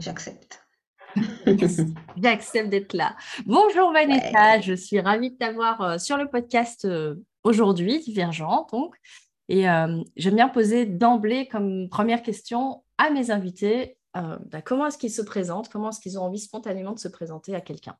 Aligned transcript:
j'accepte. 0.00 0.66
J'accepte 2.22 2.70
d'être 2.70 2.94
là. 2.94 3.16
Bonjour 3.46 3.92
Vanessa, 3.92 4.60
je 4.60 4.74
suis 4.74 5.00
ravie 5.00 5.30
de 5.30 5.36
t'avoir 5.36 5.80
euh, 5.80 5.98
sur 5.98 6.16
le 6.16 6.28
podcast 6.28 6.84
euh, 6.84 7.16
aujourd'hui, 7.42 8.00
Divergent 8.00 8.66
donc. 8.72 8.94
Et 9.48 9.68
euh, 9.68 10.00
j'aime 10.16 10.36
bien 10.36 10.48
poser 10.48 10.86
d'emblée 10.86 11.48
comme 11.48 11.88
première 11.88 12.22
question 12.22 12.84
à 12.98 13.10
mes 13.10 13.30
invités, 13.30 13.96
bah, 14.14 14.62
comment 14.64 14.86
est-ce 14.86 14.98
qu'ils 14.98 15.10
se 15.10 15.22
présentent, 15.22 15.68
comment 15.68 15.90
est-ce 15.90 16.00
qu'ils 16.00 16.18
ont 16.18 16.22
envie 16.22 16.38
spontanément 16.38 16.92
de 16.92 16.98
se 16.98 17.08
présenter 17.08 17.54
à 17.54 17.60
quelqu'un? 17.60 17.96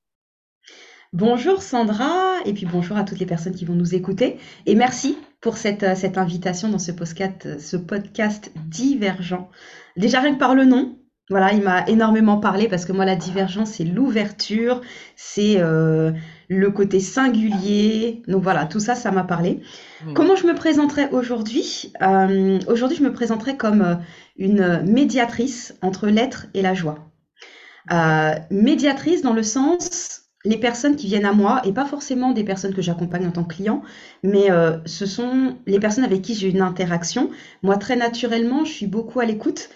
Bonjour 1.13 1.63
Sandra, 1.63 2.37
et 2.45 2.53
puis 2.53 2.67
bonjour 2.67 2.97
à 2.97 3.03
toutes 3.03 3.19
les 3.19 3.27
personnes 3.27 3.55
qui 3.55 3.65
vont 3.65 3.75
nous 3.75 3.97
écouter. 3.97 4.39
Et 4.67 4.77
merci 4.77 5.19
pour 5.41 5.57
cette, 5.57 5.97
cette 5.97 6.19
invitation 6.19 6.69
dans 6.69 6.79
ce 6.79 6.93
podcast, 6.93 7.59
ce 7.59 7.77
podcast 7.77 8.53
divergent. 8.67 9.49
Déjà 9.97 10.21
rien 10.21 10.35
que 10.35 10.39
par 10.39 10.55
le 10.55 10.65
nom, 10.65 11.00
voilà, 11.31 11.53
il 11.53 11.63
m'a 11.63 11.87
énormément 11.87 12.39
parlé 12.39 12.67
parce 12.69 12.85
que 12.85 12.93
moi, 12.93 13.05
la 13.05 13.15
divergence, 13.15 13.71
c'est 13.71 13.85
l'ouverture, 13.85 14.81
c'est 15.15 15.59
euh, 15.59 16.11
le 16.49 16.71
côté 16.73 16.99
singulier. 16.99 18.21
Donc 18.27 18.43
voilà, 18.43 18.67
tout 18.67 18.81
ça, 18.81 18.97
ça 18.97 19.13
m'a 19.13 19.23
parlé. 19.23 19.61
Hmm. 20.05 20.13
Comment 20.13 20.35
je 20.35 20.47
me 20.49 20.57
présenterai 20.57 21.09
aujourd'hui? 21.13 21.93
Euh, 22.03 22.59
Aujourd'hui, 22.67 22.97
je 22.97 23.05
me 23.05 23.13
présenterai 23.13 23.57
comme 23.57 23.83
euh, 23.83 23.95
une 24.39 24.83
médiatrice 24.83 25.77
entre 25.83 26.09
l'être 26.09 26.49
et 26.53 26.63
la 26.63 26.75
joie. 26.75 26.99
médiatrice 28.51 29.23
dans 29.23 29.33
le 29.33 29.45
sens, 29.45 30.23
les 30.45 30.59
personnes 30.59 30.97
qui 30.97 31.07
viennent 31.07 31.27
à 31.27 31.33
moi, 31.33 31.61
et 31.65 31.73
pas 31.73 31.85
forcément 31.85 32.33
des 32.33 32.43
personnes 32.43 32.75
que 32.75 32.83
j'accompagne 32.83 33.29
en 33.29 33.31
tant 33.31 33.45
que 33.45 33.55
client, 33.55 33.83
mais 34.25 34.49
ce 34.87 35.07
sont 35.07 35.59
les 35.67 35.79
personnes 35.79 36.05
avec 36.05 36.23
qui 36.23 36.35
j'ai 36.35 36.49
une 36.49 36.63
interaction. 36.63 37.31
Moi, 37.63 37.77
très 37.77 37.97
naturellement, 37.97 38.65
je 38.65 38.73
suis 38.73 38.87
beaucoup 38.87 39.21
à 39.21 39.27
l'écoute 39.27 39.69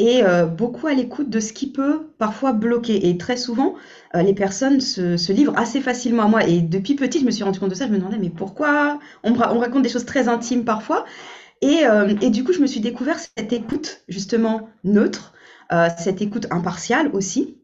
et 0.00 0.24
euh, 0.24 0.46
beaucoup 0.46 0.86
à 0.86 0.94
l'écoute 0.94 1.28
de 1.28 1.40
ce 1.40 1.52
qui 1.52 1.70
peut 1.70 2.08
parfois 2.16 2.54
bloquer. 2.54 3.10
Et 3.10 3.18
très 3.18 3.36
souvent, 3.36 3.74
euh, 4.16 4.22
les 4.22 4.32
personnes 4.32 4.80
se, 4.80 5.30
livrent 5.30 5.56
assez 5.58 5.82
facilement 5.82 6.22
à 6.22 6.26
moi. 6.26 6.46
Et 6.46 6.62
depuis 6.62 6.94
petite, 6.94 7.20
je 7.20 7.26
me 7.26 7.30
suis 7.30 7.44
rendu 7.44 7.60
compte 7.60 7.68
de 7.68 7.74
ça. 7.74 7.86
Je 7.86 7.92
me 7.92 7.98
demandais, 7.98 8.16
mais 8.16 8.30
pourquoi? 8.30 8.98
On, 9.24 9.34
raconte 9.34 9.82
des 9.82 9.90
choses 9.90 10.06
très 10.06 10.26
intimes 10.26 10.64
parfois 10.64 11.04
euh, 11.62 12.14
et, 12.22 12.30
du 12.30 12.42
coup, 12.42 12.54
je 12.54 12.60
me 12.60 12.66
suis 12.66 12.80
découvert 12.80 13.18
cette 13.18 13.52
écoute 13.52 14.02
justement 14.08 14.70
neutre, 14.82 15.34
cette 15.98 16.22
écoute 16.22 16.46
impartiale 16.50 17.10
aussi, 17.12 17.58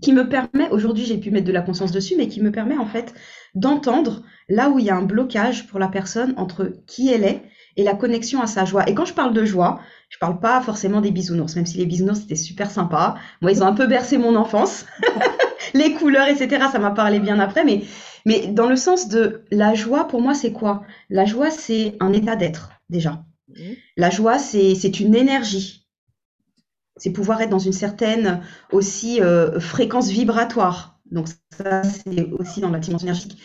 qui 0.00 0.12
me 0.12 0.28
permet, 0.28 0.68
aujourd'hui 0.70 1.04
j'ai 1.04 1.18
pu 1.18 1.30
mettre 1.30 1.46
de 1.46 1.52
la 1.52 1.60
conscience 1.60 1.92
dessus, 1.92 2.14
mais 2.16 2.28
qui 2.28 2.40
me 2.40 2.50
permet 2.50 2.76
en 2.76 2.86
fait 2.86 3.14
d'entendre 3.54 4.22
là 4.48 4.70
où 4.70 4.78
il 4.78 4.86
y 4.86 4.90
a 4.90 4.96
un 4.96 5.02
blocage 5.02 5.66
pour 5.66 5.78
la 5.78 5.88
personne 5.88 6.34
entre 6.38 6.72
qui 6.86 7.12
elle 7.12 7.24
est 7.24 7.42
et 7.76 7.84
la 7.84 7.94
connexion 7.94 8.40
à 8.40 8.46
sa 8.46 8.64
joie. 8.64 8.88
Et 8.88 8.94
quand 8.94 9.04
je 9.04 9.12
parle 9.12 9.32
de 9.32 9.44
joie, 9.44 9.80
je 10.08 10.18
parle 10.18 10.40
pas 10.40 10.60
forcément 10.60 11.00
des 11.00 11.10
bisounours, 11.10 11.56
même 11.56 11.66
si 11.66 11.78
les 11.78 11.86
bisounours 11.86 12.20
c'était 12.20 12.36
super 12.36 12.70
sympa. 12.70 13.16
Moi, 13.42 13.52
ils 13.52 13.62
ont 13.62 13.66
un 13.66 13.74
peu 13.74 13.86
bercé 13.86 14.18
mon 14.18 14.36
enfance. 14.36 14.86
les 15.74 15.94
couleurs, 15.94 16.28
etc. 16.28 16.66
Ça 16.70 16.78
m'a 16.78 16.90
parlé 16.90 17.20
bien 17.20 17.38
après, 17.38 17.64
mais, 17.64 17.82
mais 18.24 18.46
dans 18.46 18.66
le 18.66 18.76
sens 18.76 19.08
de 19.08 19.44
la 19.50 19.74
joie, 19.74 20.08
pour 20.08 20.20
moi, 20.20 20.34
c'est 20.34 20.52
quoi? 20.52 20.82
La 21.10 21.24
joie, 21.24 21.50
c'est 21.50 21.96
un 22.00 22.12
état 22.12 22.36
d'être, 22.36 22.70
déjà. 22.88 23.24
Mmh. 23.48 23.72
La 23.96 24.10
joie, 24.10 24.38
c'est 24.38 25.00
une 25.00 25.14
énergie. 25.14 25.86
C'est 26.96 27.10
pouvoir 27.10 27.42
être 27.42 27.50
dans 27.50 27.58
une 27.58 27.72
certaine 27.72 28.40
aussi 28.72 29.20
euh, 29.20 29.60
fréquence 29.60 30.08
vibratoire. 30.08 30.95
Donc 31.12 31.28
ça, 31.28 31.82
c'est 31.82 32.30
aussi 32.32 32.60
dans 32.60 32.70
la 32.70 32.78
dimension 32.78 33.06
énergique. 33.06 33.38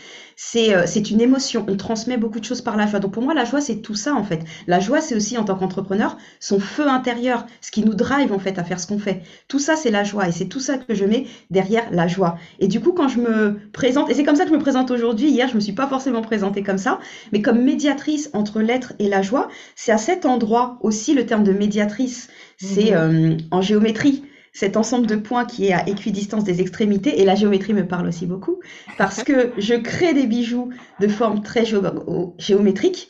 Euh, 0.55 0.83
c'est 0.85 1.11
une 1.11 1.21
émotion. 1.21 1.65
On 1.69 1.77
transmet 1.77 2.17
beaucoup 2.17 2.39
de 2.39 2.45
choses 2.45 2.61
par 2.61 2.75
la 2.75 2.87
joie. 2.87 2.99
Donc 2.99 3.13
pour 3.13 3.23
moi, 3.23 3.33
la 3.33 3.45
joie, 3.45 3.61
c'est 3.61 3.77
tout 3.77 3.93
ça 3.95 4.13
en 4.15 4.23
fait. 4.23 4.43
La 4.67 4.79
joie, 4.79 4.99
c'est 4.99 5.15
aussi 5.15 5.37
en 5.37 5.43
tant 5.43 5.55
qu'entrepreneur, 5.55 6.17
son 6.39 6.59
feu 6.59 6.87
intérieur, 6.87 7.45
ce 7.61 7.71
qui 7.71 7.83
nous 7.83 7.93
drive 7.93 8.33
en 8.33 8.39
fait 8.39 8.57
à 8.57 8.63
faire 8.63 8.79
ce 8.79 8.87
qu'on 8.87 8.99
fait. 8.99 9.21
Tout 9.47 9.59
ça, 9.59 9.75
c'est 9.75 9.91
la 9.91 10.03
joie 10.03 10.27
et 10.27 10.31
c'est 10.31 10.47
tout 10.47 10.59
ça 10.59 10.77
que 10.77 10.93
je 10.93 11.05
mets 11.05 11.27
derrière 11.51 11.89
la 11.91 12.07
joie. 12.07 12.37
Et 12.59 12.67
du 12.67 12.79
coup, 12.79 12.91
quand 12.91 13.07
je 13.07 13.19
me 13.19 13.59
présente, 13.71 14.09
et 14.09 14.13
c'est 14.13 14.23
comme 14.23 14.35
ça 14.35 14.43
que 14.43 14.49
je 14.49 14.55
me 14.55 14.61
présente 14.61 14.89
aujourd'hui, 14.91 15.29
hier, 15.29 15.47
je 15.47 15.55
me 15.55 15.59
suis 15.59 15.73
pas 15.73 15.87
forcément 15.87 16.21
présentée 16.21 16.63
comme 16.63 16.79
ça, 16.79 16.99
mais 17.31 17.41
comme 17.41 17.61
médiatrice 17.61 18.29
entre 18.33 18.61
l'être 18.61 18.93
et 18.99 19.07
la 19.07 19.21
joie, 19.21 19.47
c'est 19.75 19.91
à 19.91 19.97
cet 19.97 20.25
endroit 20.25 20.77
aussi 20.81 21.13
le 21.13 21.25
terme 21.25 21.43
de 21.43 21.51
médiatrice. 21.51 22.29
C'est 22.57 22.91
mmh. 22.91 22.95
euh, 22.95 23.37
en 23.51 23.61
géométrie 23.61 24.23
cet 24.53 24.77
ensemble 24.77 25.07
de 25.07 25.15
points 25.15 25.45
qui 25.45 25.67
est 25.67 25.73
à 25.73 25.87
équidistance 25.87 26.43
des 26.43 26.61
extrémités. 26.61 27.21
Et 27.21 27.25
la 27.25 27.35
géométrie 27.35 27.73
me 27.73 27.87
parle 27.87 28.07
aussi 28.07 28.25
beaucoup 28.25 28.59
parce 28.97 29.23
que 29.23 29.51
je 29.57 29.75
crée 29.75 30.13
des 30.13 30.27
bijoux 30.27 30.69
de 30.99 31.07
forme 31.07 31.41
très 31.41 31.63
géométrique 31.65 33.09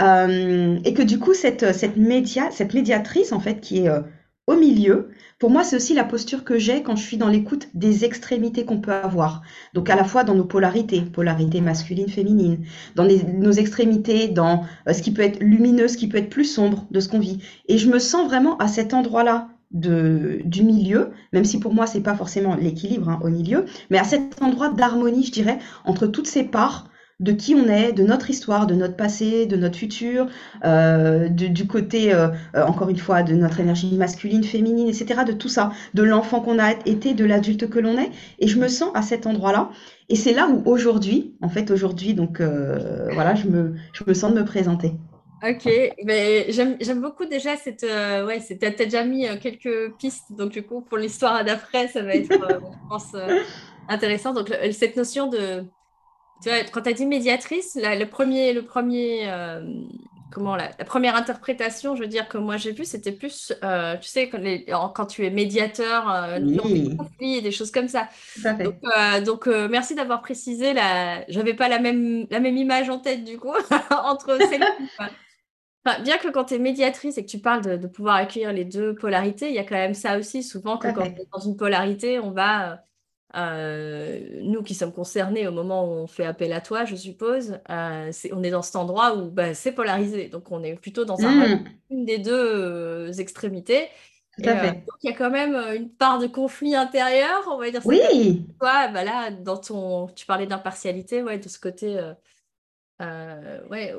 euh, 0.00 0.78
et 0.84 0.94
que 0.94 1.02
du 1.02 1.18
coup, 1.18 1.34
cette, 1.34 1.64
média, 1.96 2.50
cette 2.50 2.74
médiatrice, 2.74 3.32
en 3.32 3.40
fait, 3.40 3.60
qui 3.60 3.84
est 3.84 3.88
euh, 3.88 4.00
au 4.46 4.56
milieu, 4.56 5.10
pour 5.38 5.50
moi, 5.50 5.64
c'est 5.64 5.76
aussi 5.76 5.94
la 5.94 6.04
posture 6.04 6.44
que 6.44 6.58
j'ai 6.58 6.82
quand 6.82 6.96
je 6.96 7.02
suis 7.02 7.16
dans 7.16 7.28
l'écoute 7.28 7.68
des 7.74 8.04
extrémités 8.04 8.64
qu'on 8.64 8.80
peut 8.80 8.92
avoir. 8.92 9.42
Donc, 9.74 9.88
à 9.90 9.96
la 9.96 10.04
fois 10.04 10.24
dans 10.24 10.34
nos 10.34 10.44
polarités, 10.44 11.02
polarité 11.02 11.60
masculine, 11.60 12.08
féminine, 12.08 12.64
dans 12.94 13.04
nos 13.04 13.52
extrémités, 13.52 14.28
dans 14.28 14.64
euh, 14.88 14.92
ce 14.92 15.02
qui 15.02 15.12
peut 15.12 15.22
être 15.22 15.40
lumineux, 15.40 15.88
ce 15.88 15.96
qui 15.96 16.08
peut 16.08 16.18
être 16.18 16.30
plus 16.30 16.44
sombre 16.44 16.86
de 16.90 17.00
ce 17.00 17.08
qu'on 17.08 17.20
vit. 17.20 17.42
Et 17.68 17.78
je 17.78 17.88
me 17.88 17.98
sens 17.98 18.26
vraiment 18.26 18.56
à 18.58 18.68
cet 18.68 18.92
endroit-là 18.92 19.48
de, 19.70 20.40
du 20.44 20.62
milieu, 20.62 21.10
même 21.32 21.44
si 21.44 21.60
pour 21.60 21.74
moi 21.74 21.86
c'est 21.86 22.00
pas 22.00 22.14
forcément 22.14 22.56
l'équilibre 22.56 23.08
hein, 23.08 23.20
au 23.22 23.28
milieu, 23.28 23.64
mais 23.90 23.98
à 23.98 24.04
cet 24.04 24.42
endroit 24.42 24.70
d'harmonie, 24.70 25.24
je 25.24 25.32
dirais, 25.32 25.58
entre 25.84 26.06
toutes 26.06 26.26
ces 26.26 26.44
parts 26.44 26.90
de 27.20 27.32
qui 27.32 27.54
on 27.54 27.68
est, 27.68 27.92
de 27.92 28.02
notre 28.02 28.30
histoire, 28.30 28.66
de 28.66 28.74
notre 28.74 28.96
passé, 28.96 29.46
de 29.46 29.56
notre 29.56 29.76
futur, 29.76 30.26
euh, 30.64 31.28
du 31.28 31.66
côté, 31.66 32.12
euh, 32.12 32.28
euh, 32.56 32.64
encore 32.64 32.88
une 32.88 32.96
fois, 32.96 33.22
de 33.22 33.34
notre 33.34 33.60
énergie 33.60 33.94
masculine, 33.96 34.42
féminine, 34.42 34.88
etc., 34.88 35.20
de 35.26 35.32
tout 35.32 35.48
ça, 35.48 35.70
de 35.92 36.02
l'enfant 36.02 36.40
qu'on 36.40 36.58
a 36.58 36.72
été, 36.86 37.12
de 37.12 37.24
l'adulte 37.24 37.68
que 37.68 37.78
l'on 37.78 37.98
est. 37.98 38.10
Et 38.38 38.48
je 38.48 38.58
me 38.58 38.68
sens 38.68 38.90
à 38.94 39.02
cet 39.02 39.26
endroit-là. 39.26 39.68
Et 40.08 40.16
c'est 40.16 40.32
là 40.32 40.48
où 40.48 40.62
aujourd'hui, 40.64 41.34
en 41.42 41.50
fait, 41.50 41.70
aujourd'hui, 41.70 42.14
donc 42.14 42.40
voilà, 42.40 43.34
je 43.34 43.46
me, 43.46 43.74
je 43.92 44.02
me 44.06 44.14
sens 44.14 44.32
de 44.32 44.40
me 44.40 44.44
présenter. 44.44 44.94
Ok, 45.42 45.66
mais 46.04 46.52
j'aime 46.52 47.00
beaucoup 47.00 47.24
déjà 47.24 47.56
cette. 47.56 47.82
Euh, 47.82 48.26
ouais, 48.26 48.40
tu 48.40 48.64
as 48.64 48.70
déjà 48.70 49.04
mis 49.04 49.26
euh, 49.26 49.36
quelques 49.38 49.96
pistes, 49.96 50.32
donc 50.32 50.50
du 50.50 50.62
coup, 50.62 50.82
pour 50.82 50.98
l'histoire 50.98 51.44
d'après, 51.44 51.88
ça 51.88 52.02
va 52.02 52.14
être, 52.14 52.32
euh, 52.32 52.60
je 52.60 52.88
pense, 52.88 53.16
intéressant. 53.88 54.34
Donc, 54.34 54.54
cette 54.72 54.96
notion 54.96 55.28
de. 55.28 55.64
Tu 56.42 56.50
vois, 56.50 56.58
quand 56.70 56.82
tu 56.82 56.90
as 56.90 56.92
dit 56.92 57.06
médiatrice, 57.06 57.78
le 57.80 58.04
premier. 58.04 58.52
Le 58.52 58.64
premier 58.64 59.30
comment 60.30 60.54
la, 60.54 60.68
première 60.68 61.16
interprétation, 61.16 61.96
je 61.96 62.02
veux 62.02 62.06
dire, 62.06 62.28
que 62.28 62.38
moi 62.38 62.56
j'ai 62.56 62.70
vue, 62.70 62.84
c'était 62.84 63.10
plus, 63.10 63.52
tu 64.00 64.08
sais, 64.08 64.28
quand, 64.28 64.38
les, 64.38 64.64
quand, 64.94 65.06
tu 65.06 65.26
es 65.26 65.30
médiateur 65.30 66.38
oui. 66.40 66.56
dans 66.56 66.68
des 66.68 66.96
conflits 66.96 67.36
et 67.36 67.40
des 67.40 67.50
choses 67.50 67.72
comme 67.72 67.88
ça. 67.88 68.08
Donc, 68.44 68.76
donc 69.24 69.46
merci 69.46 69.94
d'avoir 69.94 70.20
précisé. 70.20 70.72
La... 70.72 71.24
J'avais 71.28 71.54
pas 71.54 71.68
la 71.68 71.80
même, 71.80 72.26
la 72.30 72.38
même 72.40 72.58
image 72.58 72.90
en 72.90 72.98
tête 72.98 73.24
du 73.24 73.38
coup 73.38 73.52
entre 74.04 74.38
bien 75.84 76.18
que 76.18 76.28
quand 76.28 76.44
tu 76.44 76.54
es 76.54 76.58
médiatrice 76.58 77.18
et 77.18 77.24
que 77.24 77.30
tu 77.30 77.38
parles 77.38 77.78
de, 77.78 77.86
pouvoir 77.86 78.16
accueillir 78.16 78.52
les 78.52 78.64
deux 78.64 78.94
polarités, 78.94 79.48
il 79.48 79.54
y 79.54 79.58
a 79.58 79.64
quand 79.64 79.76
même 79.76 79.94
ça 79.94 80.18
aussi. 80.18 80.42
Souvent, 80.42 80.78
que 80.78 80.88
quand 80.88 81.02
on 81.02 81.04
est 81.04 81.28
dans 81.32 81.40
une 81.40 81.56
polarité, 81.56 82.18
on 82.18 82.30
va, 82.30 82.84
euh, 83.36 84.40
nous 84.42 84.62
qui 84.62 84.74
sommes 84.74 84.92
concernés 84.92 85.46
au 85.46 85.52
moment 85.52 85.84
où 85.84 85.92
on 85.92 86.06
fait 86.06 86.24
appel 86.24 86.52
à 86.52 86.60
toi, 86.60 86.84
je 86.84 86.96
suppose, 86.96 87.58
euh, 87.70 88.10
on 88.32 88.42
est 88.42 88.50
dans 88.50 88.62
cet 88.62 88.76
endroit 88.76 89.16
où 89.16 89.30
bah, 89.30 89.54
c'est 89.54 89.72
polarisé. 89.72 90.28
Donc, 90.28 90.50
on 90.50 90.62
est 90.62 90.74
plutôt 90.74 91.04
dans 91.04 91.20
un, 91.24 91.56
mmh. 91.56 91.64
une 91.90 92.04
des 92.04 92.18
deux 92.18 92.32
euh, 92.34 93.12
extrémités. 93.12 93.88
Tout 94.36 94.48
à 94.48 94.56
fait. 94.56 94.72
donc, 94.72 94.96
il 95.02 95.10
y 95.10 95.12
a 95.12 95.16
quand 95.16 95.30
même 95.30 95.54
une 95.74 95.90
part 95.90 96.18
de 96.18 96.26
conflit 96.26 96.74
intérieur, 96.74 97.48
on 97.50 97.58
va 97.58 97.70
dire. 97.70 97.82
Oui. 97.84 98.46
Toi, 98.58 98.88
bah 98.88 99.04
là, 99.04 99.30
dans 99.30 99.58
ton, 99.58 100.06
tu 100.08 100.24
parlais 100.24 100.46
d'impartialité, 100.46 101.22
ouais, 101.22 101.38
de 101.38 101.48
ce 101.48 101.58
côté 101.58 102.00
euh, 103.00 103.60
ouais, 103.70 103.94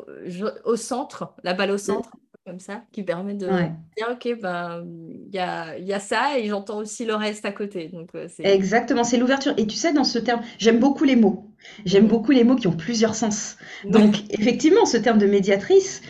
au 0.66 0.76
centre, 0.76 1.34
la 1.44 1.54
balle 1.54 1.72
au 1.72 1.76
mmh. 1.76 1.80
centre, 1.80 2.12
comme 2.46 2.60
ça, 2.60 2.84
qui 2.92 3.04
permet 3.04 3.34
de 3.34 3.48
dire, 3.48 4.08
OK, 4.12 4.40
ben, 4.42 4.84
il 4.86 5.34
y 5.34 5.40
a, 5.40 5.78
y 5.78 5.94
a, 5.94 6.00
ça 6.00 6.38
et 6.38 6.48
j'entends 6.48 6.78
aussi 6.78 7.06
le 7.06 7.16
reste 7.16 7.46
à 7.46 7.52
côté. 7.52 7.90
Donc, 7.90 8.10
euh, 8.16 8.28
Exactement, 8.40 9.04
c'est 9.04 9.18
l'ouverture. 9.18 9.54
Et 9.58 9.68
tu 9.68 9.76
sais, 9.76 9.94
dans 9.94 10.04
ce 10.04 10.20
terme, 10.20 10.42
j'aime 10.58 10.80
beaucoup 10.80 11.04
les 11.04 11.16
mots. 11.16 11.52
J'aime 11.86 12.06
mmh. 12.06 12.08
beaucoup 12.08 12.32
les 12.32 12.44
mots 12.44 12.56
qui 12.56 12.68
ont 12.68 12.76
plusieurs 12.76 13.16
sens. 13.16 13.58
Donc, 13.86 14.16
effectivement, 14.32 14.86
ce 14.86 14.98
terme 14.98 15.20
de 15.20 15.28
médiatrice, 15.28 16.02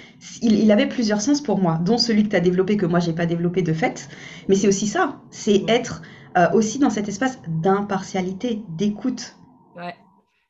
il, 0.42 0.72
avait 0.72 0.88
plusieurs 0.88 1.22
sens 1.22 1.42
pour 1.42 1.60
moi, 1.60 1.80
dont 1.84 1.98
celui 1.98 2.24
que 2.24 2.30
tu 2.30 2.36
as 2.36 2.42
développé, 2.42 2.78
que 2.78 2.86
moi, 2.86 3.00
j'ai 3.00 3.14
pas 3.14 3.26
développé 3.26 3.62
de 3.62 3.74
fait. 3.74 4.08
Mais 4.48 4.56
c'est 4.56 4.68
aussi 4.68 4.88
ça, 4.88 5.20
c'est 5.30 5.64
être 5.68 6.02
euh, 6.38 6.50
aussi 6.54 6.80
dans 6.80 6.90
cet 6.90 7.10
espace 7.10 7.40
d'impartialité, 7.48 8.64
d'écoute. 8.70 9.36
Ouais. 9.76 9.96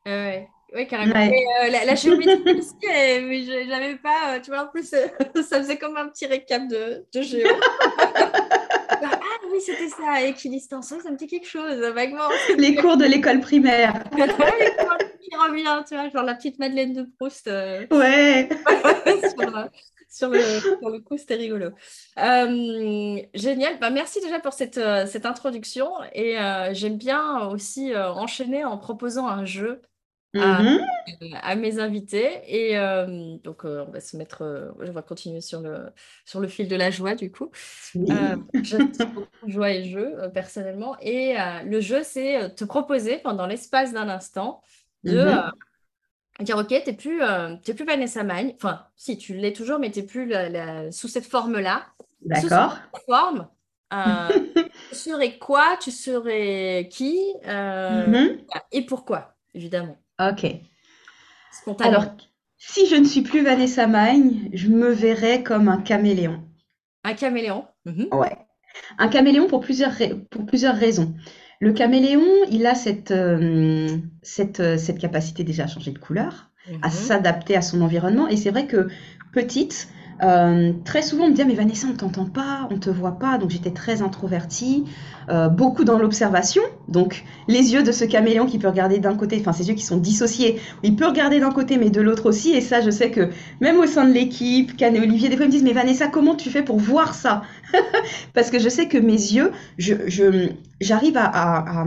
ouais. 0.06 0.51
Oui, 0.74 0.88
carrément. 0.88 1.14
Euh, 1.16 1.70
la, 1.70 1.84
la, 1.84 1.96
géométrie 1.96 2.60
aussi, 2.60 2.76
mais 2.82 3.44
j'avais 3.68 3.96
pas, 3.98 4.36
euh, 4.36 4.40
tu 4.40 4.52
vois, 4.52 4.64
en 4.64 4.68
plus, 4.68 4.94
euh, 4.94 5.08
ça 5.44 5.60
faisait 5.60 5.78
comme 5.78 5.98
un 5.98 6.08
petit 6.08 6.28
récap 6.28 6.66
de, 6.68 7.06
de 7.14 7.22
géo. 7.22 7.46
ah 8.90 9.20
oui, 9.52 9.60
c'était 9.60 9.90
ça, 9.90 10.22
équidistance, 10.24 10.88
ça 10.88 11.12
me 11.12 11.18
dit 11.18 11.28
quelque 11.28 11.48
chose, 11.48 11.78
vaguement. 11.94 12.30
Les 12.58 12.76
cours 12.76 12.96
de 12.96 13.04
l'école 13.04 13.42
primaire. 13.42 14.02
les 14.16 14.28
cours 14.28 14.98
qui 15.20 15.36
revient, 15.36 15.84
tu 15.86 15.96
vois, 15.96 16.10
genre 16.10 16.24
la 16.24 16.36
petite 16.36 16.58
Madeleine 16.58 16.94
de 16.94 17.04
Proust. 17.18 17.48
Ouais. 17.48 18.48
sur, 20.10 20.30
sur, 20.30 20.30
le, 20.30 21.00
coup, 21.00 21.18
c'était 21.18 21.36
rigolo. 21.36 21.72
Génial. 23.34 23.78
Bah, 23.82 23.90
merci 23.90 24.22
déjà 24.22 24.40
pour 24.40 24.54
cette, 24.54 24.80
cette 25.08 25.26
introduction. 25.26 25.92
Et 26.14 26.38
j'aime 26.72 26.98
bien 26.98 27.50
aussi 27.50 27.94
enchaîner 27.94 28.64
en 28.64 28.78
proposant 28.78 29.28
un 29.28 29.44
jeu 29.44 29.82
à, 30.36 30.62
mm-hmm. 30.62 31.60
mes 31.60 31.80
invités. 31.80 32.42
Et 32.48 32.76
donc, 33.44 33.66
on 33.66 33.92
va 33.92 34.00
se 34.00 34.18
mettre, 34.18 34.74
on 34.80 34.92
va 34.92 35.02
continuer 35.02 35.42
sur 35.42 35.62
le, 35.62 35.90
sur 36.26 36.40
le 36.40 36.48
fil 36.48 36.68
de 36.68 36.76
la 36.76 36.92
joie, 36.92 37.16
du 37.16 37.32
coup. 37.32 37.52
J'aime 37.94 38.92
beaucoup 39.14 39.28
joie 39.48 39.72
et 39.72 39.84
jeu, 39.84 40.16
personnellement. 40.34 40.96
Et 41.02 41.36
le 41.66 41.82
jeu, 41.82 42.02
c'est 42.04 42.56
te 42.56 42.64
proposer 42.64 43.18
pendant 43.18 43.48
l'espace 43.48 43.94
d'un 43.94 44.10
instant 44.10 44.62
de. 45.04 45.18
Mm-hmm 45.18 45.52
dire 46.44 46.58
ok, 46.58 46.68
tu 46.68 46.90
n'es 46.90 46.96
plus, 46.96 47.22
euh, 47.22 47.56
plus 47.58 47.86
Vanessa 47.86 48.24
Magne. 48.24 48.54
Enfin, 48.56 48.86
si, 48.96 49.18
tu 49.18 49.36
l'es 49.36 49.54
toujours, 49.54 49.80
mais 49.80 49.92
tu 49.92 50.00
n'es 50.00 50.06
plus 50.06 50.34
sous 50.92 51.08
cette 51.08 51.26
forme-là. 51.26 51.88
D'accord. 52.22 52.74
Sous 52.74 52.78
cette 52.94 53.06
forme. 53.06 53.48
Euh, 53.94 54.30
tu 54.90 54.96
serais 54.96 55.38
quoi? 55.38 55.78
Tu 55.82 55.92
serais 55.92 56.88
qui? 56.92 57.20
Euh, 57.46 58.08
mm-hmm. 58.08 58.40
Et 58.72 58.86
pourquoi, 58.86 59.36
évidemment. 59.54 59.98
Ok. 60.30 60.46
Alors, 61.80 62.06
si 62.58 62.88
je 62.88 62.96
ne 62.96 63.06
suis 63.06 63.22
plus 63.22 63.44
Vanessa 63.44 63.88
Magne, 63.88 64.50
je 64.54 64.68
me 64.68 64.92
verrais 64.92 65.44
comme 65.44 65.68
un 65.68 65.82
caméléon. 65.82 66.44
Un 67.04 67.14
caméléon 67.14 67.66
mm-hmm. 67.88 68.16
Ouais. 68.16 68.38
Un 68.98 69.08
caméléon 69.08 69.48
pour 69.48 69.62
plusieurs, 69.62 69.94
pour 70.30 70.46
plusieurs 70.46 70.76
raisons. 70.76 71.14
Le 71.60 71.74
caméléon, 71.74 72.26
il 72.50 72.66
a 72.66 72.76
cette, 72.76 73.12
euh, 73.12 73.88
cette, 74.24 74.80
cette 74.80 75.00
capacité 75.00 75.44
déjà 75.44 75.66
à 75.66 75.68
changer 75.68 75.92
de 75.92 76.00
couleur, 76.00 76.50
à 76.82 76.88
mhm. 76.88 76.92
s'adapter 76.92 77.56
à 77.56 77.62
son 77.62 77.82
environnement. 77.82 78.28
Et 78.28 78.36
c'est 78.36 78.50
vrai 78.50 78.66
que 78.66 78.88
petite, 79.32 79.88
euh, 80.24 80.72
très 80.86 81.02
souvent, 81.02 81.26
on 81.26 81.30
me 81.30 81.34
dit 81.34 81.42
ah, 81.42 81.46
mais 81.46 81.56
Vanessa, 81.56 81.88
on 81.90 81.96
t'entend 81.96 82.26
pas, 82.26 82.68
on 82.70 82.78
te 82.78 82.90
voit 82.90 83.18
pas. 83.18 83.38
Donc 83.38 83.50
j'étais 83.50 83.72
très 83.72 84.02
introvertie, 84.02 84.86
euh, 85.30 85.48
beaucoup 85.50 85.84
dans 85.84 85.98
l'observation. 85.98 86.62
Donc 86.88 87.24
les 87.48 87.74
yeux 87.74 87.84
de 87.84 87.92
ce 87.92 88.06
caméléon 88.06 88.46
qui 88.46 88.60
peut 88.60 88.68
regarder 88.68 89.00
d'un 89.00 89.16
côté, 89.16 89.38
enfin 89.40 89.54
ses 89.54 89.70
yeux 89.70 89.76
qui 89.76 89.84
sont 89.84 89.98
dissociés, 89.98 90.60
il 90.84 90.96
peut 90.96 91.08
regarder 91.08 91.40
d'un 91.40 91.52
côté 91.52 91.78
mais 91.78 91.90
de 91.90 92.02
l'autre 92.02 92.28
aussi. 92.28 92.52
Et 92.52 92.62
ça, 92.62 92.82
je 92.82 92.92
sais 92.92 93.10
que 93.10 93.30
même 93.62 93.80
au 93.80 93.88
sein 93.88 94.06
de 94.06 94.14
l'équipe, 94.14 94.78
Can 94.78 94.94
et 94.94 95.00
Olivier, 95.00 95.30
des 95.30 95.38
fois 95.38 95.46
ils 95.46 95.50
me 95.50 95.54
disent 95.54 95.64
mais 95.64 95.74
Vanessa, 95.74 96.08
comment 96.08 96.36
tu 96.36 96.50
fais 96.50 96.64
pour 96.64 96.78
voir 96.78 97.16
ça? 97.16 97.42
Parce 98.34 98.52
que 98.52 98.60
je 98.60 98.70
sais 98.70 98.88
que 98.88 98.98
mes 98.98 99.14
yeux, 99.14 99.52
je, 99.78 99.94
j'arrive 100.80 101.18
à, 101.18 101.26
à 101.26 101.86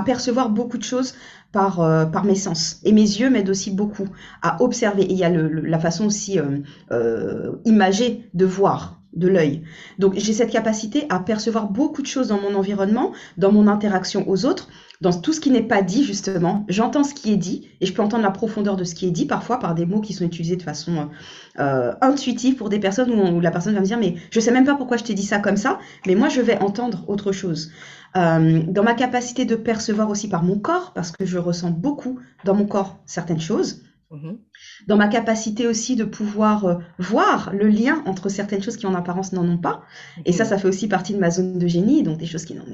percevoir 0.00 0.50
beaucoup 0.50 0.78
de 0.78 0.82
choses 0.82 1.14
par, 1.56 1.80
euh, 1.80 2.04
par 2.04 2.24
mes 2.24 2.34
sens. 2.34 2.80
Et 2.84 2.92
mes 2.92 3.00
yeux 3.00 3.30
m'aident 3.30 3.50
aussi 3.50 3.70
beaucoup 3.70 4.06
à 4.42 4.62
observer. 4.62 5.04
Et 5.04 5.12
il 5.12 5.18
y 5.18 5.24
a 5.24 5.30
la 5.30 5.78
façon 5.78 6.06
aussi 6.06 6.38
euh, 6.38 6.58
euh, 6.92 7.52
imagée 7.64 8.28
de 8.34 8.44
voir 8.44 9.00
de 9.14 9.28
l'œil. 9.28 9.62
Donc 9.98 10.12
j'ai 10.18 10.34
cette 10.34 10.50
capacité 10.50 11.06
à 11.08 11.18
percevoir 11.18 11.70
beaucoup 11.70 12.02
de 12.02 12.06
choses 12.06 12.28
dans 12.28 12.38
mon 12.38 12.54
environnement, 12.54 13.12
dans 13.38 13.50
mon 13.50 13.66
interaction 13.66 14.28
aux 14.28 14.44
autres, 14.44 14.68
dans 15.00 15.12
tout 15.14 15.32
ce 15.32 15.40
qui 15.40 15.50
n'est 15.50 15.62
pas 15.62 15.80
dit 15.80 16.04
justement. 16.04 16.66
J'entends 16.68 17.02
ce 17.02 17.14
qui 17.14 17.32
est 17.32 17.38
dit 17.38 17.66
et 17.80 17.86
je 17.86 17.94
peux 17.94 18.02
entendre 18.02 18.22
la 18.22 18.30
profondeur 18.30 18.76
de 18.76 18.84
ce 18.84 18.94
qui 18.94 19.06
est 19.06 19.10
dit 19.10 19.24
parfois 19.24 19.58
par 19.58 19.74
des 19.74 19.86
mots 19.86 20.02
qui 20.02 20.12
sont 20.12 20.26
utilisés 20.26 20.56
de 20.56 20.62
façon 20.62 21.08
intuitive 21.56 22.56
pour 22.56 22.68
des 22.68 22.78
personnes 22.78 23.10
où, 23.10 23.40
la 23.40 23.50
personne 23.50 23.72
va 23.72 23.80
me 23.80 23.86
dire 23.86 23.98
mais 23.98 24.16
je 24.30 24.38
sais 24.38 24.50
même 24.50 24.66
pas 24.66 24.74
pourquoi 24.74 24.98
je 24.98 25.04
t'ai 25.04 25.14
dit 25.14 25.24
ça 25.24 25.38
comme 25.38 25.56
ça, 25.56 25.78
mais 26.06 26.14
moi 26.14 26.28
je 26.28 26.42
vais 26.42 26.58
entendre 26.58 27.02
autre 27.08 27.32
chose. 27.32 27.70
Euh, 28.16 28.62
dans 28.66 28.82
ma 28.82 28.94
capacité 28.94 29.44
de 29.44 29.56
percevoir 29.56 30.08
aussi 30.08 30.28
par 30.28 30.42
mon 30.42 30.58
corps, 30.58 30.92
parce 30.94 31.12
que 31.12 31.26
je 31.26 31.38
ressens 31.38 31.70
beaucoup 31.70 32.18
dans 32.44 32.54
mon 32.54 32.66
corps 32.66 32.98
certaines 33.04 33.40
choses. 33.40 33.82
Mhm. 34.10 34.38
Dans 34.86 34.96
ma 34.96 35.08
capacité 35.08 35.66
aussi 35.66 35.96
de 35.96 36.04
pouvoir 36.04 36.64
euh, 36.64 36.74
voir 36.98 37.50
le 37.52 37.68
lien 37.68 38.04
entre 38.06 38.28
certaines 38.28 38.62
choses 38.62 38.76
qui 38.76 38.86
en 38.86 38.94
apparence 38.94 39.32
n'en 39.32 39.46
ont 39.46 39.58
pas. 39.58 39.82
Et 40.24 40.32
ça, 40.32 40.44
mhm. 40.44 40.50
ça 40.50 40.58
fait 40.58 40.68
aussi 40.68 40.88
partie 40.88 41.12
de 41.12 41.18
ma 41.18 41.30
zone 41.30 41.58
de 41.58 41.66
génie, 41.66 42.04
donc 42.04 42.16
des 42.16 42.26
choses 42.26 42.44
qui 42.44 42.54
n'ont 42.54 42.64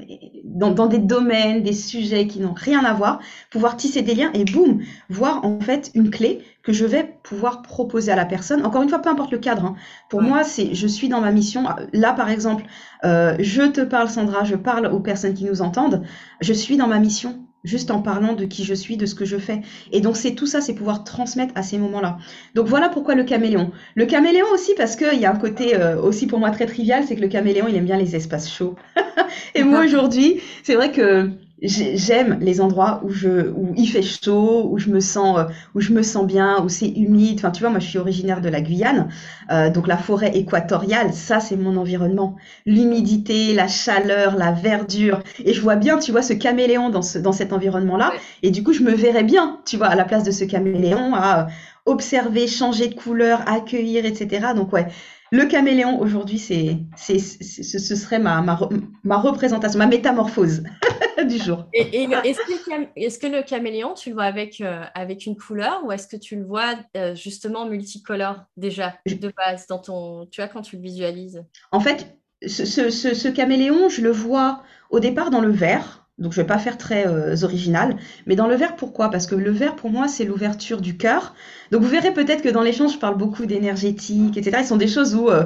dans, 0.43 0.71
dans 0.71 0.87
des 0.87 0.99
domaines, 0.99 1.63
des 1.63 1.73
sujets 1.73 2.27
qui 2.27 2.39
n'ont 2.39 2.53
rien 2.53 2.85
à 2.85 2.93
voir, 2.93 3.19
pouvoir 3.49 3.75
tisser 3.75 4.03
des 4.03 4.13
liens 4.13 4.31
et 4.33 4.45
boum, 4.45 4.81
voir 5.09 5.43
en 5.43 5.59
fait 5.59 5.91
une 5.95 6.11
clé 6.11 6.43
que 6.61 6.71
je 6.71 6.85
vais 6.85 7.12
pouvoir 7.23 7.61
proposer 7.61 8.11
à 8.11 8.15
la 8.15 8.25
personne. 8.25 8.65
Encore 8.65 8.83
une 8.83 8.89
fois, 8.89 8.99
peu 8.99 9.09
importe 9.09 9.31
le 9.31 9.39
cadre. 9.39 9.65
Hein. 9.65 9.75
Pour 10.09 10.21
moi, 10.21 10.43
c'est 10.43 10.75
je 10.75 10.87
suis 10.87 11.09
dans 11.09 11.21
ma 11.21 11.31
mission. 11.31 11.63
Là, 11.93 12.13
par 12.13 12.29
exemple, 12.29 12.65
euh, 13.05 13.35
je 13.39 13.63
te 13.63 13.81
parle, 13.81 14.09
Sandra, 14.09 14.43
je 14.43 14.55
parle 14.55 14.87
aux 14.87 14.99
personnes 14.99 15.33
qui 15.33 15.45
nous 15.45 15.61
entendent. 15.61 16.03
Je 16.41 16.53
suis 16.53 16.77
dans 16.77 16.87
ma 16.87 16.99
mission 16.99 17.39
juste 17.63 17.91
en 17.91 18.01
parlant 18.01 18.33
de 18.33 18.45
qui 18.45 18.63
je 18.63 18.73
suis, 18.73 18.97
de 18.97 19.05
ce 19.05 19.15
que 19.15 19.25
je 19.25 19.37
fais. 19.37 19.61
Et 19.91 20.01
donc 20.01 20.17
c'est 20.17 20.35
tout 20.35 20.47
ça, 20.47 20.61
c'est 20.61 20.73
pouvoir 20.73 21.03
transmettre 21.03 21.53
à 21.55 21.63
ces 21.63 21.77
moments-là. 21.77 22.17
Donc 22.55 22.67
voilà 22.67 22.89
pourquoi 22.89 23.15
le 23.15 23.23
caméléon. 23.23 23.71
Le 23.95 24.05
caméléon 24.05 24.47
aussi 24.53 24.73
parce 24.75 24.95
qu'il 24.95 25.19
y 25.19 25.25
a 25.25 25.31
un 25.31 25.37
côté 25.37 25.75
euh, 25.75 25.99
aussi 26.01 26.27
pour 26.27 26.39
moi 26.39 26.51
très 26.51 26.65
trivial, 26.65 27.05
c'est 27.07 27.15
que 27.15 27.21
le 27.21 27.29
caméléon 27.29 27.67
il 27.69 27.75
aime 27.75 27.85
bien 27.85 27.97
les 27.97 28.15
espaces 28.15 28.51
chauds. 28.51 28.75
et 29.55 29.63
moi 29.63 29.85
aujourd'hui, 29.85 30.41
c'est 30.63 30.75
vrai 30.75 30.91
que 30.91 31.31
j'aime 31.63 32.37
les 32.41 32.61
endroits 32.61 33.01
où 33.03 33.09
je 33.09 33.49
où 33.55 33.73
il 33.77 33.87
fait 33.87 34.01
chaud, 34.01 34.67
où 34.69 34.77
je 34.77 34.89
me 34.89 34.99
sens 34.99 35.39
où 35.73 35.79
je 35.81 35.93
me 35.93 36.03
sens 36.03 36.25
bien, 36.25 36.61
où 36.63 36.69
c'est 36.69 36.89
humide. 36.89 37.39
Enfin, 37.39 37.51
tu 37.51 37.61
vois, 37.61 37.69
moi 37.69 37.79
je 37.79 37.87
suis 37.87 37.97
originaire 37.97 38.41
de 38.41 38.49
la 38.49 38.61
Guyane, 38.61 39.09
euh, 39.51 39.69
donc 39.69 39.87
la 39.87 39.97
forêt 39.97 40.35
équatoriale, 40.35 41.13
ça 41.13 41.39
c'est 41.39 41.55
mon 41.55 41.77
environnement. 41.77 42.35
L'humidité, 42.65 43.53
la 43.53 43.67
chaleur, 43.67 44.35
la 44.37 44.51
verdure, 44.51 45.19
et 45.43 45.53
je 45.53 45.61
vois 45.61 45.75
bien, 45.75 45.97
tu 45.99 46.11
vois, 46.11 46.21
ce 46.21 46.33
caméléon 46.33 46.89
dans 46.89 47.01
ce 47.01 47.17
dans 47.17 47.31
cet 47.31 47.53
environnement-là. 47.53 48.13
Et 48.43 48.51
du 48.51 48.63
coup, 48.63 48.73
je 48.73 48.83
me 48.83 48.91
verrais 48.93 49.23
bien, 49.23 49.59
tu 49.65 49.77
vois, 49.77 49.87
à 49.87 49.95
la 49.95 50.05
place 50.05 50.23
de 50.23 50.31
ce 50.31 50.43
caméléon, 50.43 51.15
à 51.15 51.47
observer, 51.85 52.47
changer 52.47 52.87
de 52.87 52.95
couleur, 52.95 53.41
accueillir, 53.47 54.05
etc. 54.05 54.47
Donc 54.55 54.71
ouais, 54.73 54.87
le 55.33 55.47
caméléon 55.47 55.99
aujourd'hui, 55.99 56.37
c'est, 56.37 56.77
c'est, 56.95 57.17
ce 57.17 57.95
serait 57.95 58.19
ma, 58.19 58.43
ma, 58.43 58.69
ma, 59.03 59.17
représentation, 59.17 59.79
ma 59.79 59.87
métamorphose 59.87 60.61
du 61.27 61.39
jour. 61.39 61.65
Et, 61.73 62.03
est-ce, 62.03 63.17
que, 63.17 63.25
le 63.25 63.41
caméléon, 63.41 63.95
tu 63.95 64.09
le 64.09 64.15
vois 64.15 64.25
avec, 64.25 64.61
euh, 64.61 64.83
avec 64.93 65.25
une 65.25 65.35
couleur 65.35 65.83
ou 65.83 65.91
est-ce 65.91 66.07
que 66.07 66.17
tu 66.17 66.35
le 66.35 66.45
vois 66.45 66.75
euh, 66.95 67.15
justement 67.15 67.65
multicolore 67.65 68.43
déjà 68.57 68.93
de 69.07 69.33
base 69.35 69.65
dans 69.65 69.79
ton, 69.79 70.27
tu 70.27 70.39
vois, 70.39 70.47
quand 70.47 70.61
tu 70.61 70.75
le 70.75 70.83
visualises? 70.83 71.43
En 71.71 71.79
fait, 71.79 72.15
ce, 72.45 72.65
ce, 72.65 72.89
ce 72.91 73.27
caméléon, 73.27 73.89
je 73.89 74.01
le 74.01 74.11
vois 74.11 74.61
au 74.91 74.99
départ 74.99 75.31
dans 75.31 75.41
le 75.41 75.49
vert. 75.49 76.02
Donc 76.19 76.31
je 76.31 76.41
vais 76.41 76.47
pas 76.47 76.59
faire 76.59 76.77
très 76.77 77.07
euh, 77.07 77.35
original, 77.43 77.97
mais 78.27 78.35
dans 78.35 78.47
le 78.47 78.55
verre, 78.55 78.75
pourquoi? 78.75 79.09
Parce 79.09 79.25
que 79.25 79.35
le 79.35 79.49
verre, 79.49 79.75
pour 79.75 79.89
moi, 79.89 80.07
c'est 80.07 80.25
l'ouverture 80.25 80.79
du 80.79 80.95
cœur. 80.95 81.33
Donc 81.71 81.81
vous 81.81 81.89
verrez 81.89 82.13
peut-être 82.13 82.43
que 82.43 82.49
dans 82.49 82.61
l'échange, 82.61 82.93
je 82.93 82.99
parle 82.99 83.17
beaucoup 83.17 83.45
d'énergétique, 83.47 84.37
etc. 84.37 84.59
Ce 84.61 84.69
sont 84.69 84.77
des 84.77 84.87
choses 84.87 85.15
où 85.15 85.29
euh, 85.29 85.45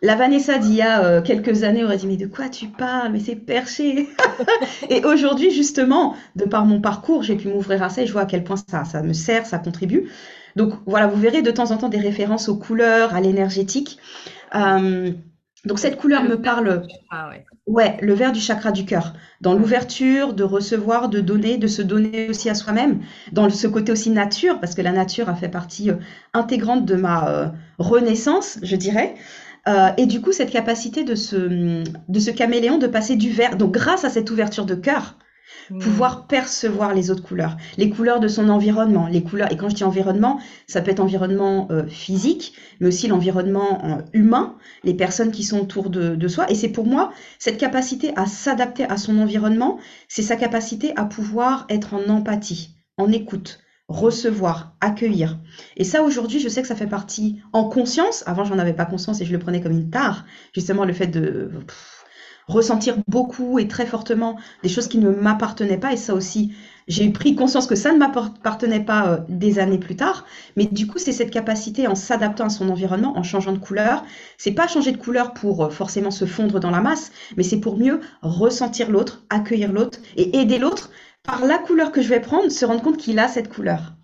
la 0.00 0.16
Vanessa 0.16 0.56
d'il 0.56 0.74
y 0.74 0.82
a 0.82 1.04
euh, 1.04 1.22
quelques 1.22 1.64
années 1.64 1.84
aurait 1.84 1.98
dit 1.98 2.06
mais 2.06 2.16
de 2.16 2.26
quoi 2.26 2.48
tu 2.48 2.68
parles? 2.68 3.12
Mais 3.12 3.20
c'est 3.20 3.36
perché. 3.36 4.08
et 4.90 5.04
aujourd'hui, 5.04 5.50
justement, 5.50 6.16
de 6.34 6.44
par 6.44 6.64
mon 6.64 6.80
parcours, 6.80 7.22
j'ai 7.22 7.36
pu 7.36 7.48
m'ouvrir 7.48 7.82
à 7.82 7.90
ça 7.90 8.02
et 8.02 8.06
je 8.06 8.12
vois 8.12 8.22
à 8.22 8.26
quel 8.26 8.42
point 8.42 8.56
ça, 8.56 8.84
ça 8.84 9.02
me 9.02 9.12
sert, 9.12 9.44
ça 9.44 9.58
contribue. 9.58 10.10
Donc 10.56 10.72
voilà, 10.86 11.06
vous 11.08 11.20
verrez 11.20 11.42
de 11.42 11.50
temps 11.50 11.72
en 11.72 11.76
temps 11.76 11.88
des 11.90 11.98
références 11.98 12.48
aux 12.48 12.56
couleurs, 12.56 13.14
à 13.14 13.20
l'énergétique. 13.20 13.98
Donc 15.64 15.78
cette 15.78 15.96
couleur 15.96 16.22
me 16.24 16.40
parle. 16.40 16.82
Ah 17.10 17.30
ouais. 17.30 17.44
ouais. 17.66 17.96
le 18.02 18.12
vert 18.14 18.32
du 18.32 18.40
chakra 18.40 18.70
du 18.70 18.84
cœur, 18.84 19.14
dans 19.40 19.54
l'ouverture, 19.54 20.34
de 20.34 20.44
recevoir, 20.44 21.08
de 21.08 21.20
donner, 21.20 21.56
de 21.56 21.66
se 21.66 21.82
donner 21.82 22.28
aussi 22.28 22.50
à 22.50 22.54
soi-même, 22.54 23.00
dans 23.32 23.48
ce 23.48 23.66
côté 23.66 23.90
aussi 23.90 24.10
nature, 24.10 24.60
parce 24.60 24.74
que 24.74 24.82
la 24.82 24.92
nature 24.92 25.28
a 25.28 25.34
fait 25.34 25.48
partie 25.48 25.90
euh, 25.90 25.96
intégrante 26.34 26.84
de 26.84 26.96
ma 26.96 27.28
euh, 27.28 27.48
renaissance, 27.78 28.58
je 28.62 28.76
dirais. 28.76 29.14
Euh, 29.66 29.88
et 29.96 30.04
du 30.06 30.20
coup, 30.20 30.32
cette 30.32 30.50
capacité 30.50 31.04
de 31.04 31.14
ce, 31.14 31.36
de 31.36 32.18
ce 32.18 32.30
caméléon 32.30 32.76
de 32.76 32.86
passer 32.86 33.16
du 33.16 33.30
vert, 33.30 33.56
donc 33.56 33.72
grâce 33.72 34.04
à 34.04 34.10
cette 34.10 34.30
ouverture 34.30 34.66
de 34.66 34.74
cœur, 34.74 35.16
Hmm. 35.70 35.78
pouvoir 35.78 36.26
percevoir 36.26 36.92
les 36.92 37.10
autres 37.10 37.22
couleurs, 37.22 37.56
les 37.78 37.88
couleurs 37.88 38.20
de 38.20 38.28
son 38.28 38.50
environnement, 38.50 39.06
les 39.06 39.22
couleurs. 39.22 39.50
Et 39.50 39.56
quand 39.56 39.70
je 39.70 39.74
dis 39.74 39.84
environnement, 39.84 40.38
ça 40.66 40.82
peut 40.82 40.90
être 40.90 41.00
environnement 41.00 41.68
euh, 41.70 41.86
physique, 41.86 42.54
mais 42.80 42.88
aussi 42.88 43.08
l'environnement 43.08 43.82
euh, 43.84 44.02
humain, 44.12 44.56
les 44.82 44.92
personnes 44.92 45.30
qui 45.30 45.42
sont 45.42 45.60
autour 45.60 45.88
de, 45.88 46.16
de 46.16 46.28
soi. 46.28 46.50
Et 46.50 46.54
c'est 46.54 46.68
pour 46.68 46.86
moi 46.86 47.12
cette 47.38 47.56
capacité 47.56 48.12
à 48.16 48.26
s'adapter 48.26 48.84
à 48.84 48.98
son 48.98 49.18
environnement, 49.18 49.78
c'est 50.08 50.22
sa 50.22 50.36
capacité 50.36 50.92
à 50.96 51.04
pouvoir 51.06 51.66
être 51.70 51.94
en 51.94 52.10
empathie, 52.10 52.76
en 52.98 53.10
écoute, 53.10 53.60
recevoir, 53.88 54.76
accueillir. 54.80 55.38
Et 55.76 55.84
ça, 55.84 56.02
aujourd'hui, 56.02 56.40
je 56.40 56.48
sais 56.48 56.62
que 56.62 56.68
ça 56.68 56.76
fait 56.76 56.86
partie 56.86 57.40
en 57.52 57.68
conscience. 57.68 58.22
Avant, 58.26 58.44
j'en 58.44 58.58
avais 58.58 58.72
pas 58.72 58.86
conscience 58.86 59.20
et 59.20 59.24
je 59.24 59.32
le 59.32 59.38
prenais 59.38 59.60
comme 59.60 59.72
une 59.72 59.90
tare. 59.90 60.24
Justement, 60.54 60.84
le 60.84 60.92
fait 60.92 61.06
de 61.06 61.50
ressentir 62.48 62.96
beaucoup 63.08 63.58
et 63.58 63.68
très 63.68 63.86
fortement 63.86 64.36
des 64.62 64.68
choses 64.68 64.88
qui 64.88 64.98
ne 64.98 65.10
m'appartenaient 65.10 65.78
pas. 65.78 65.92
Et 65.92 65.96
ça 65.96 66.14
aussi, 66.14 66.52
j'ai 66.88 67.08
pris 67.10 67.34
conscience 67.34 67.66
que 67.66 67.74
ça 67.74 67.92
ne 67.92 67.98
m'appartenait 67.98 68.84
pas 68.84 69.08
euh, 69.08 69.18
des 69.28 69.58
années 69.58 69.78
plus 69.78 69.96
tard. 69.96 70.26
Mais 70.56 70.66
du 70.66 70.86
coup, 70.86 70.98
c'est 70.98 71.12
cette 71.12 71.30
capacité 71.30 71.86
en 71.86 71.94
s'adaptant 71.94 72.46
à 72.46 72.50
son 72.50 72.68
environnement, 72.68 73.16
en 73.16 73.22
changeant 73.22 73.52
de 73.52 73.58
couleur. 73.58 74.04
C'est 74.38 74.52
pas 74.52 74.68
changer 74.68 74.92
de 74.92 74.98
couleur 74.98 75.32
pour 75.32 75.64
euh, 75.64 75.70
forcément 75.70 76.10
se 76.10 76.26
fondre 76.26 76.60
dans 76.60 76.70
la 76.70 76.80
masse, 76.80 77.12
mais 77.36 77.42
c'est 77.42 77.60
pour 77.60 77.78
mieux 77.78 78.00
ressentir 78.22 78.90
l'autre, 78.90 79.24
accueillir 79.30 79.72
l'autre 79.72 79.98
et 80.16 80.38
aider 80.38 80.58
l'autre 80.58 80.90
par 81.22 81.44
la 81.46 81.58
couleur 81.58 81.90
que 81.90 82.02
je 82.02 82.08
vais 82.08 82.20
prendre, 82.20 82.50
se 82.50 82.64
rendre 82.64 82.82
compte 82.82 82.98
qu'il 82.98 83.18
a 83.18 83.28
cette 83.28 83.48
couleur. 83.48 83.94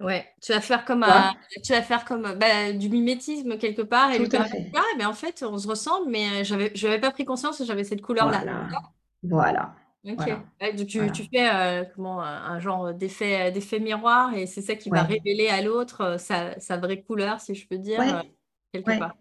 Ouais, 0.00 0.32
tu 0.40 0.52
vas 0.52 0.60
faire 0.60 0.84
comme, 0.84 1.02
un, 1.02 1.32
tu 1.64 1.72
vas 1.72 1.82
faire 1.82 2.04
comme 2.04 2.34
bah, 2.34 2.72
du 2.72 2.88
mimétisme 2.88 3.58
quelque 3.58 3.82
part 3.82 4.12
et 4.12 4.18
Tout 4.18 4.36
à 4.36 4.44
fait. 4.44 4.70
ah, 4.76 4.80
mais 4.96 5.04
en 5.04 5.12
fait 5.12 5.42
on 5.42 5.58
se 5.58 5.66
ressemble 5.66 6.08
mais 6.08 6.44
j'avais 6.44 6.70
j'avais 6.74 7.00
pas 7.00 7.10
pris 7.10 7.24
conscience 7.24 7.58
que 7.58 7.64
j'avais 7.64 7.82
cette 7.82 8.00
couleur 8.00 8.30
là. 8.30 8.44
Voilà, 8.44 8.68
voilà, 9.22 9.74
Ok. 10.04 10.14
voilà, 10.16 10.44
Ouais, 10.60 10.72
donc 10.72 10.86
tu, 10.86 10.98
voilà. 10.98 11.12
tu 11.12 11.24
fais 11.24 11.50
euh, 11.52 11.84
comment 11.96 12.22
un, 12.22 12.60
genre 12.60 12.94
d'effet 12.94 13.50
d'effet 13.50 13.80
miroir 13.80 14.34
et 14.34 14.46
c'est 14.46 14.62
ça 14.62 14.76
qui 14.76 14.88
va 14.88 15.02
révéler 15.02 15.48
à 15.48 15.62
l'autre 15.62 16.00
euh, 16.02 16.18
sa, 16.18 16.58
sa 16.60 16.76
vraie 16.76 17.02
couleur 17.02 17.40
si 17.40 17.56
je 17.56 17.66
peux 17.66 17.78
dire 17.78 18.00
euh, 18.00 18.22
quelque 18.72 18.96
part. 18.98 19.16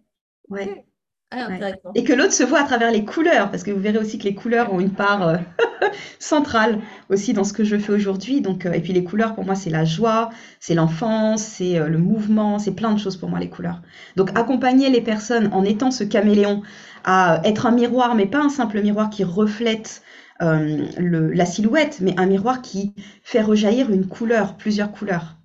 Ah, 1.30 1.50
ouais. 1.50 1.74
Et 1.96 2.06
que 2.06 2.14
l'autre 2.14 2.32
se 2.32 2.44
voit 2.44 2.62
à 2.62 2.64
travers 2.64 2.90
les 2.90 3.04
couleurs, 3.04 3.52
parce 3.52 3.64
que 3.64 3.72
vous 3.72 3.82
verrez 3.82 3.98
aussi 3.98 4.18
que 4.18 4.24
les 4.24 4.34
couleurs 4.34 4.72
ont 4.74 4.80
une 4.80 4.94
part 4.94 5.28
euh, 5.28 5.38
centrale 6.20 6.80
aussi 7.10 7.34
dans 7.34 7.44
ce 7.44 7.52
que 7.52 7.66
je 7.66 7.78
fais 7.78 7.92
aujourd'hui. 7.92 8.40
Donc, 8.40 8.66
euh, 8.66 8.72
et 8.72 8.80
puis 8.80 8.94
les 8.94 9.04
couleurs, 9.04 9.36
pour 9.36 9.44
moi, 9.44 9.56
c'est 9.56 9.70
la 9.70 9.84
joie, 9.84 10.30
c'est 10.62 10.74
l'enfance, 10.74 11.42
c'est 11.44 11.78
euh, 11.78 11.90
le 11.90 11.98
mouvement, 11.98 12.60
c'est 12.60 12.72
plein 12.72 12.94
de 12.94 13.00
choses 13.00 13.18
pour 13.18 13.28
moi, 13.28 13.40
les 13.40 13.50
couleurs. 13.50 13.82
Donc, 14.16 14.30
accompagner 14.40 14.90
les 14.90 15.02
personnes 15.02 15.50
en 15.52 15.66
étant 15.66 15.92
ce 15.92 16.06
caméléon 16.06 16.62
à 17.04 17.42
être 17.44 17.66
un 17.66 17.72
miroir, 17.72 18.16
mais 18.16 18.26
pas 18.26 18.40
un 18.40 18.50
simple 18.50 18.82
miroir 18.82 19.10
qui 19.10 19.26
reflète 19.26 20.02
le, 20.40 21.32
la 21.32 21.46
silhouette, 21.46 21.98
mais 22.00 22.14
un 22.18 22.28
miroir 22.28 22.62
qui 22.62 22.94
fait 23.24 23.42
rejaillir 23.42 23.92
une 23.92 24.08
couleur, 24.08 24.56
plusieurs 24.56 24.92
couleurs. 24.92 25.36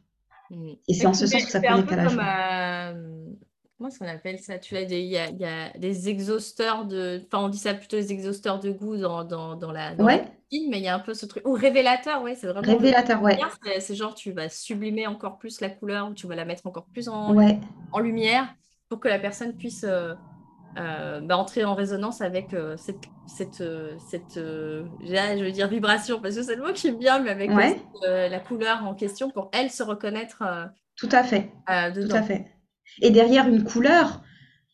Mm. 0.50 0.72
Et 0.86 0.94
c'est 0.94 1.06
en 1.06 1.14
ce 1.14 1.26
sens 1.26 1.44
que 1.44 1.50
ça 1.50 1.60
connecte 1.60 1.92
à 1.92 1.96
la 1.96 2.08
joie. 2.08 3.11
Comment 3.82 3.90
est-ce 3.90 3.98
qu'on 3.98 4.06
appelle 4.06 4.38
ça? 4.38 4.58
Tu 4.58 4.76
as 4.76 4.84
des, 4.84 5.00
il 5.00 5.10
y 5.10 5.18
a, 5.18 5.28
il 5.28 5.40
y 5.40 5.44
a 5.44 5.70
des 5.76 6.08
exhausteurs 6.08 6.84
de, 6.84 7.20
enfin 7.26 7.44
on 7.44 7.48
dit 7.48 7.58
ça 7.58 7.74
plutôt 7.74 7.96
des 7.96 8.12
exhausteurs 8.12 8.60
de 8.60 8.70
goût 8.70 8.96
dans, 8.96 9.24
dans, 9.24 9.56
dans 9.56 9.72
la 9.72 9.96
dans 9.96 10.06
la 10.06 10.18
cuisine, 10.18 10.70
mais 10.70 10.78
il 10.78 10.84
y 10.84 10.88
a 10.88 10.94
un 10.94 11.00
peu 11.00 11.14
ce 11.14 11.26
truc 11.26 11.44
ou 11.44 11.52
révélateur, 11.52 12.22
ouais, 12.22 12.36
c'est 12.36 12.46
vraiment 12.46 12.72
révélateur, 12.72 13.20
ouais, 13.20 13.38
c'est 13.80 13.96
genre 13.96 14.14
tu 14.14 14.30
vas 14.30 14.48
sublimer 14.48 15.08
encore 15.08 15.38
plus 15.38 15.60
la 15.60 15.68
couleur 15.68 16.08
ou 16.08 16.14
tu 16.14 16.28
vas 16.28 16.36
la 16.36 16.44
mettre 16.44 16.64
encore 16.68 16.86
plus 16.92 17.08
en, 17.08 17.34
ouais, 17.34 17.58
en 17.90 17.98
lumière 17.98 18.54
pour 18.88 19.00
que 19.00 19.08
la 19.08 19.18
personne 19.18 19.56
puisse 19.56 19.84
euh, 19.84 20.14
euh, 20.78 21.20
bah, 21.20 21.36
entrer 21.36 21.64
en 21.64 21.74
résonance 21.74 22.20
avec 22.20 22.54
euh, 22.54 22.76
cette, 22.76 23.00
cette, 23.26 23.64
cette 24.08 24.34
je 24.36 25.44
veux 25.44 25.50
dire 25.50 25.66
vibration, 25.66 26.20
parce 26.20 26.36
que 26.36 26.42
c'est 26.44 26.54
le 26.54 26.62
mot 26.62 26.72
qui 26.72 26.92
me 26.92 26.98
vient, 26.98 27.18
mais 27.18 27.30
avec 27.30 27.50
ouais, 27.50 27.80
la 28.04 28.38
couleur 28.38 28.84
en 28.84 28.94
question 28.94 29.28
pour 29.28 29.50
elle 29.52 29.70
se 29.70 29.82
reconnaître 29.82 30.44
tout 30.94 31.08
à 31.10 31.24
fait, 31.24 31.50
tout 31.66 32.14
à 32.14 32.22
fait. 32.22 32.51
Et 33.00 33.10
derrière 33.10 33.48
une 33.48 33.64
couleur, 33.64 34.22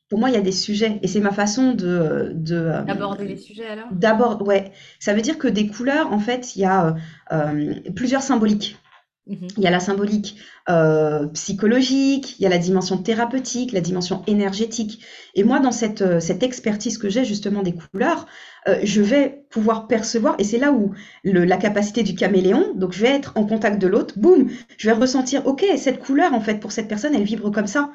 pour 0.08 0.18
moi, 0.18 0.30
il 0.30 0.34
y 0.34 0.38
a 0.38 0.42
des 0.42 0.52
sujets. 0.52 0.98
Et 1.02 1.08
c'est 1.08 1.20
ma 1.20 1.32
façon 1.32 1.72
de, 1.72 1.86
euh, 1.86 2.82
D'aborder 2.82 3.26
les 3.26 3.36
sujets 3.36 3.66
alors? 3.66 3.88
d'abord, 3.92 4.40
ouais. 4.46 4.72
Ça 4.98 5.12
veut 5.12 5.20
dire 5.20 5.38
que 5.38 5.48
des 5.48 5.66
couleurs, 5.68 6.12
en 6.12 6.18
fait, 6.18 6.56
il 6.56 6.60
y 6.60 6.64
a 6.64 6.86
euh, 6.86 6.92
euh, 7.32 7.74
plusieurs 7.94 8.22
symboliques. 8.22 8.76
Mhm. 9.28 9.48
Il 9.58 9.62
y 9.62 9.66
a 9.66 9.70
la 9.70 9.80
symbolique 9.80 10.36
euh, 10.70 11.26
psychologique, 11.28 12.38
il 12.38 12.42
y 12.42 12.46
a 12.46 12.48
la 12.48 12.56
dimension 12.56 12.96
thérapeutique, 12.96 13.72
la 13.72 13.82
dimension 13.82 14.22
énergétique. 14.26 15.04
Et 15.34 15.44
moi, 15.44 15.60
dans 15.60 15.70
cette, 15.70 16.00
euh, 16.00 16.18
cette 16.18 16.42
expertise 16.42 16.96
que 16.96 17.10
j'ai 17.10 17.26
justement 17.26 17.62
des 17.62 17.74
couleurs, 17.74 18.26
euh, 18.68 18.78
je 18.82 19.02
vais 19.02 19.44
pouvoir 19.50 19.86
percevoir, 19.86 20.34
et 20.38 20.44
c'est 20.44 20.58
là 20.58 20.72
où 20.72 20.92
la 21.24 21.56
capacité 21.58 22.02
du 22.02 22.14
caméléon, 22.14 22.72
donc 22.74 22.92
je 22.92 23.02
vais 23.02 23.08
être 23.08 23.32
en 23.36 23.44
contact 23.44 23.80
de 23.80 23.86
l'autre, 23.86 24.18
boum, 24.18 24.48
je 24.78 24.88
vais 24.88 24.94
ressentir, 24.94 25.46
ok, 25.46 25.64
cette 25.76 25.98
couleur, 25.98 26.32
en 26.32 26.40
fait, 26.40 26.58
pour 26.58 26.72
cette 26.72 26.88
personne, 26.88 27.14
elle 27.14 27.24
vibre 27.24 27.50
comme 27.50 27.66
ça. 27.66 27.90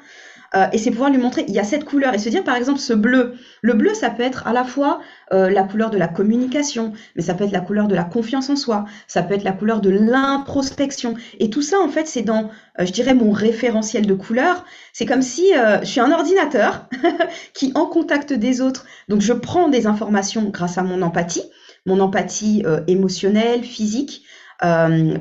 Euh, 0.56 0.66
et 0.72 0.78
c'est 0.78 0.90
pouvoir 0.90 1.10
lui 1.10 1.18
montrer, 1.18 1.44
il 1.48 1.54
y 1.54 1.58
a 1.58 1.64
cette 1.64 1.84
couleur, 1.84 2.14
et 2.14 2.18
se 2.18 2.28
dire, 2.28 2.44
par 2.44 2.56
exemple, 2.56 2.78
ce 2.78 2.92
bleu. 2.92 3.34
Le 3.62 3.74
bleu, 3.74 3.92
ça 3.92 4.10
peut 4.10 4.22
être 4.22 4.46
à 4.46 4.52
la 4.52 4.64
fois 4.64 5.00
euh, 5.32 5.50
la 5.50 5.64
couleur 5.64 5.90
de 5.90 5.98
la 5.98 6.06
communication, 6.06 6.92
mais 7.16 7.22
ça 7.22 7.34
peut 7.34 7.44
être 7.44 7.52
la 7.52 7.60
couleur 7.60 7.88
de 7.88 7.94
la 7.94 8.04
confiance 8.04 8.50
en 8.50 8.56
soi, 8.56 8.84
ça 9.08 9.22
peut 9.22 9.34
être 9.34 9.42
la 9.42 9.52
couleur 9.52 9.80
de 9.80 9.90
l'introspection. 9.90 11.14
Et 11.40 11.50
tout 11.50 11.62
ça, 11.62 11.80
en 11.80 11.88
fait, 11.88 12.06
c'est 12.06 12.22
dans, 12.22 12.50
euh, 12.78 12.86
je 12.86 12.92
dirais, 12.92 13.14
mon 13.14 13.32
référentiel 13.32 14.06
de 14.06 14.14
couleurs. 14.14 14.64
C'est 14.92 15.06
comme 15.06 15.22
si 15.22 15.50
je 15.82 15.84
suis 15.84 16.00
un 16.00 16.12
ordinateur 16.12 16.88
qui, 17.54 17.72
en 17.74 17.86
contact 17.86 18.32
des 18.32 18.60
autres, 18.60 18.86
donc 19.08 19.20
je 19.20 19.32
prends 19.32 19.68
des 19.68 19.88
informations 19.88 20.44
grâce 20.50 20.78
à 20.78 20.82
mon 20.82 21.02
empathie, 21.02 21.42
mon 21.84 21.98
empathie 21.98 22.62
émotionnelle, 22.86 23.64
physique, 23.64 24.24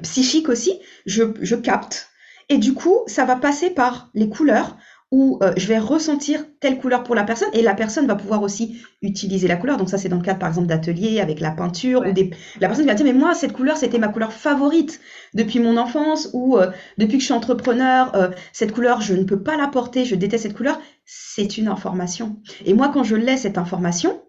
psychique 0.03 0.49
aussi, 0.49 0.79
je 1.07 1.55
capte. 1.55 2.09
Et 2.49 2.57
du 2.57 2.73
coup, 2.73 2.99
ça 3.07 3.25
va 3.25 3.35
passer 3.35 3.69
par 3.71 4.09
les 4.13 4.29
couleurs 4.29 4.77
où 5.15 5.37
euh, 5.43 5.53
je 5.57 5.67
vais 5.67 5.77
ressentir 5.77 6.43
telle 6.59 6.79
couleur 6.79 7.03
pour 7.03 7.13
la 7.13 7.23
personne 7.23 7.49
et 7.53 7.61
la 7.61 7.75
personne 7.75 8.07
va 8.07 8.15
pouvoir 8.15 8.41
aussi 8.41 8.81
utiliser 9.03 9.47
la 9.47 9.57
couleur. 9.57 9.77
Donc 9.77 9.87
ça, 9.91 9.99
c'est 9.99 10.09
dans 10.09 10.15
le 10.17 10.23
cadre, 10.23 10.39
par 10.39 10.49
exemple, 10.49 10.65
d'ateliers 10.65 11.21
avec 11.21 11.39
la 11.39 11.51
peinture 11.51 11.99
ou 12.01 12.05
Ouais. 12.05 12.13
des... 12.13 12.31
La 12.59 12.67
personne 12.67 12.87
va 12.87 12.95
dire, 12.95 13.05
mais 13.05 13.13
moi, 13.13 13.35
cette 13.35 13.53
couleur, 13.53 13.77
c'était 13.77 13.99
ma 13.99 14.07
couleur 14.07 14.33
favorite 14.33 14.99
depuis 15.35 15.59
mon 15.59 15.77
enfance 15.77 16.31
ou 16.33 16.57
euh, 16.57 16.71
depuis 16.97 17.17
que 17.17 17.19
je 17.19 17.25
suis 17.25 17.33
entrepreneur, 17.33 18.11
euh, 18.15 18.29
cette 18.53 18.71
couleur, 18.71 19.01
je 19.01 19.13
ne 19.13 19.23
peux 19.23 19.39
pas 19.39 19.55
la 19.55 19.67
porter, 19.67 20.03
je 20.03 20.15
déteste 20.15 20.43
cette 20.43 20.55
couleur. 20.57 20.81
C'est 21.05 21.59
une 21.59 21.67
information. 21.67 22.37
Et 22.65 22.73
moi, 22.73 22.89
quand 22.91 23.03
je 23.03 23.15
laisse 23.15 23.41
cette 23.41 23.59
information, 23.59 24.19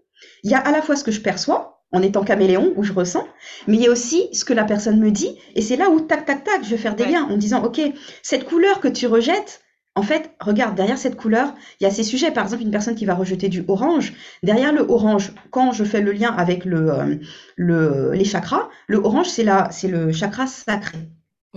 il 0.43 0.50
y 0.50 0.55
a 0.55 0.59
à 0.59 0.71
la 0.71 0.83
fois 0.83 0.97
ce 0.97 1.05
que 1.05 1.12
je 1.12 1.23
perçois 1.23 1.81
en 1.93 2.03
étant 2.03 2.25
caméléon, 2.25 2.73
où 2.76 2.83
je 2.83 2.93
ressens, 2.93 3.25
mais 3.69 3.76
il 3.76 3.83
y 3.83 3.87
a 3.87 3.91
aussi 3.91 4.29
ce 4.33 4.45
que 4.45 4.53
la 4.53 4.64
personne 4.64 4.99
me 5.00 5.11
dit, 5.11 5.38
et 5.55 5.62
c'est 5.62 5.76
là 5.76 5.88
où, 5.91 6.00
tac, 6.00 6.26
tac, 6.26 6.43
tac, 6.45 6.62
je 6.64 6.71
vais 6.71 6.76
faire 6.76 6.97
des 6.97 7.05
Ouais. 7.05 7.12
liens 7.12 7.25
en 7.31 7.37
disant, 7.38 7.62
OK, 7.64 7.81
cette 8.23 8.45
couleur 8.45 8.81
que 8.81 8.88
tu 8.88 9.07
rejettes, 9.07 9.61
en 9.96 10.02
fait, 10.02 10.32
regarde, 10.40 10.74
derrière 10.74 10.98
cette 10.98 11.16
couleur, 11.16 11.54
il 11.80 11.84
y 11.84 11.86
a 11.86 11.90
ces 11.90 12.02
sujets. 12.02 12.32
Par 12.32 12.44
exemple, 12.44 12.62
une 12.62 12.70
personne 12.70 12.96
qui 12.96 13.04
va 13.04 13.14
rejeter 13.14 13.48
du 13.48 13.64
orange. 13.68 14.12
Derrière 14.42 14.72
le 14.72 14.82
orange, 14.82 15.32
quand 15.50 15.72
je 15.72 15.84
fais 15.84 16.00
le 16.00 16.12
lien 16.12 16.32
avec 16.32 16.64
le, 16.64 16.90
euh, 16.92 17.16
le, 17.56 18.12
les 18.12 18.24
chakras, 18.24 18.68
le 18.88 18.98
orange, 18.98 19.28
c'est 19.28 19.44
le 19.88 20.12
chakra 20.12 20.46
sacré. 20.46 20.98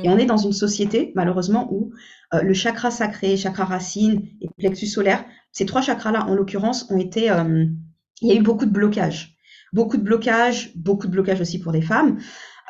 Et 0.04 0.10
on 0.10 0.18
est 0.20 0.26
dans 0.26 0.38
une 0.38 0.54
société, 0.54 1.12
malheureusement, 1.16 1.68
où 1.74 1.92
euh, 2.36 2.42
le 2.44 2.54
chakra 2.54 2.92
sacré, 2.92 3.36
chakra 3.36 3.66
racine 3.66 4.28
et 4.42 4.50
plexus 4.56 4.88
solaire, 4.88 5.26
ces 5.52 5.66
trois 5.66 5.82
chakras-là, 5.82 6.26
en 6.28 6.36
l'occurrence, 6.36 6.92
ont 6.92 6.98
été, 6.98 7.32
euh, 7.32 7.66
il 8.22 8.28
y 8.28 8.32
a 8.32 8.36
eu 8.36 8.44
beaucoup 8.44 8.66
de 8.66 8.72
blocages. 8.72 9.36
Beaucoup 9.74 9.98
de 9.98 10.04
blocages, 10.04 10.72
beaucoup 10.76 11.08
de 11.08 11.12
blocages 11.12 11.42
aussi 11.42 11.60
pour 11.60 11.72
des 11.72 11.82
femmes, 11.82 12.20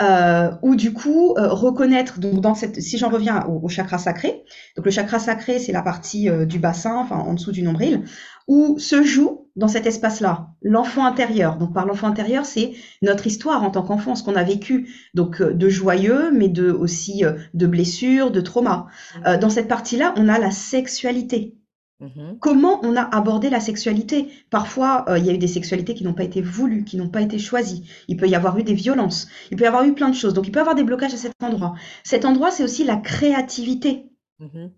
euh, 0.02 0.52
où 0.62 0.76
du 0.76 0.94
coup, 0.94 1.36
euh, 1.38 1.50
reconnaître, 1.50 2.20
donc 2.20 2.42
dans 2.42 2.54
cette, 2.54 2.82
si 2.82 2.98
j'en 2.98 3.10
reviens 3.10 3.46
au, 3.46 3.60
au 3.64 3.70
chakra 3.70 3.98
sacré, 3.98 4.44
donc 4.76 4.86
le 4.86 4.92
chakra 4.92 5.20
sacré, 5.20 5.60
c'est 5.60 5.72
la 5.72 5.82
partie 5.82 6.30
euh, 6.30 6.46
du 6.46 6.60
bassin, 6.60 6.96
enfin 6.98 7.18
en 7.18 7.34
dessous 7.34 7.52
du 7.52 7.64
nombril, 7.64 8.04
où 8.48 8.80
se 8.80 9.04
joue 9.04 9.48
dans 9.58 9.68
cet 9.68 9.86
espace-là 9.86 10.50
l'enfant 10.62 11.06
intérieur. 11.06 11.58
Donc 11.58 11.74
par 11.74 11.86
l'enfant 11.86 12.08
intérieur, 12.08 12.46
c'est 12.46 12.74
notre 13.02 13.28
histoire 13.28 13.64
en 13.64 13.72
tant 13.72 13.82
qu'enfant, 13.82 14.16
ce 14.16 14.24
qu'on 14.24 14.36
a 14.36 14.44
vécu, 14.44 14.90
donc 15.14 15.42
euh, 15.42 15.54
de 15.54 15.68
joyeux, 15.70 16.32
mais 16.32 16.48
de 16.48 16.72
aussi 16.72 17.26
euh, 17.26 17.34
de 17.54 17.68
blessures, 17.68 18.32
de 18.32 18.42
traumas. 18.42 18.86
Euh, 19.26 19.38
dans 19.38 19.50
cette 19.50 19.68
partie-là, 19.68 20.14
on 20.18 20.30
a 20.30 20.40
la 20.40 20.52
sexualité. 20.52 21.56
Mhm. 22.00 22.38
Comment 22.40 22.80
on 22.84 22.96
a 22.96 23.02
abordé 23.02 23.50
la 23.50 23.60
sexualité? 23.60 24.28
Parfois, 24.52 25.06
euh, 25.10 25.18
il 25.18 25.26
y 25.26 25.30
a 25.30 25.34
eu 25.34 25.40
des 25.40 25.48
sexualités 25.48 25.96
qui 25.96 26.04
n'ont 26.04 26.14
pas 26.14 26.24
été 26.24 26.42
voulues, 26.42 26.84
qui 26.84 26.96
n'ont 26.96 27.10
pas 27.10 27.22
été 27.22 27.40
choisies. 27.40 27.90
Il 28.08 28.18
peut 28.18 28.28
y 28.28 28.36
avoir 28.36 28.58
eu 28.60 28.64
des 28.64 28.76
violences. 28.76 29.28
Il 29.50 29.58
peut 29.58 29.64
y 29.64 29.68
avoir 29.68 29.84
eu 29.84 29.94
plein 29.94 30.10
de 30.10 30.16
choses. 30.16 30.34
Donc, 30.36 30.48
il 30.48 30.52
peut 30.52 30.60
y 30.60 30.62
avoir 30.62 30.76
des 30.76 30.84
blocages 30.84 31.16
à 31.16 31.18
cet 31.18 31.34
endroit. 31.42 31.74
Cet 32.04 32.26
endroit, 32.26 32.52
c'est 32.52 32.64
aussi 32.64 32.84
la 32.84 32.98
créativité. 32.98 34.06
Mhm. 34.40 34.72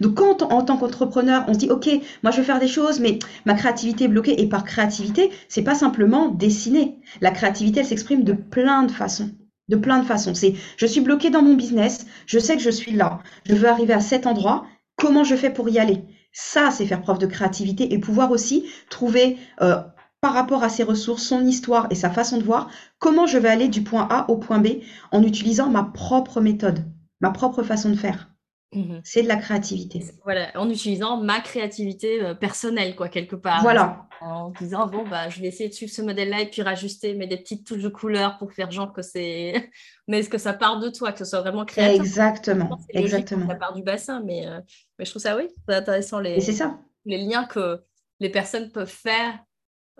Donc, 0.00 0.14
quand 0.16 0.42
en 0.42 0.62
tant 0.62 0.76
qu'entrepreneur, 0.76 1.44
on 1.48 1.54
se 1.54 1.58
dit, 1.58 1.70
OK, 1.70 1.88
moi, 2.22 2.30
je 2.30 2.38
veux 2.38 2.44
faire 2.44 2.60
des 2.60 2.68
choses, 2.68 3.00
mais 3.00 3.18
ma 3.46 3.54
créativité 3.54 4.04
est 4.04 4.08
bloquée. 4.08 4.40
Et 4.42 4.48
par 4.48 4.64
créativité, 4.64 5.30
c'est 5.48 5.62
pas 5.62 5.74
simplement 5.74 6.28
dessiner. 6.28 7.00
La 7.22 7.30
créativité, 7.30 7.80
elle 7.80 7.86
s'exprime 7.86 8.22
de 8.22 8.34
plein 8.34 8.82
de 8.82 8.92
façons. 8.92 9.30
De 9.68 9.76
plein 9.76 9.98
de 9.98 10.04
façons. 10.04 10.34
C'est, 10.34 10.54
je 10.76 10.86
suis 10.86 11.00
bloqué 11.00 11.30
dans 11.30 11.42
mon 11.42 11.54
business. 11.54 12.06
Je 12.26 12.38
sais 12.38 12.54
que 12.54 12.62
je 12.62 12.70
suis 12.70 12.92
là. 12.92 13.20
Je 13.46 13.54
veux 13.54 13.68
arriver 13.68 13.94
à 13.94 14.00
cet 14.00 14.26
endroit. 14.26 14.66
Comment 14.96 15.24
je 15.24 15.36
fais 15.36 15.50
pour 15.50 15.70
y 15.70 15.78
aller? 15.78 16.04
Ça, 16.36 16.72
c'est 16.72 16.84
faire 16.84 17.00
preuve 17.00 17.18
de 17.18 17.26
créativité 17.26 17.94
et 17.94 17.98
pouvoir 17.98 18.32
aussi 18.32 18.68
trouver, 18.90 19.38
euh, 19.62 19.80
par 20.20 20.34
rapport 20.34 20.64
à 20.64 20.68
ses 20.68 20.82
ressources, 20.82 21.22
son 21.22 21.46
histoire 21.46 21.86
et 21.90 21.94
sa 21.94 22.10
façon 22.10 22.38
de 22.38 22.42
voir, 22.42 22.68
comment 22.98 23.26
je 23.26 23.38
vais 23.38 23.48
aller 23.48 23.68
du 23.68 23.82
point 23.82 24.08
A 24.10 24.28
au 24.28 24.36
point 24.36 24.58
B 24.58 24.80
en 25.12 25.22
utilisant 25.22 25.70
ma 25.70 25.84
propre 25.84 26.40
méthode, 26.40 26.84
ma 27.20 27.30
propre 27.30 27.62
façon 27.62 27.90
de 27.90 27.94
faire. 27.94 28.30
Mhm. 28.74 29.00
C'est 29.04 29.22
de 29.22 29.28
la 29.28 29.36
créativité. 29.36 30.04
Voilà, 30.24 30.50
en 30.56 30.68
utilisant 30.68 31.22
ma 31.22 31.40
créativité 31.40 32.20
euh, 32.20 32.34
personnelle, 32.34 32.96
quoi, 32.96 33.08
quelque 33.08 33.36
part. 33.36 33.62
Voilà, 33.62 34.08
En 34.20 34.50
disant, 34.50 34.88
bon, 34.88 35.06
bah, 35.08 35.28
je 35.28 35.40
vais 35.40 35.46
essayer 35.46 35.68
de 35.68 35.74
suivre 35.74 35.92
ce 35.92 36.02
modèle-là 36.02 36.40
et 36.40 36.50
puis 36.50 36.62
rajuster, 36.62 37.14
mais 37.14 37.28
des 37.28 37.36
petites 37.36 37.64
touches 37.64 37.82
de 37.82 37.88
couleur 37.88 38.38
pour 38.38 38.52
faire 38.52 38.72
genre 38.72 38.92
que 38.92 39.02
c'est. 39.02 39.70
mais 40.08 40.18
est-ce 40.18 40.28
que 40.28 40.38
ça 40.38 40.52
part 40.52 40.80
de 40.80 40.88
toi, 40.88 41.12
que 41.12 41.20
ce 41.20 41.24
soit 41.24 41.40
vraiment 41.40 41.64
créatif? 41.64 42.00
exactement, 42.00 42.80
exactement. 42.88 43.46
ça 43.46 43.54
part 43.54 43.74
du 43.74 43.82
bassin, 43.84 44.20
mais, 44.24 44.46
euh, 44.48 44.60
mais 44.98 45.04
je 45.04 45.10
trouve 45.10 45.22
ça, 45.22 45.36
oui, 45.36 45.48
c'est 45.68 45.74
intéressant 45.74 46.20
les, 46.20 46.40
ça. 46.40 46.78
les 47.04 47.18
liens 47.18 47.44
que 47.44 47.82
les 48.20 48.30
personnes 48.30 48.70
peuvent 48.70 48.86
faire 48.86 49.38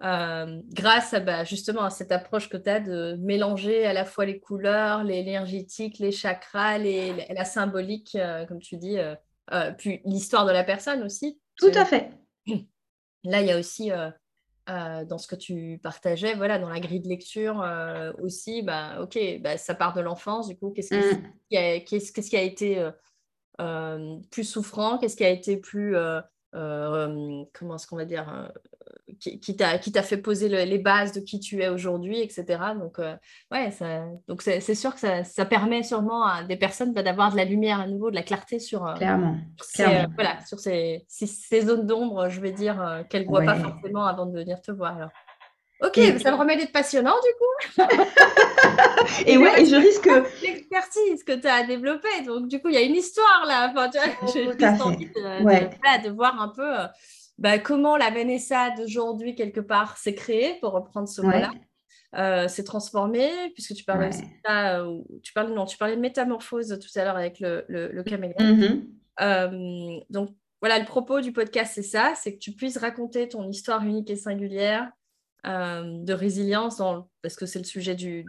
euh, 0.02 0.60
grâce 0.70 1.14
à 1.14 1.20
bah, 1.20 1.44
justement 1.44 1.82
à 1.82 1.90
cette 1.90 2.10
approche 2.10 2.48
que 2.48 2.56
tu 2.56 2.68
as 2.68 2.80
de 2.80 3.16
mélanger 3.20 3.86
à 3.86 3.92
la 3.92 4.04
fois 4.04 4.26
les 4.26 4.40
couleurs, 4.40 5.04
les 5.04 5.18
énergétiques, 5.18 5.98
les 5.98 6.10
chakras, 6.10 6.78
les, 6.78 7.26
la 7.32 7.44
symbolique, 7.44 8.16
euh, 8.16 8.44
comme 8.46 8.58
tu 8.58 8.76
dis, 8.76 8.98
euh, 8.98 9.14
puis 9.78 10.00
l'histoire 10.04 10.46
de 10.46 10.52
la 10.52 10.64
personne 10.64 11.02
aussi. 11.04 11.40
Tout 11.56 11.70
à 11.74 11.84
fait. 11.84 12.10
Là, 13.24 13.40
il 13.40 13.46
y 13.46 13.52
a 13.52 13.58
aussi 13.58 13.90
dans 14.66 15.18
ce 15.18 15.26
que 15.26 15.36
tu 15.36 15.78
partageais, 15.82 16.34
voilà, 16.34 16.58
dans 16.58 16.68
la 16.68 16.80
grille 16.80 17.00
de 17.00 17.08
lecture 17.08 17.64
aussi, 18.20 18.62
bah, 18.62 19.00
ok, 19.00 19.18
bah, 19.40 19.56
ça 19.56 19.74
part 19.74 19.94
de 19.94 20.00
l'enfance, 20.00 20.48
du 20.48 20.58
coup, 20.58 20.70
qu'est-ce 20.72 20.88
qui, 20.88 21.16
Mm. 21.50 21.56
a, 21.56 21.80
qui 21.80 22.36
été 22.36 22.90
plus 24.30 24.44
souffrant? 24.44 24.98
Qu'est-ce 24.98 25.16
qui 25.16 25.24
a 25.24 25.30
été 25.30 25.56
plus 25.56 25.96
comment 26.52 27.74
est-ce 27.74 27.86
qu'on 27.86 27.96
va 27.96 28.04
dire 28.04 28.50
qui, 29.18 29.40
qui 29.40 29.56
t'a 29.56 30.02
fait 30.02 30.18
poser 30.18 30.48
les 30.66 30.78
bases 30.78 31.12
de 31.12 31.20
qui 31.20 31.40
tu 31.40 31.62
es 31.62 31.68
aujourd'hui, 31.68 32.20
etc. 32.20 32.58
Donc, 32.78 32.98
ouais, 33.50 33.70
donc 34.28 34.42
c'est 34.42 34.74
sûr 34.74 34.94
que 34.94 35.00
ça, 35.00 35.24
ça, 35.24 35.44
permet 35.44 35.82
sûrement 35.82 36.24
à 36.24 36.44
des 36.44 36.56
personnes 36.56 36.92
bah, 36.92 37.02
d'avoir 37.02 37.32
de 37.32 37.36
la 37.36 37.44
lumière 37.44 37.80
à 37.80 37.86
nouveau, 37.86 38.10
de 38.10 38.14
la 38.14 38.22
clarté 38.22 38.58
sur, 38.58 38.92
clairement, 38.94 39.36
ces, 39.62 40.06
voilà, 40.14 40.44
sur 40.46 40.58
ces, 40.58 41.04
ces, 41.08 41.62
zones 41.62 41.86
d'ombre, 41.86 42.28
je 42.28 42.40
vais 42.40 42.52
dire, 42.52 43.04
qu'elles 43.08 43.22
ne 43.22 43.28
voient 43.28 43.44
pas 43.44 43.56
forcément 43.56 44.04
avant 44.04 44.26
de 44.26 44.38
venir 44.38 44.60
te 44.60 44.70
voir. 44.70 44.96
Alors. 44.96 45.10
Ok, 45.84 46.00
ça 46.22 46.30
me 46.30 46.36
remet 46.36 46.56
d'être 46.56 46.72
passionnant 46.72 47.14
du 47.14 47.82
coup. 47.82 47.84
et, 49.26 49.36
ouais, 49.36 49.62
et 49.62 49.66
je 49.66 49.76
risque. 49.76 50.08
L'expertise 50.42 51.24
que 51.24 51.32
tu 51.32 51.46
as 51.46 51.64
développée. 51.64 52.22
Donc, 52.26 52.48
du 52.48 52.60
coup, 52.60 52.68
il 52.68 52.74
y 52.74 52.78
a 52.78 52.82
une 52.82 52.94
histoire 52.94 53.44
là. 53.46 53.70
Enfin, 53.70 53.90
tu 53.90 53.98
vois, 53.98 54.32
j'ai 54.32 54.82
envie 54.82 55.06
de, 55.06 56.04
de, 56.04 56.10
voir 56.10 56.40
un 56.40 56.48
peu 56.48 56.80
euh, 56.80 56.86
bah, 57.38 57.58
comment 57.58 57.96
la 57.96 58.10
Vanessa 58.10 58.70
d'aujourd'hui, 58.70 59.34
quelque 59.34 59.60
part, 59.60 59.98
s'est 59.98 60.14
créée, 60.14 60.54
pour 60.60 60.72
reprendre 60.72 61.08
ce 61.08 61.20
mot-là. 61.22 61.52
Euh, 62.16 62.46
s'est 62.46 62.62
transformée, 62.62 63.32
puisque 63.54 63.74
tu 63.74 63.82
parlais, 63.82 64.10
euh, 64.48 65.00
tu, 65.24 65.32
parlais, 65.32 65.52
non, 65.52 65.64
tu 65.66 65.76
parlais 65.76 65.96
de 65.96 66.00
métamorphose 66.00 66.78
tout 66.78 66.98
à 66.98 67.04
l'heure 67.04 67.16
avec 67.16 67.40
le, 67.40 67.64
le, 67.68 68.02
caméléon. 68.04 68.36
Mm-hmm. 68.38 70.04
donc, 70.10 70.30
voilà, 70.60 70.78
le 70.78 70.84
propos 70.84 71.20
du 71.20 71.32
podcast, 71.32 71.72
c'est 71.74 71.82
ça, 71.82 72.14
c'est 72.14 72.34
que 72.34 72.38
tu 72.38 72.52
puisses 72.52 72.78
raconter 72.78 73.28
ton 73.28 73.48
histoire 73.48 73.82
unique 73.82 74.10
et 74.10 74.16
singulière, 74.16 74.88
euh, 75.46 75.82
de 76.02 76.14
résilience, 76.14 76.80
parce 77.20 77.36
que 77.36 77.44
c'est 77.44 77.58
le 77.58 77.66
sujet 77.66 77.94
du, 77.94 78.24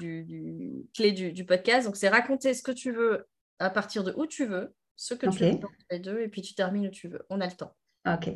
clé 0.94 1.14
du, 1.14 1.46
podcast. 1.46 1.86
Donc, 1.86 1.96
c'est 1.96 2.10
raconter 2.10 2.54
ce 2.54 2.62
que 2.62 2.74
tu 2.74 2.92
veux 2.92 3.26
à 3.60 3.70
partir 3.70 4.04
de 4.04 4.14
où 4.18 4.26
tu 4.26 4.46
veux, 4.46 4.74
ce 4.98 5.14
que 5.14 5.28
tu 5.28 5.46
veux 5.46 5.60
les 5.92 6.00
deux, 6.00 6.20
et 6.20 6.28
puis 6.28 6.42
tu 6.42 6.56
termines 6.56 6.88
où 6.88 6.92
tu 6.92 7.08
veux. 7.08 7.26
On 7.30 7.40
a 7.40 7.46
le 7.46 7.54
temps. 7.54 7.74
Ok. 8.06 8.32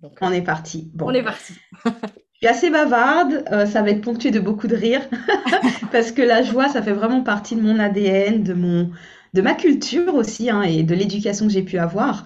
Donc, 0.00 0.16
on 0.22 0.32
est 0.32 0.42
parti. 0.42 0.90
Bon. 0.94 1.08
On 1.08 1.10
est 1.10 1.22
parti. 1.22 1.54
Je 1.84 2.38
suis 2.38 2.46
assez 2.48 2.70
bavarde, 2.70 3.44
euh, 3.50 3.66
ça 3.66 3.82
va 3.82 3.90
être 3.90 4.02
ponctué 4.02 4.30
de 4.30 4.40
beaucoup 4.40 4.66
de 4.66 4.76
rire, 4.76 5.00
parce 5.92 6.12
que 6.12 6.22
la 6.22 6.42
joie, 6.42 6.68
ça 6.68 6.82
fait 6.82 6.92
vraiment 6.92 7.22
partie 7.22 7.56
de 7.56 7.62
mon 7.62 7.78
ADN, 7.78 8.42
de, 8.42 8.54
mon, 8.54 8.90
de 9.34 9.42
ma 9.42 9.54
culture 9.54 10.14
aussi, 10.14 10.48
hein, 10.50 10.62
et 10.62 10.82
de 10.82 10.94
l'éducation 10.94 11.46
que 11.46 11.52
j'ai 11.52 11.62
pu 11.62 11.78
avoir. 11.78 12.24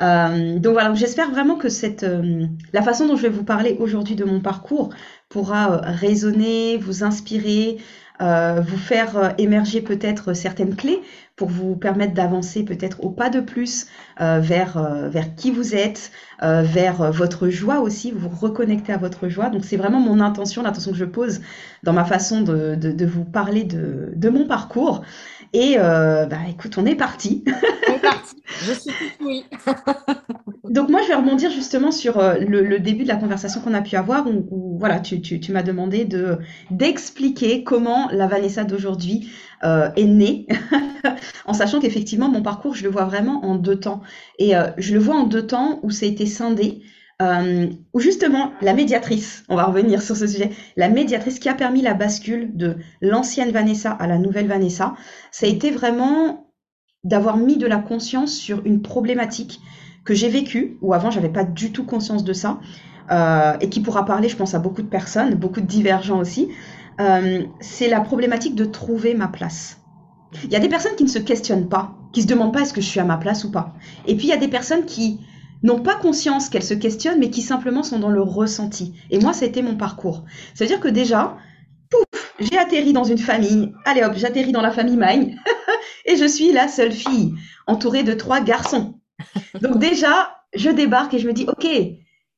Euh, 0.00 0.58
donc 0.58 0.72
voilà, 0.72 0.92
j'espère 0.94 1.30
vraiment 1.30 1.56
que 1.56 1.68
cette, 1.68 2.04
la 2.72 2.82
façon 2.82 3.06
dont 3.06 3.14
je 3.14 3.22
vais 3.22 3.28
vous 3.28 3.44
parler 3.44 3.76
aujourd'hui 3.78 4.16
de 4.16 4.24
mon 4.24 4.40
parcours 4.40 4.90
pourra 5.32 5.72
euh, 5.72 5.80
résonner, 5.82 6.76
vous 6.76 7.04
inspirer, 7.04 7.78
euh, 8.20 8.60
vous 8.60 8.76
faire 8.76 9.16
euh, 9.16 9.28
émerger 9.38 9.80
peut-être 9.80 10.34
certaines 10.34 10.76
clés 10.76 11.00
pour 11.34 11.48
vous 11.48 11.74
permettre 11.74 12.12
d'avancer 12.12 12.62
peut-être 12.62 13.02
au 13.02 13.08
pas 13.08 13.30
de 13.30 13.40
plus 13.40 13.86
vers, 14.20 14.76
qui 15.34 15.50
vous 15.50 15.74
êtes, 15.74 16.12
vers 16.42 17.10
votre 17.10 17.48
joie 17.48 17.80
aussi, 17.80 18.12
vous 18.12 18.28
reconnectez 18.28 18.92
à 18.92 18.98
votre 18.98 19.28
joie. 19.28 19.48
Donc 19.48 19.64
c'est 19.64 19.78
vraiment 19.78 19.98
mon 19.98 20.20
intention, 20.20 20.62
l'intention 20.62 20.92
que 20.92 20.98
je 20.98 21.06
pose 21.06 21.40
dans 21.82 21.94
ma 21.94 22.04
façon 22.04 22.42
de, 22.42 23.04
vous 23.06 23.24
parler 23.24 23.64
de, 23.64 24.28
mon 24.28 24.46
parcours. 24.46 25.02
Et 25.52 25.76
bah 25.76 26.38
écoute, 26.48 26.78
on 26.78 26.86
est 26.86 26.96
parti. 26.96 27.44
On 27.88 27.94
est 27.94 27.98
parti. 27.98 28.36
Je 28.64 28.72
suis 28.72 28.92
oui. 29.20 29.44
Donc 30.72 30.88
moi, 30.88 31.02
je 31.02 31.08
vais 31.08 31.14
rebondir 31.14 31.50
justement 31.50 31.90
sur 31.90 32.18
euh, 32.18 32.36
le, 32.38 32.78
début 32.78 33.02
de 33.02 33.08
la 33.08 33.16
conversation 33.16 33.60
qu'on 33.60 33.74
a 33.74 33.82
pu 33.82 33.96
avoir, 33.96 34.26
où, 34.26 34.78
voilà, 34.78 35.00
tu, 35.00 35.40
m'as 35.52 35.62
demandé 35.62 36.04
de 36.04 36.38
d'expliquer 36.70 37.64
comment 37.64 38.08
la 38.10 38.26
Vanessa 38.26 38.64
d'aujourd'hui 38.64 39.30
euh, 39.64 39.90
est 39.96 40.06
née, 40.06 40.46
en 41.46 41.52
sachant 41.52 41.80
qu'effectivement, 41.80 42.30
mon 42.30 42.42
parcours, 42.42 42.74
je 42.74 42.84
le 42.84 42.90
vois 42.90 43.04
vraiment 43.04 43.44
en 43.44 43.54
deux 43.54 43.78
temps. 43.78 44.02
Et 44.38 44.56
euh, 44.56 44.68
je 44.78 44.94
le 44.94 45.00
vois 45.00 45.16
en 45.16 45.24
deux 45.24 45.46
temps 45.46 45.80
où 45.82 45.90
ça 45.90 46.06
a 46.06 46.08
été 46.08 46.26
scindé, 46.26 46.82
où 47.92 48.00
justement, 48.00 48.52
la 48.60 48.74
médiatrice, 48.74 49.44
on 49.48 49.56
va 49.56 49.64
revenir 49.64 50.02
sur 50.02 50.16
ce 50.16 50.26
sujet, 50.26 50.50
la 50.76 50.88
médiatrice 50.88 51.38
qui 51.38 51.48
a 51.48 51.54
permis 51.54 51.82
la 51.82 51.94
bascule 51.94 52.56
de 52.56 52.76
l'ancienne 53.00 53.50
Vanessa 53.50 53.90
à 53.92 54.06
la 54.06 54.18
nouvelle 54.18 54.46
Vanessa, 54.46 54.94
ça 55.30 55.46
a 55.46 55.48
été 55.48 55.70
vraiment 55.70 56.46
d'avoir 57.04 57.36
mis 57.36 57.56
de 57.56 57.66
la 57.66 57.78
conscience 57.78 58.32
sur 58.32 58.64
une 58.64 58.82
problématique 58.82 59.60
que 60.04 60.14
j'ai 60.14 60.28
vécu, 60.28 60.78
ou 60.82 60.94
avant 60.94 61.10
j'avais 61.10 61.28
pas 61.28 61.44
du 61.44 61.72
tout 61.72 61.84
conscience 61.84 62.24
de 62.24 62.32
ça, 62.32 62.60
euh, 63.10 63.56
et 63.60 63.68
qui 63.68 63.80
pourra 63.80 64.04
parler, 64.04 64.28
je 64.28 64.36
pense, 64.36 64.54
à 64.54 64.58
beaucoup 64.58 64.82
de 64.82 64.88
personnes, 64.88 65.34
beaucoup 65.34 65.60
de 65.60 65.66
divergents 65.66 66.18
aussi, 66.18 66.48
euh, 67.00 67.44
c'est 67.60 67.88
la 67.88 68.00
problématique 68.00 68.54
de 68.54 68.64
trouver 68.64 69.14
ma 69.14 69.28
place. 69.28 69.80
Il 70.44 70.50
y 70.50 70.56
a 70.56 70.60
des 70.60 70.68
personnes 70.68 70.94
qui 70.96 71.04
ne 71.04 71.08
se 71.08 71.18
questionnent 71.18 71.68
pas, 71.68 71.94
qui 72.12 72.22
se 72.22 72.26
demandent 72.26 72.52
pas 72.52 72.60
est-ce 72.60 72.72
que 72.72 72.80
je 72.80 72.86
suis 72.86 73.00
à 73.00 73.04
ma 73.04 73.16
place 73.16 73.44
ou 73.44 73.50
pas. 73.50 73.74
Et 74.06 74.16
puis 74.16 74.26
il 74.26 74.30
y 74.30 74.34
a 74.34 74.38
des 74.38 74.48
personnes 74.48 74.84
qui 74.86 75.20
n'ont 75.62 75.80
pas 75.80 75.94
conscience 75.94 76.48
qu'elles 76.48 76.62
se 76.62 76.74
questionnent, 76.74 77.18
mais 77.18 77.30
qui 77.30 77.42
simplement 77.42 77.82
sont 77.82 77.98
dans 77.98 78.10
le 78.10 78.22
ressenti. 78.22 78.94
Et 79.10 79.18
moi, 79.18 79.32
ça 79.32 79.44
a 79.44 79.48
été 79.48 79.62
mon 79.62 79.76
parcours. 79.76 80.24
Ça 80.54 80.64
veut 80.64 80.68
dire 80.68 80.80
que 80.80 80.88
déjà, 80.88 81.36
pouf, 81.90 82.34
j'ai 82.40 82.58
atterri 82.58 82.92
dans 82.92 83.04
une 83.04 83.18
famille. 83.18 83.72
Allez 83.84 84.02
hop, 84.02 84.14
j'atterris 84.16 84.52
dans 84.52 84.62
la 84.62 84.72
famille 84.72 84.96
Magne. 84.96 85.36
et 86.06 86.16
je 86.16 86.26
suis 86.26 86.52
la 86.52 86.68
seule 86.68 86.92
fille, 86.92 87.34
entourée 87.66 88.02
de 88.02 88.14
trois 88.14 88.40
garçons. 88.40 88.98
Donc 89.60 89.78
déjà, 89.78 90.38
je 90.54 90.70
débarque 90.70 91.14
et 91.14 91.18
je 91.18 91.28
me 91.28 91.32
dis, 91.32 91.46
OK, 91.48 91.66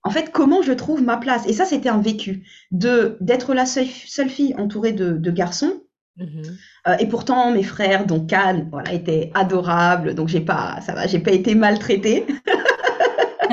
en 0.03 0.11
fait, 0.11 0.31
comment 0.31 0.61
je 0.61 0.73
trouve 0.73 1.03
ma 1.03 1.17
place? 1.17 1.47
Et 1.47 1.55
ça, 1.55 1.65
c'était 1.65 1.89
un 1.89 2.01
vécu 2.01 2.47
de 2.71 3.17
d'être 3.21 3.55
la 3.55 3.65
seule, 3.65 3.87
fille 4.29 4.55
entourée 4.59 4.93
de, 4.93 5.31
garçons. 5.31 5.83
Mm-hmm. 6.19 6.51
Euh, 6.89 6.97
et 6.99 7.07
pourtant, 7.07 7.51
mes 7.53 7.63
frères, 7.63 8.07
donc 8.07 8.29
Cannes, 8.29 8.69
voilà, 8.71 8.93
étaient 8.93 9.31
adorables. 9.35 10.15
Donc 10.15 10.29
j'ai 10.29 10.43
pas, 10.43 10.81
ça 10.83 10.95
va, 10.95 11.07
j'ai 11.07 11.19
pas 11.19 11.33
été 11.33 11.55
maltraitée. 11.55 12.27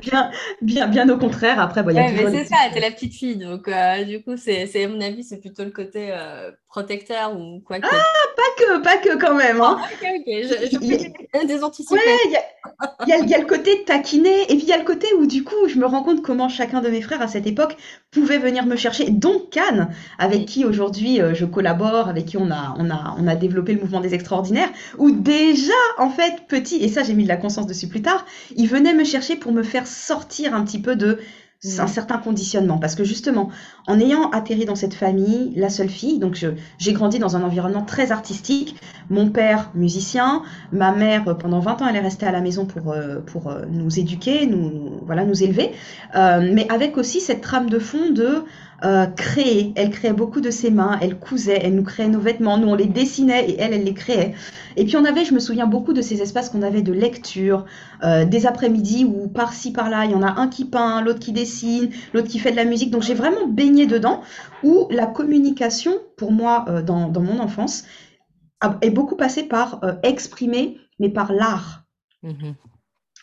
bien, 0.00 0.30
bien, 0.62 0.86
bien 0.88 1.08
au 1.08 1.18
contraire. 1.18 1.60
Après, 1.60 1.82
bon, 1.82 1.92
mais 1.92 2.30
c'est 2.30 2.44
ça, 2.44 2.56
t'es 2.72 2.80
la 2.80 2.90
petite 2.90 3.14
fille, 3.14 3.36
donc 3.36 3.68
euh, 3.68 4.04
du 4.04 4.22
coup, 4.22 4.36
c'est, 4.36 4.68
à 4.82 4.88
mon 4.88 5.00
avis, 5.00 5.24
c'est 5.24 5.38
plutôt 5.38 5.64
le 5.64 5.70
côté 5.70 6.08
euh, 6.10 6.50
protecteur 6.68 7.36
ou 7.38 7.60
quoi 7.60 7.80
que. 7.80 7.86
Ah, 7.90 8.02
pas 8.36 8.42
que, 8.64 8.82
pas 8.82 8.96
que 8.96 9.16
quand 9.16 9.34
même. 9.34 9.60
Hein. 9.60 9.78
Ah, 9.80 9.88
ok, 9.92 10.08
ok, 10.18 10.26
je, 10.26 10.70
je 10.72 11.46
des 11.46 11.64
anticipations. 11.64 12.10
Ouais, 12.10 12.18
il 13.04 13.08
y 13.08 13.12
a, 13.12 13.18
y, 13.18 13.28
y 13.28 13.34
a, 13.34 13.38
le 13.38 13.46
côté 13.46 13.84
taquiner, 13.84 14.42
et 14.44 14.56
puis 14.56 14.62
il 14.62 14.68
y 14.68 14.72
a 14.72 14.78
le 14.78 14.84
côté 14.84 15.06
où 15.18 15.26
du 15.26 15.44
coup, 15.44 15.68
je 15.68 15.76
me 15.78 15.86
rends 15.86 16.02
compte 16.02 16.22
comment 16.22 16.48
chacun 16.48 16.80
de 16.80 16.88
mes 16.88 17.02
frères 17.02 17.22
à 17.22 17.28
cette 17.28 17.46
époque 17.46 17.76
pouvait 18.10 18.38
venir 18.38 18.66
me 18.66 18.76
chercher, 18.76 19.10
dont 19.10 19.40
Cannes, 19.50 19.90
avec 20.18 20.46
qui 20.46 20.64
aujourd'hui 20.64 21.20
euh, 21.20 21.34
je 21.34 21.44
collabore, 21.44 22.08
avec 22.08 22.26
qui 22.26 22.36
on 22.36 22.50
a, 22.50 22.74
on, 22.78 22.90
a, 22.90 23.14
on 23.18 23.26
a 23.26 23.36
développé 23.36 23.74
le 23.74 23.80
mouvement 23.80 24.00
des 24.00 24.14
extraordinaires, 24.14 24.70
où 24.98 25.10
déjà, 25.10 25.72
en 25.98 26.10
fait, 26.10 26.46
petit, 26.48 26.76
et 26.76 26.88
ça 26.88 27.02
j'ai 27.02 27.14
mis 27.14 27.24
de 27.24 27.28
la 27.28 27.36
conscience 27.36 27.66
dessus 27.66 27.88
plus 27.88 28.02
tard, 28.02 28.24
il 28.56 28.68
venait 28.68 28.94
me 28.94 29.04
chercher 29.04 29.36
pour 29.36 29.52
me 29.52 29.62
faire 29.62 29.86
sortir 29.90 30.54
un 30.54 30.64
petit 30.64 30.80
peu 30.80 30.96
de 30.96 31.18
un 31.78 31.86
certain 31.86 32.18
conditionnement. 32.18 32.78
Parce 32.78 32.94
que 32.94 33.04
justement, 33.04 33.50
en 33.86 34.00
ayant 34.00 34.30
atterri 34.30 34.64
dans 34.64 34.76
cette 34.76 34.94
famille, 34.94 35.52
la 35.56 35.68
seule 35.68 35.90
fille, 35.90 36.18
donc 36.18 36.42
j'ai 36.78 36.92
grandi 36.92 37.18
dans 37.18 37.36
un 37.36 37.42
environnement 37.42 37.82
très 37.82 38.12
artistique. 38.12 38.76
Mon 39.10 39.28
père, 39.28 39.70
musicien, 39.74 40.42
ma 40.72 40.92
mère, 40.92 41.36
pendant 41.36 41.60
20 41.60 41.82
ans, 41.82 41.86
elle 41.88 41.96
est 41.96 42.00
restée 42.00 42.26
à 42.26 42.32
la 42.32 42.40
maison 42.40 42.64
pour, 42.64 42.92
euh, 42.92 43.20
pour 43.20 43.48
euh, 43.48 43.64
nous 43.70 43.98
éduquer, 43.98 44.46
nous, 44.46 45.00
voilà, 45.04 45.24
nous 45.24 45.42
élever. 45.42 45.72
Euh, 46.14 46.50
mais 46.52 46.66
avec 46.70 46.96
aussi 46.96 47.20
cette 47.20 47.42
trame 47.42 47.68
de 47.68 47.78
fond 47.78 48.10
de 48.10 48.44
euh, 48.84 49.06
créer. 49.06 49.72
Elle 49.76 49.90
créait 49.90 50.12
beaucoup 50.12 50.40
de 50.40 50.50
ses 50.50 50.70
mains, 50.70 50.98
elle 51.00 51.18
cousait, 51.18 51.60
elle 51.62 51.74
nous 51.74 51.82
créait 51.82 52.08
nos 52.08 52.20
vêtements, 52.20 52.58
nous 52.58 52.68
on 52.68 52.74
les 52.74 52.86
dessinait 52.86 53.50
et 53.50 53.60
elle, 53.60 53.74
elle 53.74 53.84
les 53.84 53.94
créait. 53.94 54.34
Et 54.76 54.84
puis 54.84 54.96
on 54.96 55.04
avait, 55.04 55.24
je 55.24 55.34
me 55.34 55.38
souviens 55.38 55.66
beaucoup 55.66 55.92
de 55.92 56.02
ces 56.02 56.22
espaces 56.22 56.50
qu'on 56.50 56.62
avait 56.62 56.82
de 56.82 56.92
lecture, 56.92 57.66
euh, 58.02 58.24
des 58.24 58.46
après-midi 58.46 59.04
où 59.04 59.28
par-ci 59.28 59.72
par-là, 59.72 60.04
il 60.06 60.12
y 60.12 60.14
en 60.14 60.22
a 60.22 60.40
un 60.40 60.48
qui 60.48 60.64
peint, 60.64 61.02
l'autre 61.02 61.20
qui 61.20 61.32
dessine, 61.32 61.90
l'autre 62.14 62.28
qui 62.28 62.38
fait 62.38 62.52
de 62.52 62.56
la 62.56 62.64
musique. 62.64 62.90
Donc 62.90 63.02
j'ai 63.02 63.14
vraiment 63.14 63.46
baigné 63.46 63.86
dedans 63.86 64.22
où 64.62 64.88
la 64.90 65.06
communication, 65.06 65.92
pour 66.16 66.32
moi, 66.32 66.64
euh, 66.68 66.82
dans, 66.82 67.08
dans, 67.08 67.22
mon 67.22 67.38
enfance, 67.38 67.84
est 68.82 68.90
beaucoup 68.90 69.16
passée 69.16 69.44
par 69.44 69.80
exprimer, 70.02 70.78
mais 70.98 71.08
par 71.08 71.32
l'art. 71.32 71.84
Mmh 72.22 72.52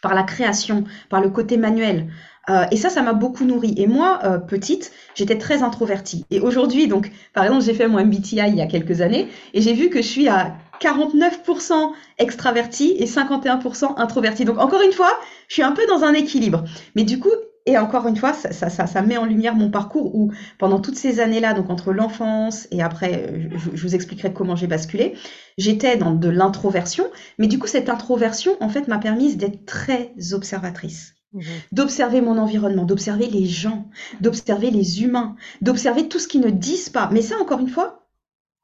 par 0.02 0.14
la 0.14 0.24
création, 0.24 0.84
par 1.10 1.22
le 1.22 1.30
côté 1.30 1.58
manuel. 1.58 2.12
Euh, 2.50 2.66
et 2.72 2.78
ça, 2.78 2.90
ça 2.90 3.02
m'a 3.02 3.14
beaucoup 3.14 3.44
nourri. 3.44 3.74
Et 3.78 3.88
moi, 3.88 4.20
euh, 4.24 4.38
petite, 4.38 4.92
j'étais 5.16 5.38
très 5.38 5.64
introvertie. 5.64 6.26
Et 6.32 6.40
aujourd'hui, 6.40 6.88
donc, 6.88 7.12
par 7.34 7.44
exemple, 7.44 7.64
j'ai 7.64 7.74
fait 7.74 7.88
mon 7.88 8.04
MBTI 8.04 8.42
il 8.48 8.56
y 8.56 8.62
a 8.62 8.68
quelques 8.68 9.02
années 9.02 9.28
et 9.54 9.62
j'ai 9.62 9.74
vu 9.74 9.90
que 9.90 10.02
je 10.02 10.08
suis 10.08 10.28
à 10.30 10.56
49% 10.80 11.92
extravertie 12.20 12.96
et 13.00 13.06
51% 13.06 13.96
introvertie. 13.98 14.46
Donc, 14.46 14.60
encore 14.60 14.82
une 14.82 14.94
fois, 14.94 15.12
je 15.48 15.56
suis 15.56 15.64
un 15.64 15.72
peu 15.72 15.86
dans 15.88 16.04
un 16.04 16.14
équilibre. 16.14 16.64
Mais 16.96 17.04
du 17.04 17.20
coup, 17.20 17.32
et 17.66 17.78
encore 17.78 18.08
une 18.08 18.16
fois, 18.16 18.32
ça, 18.32 18.54
ça, 18.54 18.88
ça, 18.88 19.02
met 19.02 19.18
en 19.18 19.26
lumière 19.26 19.54
mon 19.54 19.70
parcours 19.70 20.16
où, 20.16 20.32
pendant 20.58 20.80
toutes 20.80 20.96
ces 20.96 21.20
années-là, 21.20 21.54
donc 21.54 21.70
entre 21.70 21.92
l'enfance 21.92 22.66
et 22.72 22.82
après, 22.82 23.50
je, 23.58 23.76
je, 23.76 23.82
vous 23.82 23.94
expliquerai 23.94 24.32
comment 24.32 24.56
j'ai 24.56 24.68
basculé, 24.68 25.16
j'étais 25.58 25.98
dans 25.98 26.14
de 26.14 26.30
l'introversion. 26.30 27.08
Mais 27.40 27.48
du 27.48 27.60
coup, 27.60 27.68
cette 27.68 27.90
introversion, 27.90 28.56
en 28.62 28.70
fait, 28.70 28.88
m'a 28.88 29.00
permise 29.00 29.36
d'être 29.36 29.66
très 29.66 30.14
observatrice. 30.32 31.17
Mhm. 31.34 31.62
d'observer 31.72 32.22
mon 32.22 32.38
environnement, 32.38 32.86
d'observer 32.86 33.28
les 33.28 33.46
gens, 33.46 33.90
d'observer 34.22 34.72
les 34.72 35.04
humains, 35.04 35.36
d'observer 35.62 36.08
tout 36.08 36.20
ce 36.20 36.28
qu'ils 36.28 36.42
ne 36.42 36.50
disent 36.50 36.90
pas. 36.90 37.10
Mais 37.12 37.22
ça, 37.22 37.38
encore 37.40 37.60
une 37.60 37.70
fois, 37.70 38.04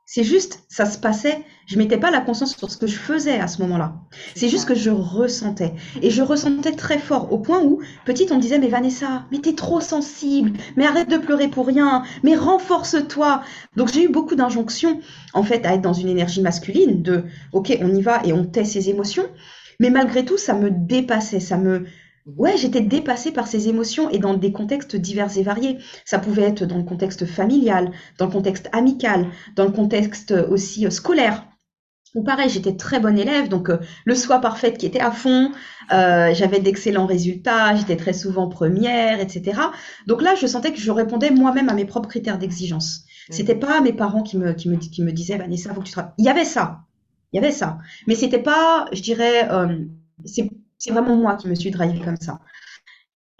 C'est 0.06 0.24
juste, 0.24 0.64
ça 0.70 0.86
se 0.86 0.98
passait. 0.98 1.44
Je 1.66 1.78
mettais 1.78 1.98
pas 1.98 2.12
la 2.12 2.22
conscience 2.22 2.56
sur 2.58 2.70
ce 2.70 2.78
que 2.78 2.88
je 2.88 2.98
faisais 2.98 3.40
à 3.40 3.48
ce 3.48 3.62
moment-là. 3.62 3.96
C'est 4.36 4.50
juste 4.50 4.68
que 4.68 4.76
je 4.76 4.90
ressentais. 4.90 5.74
Et 6.02 6.10
je 6.10 6.22
ressentais 6.22 6.74
très 6.76 7.00
fort, 7.00 7.32
au 7.32 7.40
point 7.40 7.64
où, 7.64 7.82
petite, 8.06 8.32
on 8.32 8.36
me 8.36 8.42
disait, 8.42 8.60
mais 8.60 8.68
Vanessa, 8.68 9.26
mais 9.32 9.40
t'es 9.40 9.56
trop 9.56 9.80
sensible, 9.82 10.54
mais 10.76 10.86
arrête 10.86 11.10
de 11.10 11.18
pleurer 11.18 11.48
pour 11.48 11.66
rien, 11.68 12.04
mais 12.22 12.36
renforce-toi. 12.36 13.44
Donc 13.78 13.92
j'ai 13.94 14.04
eu 14.04 14.10
beaucoup 14.10 14.36
d'injonctions, 14.36 15.00
en 15.34 15.44
fait, 15.44 15.66
à 15.66 15.74
être 15.74 15.82
dans 15.82 15.94
une 15.94 16.10
énergie 16.10 16.42
masculine, 16.42 17.02
de, 17.02 17.24
ok, 17.54 17.78
on 17.82 17.94
y 17.96 18.02
va 18.02 18.22
et 18.26 18.34
on 18.34 18.46
tait 18.46 18.66
ses 18.66 18.90
émotions. 18.90 19.26
Mais 19.80 19.90
malgré 19.90 20.26
tout, 20.26 20.38
ça 20.38 20.54
me 20.54 20.70
dépassait, 20.72 21.40
ça 21.40 21.58
me, 21.58 21.86
Ouais, 22.26 22.56
j'étais 22.58 22.82
dépassée 22.82 23.32
par 23.32 23.48
ces 23.48 23.68
émotions 23.68 24.10
et 24.10 24.18
dans 24.18 24.34
des 24.34 24.54
contextes 24.54 24.96
divers 24.96 25.38
et 25.38 25.44
variés. 25.44 25.78
Ça 26.06 26.20
pouvait 26.20 26.44
être 26.44 26.66
dans 26.66 26.78
le 26.78 26.84
contexte 26.84 27.26
familial, 27.26 27.92
dans 28.18 28.28
le 28.28 28.32
contexte 28.32 28.70
amical, 28.72 29.28
dans 29.56 29.66
le 29.66 29.72
contexte 29.72 30.32
aussi 30.32 30.86
euh, 30.86 30.90
scolaire. 30.90 31.46
Ou 32.16 32.24
pareil, 32.24 32.50
j'étais 32.50 32.76
très 32.76 33.00
bonne 33.00 33.18
élève, 33.18 33.50
donc 33.50 33.70
euh, 33.70 33.78
le 34.06 34.14
soi 34.14 34.40
parfaite 34.40 34.78
qui 34.78 34.86
était 34.86 35.00
à 35.00 35.12
fond, 35.12 35.52
euh, 35.92 36.34
j'avais 36.34 36.60
d'excellents 36.60 37.08
résultats, 37.08 37.76
j'étais 37.76 37.98
très 37.98 38.14
souvent 38.14 38.48
première, 38.48 39.20
etc. 39.20 39.60
Donc 40.06 40.22
là, 40.22 40.36
je 40.36 40.46
sentais 40.46 40.72
que 40.72 40.80
je 40.80 40.92
répondais 40.92 41.32
moi-même 41.32 41.70
à 41.70 41.74
mes 41.74 41.86
propres 41.86 42.10
critères 42.10 42.38
d'exigence. 42.38 43.00
Mmh. 43.30 43.34
C'était 43.34 43.56
pas 43.56 43.82
mes 43.82 43.94
parents 43.94 44.22
qui 44.22 44.38
me, 44.38 44.54
qui 44.54 44.70
me, 44.70 44.78
qui 44.78 45.02
me 45.02 45.12
disaient, 45.12 45.38
Vanessa, 45.38 45.74
faut 45.74 45.82
que 45.82 45.88
tu 45.88 45.92
travailles. 45.92 46.14
Il 46.20 46.26
y 46.26 46.30
avait 46.30 46.46
ça, 46.46 46.82
il 47.32 47.38
y 47.38 47.40
avait 47.40 47.52
ça. 47.52 47.80
Mais 48.08 48.14
c'était 48.14 48.42
pas, 48.42 48.86
je 48.92 49.02
dirais, 49.02 49.50
euh, 49.52 49.80
c'est 50.24 50.52
c'est 50.84 50.92
vraiment 50.92 51.16
moi 51.16 51.36
qui 51.36 51.48
me 51.48 51.56
suis 51.56 51.72
drivée 51.72 52.02
comme 52.04 52.18
ça. 52.18 52.40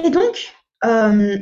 Et 0.02 0.10
donc, 0.10 0.54
euh, 0.86 1.38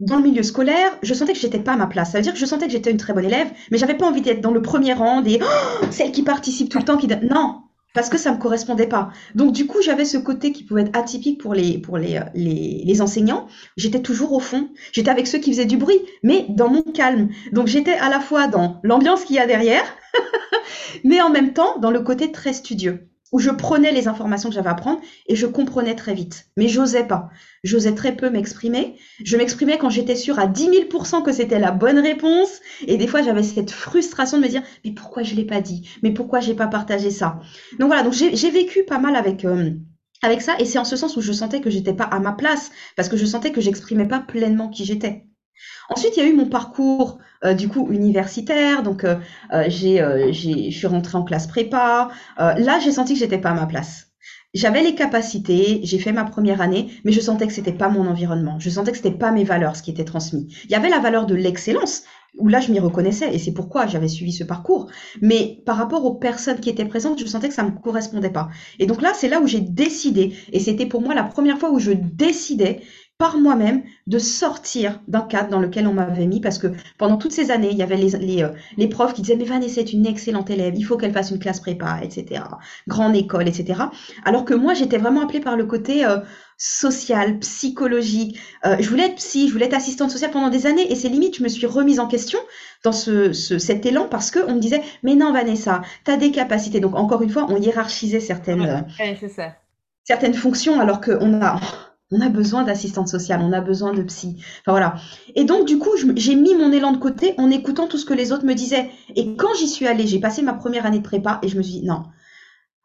dans 0.00 0.16
le 0.16 0.22
milieu 0.22 0.42
scolaire, 0.42 0.96
je 1.02 1.12
sentais 1.12 1.34
que 1.34 1.38
j'étais 1.38 1.58
pas 1.58 1.74
à 1.74 1.76
ma 1.76 1.86
place. 1.86 2.12
Ça 2.12 2.18
veut 2.18 2.22
dire 2.22 2.32
que 2.32 2.38
je 2.38 2.46
sentais 2.46 2.64
que 2.66 2.72
j'étais 2.72 2.90
une 2.90 2.96
très 2.96 3.12
bonne 3.12 3.26
élève, 3.26 3.48
mais 3.70 3.76
j'avais 3.76 3.98
pas 3.98 4.06
envie 4.06 4.22
d'être 4.22 4.40
dans 4.40 4.50
le 4.50 4.62
premier 4.62 4.94
rang 4.94 5.20
des 5.20 5.38
oh, 5.42 5.86
celles 5.90 6.12
qui 6.12 6.22
participent 6.22 6.70
tout 6.70 6.78
le 6.78 6.84
temps, 6.84 6.98
non, 7.30 7.60
parce 7.92 8.08
que 8.08 8.16
ça 8.16 8.32
me 8.32 8.38
correspondait 8.38 8.86
pas. 8.86 9.10
Donc 9.34 9.52
du 9.52 9.66
coup, 9.66 9.82
j'avais 9.82 10.06
ce 10.06 10.16
côté 10.16 10.52
qui 10.52 10.64
pouvait 10.64 10.82
être 10.82 10.98
atypique 10.98 11.38
pour 11.38 11.52
les 11.52 11.76
pour 11.76 11.98
les, 11.98 12.18
les 12.34 13.02
enseignants. 13.02 13.46
J'étais 13.76 14.00
toujours 14.00 14.32
au 14.32 14.40
fond. 14.40 14.70
J'étais 14.92 15.10
avec 15.10 15.26
ceux 15.26 15.38
qui 15.38 15.52
faisaient 15.52 15.66
du 15.66 15.76
bruit, 15.76 16.00
mais 16.22 16.46
dans 16.48 16.70
mon 16.70 16.80
calme. 16.80 17.28
Donc 17.52 17.66
j'étais 17.66 17.94
à 17.94 18.08
la 18.08 18.20
fois 18.20 18.48
dans 18.48 18.80
l'ambiance 18.84 19.24
qu'il 19.24 19.36
y 19.36 19.38
a 19.38 19.46
derrière, 19.46 19.84
mais 21.04 21.20
en 21.20 21.28
même 21.28 21.52
temps 21.52 21.78
dans 21.78 21.90
le 21.90 22.00
côté 22.00 22.32
très 22.32 22.54
studieux 22.54 23.10
où 23.36 23.38
je 23.38 23.50
prenais 23.50 23.92
les 23.92 24.08
informations 24.08 24.48
que 24.48 24.54
j'avais 24.54 24.70
à 24.70 24.74
prendre 24.74 24.98
et 25.26 25.36
je 25.36 25.46
comprenais 25.46 25.94
très 25.94 26.14
vite. 26.14 26.46
Mais 26.56 26.68
j'osais 26.68 27.04
pas. 27.04 27.28
J'osais 27.64 27.94
très 27.94 28.16
peu 28.16 28.30
m'exprimer. 28.30 28.96
Je 29.22 29.36
m'exprimais 29.36 29.76
quand 29.76 29.90
j'étais 29.90 30.16
sûre 30.16 30.38
à 30.38 30.46
10 30.46 30.70
000% 30.90 31.22
que 31.22 31.32
c'était 31.32 31.58
la 31.58 31.70
bonne 31.70 31.98
réponse. 31.98 32.48
Et 32.86 32.96
des 32.96 33.06
fois, 33.06 33.20
j'avais 33.20 33.42
cette 33.42 33.70
frustration 33.70 34.38
de 34.38 34.42
me 34.42 34.48
dire, 34.48 34.62
mais 34.86 34.92
pourquoi 34.92 35.22
je 35.22 35.34
l'ai 35.34 35.44
pas 35.44 35.60
dit? 35.60 35.86
Mais 36.02 36.12
pourquoi 36.12 36.40
j'ai 36.40 36.54
pas 36.54 36.66
partagé 36.66 37.10
ça? 37.10 37.38
Donc 37.78 37.88
voilà. 37.88 38.02
Donc 38.04 38.14
j'ai 38.14 38.50
vécu 38.50 38.84
pas 38.84 38.98
mal 38.98 39.14
avec, 39.14 39.44
euh, 39.44 39.70
avec 40.22 40.40
ça. 40.40 40.54
Et 40.58 40.64
c'est 40.64 40.78
en 40.78 40.86
ce 40.86 40.96
sens 40.96 41.18
où 41.18 41.20
je 41.20 41.32
sentais 41.32 41.60
que 41.60 41.68
j'étais 41.68 41.92
pas 41.92 42.04
à 42.04 42.20
ma 42.20 42.32
place 42.32 42.70
parce 42.96 43.10
que 43.10 43.18
je 43.18 43.26
sentais 43.26 43.52
que 43.52 43.60
j'exprimais 43.60 44.08
pas 44.08 44.20
pleinement 44.20 44.70
qui 44.70 44.86
j'étais. 44.86 45.26
Ensuite, 45.88 46.16
il 46.16 46.22
y 46.22 46.26
a 46.26 46.28
eu 46.28 46.34
mon 46.34 46.46
parcours 46.46 47.18
euh, 47.44 47.54
du 47.54 47.68
coup 47.68 47.88
universitaire. 47.90 48.82
Donc, 48.82 49.04
euh, 49.04 49.16
euh, 49.52 49.64
j'ai, 49.68 50.04
j'ai, 50.30 50.70
je 50.70 50.76
suis 50.76 50.86
rentrée 50.86 51.18
en 51.18 51.22
classe 51.22 51.46
prépa. 51.46 52.10
là, 52.38 52.78
j'ai 52.80 52.92
senti 52.92 53.14
que 53.14 53.20
j'étais 53.20 53.38
pas 53.38 53.50
à 53.50 53.54
ma 53.54 53.66
place. 53.66 54.08
J'avais 54.54 54.82
les 54.82 54.94
capacités, 54.94 55.80
j'ai 55.82 55.98
fait 55.98 56.12
ma 56.12 56.24
première 56.24 56.62
année, 56.62 56.90
mais 57.04 57.12
je 57.12 57.20
sentais 57.20 57.46
que 57.46 57.52
c'était 57.52 57.72
pas 57.72 57.90
mon 57.90 58.06
environnement. 58.06 58.58
Je 58.58 58.70
sentais 58.70 58.90
que 58.92 58.96
c'était 58.96 59.10
pas 59.10 59.30
mes 59.30 59.44
valeurs 59.44 59.76
ce 59.76 59.82
qui 59.82 59.90
était 59.90 60.04
transmis. 60.04 60.46
Il 60.64 60.70
y 60.70 60.74
avait 60.74 60.88
la 60.88 60.98
valeur 60.98 61.26
de 61.26 61.34
l'excellence 61.34 62.04
où 62.38 62.48
là 62.48 62.60
je 62.60 62.70
m'y 62.70 62.78
reconnaissais 62.78 63.34
et 63.34 63.38
c'est 63.38 63.52
pourquoi 63.52 63.86
j'avais 63.86 64.08
suivi 64.08 64.32
ce 64.32 64.44
parcours. 64.44 64.90
Mais 65.20 65.62
par 65.66 65.76
rapport 65.76 66.04
aux 66.04 66.14
personnes 66.14 66.60
qui 66.60 66.70
étaient 66.70 66.84
présentes, 66.86 67.18
je 67.18 67.26
sentais 67.26 67.48
que 67.48 67.54
ça 67.54 67.64
me 67.64 67.70
correspondait 67.70 68.30
pas. 68.30 68.48
Et 68.78 68.86
donc 68.86 69.02
là, 69.02 69.12
c'est 69.14 69.28
là 69.28 69.40
où 69.40 69.46
j'ai 69.46 69.60
décidé 69.60 70.34
et 70.52 70.60
c'était 70.60 70.86
pour 70.86 71.02
moi 71.02 71.14
la 71.14 71.24
première 71.24 71.58
fois 71.58 71.70
où 71.70 71.78
je 71.78 71.92
décidais 71.92 72.80
par 73.18 73.38
moi-même 73.38 73.82
de 74.06 74.18
sortir 74.18 75.00
d'un 75.08 75.22
cadre 75.22 75.48
dans 75.48 75.60
lequel 75.60 75.86
on 75.86 75.94
m'avait 75.94 76.26
mis 76.26 76.40
parce 76.40 76.58
que 76.58 76.68
pendant 76.98 77.16
toutes 77.16 77.32
ces 77.32 77.50
années, 77.50 77.70
il 77.70 77.78
y 77.78 77.82
avait 77.82 77.96
les, 77.96 78.10
les, 78.18 78.42
euh, 78.42 78.50
les 78.76 78.88
profs 78.88 79.14
qui 79.14 79.22
disaient 79.22 79.36
mais 79.36 79.44
Vanessa 79.44 79.80
est 79.80 79.92
une 79.92 80.06
excellente 80.06 80.50
élève, 80.50 80.74
il 80.76 80.82
faut 80.82 80.98
qu'elle 80.98 81.12
fasse 81.12 81.30
une 81.30 81.38
classe 81.38 81.60
prépa, 81.60 82.00
etc. 82.02 82.42
Grande 82.86 83.16
école, 83.16 83.48
etc. 83.48 83.80
Alors 84.24 84.44
que 84.44 84.52
moi, 84.52 84.74
j'étais 84.74 84.98
vraiment 84.98 85.22
appelée 85.22 85.40
par 85.40 85.56
le 85.56 85.64
côté 85.64 86.04
euh, 86.04 86.18
social, 86.58 87.38
psychologique. 87.38 88.38
Euh, 88.66 88.76
je 88.80 88.88
voulais 88.88 89.06
être 89.06 89.16
psy, 89.16 89.48
je 89.48 89.52
voulais 89.52 89.66
être 89.66 89.74
assistante 89.74 90.10
sociale 90.10 90.30
pendant 90.30 90.50
des 90.50 90.66
années 90.66 90.90
et 90.90 90.94
c'est 90.94 91.08
limite, 91.08 91.38
je 91.38 91.42
me 91.42 91.48
suis 91.48 91.66
remise 91.66 92.00
en 92.00 92.06
question 92.06 92.38
dans 92.84 92.92
ce, 92.92 93.32
ce 93.32 93.58
cet 93.58 93.86
élan 93.86 94.08
parce 94.10 94.30
que 94.30 94.40
on 94.46 94.54
me 94.56 94.60
disait 94.60 94.82
mais 95.02 95.14
non 95.14 95.32
Vanessa, 95.32 95.80
tu 96.04 96.10
as 96.10 96.18
des 96.18 96.30
capacités. 96.32 96.80
Donc 96.80 96.94
encore 96.94 97.22
une 97.22 97.30
fois, 97.30 97.46
on 97.48 97.56
hiérarchisait 97.56 98.20
certaines, 98.20 98.86
ça. 99.34 99.56
certaines 100.04 100.34
fonctions 100.34 100.78
alors 100.80 101.00
qu'on 101.00 101.40
a 101.42 101.60
on 102.12 102.20
a 102.20 102.28
besoin 102.28 102.62
d'assistante 102.62 103.08
sociale, 103.08 103.40
on 103.42 103.52
a 103.52 103.60
besoin 103.60 103.92
de 103.92 104.02
psy. 104.02 104.36
Enfin 104.60 104.72
voilà. 104.72 104.94
Et 105.34 105.44
donc 105.44 105.66
du 105.66 105.78
coup, 105.78 105.90
j'ai 106.14 106.36
mis 106.36 106.54
mon 106.54 106.70
élan 106.72 106.92
de 106.92 106.98
côté 106.98 107.34
en 107.38 107.50
écoutant 107.50 107.88
tout 107.88 107.98
ce 107.98 108.04
que 108.04 108.14
les 108.14 108.32
autres 108.32 108.44
me 108.44 108.54
disaient. 108.54 108.90
Et 109.16 109.34
quand 109.34 109.54
j'y 109.58 109.68
suis 109.68 109.86
allée, 109.86 110.06
j'ai 110.06 110.20
passé 110.20 110.42
ma 110.42 110.54
première 110.54 110.86
année 110.86 110.98
de 110.98 111.04
prépa 111.04 111.40
et 111.42 111.48
je 111.48 111.56
me 111.56 111.62
suis 111.62 111.80
dit 111.80 111.86
non. 111.86 112.04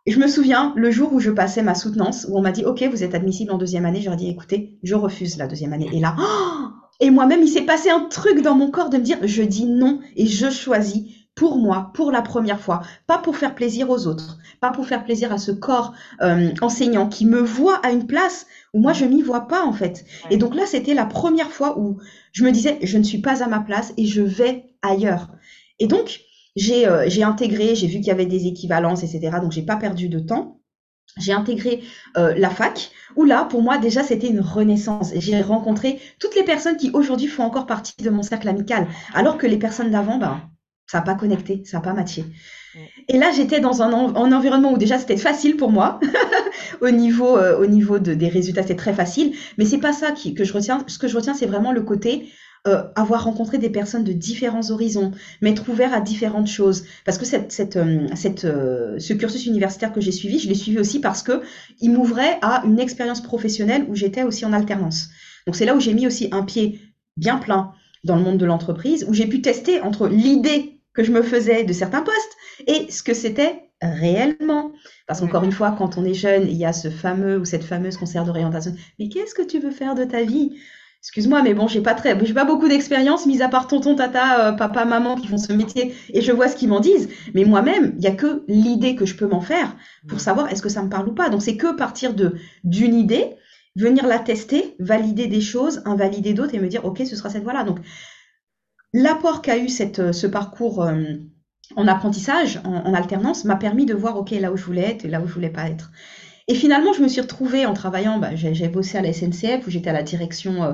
Je 0.08 0.18
me 0.18 0.28
souviens 0.28 0.74
le 0.76 0.90
jour 0.90 1.14
où 1.14 1.20
je 1.20 1.30
passais 1.30 1.62
ma 1.62 1.76
soutenance, 1.76 2.26
où 2.28 2.38
on 2.38 2.42
m'a 2.42 2.52
dit 2.52 2.66
ok, 2.66 2.84
vous 2.92 3.04
êtes 3.04 3.14
admissible 3.14 3.52
en 3.52 3.60
deuxième 3.60 3.86
année. 3.86 4.02
J'aurais 4.02 4.18
dit 4.18 4.30
écoutez, 4.30 4.80
je 4.82 4.96
refuse 4.96 5.38
la 5.38 5.48
deuxième 5.48 5.74
année. 5.74 5.90
Et 5.94 6.00
là, 6.00 6.16
et 7.00 7.12
moi-même, 7.12 7.44
il 7.44 7.50
s'est 7.50 7.62
passé 7.62 7.92
un 7.92 8.06
truc 8.06 8.42
dans 8.42 8.56
mon 8.56 8.72
corps 8.72 8.90
de 8.90 8.98
me 8.98 9.04
dire 9.04 9.20
je 9.24 9.44
dis 9.44 9.66
non 9.66 10.00
et 10.16 10.26
je 10.26 10.50
choisis 10.50 11.21
pour 11.42 11.58
moi, 11.58 11.90
pour 11.96 12.12
la 12.12 12.22
première 12.22 12.60
fois, 12.60 12.84
pas 13.08 13.18
pour 13.18 13.36
faire 13.36 13.56
plaisir 13.56 13.90
aux 13.90 14.06
autres, 14.06 14.38
pas 14.60 14.70
pour 14.70 14.86
faire 14.86 15.04
plaisir 15.04 15.34
à 15.34 15.40
ce 15.40 15.52
corps 15.52 15.92
euh, 16.22 16.52
enseignant 16.62 17.10
qui 17.10 17.26
me 17.26 17.40
voit 17.40 17.78
à 17.78 17.90
une 17.90 18.06
place 18.06 18.46
où 18.76 18.80
moi 18.80 18.94
je 18.94 19.06
m'y 19.06 19.24
vois 19.24 19.48
pas 19.48 19.66
en 19.66 19.74
fait. 19.74 20.06
Et 20.30 20.38
donc 20.38 20.54
là, 20.54 20.68
c'était 20.68 20.94
la 20.94 21.08
première 21.08 21.50
fois 21.50 21.80
où 21.80 21.98
je 22.32 22.44
me 22.44 22.52
disais, 22.52 22.78
je 22.84 22.96
ne 22.96 23.02
suis 23.02 23.18
pas 23.18 23.44
à 23.44 23.48
ma 23.48 23.60
place 23.60 23.92
et 23.98 24.06
je 24.06 24.22
vais 24.22 24.66
ailleurs. 24.84 25.32
Et 25.80 25.88
donc, 25.88 26.20
j'ai 26.56 26.88
euh, 26.88 27.06
j'ai 27.08 27.24
intégré, 27.24 27.74
j'ai 27.74 27.88
vu 27.88 27.96
qu'il 27.96 28.10
y 28.10 28.12
avait 28.12 28.28
des 28.28 28.46
équivalences, 28.46 29.02
etc. 29.02 29.40
Donc, 29.42 29.52
j'ai 29.52 29.64
pas 29.64 29.78
perdu 29.78 30.10
de 30.10 30.20
temps. 30.20 30.60
J'ai 31.18 31.34
intégré 31.34 31.82
euh, 32.18 32.36
la 32.38 32.52
fac, 32.52 32.92
où 33.16 33.26
là, 33.26 33.46
pour 33.46 33.64
moi, 33.64 33.80
déjà, 33.80 34.04
c'était 34.04 34.30
une 34.30 34.42
renaissance. 34.42 35.12
J'ai 35.16 35.42
rencontré 35.42 36.00
toutes 36.20 36.36
les 36.36 36.44
personnes 36.44 36.78
qui 36.78 36.92
aujourd'hui 36.94 37.28
font 37.28 37.44
encore 37.44 37.66
partie 37.66 37.96
de 37.98 38.12
mon 38.12 38.22
cercle 38.22 38.48
amical, 38.48 38.88
alors 39.16 39.40
que 39.40 39.48
les 39.48 39.58
personnes 39.58 39.90
d'avant, 39.90 40.20
ben, 40.20 40.51
ça 40.92 40.98
n'a 40.98 41.06
pas 41.06 41.16
connecté, 41.16 41.62
ça 41.64 41.78
n'a 41.78 41.84
pas 41.84 41.94
matché. 41.94 42.26
Et 43.08 43.18
là, 43.18 43.32
j'étais 43.34 43.62
dans 43.62 43.82
un, 43.82 43.94
environnement 43.94 44.74
où 44.74 44.78
déjà 44.78 45.00
c'était 45.00 45.16
facile 45.16 45.56
pour 45.56 45.72
moi. 45.72 46.02
au 46.82 46.90
niveau, 46.90 47.38
euh, 47.38 47.58
au 47.58 47.66
niveau 47.66 47.98
de, 47.98 48.14
des 48.14 48.28
résultats, 48.28 48.64
c'est 48.64 48.76
très 48.76 48.92
facile. 48.92 49.34
Mais 49.58 49.64
c'est 49.64 49.78
pas 49.78 49.94
ça 49.94 50.12
qui, 50.12 50.34
que 50.34 50.44
je 50.44 50.52
retiens. 50.52 50.84
Ce 50.88 51.00
que 51.00 51.08
je 51.08 51.16
retiens, 51.16 51.34
c'est 51.34 51.46
vraiment 51.46 51.72
le 51.72 51.82
côté 51.82 52.28
euh, 52.68 52.84
avoir 52.96 53.24
rencontré 53.24 53.58
des 53.58 53.70
personnes 53.70 54.04
de 54.04 54.12
différents 54.12 54.70
horizons, 54.70 55.12
m'être 55.42 55.70
ouvert 55.70 55.94
à 55.94 56.02
différentes 56.02 56.48
choses. 56.48 56.84
Parce 57.06 57.18
que 57.18 57.24
cette, 57.24 57.54
cette, 57.54 57.78
euh, 57.78 58.08
cette, 58.16 58.42
ce 58.42 59.14
cursus 59.14 59.46
universitaire 59.46 59.94
que 59.94 60.02
j'ai 60.02 60.12
suivi, 60.12 60.40
je 60.40 60.50
l'ai 60.50 60.56
suivi 60.56 60.78
aussi 60.78 61.00
parce 61.00 61.24
que 61.24 61.42
il 61.80 61.94
m'ouvrait 61.94 62.38
à 62.42 62.64
une 62.66 62.82
expérience 62.82 63.22
professionnelle 63.22 63.86
où 63.88 63.96
j'étais 63.96 64.24
aussi 64.24 64.44
en 64.44 64.52
alternance. 64.52 65.08
Donc 65.48 65.56
c'est 65.56 65.66
là 65.66 65.74
où 65.74 65.80
j'ai 65.80 65.94
mis 65.94 66.06
aussi 66.06 66.28
un 66.34 66.44
pied 66.44 66.82
bien 67.16 67.38
plein 67.38 67.72
dans 68.04 68.18
le 68.18 68.24
monde 68.24 68.38
de 68.38 68.46
l'entreprise, 68.46 69.06
où 69.08 69.14
j'ai 69.14 69.28
pu 69.28 69.42
tester 69.42 69.80
entre 69.80 70.10
l'idée 70.10 70.71
que 70.94 71.04
je 71.04 71.12
me 71.12 71.22
faisais 71.22 71.64
de 71.64 71.74
certains 71.74 72.02
postes 72.02 72.38
et 72.68 72.92
ce 72.92 73.04
que 73.04 73.14
c'était 73.14 73.70
réellement. 73.82 74.74
Parce 75.08 75.20
qu'encore 75.20 75.44
une 75.44 75.52
fois, 75.52 75.76
quand 75.78 75.98
on 75.98 76.06
est 76.06 76.14
jeune, 76.14 76.48
il 76.48 76.58
y 76.58 76.66
a 76.66 76.74
ce 76.74 76.90
fameux 76.90 77.40
ou 77.40 77.46
cette 77.46 77.64
fameuse 77.64 77.98
concert 77.98 78.26
d'orientation. 78.26 78.74
Mais 79.00 79.10
qu'est-ce 79.10 79.36
que 79.36 79.42
tu 79.42 79.60
veux 79.60 79.72
faire 79.72 79.96
de 79.96 80.04
ta 80.04 80.24
vie? 80.24 80.58
Excuse-moi, 81.02 81.42
mais 81.42 81.56
bon, 81.56 81.68
j'ai 81.68 81.82
pas 81.82 81.96
très, 81.96 82.16
j'ai 82.24 82.34
pas 82.34 82.46
beaucoup 82.46 82.68
d'expérience, 82.68 83.26
mis 83.26 83.42
à 83.42 83.50
part 83.50 83.66
tonton, 83.66 83.96
tata, 83.96 84.50
euh, 84.50 84.52
papa, 84.52 84.86
maman 84.86 85.16
qui 85.16 85.28
font 85.28 85.40
ce 85.40 85.52
métier, 85.52 85.96
et 86.14 86.22
je 86.22 86.32
vois 86.32 86.48
ce 86.48 86.56
qu'ils 86.56 86.70
m'en 86.70 86.80
disent. 86.80 87.10
Mais 87.34 87.44
moi-même, 87.44 87.96
il 87.98 88.04
y 88.04 88.08
a 88.08 88.12
que 88.12 88.44
l'idée 88.48 88.94
que 88.94 89.08
je 89.08 89.16
peux 89.16 89.26
m'en 89.26 89.42
faire 89.42 89.76
pour 90.08 90.20
savoir 90.20 90.52
est-ce 90.52 90.62
que 90.62 90.70
ça 90.70 90.84
me 90.84 90.90
parle 90.90 91.10
ou 91.10 91.14
pas. 91.14 91.30
Donc 91.30 91.42
c'est 91.42 91.58
que 91.58 91.76
partir 91.76 92.14
de 92.14 92.36
d'une 92.64 92.94
idée, 92.94 93.36
venir 93.76 94.06
la 94.06 94.20
tester, 94.20 94.76
valider 94.78 95.26
des 95.26 95.42
choses, 95.42 95.82
invalider 95.86 96.34
d'autres 96.34 96.54
et 96.54 96.60
me 96.60 96.68
dire 96.68 96.86
ok, 96.86 97.02
ce 97.06 97.16
sera 97.16 97.30
cette 97.32 97.44
voie-là. 97.44 97.64
Donc 97.64 97.80
l'apport 98.94 99.42
qu'a 99.42 99.58
eu 99.58 99.70
cette, 99.70 100.12
ce 100.12 100.28
parcours 100.28 100.84
euh, 100.84 101.04
en 101.76 101.88
apprentissage, 101.88 102.60
en, 102.66 102.94
alternance, 102.94 103.46
m'a 103.46 103.56
permis 103.56 103.86
de 103.86 103.94
voir, 103.94 104.18
OK, 104.18 104.32
là 104.32 104.52
où 104.52 104.58
je 104.58 104.64
voulais 104.64 104.82
être 104.82 105.06
et 105.06 105.08
là 105.08 105.22
où 105.22 105.28
je 105.28 105.34
voulais 105.34 105.50
pas 105.50 105.70
être. 105.70 105.92
Et 106.48 106.56
finalement, 106.56 106.94
je 106.94 107.02
me 107.02 107.08
suis 107.08 107.22
retrouvée 107.22 107.66
en 107.66 107.74
travaillant, 107.74 108.20
bah, 108.20 108.36
j'ai 108.36 108.68
bossé 108.68 108.98
à 108.98 109.02
la 109.02 109.14
SNCF 109.14 109.66
où 109.68 109.70
j'étais 109.70 109.90
à 109.90 109.94
la 109.94 110.04
direction, 110.04 110.64
euh, 110.64 110.74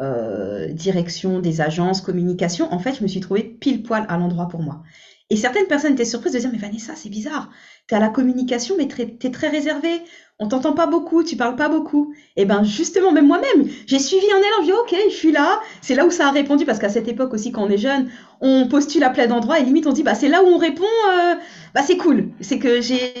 euh, 0.00 0.72
direction 0.72 1.40
des 1.40 1.60
agences, 1.60 2.00
communication. 2.00 2.72
En 2.72 2.78
fait, 2.78 2.94
je 2.94 3.02
me 3.02 3.08
suis 3.08 3.20
trouvée 3.20 3.42
pile 3.42 3.82
poil 3.82 4.06
à 4.08 4.18
l'endroit 4.18 4.48
pour 4.48 4.62
moi. 4.62 4.82
Et 5.28 5.36
certaines 5.36 5.66
personnes 5.66 5.94
étaient 5.94 6.04
surprises 6.04 6.34
de 6.34 6.38
dire, 6.38 6.50
mais 6.52 6.58
Vanessa, 6.58 6.94
c'est 6.94 7.08
bizarre. 7.08 7.50
Tu 7.88 7.94
à 7.94 8.00
la 8.00 8.08
communication, 8.08 8.74
mais 8.78 8.88
tu 8.88 9.02
es 9.02 9.30
très 9.30 9.48
réservée. 9.48 10.02
On 10.38 10.48
t'entend 10.48 10.74
pas 10.74 10.86
beaucoup, 10.86 11.22
tu 11.22 11.34
parles 11.34 11.56
pas 11.56 11.70
beaucoup. 11.70 12.12
Et 12.36 12.42
eh 12.42 12.44
ben 12.44 12.62
justement, 12.62 13.10
même 13.10 13.26
moi-même, 13.26 13.70
j'ai 13.86 13.98
suivi 13.98 14.26
un 14.30 14.36
élan, 14.36 14.56
je 14.60 14.64
dis 14.64 14.72
ok, 14.72 14.94
je 15.08 15.14
suis 15.14 15.32
là. 15.32 15.60
C'est 15.80 15.94
là 15.94 16.04
où 16.04 16.10
ça 16.10 16.28
a 16.28 16.30
répondu 16.30 16.66
parce 16.66 16.78
qu'à 16.78 16.90
cette 16.90 17.08
époque 17.08 17.32
aussi, 17.32 17.52
quand 17.52 17.62
on 17.62 17.70
est 17.70 17.78
jeune, 17.78 18.10
on 18.42 18.68
postule 18.68 19.02
à 19.02 19.08
plein 19.08 19.28
d'endroits 19.28 19.58
et 19.58 19.62
limite 19.62 19.86
on 19.86 19.92
dit 19.92 20.02
bah 20.02 20.14
c'est 20.14 20.28
là 20.28 20.42
où 20.42 20.46
on 20.46 20.58
répond, 20.58 20.84
euh, 20.84 21.36
bah 21.74 21.80
c'est 21.86 21.96
cool. 21.96 22.28
C'est 22.40 22.58
que 22.58 22.82
j'ai 22.82 23.14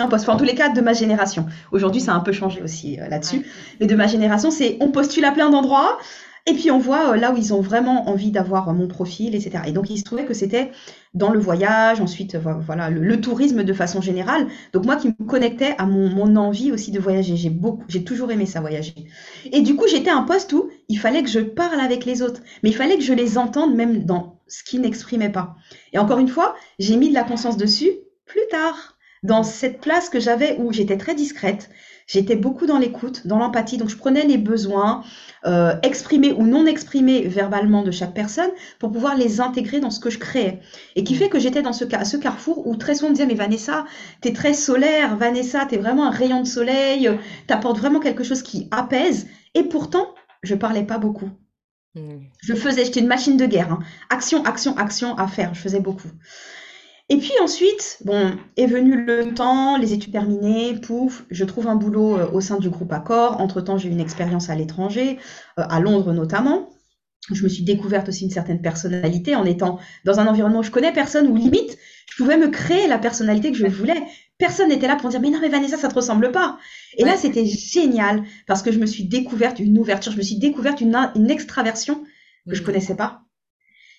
un 0.00 0.08
poste. 0.08 0.24
Enfin, 0.24 0.34
en 0.34 0.38
tous 0.38 0.44
les 0.44 0.54
cas, 0.54 0.70
de 0.70 0.80
ma 0.80 0.94
génération. 0.94 1.44
Aujourd'hui, 1.70 2.00
ça 2.00 2.12
a 2.12 2.14
un 2.14 2.20
peu 2.20 2.32
changé 2.32 2.62
aussi 2.62 2.98
euh, 2.98 3.08
là-dessus. 3.08 3.44
Mais 3.80 3.86
de 3.86 3.94
ma 3.94 4.06
génération, 4.06 4.50
c'est 4.50 4.78
on 4.80 4.90
postule 4.90 5.26
à 5.26 5.32
plein 5.32 5.50
d'endroits. 5.50 5.98
Et 6.44 6.54
puis 6.54 6.72
on 6.72 6.78
voit 6.78 7.12
euh, 7.12 7.16
là 7.16 7.32
où 7.32 7.36
ils 7.36 7.54
ont 7.54 7.60
vraiment 7.60 8.08
envie 8.08 8.32
d'avoir 8.32 8.68
euh, 8.68 8.72
mon 8.72 8.88
profil, 8.88 9.34
etc. 9.34 9.64
Et 9.66 9.72
donc 9.72 9.90
il 9.90 9.98
se 9.98 10.02
trouvait 10.02 10.24
que 10.24 10.34
c'était 10.34 10.72
dans 11.14 11.30
le 11.30 11.38
voyage, 11.38 12.00
ensuite 12.00 12.36
voilà 12.36 12.90
le, 12.90 13.20
tourisme 13.20 13.62
de 13.62 13.72
façon 13.72 14.00
générale. 14.00 14.48
Donc 14.72 14.84
moi 14.84 14.96
qui 14.96 15.08
me 15.08 15.26
connectais 15.26 15.74
à 15.78 15.86
mon, 15.86 16.08
mon 16.08 16.34
envie 16.36 16.72
aussi 16.72 16.90
de 16.90 16.98
voyager. 16.98 17.36
J'ai 17.36 17.50
beaucoup, 17.50 17.84
j'ai 17.86 18.02
toujours 18.02 18.32
aimé 18.32 18.46
ça 18.46 18.60
voyager. 18.60 18.94
Et 19.52 19.60
du 19.60 19.76
coup 19.76 19.86
j'étais 19.86 20.10
à 20.10 20.16
un 20.16 20.22
poste 20.22 20.52
où 20.52 20.68
il 20.88 20.98
fallait 20.98 21.22
que 21.22 21.30
je 21.30 21.40
parle 21.40 21.80
avec 21.80 22.04
les 22.04 22.22
autres, 22.22 22.40
mais 22.62 22.70
il 22.70 22.76
fallait 22.76 22.96
que 22.96 23.04
je 23.04 23.12
les 23.12 23.38
entende 23.38 23.74
même 23.76 24.04
dans 24.04 24.40
ce 24.48 24.64
qu'ils 24.64 24.80
n'exprimaient 24.80 25.32
pas. 25.32 25.54
Et 25.92 25.98
encore 25.98 26.18
une 26.18 26.28
fois, 26.28 26.56
j'ai 26.78 26.96
mis 26.96 27.08
de 27.08 27.14
la 27.14 27.24
conscience 27.24 27.56
dessus 27.56 27.90
plus 28.26 28.46
tard, 28.50 28.96
dans 29.22 29.44
cette 29.44 29.80
place 29.80 30.08
que 30.08 30.18
j'avais 30.18 30.56
où 30.58 30.72
j'étais 30.72 30.96
très 30.96 31.14
discrète. 31.14 31.70
J'étais 32.12 32.36
beaucoup 32.36 32.66
dans 32.66 32.76
l'écoute, 32.76 33.26
dans 33.26 33.38
l'empathie, 33.38 33.78
donc 33.78 33.88
je 33.88 33.96
prenais 33.96 34.24
les 34.24 34.36
besoins, 34.36 35.02
euh, 35.46 35.74
exprimés 35.82 36.32
ou 36.32 36.46
non 36.46 36.66
exprimés 36.66 37.22
verbalement 37.22 37.82
de 37.82 37.90
chaque 37.90 38.12
personne 38.12 38.50
pour 38.78 38.92
pouvoir 38.92 39.16
les 39.16 39.40
intégrer 39.40 39.80
dans 39.80 39.88
ce 39.88 39.98
que 39.98 40.10
je 40.10 40.18
créais. 40.18 40.60
Et 40.94 41.04
qui 41.04 41.14
mm. 41.14 41.16
fait 41.16 41.28
que 41.30 41.38
j'étais 41.38 41.62
dans 41.62 41.72
ce, 41.72 41.86
ce 42.04 42.16
carrefour 42.18 42.66
où 42.66 42.76
très 42.76 42.96
souvent 42.96 43.06
on 43.06 43.10
me 43.12 43.14
disait, 43.14 43.26
mais 43.26 43.34
Vanessa, 43.34 43.86
t'es 44.20 44.34
très 44.34 44.52
solaire, 44.52 45.16
Vanessa, 45.16 45.64
t'es 45.64 45.78
vraiment 45.78 46.04
un 46.04 46.10
rayon 46.10 46.42
de 46.42 46.46
soleil, 46.46 47.10
t'apportes 47.46 47.78
vraiment 47.78 47.98
quelque 47.98 48.24
chose 48.24 48.42
qui 48.42 48.68
apaise. 48.72 49.26
Et 49.54 49.62
pourtant, 49.62 50.14
je 50.42 50.54
parlais 50.54 50.84
pas 50.84 50.98
beaucoup. 50.98 51.30
Mm. 51.94 52.18
Je 52.42 52.54
faisais, 52.54 52.84
j'étais 52.84 53.00
une 53.00 53.06
machine 53.06 53.38
de 53.38 53.46
guerre. 53.46 53.72
Hein. 53.72 53.78
Action, 54.10 54.44
action, 54.44 54.76
action 54.76 55.16
à 55.16 55.28
faire. 55.28 55.54
Je 55.54 55.60
faisais 55.60 55.80
beaucoup. 55.80 56.10
Et 57.08 57.18
puis 57.18 57.32
ensuite, 57.42 57.98
bon, 58.04 58.36
est 58.56 58.66
venu 58.66 59.04
le 59.04 59.34
temps, 59.34 59.76
les 59.76 59.92
études 59.92 60.12
terminées, 60.12 60.80
pouf, 60.80 61.24
je 61.30 61.44
trouve 61.44 61.66
un 61.66 61.74
boulot 61.74 62.16
euh, 62.16 62.30
au 62.32 62.40
sein 62.40 62.58
du 62.58 62.70
groupe 62.70 62.92
Accor. 62.92 63.40
Entre-temps, 63.40 63.76
j'ai 63.76 63.88
eu 63.88 63.92
une 63.92 64.00
expérience 64.00 64.48
à 64.50 64.54
l'étranger, 64.54 65.18
euh, 65.58 65.64
à 65.68 65.80
Londres 65.80 66.12
notamment. 66.12 66.70
Je 67.32 67.42
me 67.44 67.48
suis 67.48 67.62
découverte 67.62 68.08
aussi 68.08 68.24
une 68.24 68.30
certaine 68.30 68.62
personnalité 68.62 69.36
en 69.36 69.44
étant 69.44 69.78
dans 70.04 70.18
un 70.18 70.26
environnement 70.26 70.60
où 70.60 70.62
je 70.64 70.70
connais 70.70 70.92
personne, 70.92 71.28
où 71.28 71.36
limite, 71.36 71.78
je 72.10 72.16
pouvais 72.16 72.36
me 72.36 72.48
créer 72.48 72.88
la 72.88 72.98
personnalité 72.98 73.52
que 73.52 73.58
je 73.58 73.66
voulais. 73.66 74.02
Personne 74.38 74.70
n'était 74.70 74.88
là 74.88 74.96
pour 74.96 75.08
dire, 75.08 75.20
mais 75.20 75.30
non, 75.30 75.38
mais 75.40 75.48
Vanessa, 75.48 75.76
ça 75.76 75.88
te 75.88 75.94
ressemble 75.94 76.32
pas. 76.32 76.58
Et 76.98 77.04
là, 77.04 77.16
c'était 77.16 77.46
génial 77.46 78.24
parce 78.46 78.62
que 78.62 78.72
je 78.72 78.78
me 78.78 78.86
suis 78.86 79.04
découverte 79.04 79.60
une 79.60 79.78
ouverture, 79.78 80.12
je 80.12 80.16
me 80.16 80.22
suis 80.22 80.38
découverte 80.38 80.80
une, 80.80 80.96
une 81.14 81.30
extraversion 81.30 82.02
que 82.48 82.56
je 82.56 82.62
connaissais 82.62 82.96
pas. 82.96 83.22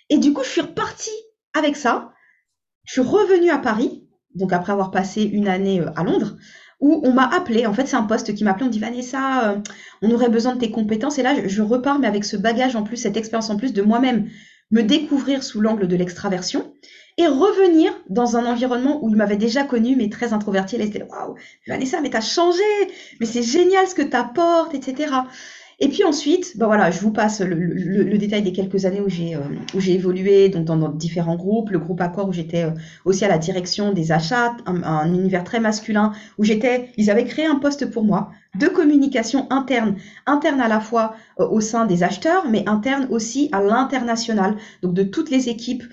Et 0.09 0.17
du 0.17 0.33
coup, 0.33 0.43
je 0.43 0.49
suis 0.49 0.61
repartie 0.61 1.11
avec 1.53 1.75
ça. 1.75 2.12
Je 2.85 2.93
suis 2.93 3.01
revenue 3.01 3.49
à 3.49 3.57
Paris, 3.57 4.03
donc 4.35 4.51
après 4.53 4.73
avoir 4.73 4.91
passé 4.91 5.23
une 5.23 5.47
année 5.47 5.79
euh, 5.79 5.89
à 5.95 6.03
Londres, 6.03 6.35
où 6.79 7.01
on 7.03 7.13
m'a 7.13 7.25
appelé. 7.25 7.65
En 7.65 7.73
fait, 7.73 7.85
c'est 7.87 7.95
un 7.95 8.03
poste 8.03 8.35
qui 8.35 8.43
m'a 8.43 8.51
appelé. 8.51 8.65
On 8.65 8.69
dit 8.69 8.79
Vanessa, 8.79 9.51
euh, 9.51 9.57
on 10.01 10.11
aurait 10.11 10.29
besoin 10.29 10.55
de 10.55 10.59
tes 10.59 10.71
compétences. 10.71 11.17
Et 11.17 11.23
là, 11.23 11.47
je, 11.47 11.61
repars, 11.61 11.99
mais 11.99 12.07
avec 12.07 12.25
ce 12.25 12.35
bagage 12.35 12.75
en 12.75 12.83
plus, 12.83 12.97
cette 12.97 13.15
expérience 13.15 13.49
en 13.49 13.55
plus 13.55 13.73
de 13.73 13.81
moi-même, 13.81 14.29
me 14.71 14.81
découvrir 14.81 15.43
sous 15.43 15.61
l'angle 15.61 15.87
de 15.87 15.95
l'extraversion 15.95 16.73
et 17.17 17.27
revenir 17.27 17.93
dans 18.09 18.37
un 18.37 18.45
environnement 18.45 19.03
où 19.03 19.09
il 19.09 19.15
m'avait 19.15 19.37
déjà 19.37 19.63
connu, 19.63 19.95
mais 19.95 20.09
très 20.09 20.33
introverti. 20.33 20.75
Elle 20.75 20.81
était 20.81 21.03
waouh, 21.03 21.35
Vanessa, 21.67 22.01
mais 22.01 22.09
t'as 22.09 22.21
changé, 22.21 22.63
mais 23.19 23.27
c'est 23.27 23.43
génial 23.43 23.87
ce 23.87 23.95
que 23.95 24.01
t'apportes, 24.01 24.73
etc. 24.73 25.13
Et 25.79 25.89
puis 25.89 26.03
ensuite, 26.03 26.57
ben 26.57 26.67
voilà, 26.67 26.91
je 26.91 26.99
vous 26.99 27.11
passe 27.11 27.41
le, 27.41 28.17
détail 28.17 28.43
des 28.43 28.53
quelques 28.53 28.85
années 28.85 29.01
où 29.01 29.09
j'ai 29.09 29.35
euh, 29.35 29.79
évolué 29.87 30.49
donc 30.49 30.65
dans, 30.65 30.89
différents 30.89 31.35
groupes, 31.35 31.71
le 31.71 31.79
groupe 31.79 31.99
Accor 32.01 32.29
où 32.29 32.33
j'étais 32.33 32.65
euh, 32.65 32.71
aussi 33.05 33.25
à 33.25 33.27
la 33.27 33.37
direction 33.37 33.91
des 33.91 34.11
achats, 34.11 34.55
un, 34.65 35.13
univers 35.13 35.43
très 35.43 35.59
masculin 35.59 36.13
où 36.37 36.43
j'étais, 36.43 36.89
ils 36.97 37.09
avaient 37.09 37.25
créé 37.25 37.45
un 37.45 37.55
poste 37.55 37.89
pour 37.89 38.03
moi 38.03 38.31
de 38.59 38.67
communication 38.67 39.47
interne, 39.49 39.95
interne 40.27 40.61
à 40.61 40.67
la 40.67 40.79
fois 40.79 41.15
euh, 41.39 41.47
au 41.47 41.59
sein 41.59 41.85
des 41.85 42.03
acheteurs, 42.03 42.47
mais 42.49 42.67
interne 42.69 43.07
aussi 43.09 43.49
à 43.51 43.61
l'international, 43.61 44.55
donc 44.83 44.93
de 44.93 45.03
toutes 45.03 45.29
les 45.29 45.49
équipes 45.49 45.83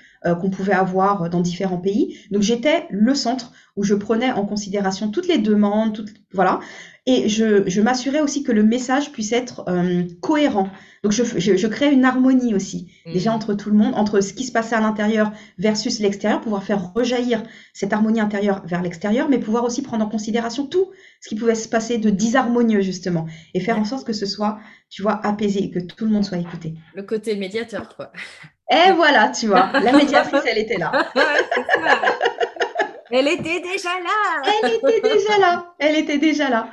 qu'on 0.42 0.50
pouvait 0.50 0.74
avoir 0.74 1.30
dans 1.30 1.40
différents 1.40 1.78
pays. 1.78 2.14
Donc 2.30 2.42
j'étais 2.42 2.86
le 2.90 3.14
centre 3.14 3.52
où 3.74 3.84
je 3.84 3.94
prenais 3.94 4.30
en 4.30 4.44
considération 4.44 5.10
toutes 5.10 5.28
les 5.28 5.38
demandes, 5.38 5.94
toutes, 5.94 6.12
voilà. 6.34 6.60
Et 7.12 7.28
je, 7.28 7.68
je 7.68 7.80
m'assurais 7.80 8.20
aussi 8.20 8.44
que 8.44 8.52
le 8.52 8.62
message 8.62 9.10
puisse 9.10 9.32
être 9.32 9.64
euh, 9.68 10.04
cohérent. 10.20 10.68
Donc 11.02 11.10
je, 11.10 11.24
je, 11.24 11.56
je, 11.56 11.66
crée 11.66 11.90
une 11.90 12.04
harmonie 12.04 12.54
aussi, 12.54 12.92
mmh. 13.04 13.12
déjà 13.14 13.32
entre 13.32 13.54
tout 13.54 13.68
le 13.68 13.76
monde, 13.76 13.94
entre 13.96 14.20
ce 14.20 14.32
qui 14.32 14.44
se 14.44 14.52
passait 14.52 14.76
à 14.76 14.80
l'intérieur 14.80 15.32
versus 15.58 15.98
l'extérieur, 15.98 16.40
pouvoir 16.40 16.62
faire 16.62 16.92
rejaillir 16.92 17.42
cette 17.74 17.92
harmonie 17.92 18.20
intérieure 18.20 18.62
vers 18.64 18.80
l'extérieur, 18.80 19.28
mais 19.28 19.38
pouvoir 19.38 19.64
aussi 19.64 19.82
prendre 19.82 20.04
en 20.04 20.08
considération 20.08 20.66
tout 20.66 20.92
ce 21.20 21.28
qui 21.28 21.34
pouvait 21.34 21.56
se 21.56 21.68
passer 21.68 21.98
de 21.98 22.10
disharmonieux 22.10 22.80
justement, 22.80 23.26
et 23.54 23.60
faire 23.60 23.78
en 23.78 23.84
sorte 23.84 24.06
que 24.06 24.12
ce 24.12 24.26
soit, 24.26 24.60
tu 24.88 25.02
vois, 25.02 25.20
apaisé, 25.26 25.64
et 25.64 25.70
que 25.72 25.80
tout 25.80 26.04
le 26.04 26.12
monde 26.12 26.24
soit 26.24 26.38
écouté. 26.38 26.74
Le 26.94 27.02
côté 27.02 27.34
médiateur, 27.34 27.96
quoi. 27.96 28.12
Et 28.70 28.92
voilà, 28.92 29.30
tu 29.30 29.48
vois, 29.48 29.72
la 29.72 29.92
médiatrice, 29.92 30.42
elle 30.48 30.58
était 30.58 30.78
là. 30.78 30.92
Elle 33.10 33.28
était 33.28 33.60
déjà 33.60 33.90
là. 34.00 34.42
Elle 34.62 34.74
était 34.74 35.00
déjà 35.00 35.38
là. 35.38 35.74
Elle 35.78 35.96
était 35.96 36.18
déjà 36.18 36.48
là. 36.48 36.70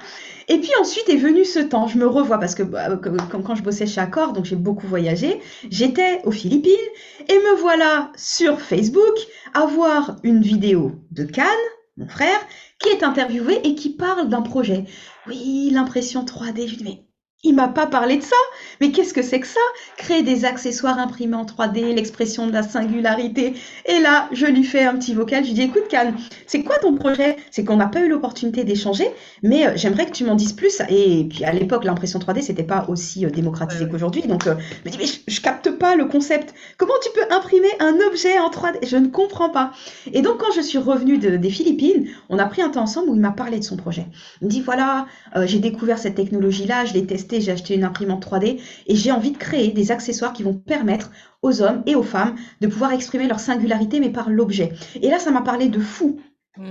Et 0.49 0.59
puis 0.59 0.69
ensuite 0.79 1.09
est 1.09 1.17
venu 1.17 1.43
ce 1.43 1.59
temps. 1.59 1.87
Je 1.87 1.97
me 1.97 2.07
revois 2.07 2.39
parce 2.39 2.55
que 2.55 2.63
bah, 2.63 2.87
quand 3.29 3.55
je 3.55 3.63
bossais 3.63 3.85
chez 3.85 3.99
Accor, 3.99 4.33
donc 4.33 4.45
j'ai 4.45 4.55
beaucoup 4.55 4.87
voyagé. 4.87 5.41
J'étais 5.69 6.21
aux 6.23 6.31
Philippines 6.31 6.73
et 7.27 7.33
me 7.33 7.55
voilà 7.59 8.11
sur 8.15 8.61
Facebook 8.61 9.17
à 9.53 9.65
voir 9.65 10.17
une 10.23 10.41
vidéo 10.41 10.93
de 11.11 11.23
Cannes, 11.25 11.47
mon 11.97 12.07
frère, 12.07 12.39
qui 12.79 12.89
est 12.89 13.03
interviewé 13.03 13.59
et 13.67 13.75
qui 13.75 13.89
parle 13.89 14.29
d'un 14.29 14.41
projet. 14.41 14.85
Oui, 15.27 15.69
l'impression 15.73 16.23
3D. 16.23 16.67
Je 16.67 16.75
dis 16.75 16.83
mais 16.83 17.06
il 17.47 17.55
m'a 17.55 17.67
pas 17.69 17.87
parlé 17.87 18.17
de 18.17 18.23
ça. 18.23 18.35
Mais 18.81 18.91
qu'est-ce 18.91 19.13
que 19.13 19.21
c'est 19.21 19.39
que 19.39 19.47
ça? 19.47 19.59
Créer 19.97 20.21
des 20.21 20.45
accessoires 20.45 20.99
imprimés 20.99 21.35
en 21.35 21.45
3D, 21.45 21.95
l'expression 21.95 22.47
de 22.47 22.51
la 22.51 22.63
singularité. 22.63 23.53
Et 23.85 23.99
là, 23.99 24.27
je 24.31 24.45
lui 24.45 24.63
fais 24.63 24.83
un 24.83 24.95
petit 24.95 25.13
vocal. 25.13 25.43
Je 25.43 25.49
lui 25.49 25.55
dis, 25.55 25.63
écoute, 25.63 25.87
Cannes, 25.89 26.15
c'est 26.45 26.63
quoi 26.63 26.77
ton 26.77 26.95
projet? 26.95 27.37
C'est 27.51 27.63
qu'on 27.63 27.77
n'a 27.77 27.87
pas 27.87 28.01
eu 28.01 28.09
l'opportunité 28.09 28.63
d'échanger, 28.63 29.09
mais 29.43 29.65
euh, 29.65 29.71
j'aimerais 29.75 30.05
que 30.05 30.11
tu 30.11 30.23
m'en 30.25 30.35
dises 30.35 30.53
plus. 30.53 30.81
Et 30.89 31.25
puis 31.29 31.43
à 31.45 31.53
l'époque, 31.53 31.85
l'impression 31.85 32.19
3D, 32.19 32.41
c'était 32.41 32.63
pas 32.63 32.85
aussi 32.89 33.25
euh, 33.25 33.29
démocratisé 33.29 33.87
qu'aujourd'hui. 33.87 34.23
Donc, 34.23 34.47
euh, 34.47 34.55
je 34.83 34.89
me 34.89 34.91
dis, 34.91 34.97
mais 34.99 35.05
je, 35.07 35.19
je, 35.27 35.41
capte 35.41 35.71
pas 35.71 35.95
le 35.95 36.05
concept. 36.05 36.53
Comment 36.77 36.93
tu 37.01 37.09
peux 37.13 37.33
imprimer 37.33 37.69
un 37.79 37.95
objet 38.07 38.37
en 38.39 38.49
3D 38.49 38.87
Je 38.87 38.97
ne 38.97 39.07
comprends 39.07 39.49
pas. 39.49 39.71
Et 40.11 40.21
donc, 40.21 40.37
quand 40.37 40.51
je 40.55 40.61
suis 40.61 40.77
revenue 40.77 41.17
de, 41.17 41.37
des 41.37 41.49
Philippines, 41.49 42.07
on 42.29 42.37
a 42.39 42.45
pris 42.45 42.61
un 42.61 42.69
temps 42.69 42.81
ensemble 42.81 43.09
où 43.09 43.15
il 43.15 43.21
m'a 43.21 43.31
parlé 43.31 43.59
de 43.59 43.63
son 43.63 43.77
projet. 43.77 44.05
Il 44.41 44.47
me 44.47 44.51
dit, 44.51 44.61
voilà, 44.61 45.05
j'ai 45.45 45.59
découvert 45.59 45.97
cette 45.97 46.15
technologie-là, 46.15 46.85
je 46.85 46.93
l'ai 46.93 47.05
testée 47.05 47.36
j'ai 47.41 47.51
acheté 47.51 47.75
une 47.75 47.83
imprimante 47.83 48.25
3D 48.25 48.59
et 48.87 48.95
j'ai 48.95 49.11
envie 49.11 49.31
de 49.31 49.37
créer 49.37 49.71
des 49.71 49.91
accessoires 49.91 50.33
qui 50.33 50.43
vont 50.43 50.53
permettre 50.53 51.11
aux 51.41 51.61
hommes 51.61 51.83
et 51.85 51.95
aux 51.95 52.03
femmes 52.03 52.35
de 52.61 52.67
pouvoir 52.67 52.91
exprimer 52.93 53.27
leur 53.27 53.39
singularité 53.39 53.99
mais 53.99 54.09
par 54.09 54.29
l'objet. 54.29 54.73
Et 55.01 55.09
là, 55.09 55.19
ça 55.19 55.31
m'a 55.31 55.41
parlé 55.41 55.69
de 55.69 55.79
fou 55.79 56.19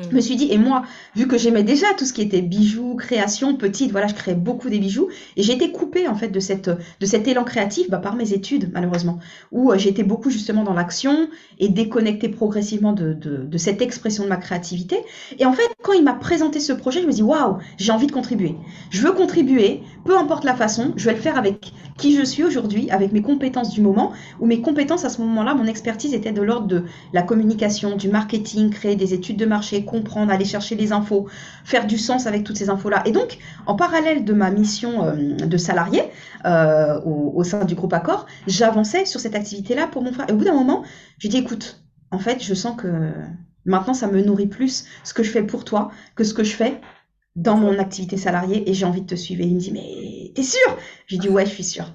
je 0.03 0.15
me 0.15 0.21
suis 0.21 0.37
dit, 0.37 0.49
et 0.51 0.59
moi, 0.59 0.83
vu 1.15 1.27
que 1.27 1.39
j'aimais 1.39 1.63
déjà 1.63 1.87
tout 1.97 2.05
ce 2.05 2.13
qui 2.13 2.23
était 2.23 2.43
bijoux, 2.43 2.95
création, 2.97 3.57
petite, 3.57 3.93
voilà, 3.93 4.07
je 4.07 4.15
créais 4.15 4.35
beaucoup 4.35 4.69
des 4.69 4.79
bijoux, 4.79 5.09
et 5.37 5.43
j'ai 5.43 5.55
été 5.55 5.73
coupée, 5.73 6.09
en 6.09 6.15
fait, 6.15 6.29
de, 6.29 6.41
cette, 6.41 6.69
de 6.69 7.07
cet 7.07 7.29
élan 7.29 7.45
créatif 7.45 7.89
bah, 7.91 7.99
par 7.99 8.17
mes 8.17 8.33
études, 8.33 8.71
malheureusement, 8.73 9.19
où 9.53 9.71
euh, 9.71 9.79
j'étais 9.79 10.03
beaucoup 10.03 10.31
justement 10.31 10.65
dans 10.65 10.75
l'action 10.75 11.29
et 11.59 11.69
déconnectée 11.69 12.29
progressivement 12.29 12.93
de, 12.93 13.13
de, 13.13 13.45
de, 13.45 13.59
cette 13.59 13.83
expression 13.83 14.25
de 14.25 14.29
ma 14.29 14.37
créativité. 14.37 14.97
Et 15.39 15.47
en 15.47 15.53
fait, 15.53 15.69
quand 15.83 15.93
il 15.93 16.05
m'a 16.05 16.15
présenté 16.15 16.61
ce 16.61 16.73
projet, 16.73 17.03
je 17.03 17.07
me 17.07 17.13
dis, 17.13 17.23
waouh, 17.23 17.59
j'ai 17.79 17.93
envie 17.93 18.07
de 18.07 18.13
contribuer. 18.13 18.55
Je 18.91 19.01
veux 19.03 19.13
contribuer, 19.13 19.83
peu 20.05 20.17
importe 20.17 20.45
la 20.45 20.55
façon, 20.55 20.93
je 20.97 21.07
vais 21.07 21.15
le 21.15 21.21
faire 21.21 21.39
avec 21.39 21.73
qui 21.97 22.17
je 22.17 22.23
suis 22.25 22.45
aujourd'hui, 22.45 22.91
avec 22.91 23.13
mes 23.13 23.23
compétences 23.23 23.71
du 23.71 23.81
moment, 23.81 24.13
où 24.41 24.47
mes 24.47 24.61
compétences 24.61 25.05
à 25.05 25.09
ce 25.09 25.21
moment-là, 25.23 25.55
mon 25.55 25.67
expertise 25.67 26.15
était 26.15 26.33
de 26.33 26.43
l'ordre 26.43 26.67
de 26.67 26.85
la 27.13 27.23
communication, 27.23 27.97
du 27.97 28.09
marketing, 28.09 28.71
créer 28.71 28.97
des 28.97 29.15
études 29.15 29.37
de 29.37 29.47
marché, 29.47 29.85
comprendre, 29.85 30.33
aller 30.33 30.45
chercher 30.45 30.75
les 30.75 30.93
infos, 30.93 31.27
faire 31.65 31.87
du 31.87 31.99
sens 31.99 32.27
avec 32.27 32.45
toutes 32.45 32.57
ces 32.57 32.71
infos-là. 32.71 33.03
Et 33.07 33.13
donc, 33.13 33.39
en 33.67 33.77
parallèle 33.77 34.25
de 34.25 34.33
ma 34.33 34.51
mission 34.51 35.05
euh, 35.05 35.37
de 35.37 35.57
salarié 35.57 36.03
euh, 36.45 37.01
au, 37.05 37.43
sein 37.45 37.65
du 37.65 37.75
groupe 37.75 37.93
Accor, 37.93 38.27
j'avançais 38.47 39.05
sur 39.05 39.21
cette 39.21 39.35
activité-là 39.35 39.87
pour 39.87 40.03
mon 40.03 40.13
frère. 40.13 40.27
Et 40.29 40.33
au 40.33 40.37
bout 40.37 40.45
d'un 40.45 40.55
moment, 40.55 40.83
j'ai 41.19 41.29
dit, 41.29 41.39
écoute, 41.39 41.83
en 42.11 42.19
fait, 42.19 42.43
je 42.43 42.55
sens 42.55 42.77
que 42.77 43.11
maintenant, 43.65 43.95
ça 43.95 44.07
me 44.07 44.23
nourrit 44.23 44.47
plus 44.47 44.87
ce 45.03 45.15
que 45.15 45.23
je 45.23 45.31
fais 45.31 45.43
pour 45.43 45.65
toi 45.65 45.91
que 46.15 46.25
ce 46.25 46.35
que 46.35 46.45
je 46.45 46.55
fais 46.55 46.81
dans 47.37 47.57
mon 47.57 47.79
activité 47.79 48.17
salariée 48.17 48.69
et 48.69 48.75
j'ai 48.75 48.87
envie 48.87 49.03
de 49.03 49.07
te 49.07 49.15
suivre. 49.15 49.43
Il 49.43 49.55
me 49.55 49.61
dit, 49.61 49.73
mais 49.73 50.33
t'es 50.35 50.43
sûr? 50.43 50.77
J'ai 51.07 51.19
dit, 51.19 51.29
ouais, 51.29 51.47
je 51.47 51.51
suis 51.51 51.65
sûre. 51.65 51.93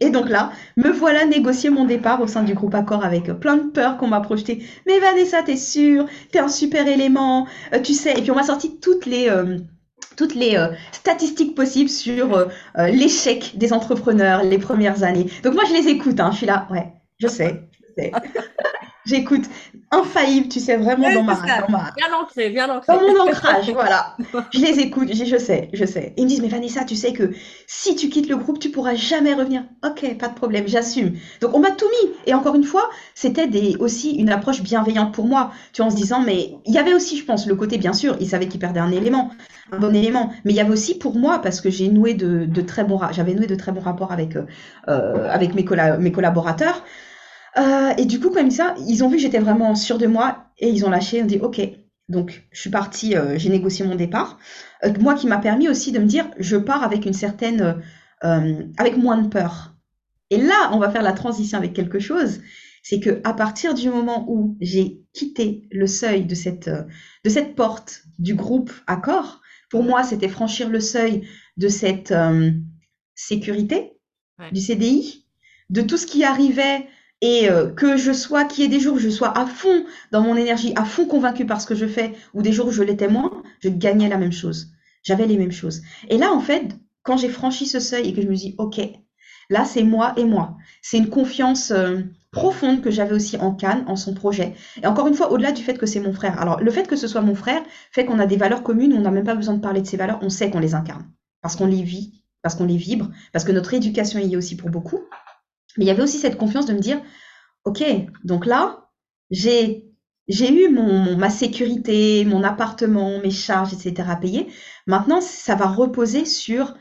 Et 0.00 0.10
donc 0.10 0.28
là, 0.28 0.52
me 0.76 0.90
voilà 0.90 1.24
négocier 1.24 1.70
mon 1.70 1.84
départ 1.84 2.20
au 2.20 2.26
sein 2.26 2.42
du 2.42 2.54
groupe 2.54 2.74
Accord 2.74 3.04
avec 3.04 3.32
plein 3.32 3.56
de 3.56 3.70
peur 3.70 3.96
qu'on 3.96 4.08
m'a 4.08 4.20
projeté. 4.20 4.64
Mais 4.86 4.98
Vanessa, 4.98 5.42
t'es 5.42 5.56
sûre? 5.56 6.06
T'es 6.32 6.38
un 6.38 6.48
super 6.48 6.86
élément, 6.88 7.46
euh, 7.72 7.80
tu 7.80 7.94
sais. 7.94 8.12
Et 8.12 8.22
puis 8.22 8.30
on 8.30 8.34
m'a 8.34 8.42
sorti 8.42 8.78
toutes 8.80 9.06
les 9.06 9.28
euh, 9.28 9.58
toutes 10.16 10.34
les 10.34 10.56
euh, 10.56 10.68
statistiques 10.92 11.54
possibles 11.54 11.90
sur 11.90 12.48
l'échec 12.76 13.52
des 13.56 13.72
entrepreneurs 13.72 14.44
les 14.44 14.58
premières 14.58 15.02
années. 15.02 15.26
Donc 15.42 15.54
moi 15.54 15.64
je 15.68 15.74
les 15.74 15.88
écoute. 15.88 16.20
Hein. 16.20 16.30
Je 16.32 16.38
suis 16.38 16.46
là, 16.46 16.66
ouais, 16.70 16.92
je 17.18 17.26
sais, 17.26 17.62
je 17.80 18.02
sais. 18.02 18.12
J'écoute 19.06 19.44
infaillible, 19.90 20.48
tu 20.48 20.60
sais, 20.60 20.76
vraiment 20.76 21.12
dans, 21.12 21.22
ma, 21.22 21.34
dans 21.34 21.68
ma... 21.68 21.92
Bien 21.96 22.12
ancré, 22.18 22.50
bien 22.50 22.68
ancré. 22.70 22.92
Dans 22.92 23.00
mon 23.00 23.20
ancrage, 23.20 23.70
voilà. 23.72 24.16
Je 24.52 24.60
les 24.60 24.80
écoute, 24.80 25.08
je, 25.12 25.24
je 25.24 25.36
sais, 25.36 25.68
je 25.72 25.84
sais. 25.84 26.14
Ils 26.16 26.24
me 26.24 26.28
disent, 26.28 26.40
mais 26.40 26.48
Vanessa, 26.48 26.84
tu 26.84 26.96
sais 26.96 27.12
que 27.12 27.32
si 27.66 27.94
tu 27.94 28.08
quittes 28.08 28.28
le 28.28 28.36
groupe, 28.36 28.58
tu 28.58 28.70
pourras 28.70 28.94
jamais 28.94 29.34
revenir. 29.34 29.64
Ok, 29.84 30.16
pas 30.18 30.28
de 30.28 30.34
problème, 30.34 30.66
j'assume. 30.66 31.12
Donc 31.40 31.54
on 31.54 31.60
m'a 31.60 31.70
tout 31.70 31.86
mis. 32.02 32.12
Et 32.26 32.34
encore 32.34 32.54
une 32.54 32.64
fois, 32.64 32.88
c'était 33.14 33.46
des, 33.46 33.76
aussi 33.78 34.12
une 34.12 34.30
approche 34.30 34.62
bienveillante 34.62 35.12
pour 35.12 35.26
moi. 35.26 35.52
Tu 35.72 35.82
vois, 35.82 35.88
en 35.88 35.90
se 35.90 35.96
disant, 35.96 36.20
mais 36.20 36.54
il 36.64 36.74
y 36.74 36.78
avait 36.78 36.94
aussi, 36.94 37.18
je 37.18 37.24
pense, 37.24 37.46
le 37.46 37.54
côté, 37.54 37.78
bien 37.78 37.92
sûr, 37.92 38.16
ils 38.20 38.28
savaient 38.28 38.48
qu'ils 38.48 38.60
perdaient 38.60 38.80
un 38.80 38.90
élément, 38.90 39.30
un 39.70 39.78
bon 39.78 39.94
élément. 39.94 40.32
Mais 40.44 40.52
il 40.52 40.56
y 40.56 40.60
avait 40.60 40.72
aussi 40.72 40.96
pour 40.96 41.14
moi, 41.16 41.40
parce 41.40 41.60
que 41.60 41.70
j'ai 41.70 41.88
noué 41.88 42.14
de, 42.14 42.46
de 42.46 42.60
très 42.62 42.84
bons, 42.84 43.00
j'avais 43.12 43.34
noué 43.34 43.46
de 43.46 43.54
très 43.54 43.70
bons 43.70 43.80
rapports 43.80 44.12
avec, 44.12 44.36
euh, 44.36 44.46
euh 44.88 45.28
avec 45.30 45.54
mes, 45.54 45.64
mes 45.98 46.12
collaborateurs. 46.12 46.82
Euh, 47.56 47.92
et 47.96 48.04
du 48.04 48.20
coup, 48.20 48.30
comme 48.30 48.50
ça, 48.50 48.74
ils 48.86 49.04
ont 49.04 49.08
vu 49.08 49.16
que 49.16 49.22
j'étais 49.22 49.38
vraiment 49.38 49.74
sûre 49.74 49.98
de 49.98 50.06
moi 50.06 50.46
et 50.58 50.68
ils 50.68 50.84
ont 50.84 50.90
lâché. 50.90 51.22
On 51.22 51.26
dit 51.26 51.38
OK. 51.38 51.60
Donc, 52.08 52.46
je 52.52 52.60
suis 52.60 52.70
partie, 52.70 53.16
euh, 53.16 53.38
j'ai 53.38 53.48
négocié 53.48 53.84
mon 53.84 53.94
départ. 53.94 54.38
Euh, 54.84 54.92
moi, 55.00 55.14
qui 55.14 55.26
m'a 55.26 55.38
permis 55.38 55.68
aussi 55.68 55.90
de 55.90 55.98
me 55.98 56.04
dire, 56.04 56.26
je 56.38 56.56
pars 56.56 56.82
avec 56.82 57.06
une 57.06 57.14
certaine, 57.14 57.82
avec 58.78 58.96
moins 58.96 59.18
de 59.18 59.28
peur. 59.28 59.74
Et 60.30 60.38
là, 60.38 60.70
on 60.72 60.78
va 60.78 60.90
faire 60.90 61.02
la 61.02 61.12
transition 61.12 61.58
avec 61.58 61.74
quelque 61.74 61.98
chose. 61.98 62.40
C'est 62.82 62.98
que 62.98 63.20
à 63.24 63.34
partir 63.34 63.74
du 63.74 63.90
moment 63.90 64.24
où 64.28 64.56
j'ai 64.60 65.02
quitté 65.12 65.68
le 65.70 65.86
seuil 65.86 66.24
de 66.24 66.34
cette, 66.34 66.68
de 66.68 67.28
cette 67.28 67.54
porte 67.54 68.04
du 68.18 68.34
groupe 68.34 68.72
Accord, 68.86 69.42
pour 69.70 69.82
moi, 69.82 70.04
c'était 70.04 70.28
franchir 70.28 70.70
le 70.70 70.80
seuil 70.80 71.28
de 71.58 71.68
cette 71.68 72.14
sécurité, 73.14 73.92
du 74.52 74.60
CDI, 74.60 75.26
de 75.68 75.82
tout 75.82 75.98
ce 75.98 76.06
qui 76.06 76.24
arrivait 76.24 76.86
et 77.24 77.48
euh, 77.48 77.70
que 77.70 77.96
je 77.96 78.12
sois, 78.12 78.44
qu'il 78.44 78.64
y 78.64 78.66
ait 78.66 78.70
des 78.70 78.80
jours 78.80 78.96
où 78.96 78.98
je 78.98 79.08
sois 79.08 79.36
à 79.38 79.46
fond 79.46 79.86
dans 80.12 80.20
mon 80.20 80.36
énergie, 80.36 80.74
à 80.76 80.84
fond 80.84 81.06
convaincu 81.06 81.46
par 81.46 81.58
ce 81.58 81.66
que 81.66 81.74
je 81.74 81.86
fais, 81.86 82.12
ou 82.34 82.42
des 82.42 82.52
jours 82.52 82.66
où 82.66 82.70
je 82.70 82.82
l'étais 82.82 83.08
moins, 83.08 83.42
je 83.60 83.70
gagnais 83.70 84.10
la 84.10 84.18
même 84.18 84.30
chose. 84.30 84.74
J'avais 85.02 85.24
les 85.24 85.38
mêmes 85.38 85.50
choses. 85.50 85.80
Et 86.10 86.18
là, 86.18 86.34
en 86.34 86.40
fait, 86.40 86.76
quand 87.02 87.16
j'ai 87.16 87.30
franchi 87.30 87.66
ce 87.66 87.80
seuil 87.80 88.08
et 88.08 88.12
que 88.12 88.20
je 88.20 88.28
me 88.28 88.34
dis, 88.34 88.54
OK, 88.58 88.78
là, 89.48 89.64
c'est 89.64 89.84
moi 89.84 90.12
et 90.18 90.24
moi. 90.24 90.58
C'est 90.82 90.98
une 90.98 91.08
confiance 91.08 91.70
euh, 91.70 92.02
profonde 92.30 92.82
que 92.82 92.90
j'avais 92.90 93.14
aussi 93.14 93.38
en 93.38 93.54
Cannes, 93.54 93.86
en 93.86 93.96
son 93.96 94.12
projet. 94.12 94.52
Et 94.82 94.86
encore 94.86 95.06
une 95.06 95.14
fois, 95.14 95.32
au-delà 95.32 95.52
du 95.52 95.62
fait 95.62 95.78
que 95.78 95.86
c'est 95.86 96.00
mon 96.00 96.12
frère. 96.12 96.38
Alors, 96.38 96.60
le 96.60 96.70
fait 96.70 96.86
que 96.86 96.96
ce 96.96 97.08
soit 97.08 97.22
mon 97.22 97.34
frère 97.34 97.62
fait 97.90 98.04
qu'on 98.04 98.18
a 98.18 98.26
des 98.26 98.36
valeurs 98.36 98.62
communes, 98.62 98.92
on 98.92 99.00
n'a 99.00 99.10
même 99.10 99.24
pas 99.24 99.34
besoin 99.34 99.54
de 99.54 99.62
parler 99.62 99.80
de 99.80 99.86
ces 99.86 99.96
valeurs, 99.96 100.18
on 100.20 100.28
sait 100.28 100.50
qu'on 100.50 100.60
les 100.60 100.74
incarne. 100.74 101.06
Parce 101.40 101.56
qu'on 101.56 101.66
les 101.66 101.84
vit, 101.84 102.22
parce 102.42 102.54
qu'on 102.54 102.66
les 102.66 102.76
vibre, 102.76 103.08
parce 103.32 103.46
que 103.46 103.52
notre 103.52 103.72
éducation 103.72 104.18
y 104.18 104.34
est 104.34 104.36
aussi 104.36 104.58
pour 104.58 104.68
beaucoup. 104.68 105.00
Mais 105.76 105.84
il 105.84 105.88
y 105.88 105.90
avait 105.90 106.02
aussi 106.02 106.18
cette 106.18 106.36
confiance 106.36 106.66
de 106.66 106.74
me 106.74 106.80
dire, 106.80 107.00
OK, 107.64 107.82
donc 108.24 108.46
là, 108.46 108.90
j'ai 109.30 109.90
j'ai 110.26 110.64
eu 110.64 110.70
mon, 110.70 111.16
ma 111.16 111.28
sécurité, 111.28 112.24
mon 112.24 112.42
appartement, 112.44 113.20
mes 113.20 113.30
charges, 113.30 113.74
etc. 113.74 114.08
à 114.10 114.16
payer. 114.16 114.48
Maintenant, 114.86 115.20
ça 115.20 115.54
va 115.54 115.66
reposer 115.66 116.24
sur 116.24 116.74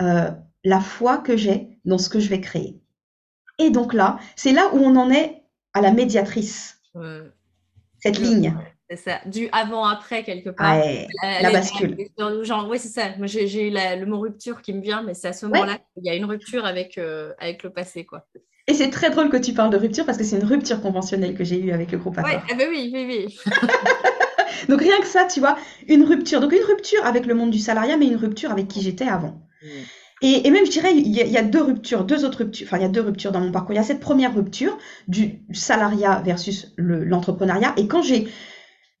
euh, 0.00 0.30
la 0.62 0.80
foi 0.80 1.18
que 1.18 1.36
j'ai 1.36 1.80
dans 1.84 1.98
ce 1.98 2.08
que 2.08 2.20
je 2.20 2.28
vais 2.28 2.40
créer. 2.40 2.80
Et 3.58 3.70
donc 3.70 3.94
là, 3.94 4.18
c'est 4.36 4.52
là 4.52 4.70
où 4.72 4.78
on 4.78 4.96
en 4.96 5.10
est 5.10 5.42
à 5.72 5.80
la 5.80 5.92
médiatrice. 5.92 6.80
Cette 7.98 8.18
ligne. 8.18 8.56
C'est 8.90 8.96
ça, 8.96 9.20
du 9.24 9.48
avant-après 9.50 10.24
quelque 10.24 10.50
part. 10.50 10.76
la, 11.22 11.50
bascule. 11.50 11.96
genre, 12.42 12.68
oui, 12.68 12.78
c'est 12.78 12.88
ça. 12.88 13.16
Moi, 13.16 13.26
j'ai 13.26 13.68
eu 13.68 13.70
le 13.70 14.04
mot 14.04 14.20
rupture 14.20 14.60
qui 14.60 14.74
me 14.74 14.82
vient, 14.82 15.02
mais 15.02 15.14
c'est 15.14 15.28
à 15.28 15.32
ce 15.32 15.46
moment-là 15.46 15.78
qu'il 15.94 16.04
y 16.04 16.10
a 16.10 16.14
une 16.14 16.26
rupture 16.26 16.66
avec, 16.66 16.98
euh, 16.98 17.32
avec 17.38 17.62
le 17.62 17.70
passé. 17.70 18.04
quoi. 18.04 18.26
Et 18.66 18.74
c'est 18.74 18.90
très 18.90 19.10
drôle 19.10 19.30
que 19.30 19.36
tu 19.38 19.54
parles 19.54 19.70
de 19.70 19.78
rupture 19.78 20.04
parce 20.04 20.18
que 20.18 20.24
c'est 20.24 20.36
une 20.36 20.44
rupture 20.44 20.80
conventionnelle 20.82 21.34
que 21.34 21.44
j'ai 21.44 21.58
eue 21.58 21.72
avec 21.72 21.92
le 21.92 21.98
groupe 21.98 22.18
Accor. 22.18 22.42
Ah 22.50 22.54
bah 22.54 22.64
oui, 22.68 22.90
oui, 22.92 23.06
oui. 23.06 23.38
Donc 24.68 24.80
rien 24.80 24.98
que 25.00 25.06
ça, 25.06 25.26
tu 25.26 25.40
vois, 25.40 25.56
une 25.88 26.04
rupture. 26.04 26.40
Donc 26.40 26.52
une 26.52 26.64
rupture 26.64 27.04
avec 27.04 27.26
le 27.26 27.34
monde 27.34 27.50
du 27.50 27.58
salariat, 27.58 27.96
mais 27.96 28.06
une 28.06 28.16
rupture 28.16 28.50
avec 28.50 28.68
qui 28.68 28.82
j'étais 28.82 29.06
avant. 29.06 29.40
Mm. 29.62 29.66
Et, 30.22 30.50
même, 30.50 30.64
je 30.64 30.70
dirais, 30.70 30.94
il 30.94 31.06
y, 31.08 31.36
a, 31.36 31.42
deux 31.42 31.60
ruptures, 31.60 32.04
deux 32.04 32.24
autres 32.24 32.38
ruptures. 32.38 32.66
Enfin, 32.66 32.78
il 32.78 32.82
y 32.82 32.86
a 32.86 32.88
deux 32.88 33.02
ruptures 33.02 33.30
dans 33.30 33.40
mon 33.40 33.52
parcours. 33.52 33.74
Il 33.74 33.76
y 33.76 33.80
a 33.80 33.82
cette 33.82 34.00
première 34.00 34.34
rupture 34.34 34.78
du 35.06 35.42
salariat 35.52 36.22
versus 36.24 36.72
l'entrepreneuriat. 36.78 37.74
et 37.76 37.86
quand 37.88 38.00
j'ai 38.00 38.28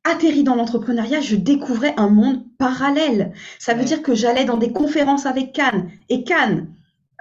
atterri 0.04 0.44
dans 0.44 0.54
l'entrepreneuriat, 0.54 1.20
je 1.20 1.36
découvrais 1.36 1.94
un 1.96 2.08
monde 2.08 2.44
parallèle. 2.58 3.32
Ça 3.58 3.74
veut 3.74 3.84
dire 3.84 4.02
que 4.02 4.14
j'allais 4.14 4.44
dans 4.44 4.58
des 4.58 4.72
conférences 4.72 5.26
avec 5.26 5.52
Cannes. 5.52 5.90
Et 6.08 6.24
Cannes, 6.24 6.68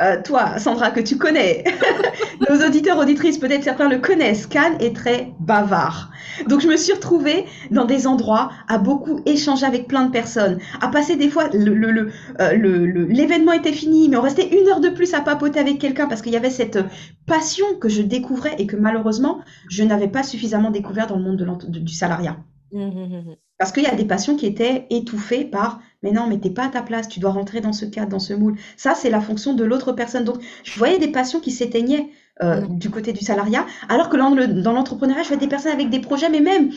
euh, 0.02 0.22
toi, 0.24 0.58
Sandra, 0.58 0.90
que 0.90 1.00
tu 1.00 1.18
connais, 1.18 1.64
nos 2.50 2.66
auditeurs, 2.66 2.98
auditrices, 2.98 3.38
peut-être 3.38 3.64
certains 3.64 3.88
le 3.88 4.00
connaissent, 4.00 4.48
Cannes 4.48 4.76
est 4.80 4.96
très 4.96 5.32
bavard. 5.40 6.12
Donc 6.50 6.62
je 6.62 6.68
me 6.68 6.76
suis 6.78 6.94
retrouvée 6.94 7.46
dans 7.70 7.86
des 7.86 8.08
endroits 8.08 8.50
à 8.68 8.80
beaucoup 8.80 9.22
échanger 9.28 9.66
avec 9.66 9.88
plein 9.88 10.06
de 10.06 10.12
personnes, 10.12 10.58
à 10.82 10.88
passer 10.88 11.16
des 11.16 11.30
fois, 11.30 11.48
l'événement 11.54 12.02
le, 12.38 12.86
le, 12.88 13.06
le, 13.06 13.56
était 13.56 13.72
fini, 13.72 14.10
mais 14.10 14.18
on 14.18 14.22
restait 14.22 14.50
une 14.50 14.68
heure 14.68 14.80
de 14.80 14.90
plus 14.90 15.14
à 15.14 15.22
papoter 15.22 15.60
avec 15.60 15.78
quelqu'un 15.78 16.08
parce 16.08 16.24
qu'il 16.24 16.34
y 16.34 16.38
avait 16.38 16.50
cette 16.50 16.80
passion 17.28 17.66
que 17.80 17.88
je 17.88 18.02
découvrais 18.02 18.56
et 18.58 18.66
que 18.66 18.76
malheureusement, 18.76 19.42
je 19.70 19.84
n'avais 19.84 20.08
pas 20.08 20.24
suffisamment 20.24 20.72
découvert 20.72 21.06
dans 21.06 21.18
le 21.18 21.24
monde 21.24 21.38
du 21.68 21.94
salariat. 21.94 22.38
Mmh, 22.74 22.80
mmh, 22.86 23.22
mmh, 23.30 23.36
parce 23.60 23.72
qu'il 23.72 23.84
y 23.84 23.88
a 23.88 23.96
des 23.96 24.06
passions 24.06 24.36
qui 24.36 24.48
étaient 24.48 24.88
étouffées 24.90 25.46
par 25.46 25.80
mais 26.02 26.12
non, 26.12 26.28
mais 26.28 26.40
t'es 26.40 26.50
pas 26.50 26.66
à 26.66 26.70
ta 26.70 26.82
place, 26.82 27.08
tu 27.08 27.20
dois 27.22 27.32
rentrer 27.32 27.62
dans 27.62 27.72
ce 27.72 27.86
cadre, 27.86 28.10
dans 28.10 28.20
ce 28.20 28.34
moule. 28.34 28.58
Ça, 28.76 28.94
c'est 28.96 29.10
la 29.10 29.22
fonction 29.22 29.54
de 29.54 29.64
l'autre 29.64 29.94
personne. 29.94 30.26
Donc, 30.26 30.44
je 30.66 30.78
voyais 30.78 30.98
des 31.00 31.08
passions 31.08 31.40
qui 31.40 31.52
s'éteignaient 31.52 32.10
euh, 32.44 32.66
du 32.68 32.90
côté 32.90 33.14
du 33.14 33.24
salariat, 33.24 33.66
alors 33.88 34.10
que 34.10 34.18
dans 34.18 34.74
l'entrepreneuriat, 34.74 35.24
je 35.24 35.30
voyais 35.30 35.40
des 35.40 35.48
personnes 35.48 35.72
avec 35.72 35.90
des 35.90 36.02
projets, 36.02 36.30
mais 36.30 36.42
même 36.42 36.72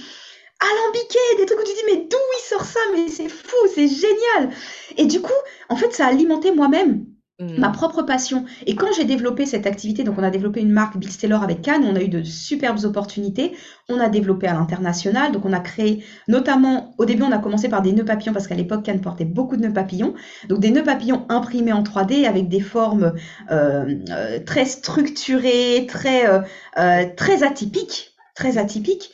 alambiqués, 0.60 1.18
des 1.38 1.46
trucs 1.46 1.58
où 1.58 1.64
tu 1.64 1.72
dis 1.72 1.96
mais 1.96 2.06
d'où 2.08 2.16
il 2.38 2.42
sort 2.48 2.64
ça, 2.64 2.80
mais 2.94 3.08
c'est 3.08 3.28
fou, 3.28 3.56
c'est 3.74 3.88
génial. 3.88 4.54
Et 4.96 5.06
du 5.06 5.20
coup, 5.20 5.32
en 5.68 5.76
fait, 5.76 5.92
ça 5.92 6.06
a 6.06 6.10
alimenté 6.10 6.52
moi-même 6.52 7.06
Mm. 7.38 7.58
ma 7.58 7.68
propre 7.68 8.00
passion. 8.00 8.46
Et 8.64 8.76
quand 8.76 8.86
j'ai 8.96 9.04
développé 9.04 9.44
cette 9.44 9.66
activité, 9.66 10.04
donc 10.04 10.16
on 10.16 10.22
a 10.22 10.30
développé 10.30 10.60
une 10.60 10.72
marque 10.72 10.94
Stellar 11.04 11.42
avec 11.42 11.60
Cannes, 11.60 11.84
on 11.84 11.94
a 11.94 12.00
eu 12.00 12.08
de 12.08 12.22
superbes 12.22 12.82
opportunités. 12.84 13.54
On 13.90 14.00
a 14.00 14.08
développé 14.08 14.46
à 14.46 14.54
l'international, 14.54 15.32
donc 15.32 15.44
on 15.44 15.52
a 15.52 15.60
créé 15.60 16.02
notamment, 16.28 16.94
au 16.96 17.04
début 17.04 17.24
on 17.24 17.32
a 17.32 17.38
commencé 17.38 17.68
par 17.68 17.82
des 17.82 17.92
nœuds 17.92 18.06
papillons 18.06 18.32
parce 18.32 18.46
qu'à 18.46 18.54
l'époque 18.54 18.84
Cannes 18.84 19.02
portait 19.02 19.26
beaucoup 19.26 19.58
de 19.58 19.62
nœuds 19.62 19.72
papillons. 19.72 20.14
Donc 20.48 20.60
des 20.60 20.70
nœuds 20.70 20.82
papillons 20.82 21.26
imprimés 21.28 21.74
en 21.74 21.82
3D 21.82 22.26
avec 22.26 22.48
des 22.48 22.60
formes 22.60 23.12
euh, 23.50 23.94
euh, 24.10 24.38
très 24.44 24.64
structurées, 24.64 25.84
très, 25.86 26.26
euh, 26.26 27.04
très 27.16 27.42
atypiques, 27.42 28.14
très 28.34 28.56
atypiques. 28.56 29.10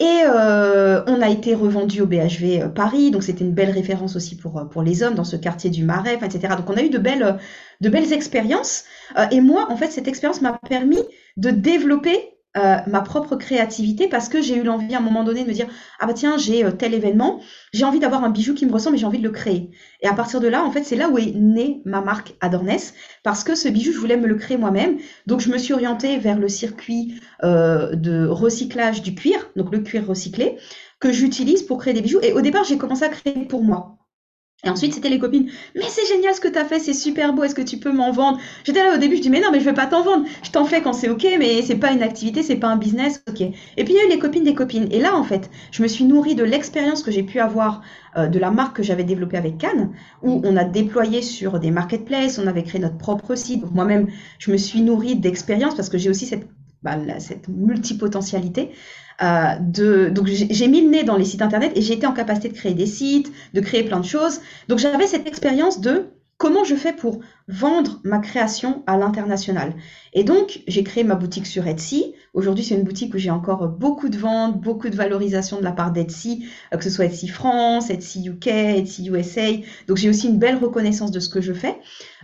Et 0.00 0.22
euh, 0.24 1.04
on 1.06 1.20
a 1.20 1.28
été 1.28 1.54
revendu 1.54 2.00
au 2.00 2.06
BHV 2.06 2.62
euh, 2.62 2.68
Paris, 2.68 3.10
donc 3.10 3.22
c'était 3.22 3.44
une 3.44 3.52
belle 3.52 3.70
référence 3.70 4.16
aussi 4.16 4.34
pour, 4.34 4.58
euh, 4.58 4.64
pour 4.64 4.82
les 4.82 5.02
hommes 5.02 5.14
dans 5.14 5.24
ce 5.24 5.36
quartier 5.36 5.68
du 5.68 5.84
Marais, 5.84 6.14
etc. 6.14 6.54
Donc 6.56 6.70
on 6.70 6.76
a 6.78 6.82
eu 6.82 6.88
de 6.88 6.96
belles, 6.96 7.38
de 7.82 7.88
belles 7.90 8.10
expériences. 8.14 8.84
et 9.30 9.42
moi, 9.42 9.70
en 9.70 9.76
fait, 9.76 9.90
cette 9.90 10.08
expérience 10.08 10.40
m'a 10.40 10.58
permis 10.68 11.02
de 11.36 11.50
développer 11.50 12.39
euh, 12.56 12.78
ma 12.88 13.00
propre 13.00 13.36
créativité 13.36 14.08
parce 14.08 14.28
que 14.28 14.42
j'ai 14.42 14.56
eu 14.56 14.64
l'envie 14.64 14.92
à 14.92 14.98
un 14.98 15.02
moment 15.02 15.22
donné 15.22 15.44
de 15.44 15.48
me 15.48 15.52
dire 15.52 15.68
ah 16.00 16.06
bah 16.06 16.14
tiens 16.14 16.36
j'ai 16.36 16.64
euh, 16.64 16.72
tel 16.72 16.94
événement 16.94 17.40
j'ai 17.72 17.84
envie 17.84 18.00
d'avoir 18.00 18.24
un 18.24 18.30
bijou 18.30 18.54
qui 18.54 18.66
me 18.66 18.72
ressemble 18.72 18.96
et 18.96 18.98
j'ai 18.98 19.06
envie 19.06 19.18
de 19.18 19.22
le 19.22 19.30
créer. 19.30 19.70
Et 20.00 20.08
à 20.08 20.14
partir 20.14 20.40
de 20.40 20.48
là 20.48 20.64
en 20.64 20.72
fait 20.72 20.82
c'est 20.82 20.96
là 20.96 21.08
où 21.10 21.16
est 21.16 21.32
née 21.32 21.80
ma 21.84 22.00
marque 22.00 22.34
Adorness 22.40 22.94
parce 23.22 23.44
que 23.44 23.54
ce 23.54 23.68
bijou 23.68 23.92
je 23.92 23.98
voulais 23.98 24.16
me 24.16 24.26
le 24.26 24.34
créer 24.34 24.56
moi-même. 24.56 24.98
Donc 25.28 25.38
je 25.40 25.48
me 25.48 25.58
suis 25.58 25.72
orientée 25.74 26.18
vers 26.18 26.40
le 26.40 26.48
circuit 26.48 27.20
euh, 27.44 27.94
de 27.94 28.26
recyclage 28.26 29.02
du 29.02 29.14
cuir 29.14 29.48
donc 29.54 29.70
le 29.70 29.78
cuir 29.78 30.04
recyclé 30.04 30.56
que 30.98 31.12
j'utilise 31.12 31.62
pour 31.62 31.78
créer 31.78 31.94
des 31.94 32.02
bijoux. 32.02 32.20
Et 32.22 32.32
au 32.32 32.40
départ 32.40 32.64
j'ai 32.64 32.78
commencé 32.78 33.04
à 33.04 33.10
créer 33.10 33.46
pour 33.46 33.62
moi 33.62 33.99
et 34.62 34.68
ensuite, 34.68 34.92
c'était 34.92 35.08
les 35.08 35.18
copines. 35.18 35.50
Mais 35.74 35.88
c'est 35.88 36.06
génial 36.06 36.34
ce 36.34 36.40
que 36.40 36.48
tu 36.48 36.58
as 36.58 36.66
fait, 36.66 36.78
c'est 36.78 36.92
super 36.92 37.32
beau, 37.32 37.44
est-ce 37.44 37.54
que 37.54 37.62
tu 37.62 37.78
peux 37.78 37.92
m'en 37.92 38.12
vendre? 38.12 38.38
J'étais 38.64 38.82
là 38.82 38.94
au 38.94 38.98
début, 38.98 39.16
je 39.16 39.22
dis 39.22 39.30
mais 39.30 39.40
non, 39.40 39.48
mais 39.50 39.60
je 39.60 39.64
vais 39.64 39.72
pas 39.72 39.86
t'en 39.86 40.02
vendre. 40.02 40.26
Je 40.42 40.50
t'en 40.50 40.66
fais 40.66 40.82
quand 40.82 40.92
c'est 40.92 41.08
ok, 41.08 41.26
mais 41.38 41.62
c'est 41.62 41.76
pas 41.76 41.92
une 41.92 42.02
activité, 42.02 42.42
c'est 42.42 42.56
pas 42.56 42.68
un 42.68 42.76
business, 42.76 43.22
ok. 43.26 43.40
Et 43.40 43.84
puis 43.84 43.94
il 43.94 43.96
y 43.96 44.00
a 44.00 44.04
eu 44.04 44.10
les 44.10 44.18
copines 44.18 44.44
des 44.44 44.54
copines. 44.54 44.88
Et 44.90 45.00
là, 45.00 45.16
en 45.16 45.24
fait, 45.24 45.50
je 45.70 45.82
me 45.82 45.88
suis 45.88 46.04
nourrie 46.04 46.34
de 46.34 46.44
l'expérience 46.44 47.02
que 47.02 47.10
j'ai 47.10 47.22
pu 47.22 47.40
avoir 47.40 47.80
euh, 48.18 48.26
de 48.26 48.38
la 48.38 48.50
marque 48.50 48.76
que 48.76 48.82
j'avais 48.82 49.04
développée 49.04 49.38
avec 49.38 49.56
Cannes, 49.56 49.92
où 50.22 50.42
on 50.44 50.56
a 50.56 50.64
déployé 50.64 51.22
sur 51.22 51.58
des 51.58 51.70
marketplaces, 51.70 52.38
on 52.38 52.46
avait 52.46 52.64
créé 52.64 52.80
notre 52.80 52.98
propre 52.98 53.34
site. 53.36 53.64
moi-même, 53.72 54.08
je 54.38 54.50
me 54.50 54.58
suis 54.58 54.82
nourrie 54.82 55.16
d'expérience 55.16 55.74
parce 55.74 55.88
que 55.88 55.96
j'ai 55.96 56.10
aussi 56.10 56.26
cette, 56.26 56.46
bah, 56.82 56.96
cette 57.18 57.48
multipotentialité. 57.48 58.70
Euh, 59.22 59.56
de, 59.60 60.08
donc 60.08 60.26
j'ai 60.28 60.68
mis 60.68 60.80
le 60.80 60.88
nez 60.88 61.04
dans 61.04 61.16
les 61.16 61.26
sites 61.26 61.42
internet 61.42 61.72
et 61.74 61.82
j'ai 61.82 61.92
été 61.92 62.06
en 62.06 62.12
capacité 62.12 62.48
de 62.48 62.54
créer 62.54 62.72
des 62.72 62.86
sites, 62.86 63.30
de 63.52 63.60
créer 63.60 63.82
plein 63.82 64.00
de 64.00 64.06
choses. 64.06 64.40
Donc 64.68 64.78
j'avais 64.78 65.06
cette 65.06 65.26
expérience 65.26 65.80
de 65.80 66.06
comment 66.40 66.64
je 66.64 66.74
fais 66.74 66.94
pour 66.94 67.20
vendre 67.48 68.00
ma 68.02 68.18
création 68.18 68.82
à 68.86 68.96
l'international. 68.96 69.74
Et 70.14 70.24
donc, 70.24 70.62
j'ai 70.66 70.82
créé 70.82 71.04
ma 71.04 71.14
boutique 71.14 71.46
sur 71.46 71.66
Etsy. 71.66 72.14
Aujourd'hui, 72.32 72.64
c'est 72.64 72.76
une 72.76 72.82
boutique 72.82 73.14
où 73.14 73.18
j'ai 73.18 73.30
encore 73.30 73.68
beaucoup 73.68 74.08
de 74.08 74.16
ventes, 74.16 74.58
beaucoup 74.58 74.88
de 74.88 74.96
valorisation 74.96 75.58
de 75.58 75.64
la 75.64 75.72
part 75.72 75.92
d'Etsy, 75.92 76.46
euh, 76.72 76.78
que 76.78 76.84
ce 76.84 76.88
soit 76.88 77.04
Etsy 77.04 77.28
France, 77.28 77.90
Etsy 77.90 78.26
UK, 78.26 78.46
Etsy 78.46 79.06
USA. 79.10 79.52
Donc, 79.86 79.98
j'ai 79.98 80.08
aussi 80.08 80.28
une 80.28 80.38
belle 80.38 80.56
reconnaissance 80.56 81.10
de 81.10 81.20
ce 81.20 81.28
que 81.28 81.42
je 81.42 81.52
fais 81.52 81.78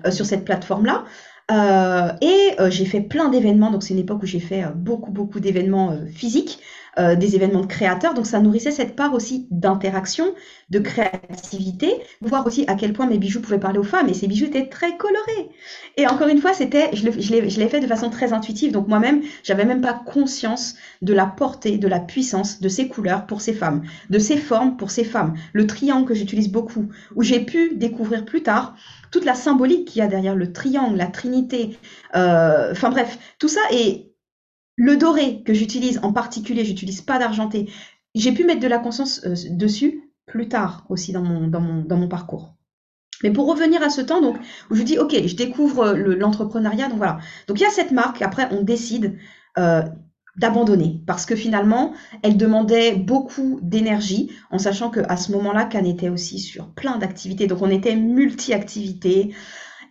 euh, 0.07 0.11
sur 0.11 0.24
cette 0.24 0.46
plateforme-là. 0.46 1.04
Euh, 1.51 2.11
et 2.22 2.57
j'ai 2.70 2.84
fait 2.86 3.01
plein 3.01 3.28
d'événements, 3.28 3.70
donc 3.70 3.82
c'est 3.84 3.94
une 3.94 4.01
époque 4.01 4.22
où 4.22 4.26
j'ai 4.26 4.40
fait 4.40 4.64
beaucoup, 4.74 5.12
beaucoup 5.12 5.38
d'événements 5.40 5.97
physiques. 6.12 6.59
Euh, 6.99 7.14
des 7.14 7.36
événements 7.36 7.61
de 7.61 7.66
créateurs. 7.66 8.14
Donc 8.14 8.24
ça 8.26 8.40
nourrissait 8.40 8.70
cette 8.70 8.97
part 8.97 9.12
aussi 9.12 9.47
d'interaction, 9.51 10.32
de 10.70 10.78
créativité, 10.78 11.92
voir 12.22 12.47
aussi 12.47 12.64
à 12.68 12.74
quel 12.74 12.94
point 12.94 13.05
mes 13.05 13.18
bijoux 13.18 13.42
pouvaient 13.42 13.59
parler 13.59 13.78
aux 13.78 13.82
femmes. 13.82 14.09
Et 14.09 14.14
ces 14.14 14.26
bijoux 14.26 14.47
étaient 14.47 14.70
très 14.70 14.97
colorés. 14.97 15.51
Et 15.99 16.07
encore 16.07 16.28
une 16.28 16.38
fois, 16.38 16.55
c'était, 16.55 16.88
je 16.94 17.61
l'ai 17.61 17.68
fait 17.68 17.80
de 17.80 17.86
façon 17.86 18.09
très 18.09 18.32
intuitive. 18.32 18.72
Donc 18.72 18.88
moi-même, 18.88 19.20
j'avais 19.42 19.66
même 19.66 19.82
pas 19.82 19.92
conscience 19.92 20.74
de 21.03 21.12
la 21.12 21.26
portée, 21.26 21.76
de 21.76 21.86
la 21.86 22.01
puissance 22.01 22.62
de 22.62 22.68
ces 22.70 22.88
couleurs 22.88 23.26
pour 23.26 23.42
ces 23.42 23.53
femmes, 23.53 23.82
de 24.09 24.18
ces 24.18 24.38
formes 24.38 24.78
pour 24.78 24.90
ces 24.90 25.05
femmes. 25.05 25.34
Le 25.53 25.66
triangle 25.66 26.09
que 26.09 26.14
j'utilise 26.14 26.51
beaucoup, 26.51 26.88
où 27.14 27.22
j'ai 27.22 27.40
pu 27.40 27.74
découvrir 27.74 28.24
plus 28.24 28.42
tard 28.42 28.74
toute 29.11 29.26
la 29.26 29.34
symbolique 29.34 29.86
qu'il 29.86 29.99
y 29.99 30.03
a 30.03 30.09
derrière 30.09 30.34
le 30.34 30.51
triangle, 30.51 30.97
la 30.97 31.09
trinité. 31.09 31.76
Euh, 32.14 32.72
enfin 32.72 32.88
bref, 32.88 33.18
tout 33.38 33.49
ça 33.49 33.61
est 33.70 34.15
le 34.76 34.96
doré 34.96 35.42
que 35.42 35.54
j'utilise 35.54 35.98
en 36.02 36.12
particulier, 36.12 36.64
j'utilise 36.64 37.00
pas 37.00 37.18
d'argenté. 37.18 37.70
J'ai 38.14 38.32
pu 38.32 38.44
mettre 38.44 38.60
de 38.60 38.68
la 38.68 38.78
conscience 38.78 39.22
euh, 39.24 39.34
dessus 39.50 40.12
plus 40.26 40.48
tard 40.48 40.84
aussi 40.88 41.12
dans 41.12 41.22
mon, 41.22 41.48
dans 41.48 41.60
mon, 41.60 41.82
dans 41.82 41.96
mon 41.96 42.08
parcours. 42.08 42.54
Mais 43.22 43.30
pour 43.30 43.48
revenir 43.48 43.82
à 43.82 43.88
ce 43.88 44.02
temps, 44.02 44.20
donc, 44.20 44.36
où 44.70 44.74
je 44.74 44.82
dis, 44.82 44.98
OK, 44.98 45.14
je 45.26 45.36
découvre 45.36 45.88
euh, 45.88 46.14
l'entrepreneuriat, 46.16 46.88
donc 46.88 46.98
voilà. 46.98 47.18
Donc 47.48 47.58
il 47.58 47.62
y 47.62 47.66
a 47.66 47.70
cette 47.70 47.92
marque, 47.92 48.20
après 48.22 48.48
on 48.52 48.62
décide 48.62 49.18
euh, 49.58 49.82
d'abandonner 50.36 51.00
parce 51.06 51.24
que 51.24 51.34
finalement, 51.34 51.94
elle 52.22 52.36
demandait 52.36 52.94
beaucoup 52.94 53.58
d'énergie, 53.62 54.30
en 54.50 54.58
sachant 54.58 54.90
qu'à 54.90 55.16
ce 55.16 55.32
moment-là, 55.32 55.64
Cannes 55.64 55.86
était 55.86 56.10
aussi 56.10 56.38
sur 56.38 56.68
plein 56.68 56.98
d'activités. 56.98 57.46
Donc 57.46 57.62
on 57.62 57.70
était 57.70 57.96
multi-activités 57.96 59.34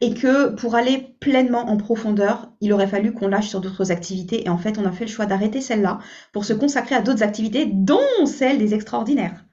et 0.02 0.14
que 0.14 0.50
pour 0.50 0.76
aller 0.76 1.16
pleinement 1.20 1.70
en 1.70 1.78
profondeur, 1.78 2.52
il 2.62 2.74
aurait 2.74 2.88
fallu 2.88 3.14
qu'on 3.14 3.28
lâche 3.28 3.50
sur 3.50 3.62
d'autres 3.62 3.92
activités. 3.92 4.46
Et 4.46 4.50
en 4.50 4.58
fait, 4.58 4.78
on 4.78 4.86
a 4.86 4.92
fait 4.92 5.06
le 5.06 5.12
choix 5.12 5.26
d'arrêter 5.26 5.62
celle-là 5.62 6.00
pour 6.34 6.46
se 6.46 6.54
consacrer 6.54 6.96
à 6.96 7.02
d'autres 7.02 7.24
activités, 7.24 7.66
dont 7.66 8.26
celle 8.26 8.58
des 8.58 8.74
extraordinaires. 8.74 9.46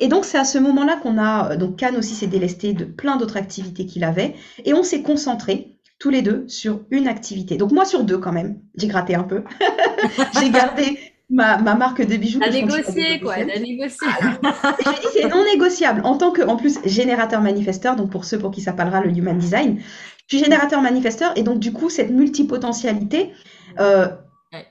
Et 0.00 0.08
donc, 0.08 0.24
c'est 0.24 0.38
à 0.38 0.44
ce 0.44 0.58
moment-là 0.58 0.96
qu'on 0.96 1.18
a, 1.18 1.56
donc 1.56 1.76
Cannes 1.76 1.96
aussi 1.96 2.14
s'est 2.14 2.26
délesté 2.26 2.72
de 2.72 2.84
plein 2.84 3.16
d'autres 3.16 3.36
activités 3.36 3.86
qu'il 3.86 4.04
avait, 4.04 4.34
et 4.64 4.74
on 4.74 4.82
s'est 4.82 5.02
concentré 5.02 5.72
tous 6.02 6.10
les 6.10 6.22
deux 6.22 6.44
sur 6.48 6.80
une 6.90 7.06
activité. 7.06 7.56
Donc 7.56 7.70
moi 7.70 7.84
sur 7.84 8.02
deux 8.02 8.18
quand 8.18 8.32
même, 8.32 8.60
j'ai 8.74 8.88
gratté 8.88 9.14
un 9.14 9.22
peu. 9.22 9.44
j'ai 10.40 10.50
gardé 10.50 10.98
ma, 11.32 11.74
marque 11.74 12.06
de 12.06 12.16
bijoux. 12.16 12.40
À 12.42 12.50
négocier, 12.50 13.20
quoi, 13.20 13.34
à 13.34 13.44
négocier. 13.44 14.08
je 14.22 15.00
dis, 15.00 15.06
c'est 15.14 15.28
non 15.28 15.44
négociable. 15.44 16.02
En 16.04 16.16
tant 16.16 16.30
que, 16.30 16.42
en 16.42 16.56
plus, 16.56 16.78
générateur 16.84 17.40
manifesteur, 17.40 17.96
donc 17.96 18.10
pour 18.10 18.24
ceux 18.24 18.38
pour 18.38 18.50
qui 18.50 18.60
ça 18.60 18.72
parlera 18.72 19.00
le 19.00 19.10
human 19.10 19.38
design, 19.38 19.80
je 20.26 20.36
suis 20.36 20.44
générateur 20.44 20.80
manifesteur 20.82 21.32
et 21.36 21.42
donc, 21.42 21.58
du 21.58 21.72
coup, 21.72 21.90
cette 21.90 22.10
multipotentialité, 22.10 23.32
euh, 23.80 24.08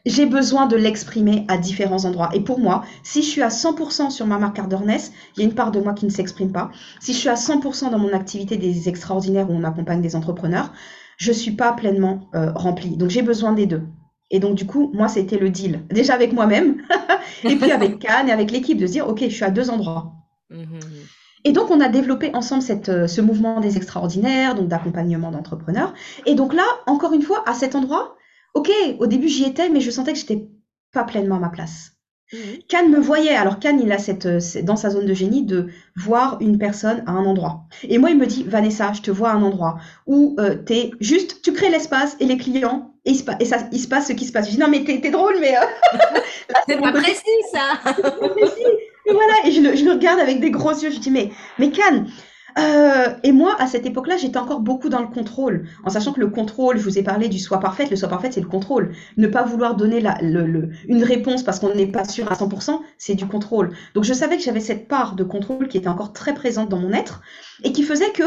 j'ai 0.05 0.27
besoin 0.27 0.67
de 0.67 0.75
l'exprimer 0.75 1.45
à 1.47 1.57
différents 1.57 2.05
endroits. 2.05 2.29
Et 2.33 2.41
pour 2.41 2.59
moi, 2.59 2.83
si 3.03 3.23
je 3.23 3.27
suis 3.27 3.41
à 3.41 3.49
100% 3.49 4.11
sur 4.11 4.27
ma 4.27 4.37
marque 4.37 4.59
Ardorness, 4.59 5.11
il 5.35 5.41
y 5.41 5.43
a 5.43 5.49
une 5.49 5.55
part 5.55 5.71
de 5.71 5.79
moi 5.79 5.93
qui 5.93 6.05
ne 6.05 6.11
s'exprime 6.11 6.51
pas. 6.51 6.69
Si 6.99 7.13
je 7.13 7.17
suis 7.17 7.29
à 7.29 7.33
100% 7.33 7.89
dans 7.89 7.97
mon 7.97 8.13
activité 8.13 8.57
des 8.57 8.89
extraordinaires 8.89 9.49
où 9.49 9.53
on 9.53 9.63
accompagne 9.63 10.01
des 10.01 10.15
entrepreneurs, 10.15 10.71
je 11.17 11.31
suis 11.31 11.51
pas 11.51 11.73
pleinement 11.73 12.29
euh, 12.35 12.51
remplie. 12.53 12.95
Donc 12.95 13.09
j'ai 13.09 13.23
besoin 13.23 13.53
des 13.53 13.65
deux. 13.65 13.83
Et 14.31 14.39
donc, 14.39 14.55
du 14.55 14.65
coup, 14.65 14.91
moi, 14.93 15.07
c'était 15.07 15.37
le 15.37 15.49
deal. 15.49 15.81
Déjà 15.89 16.13
avec 16.13 16.33
moi-même, 16.33 16.81
et 17.43 17.55
puis 17.57 17.71
avec 17.71 17.99
Cannes 17.99 18.29
et 18.29 18.31
avec 18.31 18.49
l'équipe, 18.49 18.77
de 18.77 18.87
se 18.87 18.93
dire, 18.93 19.07
OK, 19.07 19.19
je 19.21 19.29
suis 19.29 19.43
à 19.43 19.51
deux 19.51 19.69
endroits. 19.69 20.13
Mhm. 20.49 20.79
Et 21.43 21.51
donc, 21.51 21.69
on 21.69 21.81
a 21.81 21.89
développé 21.89 22.31
ensemble 22.33 22.61
cette, 22.61 22.89
euh, 22.89 23.07
ce 23.07 23.19
mouvement 23.19 23.59
des 23.59 23.75
extraordinaires, 23.77 24.55
donc 24.55 24.67
d'accompagnement 24.67 25.31
d'entrepreneurs. 25.31 25.93
Et 26.25 26.35
donc 26.35 26.53
là, 26.53 26.63
encore 26.87 27.13
une 27.13 27.23
fois, 27.23 27.43
à 27.47 27.53
cet 27.53 27.75
endroit, 27.75 28.15
OK, 28.53 28.69
au 28.99 29.07
début, 29.07 29.27
j'y 29.27 29.43
étais, 29.43 29.69
mais 29.69 29.81
je 29.81 29.91
sentais 29.91 30.13
que 30.13 30.19
j'étais 30.19 30.47
pas 30.93 31.03
pleinement 31.03 31.35
à 31.35 31.39
ma 31.39 31.49
place. 31.49 31.90
Cannes 32.67 32.89
me 32.89 32.99
voyait. 32.99 33.35
Alors 33.35 33.59
Cannes, 33.59 33.81
il 33.81 33.91
a 33.91 33.97
cette, 33.97 34.25
euh, 34.25 34.39
dans 34.63 34.75
sa 34.75 34.89
zone 34.89 35.05
de 35.05 35.13
génie 35.13 35.43
de 35.43 35.67
voir 35.95 36.37
une 36.39 36.57
personne 36.57 37.03
à 37.05 37.11
un 37.11 37.25
endroit. 37.25 37.65
Et 37.83 37.97
moi, 37.97 38.09
il 38.09 38.17
me 38.17 38.25
dit, 38.25 38.43
Vanessa, 38.43 38.93
je 38.93 39.01
te 39.01 39.11
vois 39.11 39.31
à 39.31 39.33
un 39.33 39.43
endroit 39.43 39.77
où 40.07 40.35
euh, 40.39 40.55
tu 40.65 40.73
es 40.73 40.91
juste, 40.99 41.41
tu 41.41 41.51
crées 41.51 41.69
l'espace 41.69 42.15
et 42.19 42.25
les 42.25 42.37
clients, 42.37 42.93
et, 43.05 43.11
il 43.11 43.17
se, 43.17 43.23
et 43.39 43.45
ça, 43.45 43.57
il 43.71 43.79
se 43.79 43.87
passe 43.87 44.07
ce 44.07 44.13
qui 44.13 44.25
se 44.25 44.31
passe. 44.31 44.47
Je 44.47 44.51
dis, 44.51 44.59
non, 44.59 44.69
mais 44.69 44.83
t'es, 44.83 45.09
drôle, 45.09 45.37
mais... 45.39 45.55
Euh, 45.57 45.99
c'est 46.67 46.79
pas 46.79 46.91
précis, 46.91 47.23
ça 47.51 47.79
Et 49.07 49.13
voilà, 49.13 49.33
et 49.45 49.51
je 49.51 49.61
le, 49.61 49.75
je 49.75 49.83
le, 49.83 49.91
regarde 49.93 50.19
avec 50.19 50.39
des 50.39 50.51
gros 50.51 50.71
yeux. 50.71 50.91
Je 50.91 50.99
dis, 50.99 51.11
mais, 51.11 51.31
mais 51.57 51.71
Cannes, 51.71 52.07
euh, 52.57 53.15
et 53.23 53.31
moi, 53.31 53.55
à 53.59 53.67
cette 53.67 53.85
époque-là, 53.85 54.17
j'étais 54.17 54.37
encore 54.37 54.59
beaucoup 54.59 54.89
dans 54.89 55.01
le 55.01 55.07
contrôle, 55.07 55.67
en 55.83 55.89
sachant 55.89 56.13
que 56.13 56.19
le 56.19 56.29
contrôle, 56.29 56.77
je 56.77 56.83
vous 56.83 56.97
ai 56.97 57.03
parlé 57.03 57.29
du 57.29 57.39
soi 57.39 57.59
parfait, 57.59 57.87
le 57.89 57.95
soi 57.95 58.09
parfait, 58.09 58.31
c'est 58.31 58.41
le 58.41 58.47
contrôle. 58.47 58.93
Ne 59.17 59.27
pas 59.27 59.43
vouloir 59.43 59.75
donner 59.75 60.01
la, 60.01 60.17
le, 60.21 60.69
une 60.87 61.03
réponse 61.03 61.43
parce 61.43 61.59
qu'on 61.59 61.73
n'est 61.73 61.91
pas 61.91 62.03
sûr 62.05 62.31
à 62.31 62.35
100%, 62.35 62.79
c'est 62.97 63.15
du 63.15 63.25
contrôle. 63.25 63.71
Donc 63.95 64.03
je 64.03 64.13
savais 64.13 64.37
que 64.37 64.43
j'avais 64.43 64.59
cette 64.59 64.87
part 64.87 65.15
de 65.15 65.23
contrôle 65.23 65.67
qui 65.67 65.77
était 65.77 65.87
encore 65.87 66.13
très 66.13 66.33
présente 66.33 66.69
dans 66.69 66.79
mon 66.79 66.93
être 66.93 67.21
et 67.63 67.71
qui 67.71 67.83
faisait 67.83 68.11
que 68.11 68.23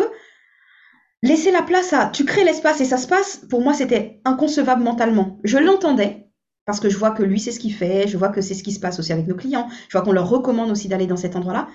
laisser 1.23 1.51
la 1.51 1.63
place 1.63 1.93
à 1.93 2.07
tu 2.07 2.25
crées 2.25 2.45
l'espace 2.45 2.81
et 2.81 2.85
ça 2.85 2.99
se 2.99 3.07
passe, 3.07 3.45
pour 3.49 3.63
moi, 3.63 3.75
c'était 3.75 4.21
inconcevable 4.25 4.83
mentalement. 4.83 5.39
Je 5.45 5.59
l'entendais, 5.59 6.29
parce 6.67 6.81
que 6.81 6.89
je 6.89 6.97
vois 6.97 7.11
que 7.11 7.23
lui, 7.23 7.41
c'est 7.41 7.53
ce 7.53 7.61
qu'il 7.61 7.75
fait, 7.75 8.09
je 8.09 8.17
vois 8.17 8.29
que 8.29 8.41
c'est 8.41 8.55
ce 8.55 8.63
qui 8.63 8.73
se 8.73 8.81
passe 8.81 8.99
aussi 8.99 9.13
avec 9.13 9.27
nos 9.27 9.35
clients, 9.35 9.69
je 9.89 9.97
vois 9.97 10.03
qu'on 10.03 10.13
leur 10.13 10.29
recommande 10.29 10.71
aussi 10.71 10.89
d'aller 10.89 11.07
dans 11.07 11.17
cet 11.17 11.37
endroit-là. 11.37 11.69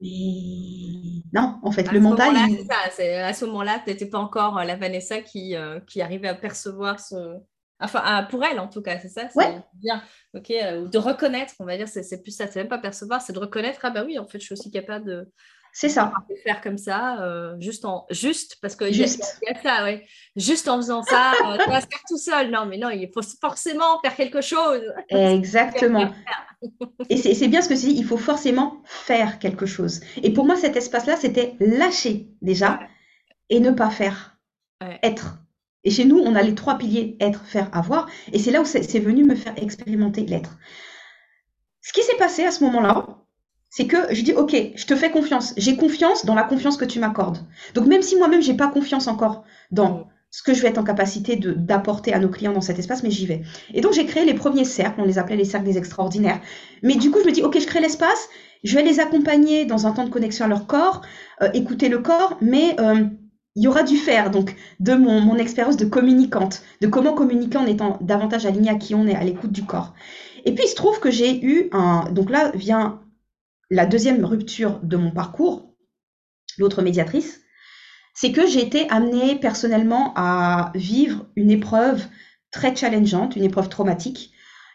Mais 0.00 1.19
non, 1.32 1.58
en 1.62 1.70
fait, 1.70 1.90
le 1.92 2.00
mental. 2.00 2.34
à 2.36 3.32
ce 3.32 3.44
moment-là, 3.44 3.80
tu 3.84 3.90
n'étais 3.90 4.06
pas 4.06 4.18
encore 4.18 4.58
euh, 4.58 4.64
la 4.64 4.76
Vanessa 4.76 5.20
qui, 5.20 5.54
euh, 5.56 5.80
qui 5.80 6.02
arrivait 6.02 6.28
à 6.28 6.34
percevoir 6.34 7.00
ce. 7.00 7.36
Enfin, 7.82 8.26
pour 8.30 8.44
elle 8.44 8.60
en 8.60 8.68
tout 8.68 8.82
cas, 8.82 8.98
c'est 8.98 9.08
ça 9.08 9.28
C'est 9.30 9.62
bien. 9.74 10.02
Ok, 10.34 10.50
euh, 10.50 10.86
de 10.86 10.98
reconnaître, 10.98 11.54
on 11.60 11.64
va 11.64 11.78
dire, 11.78 11.88
c'est 11.88 12.22
plus 12.22 12.32
ça, 12.32 12.46
c'est 12.46 12.60
même 12.60 12.68
pas 12.68 12.78
percevoir, 12.78 13.22
c'est 13.22 13.32
de 13.32 13.38
reconnaître, 13.38 13.80
ah 13.84 13.90
bah 13.90 14.04
oui, 14.04 14.18
en 14.18 14.26
fait, 14.26 14.38
je 14.38 14.44
suis 14.44 14.52
aussi 14.52 14.70
capable 14.70 15.06
de, 15.06 15.32
c'est 15.72 15.88
ça. 15.88 16.12
faire 16.44 16.60
comme 16.60 16.78
ça, 16.78 17.22
euh, 17.22 17.54
juste 17.60 17.84
en 17.84 18.06
juste 18.10 18.58
parce 18.60 18.76
que 18.76 18.90
juste. 18.92 19.40
Y 19.42 19.50
a, 19.50 19.62
ça, 19.62 19.84
ouais. 19.84 20.06
Juste 20.36 20.68
en 20.68 20.76
faisant 20.76 21.02
ça, 21.02 21.32
euh, 21.32 21.58
tu 21.62 21.70
vas 21.70 21.80
faire 21.80 22.00
tout 22.08 22.18
seul. 22.18 22.50
Non, 22.50 22.66
mais 22.66 22.78
non, 22.78 22.90
il 22.90 23.10
faut 23.12 23.22
forcément 23.40 24.00
faire 24.02 24.14
quelque 24.16 24.40
chose. 24.40 24.82
Exactement. 25.08 26.12
Et 27.08 27.16
c'est 27.16 27.48
bien 27.48 27.62
ce 27.62 27.68
que 27.68 27.74
tu 27.74 27.86
dis, 27.86 27.94
il 27.96 28.04
faut 28.04 28.18
forcément 28.18 28.82
faire 28.84 29.38
quelque 29.38 29.66
chose. 29.66 30.00
Et 30.22 30.32
pour 30.32 30.44
moi, 30.44 30.56
cet 30.56 30.76
espace-là, 30.76 31.16
c'était 31.16 31.54
lâcher 31.60 32.28
déjà 32.42 32.80
et 33.48 33.60
ne 33.60 33.70
pas 33.70 33.90
faire. 33.90 34.36
Être. 35.02 35.38
Et 35.84 35.90
chez 35.90 36.04
nous, 36.04 36.18
on 36.18 36.34
a 36.34 36.42
les 36.42 36.54
trois 36.54 36.78
piliers 36.78 37.16
être, 37.20 37.44
faire, 37.44 37.68
avoir. 37.74 38.08
Et 38.32 38.38
c'est 38.38 38.50
là 38.50 38.60
où 38.60 38.64
c'est 38.64 38.98
venu 38.98 39.24
me 39.24 39.34
faire 39.34 39.54
expérimenter 39.56 40.22
l'être. 40.22 40.56
Ce 41.82 41.92
qui 41.92 42.02
s'est 42.02 42.16
passé 42.16 42.44
à 42.44 42.50
ce 42.50 42.64
moment-là, 42.64 43.06
c'est 43.70 43.86
que 43.86 44.12
je 44.12 44.22
dis 44.22 44.32
ok, 44.32 44.54
je 44.74 44.84
te 44.84 44.96
fais 44.96 45.10
confiance. 45.10 45.54
J'ai 45.56 45.76
confiance 45.76 46.26
dans 46.26 46.34
la 46.34 46.42
confiance 46.42 46.76
que 46.76 46.84
tu 46.84 46.98
m'accordes. 46.98 47.38
Donc 47.74 47.86
même 47.86 48.02
si 48.02 48.16
moi-même 48.16 48.42
j'ai 48.42 48.54
pas 48.54 48.68
confiance 48.68 49.06
encore 49.06 49.44
dans 49.70 50.08
ce 50.32 50.42
que 50.42 50.54
je 50.54 50.62
vais 50.62 50.68
être 50.68 50.78
en 50.78 50.84
capacité 50.84 51.36
d'apporter 51.36 52.12
à 52.12 52.18
nos 52.18 52.28
clients 52.28 52.52
dans 52.52 52.60
cet 52.60 52.78
espace, 52.78 53.02
mais 53.02 53.10
j'y 53.10 53.26
vais. 53.26 53.42
Et 53.72 53.80
donc 53.80 53.92
j'ai 53.92 54.06
créé 54.06 54.24
les 54.24 54.34
premiers 54.34 54.64
cercles, 54.64 55.00
on 55.00 55.04
les 55.04 55.18
appelait 55.18 55.36
les 55.36 55.44
cercles 55.44 55.66
des 55.66 55.78
extraordinaires. 55.78 56.40
Mais 56.82 56.96
du 56.96 57.10
coup 57.10 57.20
je 57.22 57.26
me 57.26 57.32
dis 57.32 57.42
ok, 57.42 57.58
je 57.60 57.66
crée 57.66 57.80
l'espace, 57.80 58.28
je 58.64 58.74
vais 58.74 58.82
les 58.82 59.00
accompagner 59.00 59.64
dans 59.64 59.86
un 59.86 59.92
temps 59.92 60.04
de 60.04 60.10
connexion 60.10 60.44
à 60.44 60.48
leur 60.48 60.66
corps, 60.66 61.02
euh, 61.42 61.50
écouter 61.54 61.88
le 61.88 61.98
corps, 61.98 62.38
mais 62.40 62.76
euh, 62.80 63.04
il 63.54 63.62
y 63.62 63.68
aura 63.68 63.84
du 63.84 63.96
faire, 63.96 64.30
donc 64.30 64.56
de 64.80 64.94
mon, 64.94 65.20
mon 65.20 65.36
expérience 65.36 65.76
de 65.76 65.84
communicante, 65.84 66.62
de 66.80 66.88
comment 66.88 67.12
communiquer 67.12 67.58
en 67.58 67.66
étant 67.66 67.98
davantage 68.00 68.46
aligné 68.46 68.70
à 68.70 68.74
qui 68.74 68.94
on 68.94 69.06
est, 69.06 69.14
à 69.14 69.24
l'écoute 69.24 69.52
du 69.52 69.64
corps. 69.64 69.94
Et 70.44 70.54
puis 70.54 70.64
il 70.64 70.68
se 70.68 70.74
trouve 70.74 70.98
que 71.00 71.10
j'ai 71.10 71.44
eu 71.44 71.68
un, 71.72 72.04
donc 72.12 72.30
là 72.30 72.50
vient 72.54 73.00
la 73.70 73.86
deuxième 73.86 74.24
rupture 74.24 74.80
de 74.82 74.96
mon 74.96 75.10
parcours, 75.10 75.74
l'autre 76.58 76.82
médiatrice, 76.82 77.40
c'est 78.14 78.32
que 78.32 78.46
j'ai 78.46 78.62
été 78.62 78.88
amenée 78.90 79.36
personnellement 79.36 80.12
à 80.16 80.72
vivre 80.74 81.26
une 81.36 81.50
épreuve 81.50 82.04
très 82.50 82.74
challengeante, 82.74 83.36
une 83.36 83.44
épreuve 83.44 83.68
traumatique, 83.68 84.32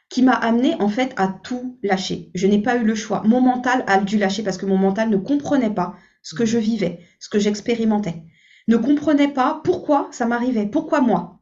qui 0.10 0.22
m'a 0.22 0.34
amenée 0.34 0.76
en 0.80 0.88
fait 0.88 1.14
à 1.18 1.28
tout 1.28 1.78
lâcher. 1.84 2.32
Je 2.34 2.48
n'ai 2.48 2.62
pas 2.62 2.78
eu 2.78 2.84
le 2.84 2.96
choix. 2.96 3.22
Mon 3.26 3.41
mental 3.41 3.84
a 3.88 4.00
dû 4.00 4.18
lâcher 4.18 4.43
parce 4.43 4.58
que 4.58 4.66
mon 4.66 4.78
mental 4.78 5.10
ne 5.10 5.18
comprenait 5.18 5.74
pas 5.74 5.96
ce 6.22 6.36
que 6.36 6.46
je 6.46 6.58
vivais, 6.58 7.00
ce 7.20 7.30
que 7.30 7.39
j'expérimentais. 7.39 8.24
Ne 8.68 8.78
comprenait 8.78 9.32
pas 9.32 9.62
pourquoi 9.64 10.08
ça 10.12 10.26
m'arrivait, 10.26 10.68
pourquoi 10.68 11.02
moi. 11.02 11.39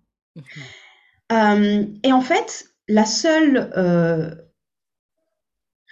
Euh, 1.32 1.86
et 2.04 2.12
en 2.12 2.22
fait, 2.22 2.66
la 2.88 3.06
seule 3.06 3.72
euh, 3.78 4.34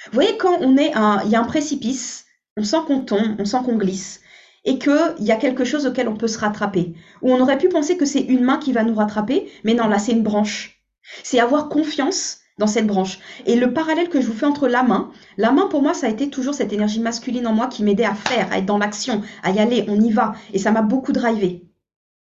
vous 0.05 0.13
voyez, 0.13 0.37
quand 0.37 0.57
on 0.61 0.77
est 0.77 0.93
un, 0.93 1.21
il 1.25 1.31
y 1.31 1.35
a 1.35 1.41
un 1.41 1.45
précipice, 1.45 2.25
on 2.57 2.63
sent 2.63 2.77
qu'on 2.87 3.01
tombe, 3.01 3.35
on 3.39 3.45
sent 3.45 3.59
qu'on 3.65 3.77
glisse. 3.77 4.21
et 4.63 4.77
qu'il 4.77 5.15
y 5.19 5.31
a 5.31 5.37
quelque 5.37 5.63
chose 5.65 5.85
auquel 5.87 6.07
on 6.07 6.15
peut 6.15 6.27
se 6.27 6.37
rattraper. 6.37 6.93
Ou 7.21 7.31
on 7.33 7.39
aurait 7.39 7.57
pu 7.57 7.69
penser 7.69 7.97
que 7.97 8.05
c'est 8.05 8.21
une 8.21 8.43
main 8.43 8.57
qui 8.57 8.73
va 8.73 8.83
nous 8.83 8.93
rattraper, 8.93 9.49
mais 9.63 9.73
non, 9.73 9.87
là, 9.87 9.97
c'est 9.97 10.11
une 10.11 10.23
branche. 10.23 10.81
C'est 11.23 11.39
avoir 11.39 11.67
confiance 11.67 12.39
dans 12.59 12.67
cette 12.67 12.85
branche. 12.85 13.19
Et 13.47 13.55
le 13.55 13.73
parallèle 13.73 14.09
que 14.09 14.21
je 14.21 14.27
vous 14.27 14.37
fais 14.37 14.45
entre 14.45 14.67
la 14.67 14.83
main, 14.83 15.11
la 15.37 15.51
main 15.51 15.67
pour 15.67 15.81
moi, 15.81 15.93
ça 15.95 16.07
a 16.07 16.09
été 16.11 16.29
toujours 16.29 16.53
cette 16.53 16.73
énergie 16.73 16.99
masculine 16.99 17.47
en 17.47 17.53
moi 17.53 17.67
qui 17.67 17.83
m'aidait 17.83 18.05
à 18.05 18.13
faire, 18.13 18.51
à 18.51 18.59
être 18.59 18.65
dans 18.65 18.77
l'action, 18.77 19.21
à 19.41 19.49
y 19.49 19.59
aller, 19.59 19.85
on 19.87 19.99
y 19.99 20.11
va. 20.11 20.33
Et 20.53 20.59
ça 20.59 20.71
m'a 20.71 20.83
beaucoup 20.83 21.11
drivé 21.11 21.65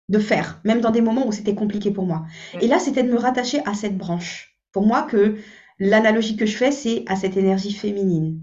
de 0.10 0.20
faire, 0.20 0.60
même 0.64 0.82
dans 0.82 0.92
des 0.92 1.02
moments 1.02 1.26
où 1.26 1.32
c'était 1.32 1.56
compliqué 1.56 1.90
pour 1.90 2.06
moi. 2.06 2.26
Et 2.60 2.68
là, 2.68 2.78
c'était 2.78 3.04
de 3.04 3.12
me 3.12 3.18
rattacher 3.18 3.62
à 3.66 3.74
cette 3.74 3.98
branche. 3.98 4.60
Pour 4.74 4.86
moi, 4.86 5.04
que 5.04 5.38
l'analogie 5.82 6.38
que 6.38 6.46
je 6.46 6.56
fais, 6.56 6.72
c'est 6.72 7.04
à 7.08 7.16
cette 7.16 7.36
énergie 7.36 7.74
féminine, 7.74 8.40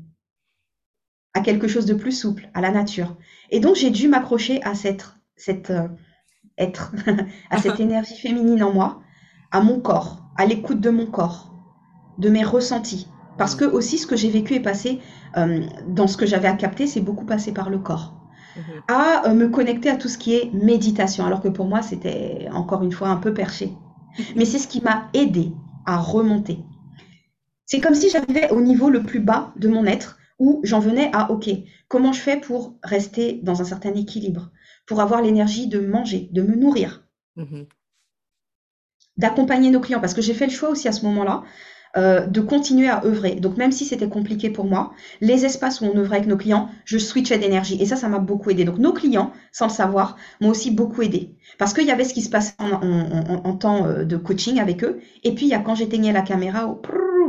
à 1.35 1.41
quelque 1.41 1.69
chose 1.69 1.87
de 1.87 1.95
plus 1.95 2.11
souple, 2.11 2.51
à 2.53 2.61
la 2.61 2.73
nature. 2.73 3.17
Et 3.51 3.61
donc, 3.61 3.77
j'ai 3.77 3.91
dû 3.91 4.09
m'accrocher 4.09 4.61
à 4.65 4.75
cette, 4.75 5.07
cette 5.37 5.71
euh, 5.71 5.87
être, 6.59 6.93
à 7.51 7.59
cette 7.59 7.79
énergie 7.87 8.17
féminine 8.17 8.63
en 8.65 8.73
moi, 8.73 9.01
à 9.53 9.61
mon 9.61 9.79
corps, 9.79 10.25
à 10.37 10.47
l'écoute 10.47 10.81
de 10.81 10.91
mon 10.91 11.07
corps, 11.07 11.55
de 12.19 12.29
mes 12.29 12.43
ressentis. 12.43 13.07
Parce 13.39 13.55
que 13.55 13.65
aussi, 13.65 13.99
ce 13.99 14.09
que 14.09 14.17
j'ai 14.17 14.31
vécu 14.31 14.55
et 14.55 14.61
passé 14.61 14.99
euh, 15.37 15.65
dans 15.87 16.09
ce 16.09 16.17
que 16.17 16.27
j'avais 16.27 16.49
à 16.49 16.55
capter, 16.55 16.89
c'est 16.89 17.01
beaucoup 17.01 17.25
passé 17.25 17.53
par 17.53 17.71
le 17.71 17.79
corps. 17.79 18.15
Mhm. 18.57 18.63
À 18.89 19.29
euh, 19.29 19.35
me 19.35 19.49
connecter 19.49 19.91
à 19.91 19.97
tout 19.97 20.09
ce 20.09 20.19
qui 20.19 20.35
est 20.35 20.53
méditation, 20.53 21.25
alors 21.25 21.41
que 21.41 21.49
pour 21.49 21.67
moi, 21.67 21.83
c'était 21.83 22.49
encore 22.51 22.83
une 22.83 22.91
fois 22.91 23.11
un 23.11 23.17
peu 23.17 23.33
perché. 23.33 23.73
Mais 24.35 24.45
c'est 24.45 24.59
ce 24.59 24.67
qui 24.67 24.81
m'a 24.81 25.09
aidé 25.15 25.53
à 25.87 25.99
remonter. 25.99 26.59
C'est 27.69 27.81
comme 27.81 27.95
si 27.95 28.09
j'arrivais 28.09 28.51
au 28.51 28.63
niveau 28.63 28.89
le 28.89 29.03
plus 29.03 29.21
bas 29.21 29.53
de 29.57 29.69
mon 29.69 29.85
être, 29.85 30.19
où 30.39 30.61
j'en 30.65 30.81
venais 30.81 31.11
à, 31.13 31.31
OK, 31.31 31.51
comment 31.87 32.13
je 32.13 32.21
fais 32.21 32.41
pour 32.41 32.79
rester 32.83 33.41
dans 33.43 33.61
un 33.61 33.65
certain 33.65 33.95
équilibre, 33.95 34.51
pour 34.87 35.03
avoir 35.03 35.21
l'énergie 35.21 35.69
de 35.69 35.79
manger, 35.79 36.31
de 36.33 36.41
me 36.41 36.57
nourrir, 36.57 37.07
mhm. 37.37 37.67
d'accompagner 39.19 39.71
nos 39.71 39.81
clients, 39.81 40.01
parce 40.01 40.15
que 40.15 40.23
j'ai 40.23 40.33
fait 40.33 40.47
le 40.47 40.53
choix 40.53 40.71
aussi 40.71 40.89
à 40.89 40.93
ce 40.93 41.05
moment-là 41.05 41.45
euh, 41.99 42.27
de 42.27 42.41
continuer 42.41 42.89
à 42.89 43.05
œuvrer. 43.05 43.35
Donc 43.35 43.59
même 43.59 43.73
si 43.73 43.85
c'était 43.85 44.09
compliqué 44.09 44.49
pour 44.49 44.65
moi, 44.65 44.93
les 45.21 45.45
espaces 45.45 45.83
où 45.83 45.85
on 45.85 45.97
œuvrait 45.99 46.19
avec 46.19 46.29
nos 46.29 46.37
clients, 46.39 46.71
je 46.87 46.97
switchais 46.97 47.39
d'énergie. 47.39 47.81
Et 47.83 47.87
ça, 47.87 47.97
ça 47.97 48.09
m'a 48.09 48.19
beaucoup 48.19 48.51
aidé. 48.51 48.65
Donc 48.65 48.79
nos 48.79 48.93
clients, 48.93 49.33
sans 49.53 49.67
le 49.67 49.73
savoir, 49.73 50.17
m'ont 50.41 50.51
aussi 50.51 50.71
beaucoup 50.71 51.03
aidé. 51.03 51.37
Parce 51.59 51.75
qu'il 51.75 51.87
y 51.87 51.91
avait 51.91 52.05
ce 52.05 52.15
qui 52.15 52.23
se 52.23 52.31
passait 52.31 52.55
en, 52.59 53.57
temps 53.57 53.87
euh, 53.87 54.05
de 54.05 54.17
coaching 54.17 54.59
avec 54.59 54.85
eux. 54.85 55.01
Et 55.25 55.35
puis, 55.35 55.47
il 55.47 55.49
y 55.49 55.55
a 55.55 55.59
quand 55.59 55.75
j'éteignais 55.75 56.13
la 56.13 56.23
caméra, 56.23 56.67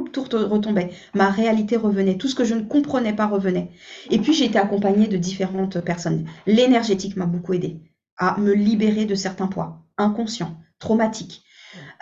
tout 0.06 0.26
retombait. 0.32 0.92
Ma 1.14 1.30
réalité 1.30 1.76
revenait. 1.76 2.18
Tout 2.18 2.28
ce 2.28 2.36
que 2.36 2.46
je 2.46 2.56
ne 2.56 2.64
comprenais 2.64 3.14
pas 3.14 3.28
revenait. 3.28 3.72
Et 4.10 4.20
puis, 4.20 4.34
j'ai 4.34 4.46
été 4.46 4.58
accompagnée 4.58 5.08
de 5.08 5.18
différentes 5.18 5.80
personnes. 5.82 6.26
L'énergétique 6.48 7.16
m'a 7.18 7.26
beaucoup 7.26 7.54
aidé 7.54 7.80
à 8.18 8.38
me 8.40 8.54
libérer 8.54 9.06
de 9.06 9.16
certains 9.16 9.48
poids 9.48 9.82
inconscients, 9.98 10.58
traumatiques 10.80 11.44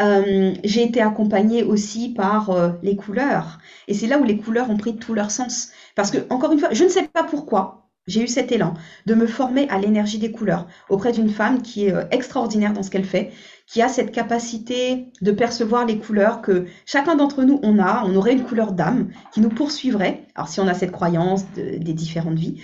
euh, 0.01 0.53
j'ai 0.63 0.83
été 0.83 1.01
accompagnée 1.01 1.63
aussi 1.63 2.09
par 2.09 2.49
euh, 2.49 2.71
les 2.83 2.95
couleurs. 2.95 3.59
Et 3.87 3.93
c'est 3.93 4.07
là 4.07 4.19
où 4.19 4.23
les 4.23 4.37
couleurs 4.37 4.69
ont 4.69 4.77
pris 4.77 4.97
tout 4.97 5.13
leur 5.13 5.31
sens. 5.31 5.69
Parce 5.95 6.11
que, 6.11 6.19
encore 6.29 6.51
une 6.51 6.59
fois, 6.59 6.69
je 6.71 6.83
ne 6.83 6.89
sais 6.89 7.07
pas 7.07 7.23
pourquoi 7.23 7.89
j'ai 8.05 8.23
eu 8.23 8.27
cet 8.27 8.51
élan 8.51 8.73
de 9.05 9.15
me 9.15 9.27
former 9.27 9.67
à 9.69 9.79
l'énergie 9.79 10.19
des 10.19 10.31
couleurs 10.31 10.67
auprès 10.89 11.11
d'une 11.11 11.29
femme 11.29 11.61
qui 11.61 11.87
est 11.87 11.93
euh, 11.93 12.05
extraordinaire 12.11 12.73
dans 12.73 12.83
ce 12.83 12.89
qu'elle 12.89 13.05
fait, 13.05 13.31
qui 13.67 13.81
a 13.81 13.89
cette 13.89 14.11
capacité 14.11 15.07
de 15.21 15.31
percevoir 15.31 15.85
les 15.85 15.99
couleurs 15.99 16.41
que 16.41 16.65
chacun 16.85 17.15
d'entre 17.15 17.43
nous 17.43 17.59
on 17.63 17.79
a. 17.79 18.03
On 18.05 18.15
aurait 18.15 18.33
une 18.33 18.43
couleur 18.43 18.71
d'âme 18.71 19.09
qui 19.33 19.41
nous 19.41 19.49
poursuivrait. 19.49 20.25
Alors 20.35 20.47
si 20.47 20.59
on 20.59 20.67
a 20.67 20.73
cette 20.73 20.91
croyance 20.91 21.43
des 21.55 21.93
différentes 21.93 22.39
vies. 22.39 22.61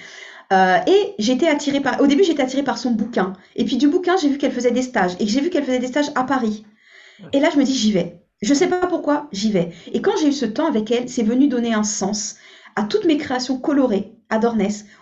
et 0.52 1.14
j'étais 1.20 1.48
attirée 1.48 1.82
par. 1.82 2.00
Au 2.02 2.08
début, 2.08 2.24
j'étais 2.24 2.44
attirée 2.44 2.64
par 2.64 2.78
son 2.78 2.92
bouquin. 2.92 3.34
Et 3.56 3.66
puis 3.66 3.78
du 3.78 3.88
bouquin, 3.88 4.16
j'ai 4.18 4.30
vu 4.30 4.38
qu'elle 4.38 4.52
faisait 4.52 4.72
des 4.72 4.82
stages. 4.82 5.16
Et 5.20 5.28
j'ai 5.28 5.42
vu 5.42 5.50
qu'elle 5.50 5.66
faisait 5.66 5.80
des 5.80 5.88
stages 5.88 6.12
à 6.16 6.24
Paris. 6.24 6.66
Et 7.34 7.40
là, 7.40 7.50
je 7.52 7.60
me 7.60 7.64
dis, 7.64 7.76
j'y 7.76 7.92
vais. 7.92 8.22
Je 8.42 8.54
sais 8.54 8.68
pas 8.68 8.88
pourquoi, 8.88 9.28
j'y 9.32 9.52
vais. 9.52 9.72
Et 9.94 10.02
quand 10.02 10.18
j'ai 10.20 10.28
eu 10.28 10.34
ce 10.34 10.46
temps 10.46 10.68
avec 10.68 10.92
elle, 10.92 11.08
c'est 11.08 11.24
venu 11.24 11.48
donner 11.48 11.74
un 11.74 11.84
sens 11.84 12.36
à 12.76 12.84
toutes 12.84 13.06
mes 13.06 13.18
créations 13.18 13.58
colorées 13.58 14.13
à 14.34 14.40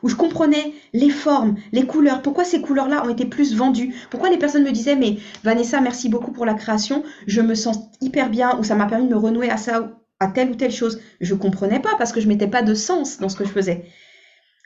où 0.04 0.10
je 0.10 0.16
comprenais 0.16 0.74
les 0.94 1.10
formes, 1.10 1.56
les 1.72 1.86
couleurs, 1.86 2.22
pourquoi 2.22 2.44
ces 2.44 2.62
couleurs-là 2.62 3.06
ont 3.06 3.10
été 3.10 3.26
plus 3.26 3.56
vendues, 3.56 3.96
pourquoi 4.10 4.30
les 4.30 4.38
personnes 4.38 4.64
me 4.64 4.72
disaient, 4.72 4.96
mais 4.96 5.18
Vanessa, 5.44 5.80
merci 5.80 6.10
beaucoup 6.10 6.32
pour 6.32 6.46
la 6.46 6.54
création, 6.54 7.04
je 7.28 7.42
me 7.42 7.56
sens 7.56 7.78
hyper 8.02 8.30
bien, 8.30 8.58
ou 8.60 8.64
ça 8.64 8.76
m'a 8.76 8.88
permis 8.88 9.08
de 9.08 9.14
me 9.14 9.18
renouer 9.18 9.50
à 9.50 9.58
ça, 9.58 9.90
à 10.20 10.28
telle 10.28 10.52
ou 10.52 10.56
telle 10.56 10.72
chose. 10.72 11.00
Je 11.22 11.34
ne 11.34 11.40
comprenais 11.40 11.80
pas 11.80 11.96
parce 11.98 12.12
que 12.12 12.20
je 12.20 12.28
mettais 12.28 12.48
pas 12.48 12.62
de 12.62 12.74
sens 12.74 13.20
dans 13.20 13.30
ce 13.30 13.36
que 13.36 13.46
je 13.46 13.50
faisais. 13.50 13.86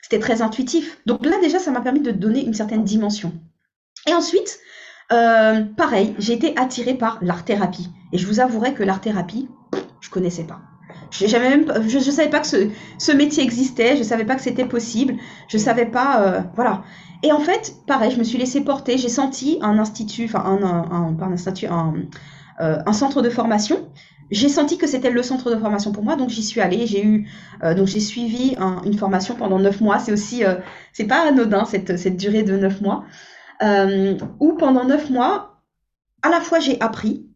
C'était 0.02 0.18
très 0.18 0.42
intuitif. 0.42 0.98
Donc 1.06 1.24
là, 1.24 1.36
déjà, 1.40 1.58
ça 1.58 1.70
m'a 1.70 1.80
permis 1.80 2.00
de 2.00 2.10
donner 2.10 2.44
une 2.44 2.54
certaine 2.54 2.84
dimension. 2.84 3.32
Et 4.06 4.14
ensuite, 4.14 4.58
euh, 5.12 5.62
pareil, 5.76 6.14
j'ai 6.18 6.32
été 6.32 6.56
attirée 6.56 6.94
par 6.94 7.18
l'art-thérapie. 7.22 7.88
Et 8.12 8.18
je 8.18 8.26
vous 8.26 8.40
avouerai 8.40 8.74
que 8.74 8.82
l'art-thérapie, 8.82 9.48
je 10.00 10.10
connaissais 10.10 10.44
pas. 10.44 10.60
Je 11.10 11.24
ne 11.24 12.00
savais 12.10 12.30
pas 12.30 12.40
que 12.40 12.46
ce, 12.46 13.12
métier 13.12 13.42
existait, 13.42 13.94
je 13.94 14.00
ne 14.00 14.04
savais 14.04 14.24
pas 14.24 14.34
que 14.34 14.42
c'était 14.42 14.64
possible, 14.64 15.14
je 15.48 15.56
ne 15.56 15.62
savais 15.62 15.86
pas, 15.86 16.22
euh, 16.22 16.40
voilà. 16.54 16.82
Et 17.22 17.32
en 17.32 17.40
fait, 17.40 17.74
pareil, 17.86 18.10
je 18.10 18.18
me 18.18 18.24
suis 18.24 18.38
laissée 18.38 18.62
porter, 18.62 18.98
j'ai 18.98 19.08
senti 19.08 19.58
un 19.62 19.78
institut, 19.78 20.24
enfin 20.24 20.44
un, 20.44 20.62
un, 20.62 21.16
un, 21.18 21.32
institut, 21.32 21.66
euh, 21.66 22.78
un, 22.84 22.92
centre 22.92 23.22
de 23.22 23.30
formation. 23.30 23.88
J'ai 24.30 24.48
senti 24.48 24.76
que 24.76 24.86
c'était 24.86 25.10
le 25.10 25.22
centre 25.22 25.50
de 25.50 25.56
formation 25.56 25.92
pour 25.92 26.02
moi, 26.02 26.16
donc 26.16 26.30
j'y 26.30 26.42
suis 26.42 26.60
allée. 26.60 26.86
J'ai 26.86 27.04
eu, 27.04 27.28
donc 27.76 27.86
j'ai 27.86 28.00
suivi 28.00 28.56
une 28.84 28.98
formation 28.98 29.36
pendant 29.36 29.60
neuf 29.60 29.80
mois. 29.80 30.00
C'est 30.00 30.12
aussi, 30.12 30.42
c'est 30.92 31.04
pas 31.04 31.28
anodin 31.28 31.64
cette, 31.64 31.96
cette 31.96 32.16
durée 32.16 32.42
de 32.42 32.56
neuf 32.56 32.80
mois 32.80 33.04
euh, 33.62 34.18
où 34.40 34.54
pendant 34.54 34.84
neuf 34.84 35.10
mois, 35.10 35.62
à 36.22 36.28
la 36.28 36.40
fois 36.40 36.60
j'ai 36.60 36.80
appris, 36.80 37.26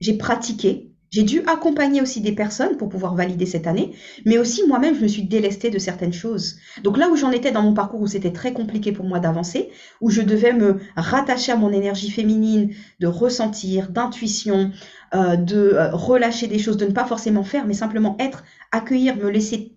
j'ai 0.00 0.16
pratiqué, 0.16 0.87
j'ai 1.10 1.22
dû 1.22 1.42
accompagner 1.46 2.02
aussi 2.02 2.20
des 2.20 2.32
personnes 2.32 2.76
pour 2.76 2.88
pouvoir 2.88 3.14
valider 3.14 3.46
cette 3.46 3.66
année, 3.66 3.94
mais 4.24 4.38
aussi 4.38 4.66
moi-même, 4.66 4.94
je 4.94 5.02
me 5.02 5.08
suis 5.08 5.22
délestée 5.22 5.70
de 5.70 5.78
certaines 5.78 6.12
choses. 6.12 6.56
Donc 6.82 6.98
là 6.98 7.08
où 7.08 7.16
j'en 7.16 7.30
étais 7.30 7.50
dans 7.50 7.62
mon 7.62 7.74
parcours, 7.74 8.00
où 8.00 8.06
c'était 8.06 8.32
très 8.32 8.52
compliqué 8.52 8.92
pour 8.92 9.04
moi 9.04 9.20
d'avancer, 9.20 9.70
où 10.00 10.10
je 10.10 10.22
devais 10.22 10.52
me 10.52 10.78
rattacher 10.96 11.52
à 11.52 11.56
mon 11.56 11.72
énergie 11.72 12.10
féminine, 12.10 12.74
de 13.00 13.06
ressentir, 13.06 13.90
d'intuition, 13.90 14.70
euh, 15.14 15.36
de 15.36 15.72
euh, 15.74 15.90
relâcher 15.92 16.46
des 16.46 16.58
choses, 16.58 16.76
de 16.76 16.86
ne 16.86 16.92
pas 16.92 17.04
forcément 17.04 17.44
faire, 17.44 17.66
mais 17.66 17.74
simplement 17.74 18.16
être, 18.18 18.44
accueillir, 18.72 19.16
me 19.16 19.28
laisser 19.28 19.74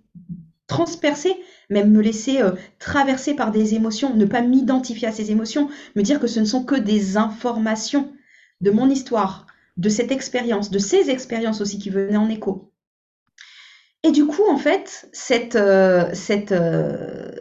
transpercer 0.68 1.36
même 1.72 1.92
me 1.92 2.02
laisser 2.02 2.42
euh, 2.42 2.52
traverser 2.78 3.34
par 3.34 3.52
des 3.52 3.74
émotions, 3.74 4.14
ne 4.14 4.26
pas 4.26 4.42
m'identifier 4.42 5.08
à 5.08 5.12
ces 5.12 5.32
émotions, 5.32 5.70
me 5.96 6.04
dire 6.04 6.20
que 6.20 6.28
ce 6.28 6.40
ne 6.40 6.46
sont 6.46 6.64
que 6.64 6.76
des 6.76 7.18
informations 7.18 8.12
de 8.60 8.70
mon 8.70 8.90
histoire, 8.90 9.48
de 9.78 9.90
cette 9.90 10.12
expérience, 10.12 10.70
de 10.72 10.80
ces 10.80 11.10
expériences 11.10 11.62
aussi 11.62 11.80
qui 11.80 11.90
venaient 11.90 12.18
en 12.18 12.30
écho. 12.30 12.72
Et 14.04 14.12
du 14.12 14.26
coup, 14.26 14.44
en 14.50 14.58
fait, 14.58 15.08
cette, 15.14 15.56
euh, 15.56 16.12
euh, 16.52 17.32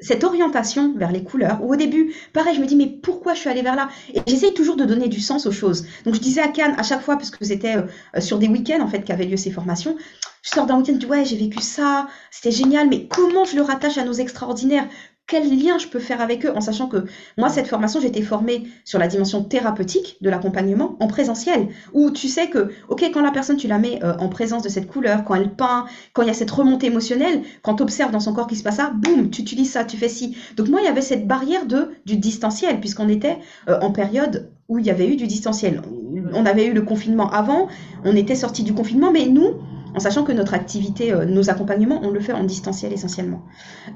cette 0.00 0.24
orientation 0.24 0.94
vers 0.94 1.10
les 1.10 1.24
couleurs, 1.24 1.62
où 1.62 1.72
au 1.72 1.76
début, 1.76 2.14
pareil, 2.34 2.54
je 2.54 2.60
me 2.60 2.66
dis, 2.66 2.76
mais 2.76 2.86
pourquoi 2.86 3.32
je 3.34 3.40
suis 3.40 3.48
allée 3.48 3.62
vers 3.62 3.76
là? 3.76 3.88
Et 4.12 4.20
j'essaye 4.26 4.52
toujours 4.52 4.76
de 4.76 4.84
donner 4.84 5.08
du 5.08 5.20
sens 5.20 5.46
aux 5.46 5.52
choses. 5.52 5.86
Donc 6.04 6.14
je 6.14 6.20
disais 6.20 6.42
à 6.42 6.48
Cannes, 6.48 6.74
à 6.76 6.82
chaque 6.82 7.00
fois, 7.00 7.16
parce 7.16 7.30
que 7.30 7.44
c'était 7.44 7.76
sur 8.18 8.38
des 8.38 8.48
week-ends, 8.48 8.82
en 8.82 8.88
fait, 8.88 9.04
qu'avaient 9.04 9.24
lieu 9.24 9.38
ces 9.38 9.50
formations, 9.50 9.96
je 10.42 10.50
sors 10.50 10.66
d'un 10.66 10.76
week-end, 10.76 10.94
je 10.94 10.98
dis 10.98 11.06
ouais, 11.06 11.24
j'ai 11.24 11.36
vécu 11.36 11.62
ça, 11.62 12.08
c'était 12.30 12.50
génial, 12.50 12.88
mais 12.88 13.06
comment 13.06 13.44
je 13.44 13.56
le 13.56 13.62
rattache 13.62 13.96
à 13.96 14.04
nos 14.04 14.12
extraordinaires? 14.12 14.88
Quel 15.26 15.48
lien 15.48 15.78
je 15.78 15.86
peux 15.86 15.98
faire 15.98 16.20
avec 16.20 16.44
eux 16.44 16.52
en 16.54 16.60
sachant 16.60 16.88
que 16.88 17.04
moi, 17.38 17.48
cette 17.48 17.66
formation, 17.66 18.00
j'ai 18.00 18.08
été 18.08 18.22
formée 18.22 18.64
sur 18.84 18.98
la 18.98 19.06
dimension 19.06 19.42
thérapeutique 19.42 20.18
de 20.20 20.28
l'accompagnement 20.28 20.96
en 21.00 21.06
présentiel, 21.06 21.68
où 21.92 22.10
tu 22.10 22.28
sais 22.28 22.48
que, 22.48 22.70
ok, 22.88 23.10
quand 23.14 23.22
la 23.22 23.30
personne, 23.30 23.56
tu 23.56 23.68
la 23.68 23.78
mets 23.78 24.02
euh, 24.02 24.14
en 24.18 24.28
présence 24.28 24.62
de 24.62 24.68
cette 24.68 24.86
couleur, 24.86 25.24
quand 25.24 25.34
elle 25.34 25.54
peint, 25.54 25.86
quand 26.12 26.22
il 26.22 26.28
y 26.28 26.30
a 26.30 26.34
cette 26.34 26.50
remontée 26.50 26.88
émotionnelle, 26.88 27.42
quand 27.62 27.76
tu 27.76 27.82
observes 27.82 28.10
dans 28.10 28.20
son 28.20 28.34
corps 28.34 28.46
qui 28.46 28.56
se 28.56 28.62
passe 28.62 28.76
ça, 28.76 28.92
boum, 28.94 29.30
tu 29.30 29.42
utilises 29.42 29.70
ça, 29.70 29.84
tu 29.84 29.96
fais 29.96 30.08
ci. 30.08 30.36
Donc 30.56 30.68
moi, 30.68 30.80
il 30.82 30.84
y 30.84 30.88
avait 30.88 31.02
cette 31.02 31.26
barrière 31.26 31.66
de, 31.66 31.92
du 32.04 32.16
distanciel, 32.16 32.80
puisqu'on 32.80 33.08
était 33.08 33.38
euh, 33.68 33.78
en 33.80 33.90
période 33.90 34.50
où 34.68 34.78
il 34.78 34.86
y 34.86 34.90
avait 34.90 35.06
eu 35.06 35.16
du 35.16 35.26
distanciel. 35.26 35.82
On 36.32 36.46
avait 36.46 36.66
eu 36.66 36.72
le 36.72 36.82
confinement 36.82 37.30
avant, 37.30 37.68
on 38.04 38.16
était 38.16 38.34
sorti 38.34 38.62
du 38.62 38.72
confinement, 38.74 39.12
mais 39.12 39.26
nous, 39.26 39.54
en 39.94 40.00
sachant 40.00 40.24
que 40.24 40.32
notre 40.32 40.54
activité, 40.54 41.12
euh, 41.12 41.24
nos 41.24 41.50
accompagnements, 41.50 42.00
on 42.02 42.10
le 42.10 42.20
fait 42.20 42.32
en 42.32 42.44
distanciel 42.44 42.92
essentiellement. 42.92 43.42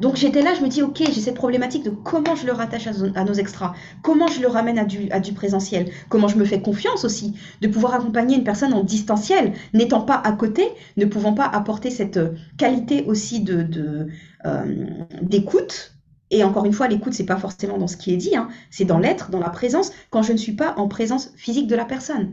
Donc 0.00 0.16
j'étais 0.16 0.42
là, 0.42 0.54
je 0.54 0.62
me 0.62 0.68
dis, 0.68 0.82
ok, 0.82 0.98
j'ai 0.98 1.20
cette 1.20 1.34
problématique 1.34 1.84
de 1.84 1.90
comment 1.90 2.34
je 2.34 2.46
le 2.46 2.52
rattache 2.52 2.86
à, 3.14 3.24
nos 3.24 3.34
extras, 3.34 3.74
comment 4.02 4.28
je 4.28 4.40
le 4.40 4.48
ramène 4.48 4.78
à 4.78 4.84
du, 5.20 5.32
présentiel, 5.32 5.90
comment 6.08 6.28
je 6.28 6.36
me 6.36 6.44
fais 6.44 6.60
confiance 6.60 7.04
aussi 7.04 7.34
de 7.60 7.68
pouvoir 7.68 7.94
accompagner 7.94 8.36
une 8.36 8.44
personne 8.44 8.72
en 8.72 8.84
distanciel, 8.84 9.52
n'étant 9.72 10.02
pas 10.02 10.20
à 10.22 10.32
côté, 10.32 10.68
ne 10.96 11.04
pouvant 11.04 11.32
pas 11.32 11.46
apporter 11.46 11.90
cette 11.90 12.16
euh, 12.16 12.34
qualité 12.58 13.04
aussi 13.06 13.40
de, 13.40 14.08
euh, 14.44 14.86
d'écoute. 15.22 15.92
Et 16.30 16.42
encore 16.42 16.64
une 16.64 16.72
fois, 16.72 16.88
l'écoute, 16.88 17.14
c'est 17.14 17.24
pas 17.24 17.36
forcément 17.36 17.78
dans 17.78 17.86
ce 17.86 17.96
qui 17.96 18.12
est 18.12 18.16
dit, 18.16 18.36
hein, 18.36 18.48
c'est 18.70 18.84
dans 18.84 18.98
l'être, 18.98 19.30
dans 19.30 19.38
la 19.38 19.50
présence, 19.50 19.92
quand 20.10 20.22
je 20.22 20.32
ne 20.32 20.38
suis 20.38 20.52
pas 20.52 20.74
en 20.76 20.88
présence 20.88 21.30
physique 21.36 21.68
de 21.68 21.76
la 21.76 21.84
personne. 21.84 22.32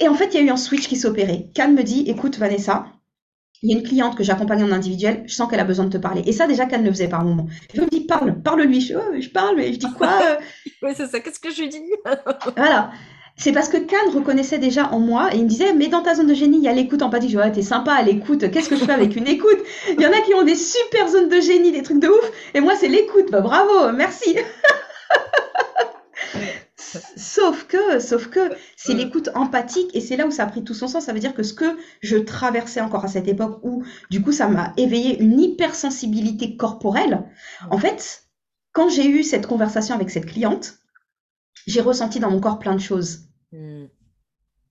Et 0.00 0.08
en 0.08 0.14
fait, 0.14 0.34
il 0.34 0.34
y 0.34 0.38
a 0.38 0.42
eu 0.42 0.50
un 0.50 0.56
switch 0.56 0.88
qui 0.88 0.96
s'opérait. 0.96 1.50
Can 1.54 1.72
me 1.72 1.82
dit, 1.82 2.04
écoute 2.08 2.38
Vanessa, 2.38 2.86
il 3.62 3.70
y 3.70 3.74
a 3.74 3.78
une 3.78 3.84
cliente 3.84 4.16
que 4.16 4.24
j'accompagne 4.24 4.64
en 4.64 4.72
individuel, 4.72 5.22
je 5.26 5.34
sens 5.34 5.48
qu'elle 5.48 5.60
a 5.60 5.64
besoin 5.64 5.84
de 5.84 5.90
te 5.90 5.98
parler. 5.98 6.22
Et 6.26 6.32
ça, 6.32 6.46
déjà, 6.46 6.66
qu'elle 6.66 6.84
le 6.84 6.90
faisait 6.90 7.08
par 7.08 7.24
moment. 7.24 7.46
Je 7.72 7.80
me 7.80 7.86
dis, 7.86 8.00
parle, 8.00 8.42
parle-lui. 8.42 8.80
Je, 8.80 8.94
oh, 8.94 9.20
je 9.20 9.28
parle, 9.28 9.56
mais 9.56 9.72
je 9.72 9.78
dis 9.78 9.92
quoi 9.92 10.18
Oui, 10.82 10.90
c'est 10.96 11.06
ça. 11.06 11.20
Qu'est-ce 11.20 11.38
que 11.38 11.50
je 11.50 11.62
lui 11.62 11.68
dis 11.68 11.82
Voilà. 12.56 12.90
C'est 13.36 13.52
parce 13.52 13.68
que 13.68 13.78
Cannes 13.78 14.14
reconnaissait 14.14 14.58
déjà 14.58 14.92
en 14.92 14.98
moi 14.98 15.32
et 15.32 15.38
il 15.38 15.44
me 15.44 15.48
disait, 15.48 15.72
mais 15.72 15.88
dans 15.88 16.02
ta 16.02 16.14
zone 16.14 16.26
de 16.26 16.34
génie, 16.34 16.58
il 16.58 16.64
y 16.64 16.68
a 16.68 16.72
l'écoute 16.72 17.02
empathique. 17.02 17.30
Je 17.30 17.36
dis, 17.36 17.42
ouais, 17.42 17.52
t'es 17.52 17.62
sympa 17.62 17.92
à 17.92 18.02
l'écoute. 18.02 18.50
Qu'est-ce 18.50 18.68
que 18.68 18.76
je 18.76 18.84
fais 18.84 18.92
avec 18.92 19.16
une 19.16 19.26
écoute? 19.26 19.58
Il 19.88 20.02
y 20.02 20.06
en 20.06 20.12
a 20.12 20.20
qui 20.20 20.34
ont 20.34 20.42
des 20.42 20.56
super 20.56 21.08
zones 21.08 21.28
de 21.28 21.40
génie, 21.40 21.72
des 21.72 21.82
trucs 21.82 22.00
de 22.00 22.08
ouf. 22.08 22.30
Et 22.54 22.60
moi, 22.60 22.74
c'est 22.76 22.88
l'écoute. 22.88 23.30
Bah, 23.30 23.40
bravo, 23.40 23.92
merci. 23.92 24.36
Sauf 27.16 27.64
que, 27.66 27.98
sauf 27.98 28.28
que 28.28 28.50
c'est 28.76 28.94
l'écoute 28.94 29.30
empathique 29.34 29.90
et 29.94 30.00
c'est 30.00 30.16
là 30.16 30.26
où 30.26 30.30
ça 30.30 30.44
a 30.44 30.46
pris 30.46 30.64
tout 30.64 30.74
son 30.74 30.88
sens. 30.88 31.04
Ça 31.04 31.12
veut 31.12 31.20
dire 31.20 31.34
que 31.34 31.42
ce 31.42 31.54
que 31.54 31.76
je 32.00 32.16
traversais 32.16 32.80
encore 32.80 33.04
à 33.04 33.08
cette 33.08 33.28
époque 33.28 33.60
où, 33.62 33.84
du 34.10 34.22
coup, 34.22 34.32
ça 34.32 34.48
m'a 34.48 34.72
éveillé 34.76 35.20
une 35.20 35.40
hypersensibilité 35.40 36.56
corporelle. 36.56 37.24
En 37.70 37.78
fait, 37.78 38.24
quand 38.72 38.88
j'ai 38.88 39.08
eu 39.08 39.22
cette 39.22 39.46
conversation 39.46 39.94
avec 39.94 40.10
cette 40.10 40.26
cliente, 40.26 40.74
j'ai 41.66 41.80
ressenti 41.80 42.20
dans 42.20 42.30
mon 42.30 42.40
corps 42.40 42.58
plein 42.58 42.74
de 42.74 42.80
choses. 42.80 43.26
Hmm 43.52 43.86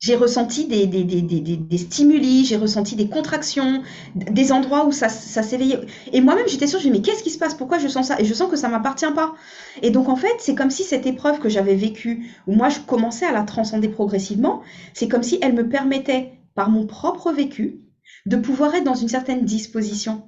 j'ai 0.01 0.15
ressenti 0.15 0.65
des, 0.65 0.87
des, 0.87 1.03
des, 1.03 1.21
des, 1.21 1.77
stimuli, 1.77 2.43
j'ai 2.43 2.57
ressenti 2.57 2.95
des 2.95 3.07
contractions, 3.07 3.83
des 4.15 4.51
endroits 4.51 4.87
où 4.87 4.91
ça, 4.91 5.09
ça 5.09 5.43
s'éveillait. 5.43 5.79
Et 6.11 6.21
moi-même, 6.21 6.47
j'étais 6.47 6.65
sûre, 6.65 6.79
je 6.79 6.87
me 6.87 6.93
mais 6.93 7.01
qu'est-ce 7.01 7.21
qui 7.21 7.29
se 7.29 7.37
passe? 7.37 7.53
Pourquoi 7.53 7.77
je 7.77 7.87
sens 7.87 8.07
ça? 8.07 8.19
Et 8.19 8.25
je 8.25 8.33
sens 8.33 8.49
que 8.49 8.57
ça 8.57 8.67
m'appartient 8.67 9.11
pas. 9.13 9.35
Et 9.83 9.91
donc, 9.91 10.09
en 10.09 10.15
fait, 10.15 10.33
c'est 10.39 10.55
comme 10.55 10.71
si 10.71 10.83
cette 10.83 11.05
épreuve 11.05 11.39
que 11.39 11.49
j'avais 11.49 11.75
vécue, 11.75 12.31
où 12.47 12.55
moi, 12.55 12.69
je 12.69 12.79
commençais 12.79 13.25
à 13.25 13.31
la 13.31 13.43
transcender 13.43 13.89
progressivement, 13.89 14.61
c'est 14.95 15.07
comme 15.07 15.23
si 15.23 15.37
elle 15.43 15.53
me 15.53 15.69
permettait, 15.69 16.33
par 16.55 16.71
mon 16.71 16.87
propre 16.87 17.31
vécu, 17.31 17.81
de 18.25 18.37
pouvoir 18.37 18.73
être 18.73 18.83
dans 18.83 18.95
une 18.95 19.07
certaine 19.07 19.45
disposition 19.45 20.23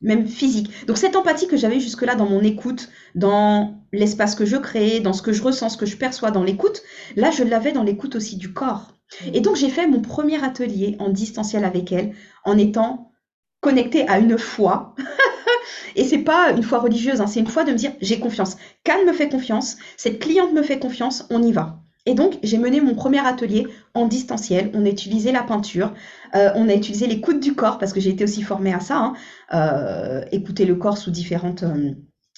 même 0.00 0.26
physique. 0.26 0.86
Donc 0.86 0.96
cette 0.96 1.16
empathie 1.16 1.48
que 1.48 1.56
j'avais 1.56 1.80
jusque-là 1.80 2.14
dans 2.14 2.28
mon 2.28 2.40
écoute, 2.40 2.88
dans 3.14 3.82
l'espace 3.92 4.34
que 4.34 4.44
je 4.44 4.56
crée, 4.56 5.00
dans 5.00 5.12
ce 5.12 5.22
que 5.22 5.32
je 5.32 5.42
ressens, 5.42 5.70
ce 5.70 5.76
que 5.76 5.86
je 5.86 5.96
perçois 5.96 6.30
dans 6.30 6.44
l'écoute, 6.44 6.82
là 7.16 7.30
je 7.30 7.42
l'avais 7.42 7.72
dans 7.72 7.82
l'écoute 7.82 8.14
aussi 8.14 8.36
du 8.36 8.52
corps. 8.52 8.92
Et 9.32 9.40
donc 9.40 9.56
j'ai 9.56 9.70
fait 9.70 9.86
mon 9.86 10.00
premier 10.00 10.42
atelier 10.44 10.96
en 10.98 11.08
distanciel 11.08 11.64
avec 11.64 11.92
elle 11.92 12.14
en 12.44 12.58
étant 12.58 13.12
connectée 13.60 14.06
à 14.08 14.18
une 14.18 14.38
foi. 14.38 14.94
Et 15.96 16.04
c'est 16.04 16.18
pas 16.18 16.52
une 16.52 16.62
foi 16.62 16.78
religieuse, 16.78 17.20
hein, 17.20 17.26
c'est 17.26 17.40
une 17.40 17.48
foi 17.48 17.64
de 17.64 17.72
me 17.72 17.76
dire 17.76 17.92
j'ai 18.00 18.20
confiance. 18.20 18.56
Cannes 18.84 19.06
me 19.06 19.12
fait 19.12 19.28
confiance, 19.28 19.78
cette 19.96 20.20
cliente 20.20 20.52
me 20.52 20.62
fait 20.62 20.78
confiance, 20.78 21.26
on 21.30 21.42
y 21.42 21.52
va. 21.52 21.82
Et 22.08 22.14
donc, 22.14 22.38
j'ai 22.42 22.56
mené 22.56 22.80
mon 22.80 22.94
premier 22.94 23.18
atelier 23.18 23.66
en 23.92 24.06
distanciel. 24.06 24.70
On 24.72 24.86
a 24.86 24.88
utilisé 24.88 25.30
la 25.30 25.42
peinture, 25.42 25.92
euh, 26.34 26.50
on 26.54 26.66
a 26.70 26.74
utilisé 26.74 27.06
l'écoute 27.06 27.38
du 27.38 27.54
corps, 27.54 27.76
parce 27.76 27.92
que 27.92 28.00
j'ai 28.00 28.08
été 28.08 28.24
aussi 28.24 28.40
formée 28.40 28.72
à 28.72 28.80
ça, 28.80 28.96
hein. 28.96 29.12
euh, 29.52 30.24
écouter 30.32 30.64
le 30.64 30.74
corps 30.76 30.96
sous 30.96 31.10
différentes, 31.10 31.64
euh, 31.64 31.90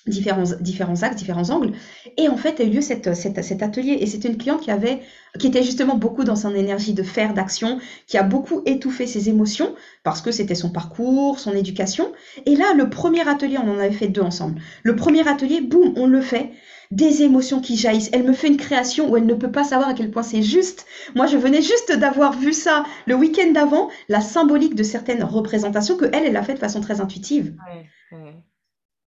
différents, 0.08 0.56
différents 0.60 1.04
axes, 1.04 1.14
différents 1.14 1.50
angles. 1.50 1.70
Et 2.16 2.28
en 2.28 2.36
fait, 2.36 2.58
a 2.58 2.64
eu 2.64 2.70
lieu 2.70 2.80
cette, 2.80 3.14
cet 3.14 3.62
atelier. 3.62 3.98
Et 4.00 4.06
c'était 4.06 4.26
une 4.26 4.38
cliente 4.38 4.60
qui, 4.60 4.72
avait, 4.72 5.02
qui 5.38 5.46
était 5.46 5.62
justement 5.62 5.94
beaucoup 5.94 6.24
dans 6.24 6.34
son 6.34 6.52
énergie 6.52 6.92
de 6.92 7.04
faire, 7.04 7.32
d'action, 7.32 7.78
qui 8.08 8.18
a 8.18 8.24
beaucoup 8.24 8.62
étouffé 8.66 9.06
ses 9.06 9.28
émotions, 9.28 9.76
parce 10.02 10.20
que 10.20 10.32
c'était 10.32 10.56
son 10.56 10.70
parcours, 10.70 11.38
son 11.38 11.52
éducation. 11.52 12.10
Et 12.44 12.56
là, 12.56 12.74
le 12.74 12.90
premier 12.90 13.28
atelier, 13.28 13.58
on 13.58 13.70
en 13.70 13.78
avait 13.78 13.92
fait 13.92 14.08
deux 14.08 14.22
ensemble. 14.22 14.60
Le 14.82 14.96
premier 14.96 15.28
atelier, 15.28 15.60
boum, 15.60 15.92
on 15.94 16.08
le 16.08 16.22
fait 16.22 16.50
des 16.90 17.22
émotions 17.22 17.60
qui 17.60 17.76
jaillissent. 17.76 18.10
Elle 18.12 18.24
me 18.24 18.32
fait 18.32 18.48
une 18.48 18.56
création 18.56 19.10
où 19.10 19.16
elle 19.16 19.26
ne 19.26 19.34
peut 19.34 19.52
pas 19.52 19.64
savoir 19.64 19.88
à 19.88 19.94
quel 19.94 20.10
point 20.10 20.22
c'est 20.22 20.42
juste. 20.42 20.86
Moi, 21.14 21.26
je 21.26 21.36
venais 21.36 21.62
juste 21.62 21.96
d'avoir 21.96 22.36
vu 22.36 22.52
ça 22.52 22.84
le 23.06 23.14
week-end 23.14 23.52
d'avant, 23.52 23.88
la 24.08 24.20
symbolique 24.20 24.74
de 24.74 24.82
certaines 24.82 25.22
représentations 25.22 25.96
que 25.96 26.06
elle, 26.12 26.26
elle 26.26 26.36
a 26.36 26.42
fait 26.42 26.54
de 26.54 26.58
façon 26.58 26.80
très 26.80 27.00
intuitive. 27.00 27.54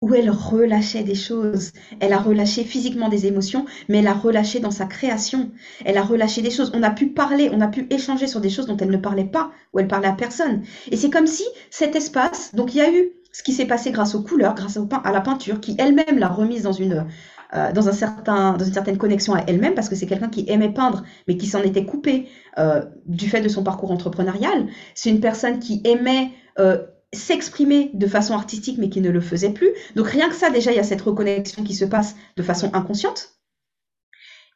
Où 0.03 0.15
elle 0.15 0.31
relâchait 0.31 1.03
des 1.03 1.15
choses. 1.15 1.73
Elle 2.01 2.15
a 2.15 2.19
relâché 2.19 2.65
physiquement 2.65 3.11
des 3.11 3.27
émotions, 3.27 3.67
mais 3.89 3.99
elle 3.99 4.07
a 4.07 4.15
relâché 4.15 4.59
dans 4.59 4.71
sa 4.71 4.87
création. 4.87 5.51
Elle 5.85 5.99
a 5.99 6.03
relâché 6.03 6.41
des 6.41 6.51
choses. 6.51 6.73
On 6.75 6.83
a 6.83 6.91
pu 6.91 7.09
parler, 7.09 7.51
on 7.53 7.61
a 7.61 7.69
pu 7.69 7.87
échanger 7.91 8.27
sur 8.27 8.41
des 8.41 8.49
choses 8.49 8.67
dont 8.67 8.79
elle 8.79 8.91
ne 8.91 8.97
parlait 8.97 9.25
pas, 9.25 9.53
où 9.73 9.79
elle 9.79 9.89
parlait 9.89 10.09
à 10.09 10.13
personne. 10.13 10.63
Et 10.91 10.97
c'est 10.97 11.11
comme 11.11 11.27
si 11.27 11.45
cet 11.71 11.97
espace, 11.97 12.55
donc 12.55 12.75
il 12.75 12.79
y 12.79 12.83
a 12.83 12.91
eu 12.91 13.11
ce 13.33 13.43
qui 13.43 13.53
s'est 13.53 13.67
passé 13.67 13.91
grâce 13.91 14.15
aux 14.15 14.23
couleurs, 14.23 14.55
grâce 14.55 14.79
au, 14.79 14.89
à 15.05 15.13
la 15.13 15.21
peinture, 15.21 15.61
qui 15.61 15.77
elle-même 15.79 16.19
l'a 16.19 16.29
remise 16.29 16.63
dans 16.63 16.73
une, 16.73 17.07
euh, 17.55 17.73
dans, 17.73 17.89
un 17.89 17.93
certain, 17.93 18.57
dans 18.57 18.65
une 18.65 18.73
certaine 18.73 18.99
connexion 18.99 19.35
à 19.35 19.43
elle-même, 19.47 19.75
parce 19.75 19.89
que 19.89 19.97
c'est 19.97 20.07
quelqu'un 20.07 20.29
qui 20.29 20.45
aimait 20.49 20.73
peindre, 20.73 21.05
mais 21.27 21.37
qui 21.37 21.47
s'en 21.47 21.63
était 21.63 21.85
coupé 21.85 22.29
euh, 22.59 22.85
du 23.07 23.29
fait 23.29 23.41
de 23.41 23.49
son 23.49 23.63
parcours 23.63 23.91
entrepreneurial. 23.91 24.69
C'est 24.95 25.11
une 25.11 25.21
personne 25.21 25.59
qui 25.59 25.81
aimait 25.85 26.31
euh, 26.59 26.79
s'exprimer 27.13 27.91
de 27.95 28.07
façon 28.07 28.35
artistique, 28.35 28.79
mais 28.79 28.89
qui 28.89 29.01
ne 29.01 29.11
le 29.11 29.21
faisait 29.21 29.51
plus. 29.51 29.71
Donc 29.97 30.07
rien 30.07 30.29
que 30.29 30.35
ça, 30.35 30.51
déjà, 30.51 30.71
il 30.71 30.77
y 30.77 30.81
a 30.81 30.85
cette 30.85 31.03
reconnexion 31.03 31.65
qui 31.65 31.75
se 31.75 31.85
passe 31.85 32.15
de 32.37 32.43
façon 32.43 32.71
inconsciente. 32.73 33.31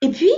Et 0.01 0.11
puis, 0.11 0.31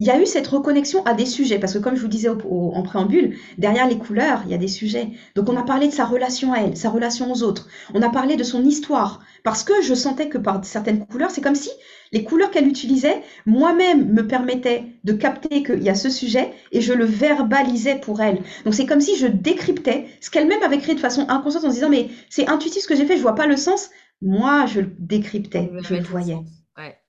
il 0.00 0.06
y 0.06 0.10
a 0.10 0.20
eu 0.20 0.26
cette 0.26 0.46
reconnexion 0.46 1.04
à 1.06 1.14
des 1.14 1.26
sujets, 1.26 1.58
parce 1.58 1.72
que 1.72 1.78
comme 1.78 1.96
je 1.96 2.00
vous 2.00 2.08
disais 2.08 2.28
en 2.28 2.82
préambule, 2.82 3.36
derrière 3.58 3.88
les 3.88 3.98
couleurs, 3.98 4.42
il 4.44 4.50
y 4.52 4.54
a 4.54 4.58
des 4.58 4.68
sujets. 4.68 5.10
Donc 5.34 5.48
on 5.48 5.56
a 5.56 5.64
parlé 5.64 5.88
de 5.88 5.92
sa 5.92 6.04
relation 6.04 6.52
à 6.52 6.58
elle, 6.58 6.76
sa 6.76 6.88
relation 6.88 7.32
aux 7.32 7.42
autres. 7.42 7.66
On 7.94 8.02
a 8.02 8.08
parlé 8.08 8.36
de 8.36 8.44
son 8.44 8.64
histoire, 8.64 9.20
parce 9.42 9.64
que 9.64 9.82
je 9.82 9.94
sentais 9.94 10.28
que 10.28 10.38
par 10.38 10.64
certaines 10.64 11.04
couleurs, 11.04 11.32
c'est 11.32 11.40
comme 11.40 11.56
si 11.56 11.70
les 12.12 12.22
couleurs 12.22 12.52
qu'elle 12.52 12.68
utilisait, 12.68 13.22
moi-même, 13.44 14.12
me 14.12 14.26
permettaient 14.26 14.84
de 15.02 15.12
capter 15.12 15.64
qu'il 15.64 15.82
y 15.82 15.90
a 15.90 15.96
ce 15.96 16.10
sujet 16.10 16.52
et 16.70 16.80
je 16.80 16.92
le 16.92 17.04
verbalisais 17.04 17.96
pour 17.96 18.20
elle. 18.20 18.42
Donc 18.64 18.74
c'est 18.74 18.86
comme 18.86 19.00
si 19.00 19.16
je 19.16 19.26
décryptais 19.26 20.06
ce 20.20 20.30
qu'elle-même 20.30 20.62
avait 20.62 20.78
créé 20.78 20.94
de 20.94 21.00
façon 21.00 21.26
inconsciente 21.28 21.64
en 21.64 21.70
se 21.70 21.74
disant 21.74 21.90
mais 21.90 22.08
c'est 22.30 22.48
intuitif 22.48 22.82
ce 22.84 22.88
que 22.88 22.94
j'ai 22.94 23.04
fait, 23.04 23.16
je 23.16 23.22
vois 23.22 23.34
pas 23.34 23.46
le 23.48 23.56
sens. 23.56 23.90
Moi, 24.22 24.66
je 24.66 24.80
le 24.80 24.90
décryptais, 24.98 25.70
je 25.82 25.94
le 25.94 26.02
voyais. 26.02 26.38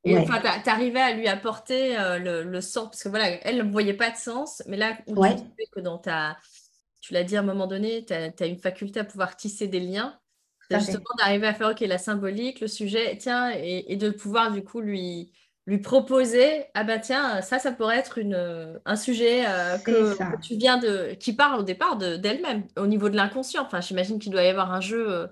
Et 0.05 0.17
enfin, 0.17 0.41
tu 0.63 0.69
arrivais 0.69 1.01
à 1.01 1.13
lui 1.13 1.27
apporter 1.27 1.97
euh, 1.99 2.43
le, 2.43 2.61
sens, 2.61 2.85
parce 2.89 3.03
que 3.03 3.09
voilà, 3.09 3.27
elle 3.45 3.57
ne 3.57 3.71
voyait 3.71 3.93
pas 3.93 4.09
de 4.09 4.17
sens, 4.17 4.63
mais 4.67 4.77
là, 4.77 4.97
où 5.07 5.25
tu 5.25 5.33
que 5.71 5.81
dans 5.81 5.97
ta, 5.97 6.37
tu 7.01 7.13
l'as 7.13 7.23
dit 7.23 7.35
à 7.35 7.41
un 7.41 7.43
moment 7.43 7.67
donné, 7.67 8.05
tu 8.05 8.13
as, 8.13 8.45
une 8.45 8.57
faculté 8.57 9.01
à 9.01 9.03
pouvoir 9.03 9.35
tisser 9.35 9.67
des 9.67 9.81
liens, 9.81 10.17
justement 10.71 11.03
d'arriver 11.17 11.47
à 11.47 11.53
faire, 11.53 11.69
OK, 11.69 11.81
la 11.81 11.97
symbolique, 11.97 12.61
le 12.61 12.67
sujet, 12.67 13.17
tiens, 13.17 13.51
et, 13.51 13.95
de 13.97 14.09
pouvoir 14.09 14.51
du 14.51 14.63
coup 14.63 14.79
lui, 14.79 15.33
lui 15.65 15.79
proposer, 15.79 16.65
ah 16.75 16.85
bah 16.85 16.99
tiens, 16.99 17.41
ça, 17.41 17.59
ça 17.59 17.73
pourrait 17.73 17.97
être 17.97 18.17
une, 18.19 18.79
un 18.85 18.95
sujet 18.95 19.43
euh, 19.47 19.77
que, 19.79 20.15
tu 20.41 20.55
viens 20.55 20.77
de, 20.77 21.13
qui 21.19 21.33
parle 21.33 21.59
au 21.59 21.63
départ 21.63 21.97
d'elle-même, 21.97 22.63
au 22.77 22.87
niveau 22.87 23.09
de 23.09 23.17
l'inconscient. 23.17 23.63
Enfin, 23.63 23.81
j'imagine 23.81 24.17
qu'il 24.17 24.31
doit 24.31 24.43
y 24.43 24.47
avoir 24.47 24.71
un 24.71 24.81
jeu 24.81 25.11
euh, 25.11 25.27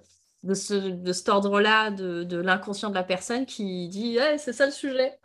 de, 0.47 0.53
ce, 0.53 0.73
de 0.73 1.11
cet 1.11 1.27
ordre-là, 1.27 1.91
de, 1.91 2.23
de 2.23 2.37
l'inconscient 2.37 2.89
de 2.89 2.95
la 2.95 3.03
personne 3.03 3.45
qui 3.45 3.89
dit 3.89 4.17
c'est 4.37 4.53
ça 4.53 4.65
le 4.65 4.71
sujet. 4.71 5.19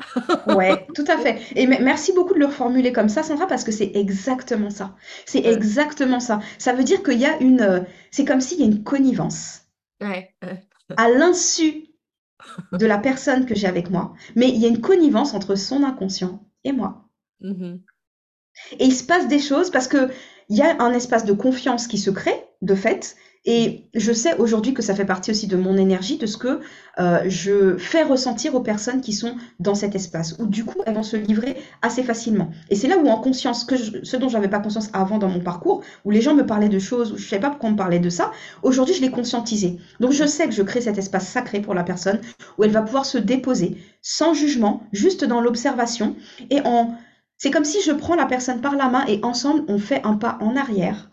ouais, 0.49 0.87
tout 0.95 1.05
à 1.07 1.16
fait. 1.16 1.41
Et 1.55 1.66
merci 1.66 2.12
beaucoup 2.12 2.35
de 2.35 2.41
le 2.41 2.47
reformuler 2.47 2.93
comme 2.93 3.09
ça, 3.09 3.23
Sandra, 3.23 3.47
parce 3.47 3.62
que 3.62 3.70
c'est 3.70 3.93
exactement 3.95 4.70
ça. 4.70 4.97
C'est 5.25 5.45
exactement 5.47 6.18
ça. 6.18 6.41
Ça 6.59 6.73
veut 6.73 6.83
dire 6.83 7.03
qu'il 7.03 7.18
y 7.18 7.27
a 7.27 7.41
une. 7.41 7.61
Euh, 7.61 7.81
c'est 8.11 8.25
comme 8.25 8.41
s'il 8.41 8.59
y 8.59 8.62
a 8.62 8.66
une 8.66 8.83
connivence. 8.83 9.61
Ouais. 10.01 10.35
à 10.97 11.09
l'insu 11.11 11.87
de 12.73 12.87
la 12.87 12.99
personne 12.99 13.47
que 13.47 13.55
j'ai 13.55 13.68
avec 13.68 13.89
moi, 13.89 14.14
mais 14.35 14.49
il 14.49 14.57
y 14.57 14.64
a 14.64 14.68
une 14.68 14.81
connivence 14.81 15.33
entre 15.33 15.55
son 15.55 15.85
inconscient 15.85 16.45
et 16.64 16.73
moi. 16.73 17.09
Mm-hmm. 17.41 17.81
Et 18.81 18.85
il 18.85 18.93
se 18.93 19.05
passe 19.05 19.29
des 19.29 19.39
choses 19.39 19.70
parce 19.70 19.87
que 19.87 20.11
il 20.49 20.57
y 20.57 20.62
a 20.62 20.83
un 20.83 20.93
espace 20.93 21.25
de 21.25 21.33
confiance 21.33 21.87
qui 21.87 21.99
se 21.99 22.11
crée, 22.11 22.45
de 22.62 22.75
fait, 22.75 23.14
et 23.45 23.88
je 23.95 24.12
sais 24.12 24.36
aujourd'hui 24.38 24.72
que 24.72 24.82
ça 24.82 24.95
fait 24.95 25.05
partie 25.05 25.32
aussi 25.32 25.49
de 25.49 25.57
mon 25.57 25.76
énergie, 25.76 26.16
de 26.16 26.26
ce 26.26 26.36
que 26.36 26.61
euh, 27.01 27.22
je 27.26 27.76
fais 27.76 28.05
ressentir 28.05 28.55
aux 28.55 28.61
personnes 28.61 29.01
qui 29.01 29.12
sont 29.12 29.34
dans 29.59 29.74
cet 29.74 29.97
espace, 29.97 30.36
où 30.38 30.47
du 30.47 30.64
coup 30.64 30.80
elles 30.86 30.95
vont 30.95 31.03
se 31.03 31.16
livrer 31.16 31.57
assez 31.82 32.05
facilement. 32.05 32.51
Et 32.70 32.76
c'est 32.76 32.86
là 32.86 32.99
où 32.99 33.09
en 33.09 33.20
conscience, 33.20 33.66
ce 34.03 34.16
dont 34.16 34.28
j'avais 34.28 34.49
pas 34.49 34.61
conscience 34.61 34.90
avant 34.93 35.18
dans 35.18 35.28
mon 35.28 35.40
parcours, 35.40 35.82
où 36.05 36.12
les 36.12 36.20
gens 36.20 36.34
me 36.34 36.47
parlaient 36.47 36.68
de 36.68 36.78
choses, 36.78 37.12
où 37.12 37.16
je 37.16 37.28
savais 37.28 37.43
pas 37.43 37.51
pourquoi 37.51 37.70
on 37.70 37.72
me 37.72 37.76
parlait 37.76 37.99
de 37.99 38.11
ça, 38.11 38.30
aujourd'hui 38.62 38.95
je 38.95 39.01
l'ai 39.01 39.11
conscientisé. 39.11 39.78
Donc 39.99 40.12
je 40.12 40.24
sais 40.24 40.47
que 40.47 40.55
je 40.55 40.62
crée 40.62 40.80
cet 40.80 40.99
espace 40.99 41.26
sacré 41.26 41.61
pour 41.61 41.74
la 41.74 41.82
personne, 41.82 42.20
où 42.59 42.64
elle 42.64 42.70
va 42.70 42.82
pouvoir 42.82 43.07
se 43.07 43.18
déposer 43.18 43.76
sans 44.03 44.34
jugement, 44.34 44.84
juste 44.93 45.24
dans 45.24 45.40
l'observation, 45.40 46.14
et 46.51 46.61
en... 46.64 46.95
C'est 47.38 47.51
comme 47.51 47.64
si 47.64 47.82
je 47.82 47.90
prends 47.90 48.14
la 48.14 48.26
personne 48.26 48.61
par 48.61 48.76
la 48.76 48.88
main 48.88 49.05
et 49.09 49.18
ensemble 49.24 49.64
on 49.66 49.78
fait 49.78 50.01
un 50.05 50.14
pas 50.14 50.38
en 50.40 50.55
arrière 50.55 51.11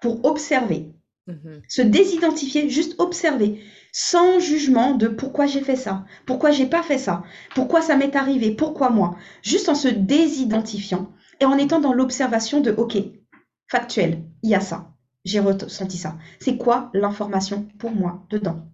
pour 0.00 0.24
observer 0.24 0.92
Mhm. 1.26 1.62
Se 1.68 1.82
désidentifier, 1.82 2.68
juste 2.68 2.96
observer, 2.98 3.62
sans 3.92 4.40
jugement 4.40 4.94
de 4.94 5.06
pourquoi 5.06 5.46
j'ai 5.46 5.60
fait 5.60 5.76
ça, 5.76 6.04
pourquoi 6.26 6.50
j'ai 6.50 6.66
pas 6.66 6.82
fait 6.82 6.98
ça, 6.98 7.22
pourquoi 7.54 7.80
ça 7.80 7.96
m'est 7.96 8.16
arrivé, 8.16 8.50
pourquoi 8.50 8.90
moi, 8.90 9.16
juste 9.42 9.68
en 9.68 9.76
se 9.76 9.88
désidentifiant 9.88 11.12
et 11.40 11.44
en 11.44 11.58
étant 11.58 11.78
dans 11.78 11.92
l'observation 11.92 12.60
de 12.60 12.72
OK, 12.72 12.96
factuel, 13.68 14.24
il 14.42 14.50
y 14.50 14.54
a 14.54 14.60
ça, 14.60 14.92
j'ai 15.24 15.38
ressenti 15.40 15.96
ça. 15.96 16.16
C'est 16.40 16.56
quoi 16.56 16.90
l'information 16.92 17.68
pour 17.78 17.92
moi 17.92 18.26
dedans? 18.30 18.66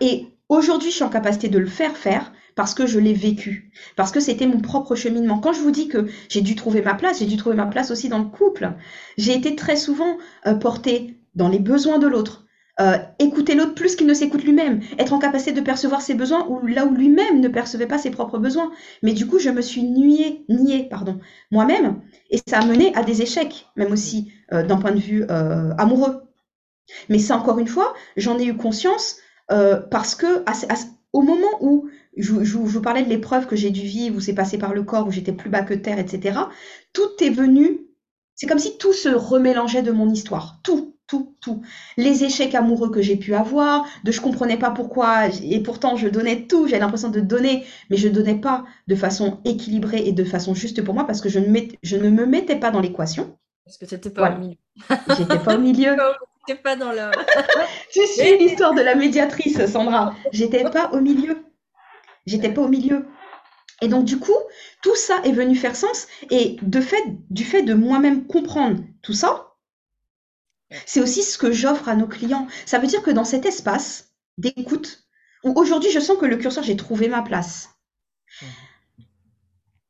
Et 0.00 0.26
aujourd'hui, 0.48 0.90
je 0.90 0.96
suis 0.96 1.04
en 1.04 1.10
capacité 1.10 1.48
de 1.48 1.58
le 1.58 1.66
faire 1.66 1.96
faire 1.96 2.32
parce 2.56 2.74
que 2.74 2.86
je 2.86 2.98
l'ai 2.98 3.12
vécu, 3.12 3.70
parce 3.94 4.10
que 4.10 4.18
c'était 4.18 4.46
mon 4.46 4.60
propre 4.60 4.96
cheminement. 4.96 5.38
Quand 5.38 5.52
je 5.52 5.60
vous 5.60 5.70
dis 5.70 5.86
que 5.88 6.06
j'ai 6.28 6.40
dû 6.40 6.56
trouver 6.56 6.82
ma 6.82 6.94
place, 6.94 7.20
j'ai 7.20 7.26
dû 7.26 7.36
trouver 7.36 7.54
ma 7.54 7.66
place 7.66 7.92
aussi 7.92 8.08
dans 8.08 8.18
le 8.18 8.24
couple. 8.24 8.72
J'ai 9.18 9.34
été 9.34 9.54
très 9.54 9.76
souvent 9.76 10.16
euh, 10.46 10.54
portée 10.54 11.18
dans 11.34 11.48
les 11.48 11.58
besoins 11.58 11.98
de 11.98 12.06
l'autre, 12.06 12.46
euh, 12.80 12.96
écouter 13.18 13.54
l'autre 13.54 13.74
plus 13.74 13.94
qu'il 13.94 14.06
ne 14.06 14.14
s'écoute 14.14 14.42
lui-même, 14.42 14.80
être 14.98 15.12
en 15.12 15.18
capacité 15.18 15.52
de 15.52 15.60
percevoir 15.60 16.00
ses 16.00 16.14
besoins 16.14 16.46
ou 16.48 16.66
là 16.66 16.86
où 16.86 16.94
lui-même 16.94 17.40
ne 17.40 17.48
percevait 17.48 17.86
pas 17.86 17.98
ses 17.98 18.10
propres 18.10 18.38
besoins. 18.38 18.72
Mais 19.02 19.12
du 19.12 19.26
coup, 19.26 19.38
je 19.38 19.50
me 19.50 19.60
suis 19.60 19.82
niée, 19.82 20.88
pardon, 20.88 21.20
moi-même, 21.50 22.00
et 22.30 22.38
ça 22.48 22.60
a 22.60 22.64
mené 22.64 22.94
à 22.94 23.02
des 23.02 23.20
échecs, 23.20 23.66
même 23.76 23.92
aussi 23.92 24.32
euh, 24.54 24.62
d'un 24.62 24.78
point 24.78 24.92
de 24.92 24.98
vue 24.98 25.24
amoureux. 25.28 26.22
Mais 27.10 27.18
ça, 27.18 27.36
encore 27.36 27.58
une 27.58 27.68
fois, 27.68 27.92
j'en 28.16 28.38
ai 28.38 28.46
eu 28.46 28.56
conscience 28.56 29.16
parce 29.48 30.14
que 30.14 30.42
au 31.16 31.22
moment 31.22 31.56
où 31.60 31.88
je, 32.18 32.44
je, 32.44 32.58
vous 32.58 32.82
parlais 32.82 33.02
de 33.02 33.08
l'épreuve 33.08 33.46
que 33.46 33.56
j'ai 33.56 33.70
dû 33.70 33.80
vivre, 33.80 34.16
où 34.16 34.20
c'est 34.20 34.34
passé 34.34 34.58
par 34.58 34.74
le 34.74 34.82
corps, 34.82 35.06
où 35.06 35.10
j'étais 35.10 35.32
plus 35.32 35.48
bas 35.48 35.62
que 35.62 35.72
terre, 35.72 35.98
etc., 35.98 36.40
tout 36.92 37.08
est 37.20 37.30
venu, 37.30 37.86
c'est 38.34 38.46
comme 38.46 38.58
si 38.58 38.76
tout 38.76 38.92
se 38.92 39.08
remélangeait 39.08 39.82
de 39.82 39.92
mon 39.92 40.10
histoire, 40.10 40.60
tout 40.62 40.92
tout, 41.06 41.36
tout. 41.40 41.62
Les 41.96 42.24
échecs 42.24 42.56
amoureux 42.56 42.90
que 42.90 43.00
j'ai 43.00 43.14
pu 43.14 43.32
avoir, 43.34 43.86
de 44.02 44.10
je 44.10 44.20
comprenais 44.20 44.56
pas 44.56 44.72
pourquoi, 44.72 45.28
et 45.28 45.62
pourtant 45.62 45.96
je 45.96 46.08
donnais 46.08 46.48
tout, 46.48 46.66
j'avais 46.66 46.80
l'impression 46.80 47.10
de 47.10 47.20
donner, 47.20 47.64
mais 47.90 47.96
je 47.96 48.08
donnais 48.08 48.34
pas 48.34 48.64
de 48.88 48.96
façon 48.96 49.38
équilibrée 49.44 50.02
et 50.04 50.10
de 50.10 50.24
façon 50.24 50.52
juste 50.52 50.82
pour 50.82 50.94
moi 50.94 51.06
parce 51.06 51.20
que 51.20 51.28
je 51.28 51.38
ne, 51.38 51.60
je 51.84 51.96
ne 51.96 52.10
me 52.10 52.26
mettais 52.26 52.56
pas 52.56 52.72
dans 52.72 52.80
l'équation. 52.80 53.38
Parce 53.64 53.78
que 53.78 53.86
c'était 53.86 54.10
pas 54.10 54.34
au 54.34 54.38
milieu. 54.40 54.56
J'étais 55.16 55.38
pas 55.38 55.56
au 55.56 55.60
milieu. 55.60 55.96
J'étais 56.46 56.60
pas 56.60 56.76
dans 56.76 56.92
le. 56.92 57.10
tu 57.92 58.06
suis 58.06 58.38
l'histoire 58.38 58.74
de 58.74 58.80
la 58.80 58.94
médiatrice, 58.94 59.66
Sandra. 59.66 60.14
J'étais 60.32 60.64
pas 60.64 60.90
au 60.92 61.00
milieu. 61.00 61.44
J'étais 62.26 62.52
pas 62.52 62.62
au 62.62 62.68
milieu. 62.68 63.06
Et 63.82 63.88
donc, 63.88 64.04
du 64.04 64.18
coup, 64.18 64.36
tout 64.82 64.94
ça 64.94 65.20
est 65.24 65.32
venu 65.32 65.56
faire 65.56 65.76
sens. 65.76 66.06
Et 66.30 66.56
de 66.62 66.80
fait, 66.80 67.04
du 67.30 67.44
fait 67.44 67.62
de 67.62 67.74
moi-même 67.74 68.26
comprendre 68.26 68.82
tout 69.02 69.12
ça, 69.12 69.54
c'est 70.86 71.00
aussi 71.00 71.22
ce 71.22 71.38
que 71.38 71.52
j'offre 71.52 71.88
à 71.88 71.94
nos 71.94 72.08
clients. 72.08 72.46
Ça 72.64 72.78
veut 72.78 72.86
dire 72.86 73.02
que 73.02 73.10
dans 73.10 73.24
cet 73.24 73.46
espace 73.46 74.14
d'écoute, 74.38 75.04
où 75.44 75.52
aujourd'hui 75.58 75.90
je 75.90 76.00
sens 76.00 76.18
que 76.18 76.26
le 76.26 76.36
curseur, 76.36 76.64
j'ai 76.64 76.76
trouvé 76.76 77.08
ma 77.08 77.22
place. 77.22 77.75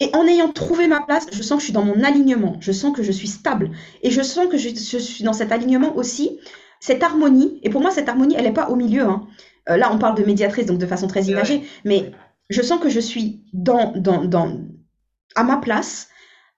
Et 0.01 0.11
en 0.15 0.27
ayant 0.27 0.53
trouvé 0.53 0.89
ma 0.89 1.01
place, 1.01 1.27
je 1.33 1.43
sens 1.43 1.57
que 1.57 1.61
je 1.61 1.65
suis 1.65 1.73
dans 1.73 1.85
mon 1.85 2.03
alignement, 2.03 2.57
je 2.61 2.73
sens 2.73 2.95
que 2.95 3.03
je 3.03 3.13
suis 3.13 3.29
stable. 3.29 3.71
Et 4.03 4.11
je 4.11 4.21
sens 4.21 4.47
que 4.49 4.59
je, 4.59 4.69
suis 4.69 5.25
dans 5.25 5.33
cet 5.33 5.53
alignement 5.53 5.97
aussi, 5.97 6.39
cette 6.81 7.03
harmonie. 7.03 7.61
Et 7.63 7.71
pour 7.71 7.81
moi, 7.81 7.91
cette 7.91 8.09
harmonie, 8.09 8.35
elle 8.37 8.45
n'est 8.45 8.53
pas 8.53 8.69
au 8.69 8.77
milieu. 8.77 9.05
Hein. 9.05 9.27
Euh, 9.71 9.77
là, 9.77 9.91
on 9.93 9.99
parle 9.99 10.17
de 10.17 10.25
médiatrice, 10.25 10.67
donc 10.67 10.79
de 10.79 10.87
façon 10.87 11.07
très 11.07 11.25
imagée. 11.25 11.63
Mais 11.85 12.13
je 12.51 12.61
sens 12.61 12.79
que 12.79 12.91
je 12.91 13.01
suis 13.01 13.43
dans, 13.55 13.93
dans, 13.97 14.25
dans, 14.25 14.61
à 15.35 15.45
ma 15.45 15.57
place, 15.57 16.09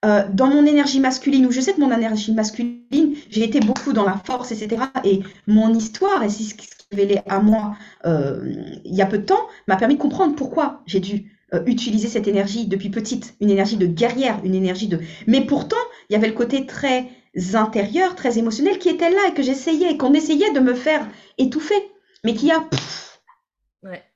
euh, 0.05 0.25
dans 0.33 0.49
mon 0.49 0.67
énergie 0.67 0.99
masculine, 0.99 1.47
où 1.47 1.53
je 1.53 1.61
sais 1.61 1.75
que 1.75 1.81
mon 1.81 1.93
énergie 1.93 2.33
masculine, 2.33 3.15
j'ai 3.31 3.45
été 3.45 3.61
beaucoup 3.61 3.93
dans 3.93 4.05
la 4.05 4.21
force, 4.25 4.51
etc. 4.51 4.83
Et 5.05 5.21
mon 5.47 5.73
histoire, 5.75 6.25
et 6.25 6.29
ce 6.29 6.55
qui 6.55 6.67
est 6.67 6.97
révélé 6.97 7.21
à 7.29 7.41
moi 7.41 7.77
euh, 8.05 8.41
il 8.85 8.95
y 8.95 9.03
a 9.03 9.07
peu 9.07 9.19
de 9.19 9.25
temps, 9.25 9.47
m'a 9.69 9.77
permis 9.77 9.95
de 9.95 10.01
comprendre 10.01 10.35
pourquoi 10.35 10.83
j'ai 10.87 11.01
dû 11.01 11.38
euh, 11.55 11.63
utiliser 11.67 12.09
cette 12.09 12.29
énergie 12.29 12.67
depuis 12.67 12.91
petite, 12.91 13.35
une 13.41 13.51
énergie 13.51 13.77
de 13.77 13.87
guerrière, 13.87 14.41
une 14.45 14.55
énergie 14.55 14.89
de... 14.89 15.01
Mais 15.27 15.45
pourtant, 15.47 15.77
il 16.09 16.13
y 16.13 16.17
avait 16.17 16.27
le 16.27 16.35
côté 16.35 16.67
très 16.67 17.09
intérieur, 17.55 18.15
très 18.15 18.39
émotionnel 18.39 18.79
qui 18.79 18.89
était 18.89 19.11
là 19.11 19.29
et 19.29 19.35
que 19.35 19.43
j'essayais, 19.43 19.97
qu'on 19.97 20.13
essayait 20.13 20.53
de 20.53 20.61
me 20.61 20.75
faire 20.75 21.09
étouffer, 21.39 21.91
mais 22.25 22.35
qui 22.35 22.51
a 22.51 22.69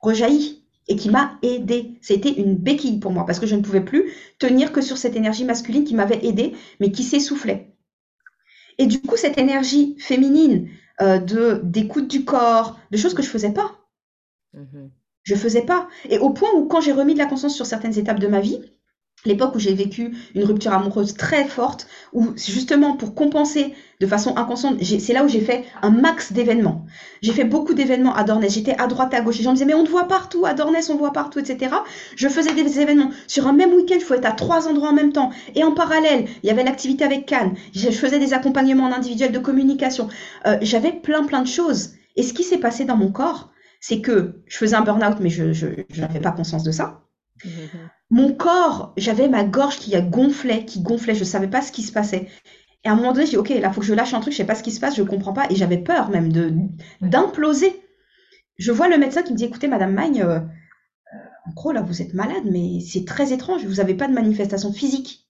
rejailli 0.00 0.64
et 0.88 0.96
qui 0.96 1.10
m'a 1.10 1.38
aidé. 1.42 1.98
C'était 2.02 2.32
une 2.32 2.56
béquille 2.56 2.98
pour 2.98 3.12
moi 3.12 3.24
parce 3.24 3.38
que 3.38 3.46
je 3.46 3.54
ne 3.54 3.62
pouvais 3.62 3.80
plus 3.80 4.12
tenir 4.38 4.72
que 4.72 4.80
sur 4.80 4.98
cette 4.98 5.16
énergie 5.16 5.44
masculine 5.44 5.84
qui 5.84 5.94
m'avait 5.94 6.24
aidé, 6.26 6.54
mais 6.80 6.90
qui 6.90 7.02
s'essoufflait. 7.02 7.74
Et 8.78 8.86
du 8.86 9.00
coup, 9.00 9.16
cette 9.16 9.38
énergie 9.38 9.96
féminine 9.98 10.68
euh, 11.00 11.18
de 11.18 11.60
d'écoute 11.62 12.08
du 12.08 12.24
corps, 12.24 12.78
de 12.90 12.96
choses 12.96 13.14
que 13.14 13.22
je 13.22 13.28
faisais 13.28 13.52
pas. 13.52 13.78
Mm-hmm. 14.54 14.90
Je 15.22 15.34
faisais 15.34 15.62
pas. 15.62 15.88
Et 16.08 16.18
au 16.18 16.30
point 16.30 16.50
où, 16.54 16.66
quand 16.66 16.80
j'ai 16.80 16.92
remis 16.92 17.14
de 17.14 17.18
la 17.18 17.26
conscience 17.26 17.54
sur 17.54 17.66
certaines 17.66 17.98
étapes 17.98 18.18
de 18.18 18.26
ma 18.26 18.40
vie, 18.40 18.60
l'époque 19.24 19.54
où 19.54 19.58
j'ai 19.58 19.74
vécu 19.74 20.16
une 20.34 20.44
rupture 20.44 20.72
amoureuse 20.72 21.14
très 21.14 21.44
forte, 21.44 21.86
où 22.12 22.30
justement 22.36 22.96
pour 22.96 23.14
compenser 23.14 23.74
de 24.00 24.06
façon 24.06 24.36
inconsciente, 24.36 24.82
c'est 24.82 25.12
là 25.12 25.24
où 25.24 25.28
j'ai 25.28 25.40
fait 25.40 25.64
un 25.80 25.90
max 25.90 26.32
d'événements. 26.32 26.86
J'ai 27.22 27.32
fait 27.32 27.44
beaucoup 27.44 27.74
d'événements 27.74 28.14
à 28.14 28.24
Dornès, 28.24 28.52
j'étais 28.52 28.74
à 28.80 28.88
droite, 28.88 29.14
à 29.14 29.20
gauche, 29.20 29.38
les 29.38 29.44
gens 29.44 29.50
me 29.50 29.56
disaient 29.56 29.66
mais 29.66 29.74
on 29.74 29.84
te 29.84 29.90
voit 29.90 30.08
partout, 30.08 30.44
à 30.44 30.54
Dornès 30.54 30.90
on 30.90 30.96
voit 30.96 31.12
partout, 31.12 31.38
etc. 31.38 31.76
Je 32.16 32.28
faisais 32.28 32.52
des 32.52 32.80
événements. 32.80 33.10
Sur 33.28 33.46
un 33.46 33.52
même 33.52 33.72
week-end, 33.72 33.94
il 33.96 34.02
faut 34.02 34.14
être 34.14 34.26
à 34.26 34.32
trois 34.32 34.66
endroits 34.66 34.90
en 34.90 34.94
même 34.94 35.12
temps. 35.12 35.30
Et 35.54 35.62
en 35.62 35.72
parallèle, 35.72 36.26
il 36.42 36.48
y 36.48 36.50
avait 36.50 36.64
l'activité 36.64 37.04
avec 37.04 37.26
Cannes, 37.26 37.54
je 37.74 37.90
faisais 37.90 38.18
des 38.18 38.34
accompagnements 38.34 38.84
en 38.84 38.92
individuel 38.92 39.30
de 39.30 39.38
communication. 39.38 40.08
Euh, 40.46 40.58
J'avais 40.62 40.92
plein 40.92 41.22
plein 41.24 41.42
de 41.42 41.48
choses. 41.48 41.90
Et 42.16 42.22
ce 42.24 42.34
qui 42.34 42.42
s'est 42.42 42.58
passé 42.58 42.84
dans 42.84 42.96
mon 42.96 43.10
corps, 43.10 43.52
c'est 43.82 44.00
que 44.00 44.42
je 44.46 44.56
faisais 44.56 44.76
un 44.76 44.82
burn-out, 44.82 45.18
mais 45.20 45.28
je 45.28 46.00
n'avais 46.00 46.20
pas 46.20 46.32
conscience 46.32 46.62
de 46.62 46.70
ça. 46.70 47.02
Mmh 47.44 47.48
mon 48.12 48.34
corps, 48.34 48.92
j'avais 48.98 49.26
ma 49.26 49.42
gorge 49.42 49.78
qui 49.78 49.96
a 49.96 50.02
gonflé, 50.02 50.66
qui 50.66 50.82
gonflait, 50.82 51.14
je 51.14 51.24
savais 51.24 51.48
pas 51.48 51.62
ce 51.62 51.72
qui 51.72 51.82
se 51.82 51.92
passait. 51.92 52.28
Et 52.84 52.88
à 52.88 52.92
un 52.92 52.94
moment 52.94 53.14
donné, 53.14 53.24
j'ai 53.24 53.32
dit, 53.32 53.36
ok, 53.38 53.48
là, 53.48 53.72
faut 53.72 53.80
que 53.80 53.86
je 53.86 53.94
lâche 53.94 54.12
un 54.12 54.20
truc, 54.20 54.34
je 54.34 54.36
sais 54.36 54.44
pas 54.44 54.54
ce 54.54 54.62
qui 54.62 54.70
se 54.70 54.80
passe, 54.80 54.96
je 54.96 55.02
comprends 55.02 55.32
pas. 55.32 55.46
Et 55.48 55.54
j'avais 55.54 55.78
peur 55.78 56.10
même 56.10 56.30
de 56.30 56.52
d'imploser. 57.00 57.82
Je 58.58 58.70
vois 58.70 58.88
le 58.88 58.98
médecin 58.98 59.22
qui 59.22 59.32
me 59.32 59.38
dit, 59.38 59.46
écoutez, 59.46 59.66
Madame 59.66 59.94
Magne, 59.94 60.20
euh, 60.20 60.40
euh, 60.40 61.18
en 61.46 61.52
gros, 61.52 61.72
là, 61.72 61.80
vous 61.80 62.02
êtes 62.02 62.12
malade, 62.12 62.44
mais 62.44 62.80
c'est 62.80 63.06
très 63.06 63.32
étrange, 63.32 63.64
vous 63.64 63.76
n'avez 63.76 63.94
pas 63.94 64.08
de 64.08 64.12
manifestation 64.12 64.74
physique. 64.74 65.26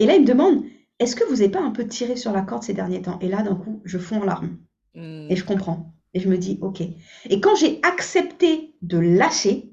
Et 0.00 0.04
là, 0.04 0.16
il 0.16 0.20
me 0.20 0.26
demande, 0.26 0.64
est-ce 0.98 1.16
que 1.16 1.24
vous 1.24 1.36
n'avez 1.36 1.48
pas 1.48 1.62
un 1.62 1.70
peu 1.70 1.86
tiré 1.86 2.14
sur 2.16 2.32
la 2.32 2.42
corde 2.42 2.62
ces 2.62 2.74
derniers 2.74 3.00
temps? 3.00 3.18
Et 3.22 3.28
là, 3.28 3.42
d'un 3.42 3.56
coup, 3.56 3.80
je 3.86 3.96
fonds 3.96 4.20
en 4.20 4.24
larmes. 4.26 4.58
Hmm. 4.94 5.28
Et 5.30 5.36
je 5.36 5.46
comprends. 5.46 5.91
Et 6.14 6.20
je 6.20 6.28
me 6.28 6.36
dis, 6.36 6.58
ok. 6.60 6.82
Et 7.30 7.40
quand 7.40 7.54
j'ai 7.56 7.80
accepté 7.82 8.74
de 8.82 8.98
lâcher, 8.98 9.72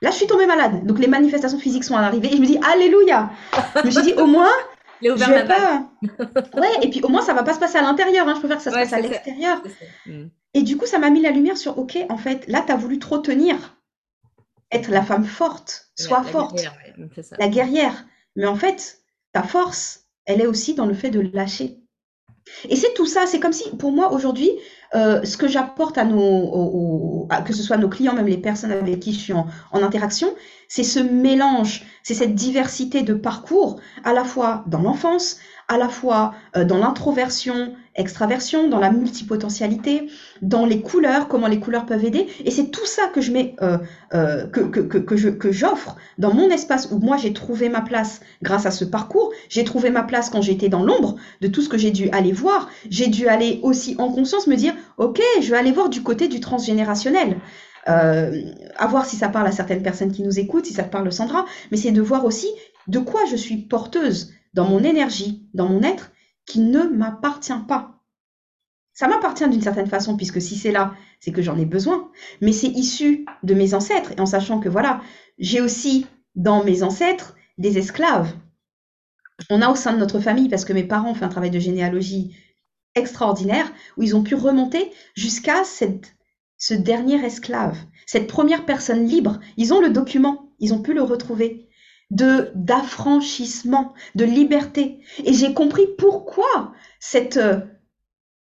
Là, 0.00 0.10
je 0.10 0.16
suis 0.16 0.26
tombée 0.26 0.46
malade. 0.46 0.86
Donc, 0.86 0.98
les 0.98 1.08
manifestations 1.08 1.58
physiques 1.58 1.84
sont 1.84 1.96
arrivées. 1.96 2.32
Et 2.32 2.36
je 2.36 2.40
me 2.40 2.46
dis, 2.46 2.58
Alléluia 2.62 3.30
Je 3.76 3.86
me 3.86 3.90
suis 3.90 4.02
dit, 4.02 4.12
au 4.12 4.26
moins, 4.26 4.50
je 5.02 5.10
vais 5.10 5.44
pas... 5.48 5.90
Ouais, 6.60 6.72
et 6.82 6.90
puis 6.90 7.02
au 7.02 7.08
moins, 7.08 7.22
ça 7.22 7.34
va 7.34 7.42
pas 7.42 7.54
se 7.54 7.58
passer 7.58 7.78
à 7.78 7.82
l'intérieur. 7.82 8.28
Hein. 8.28 8.34
Je 8.34 8.40
préfère 8.40 8.58
que 8.58 8.62
ça 8.62 8.70
se 8.70 8.76
passe 8.76 8.92
à 8.92 9.00
l'extérieur. 9.00 9.62
Mm. 10.06 10.26
Et 10.54 10.62
du 10.62 10.76
coup, 10.76 10.86
ça 10.86 10.98
m'a 10.98 11.10
mis 11.10 11.20
la 11.20 11.30
lumière 11.30 11.56
sur, 11.56 11.78
OK, 11.78 11.98
en 12.08 12.16
fait, 12.16 12.46
là, 12.46 12.62
tu 12.64 12.72
as 12.72 12.76
voulu 12.76 12.98
trop 12.98 13.18
tenir. 13.18 13.76
Être 14.70 14.90
la 14.90 15.02
femme 15.02 15.24
forte. 15.24 15.90
Sois 15.96 16.22
forte. 16.22 16.60
La 17.38 17.48
guerrière. 17.48 18.06
Mais 18.36 18.46
en 18.46 18.54
fait, 18.54 19.02
ta 19.32 19.42
force, 19.42 20.06
elle 20.26 20.40
est 20.40 20.46
aussi 20.46 20.74
dans 20.74 20.86
le 20.86 20.94
fait 20.94 21.10
de 21.10 21.20
lâcher. 21.20 21.78
Et 22.68 22.76
c'est 22.76 22.94
tout 22.94 23.06
ça. 23.06 23.26
C'est 23.26 23.40
comme 23.40 23.52
si, 23.52 23.68
pour 23.76 23.92
moi, 23.92 24.12
aujourd'hui, 24.12 24.50
euh, 24.94 25.22
ce 25.24 25.36
que 25.36 25.48
j'apporte 25.48 25.98
à 25.98 26.04
nos, 26.04 27.28
que 27.44 27.52
ce 27.52 27.62
soit 27.62 27.76
nos 27.76 27.88
clients, 27.88 28.14
même 28.14 28.26
les 28.26 28.38
personnes 28.38 28.72
avec 28.72 29.00
qui 29.00 29.12
je 29.12 29.18
suis 29.18 29.32
en, 29.32 29.46
en 29.72 29.82
interaction, 29.82 30.28
c'est 30.68 30.82
ce 30.82 30.98
mélange, 30.98 31.84
c'est 32.02 32.14
cette 32.14 32.34
diversité 32.34 33.02
de 33.02 33.14
parcours, 33.14 33.80
à 34.04 34.12
la 34.12 34.24
fois 34.24 34.64
dans 34.66 34.80
l'enfance, 34.80 35.38
à 35.68 35.76
la 35.76 35.88
fois 35.88 36.34
euh, 36.56 36.64
dans 36.64 36.78
l'introversion, 36.78 37.74
extraversion, 37.98 38.68
dans 38.68 38.78
la 38.78 38.90
multipotentialité, 38.90 40.08
dans 40.40 40.64
les 40.64 40.80
couleurs, 40.80 41.28
comment 41.28 41.48
les 41.48 41.60
couleurs 41.60 41.84
peuvent 41.84 42.04
aider. 42.04 42.26
Et 42.44 42.50
c'est 42.50 42.70
tout 42.70 42.86
ça 42.86 43.08
que 43.08 43.20
je 43.20 43.32
mets, 43.32 43.56
euh, 43.60 43.78
euh, 44.14 44.46
que, 44.46 44.60
que, 44.60 44.80
que, 44.80 45.28
que, 45.28 45.52
j'offre 45.52 45.96
dans 46.16 46.32
mon 46.32 46.48
espace 46.48 46.88
où 46.90 46.98
moi 46.98 47.16
j'ai 47.16 47.32
trouvé 47.32 47.68
ma 47.68 47.82
place 47.82 48.20
grâce 48.42 48.64
à 48.66 48.70
ce 48.70 48.84
parcours. 48.84 49.32
J'ai 49.48 49.64
trouvé 49.64 49.90
ma 49.90 50.02
place 50.02 50.30
quand 50.30 50.40
j'étais 50.40 50.68
dans 50.68 50.82
l'ombre 50.82 51.16
de 51.40 51.48
tout 51.48 51.60
ce 51.60 51.68
que 51.68 51.76
j'ai 51.76 51.90
dû 51.90 52.08
aller 52.10 52.32
voir. 52.32 52.70
J'ai 52.88 53.08
dû 53.08 53.28
aller 53.28 53.60
aussi 53.62 53.96
en 53.98 54.10
conscience 54.10 54.46
me 54.46 54.56
dire, 54.56 54.74
ok, 54.96 55.20
je 55.42 55.50
vais 55.50 55.56
aller 55.56 55.72
voir 55.72 55.88
du 55.88 56.02
côté 56.02 56.28
du 56.28 56.40
transgénérationnel. 56.40 57.38
Euh, 57.88 58.42
à 58.76 58.86
voir 58.86 59.06
si 59.06 59.16
ça 59.16 59.28
parle 59.28 59.46
à 59.46 59.52
certaines 59.52 59.82
personnes 59.82 60.12
qui 60.12 60.22
nous 60.22 60.38
écoutent, 60.38 60.66
si 60.66 60.74
ça 60.74 60.82
parle 60.82 61.06
de 61.06 61.10
Sandra, 61.10 61.46
mais 61.70 61.78
c'est 61.78 61.90
de 61.90 62.02
voir 62.02 62.26
aussi 62.26 62.48
de 62.86 62.98
quoi 62.98 63.20
je 63.30 63.36
suis 63.36 63.56
porteuse 63.56 64.32
dans 64.52 64.66
mon 64.66 64.82
énergie, 64.82 65.46
dans 65.54 65.68
mon 65.68 65.82
être, 65.82 66.10
qui 66.48 66.60
ne 66.60 66.82
m'appartient 66.82 67.52
pas. 67.68 68.02
Ça 68.94 69.06
m'appartient 69.06 69.48
d'une 69.48 69.62
certaine 69.62 69.86
façon, 69.86 70.16
puisque 70.16 70.40
si 70.42 70.56
c'est 70.56 70.72
là, 70.72 70.94
c'est 71.20 71.30
que 71.30 71.42
j'en 71.42 71.58
ai 71.58 71.66
besoin. 71.66 72.10
Mais 72.40 72.52
c'est 72.52 72.66
issu 72.66 73.26
de 73.44 73.54
mes 73.54 73.74
ancêtres, 73.74 74.12
et 74.16 74.20
en 74.20 74.26
sachant 74.26 74.58
que 74.58 74.68
voilà, 74.68 75.00
j'ai 75.38 75.60
aussi 75.60 76.06
dans 76.34 76.64
mes 76.64 76.82
ancêtres 76.82 77.36
des 77.58 77.78
esclaves. 77.78 78.32
On 79.50 79.62
a 79.62 79.68
au 79.68 79.76
sein 79.76 79.92
de 79.92 79.98
notre 79.98 80.18
famille, 80.18 80.48
parce 80.48 80.64
que 80.64 80.72
mes 80.72 80.82
parents 80.82 81.10
ont 81.10 81.14
fait 81.14 81.24
un 81.24 81.28
travail 81.28 81.50
de 81.50 81.60
généalogie 81.60 82.34
extraordinaire, 82.96 83.72
où 83.96 84.02
ils 84.02 84.16
ont 84.16 84.24
pu 84.24 84.34
remonter 84.34 84.90
jusqu'à 85.14 85.62
ce 85.64 86.74
dernier 86.74 87.24
esclave, 87.24 87.76
cette 88.06 88.26
première 88.26 88.64
personne 88.64 89.06
libre. 89.06 89.38
Ils 89.56 89.72
ont 89.72 89.80
le 89.80 89.90
document, 89.90 90.50
ils 90.58 90.74
ont 90.74 90.82
pu 90.82 90.92
le 90.92 91.02
retrouver 91.02 91.67
de 92.10 92.50
d'affranchissement, 92.54 93.94
de 94.14 94.24
liberté. 94.24 95.00
Et 95.24 95.32
j'ai 95.32 95.54
compris 95.54 95.86
pourquoi 95.98 96.72
cette 97.00 97.36
euh, 97.36 97.60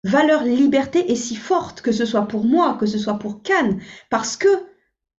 valeur 0.03 0.43
liberté 0.43 1.11
est 1.11 1.15
si 1.15 1.35
forte, 1.35 1.81
que 1.81 1.91
ce 1.91 2.05
soit 2.05 2.27
pour 2.27 2.45
moi, 2.45 2.77
que 2.79 2.85
ce 2.85 2.97
soit 2.97 3.17
pour 3.17 3.41
Cannes, 3.41 3.81
parce 4.09 4.37
que 4.37 4.47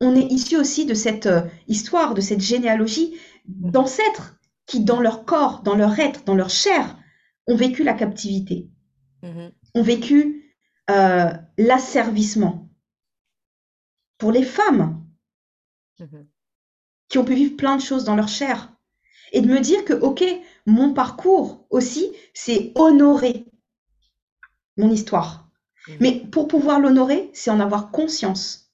on 0.01 0.15
est 0.15 0.31
issu 0.31 0.57
aussi 0.57 0.87
de 0.87 0.95
cette 0.95 1.27
euh, 1.27 1.43
histoire, 1.67 2.15
de 2.15 2.21
cette 2.21 2.41
généalogie 2.41 3.19
d'ancêtres 3.47 4.39
qui, 4.67 4.85
dans 4.85 5.01
leur 5.01 5.25
corps, 5.25 5.63
dans 5.63 5.75
leur 5.75 5.99
être, 5.99 6.25
dans 6.25 6.35
leur 6.35 6.51
chair, 6.51 6.99
ont 7.47 7.57
vécu 7.57 7.83
la 7.83 7.95
captivité, 7.95 8.69
mm-hmm. 9.23 9.53
ont 9.75 9.83
vécu 9.83 10.55
euh, 10.91 11.33
l'asservissement. 11.59 12.69
Pour 14.19 14.33
les 14.33 14.45
femmes, 14.45 15.05
mm-hmm. 16.01 16.27
Qui 17.09 17.19
ont 17.19 17.25
pu 17.25 17.35
vivre 17.35 17.57
plein 17.57 17.77
de 17.77 17.83
choses 17.83 18.05
dans 18.05 18.17
leur 18.17 18.29
chair, 18.29 18.73
et 19.33 19.41
de 19.41 19.49
me 19.49 19.61
dire 19.61 19.85
que, 19.85 19.93
OK, 19.93 20.25
mon 20.67 20.93
parcours 20.93 21.67
aussi, 21.71 22.13
c'est 22.35 22.73
honorer 22.75 23.47
mon 24.77 24.91
histoire. 24.91 25.49
Mm-hmm. 25.89 25.97
Mais 26.01 26.21
pour 26.31 26.49
pouvoir 26.49 26.81
l'honorer, 26.81 27.31
c'est 27.33 27.51
en 27.51 27.61
avoir 27.61 27.91
conscience. 27.91 28.67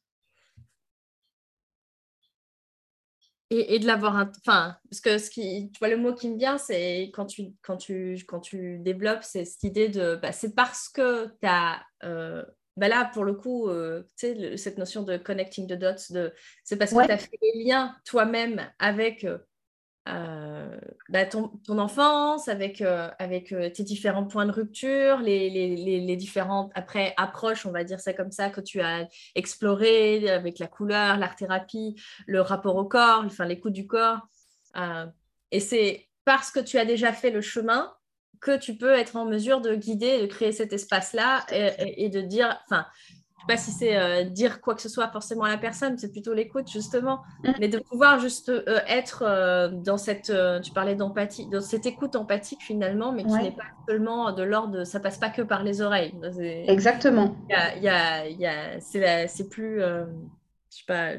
Et, 3.54 3.78
de 3.78 3.86
l'avoir, 3.86 4.14
enfin, 4.46 4.76
parce 4.88 5.02
que 5.02 5.18
ce 5.18 5.28
qui, 5.28 5.70
tu 5.72 5.78
vois, 5.78 5.88
le 5.88 5.98
mot 5.98 6.14
qui 6.14 6.30
me 6.30 6.38
vient, 6.38 6.56
c'est 6.56 7.10
quand 7.12 7.26
tu, 7.26 7.52
quand, 7.60 7.76
tu, 7.76 8.24
quand 8.26 8.40
tu 8.40 8.78
développes, 8.78 9.22
c'est 9.22 9.44
cette 9.44 9.64
idée 9.64 9.90
de, 9.90 10.16
bah, 10.16 10.32
c'est 10.32 10.54
parce 10.54 10.88
que 10.88 11.26
tu 11.26 11.46
as, 11.46 11.82
euh, 12.02 12.42
bah 12.76 12.88
là, 12.88 13.10
pour 13.12 13.24
le 13.24 13.34
coup, 13.34 13.68
euh, 13.68 14.02
cette 14.16 14.78
notion 14.78 15.02
de 15.02 15.16
connecting 15.18 15.66
the 15.66 15.74
dots, 15.74 16.10
de, 16.10 16.32
c'est 16.64 16.76
parce 16.76 16.92
que 16.92 17.04
tu 17.04 17.10
as 17.10 17.18
fait 17.18 17.38
les 17.42 17.64
liens 17.64 17.94
toi-même 18.06 18.66
avec 18.78 19.24
euh, 19.24 19.38
euh, 20.08 20.80
bah, 21.10 21.26
ton, 21.26 21.50
enfance, 21.68 22.48
avec, 22.48 22.80
euh, 22.80 23.10
avec 23.18 23.54
tes 23.74 23.82
différents 23.82 24.24
points 24.24 24.46
de 24.46 24.52
rupture, 24.52 25.18
les, 25.18 25.50
les, 25.50 26.00
les, 26.00 26.16
différentes 26.16 26.72
après 26.74 27.12
approches, 27.18 27.66
on 27.66 27.72
va 27.72 27.84
dire 27.84 28.00
ça 28.00 28.14
comme 28.14 28.32
ça, 28.32 28.48
que 28.48 28.62
tu 28.62 28.80
as 28.80 29.06
exploré 29.34 30.30
avec 30.30 30.58
la 30.58 30.66
couleur, 30.66 31.18
l'art-thérapie, 31.18 32.00
le 32.26 32.40
rapport 32.40 32.76
au 32.76 32.86
corps, 32.86 33.22
enfin 33.26 33.44
l'écoute 33.44 33.74
du 33.74 33.86
corps. 33.86 34.26
et 35.50 35.60
c'est 35.60 36.08
parce 36.24 36.50
que 36.50 36.60
tu 36.60 36.78
as 36.78 36.86
déjà 36.86 37.12
fait 37.12 37.30
le 37.30 37.42
chemin 37.42 37.92
que 38.42 38.58
tu 38.58 38.76
peux 38.76 38.92
être 38.92 39.16
en 39.16 39.24
mesure 39.24 39.60
de 39.60 39.74
guider, 39.74 40.20
de 40.20 40.26
créer 40.26 40.52
cet 40.52 40.72
espace-là 40.72 41.46
et, 41.50 42.04
et, 42.04 42.08
de 42.10 42.20
dire, 42.20 42.58
enfin, 42.66 42.86
sais 43.42 43.46
pas 43.46 43.56
si 43.56 43.70
c'est 43.70 43.96
euh, 43.96 44.24
dire 44.24 44.60
quoi 44.60 44.74
que 44.74 44.82
ce 44.82 44.88
soit 44.88 45.08
forcément 45.08 45.44
à 45.44 45.50
la 45.50 45.58
personne, 45.58 45.98
c'est 45.98 46.10
plutôt 46.10 46.32
l'écoute 46.32 46.70
justement, 46.70 47.22
mm. 47.44 47.52
mais 47.60 47.68
de 47.68 47.78
pouvoir 47.78 48.18
juste 48.18 48.48
euh, 48.48 48.80
être 48.86 49.24
euh, 49.26 49.68
dans 49.68 49.96
cette, 49.96 50.32
tu 50.62 50.72
parlais 50.72 50.94
d'empathie, 50.94 51.48
dans 51.48 51.60
cette 51.60 51.86
écoute 51.86 52.16
empathique 52.16 52.62
finalement, 52.62 53.12
mais 53.12 53.24
qui 53.24 53.32
n'est 53.32 53.52
pas 53.52 53.62
seulement 53.88 54.32
de 54.32 54.42
l'ordre, 54.42 54.84
ça 54.84 55.00
passe 55.00 55.18
pas 55.18 55.30
que 55.30 55.42
par 55.42 55.62
les 55.62 55.82
oreilles. 55.82 56.14
Exactement. 56.68 57.36
Il 57.48 57.82
y 57.82 57.88
a, 57.88 58.28
y 58.28 58.46
a, 58.46 58.80
c'est 58.80 59.48
plus, 59.48 59.80
je 59.80 60.06
sais 60.68 60.84
pas, 60.86 61.12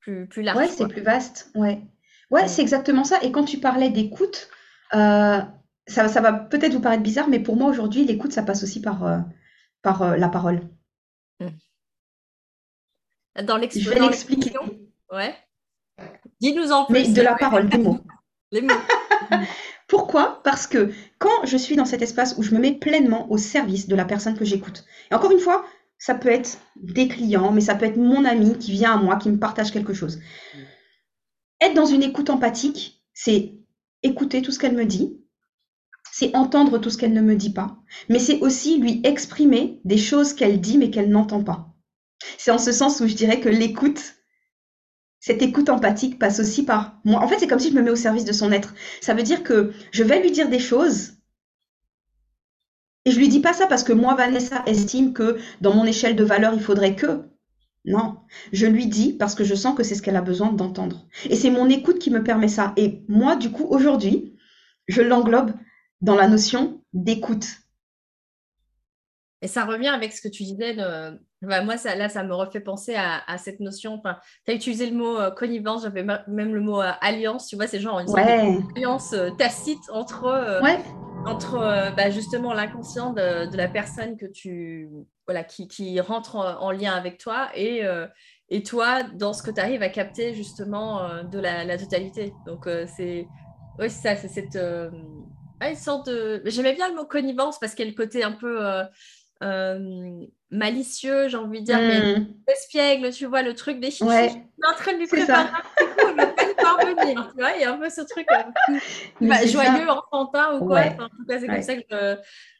plus, 0.00 0.26
plus 0.26 0.42
large. 0.42 0.58
Ouais, 0.58 0.68
c'est 0.68 0.88
plus 0.88 1.02
vaste. 1.02 1.50
Ouais, 1.54 1.82
ouais, 2.30 2.44
mm. 2.44 2.48
c'est 2.48 2.62
exactement 2.62 3.04
ça. 3.04 3.18
Et 3.22 3.32
quand 3.32 3.44
tu 3.44 3.58
parlais 3.58 3.90
d'écoute, 3.90 4.48
ça, 5.88 6.08
ça 6.08 6.20
va 6.20 6.32
peut-être 6.32 6.72
vous 6.72 6.80
paraître 6.80 7.02
bizarre, 7.02 7.28
mais 7.28 7.40
pour 7.40 7.56
moi 7.56 7.68
aujourd'hui, 7.68 8.04
l'écoute, 8.04 8.32
ça 8.32 8.42
passe 8.42 8.62
aussi 8.62 8.80
par, 8.80 9.24
par 9.82 10.16
la 10.16 10.28
parole. 10.28 10.60
Dans 13.42 13.60
Je 13.60 13.90
vais 13.90 14.00
l'expliquer. 14.00 14.52
Ouais. 15.12 15.34
Dis-nous 16.40 16.72
en 16.72 16.84
plus. 16.84 16.92
Mais 16.94 17.08
de 17.08 17.22
la 17.22 17.34
parole, 17.34 17.68
des 17.68 17.78
mots. 17.78 17.98
Les 18.50 18.62
mots. 18.62 18.74
Pourquoi? 19.88 20.42
Parce 20.42 20.66
que 20.66 20.90
quand 21.18 21.44
je 21.44 21.56
suis 21.56 21.76
dans 21.76 21.84
cet 21.84 22.02
espace 22.02 22.36
où 22.38 22.42
je 22.42 22.54
me 22.54 22.60
mets 22.60 22.72
pleinement 22.72 23.30
au 23.30 23.38
service 23.38 23.88
de 23.88 23.96
la 23.96 24.04
personne 24.04 24.36
que 24.36 24.44
j'écoute, 24.44 24.84
et 25.10 25.14
encore 25.14 25.32
une 25.32 25.40
fois, 25.40 25.64
ça 25.98 26.14
peut 26.14 26.30
être 26.30 26.58
des 26.76 27.08
clients, 27.08 27.52
mais 27.52 27.60
ça 27.60 27.74
peut 27.74 27.86
être 27.86 27.96
mon 27.96 28.24
ami 28.24 28.56
qui 28.58 28.72
vient 28.72 28.94
à 28.94 28.96
moi, 28.96 29.16
qui 29.16 29.30
me 29.30 29.38
partage 29.38 29.70
quelque 29.70 29.92
chose. 29.92 30.20
Être 31.60 31.74
dans 31.74 31.86
une 31.86 32.02
écoute 32.02 32.30
empathique, 32.30 33.02
c'est 33.12 33.54
écouter 34.02 34.42
tout 34.42 34.52
ce 34.52 34.58
qu'elle 34.58 34.76
me 34.76 34.84
dit, 34.84 35.17
c'est 36.18 36.34
entendre 36.34 36.78
tout 36.78 36.90
ce 36.90 36.98
qu'elle 36.98 37.12
ne 37.12 37.20
me 37.20 37.36
dit 37.36 37.52
pas, 37.52 37.76
mais 38.08 38.18
c'est 38.18 38.40
aussi 38.40 38.78
lui 38.78 39.00
exprimer 39.04 39.80
des 39.84 39.98
choses 39.98 40.32
qu'elle 40.32 40.60
dit 40.60 40.76
mais 40.76 40.90
qu'elle 40.90 41.10
n'entend 41.10 41.44
pas. 41.44 41.72
C'est 42.38 42.50
en 42.50 42.58
ce 42.58 42.72
sens 42.72 43.00
où 43.00 43.06
je 43.06 43.14
dirais 43.14 43.38
que 43.38 43.48
l'écoute, 43.48 44.16
cette 45.20 45.42
écoute 45.42 45.68
empathique 45.68 46.18
passe 46.18 46.40
aussi 46.40 46.64
par 46.64 46.98
moi. 47.04 47.22
En 47.22 47.28
fait, 47.28 47.38
c'est 47.38 47.46
comme 47.46 47.60
si 47.60 47.70
je 47.70 47.76
me 47.76 47.82
mets 47.82 47.92
au 47.92 47.96
service 47.96 48.24
de 48.24 48.32
son 48.32 48.50
être. 48.50 48.74
Ça 49.00 49.14
veut 49.14 49.22
dire 49.22 49.44
que 49.44 49.72
je 49.92 50.02
vais 50.02 50.20
lui 50.20 50.32
dire 50.32 50.48
des 50.48 50.58
choses 50.58 51.12
et 53.04 53.12
je 53.12 53.18
lui 53.18 53.28
dis 53.28 53.40
pas 53.40 53.52
ça 53.52 53.68
parce 53.68 53.84
que 53.84 53.92
moi, 53.92 54.16
Vanessa, 54.16 54.64
estime 54.66 55.12
que 55.12 55.38
dans 55.60 55.72
mon 55.72 55.84
échelle 55.84 56.16
de 56.16 56.24
valeur, 56.24 56.52
il 56.52 56.60
faudrait 56.60 56.96
que. 56.96 57.28
Non, 57.84 58.16
je 58.52 58.66
lui 58.66 58.88
dis 58.88 59.12
parce 59.12 59.36
que 59.36 59.44
je 59.44 59.54
sens 59.54 59.76
que 59.76 59.84
c'est 59.84 59.94
ce 59.94 60.02
qu'elle 60.02 60.16
a 60.16 60.20
besoin 60.20 60.52
d'entendre. 60.52 61.06
Et 61.30 61.36
c'est 61.36 61.50
mon 61.50 61.68
écoute 61.68 62.00
qui 62.00 62.10
me 62.10 62.24
permet 62.24 62.48
ça. 62.48 62.72
Et 62.76 63.04
moi, 63.06 63.36
du 63.36 63.52
coup, 63.52 63.66
aujourd'hui, 63.70 64.36
je 64.88 65.00
l'englobe 65.00 65.52
dans 66.00 66.14
la 66.14 66.28
notion 66.28 66.82
d'écoute. 66.92 67.46
Et 69.40 69.48
ça 69.48 69.64
revient 69.64 69.88
avec 69.88 70.12
ce 70.12 70.20
que 70.20 70.28
tu 70.28 70.42
disais 70.42 70.74
de, 70.74 71.18
bah, 71.42 71.62
moi, 71.62 71.76
ça, 71.76 71.94
là, 71.94 72.08
ça 72.08 72.24
me 72.24 72.34
refait 72.34 72.60
penser 72.60 72.96
à, 72.96 73.38
cette 73.38 73.60
notion. 73.60 73.94
Enfin, 73.94 74.16
tu 74.44 74.50
as 74.50 74.54
utilisé 74.54 74.90
le 74.90 74.96
mot 74.96 75.16
euh, 75.16 75.30
connivence, 75.30 75.82
j'avais 75.82 76.02
même 76.02 76.54
le 76.54 76.60
mot 76.60 76.80
euh, 76.80 76.90
alliance. 77.00 77.46
Tu 77.46 77.54
vois, 77.54 77.68
c'est 77.68 77.78
genre 77.78 78.00
une 78.00 78.18
alliance 78.18 79.12
euh, 79.12 79.30
tacite 79.38 79.78
entre, 79.92 80.60
entre 81.24 81.94
bah, 81.96 82.10
justement 82.10 82.52
l'inconscient 82.52 83.12
de, 83.12 83.56
la 83.56 83.68
personne 83.68 84.16
que 84.16 84.26
tu, 84.26 84.88
voilà, 85.26 85.44
qui, 85.44 85.68
qui 85.68 86.00
rentre 86.00 86.34
en, 86.36 86.72
lien 86.72 86.92
avec 86.94 87.18
toi 87.18 87.48
et, 87.54 87.82
et 88.48 88.62
toi 88.64 89.04
dans 89.04 89.32
ce 89.32 89.44
que 89.44 89.52
tu 89.52 89.60
arrives 89.60 89.82
à 89.82 89.88
capter 89.88 90.34
justement 90.34 91.22
de 91.22 91.38
la, 91.38 91.78
totalité. 91.78 92.32
Donc, 92.46 92.68
c'est 92.96 93.28
oui, 93.78 93.88
ça, 93.88 94.16
c'est 94.16 94.26
cette 94.26 94.58
une 95.60 95.76
sorte 95.76 96.08
de. 96.08 96.42
J'aimais 96.46 96.74
bien 96.74 96.88
le 96.88 96.94
mot 96.94 97.04
connivence 97.04 97.58
parce 97.58 97.74
qu'il 97.74 97.84
y 97.84 97.88
a 97.88 97.90
le 97.90 97.96
côté 97.96 98.22
un 98.22 98.32
peu 98.32 98.60
euh, 99.42 100.26
malicieux, 100.50 101.28
j'ai 101.28 101.36
envie 101.36 101.60
de 101.60 101.66
dire, 101.66 101.78
mais 101.78 102.18
hmm. 102.18 102.34
espiègle, 102.48 103.12
tu 103.12 103.26
vois, 103.26 103.42
le 103.42 103.54
truc 103.54 103.78
des 103.78 103.90
chichis. 103.90 104.04
Ouais. 104.04 104.28
Je 104.28 104.32
suis 104.32 104.42
en 104.66 104.74
train 104.74 104.92
de 104.94 104.98
lui 104.98 105.06
préparer 105.06 105.42
un 105.42 105.46
petit 105.46 105.84
coup, 105.84 106.10
il 106.10 106.54
pas 106.56 106.76
parvenir, 106.76 107.28
tu 107.28 107.40
vois, 107.40 107.52
il 107.52 107.60
y 107.60 107.64
a 107.64 107.72
un 107.72 107.78
peu 107.78 107.88
ce 107.88 108.00
truc 108.00 108.26
euh, 108.32 109.46
joyeux, 109.46 109.88
enfantin 109.88 110.58
ou 110.58 110.66
quoi. 110.66 110.80
en 110.80 111.08
tout 111.08 111.24
cas, 111.28 111.38
c'est 111.38 111.46
comme 111.46 111.62
ça 111.62 111.76
que 111.76 111.82
je, 111.90 111.96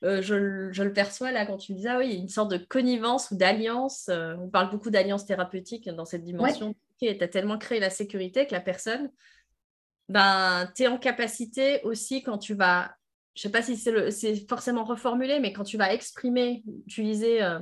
euh, 0.07 0.23
je, 0.23 0.69
je, 0.71 0.83
le 0.85 0.93
perçois 0.93 1.33
là 1.33 1.47
quand 1.47 1.57
tu 1.57 1.73
me 1.73 1.79
dis, 1.79 1.89
ah 1.89 1.99
oui, 1.99 2.07
il 2.07 2.13
y 2.13 2.17
a 2.17 2.21
une 2.21 2.29
sorte 2.29 2.51
de 2.51 2.59
connivence 2.59 3.31
ou 3.33 3.37
d'alliance. 3.37 4.09
on 4.09 4.49
parle 4.49 4.71
beaucoup 4.71 4.91
d'alliance 4.91 5.27
thérapeutique 5.27 5.89
dans 5.89 6.05
cette 6.05 6.23
dimension. 6.23 6.75
Et 7.01 7.17
tu 7.17 7.25
as 7.25 7.29
tellement 7.29 7.59
créé 7.59 7.81
la 7.81 7.91
sécurité 7.91 8.47
que 8.47 8.53
la 8.53 8.61
personne, 8.61 9.11
ben, 10.09 10.71
tu 10.75 10.85
es 10.85 10.87
en 10.87 10.99
capacité 10.99 11.81
aussi 11.85 12.23
quand 12.23 12.39
tu 12.39 12.55
vas 12.55 12.91
je 13.39 13.43
sais 13.43 13.51
pas 13.51 13.63
si 13.63 13.77
c'est 13.77 14.49
forcément 14.49 14.83
reformulé, 14.83 15.39
mais 15.39 15.53
quand 15.53 15.63
tu 15.63 15.77
vas 15.77 15.95
exprimer, 15.95 16.65
utiliser, 16.89 17.41
euh, 17.41 17.61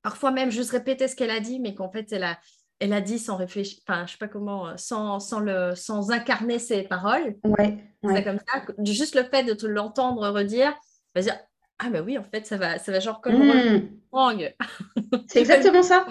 parfois 0.00 0.30
même 0.30 0.52
juste 0.52 0.70
répéter 0.70 1.08
ce 1.08 1.16
qu'elle 1.16 1.32
a 1.32 1.40
dit, 1.40 1.58
mais 1.58 1.74
qu'en 1.74 1.90
fait, 1.90 2.12
elle 2.12 2.22
a, 2.22 2.38
elle 2.78 2.92
a 2.92 3.00
dit 3.00 3.18
sans 3.18 3.34
réfléchir, 3.34 3.80
enfin, 3.88 4.06
je 4.06 4.12
sais 4.12 4.18
pas 4.18 4.28
comment, 4.28 4.68
euh, 4.68 4.74
sans, 4.76 5.18
sans, 5.18 5.40
le, 5.40 5.74
sans 5.74 6.12
incarner 6.12 6.60
ses 6.60 6.84
paroles. 6.84 7.36
Ouais. 7.42 7.78
C'est 8.04 8.22
comme 8.22 8.38
ça. 8.38 8.62
Juste 8.84 9.16
le 9.16 9.24
fait 9.24 9.42
de 9.42 9.54
te 9.54 9.66
l'entendre 9.66 10.28
redire, 10.28 10.72
vas 11.16 11.22
dire, 11.22 11.36
ah 11.82 11.88
ben 11.90 12.04
oui, 12.04 12.18
en 12.18 12.24
fait, 12.24 12.46
ça 12.46 12.58
va, 12.58 12.78
ça 12.78 12.92
va 12.92 13.00
genre 13.00 13.20
comme 13.20 13.38
mmh. 13.38 13.88
C'est 15.26 15.40
exactement 15.40 15.82
ça. 15.82 16.06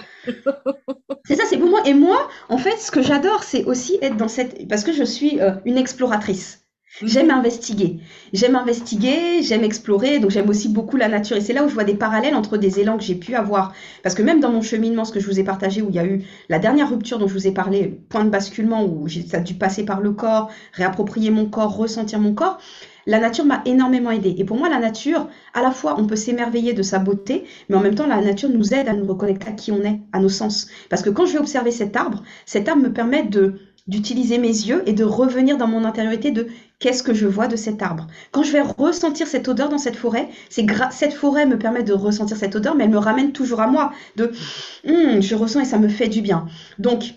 c'est 1.26 1.36
ça, 1.36 1.44
c'est 1.48 1.58
pour 1.58 1.70
moi. 1.70 1.82
Et 1.86 1.94
moi, 1.94 2.28
en 2.50 2.58
fait, 2.58 2.78
ce 2.78 2.92
que 2.92 3.02
j'adore, 3.02 3.44
c'est 3.44 3.66
aussi 3.66 4.00
être 4.02 4.18
dans 4.18 4.28
cette... 4.28 4.68
Parce 4.68 4.84
que 4.84 4.94
je 4.94 5.04
suis 5.04 5.40
euh, 5.40 5.52
une 5.66 5.78
exploratrice. 5.78 6.66
J'aime 7.04 7.28
mhm. 7.28 7.32
investiguer. 7.32 8.00
J'aime 8.34 8.56
investiguer, 8.56 9.44
j'aime 9.44 9.64
explorer, 9.64 10.20
donc 10.20 10.32
j'aime 10.32 10.50
aussi 10.50 10.70
beaucoup 10.70 10.98
la 10.98 11.08
nature. 11.08 11.38
Et 11.38 11.42
c'est 11.42 11.54
là 11.54 11.64
où 11.64 11.70
je 11.70 11.74
vois 11.74 11.84
des 11.84 11.94
parallèles 11.94 12.36
entre 12.36 12.58
des 12.58 12.80
élans 12.80 12.98
que 12.98 13.04
j'ai 13.04 13.16
pu 13.16 13.36
avoir. 13.36 13.74
Parce 14.02 14.16
que 14.16 14.24
même 14.24 14.40
dans 14.40 14.52
mon 14.52 14.62
cheminement, 14.62 15.06
ce 15.06 15.12
que 15.12 15.20
je 15.20 15.28
vous 15.28 15.40
ai 15.40 15.44
partagé, 15.44 15.82
où 15.82 15.90
il 15.90 15.96
y 15.96 16.00
a 16.00 16.06
eu 16.06 16.24
la 16.50 16.60
dernière 16.60 16.90
rupture 16.90 17.20
dont 17.20 17.28
je 17.28 17.34
vous 17.34 17.48
ai 17.48 17.52
parlé, 17.52 17.88
point 18.10 18.26
de 18.26 18.30
basculement, 18.30 18.84
où 18.84 19.08
ça 19.08 19.38
a 19.38 19.40
dû 19.40 19.54
passer 19.54 19.86
par 19.86 20.02
le 20.02 20.12
corps, 20.12 20.50
réapproprier 20.74 21.30
mon 21.30 21.46
corps, 21.46 21.78
ressentir 21.78 22.20
mon 22.20 22.34
corps, 22.34 22.60
la 23.10 23.20
nature 23.20 23.44
m'a 23.44 23.64
énormément 23.66 24.12
aidé. 24.12 24.36
Et 24.38 24.46
pour 24.46 24.56
moi, 24.56 24.70
la 24.70 24.78
nature, 24.78 25.28
à 25.56 25.64
la 25.64 25.72
fois, 25.72 25.96
on 25.98 26.06
peut 26.06 26.16
s'émerveiller 26.16 26.74
de 26.74 26.84
sa 26.84 27.00
beauté, 27.00 27.46
mais 27.68 27.76
en 27.76 27.80
même 27.80 27.96
temps, 27.96 28.06
la 28.06 28.22
nature 28.22 28.50
nous 28.50 28.72
aide 28.74 28.88
à 28.88 28.94
nous 28.94 29.08
reconnecter 29.08 29.48
à 29.48 29.52
qui 29.52 29.72
on 29.72 29.82
est, 29.82 30.00
à 30.14 30.20
nos 30.20 30.30
sens. 30.30 30.68
Parce 30.90 31.02
que 31.02 31.10
quand 31.10 31.26
je 31.26 31.34
vais 31.34 31.40
observer 31.40 31.72
cet 31.72 31.96
arbre, 31.96 32.22
cet 32.46 32.70
arbre 32.70 32.84
me 32.84 32.94
permet 32.94 33.24
de 33.24 33.56
d'utiliser 33.88 34.38
mes 34.38 34.50
yeux 34.50 34.84
et 34.86 34.94
de 34.94 35.04
revenir 35.04 35.58
dans 35.58 35.66
mon 35.66 35.84
intériorité 35.84 36.30
de 36.30 36.46
qu'est-ce 36.78 37.02
que 37.02 37.16
je 37.16 37.26
vois 37.26 37.48
de 37.48 37.56
cet 37.56 37.82
arbre. 37.82 38.06
Quand 38.32 38.44
je 38.44 38.52
vais 38.52 38.62
ressentir 38.62 39.26
cette 39.26 39.48
odeur 39.48 39.70
dans 39.70 39.80
cette 39.80 39.96
forêt, 39.96 40.30
cette 40.50 41.14
forêt 41.14 41.48
me 41.48 41.58
permet 41.58 41.82
de 41.82 41.94
ressentir 41.94 42.38
cette 42.38 42.56
odeur, 42.56 42.76
mais 42.76 42.84
elle 42.84 42.92
me 42.92 43.00
ramène 43.00 43.32
toujours 43.32 43.62
à 43.62 43.68
moi. 43.68 43.92
De 44.16 44.32
hum, 44.88 45.24
je 45.24 45.34
ressens 45.34 45.62
et 45.62 45.66
ça 45.66 45.80
me 45.80 45.88
fait 45.88 46.08
du 46.08 46.22
bien. 46.22 46.46
Donc 46.78 47.16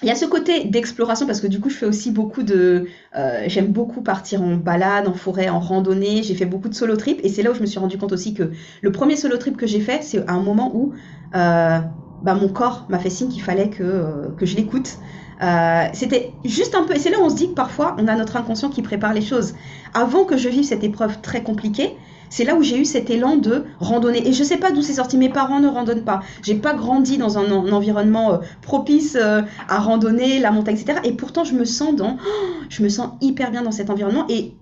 il 0.00 0.08
y 0.08 0.10
a 0.10 0.14
ce 0.14 0.24
côté 0.24 0.64
d'exploration 0.64 1.26
parce 1.26 1.40
que 1.40 1.46
du 1.46 1.60
coup 1.60 1.68
je 1.68 1.76
fais 1.76 1.86
aussi 1.86 2.10
beaucoup 2.10 2.42
de 2.42 2.86
euh, 3.16 3.44
j'aime 3.46 3.68
beaucoup 3.68 4.02
partir 4.02 4.42
en 4.42 4.56
balade 4.56 5.06
en 5.06 5.14
forêt 5.14 5.48
en 5.48 5.60
randonnée. 5.60 6.22
J'ai 6.22 6.34
fait 6.34 6.46
beaucoup 6.46 6.68
de 6.68 6.74
solo 6.74 6.96
trip. 6.96 7.20
Et 7.22 7.28
c'est 7.28 7.42
là 7.42 7.50
où 7.50 7.54
je 7.54 7.60
me 7.60 7.66
suis 7.66 7.78
rendu 7.78 7.98
compte 7.98 8.12
aussi 8.12 8.34
que 8.34 8.50
le 8.80 8.92
premier 8.92 9.16
solo 9.16 9.36
trip 9.36 9.56
que 9.56 9.66
j'ai 9.66 9.80
fait 9.80 10.02
c'est 10.02 10.26
à 10.26 10.32
un 10.32 10.42
moment 10.42 10.72
où 10.74 10.92
euh, 11.34 11.78
bah, 12.22 12.34
mon 12.34 12.48
corps 12.48 12.86
m'a 12.88 12.98
fait 12.98 13.10
signe 13.10 13.28
qu'il 13.28 13.42
fallait 13.42 13.68
que, 13.68 13.82
euh, 13.82 14.28
que 14.36 14.46
je 14.46 14.56
l'écoute. 14.56 14.98
Euh, 15.42 15.86
c'était 15.92 16.32
juste 16.44 16.74
un 16.74 16.84
peu 16.84 16.94
et 16.94 16.98
c'est 16.98 17.10
là 17.10 17.18
où 17.18 17.24
on 17.24 17.30
se 17.30 17.34
dit 17.34 17.48
que 17.48 17.54
parfois 17.54 17.96
on 17.98 18.06
a 18.06 18.14
notre 18.14 18.36
inconscient 18.36 18.70
qui 18.70 18.82
prépare 18.82 19.12
les 19.12 19.22
choses. 19.22 19.54
Avant 19.92 20.24
que 20.24 20.36
je 20.36 20.48
vive 20.48 20.64
cette 20.64 20.84
épreuve 20.84 21.20
très 21.20 21.42
compliquée 21.42 21.96
c'est 22.32 22.44
là 22.44 22.56
où 22.56 22.62
j'ai 22.62 22.78
eu 22.78 22.86
cet 22.86 23.10
élan 23.10 23.36
de 23.36 23.64
randonner. 23.78 24.26
Et 24.26 24.32
je 24.32 24.42
sais 24.42 24.56
pas 24.56 24.72
d'où 24.72 24.80
c'est 24.80 24.94
sorti. 24.94 25.18
Mes 25.18 25.28
parents 25.28 25.60
ne 25.60 25.68
randonnent 25.68 26.04
pas. 26.04 26.22
J'ai 26.42 26.54
pas 26.54 26.72
grandi 26.72 27.18
dans 27.18 27.36
un, 27.36 27.52
environnement 27.70 28.32
euh, 28.32 28.38
propice 28.62 29.18
euh, 29.20 29.42
à 29.68 29.78
randonner, 29.80 30.38
la 30.38 30.50
montagne, 30.50 30.78
etc. 30.78 31.00
Et 31.04 31.12
pourtant, 31.12 31.44
je 31.44 31.52
me 31.52 31.66
sens 31.66 31.94
dans, 31.94 32.16
je 32.70 32.82
me 32.82 32.88
sens 32.88 33.10
hyper 33.20 33.50
bien 33.50 33.60
dans 33.60 33.70
cet 33.70 33.90
environnement. 33.90 34.24
Et 34.30 34.54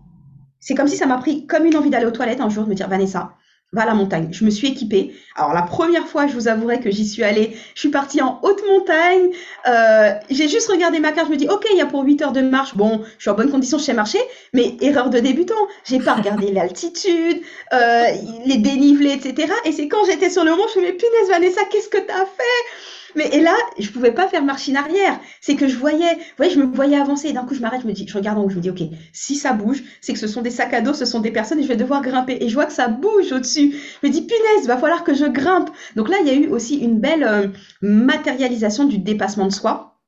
c'est 0.58 0.74
comme 0.74 0.88
si 0.88 0.96
ça 0.96 1.06
m'a 1.06 1.18
pris 1.18 1.46
comme 1.46 1.64
une 1.64 1.76
envie 1.76 1.90
d'aller 1.90 2.06
aux 2.06 2.10
toilettes 2.10 2.40
un 2.40 2.48
jour, 2.48 2.64
de 2.64 2.70
me 2.70 2.74
dire, 2.74 2.88
Vanessa, 2.88 3.34
va 3.72 3.82
à 3.82 3.86
la 3.86 3.94
montagne. 3.94 4.28
Je 4.32 4.44
me 4.44 4.50
suis 4.50 4.68
équipée. 4.68 5.14
Alors 5.36 5.52
la 5.54 5.62
première 5.62 6.06
fois, 6.08 6.26
je 6.26 6.34
vous 6.34 6.48
avouerai 6.48 6.80
que 6.80 6.90
j'y 6.90 7.06
suis 7.06 7.22
allée, 7.22 7.56
je 7.74 7.80
suis 7.80 7.88
partie 7.88 8.20
en 8.20 8.40
haute 8.42 8.60
montagne. 8.68 9.30
Euh, 9.68 10.12
j'ai 10.28 10.48
juste 10.48 10.68
regardé 10.68 10.98
ma 10.98 11.12
carte, 11.12 11.28
je 11.28 11.32
me 11.32 11.36
dis, 11.36 11.48
ok, 11.48 11.66
il 11.70 11.78
y 11.78 11.80
a 11.80 11.86
pour 11.86 12.02
8 12.02 12.22
heures 12.22 12.32
de 12.32 12.40
marche. 12.40 12.76
Bon, 12.76 13.02
je 13.18 13.22
suis 13.22 13.30
en 13.30 13.34
bonne 13.34 13.50
condition, 13.50 13.78
je 13.78 13.84
sais 13.84 13.94
marcher, 13.94 14.20
mais 14.52 14.76
erreur 14.80 15.10
de 15.10 15.18
débutant. 15.18 15.54
J'ai 15.84 16.00
pas 16.00 16.14
regardé 16.14 16.50
l'altitude, 16.52 17.40
euh, 17.72 18.04
les 18.46 18.56
dénivelés, 18.58 19.12
etc. 19.12 19.52
Et 19.64 19.72
c'est 19.72 19.88
quand 19.88 20.04
j'étais 20.04 20.30
sur 20.30 20.44
le 20.44 20.50
mont, 20.52 20.66
je 20.74 20.80
me 20.80 20.84
suis 20.86 20.92
dit, 20.92 20.92
mais 20.92 20.92
punaise 20.92 21.28
Vanessa, 21.28 21.60
qu'est-ce 21.70 21.88
que 21.88 21.98
t'as 21.98 22.26
fait? 22.26 22.99
Mais 23.14 23.28
et 23.32 23.40
là, 23.40 23.54
je 23.78 23.90
pouvais 23.90 24.12
pas 24.12 24.28
faire 24.28 24.44
machine 24.44 24.76
arrière. 24.76 25.18
C'est 25.40 25.56
que 25.56 25.68
je 25.68 25.76
voyais, 25.76 26.14
vous 26.14 26.20
voyez, 26.36 26.52
je 26.52 26.60
me 26.60 26.66
voyais 26.66 26.96
avancer. 26.96 27.28
Et 27.28 27.32
d'un 27.32 27.44
coup, 27.44 27.54
je 27.54 27.60
m'arrête, 27.60 27.82
je 27.82 27.86
me 27.86 27.92
dis, 27.92 28.06
je 28.06 28.14
regarde 28.14 28.38
en 28.38 28.44
haut, 28.44 28.50
je 28.50 28.56
me 28.56 28.60
dis, 28.60 28.70
ok, 28.70 28.82
si 29.12 29.36
ça 29.36 29.52
bouge, 29.52 29.82
c'est 30.00 30.12
que 30.12 30.18
ce 30.18 30.26
sont 30.26 30.42
des 30.42 30.50
sacs 30.50 30.74
à 30.74 30.80
dos, 30.80 30.94
ce 30.94 31.04
sont 31.04 31.20
des 31.20 31.30
personnes 31.30 31.58
et 31.58 31.62
je 31.62 31.68
vais 31.68 31.76
devoir 31.76 32.02
grimper. 32.02 32.38
Et 32.40 32.48
je 32.48 32.54
vois 32.54 32.66
que 32.66 32.72
ça 32.72 32.88
bouge 32.88 33.32
au-dessus. 33.32 33.74
Je 34.02 34.06
me 34.06 34.12
dis, 34.12 34.22
punaise, 34.22 34.66
va 34.66 34.76
falloir 34.76 35.04
que 35.04 35.14
je 35.14 35.26
grimpe. 35.26 35.70
Donc 35.96 36.08
là, 36.08 36.16
il 36.20 36.26
y 36.26 36.30
a 36.30 36.34
eu 36.34 36.48
aussi 36.48 36.78
une 36.78 36.98
belle 37.00 37.24
euh, 37.24 37.48
matérialisation 37.82 38.84
du 38.84 38.98
dépassement 38.98 39.46
de 39.46 39.52
soi 39.52 40.00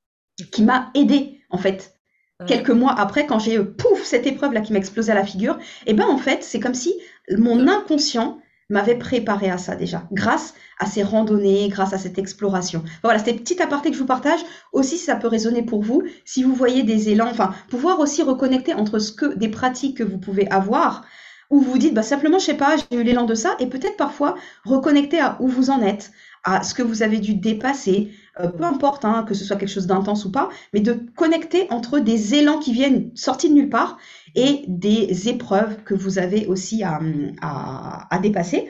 qui 0.51 0.63
m'a 0.63 0.91
aidé 0.95 1.41
en 1.51 1.59
fait. 1.59 1.95
Quelques 2.49 2.71
mois 2.71 2.99
après, 2.99 3.25
quand 3.27 3.39
j'ai 3.39 3.55
eu 3.55 3.65
pouf 3.65 4.03
cette 4.03 4.27
épreuve 4.27 4.53
là 4.53 4.61
qui 4.63 4.73
m'a 4.73 4.81
explosé 4.81 5.13
à 5.13 5.15
la 5.15 5.25
figure, 5.25 5.59
et 5.87 5.93
eh 5.93 5.95
ben 5.95 6.07
en 6.07 6.19
fait, 6.19 6.43
c'est 6.43 6.59
comme 6.59 6.75
si 6.75 6.93
mon 7.31 7.69
inconscient 7.69 8.42
m'avait 8.73 8.97
préparé 8.97 9.51
à 9.51 9.59
ça 9.59 9.77
déjà, 9.77 10.05
grâce 10.13 10.55
à 10.79 10.87
ces 10.87 11.03
randonnées, 11.03 11.69
grâce 11.69 11.93
à 11.93 11.99
cette 11.99 12.19
exploration. 12.19 12.83
Voilà, 13.03 13.19
c'était 13.19 13.35
petit 13.35 13.63
aparté 13.63 13.91
que 13.91 13.95
je 13.95 14.01
vous 14.01 14.07
partage. 14.07 14.41
Aussi, 14.73 14.97
si 14.97 15.05
ça 15.05 15.15
peut 15.15 15.29
résonner 15.29 15.63
pour 15.63 15.83
vous, 15.83 16.03
si 16.25 16.43
vous 16.43 16.55
voyez 16.55 16.83
des 16.83 17.11
élans, 17.11 17.29
enfin, 17.31 17.55
pouvoir 17.69 18.01
aussi 18.01 18.23
reconnecter 18.23 18.75
entre 18.75 18.99
ce 18.99 19.13
que 19.13 19.35
des 19.35 19.49
pratiques 19.49 19.99
que 19.99 20.03
vous 20.03 20.19
pouvez 20.19 20.51
avoir, 20.51 21.05
où 21.51 21.61
vous 21.61 21.77
dites, 21.77 21.93
bah, 21.93 22.03
simplement, 22.03 22.39
je 22.39 22.47
sais 22.47 22.55
pas, 22.55 22.77
j'ai 22.77 22.99
eu 22.99 23.03
l'élan 23.03 23.27
de 23.27 23.35
ça, 23.35 23.57
et 23.61 23.67
peut-être 23.67 23.99
parfois 23.99 24.37
reconnecter 24.65 25.21
à 25.21 25.37
où 25.39 25.49
vous 25.49 25.69
en 25.69 25.83
êtes, 25.83 26.11
à 26.45 26.63
ce 26.63 26.75
que 26.75 26.83
vous 26.83 27.03
avez 27.03 27.19
dû 27.19 27.35
dépasser, 27.35 28.11
euh, 28.41 28.49
peu 28.49 28.65
importe 28.65 29.05
hein, 29.05 29.25
que 29.29 29.35
ce 29.35 29.45
soit 29.45 29.57
quelque 29.57 29.69
chose 29.69 29.87
d'intense 29.87 30.25
ou 30.25 30.33
pas, 30.33 30.49
mais 30.73 30.81
de 30.81 30.99
connecter 31.15 31.67
entre 31.71 31.99
des 31.99 32.35
élans 32.35 32.59
qui 32.59 32.73
viennent 32.73 33.11
sortis 33.15 33.49
de 33.49 33.55
nulle 33.55 33.69
part 33.69 33.99
et 34.35 34.65
des 34.69 35.29
épreuves 35.29 35.83
que 35.85 35.95
vous 35.95 36.19
avez 36.19 36.47
aussi 36.47 36.83
à, 36.83 37.01
à, 37.41 38.15
à 38.15 38.19
dépasser. 38.19 38.69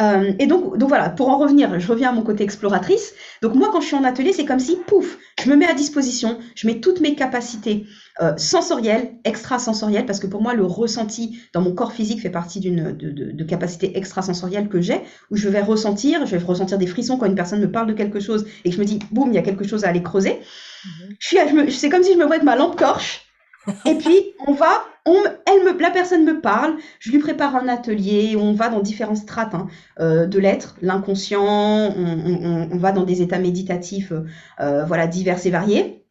Euh, 0.00 0.32
et 0.38 0.46
donc, 0.46 0.78
donc 0.78 0.88
voilà, 0.88 1.10
pour 1.10 1.28
en 1.28 1.38
revenir, 1.38 1.80
je 1.80 1.88
reviens 1.88 2.10
à 2.10 2.12
mon 2.12 2.22
côté 2.22 2.44
exploratrice. 2.44 3.14
Donc 3.42 3.54
moi, 3.54 3.70
quand 3.72 3.80
je 3.80 3.86
suis 3.86 3.96
en 3.96 4.04
atelier, 4.04 4.32
c'est 4.32 4.44
comme 4.44 4.60
si, 4.60 4.76
pouf, 4.86 5.18
je 5.42 5.50
me 5.50 5.56
mets 5.56 5.66
à 5.66 5.74
disposition, 5.74 6.38
je 6.54 6.68
mets 6.68 6.78
toutes 6.78 7.00
mes 7.00 7.16
capacités 7.16 7.84
euh, 8.20 8.36
sensorielles, 8.36 9.14
extrasensorielles, 9.24 10.06
parce 10.06 10.20
que 10.20 10.28
pour 10.28 10.40
moi, 10.40 10.54
le 10.54 10.64
ressenti 10.64 11.40
dans 11.52 11.62
mon 11.62 11.74
corps 11.74 11.92
physique 11.92 12.22
fait 12.22 12.30
partie 12.30 12.60
d'une 12.60 12.92
de, 12.92 13.10
de, 13.10 13.32
de 13.32 13.44
capacité 13.44 13.98
extrasensorielle 13.98 14.68
que 14.68 14.80
j'ai, 14.80 15.00
où 15.32 15.36
je 15.36 15.48
vais 15.48 15.62
ressentir, 15.62 16.26
je 16.26 16.36
vais 16.36 16.44
ressentir 16.44 16.78
des 16.78 16.86
frissons 16.86 17.18
quand 17.18 17.26
une 17.26 17.34
personne 17.34 17.60
me 17.60 17.70
parle 17.70 17.88
de 17.88 17.94
quelque 17.94 18.20
chose 18.20 18.46
et 18.64 18.70
que 18.70 18.76
je 18.76 18.80
me 18.80 18.86
dis, 18.86 19.00
boum, 19.10 19.30
il 19.32 19.34
y 19.34 19.38
a 19.38 19.42
quelque 19.42 19.66
chose 19.66 19.84
à 19.84 19.88
aller 19.88 20.02
creuser. 20.02 20.38
Mhm. 20.84 21.16
Je 21.18 21.26
suis, 21.26 21.72
c'est 21.72 21.88
comme 21.88 22.04
si 22.04 22.12
je 22.12 22.18
me 22.18 22.24
vois 22.24 22.34
avec 22.34 22.44
ma 22.44 22.54
lampe 22.54 22.76
torche 22.76 23.24
et 23.84 23.94
puis, 23.94 24.34
on 24.46 24.52
va, 24.52 24.84
me, 25.12 25.80
la 25.80 25.90
personne 25.90 26.24
me 26.24 26.40
parle, 26.40 26.76
je 26.98 27.10
lui 27.10 27.18
prépare 27.18 27.56
un 27.56 27.68
atelier, 27.68 28.36
on 28.36 28.52
va 28.52 28.68
dans 28.68 28.80
différents 28.80 29.16
strates 29.16 29.54
hein, 29.54 29.68
euh, 30.00 30.26
de 30.26 30.38
l'être, 30.38 30.76
l'inconscient, 30.82 31.44
on, 31.44 32.76
va 32.78 32.92
dans 32.92 33.04
des 33.04 33.22
états 33.22 33.38
méditatifs, 33.38 34.12
euh, 34.60 34.84
voilà, 34.84 35.06
divers 35.06 35.44
et 35.46 35.50
variés. 35.50 36.04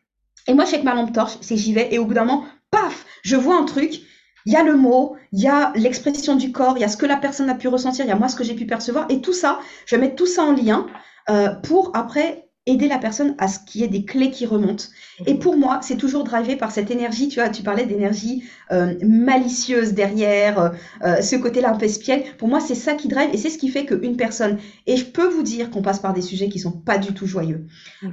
Et 0.48 0.54
moi, 0.54 0.66
je 0.66 0.72
sais 0.72 0.80
que 0.80 0.86
ma 0.86 0.96
lampe 0.96 1.14
torche, 1.14 1.38
c'est 1.42 1.58
j'y 1.58 1.74
vais, 1.74 1.94
et 1.94 2.00
au 2.00 2.06
bout 2.06 2.14
d'un 2.14 2.26
moment, 2.26 2.46
paf, 2.72 3.06
je 3.24 3.36
vois 3.36 3.58
un 3.58 3.66
truc, 3.66 4.02
il 4.46 4.54
y 4.54 4.56
a 4.56 4.64
le 4.64 4.78
mot, 4.78 5.18
il 5.34 5.42
y 5.42 5.48
a 5.48 5.74
l'expression 5.76 6.36
du 6.36 6.52
corps, 6.52 6.78
il 6.78 6.82
y 6.82 6.86
a 6.86 6.88
ce 6.88 6.96
que 6.96 7.06
la 7.06 7.18
personne 7.18 7.50
a 7.50 7.56
pu 7.56 7.68
ressentir, 7.68 8.06
il 8.06 8.08
y 8.08 8.12
a 8.12 8.16
moi 8.16 8.30
ce 8.30 8.36
que 8.36 8.46
j'ai 8.46 8.56
pu 8.56 8.66
percevoir, 8.66 9.06
et 9.10 9.22
tout 9.22 9.34
ça, 9.34 9.60
je 9.86 9.96
vais 9.96 10.02
mettre 10.02 10.16
tout 10.16 10.26
ça 10.26 10.44
en 10.44 10.54
lien 10.54 10.88
euh, 11.30 11.50
pour 11.50 11.92
après 11.94 12.47
aider 12.68 12.88
la 12.88 13.00
personne 13.00 13.34
à 13.40 13.48
ce 13.48 13.60
qu'il 13.66 13.82
y 13.82 13.84
ait 13.86 13.88
des 13.88 14.04
clés 14.04 14.30
qui 14.30 14.46
remontent. 14.46 14.84
Et 15.26 15.34
mhm. 15.34 15.40
pour 15.40 15.58
moi, 15.58 15.80
c'est 15.82 15.96
toujours 15.96 16.26
drivé 16.26 16.58
par 16.58 16.72
cette 16.72 16.92
énergie, 16.92 17.30
tu 17.30 17.40
vois, 17.40 17.50
tu 17.50 17.64
parlais 17.64 17.86
d'énergie 17.86 18.44
euh, 18.72 18.94
malicieuse 19.02 19.94
derrière, 19.94 20.60
euh, 20.60 20.70
euh, 21.04 21.22
ce 21.22 21.38
côté-là 21.38 21.72
un 21.72 21.78
peu 21.78 21.86
espiègle. 21.86 22.26
Pour 22.38 22.50
moi, 22.50 22.60
c'est 22.60 22.76
ça 22.76 22.94
qui 22.94 23.08
drive 23.08 23.30
et 23.34 23.38
c'est 23.38 23.50
ce 23.50 23.58
qui 23.58 23.70
fait 23.70 23.86
qu'une 23.86 24.18
personne, 24.18 24.58
et 24.86 24.98
je 24.98 25.06
peux 25.06 25.28
vous 25.28 25.44
dire 25.44 25.72
qu'on 25.72 25.82
passe 25.82 26.00
par 26.00 26.14
des 26.14 26.22
sujets 26.22 26.50
qui 26.50 26.60
sont 26.60 26.74
pas 26.74 26.98
du 26.98 27.14
tout 27.14 27.26
joyeux. 27.26 27.66
Mhm. 28.04 28.12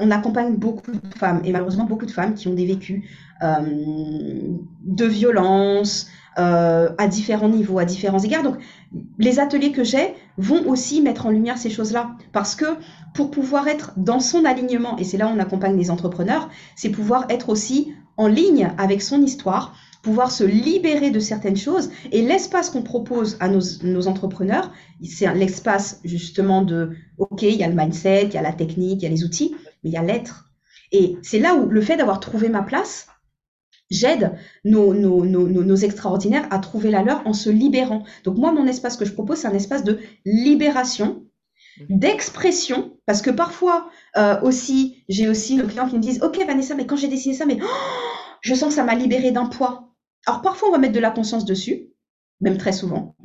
on 0.00 0.10
accompagne 0.10 0.56
beaucoup 0.56 0.92
de 0.92 1.18
femmes, 1.18 1.42
et 1.44 1.52
malheureusement 1.52 1.84
beaucoup 1.84 2.06
de 2.06 2.10
femmes 2.10 2.34
qui 2.34 2.48
ont 2.48 2.54
des 2.54 2.66
vécus 2.66 3.04
de 3.42 5.06
violence, 5.06 6.08
euh, 6.38 6.90
à 6.96 7.08
différents 7.08 7.48
niveaux, 7.48 7.78
à 7.78 7.84
différents 7.84 8.20
égards. 8.20 8.42
Donc, 8.42 8.56
les 9.18 9.40
ateliers 9.40 9.72
que 9.72 9.84
j'ai 9.84 10.14
vont 10.36 10.68
aussi 10.68 11.02
mettre 11.02 11.26
en 11.26 11.30
lumière 11.30 11.58
ces 11.58 11.70
choses-là. 11.70 12.12
Parce 12.32 12.54
que 12.54 12.66
pour 13.14 13.30
pouvoir 13.30 13.66
être 13.68 13.92
dans 13.96 14.20
son 14.20 14.44
alignement, 14.44 14.96
et 14.96 15.04
c'est 15.04 15.16
là 15.16 15.26
où 15.26 15.30
on 15.30 15.38
accompagne 15.40 15.76
les 15.76 15.90
entrepreneurs, 15.90 16.48
c'est 16.76 16.90
pouvoir 16.90 17.26
être 17.30 17.48
aussi 17.48 17.92
en 18.16 18.28
ligne 18.28 18.70
avec 18.78 19.02
son 19.02 19.22
histoire, 19.22 19.74
pouvoir 20.02 20.30
se 20.30 20.44
libérer 20.44 21.10
de 21.10 21.20
certaines 21.20 21.56
choses. 21.56 21.90
Et 22.12 22.22
l'espace 22.22 22.70
qu'on 22.70 22.82
propose 22.82 23.36
à 23.40 23.48
nos, 23.48 23.60
nos 23.82 24.08
entrepreneurs, 24.08 24.72
c'est 25.02 25.32
l'espace 25.34 26.00
justement 26.04 26.62
de, 26.62 26.90
OK, 27.18 27.42
il 27.42 27.56
y 27.56 27.64
a 27.64 27.68
le 27.68 27.74
mindset, 27.74 28.26
il 28.26 28.34
y 28.34 28.38
a 28.38 28.42
la 28.42 28.52
technique, 28.52 29.02
il 29.02 29.04
y 29.04 29.06
a 29.06 29.10
les 29.10 29.24
outils, 29.24 29.54
mais 29.82 29.90
il 29.90 29.92
y 29.92 29.98
a 29.98 30.02
l'être. 30.02 30.50
Et 30.92 31.16
c'est 31.22 31.38
là 31.38 31.54
où 31.54 31.68
le 31.68 31.80
fait 31.80 31.96
d'avoir 31.96 32.20
trouvé 32.20 32.48
ma 32.48 32.62
place, 32.62 33.08
j'aide 33.90 34.32
nos, 34.64 34.94
nos, 34.94 35.24
nos, 35.24 35.48
nos, 35.48 35.76
extraordinaires 35.76 36.46
à 36.50 36.58
trouver 36.58 36.90
la 36.90 37.02
leur 37.02 37.26
en 37.26 37.32
se 37.32 37.50
libérant. 37.50 38.04
Donc 38.24 38.36
moi, 38.36 38.52
mon 38.52 38.66
espace 38.66 38.96
que 38.96 39.04
je 39.04 39.12
propose, 39.12 39.38
c'est 39.38 39.48
un 39.48 39.54
espace 39.54 39.84
de 39.84 39.98
libération, 40.24 41.24
d'expression, 41.88 42.96
parce 43.06 43.22
que 43.22 43.30
parfois 43.30 43.90
euh, 44.16 44.40
aussi, 44.42 45.02
j'ai 45.08 45.28
aussi 45.28 45.56
le 45.56 45.66
client 45.66 45.88
qui 45.88 45.96
me 45.96 46.02
disent, 46.02 46.22
ok 46.22 46.44
Vanessa, 46.46 46.74
mais 46.74 46.86
quand 46.86 46.96
j'ai 46.96 47.08
dessiné 47.08 47.34
ça, 47.34 47.46
mais 47.46 47.58
oh, 47.62 47.66
je 48.40 48.54
sens 48.54 48.68
que 48.68 48.74
ça 48.74 48.84
m'a 48.84 48.94
libéré 48.94 49.32
d'un 49.32 49.46
poids. 49.46 49.94
Alors 50.26 50.42
parfois, 50.42 50.68
on 50.68 50.72
va 50.72 50.78
mettre 50.78 50.94
de 50.94 51.00
la 51.00 51.10
conscience 51.10 51.44
dessus, 51.44 51.88
même 52.40 52.58
très 52.58 52.72
souvent. 52.72 53.16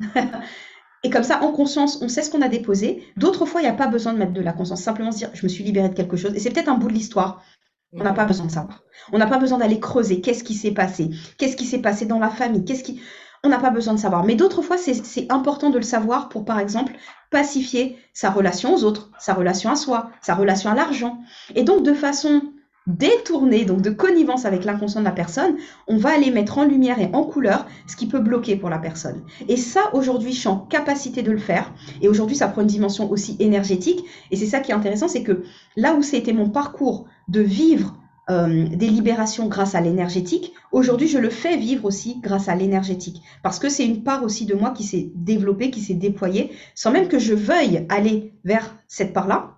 Et 1.04 1.10
comme 1.10 1.22
ça, 1.22 1.42
en 1.44 1.52
conscience, 1.52 2.02
on 2.02 2.08
sait 2.08 2.22
ce 2.22 2.30
qu'on 2.30 2.42
a 2.42 2.48
déposé. 2.48 3.04
D'autres 3.16 3.46
fois, 3.46 3.60
il 3.60 3.64
n'y 3.64 3.70
a 3.70 3.74
pas 3.74 3.86
besoin 3.86 4.12
de 4.12 4.18
mettre 4.18 4.32
de 4.32 4.40
la 4.40 4.52
conscience. 4.52 4.82
Simplement 4.82 5.12
se 5.12 5.18
dire, 5.18 5.30
je 5.34 5.44
me 5.44 5.48
suis 5.48 5.62
libérée 5.62 5.88
de 5.88 5.94
quelque 5.94 6.16
chose. 6.16 6.34
Et 6.34 6.40
c'est 6.40 6.50
peut-être 6.50 6.68
un 6.68 6.78
bout 6.78 6.88
de 6.88 6.94
l'histoire. 6.94 7.44
On 7.92 8.02
n'a 8.02 8.12
pas 8.12 8.24
besoin 8.24 8.46
de 8.46 8.50
savoir. 8.50 8.82
On 9.12 9.18
n'a 9.18 9.26
pas 9.26 9.38
besoin 9.38 9.58
d'aller 9.58 9.80
creuser 9.80 10.20
qu'est-ce 10.20 10.44
qui 10.44 10.54
s'est 10.54 10.72
passé, 10.72 11.10
qu'est-ce 11.38 11.56
qui 11.56 11.64
s'est 11.64 11.80
passé 11.80 12.06
dans 12.06 12.18
la 12.18 12.30
famille, 12.30 12.64
qu'est-ce 12.64 12.82
qui... 12.82 13.00
On 13.44 13.48
n'a 13.48 13.58
pas 13.58 13.70
besoin 13.70 13.94
de 13.94 13.98
savoir. 14.00 14.24
Mais 14.24 14.34
d'autres 14.34 14.62
fois, 14.62 14.76
c'est 14.76 15.30
important 15.30 15.70
de 15.70 15.76
le 15.76 15.84
savoir 15.84 16.28
pour, 16.28 16.44
par 16.44 16.58
exemple, 16.58 16.94
pacifier 17.30 17.96
sa 18.12 18.30
relation 18.30 18.74
aux 18.74 18.82
autres, 18.82 19.10
sa 19.20 19.34
relation 19.34 19.70
à 19.70 19.76
soi, 19.76 20.10
sa 20.20 20.34
relation 20.34 20.70
à 20.70 20.74
l'argent. 20.74 21.18
Et 21.54 21.62
donc, 21.62 21.84
de 21.84 21.94
façon 21.94 22.42
détournée, 22.86 23.64
donc 23.64 23.82
de 23.82 23.90
connivence 23.90 24.44
avec 24.44 24.64
l'inconscient 24.64 25.00
de 25.00 25.06
la 25.06 25.12
personne, 25.12 25.56
on 25.88 25.96
va 25.96 26.10
aller 26.10 26.30
mettre 26.30 26.58
en 26.58 26.64
lumière 26.64 27.00
et 27.00 27.10
en 27.12 27.24
couleur 27.24 27.66
ce 27.86 27.96
qui 27.96 28.06
peut 28.06 28.20
bloquer 28.20 28.56
pour 28.56 28.70
la 28.70 28.78
personne. 28.78 29.22
Et 29.48 29.56
ça, 29.56 29.80
aujourd'hui, 29.92 30.32
je 30.32 30.40
suis 30.40 30.48
en 30.48 30.58
capacité 30.58 31.22
de 31.22 31.32
le 31.32 31.38
faire. 31.38 31.72
Et 32.00 32.08
aujourd'hui, 32.08 32.36
ça 32.36 32.48
prend 32.48 32.62
une 32.62 32.68
dimension 32.68 33.10
aussi 33.10 33.36
énergétique. 33.40 34.04
Et 34.30 34.36
c'est 34.36 34.46
ça 34.46 34.60
qui 34.60 34.70
est 34.70 34.74
intéressant, 34.74 35.08
c'est 35.08 35.22
que 35.22 35.42
là 35.76 35.94
où 35.94 36.02
c'était 36.02 36.32
mon 36.32 36.48
parcours 36.48 37.06
de 37.28 37.40
vivre 37.40 37.96
euh, 38.28 38.66
des 38.68 38.88
libérations 38.88 39.46
grâce 39.46 39.74
à 39.74 39.80
l'énergétique, 39.80 40.52
aujourd'hui, 40.72 41.08
je 41.08 41.18
le 41.18 41.30
fais 41.30 41.56
vivre 41.56 41.84
aussi 41.84 42.18
grâce 42.20 42.48
à 42.48 42.54
l'énergétique. 42.54 43.22
Parce 43.42 43.58
que 43.58 43.68
c'est 43.68 43.86
une 43.86 44.02
part 44.02 44.24
aussi 44.24 44.46
de 44.46 44.54
moi 44.54 44.70
qui 44.70 44.84
s'est 44.84 45.10
développée, 45.14 45.70
qui 45.70 45.80
s'est 45.80 45.94
déployée, 45.94 46.52
sans 46.74 46.90
même 46.90 47.08
que 47.08 47.18
je 47.18 47.34
veuille 47.34 47.86
aller 47.88 48.32
vers 48.44 48.76
cette 48.88 49.12
part-là 49.12 49.55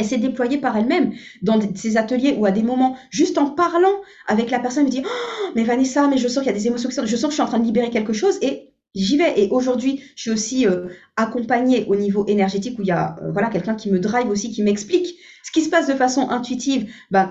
elle 0.00 0.06
s'est 0.06 0.18
déployée 0.18 0.56
par 0.56 0.76
elle-même 0.76 1.12
dans 1.42 1.60
ces 1.74 1.98
ateliers 1.98 2.34
ou 2.38 2.46
à 2.46 2.50
des 2.50 2.62
moments, 2.62 2.96
juste 3.10 3.36
en 3.36 3.50
parlant 3.50 4.00
avec 4.26 4.50
la 4.50 4.58
personne, 4.58 4.84
elle 4.84 4.86
me 4.86 4.90
dit 4.90 5.02
oh, 5.04 5.52
Mais 5.54 5.62
Vanessa, 5.62 6.08
mais 6.08 6.16
je 6.16 6.26
sens 6.26 6.38
qu'il 6.38 6.46
y 6.46 6.54
a 6.54 6.58
des 6.58 6.66
émotions 6.66 6.88
qui 6.88 6.94
sont, 6.94 7.04
je 7.04 7.16
sens 7.16 7.24
que 7.24 7.30
je 7.30 7.34
suis 7.34 7.42
en 7.42 7.46
train 7.46 7.58
de 7.58 7.64
libérer 7.64 7.90
quelque 7.90 8.14
chose 8.14 8.38
et 8.40 8.70
j'y 8.94 9.18
vais. 9.18 9.38
Et 9.38 9.50
aujourd'hui, 9.50 10.02
je 10.16 10.22
suis 10.22 10.30
aussi 10.30 10.66
euh, 10.66 10.86
accompagnée 11.16 11.84
au 11.86 11.96
niveau 11.96 12.24
énergétique 12.26 12.78
où 12.78 12.82
il 12.82 12.88
y 12.88 12.92
a 12.92 13.16
euh, 13.22 13.30
voilà 13.30 13.48
quelqu'un 13.48 13.74
qui 13.74 13.90
me 13.90 13.98
drive 13.98 14.30
aussi, 14.30 14.50
qui 14.50 14.62
m'explique 14.62 15.16
ce 15.44 15.52
qui 15.52 15.60
se 15.60 15.68
passe 15.68 15.86
de 15.86 15.94
façon 15.94 16.30
intuitive. 16.30 16.90
Bah, 17.10 17.30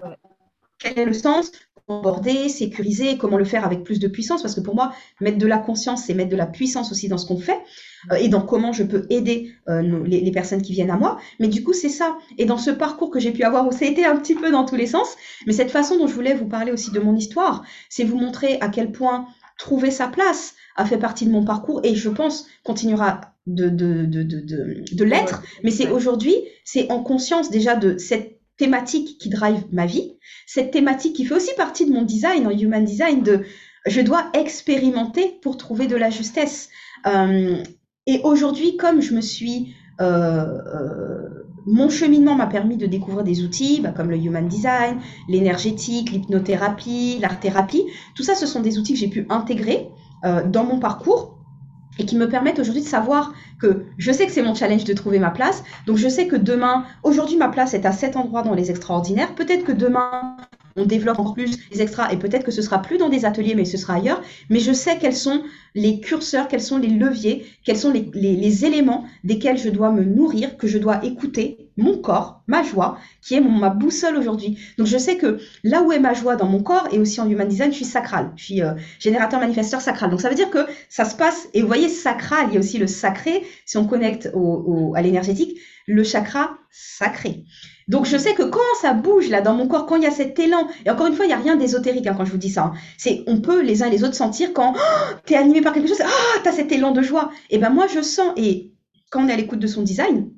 quel 0.77 0.99
est 0.99 1.05
le 1.05 1.13
sens 1.13 1.51
aborder, 1.89 2.49
sécuriser, 2.49 3.17
comment 3.17 3.37
le 3.37 3.45
faire 3.45 3.65
avec 3.65 3.83
plus 3.83 3.99
de 3.99 4.07
puissance, 4.07 4.41
parce 4.41 4.53
que 4.53 4.61
pour 4.61 4.75
moi, 4.75 4.93
mettre 5.19 5.37
de 5.37 5.47
la 5.47 5.57
conscience, 5.57 6.03
c'est 6.05 6.13
mettre 6.13 6.29
de 6.29 6.35
la 6.35 6.45
puissance 6.45 6.91
aussi 6.91 7.07
dans 7.07 7.17
ce 7.17 7.25
qu'on 7.25 7.39
fait 7.39 7.59
euh, 8.11 8.15
et 8.15 8.29
dans 8.29 8.41
comment 8.41 8.71
je 8.71 8.83
peux 8.83 9.07
aider 9.09 9.51
euh, 9.67 10.03
les, 10.05 10.31
personnes 10.31 10.61
qui 10.61 10.73
viennent 10.73 10.91
à 10.91 10.97
moi. 10.97 11.17
Mais 11.39 11.47
du 11.47 11.63
coup, 11.63 11.73
c'est 11.73 11.89
ça. 11.89 12.17
Et 12.37 12.45
dans 12.45 12.57
ce 12.57 12.69
parcours 12.69 13.09
que 13.09 13.19
j'ai 13.19 13.31
pu 13.31 13.43
avoir, 13.43 13.67
où 13.67 13.71
ça 13.71 13.85
a 13.85 13.87
été 13.87 14.05
un 14.05 14.15
petit 14.17 14.35
peu 14.35 14.51
dans 14.51 14.65
tous 14.65 14.75
les 14.75 14.85
sens, 14.85 15.15
mais 15.47 15.53
cette 15.53 15.71
façon 15.71 15.97
dont 15.97 16.07
je 16.07 16.13
voulais 16.13 16.35
vous 16.35 16.47
parler 16.47 16.71
aussi 16.71 16.91
de 16.91 16.99
mon 16.99 17.15
histoire, 17.15 17.63
c'est 17.89 18.03
vous 18.03 18.17
montrer 18.17 18.59
à 18.61 18.69
quel 18.69 18.91
point 18.91 19.25
trouver 19.57 19.91
sa 19.91 20.07
place 20.07 20.53
a 20.77 20.85
fait 20.85 20.97
partie 20.97 21.25
de 21.25 21.31
mon 21.31 21.43
parcours 21.43 21.81
et 21.83 21.95
je 21.95 22.07
pense 22.07 22.47
continuera 22.63 23.19
de, 23.47 23.67
de, 23.67 24.05
de, 24.05 24.23
de, 24.23 24.83
de 24.91 25.03
l'être. 25.03 25.41
Mais 25.63 25.71
c'est 25.71 25.89
aujourd'hui, 25.89 26.35
c'est 26.63 26.89
en 26.91 27.03
conscience 27.03 27.49
déjà 27.49 27.75
de 27.75 27.97
cette 27.97 28.38
thématique 28.59 29.17
qui 29.17 29.29
drive 29.29 29.63
ma 29.71 29.87
vie, 29.87 30.17
cette 30.45 30.71
thématique 30.71 31.15
qui 31.15 31.25
fait 31.25 31.33
aussi 31.33 31.51
partie 31.57 31.85
de 31.85 31.91
mon 31.91 32.03
design, 32.03 32.45
en 32.45 32.51
human 32.51 32.83
design, 32.83 33.23
de 33.23 33.45
je 33.87 34.01
dois 34.01 34.29
expérimenter 34.33 35.39
pour 35.41 35.57
trouver 35.57 35.87
de 35.87 35.95
la 35.95 36.09
justesse. 36.09 36.69
Euh, 37.07 37.63
et 38.05 38.21
aujourd'hui, 38.23 38.77
comme 38.77 39.01
je 39.01 39.15
me 39.15 39.21
suis... 39.21 39.73
Euh, 40.01 40.05
euh, 40.05 41.45
mon 41.65 41.89
cheminement 41.89 42.35
m'a 42.35 42.47
permis 42.47 42.77
de 42.77 42.85
découvrir 42.85 43.23
des 43.23 43.43
outils 43.43 43.81
bah, 43.81 43.91
comme 43.91 44.09
le 44.09 44.17
human 44.17 44.47
design, 44.47 44.99
l'énergétique, 45.27 46.11
l'hypnothérapie, 46.11 47.19
l'art-thérapie. 47.21 47.83
Tout 48.15 48.23
ça, 48.23 48.33
ce 48.33 48.47
sont 48.47 48.61
des 48.61 48.79
outils 48.79 48.93
que 48.93 48.99
j'ai 48.99 49.09
pu 49.09 49.25
intégrer 49.29 49.89
dans 50.23 50.63
mon 50.63 50.79
parcours 50.79 51.38
et 51.99 52.05
qui 52.05 52.15
me 52.15 52.27
permettent 52.27 52.59
aujourd'hui 52.59 52.81
de 52.81 52.87
savoir 52.87 53.33
que 53.61 53.83
je 53.97 54.11
sais 54.11 54.25
que 54.25 54.31
c'est 54.31 54.41
mon 54.41 54.55
challenge 54.55 54.85
de 54.85 54.93
trouver 54.93 55.19
ma 55.19 55.29
place. 55.29 55.63
Donc 55.85 55.97
je 55.97 56.07
sais 56.07 56.27
que 56.27 56.37
demain, 56.37 56.85
aujourd'hui 57.03 57.37
ma 57.37 57.49
place 57.49 57.73
est 57.73 57.85
à 57.85 57.91
cet 57.91 58.15
endroit 58.15 58.41
dans 58.41 58.55
les 58.55 58.71
extraordinaires. 58.71 59.35
Peut-être 59.35 59.65
que 59.65 59.73
demain, 59.73 60.37
on 60.77 60.85
développe 60.85 61.19
encore 61.19 61.33
plus 61.33 61.57
les 61.71 61.81
extras 61.81 62.11
et 62.11 62.17
peut-être 62.17 62.45
que 62.45 62.51
ce 62.51 62.61
sera 62.61 62.81
plus 62.81 62.97
dans 62.97 63.09
des 63.09 63.25
ateliers, 63.25 63.53
mais 63.53 63.65
ce 63.65 63.77
sera 63.77 63.95
ailleurs. 63.95 64.21
Mais 64.49 64.59
je 64.59 64.71
sais 64.71 64.97
quels 64.97 65.15
sont 65.15 65.43
les 65.75 65.99
curseurs, 65.99 66.47
quels 66.47 66.61
sont 66.61 66.77
les 66.77 66.87
leviers, 66.87 67.45
quels 67.65 67.77
sont 67.77 67.91
les, 67.91 68.09
les, 68.13 68.65
éléments 68.65 69.03
desquels 69.23 69.57
je 69.57 69.69
dois 69.69 69.91
me 69.91 70.03
nourrir, 70.03 70.57
que 70.57 70.67
je 70.67 70.77
dois 70.77 71.03
écouter 71.03 71.68
mon 71.79 71.97
corps, 71.97 72.43
ma 72.47 72.63
joie, 72.63 72.97
qui 73.21 73.35
est 73.35 73.41
mon, 73.41 73.51
ma 73.51 73.69
boussole 73.69 74.17
aujourd'hui. 74.17 74.59
Donc 74.77 74.87
je 74.87 74.97
sais 74.97 75.17
que 75.17 75.39
là 75.63 75.81
où 75.81 75.91
est 75.91 75.99
ma 75.99 76.13
joie 76.13 76.35
dans 76.35 76.47
mon 76.47 76.61
corps 76.61 76.87
et 76.91 76.99
aussi 76.99 77.19
en 77.21 77.29
human 77.29 77.47
design, 77.47 77.71
je 77.71 77.77
suis 77.77 77.85
sacral, 77.85 78.31
je 78.35 78.43
suis 78.43 78.61
euh, 78.61 78.73
générateur 78.99 79.39
manifesteur 79.39 79.81
sacral. 79.81 80.09
Donc 80.09 80.21
ça 80.21 80.29
veut 80.29 80.35
dire 80.35 80.49
que 80.49 80.65
ça 80.89 81.05
se 81.05 81.15
passe, 81.15 81.47
et 81.53 81.61
vous 81.61 81.67
voyez, 81.67 81.89
sacral, 81.89 82.47
il 82.49 82.53
y 82.53 82.57
a 82.57 82.59
aussi 82.59 82.77
le 82.77 82.87
sacré, 82.87 83.43
si 83.65 83.77
on 83.77 83.87
connecte 83.87 84.31
à 84.95 85.01
l'énergétique, 85.01 85.57
le 85.87 86.03
chakra 86.03 86.51
sacré. 86.69 87.43
Donc 87.87 88.05
je 88.05 88.17
sais 88.17 88.35
que 88.35 88.43
quand 88.43 88.59
ça 88.81 88.93
bouge 88.93 89.29
là 89.29 89.41
dans 89.41 89.55
mon 89.55 89.67
corps, 89.67 89.87
quand 89.87 89.95
il 89.95 90.03
y 90.03 90.07
a 90.07 90.11
cet 90.11 90.37
élan, 90.37 90.67
et 90.85 90.91
encore 90.91 91.07
une 91.07 91.15
fois, 91.15 91.25
il 91.25 91.29
n'y 91.29 91.33
a 91.33 91.37
rien 91.37 91.55
d'ésotérique 91.55 92.05
hein, 92.05 92.13
quand 92.15 92.25
je 92.25 92.31
vous 92.31 92.37
dis 92.37 92.51
ça, 92.51 92.65
hein. 92.65 92.73
c'est 92.97 93.23
on 93.25 93.41
peut 93.41 93.61
les 93.61 93.81
uns 93.81 93.87
et 93.87 93.91
les 93.91 94.03
autres 94.03 94.13
sentir 94.13 94.53
quand 94.53 94.75
oh, 94.75 95.33
animé 95.33 95.61
par 95.61 95.73
quelque 95.73 95.87
chose, 95.87 96.01
ah, 96.03 96.47
as 96.47 96.51
cet 96.51 96.71
élan 96.71 96.91
de 96.91 97.01
joie. 97.01 97.31
Et 97.49 97.57
ben 97.57 97.71
moi 97.71 97.87
je 97.87 98.01
sens, 98.01 98.31
et 98.37 98.73
quand 99.09 99.25
on 99.25 99.27
est 99.27 99.33
à 99.33 99.37
l'écoute 99.37 99.59
de 99.59 99.67
son 99.67 99.81
design, 99.81 100.29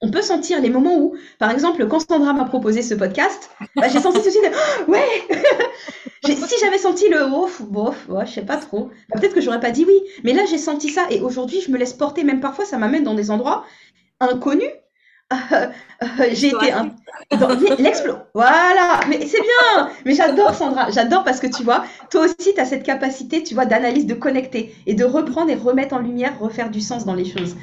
on 0.00 0.10
peut 0.10 0.22
sentir 0.22 0.60
les 0.60 0.70
moments 0.70 0.96
où, 0.96 1.16
par 1.38 1.50
exemple, 1.50 1.86
quand 1.88 2.00
Sandra 2.00 2.32
m'a 2.32 2.44
proposé 2.44 2.82
ce 2.82 2.94
podcast, 2.94 3.50
bah, 3.74 3.88
j'ai 3.88 4.00
senti 4.00 4.20
ceci 4.22 4.38
de 4.38 4.48
oh, 4.48 4.90
ouais. 4.92 5.04
si 6.24 6.54
j'avais 6.60 6.78
senti 6.78 7.08
le 7.08 7.26
ouf, 7.26 7.62
bof, 7.62 8.08
ouais, 8.08 8.26
je 8.26 8.32
sais 8.32 8.42
pas 8.42 8.56
trop, 8.56 8.90
bah, 9.08 9.20
peut-être 9.20 9.34
que 9.34 9.40
j'aurais 9.40 9.60
pas 9.60 9.70
dit 9.70 9.84
oui. 9.86 10.00
Mais 10.24 10.32
là, 10.32 10.44
j'ai 10.48 10.58
senti 10.58 10.88
ça 10.88 11.06
et 11.10 11.20
aujourd'hui, 11.20 11.60
je 11.60 11.70
me 11.70 11.78
laisse 11.78 11.92
porter. 11.92 12.22
Même 12.22 12.40
parfois, 12.40 12.64
ça 12.64 12.78
m'amène 12.78 13.04
dans 13.04 13.14
des 13.14 13.30
endroits 13.30 13.64
inconnus 14.20 14.70
j'ai 16.32 16.48
été 16.48 16.72
un... 16.72 16.94
l'explo. 17.78 18.14
Voilà, 18.34 19.00
mais 19.08 19.26
c'est 19.26 19.40
bien. 19.40 19.90
Mais 20.06 20.14
j'adore 20.14 20.54
Sandra, 20.54 20.90
j'adore 20.90 21.22
parce 21.22 21.38
que 21.38 21.46
tu 21.46 21.62
vois, 21.62 21.84
toi 22.10 22.24
aussi 22.24 22.54
tu 22.54 22.58
as 22.58 22.64
cette 22.64 22.82
capacité, 22.82 23.42
tu 23.42 23.54
vois, 23.54 23.66
d'analyse, 23.66 24.06
de 24.06 24.14
connecter 24.14 24.74
et 24.86 24.94
de 24.94 25.04
reprendre 25.04 25.50
et 25.50 25.54
remettre 25.54 25.94
en 25.94 25.98
lumière, 25.98 26.38
refaire 26.38 26.70
du 26.70 26.80
sens 26.80 27.04
dans 27.04 27.14
les 27.14 27.26
choses. 27.26 27.56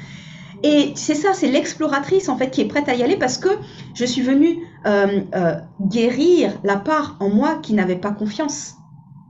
Et 0.62 0.92
c'est 0.94 1.14
ça, 1.14 1.32
c'est 1.32 1.48
l'exploratrice 1.48 2.28
en 2.28 2.36
fait 2.36 2.50
qui 2.50 2.60
est 2.62 2.68
prête 2.68 2.88
à 2.88 2.94
y 2.94 3.02
aller 3.02 3.16
parce 3.16 3.38
que 3.38 3.48
je 3.94 4.04
suis 4.04 4.22
venue 4.22 4.64
euh, 4.86 5.20
euh, 5.34 5.54
guérir 5.80 6.58
la 6.64 6.76
part 6.76 7.16
en 7.20 7.28
moi 7.28 7.56
qui 7.56 7.74
n'avait 7.74 7.96
pas 7.96 8.12
confiance. 8.12 8.74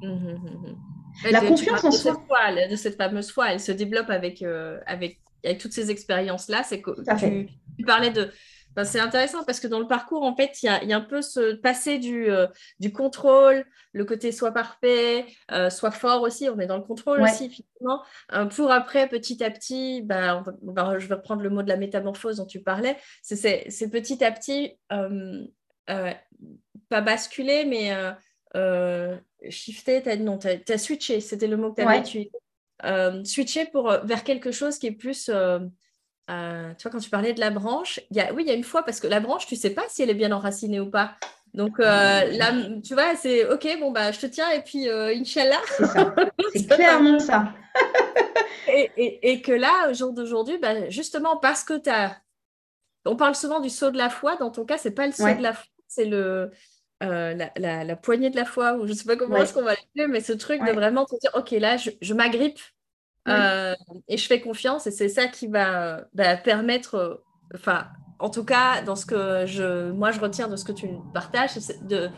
Mmh, 0.03 0.35
la 1.31 1.41
confiance 1.41 1.85
en 1.85 1.91
soi. 1.91 2.17
de 2.71 2.77
cette 2.77 2.97
fameuse 2.97 3.31
foi, 3.31 3.53
elle 3.53 3.61
se 3.61 3.73
développe 3.73 4.11
avec, 4.11 4.43
euh, 4.43 4.79
avec, 4.87 5.19
avec 5.45 5.59
toutes 5.59 5.73
ces 5.73 5.91
expériences-là. 5.91 6.63
C'est 6.63 6.81
que 6.81 6.91
tu, 7.19 7.49
tu 7.79 7.85
parlais 7.85 8.11
de. 8.11 8.31
C'est 8.85 9.01
intéressant 9.01 9.45
parce 9.45 9.61
que 9.61 9.67
dans 9.67 9.81
le 9.81 9.87
parcours, 9.87 10.23
en 10.23 10.37
fait, 10.37 10.63
il 10.63 10.67
y 10.67 10.93
a, 10.93 10.97
un 10.97 11.01
peu 11.01 11.23
ce 11.23 11.55
passé 11.55 11.99
du, 11.99 12.31
euh, 12.31 12.47
du 12.79 12.93
contrôle, 12.93 13.65
le 13.93 14.05
côté 14.05 14.33
soit 14.33 14.53
parfait, 14.53 15.27
euh, 15.51 15.71
soit 15.71 15.91
fort 15.91 16.23
aussi, 16.23 16.49
on 16.51 16.59
est 16.59 16.67
dans 16.67 16.77
le 16.77 16.83
contrôle 16.83 17.23
aussi, 17.23 17.49
finalement, 17.49 18.03
euh, 18.33 18.45
pour 18.47 18.71
après, 18.71 19.09
petit 19.09 19.43
à 19.43 19.51
petit, 19.51 20.03
bah, 20.03 20.45
je 20.99 21.07
vais 21.07 21.15
reprendre 21.15 21.43
le 21.43 21.51
mot 21.51 21.63
de 21.63 21.69
la 21.69 21.77
métamorphose 21.77 22.37
dont 22.37 22.47
tu 22.47 22.61
parlais, 22.61 22.97
c'est 23.23 23.91
petit 23.91 24.23
à 24.23 24.31
petit, 24.31 24.79
pas 26.89 27.01
basculer, 27.01 27.65
mais 27.65 27.93
shifter, 29.49 30.03
as, 30.07 30.17
non, 30.17 30.39
tu 30.39 30.49
as, 30.49 30.79
switché, 30.79 31.21
c'était 31.21 31.49
le 31.49 31.57
mot 31.57 31.73
que 31.73 31.81
tu 31.81 31.89
avais 31.89 32.01
utilisé. 32.01 32.33
switcher 33.25 33.67
pour, 33.67 33.91
vers 34.05 34.23
quelque 34.23 34.51
chose 34.51 34.79
qui 34.79 34.89
est 34.89 34.93
plus 34.93 35.31
euh, 36.29 36.73
tu 36.75 36.83
vois, 36.83 36.91
quand 36.91 36.99
tu 36.99 37.11
parlais 37.11 37.33
de 37.33 37.41
la 37.41 37.51
branche, 37.51 38.01
y 38.11 38.21
a, 38.21 38.33
oui, 38.33 38.43
il 38.45 38.49
y 38.49 38.51
a 38.51 38.55
une 38.55 38.65
fois, 38.65 38.83
parce 38.83 39.01
que 39.01 39.07
la 39.07 39.21
branche, 39.21 39.47
tu 39.47 39.57
sais 39.57 39.71
pas 39.71 39.85
si 39.89 40.03
elle 40.03 40.11
est 40.11 40.15
bien 40.15 40.33
enracinée 40.33 40.81
ou 40.81 40.91
pas. 40.91 41.15
Donc 41.55 41.79
euh, 41.79 41.85
là, 41.85 42.53
tu 42.85 42.95
vois, 42.95 43.15
c'est 43.15 43.49
OK, 43.51 43.67
bon, 43.81 43.93
bah, 43.93 44.13
je 44.13 44.21
te 44.21 44.27
tiens 44.27 44.51
et 44.51 44.61
puis 44.61 44.89
euh, 44.89 45.15
Inch'Allah. 45.15 45.61
C'est 46.53 46.67
clairement 46.69 47.19
ça. 47.19 47.53
et, 48.69 49.41
que 49.41 49.53
là, 49.53 49.91
au 49.91 49.95
jour 49.95 50.13
d'aujourd'hui, 50.13 50.59
bah, 50.59 50.91
justement, 50.91 51.37
parce 51.37 51.65
que 51.65 51.79
tu 51.79 51.89
as. 51.89 52.17
On 53.05 53.15
parle 53.15 53.37
souvent 53.37 53.61
du 53.61 53.71
saut 53.71 53.93
de 53.93 53.97
la 53.97 54.11
foi. 54.11 54.37
Dans 54.37 54.51
ton 54.51 54.65
cas, 54.65 54.79
c'est 54.79 54.91
pas 54.91 55.07
le 55.07 55.13
saut 55.13 55.33
de 55.33 55.43
la 55.43 55.53
foi, 55.53 55.65
c'est 55.87 56.07
le. 56.07 56.51
la, 57.01 57.97
poignée 57.97 58.31
de 58.31 58.37
la 58.37 58.45
foi, 58.45 58.75
ou 58.75 58.87
je 58.89 58.93
sais 58.93 59.05
pas 59.05 59.17
comment 59.17 59.37
est-ce 59.37 59.55
qu'on 59.55 59.63
va 59.63 59.71
l'appeler, 59.71 60.09
mais 60.09 60.21
ce 60.21 60.33
truc 60.33 60.61
de 60.65 60.73
vraiment 60.73 61.05
te 61.05 61.15
dire, 61.21 61.31
OK, 61.35 61.53
là, 61.53 61.77
je 61.77 62.15
m'agrippe 62.15 62.59
euh, 63.29 63.75
et 64.09 64.17
je 64.17 64.27
fais 64.27 64.41
confiance 64.41 64.87
et 64.87 64.91
c'est 64.91 65.09
ça 65.09 65.27
qui 65.27 65.47
va 65.47 66.03
bah, 66.15 66.37
permettre, 66.37 66.95
euh, 66.95 67.15
enfin, 67.55 67.87
en 68.19 68.31
tout 68.31 68.45
cas, 68.45 68.83
dans 68.83 68.97
ce 68.97 69.07
que 69.07 69.47
je, 69.47 69.91
moi 69.91 70.11
je 70.11 70.21
retiens 70.21 70.49
de 70.49 70.57
ce 70.57 70.65
que 70.65 70.73
tu 70.73 70.89
partages, 71.13 71.51
c'est 71.59 71.87
de, 71.87 72.09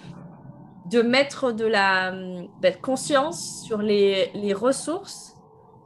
de 0.91 1.03
mettre 1.03 1.53
de 1.53 1.65
la 1.65 2.13
bah, 2.61 2.73
conscience 2.73 3.65
sur 3.65 3.79
les, 3.79 4.31
les 4.35 4.53
ressources 4.53 5.35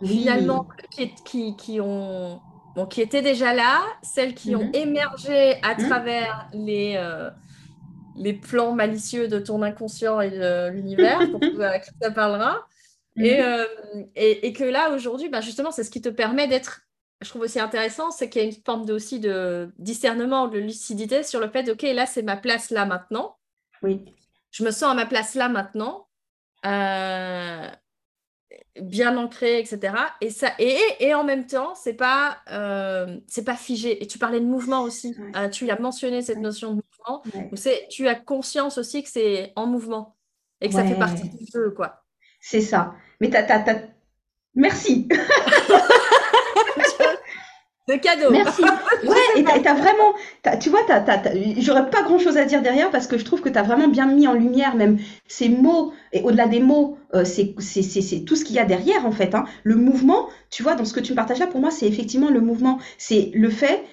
finalement 0.05 0.66
qui, 0.91 1.14
qui, 1.25 1.57
qui, 1.57 1.81
ont, 1.81 2.41
bon, 2.75 2.87
qui 2.87 3.01
étaient 3.01 3.23
déjà 3.23 3.55
là, 3.55 3.81
celles 4.03 4.35
qui 4.35 4.57
ont 4.57 4.64
mhm. 4.64 4.75
émergé 4.75 5.62
à 5.62 5.75
mhm. 5.75 5.89
travers 5.89 6.49
les, 6.53 6.95
euh, 6.97 7.31
les 8.16 8.33
plans 8.33 8.73
malicieux 8.73 9.29
de 9.29 9.39
ton 9.39 9.62
inconscient 9.62 10.20
et 10.20 10.31
de 10.31 10.70
l'univers, 10.70 11.18
pour 11.31 11.41
que 11.41 11.57
ça 12.01 12.11
parlera. 12.11 12.66
Mhm. 13.16 13.26
Euh, 13.26 13.66
et, 14.16 14.46
et, 14.46 14.52
que 14.52 14.64
là, 14.64 14.90
aujourd'hui, 14.90 15.28
bah, 15.28 15.40
justement, 15.40 15.70
c'est 15.70 15.84
ce 15.84 15.90
qui 15.90 16.00
te 16.00 16.08
permet 16.08 16.48
d'être, 16.48 16.82
je 17.20 17.28
trouve 17.28 17.42
aussi 17.42 17.60
intéressant, 17.60 18.10
c'est 18.10 18.30
qu'il 18.30 18.42
y 18.42 18.44
a 18.44 18.48
une 18.48 18.64
forme 18.64 18.86
de, 18.86 18.92
aussi 18.92 19.20
de 19.20 19.70
discernement, 19.78 20.48
de 20.48 20.58
lucidité 20.58 21.22
sur 21.22 21.40
le 21.40 21.48
fait, 21.48 21.68
OK, 21.68 21.82
là, 21.82 22.06
c'est 22.06 22.22
ma 22.22 22.36
place 22.36 22.70
là 22.70 22.86
maintenant. 22.86 23.36
Oui. 23.82 24.04
Je 24.50 24.64
me 24.64 24.70
sens 24.70 24.90
à 24.90 24.94
ma 24.94 25.06
place 25.06 25.34
là 25.34 25.48
maintenant. 25.48 26.08
Euh, 26.64 27.68
bien 28.80 29.16
ancré, 29.16 29.58
etc. 29.58 29.94
Et, 30.20 30.30
ça, 30.30 30.52
et, 30.58 30.78
et 31.00 31.14
en 31.14 31.24
même 31.24 31.46
temps, 31.46 31.74
c'est 31.74 31.94
pas, 31.94 32.38
euh, 32.50 33.18
c'est 33.26 33.44
pas 33.44 33.56
figé. 33.56 34.02
Et 34.02 34.06
tu 34.06 34.18
parlais 34.18 34.40
de 34.40 34.46
mouvement 34.46 34.82
aussi. 34.82 35.16
tu 35.52 35.70
as 35.70 35.78
mentionné 35.78 36.22
cette 36.22 36.38
notion 36.38 36.74
de 36.74 36.82
mouvement. 36.82 37.22
Tu 37.90 38.08
as 38.08 38.14
conscience 38.14 38.78
aussi 38.78 39.02
que 39.02 39.08
c'est 39.08 39.52
en 39.56 39.66
mouvement 39.66 40.16
et 40.60 40.68
que 40.68 40.74
ça 40.74 40.84
fait 40.84 40.98
partie 40.98 41.28
du 41.28 41.44
jeu, 41.52 41.70
quoi. 41.70 42.01
C'est 42.43 42.61
ça. 42.61 42.95
Mais 43.20 43.30
t'as, 43.30 43.45
t'as, 43.45 43.61
t'as... 43.61 43.78
Merci. 44.55 45.09
De 47.88 47.95
cadeau. 47.97 48.30
Merci. 48.30 48.62
Ouais, 48.62 49.16
et 49.40 49.43
t'as, 49.43 49.74
vraiment, 49.74 50.14
tu 50.60 50.70
vois, 50.70 50.81
t'as, 50.86 51.01
t'as, 51.01 51.32
j'aurais 51.59 51.90
pas 51.90 52.02
grand 52.02 52.19
chose 52.19 52.36
à 52.36 52.44
dire 52.44 52.62
derrière 52.62 52.90
parce 52.90 53.09
que 53.09 53.19
je 53.19 53.24
trouve 53.24 53.40
que 53.40 53.48
tu 53.48 53.59
as 53.59 53.64
vraiment 53.64 53.89
bien 53.89 54.06
mis 54.06 54.28
en 54.28 54.35
lumière 54.35 54.77
même 54.77 54.98
ces 55.27 55.48
mots 55.48 55.93
et 56.12 56.23
au-delà 56.23 56.47
des 56.47 56.60
mots, 56.60 56.97
euh, 57.14 57.24
c'est, 57.24 57.56
c'est, 57.59 57.82
c'est, 57.82 58.20
tout 58.24 58.36
ce 58.36 58.44
qu'il 58.44 58.55
y 58.55 58.60
a 58.60 58.64
derrière 58.64 59.05
en 59.05 59.10
fait. 59.10 59.35
Hein. 59.35 59.47
Le 59.64 59.74
mouvement, 59.74 60.28
tu 60.51 60.62
vois, 60.62 60.77
dans 60.77 60.85
ce 60.85 60.93
que 60.93 61.01
tu 61.01 61.10
me 61.10 61.16
partages 61.16 61.40
là, 61.40 61.48
pour 61.48 61.60
moi, 61.60 61.73
c'est 61.73 61.86
effectivement 61.86 62.31
le 62.31 62.40
mouvement. 62.40 62.78
C'est 62.98 63.32
le 63.35 63.51
fait 63.51 63.85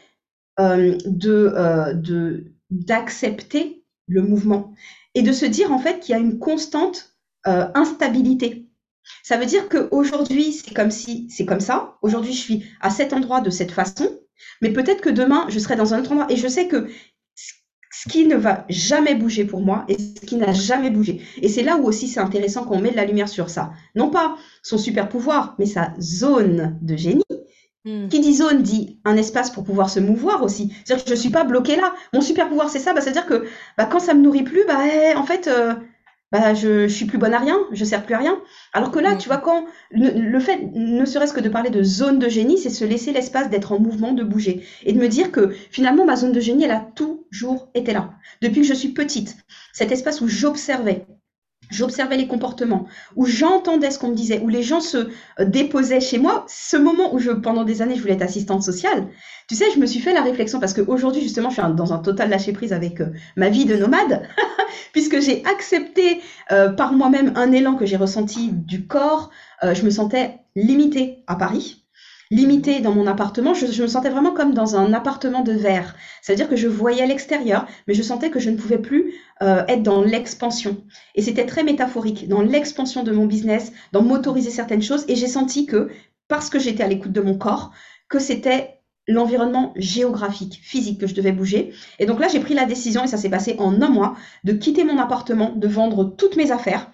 euh, 0.59 0.95
de, 1.05 1.51
euh, 1.55 1.93
de, 1.93 2.51
d'accepter 2.69 3.84
le 4.07 4.21
mouvement 4.21 4.76
et 5.15 5.23
de 5.23 5.31
se 5.31 5.45
dire 5.45 5.71
en 5.71 5.80
fait 5.80 5.99
qu'il 5.99 6.13
y 6.13 6.15
a 6.15 6.21
une 6.21 6.38
constante 6.38 7.15
euh, 7.49 7.67
instabilité. 7.73 8.67
Ça 9.23 9.38
veut 9.38 9.45
dire 9.45 9.69
qu'aujourd'hui, 9.69 10.53
c'est 10.53 10.73
comme 10.73 10.91
si 10.91 11.27
c'est 11.30 11.45
comme 11.45 11.59
ça. 11.59 11.97
Aujourd'hui, 12.01 12.34
je 12.34 12.39
suis 12.39 12.65
à 12.80 12.89
cet 12.89 13.11
endroit 13.13 13.41
de 13.41 13.49
cette 13.49 13.71
façon, 13.71 14.19
mais 14.61 14.71
peut-être 14.71 15.01
que 15.01 15.09
demain, 15.09 15.45
je 15.49 15.59
serai 15.59 15.76
dans 15.76 15.93
un 15.93 15.99
autre 15.99 16.11
endroit. 16.11 16.31
Et 16.31 16.35
je 16.35 16.47
sais 16.47 16.67
que 16.67 16.88
ce 17.91 18.07
qui 18.07 18.26
ne 18.26 18.35
va 18.35 18.65
jamais 18.69 19.15
bouger 19.15 19.45
pour 19.45 19.61
moi 19.61 19.85
et 19.88 19.97
ce 19.97 20.26
qui 20.26 20.35
n'a 20.35 20.53
jamais 20.53 20.89
bougé. 20.89 21.21
Et 21.41 21.49
c'est 21.49 21.63
là 21.63 21.77
où 21.77 21.85
aussi 21.85 22.07
c'est 22.07 22.19
intéressant 22.19 22.63
qu'on 22.63 22.80
met 22.80 22.91
de 22.91 22.95
la 22.95 23.05
lumière 23.05 23.27
sur 23.27 23.49
ça. 23.49 23.71
Non 23.95 24.09
pas 24.09 24.38
son 24.61 24.77
super 24.77 25.09
pouvoir, 25.09 25.55
mais 25.59 25.65
sa 25.65 25.93
zone 25.99 26.77
de 26.81 26.95
génie. 26.95 27.23
Hmm. 27.85 28.09
Qui 28.09 28.19
dit 28.19 28.35
zone 28.35 28.61
dit 28.61 28.99
un 29.05 29.15
espace 29.15 29.49
pour 29.49 29.63
pouvoir 29.63 29.89
se 29.89 29.99
mouvoir 29.99 30.43
aussi. 30.43 30.73
C'est-à-dire 30.84 31.05
que 31.05 31.09
je 31.09 31.15
ne 31.15 31.19
suis 31.19 31.30
pas 31.30 31.45
bloquée 31.45 31.77
là. 31.77 31.93
Mon 32.13 32.21
super 32.21 32.49
pouvoir, 32.49 32.69
c'est 32.69 32.80
ça. 32.80 32.93
Bah, 32.93 33.01
C'est-à-dire 33.01 33.26
que 33.26 33.45
bah, 33.77 33.85
quand 33.85 33.99
ça 33.99 34.13
me 34.13 34.21
nourrit 34.21 34.43
plus, 34.43 34.65
bah, 34.67 34.80
eh, 34.85 35.15
en 35.15 35.23
fait, 35.23 35.47
euh, 35.47 35.73
bah, 36.31 36.53
je, 36.53 36.88
je 36.88 36.93
suis 36.93 37.06
plus 37.06 37.18
bonne 37.18 37.34
à 37.34 37.39
rien, 37.39 37.57
je 37.72 37.84
sers 37.84 38.03
plus 38.03 38.14
à 38.14 38.19
rien. 38.19 38.39
Alors 38.73 38.91
que 38.91 38.99
là, 38.99 39.15
tu 39.15 39.27
vois, 39.30 39.38
quand 39.38 39.65
le, 39.91 40.39
fait, 40.39 40.69
ne 40.73 41.03
serait-ce 41.06 41.34
que 41.34 41.39
de 41.39 41.49
parler 41.49 41.69
de 41.69 41.81
zone 41.81 42.19
de 42.19 42.30
génie, 42.30 42.57
c'est 42.57 42.69
se 42.69 42.85
laisser 42.85 43.11
l'espace 43.11 43.49
d'être 43.49 43.72
en 43.72 43.80
mouvement, 43.80 44.14
de 44.14 44.23
bouger. 44.23 44.64
Et 44.84 44.93
de 44.93 44.99
me 44.99 45.07
dire 45.07 45.31
que 45.31 45.49
finalement, 45.72 46.06
ma 46.06 46.15
zone 46.15 46.31
de 46.31 46.39
génie, 46.39 46.65
elle 46.65 46.72
a 46.72 46.88
toujours 46.95 47.69
été 47.73 47.93
là. 47.93 48.11
Depuis 48.41 48.61
que 48.61 48.68
je 48.68 48.73
suis 48.73 48.89
petite. 48.89 49.38
Cet 49.73 49.91
espace 49.91 50.22
où 50.22 50.27
j'observais, 50.27 51.06
J'observais 51.69 52.17
les 52.17 52.27
comportements, 52.27 52.87
où 53.15 53.25
j'entendais 53.25 53.91
ce 53.91 53.99
qu'on 53.99 54.09
me 54.09 54.15
disait, 54.15 54.39
où 54.39 54.47
les 54.47 54.63
gens 54.63 54.81
se 54.81 54.97
euh, 54.97 55.45
déposaient 55.45 56.01
chez 56.01 56.17
moi. 56.17 56.45
Ce 56.47 56.77
moment 56.77 57.13
où 57.13 57.19
je, 57.19 57.31
pendant 57.31 57.63
des 57.63 57.81
années, 57.81 57.95
je 57.95 58.01
voulais 58.01 58.13
être 58.13 58.23
assistante 58.23 58.63
sociale. 58.63 59.07
Tu 59.47 59.55
sais, 59.55 59.65
je 59.73 59.79
me 59.79 59.85
suis 59.85 59.99
fait 59.99 60.13
la 60.13 60.23
réflexion 60.23 60.59
parce 60.59 60.73
qu'aujourd'hui, 60.73 61.21
justement, 61.21 61.49
je 61.49 61.61
suis 61.61 61.73
dans 61.75 61.93
un 61.93 61.99
total 61.99 62.29
lâcher 62.29 62.53
prise 62.53 62.73
avec 62.73 63.01
euh, 63.01 63.11
ma 63.35 63.49
vie 63.49 63.65
de 63.65 63.75
nomade, 63.75 64.27
puisque 64.93 65.19
j'ai 65.21 65.43
accepté 65.45 66.21
euh, 66.51 66.69
par 66.69 66.93
moi-même 66.93 67.33
un 67.35 67.51
élan 67.51 67.75
que 67.75 67.85
j'ai 67.85 67.97
ressenti 67.97 68.49
du 68.51 68.87
corps. 68.87 69.29
je 69.61 69.83
me 69.83 69.89
sentais 69.89 70.39
limitée 70.55 71.23
à 71.27 71.35
Paris 71.35 71.83
limité 72.31 72.80
dans 72.80 72.93
mon 72.93 73.07
appartement. 73.07 73.53
Je, 73.53 73.81
me 73.81 73.88
sentais 73.88 74.10
vraiment 74.10 74.34
comme 74.34 74.53
dans 74.53 74.76
un 74.76 74.93
appartement 74.93 75.41
de 75.41 75.51
verre. 75.51 75.95
C'est-à-dire 76.22 76.49
que 76.49 76.56
je 76.56 76.68
voyais 76.68 77.06
l'extérieur, 77.07 77.68
mais 77.88 77.93
je 77.93 78.03
sentais 78.03 78.30
que 78.30 78.39
je 78.39 78.49
ne 78.49 78.57
pouvais 78.57 78.77
plus 78.77 79.15
euh, 79.41 79.64
être 79.68 79.84
dans 79.84 80.01
l'expansion. 80.01 80.84
Et 81.15 81.22
c'était 81.22 81.45
très 81.45 81.64
métaphorique, 81.64 82.27
dans 82.27 82.41
l'expansion 82.41 83.03
de 83.03 83.11
mon 83.11 83.26
business, 83.26 83.72
dans 83.91 84.03
m'autoriser 84.03 84.51
certaines 84.51 84.84
choses. 84.84 85.06
Et 85.07 85.15
j'ai 85.15 85.27
senti 85.27 85.65
que, 85.65 85.89
parce 86.27 86.49
que 86.49 86.60
j'étais 86.60 86.84
à 86.84 86.88
l'écoute 86.88 87.11
de 87.11 87.22
mon 87.22 87.38
corps, 87.38 87.72
que 88.10 88.19
c'était 88.19 88.80
l'environnement 89.07 89.73
géographique, 89.76 90.60
physique 90.61 90.99
que 91.01 91.07
je 91.07 91.15
devais 91.15 91.31
bouger. 91.31 91.73
Et 91.97 92.06
donc 92.06 92.19
là, 92.19 92.27
j'ai 92.27 92.39
pris 92.39 92.53
la 92.53 92.65
décision, 92.65 93.03
et 93.03 93.07
ça 93.07 93.18
s'est 93.18 93.30
passé 93.30 93.56
en 93.57 93.81
un 93.81 93.89
mois, 93.89 94.15
de 94.43 94.53
quitter 94.53 94.84
mon 94.84 94.99
appartement, 94.99 95.51
de 95.56 95.68
vendre 95.68 96.03
toutes 96.03 96.35
mes 96.35 96.51
affaires 96.51 96.91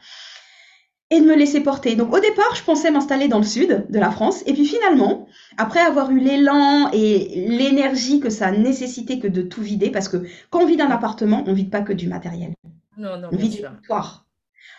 et 1.11 1.21
de 1.21 1.25
me 1.25 1.35
laisser 1.35 1.61
porter. 1.61 1.95
Donc 1.95 2.13
au 2.13 2.19
départ, 2.19 2.55
je 2.55 2.63
pensais 2.63 2.89
m'installer 2.91 3.27
dans 3.27 3.37
le 3.37 3.45
sud 3.45 3.85
de 3.89 3.99
la 3.99 4.09
France. 4.09 4.41
Et 4.45 4.53
puis 4.53 4.65
finalement, 4.65 5.27
après 5.57 5.79
avoir 5.79 6.11
eu 6.11 6.19
l'élan 6.19 6.89
et 6.93 7.45
l'énergie 7.47 8.19
que 8.19 8.29
ça 8.29 8.47
a 8.47 8.51
nécessité 8.51 9.19
que 9.19 9.27
de 9.27 9.41
tout 9.41 9.61
vider, 9.61 9.91
parce 9.91 10.09
que 10.09 10.25
quand 10.49 10.63
on 10.63 10.65
vit 10.65 10.77
d'un 10.77 10.89
appartement, 10.89 11.43
on 11.47 11.53
vide 11.53 11.69
pas 11.69 11.81
que 11.81 11.93
du 11.93 12.07
matériel. 12.07 12.53
Non, 12.97 13.17
non, 13.17 13.29
on 13.31 13.35
vide 13.35 13.59
une 13.59 13.77
histoire. 13.81 14.25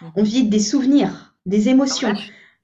Mm. 0.00 0.06
On 0.16 0.22
vide 0.22 0.50
des 0.50 0.60
souvenirs, 0.60 1.36
des 1.46 1.68
émotions. 1.68 2.14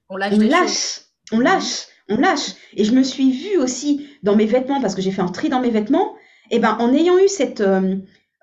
On 0.09 0.17
lâche. 0.17 0.33
On 0.33 0.39
lâche. 0.39 1.01
On 1.31 1.39
lâche. 1.39 1.87
On 2.09 2.17
lâche. 2.17 2.55
Et 2.73 2.83
je 2.83 2.93
me 2.93 3.03
suis 3.03 3.31
vue 3.31 3.57
aussi 3.57 4.09
dans 4.23 4.35
mes 4.35 4.45
vêtements, 4.45 4.81
parce 4.81 4.93
que 4.93 5.01
j'ai 5.01 5.11
fait 5.11 5.21
un 5.21 5.29
tri 5.29 5.47
dans 5.47 5.61
mes 5.61 5.69
vêtements. 5.69 6.15
Et 6.51 6.59
ben, 6.59 6.75
en 6.79 6.93
ayant 6.93 7.17
eu 7.17 7.29
cette 7.29 7.61
euh, 7.61 7.95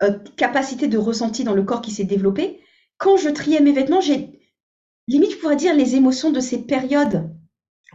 euh, 0.02 0.12
capacité 0.36 0.88
de 0.88 0.96
ressenti 0.96 1.44
dans 1.44 1.52
le 1.52 1.62
corps 1.62 1.82
qui 1.82 1.90
s'est 1.90 2.04
développé, 2.04 2.60
quand 2.96 3.18
je 3.18 3.28
triais 3.28 3.60
mes 3.60 3.72
vêtements, 3.72 4.00
j'ai 4.00 4.39
limite, 5.10 5.32
je 5.32 5.36
pourrais 5.36 5.56
dire 5.56 5.74
les 5.74 5.96
émotions 5.96 6.30
de 6.30 6.40
ces 6.40 6.58
périodes 6.58 7.30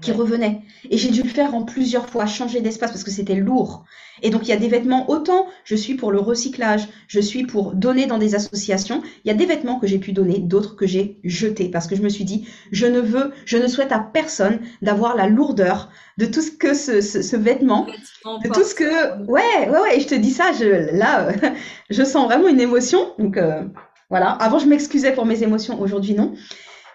qui 0.02 0.12
revenaient. 0.12 0.62
Et 0.90 0.98
j'ai 0.98 1.10
dû 1.10 1.24
le 1.24 1.30
faire 1.30 1.56
en 1.56 1.64
plusieurs 1.64 2.10
fois, 2.10 2.26
changer 2.26 2.60
d'espace 2.60 2.92
parce 2.92 3.06
que 3.06 3.12
c'était 3.12 3.36
lourd. 3.36 3.86
Et 4.22 4.30
donc, 4.30 4.42
il 4.44 4.50
y 4.50 4.54
a 4.54 4.58
des 4.58 4.68
vêtements, 4.68 5.10
autant 5.10 5.48
je 5.64 5.76
suis 5.76 5.96
pour 5.96 6.12
le 6.12 6.20
recyclage, 6.20 6.90
je 7.08 7.22
suis 7.22 7.46
pour 7.46 7.74
donner 7.74 8.06
dans 8.06 8.18
des 8.18 8.36
associations. 8.36 9.02
Il 9.24 9.30
y 9.30 9.32
a 9.32 9.34
des 9.34 9.46
vêtements 9.46 9.80
que 9.80 9.88
j'ai 9.88 9.98
pu 9.98 10.12
donner, 10.12 10.40
d'autres 10.40 10.76
que 10.76 10.86
j'ai 10.86 11.20
jetés 11.24 11.70
parce 11.70 11.88
que 11.88 11.96
je 11.96 12.02
me 12.02 12.10
suis 12.10 12.26
dit, 12.26 12.46
je 12.74 12.86
ne 12.88 13.00
veux, 13.00 13.32
je 13.46 13.58
ne 13.58 13.68
souhaite 13.68 13.94
à 13.94 14.00
personne 14.00 14.60
d'avoir 14.82 15.16
la 15.16 15.28
lourdeur 15.28 15.90
de 16.18 16.26
tout 16.26 16.42
ce 16.42 16.52
que 16.52 16.74
ce, 16.74 17.36
vêtement, 17.38 17.88
de 18.26 18.50
tout 18.50 18.64
ce 18.64 18.76
que, 18.76 19.24
ouais, 19.24 19.70
ouais, 19.70 19.80
ouais, 19.80 19.98
et 19.98 20.02
je 20.02 20.08
te 20.08 20.16
dis 20.16 20.32
ça, 20.32 20.52
je, 20.52 20.94
là, 20.98 21.30
je 21.90 22.04
sens 22.04 22.26
vraiment 22.26 22.50
une 22.50 22.60
émotion. 22.60 23.14
Donc, 23.18 23.38
euh, 23.38 23.64
voilà. 24.10 24.30
Avant, 24.30 24.60
je 24.60 24.68
m'excusais 24.68 25.14
pour 25.14 25.26
mes 25.26 25.42
émotions, 25.42 25.82
aujourd'hui, 25.82 26.14
non 26.14 26.34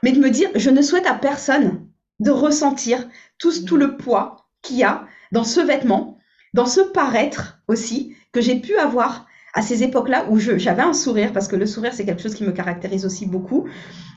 mais 0.02 0.12
de 0.12 0.20
me 0.20 0.31
dire, 0.31 0.48
je 0.55 0.70
ne 0.70 0.82
souhaite 0.82 1.06
à 1.06 1.14
personne 1.14 1.86
de 2.20 2.31
ressentir 2.31 3.09
tout, 3.39 3.64
tout 3.64 3.77
le 3.77 3.97
poids 3.97 4.48
qu'il 4.62 4.77
y 4.77 4.85
a 4.85 5.06
dans 5.32 5.44
ce 5.44 5.60
vêtement, 5.60 6.18
dans 6.55 6.66
ce 6.66 6.81
paraître 6.81 7.60
aussi, 7.68 8.14
que 8.32 8.40
j'ai 8.40 8.60
pu 8.60 8.77
avoir 8.77 9.27
à 9.55 9.62
ces 9.62 9.82
époques-là 9.82 10.27
où 10.31 10.39
j'avais 10.39 10.82
un 10.82 10.93
sourire, 10.93 11.32
parce 11.32 11.48
que 11.48 11.56
le 11.56 11.66
sourire, 11.66 11.93
c'est 11.93 12.05
quelque 12.05 12.22
chose 12.22 12.35
qui 12.35 12.44
me 12.44 12.52
caractérise 12.52 13.05
aussi 13.05 13.27
beaucoup. 13.27 13.66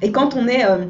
Et 0.02 0.12
quand 0.12 0.36
on 0.36 0.48
est... 0.48 0.66
Euh, 0.66 0.86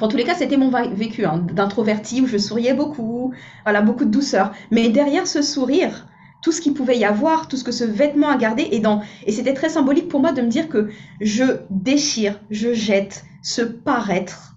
en 0.00 0.08
tous 0.08 0.16
les 0.16 0.24
cas, 0.24 0.34
c'était 0.34 0.56
mon 0.56 0.70
vécu 0.94 1.26
hein, 1.26 1.44
d'introverti 1.52 2.22
où 2.22 2.26
je 2.26 2.38
souriais 2.38 2.72
beaucoup, 2.72 3.34
voilà, 3.64 3.82
beaucoup 3.82 4.06
de 4.06 4.10
douceur. 4.10 4.52
Mais 4.70 4.88
derrière 4.88 5.26
ce 5.26 5.42
sourire, 5.42 6.06
tout 6.42 6.52
ce 6.52 6.60
qu'il 6.60 6.74
pouvait 6.74 6.98
y 6.98 7.04
avoir, 7.04 7.48
tout 7.48 7.56
ce 7.56 7.64
que 7.64 7.72
ce 7.72 7.84
vêtement 7.84 8.28
a 8.28 8.36
gardé, 8.36 8.68
et, 8.70 8.80
dans, 8.80 9.02
et 9.24 9.32
c'était 9.32 9.54
très 9.54 9.68
symbolique 9.68 10.08
pour 10.08 10.20
moi 10.20 10.32
de 10.32 10.42
me 10.42 10.48
dire 10.48 10.68
que 10.68 10.90
je 11.20 11.44
déchire, 11.70 12.40
je 12.50 12.74
jette, 12.74 13.24
ce 13.42 13.62
paraître, 13.62 14.56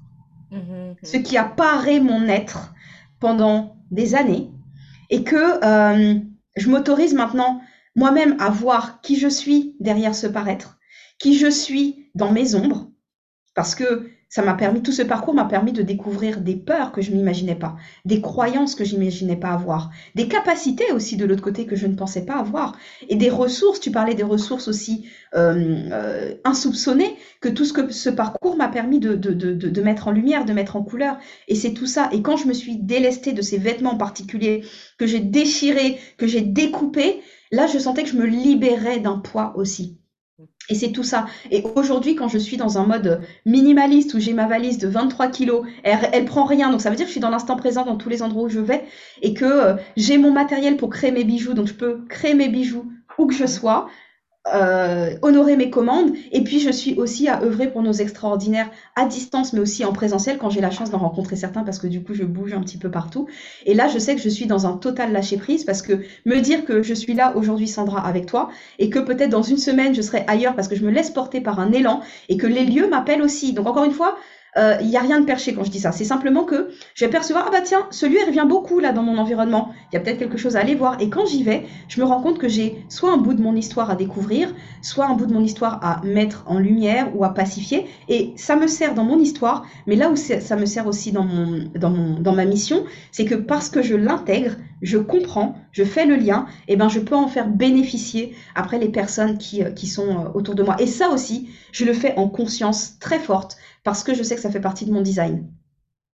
mm-hmm. 0.51 0.95
ce 1.03 1.17
qui 1.17 1.37
a 1.37 1.43
paré 1.43 1.99
mon 1.99 2.27
être 2.27 2.73
pendant 3.19 3.77
des 3.91 4.15
années, 4.15 4.49
et 5.09 5.23
que 5.23 5.63
euh, 5.63 6.19
je 6.55 6.69
m'autorise 6.69 7.13
maintenant 7.13 7.61
moi-même 7.95 8.35
à 8.39 8.49
voir 8.49 9.01
qui 9.01 9.17
je 9.17 9.27
suis 9.27 9.75
derrière 9.79 10.15
ce 10.15 10.27
paraître, 10.27 10.79
qui 11.19 11.37
je 11.37 11.47
suis 11.47 12.09
dans 12.15 12.31
mes 12.31 12.55
ombres, 12.55 12.89
parce 13.53 13.75
que 13.75 14.09
ça 14.29 14.41
m'a 14.41 14.53
permis, 14.53 14.81
tout 14.81 14.91
ce 14.91 15.01
parcours 15.01 15.33
m'a 15.33 15.45
permis 15.45 15.71
de 15.71 15.81
découvrir 15.81 16.41
des 16.41 16.55
peurs 16.55 16.91
que 16.91 17.01
je 17.01 17.11
n'imaginais 17.11 17.55
pas, 17.55 17.75
des 18.05 18.21
croyances 18.21 18.75
que 18.75 18.83
je 18.83 18.95
n'imaginais 18.95 19.37
pas 19.37 19.49
avoir, 19.49 19.91
des 20.15 20.27
capacités 20.27 20.91
aussi 20.91 21.15
de 21.15 21.25
l'autre 21.25 21.43
côté 21.43 21.65
que 21.65 21.75
je 21.75 21.87
ne 21.87 21.95
pensais 21.95 22.25
pas 22.25 22.35
avoir, 22.35 22.77
et 23.07 23.15
des 23.15 23.29
ressources, 23.29 23.79
tu 23.79 23.91
parlais 23.91 24.15
des 24.15 24.23
ressources 24.23 24.67
aussi 24.67 25.05
euh, 25.35 25.89
euh, 25.91 26.35
insoupçonnées, 26.43 27.15
que 27.41 27.49
tout 27.49 27.65
ce 27.65 27.73
que 27.73 27.91
ce 27.91 28.09
parcours 28.09 28.57
m'a 28.57 28.67
permis 28.67 28.99
de, 28.99 29.15
de, 29.15 29.31
de, 29.31 29.53
de, 29.53 29.81
mettre 29.81 30.07
en 30.07 30.11
lumière, 30.11 30.45
de 30.45 30.53
mettre 30.53 30.75
en 30.75 30.83
couleur. 30.83 31.17
Et 31.47 31.55
c'est 31.55 31.73
tout 31.73 31.87
ça. 31.87 32.09
Et 32.11 32.21
quand 32.21 32.37
je 32.37 32.47
me 32.47 32.53
suis 32.53 32.77
délestée 32.77 33.33
de 33.33 33.41
ces 33.41 33.57
vêtements 33.57 33.97
particuliers, 33.97 34.63
que 34.97 35.05
j'ai 35.05 35.19
déchirés, 35.19 35.99
que 36.17 36.27
j'ai 36.27 36.41
découpés, 36.41 37.21
là, 37.51 37.67
je 37.67 37.77
sentais 37.77 38.03
que 38.03 38.09
je 38.09 38.17
me 38.17 38.25
libérais 38.25 38.99
d'un 38.99 39.19
poids 39.19 39.53
aussi. 39.55 39.99
Et 40.69 40.75
c'est 40.75 40.91
tout 40.91 41.03
ça. 41.03 41.27
Et 41.51 41.63
aujourd'hui, 41.75 42.15
quand 42.15 42.27
je 42.27 42.37
suis 42.37 42.57
dans 42.57 42.77
un 42.77 42.85
mode 42.85 43.21
minimaliste 43.45 44.13
où 44.15 44.19
j'ai 44.19 44.33
ma 44.33 44.47
valise 44.47 44.77
de 44.77 44.87
23 44.87 45.27
kilos, 45.27 45.65
elle, 45.83 46.25
prend 46.25 46.43
rien. 46.43 46.71
Donc 46.71 46.81
ça 46.81 46.89
veut 46.89 46.95
dire 46.95 47.05
que 47.05 47.09
je 47.09 47.13
suis 47.13 47.21
dans 47.21 47.29
l'instant 47.29 47.55
présent 47.55 47.85
dans 47.85 47.95
tous 47.95 48.09
les 48.09 48.23
endroits 48.23 48.43
où 48.43 48.49
je 48.49 48.59
vais 48.59 48.83
et 49.21 49.33
que 49.33 49.45
euh, 49.45 49.75
j'ai 49.95 50.17
mon 50.17 50.31
matériel 50.31 50.77
pour 50.77 50.89
créer 50.89 51.11
mes 51.11 51.23
bijoux. 51.23 51.53
Donc 51.53 51.67
je 51.67 51.73
peux 51.73 52.05
créer 52.09 52.33
mes 52.33 52.49
bijoux 52.49 52.91
où 53.17 53.27
que 53.27 53.35
je 53.35 53.45
sois. 53.45 53.87
Euh, 54.53 55.17
honorer 55.23 55.55
mes 55.55 55.71
commandes. 55.71 56.11
Et 56.31 56.43
puis, 56.43 56.59
je 56.59 56.69
suis 56.69 56.93
aussi 56.99 57.27
à 57.27 57.41
œuvrer 57.41 57.71
pour 57.71 57.81
nos 57.81 57.93
extraordinaires 57.93 58.69
à 58.95 59.05
distance, 59.05 59.53
mais 59.53 59.59
aussi 59.59 59.83
en 59.85 59.91
présentiel 59.91 60.37
quand 60.37 60.51
j'ai 60.51 60.61
la 60.61 60.69
chance 60.69 60.91
d'en 60.91 60.99
rencontrer 60.99 61.35
certains 61.35 61.63
parce 61.63 61.79
que 61.79 61.87
du 61.87 62.03
coup, 62.03 62.13
je 62.13 62.23
bouge 62.23 62.53
un 62.53 62.61
petit 62.61 62.77
peu 62.77 62.91
partout. 62.91 63.27
Et 63.65 63.73
là, 63.73 63.87
je 63.87 63.97
sais 63.97 64.13
que 64.13 64.21
je 64.21 64.29
suis 64.29 64.45
dans 64.45 64.67
un 64.67 64.73
total 64.77 65.11
lâcher 65.11 65.37
prise 65.37 65.63
parce 65.63 65.81
que 65.81 66.01
me 66.25 66.39
dire 66.41 66.63
que 66.63 66.83
je 66.83 66.93
suis 66.93 67.15
là 67.15 67.35
aujourd'hui, 67.35 67.67
Sandra, 67.67 68.05
avec 68.05 68.27
toi, 68.27 68.49
et 68.77 68.91
que 68.91 68.99
peut-être 68.99 69.31
dans 69.31 69.41
une 69.41 69.57
semaine, 69.57 69.95
je 69.95 70.01
serai 70.03 70.23
ailleurs 70.27 70.55
parce 70.55 70.67
que 70.67 70.75
je 70.75 70.85
me 70.85 70.91
laisse 70.91 71.09
porter 71.09 71.41
par 71.41 71.59
un 71.59 71.71
élan 71.71 72.01
et 72.29 72.37
que 72.37 72.45
les 72.45 72.65
lieux 72.65 72.87
m'appellent 72.87 73.23
aussi. 73.23 73.53
Donc, 73.53 73.65
encore 73.65 73.83
une 73.83 73.93
fois, 73.93 74.15
euh, 74.57 74.77
il 74.79 74.87
n'y 74.87 74.95
a 74.95 75.01
rien 75.01 75.19
de 75.19 75.25
perché 75.25 75.53
quand 75.53 75.63
je 75.63 75.71
dis 75.71 75.79
ça. 75.79 75.91
C'est 75.91 76.05
simplement 76.05 76.43
que 76.43 76.69
je 76.93 77.05
vais 77.05 77.11
percevoir, 77.11 77.45
ah 77.47 77.51
bah 77.51 77.61
tiens, 77.63 77.87
celui 77.91 78.23
revient 78.23 78.45
beaucoup 78.47 78.79
là 78.79 78.93
dans 78.93 79.03
mon 79.03 79.17
environnement. 79.17 79.69
Il 79.91 79.95
y 79.95 79.97
a 79.97 79.99
peut-être 79.99 80.17
quelque 80.17 80.37
chose 80.37 80.55
à 80.55 80.61
aller 80.61 80.75
voir. 80.75 81.01
Et 81.01 81.09
quand 81.09 81.25
j'y 81.25 81.43
vais, 81.43 81.65
je 81.89 81.99
me 81.99 82.05
rends 82.05 82.21
compte 82.21 82.39
que 82.39 82.47
j'ai 82.47 82.85
soit 82.87 83.11
un 83.11 83.17
bout 83.17 83.33
de 83.33 83.41
mon 83.41 83.55
histoire 83.55 83.89
à 83.89 83.95
découvrir, 83.95 84.53
soit 84.81 85.07
un 85.07 85.13
bout 85.13 85.25
de 85.25 85.33
mon 85.33 85.43
histoire 85.43 85.79
à 85.83 86.01
mettre 86.05 86.45
en 86.47 86.59
lumière 86.59 87.15
ou 87.15 87.25
à 87.25 87.33
pacifier. 87.33 87.85
Et 88.07 88.33
ça 88.37 88.55
me 88.55 88.67
sert 88.67 88.93
dans 88.93 89.03
mon 89.03 89.19
histoire, 89.19 89.65
mais 89.87 89.95
là 89.95 90.09
où 90.09 90.15
ça 90.15 90.55
me 90.55 90.65
sert 90.65 90.87
aussi 90.87 91.11
dans, 91.11 91.25
ma 91.25 92.45
mission, 92.45 92.85
c'est 93.11 93.25
que 93.25 93.35
parce 93.35 93.69
que 93.69 93.81
je 93.81 93.95
l'intègre, 93.95 94.55
je 94.81 94.97
comprends, 94.97 95.55
je 95.71 95.83
fais 95.83 96.05
le 96.05 96.15
lien, 96.15 96.45
et 96.67 96.73
eh 96.73 96.75
ben 96.75 96.89
je 96.89 96.99
peux 96.99 97.15
en 97.15 97.27
faire 97.27 97.47
bénéficier 97.47 98.35
après 98.55 98.77
les 98.77 98.89
personnes 98.89 99.37
qui, 99.37 99.63
euh, 99.63 99.71
sont 99.75 100.07
euh, 100.07 100.29
autour 100.33 100.55
de 100.55 100.63
moi. 100.63 100.75
Et 100.79 100.87
ça 100.87 101.09
aussi, 101.09 101.49
je 101.71 101.85
le 101.85 101.93
fais 101.93 102.13
en 102.17 102.27
conscience 102.27 102.99
très 102.99 103.19
forte 103.19 103.57
parce 103.85 104.03
que 104.03 104.13
je 104.13 104.23
sais 104.23 104.35
que 104.35 104.41
ça 104.41 104.51
fait 104.51 104.59
partie 104.59 104.85
de 104.85 104.91
mon 104.91 105.01
design. 105.01 105.47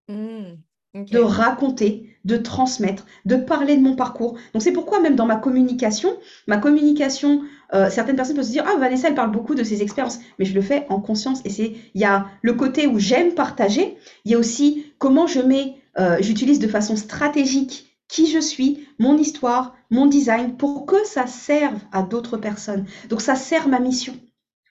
Mmh, 0.08 0.54
de 0.94 1.20
raconter, 1.20 2.16
de 2.24 2.38
transmettre, 2.38 3.06
de 3.26 3.36
parler 3.36 3.76
de 3.76 3.82
mon 3.82 3.98
parcours. 3.98 4.38
Donc 4.54 4.62
c'est 4.62 4.72
pourquoi 4.72 5.02
même 5.02 5.16
dans 5.16 5.26
ma 5.26 5.36
communication, 5.36 6.16
ma 6.48 6.58
communication, 6.58 7.42
euh, 7.74 7.90
certaines 7.90 8.16
personnes 8.16 8.38
peuvent 8.38 8.46
se 8.46 8.52
dire 8.52 8.64
ah 8.66 8.80
Vanessa 8.80 9.10
elle 9.10 9.16
parle 9.16 9.32
beaucoup 9.32 9.56
de 9.56 9.64
ses 9.64 9.82
expériences, 9.82 10.20
mais 10.40 10.46
je 10.46 10.54
le 10.54 10.62
fais 10.62 10.86
en 10.90 11.02
conscience 11.02 11.42
et 11.44 11.50
c'est 11.50 11.76
il 11.94 12.00
y 12.00 12.06
a 12.06 12.28
le 12.42 12.54
côté 12.54 12.88
où 12.88 12.98
j'aime 12.98 13.34
partager, 13.34 13.98
il 14.24 14.32
y 14.32 14.36
a 14.36 14.38
aussi 14.38 14.94
comment 14.98 15.28
je 15.28 15.42
mets, 15.42 15.76
euh, 16.00 16.18
j'utilise 16.22 16.60
de 16.60 16.68
façon 16.68 16.96
stratégique 16.96 17.98
qui 18.08 18.28
je 18.28 18.40
suis, 18.40 18.88
mon 19.00 19.18
histoire, 19.18 19.76
mon 19.90 20.06
design 20.06 20.56
pour 20.56 20.86
que 20.86 21.04
ça 21.06 21.28
serve 21.28 21.80
à 21.92 22.04
d'autres 22.04 22.38
personnes. 22.38 22.86
Donc 23.10 23.22
ça 23.22 23.36
sert 23.36 23.68
ma 23.68 23.80
mission. 23.80 24.14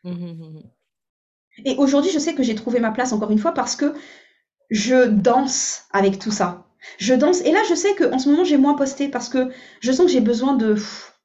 Mmh, 0.04 0.10
mmh, 0.10 0.14
mmh, 0.14 0.62
Et 1.64 1.76
aujourd'hui, 1.76 2.10
je 2.10 2.18
sais 2.18 2.34
que 2.34 2.42
j'ai 2.42 2.54
trouvé 2.54 2.80
ma 2.80 2.90
place 2.90 3.12
encore 3.12 3.30
une 3.30 3.38
fois 3.38 3.52
parce 3.52 3.76
que 3.76 3.94
je 4.70 5.06
danse 5.06 5.84
avec 5.92 6.18
tout 6.18 6.32
ça. 6.32 6.66
Je 6.98 7.14
danse. 7.14 7.40
Et 7.42 7.52
là, 7.52 7.60
je 7.68 7.74
sais 7.74 7.94
qu'en 7.94 8.18
ce 8.18 8.28
moment, 8.28 8.44
j'ai 8.44 8.58
moins 8.58 8.74
posté 8.74 9.08
parce 9.08 9.28
que 9.28 9.50
je 9.80 9.92
sens 9.92 10.06
que 10.06 10.12
j'ai 10.12 10.20
besoin 10.20 10.54
de 10.54 10.76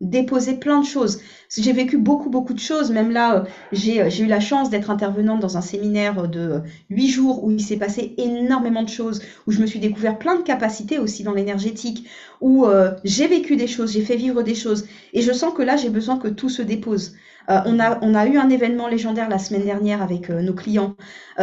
déposer 0.02 0.54
plein 0.54 0.80
de 0.80 0.86
choses. 0.86 1.20
J'ai 1.58 1.74
vécu 1.74 1.98
beaucoup, 1.98 2.30
beaucoup 2.30 2.54
de 2.54 2.60
choses. 2.60 2.90
Même 2.92 3.12
là, 3.12 3.36
euh, 3.36 3.44
euh, 3.74 4.10
j'ai 4.10 4.24
eu 4.24 4.28
la 4.28 4.40
chance 4.40 4.70
d'être 4.70 4.90
intervenante 4.90 5.42
dans 5.42 5.58
un 5.58 5.62
séminaire 5.62 6.30
de 6.30 6.62
huit 6.90 7.10
jours 7.10 7.44
où 7.44 7.52
il 7.52 7.62
s'est 7.62 7.78
passé 7.78 8.14
énormément 8.18 8.84
de 8.84 8.90
choses, 8.90 9.22
où 9.46 9.52
je 9.52 9.60
me 9.60 9.66
suis 9.66 9.80
découvert 9.80 10.18
plein 10.18 10.38
de 10.38 10.44
capacités 10.44 11.00
aussi 11.00 11.24
dans 11.24 11.34
l'énergétique, 11.34 12.08
où 12.40 12.66
euh, 12.66 12.92
j'ai 13.04 13.28
vécu 13.28 13.58
des 13.58 13.68
choses, 13.68 13.92
j'ai 13.92 14.02
fait 14.02 14.16
vivre 14.16 14.42
des 14.42 14.56
choses. 14.56 14.88
Et 15.14 15.22
je 15.22 15.34
sens 15.34 15.54
que 15.54 15.64
là, 15.64 15.76
j'ai 15.76 15.90
besoin 15.90 16.18
que 16.18 16.30
tout 16.30 16.50
se 16.50 16.62
dépose. 16.62 17.16
On, 17.50 17.80
a, 17.80 18.00
on 18.02 18.16
a 18.16 18.28
eu 18.28 18.38
un 18.38 18.50
événement 18.50 18.88
légendaire 18.88 19.28
la 19.28 19.40
semaine 19.40 19.66
dernière 19.66 20.02
avec 20.02 20.30
nos 20.30 20.54
clients. 20.54 20.96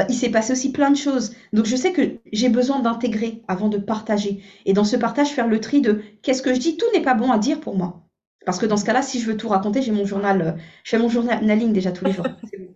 il 0.09 0.15
s'est 0.15 0.31
passé 0.31 0.53
aussi 0.53 0.73
plein 0.73 0.91
de 0.91 0.97
choses. 0.97 1.35
Donc, 1.53 1.67
je 1.67 1.77
sais 1.77 1.93
que 1.93 2.19
j'ai 2.33 2.49
besoin 2.49 2.79
d'intégrer 2.79 3.43
avant 3.49 3.69
de 3.69 3.79
partager. 3.79 4.43
Et 4.65 4.73
dans 4.73 4.85
ce 4.85 4.97
partage, 4.97 5.31
faire 5.31 5.49
le 5.49 5.61
tri 5.61 5.81
de 5.81 6.03
qu'est-ce 6.23 6.43
que 6.43 6.55
je 6.55 6.61
dis. 6.61 6.77
Tout 6.77 6.87
n'est 6.95 7.03
pas 7.03 7.15
bon 7.15 7.31
à 7.33 7.39
dire 7.39 7.61
pour 7.61 7.77
moi. 7.77 8.07
Parce 8.47 8.61
que 8.61 8.67
dans 8.67 8.77
ce 8.77 8.85
cas-là, 8.85 9.03
si 9.03 9.21
je 9.21 9.27
veux 9.27 9.37
tout 9.37 9.49
raconter, 9.49 9.83
j'ai 9.83 9.91
mon 9.91 10.07
journal, 10.07 10.41
euh, 10.41 10.53
je 10.85 10.91
fais 10.91 10.99
mon 10.99 11.09
journaling 11.09 11.73
déjà 11.73 11.91
tous 11.91 12.05
les 12.05 12.13
jours. 12.13 12.27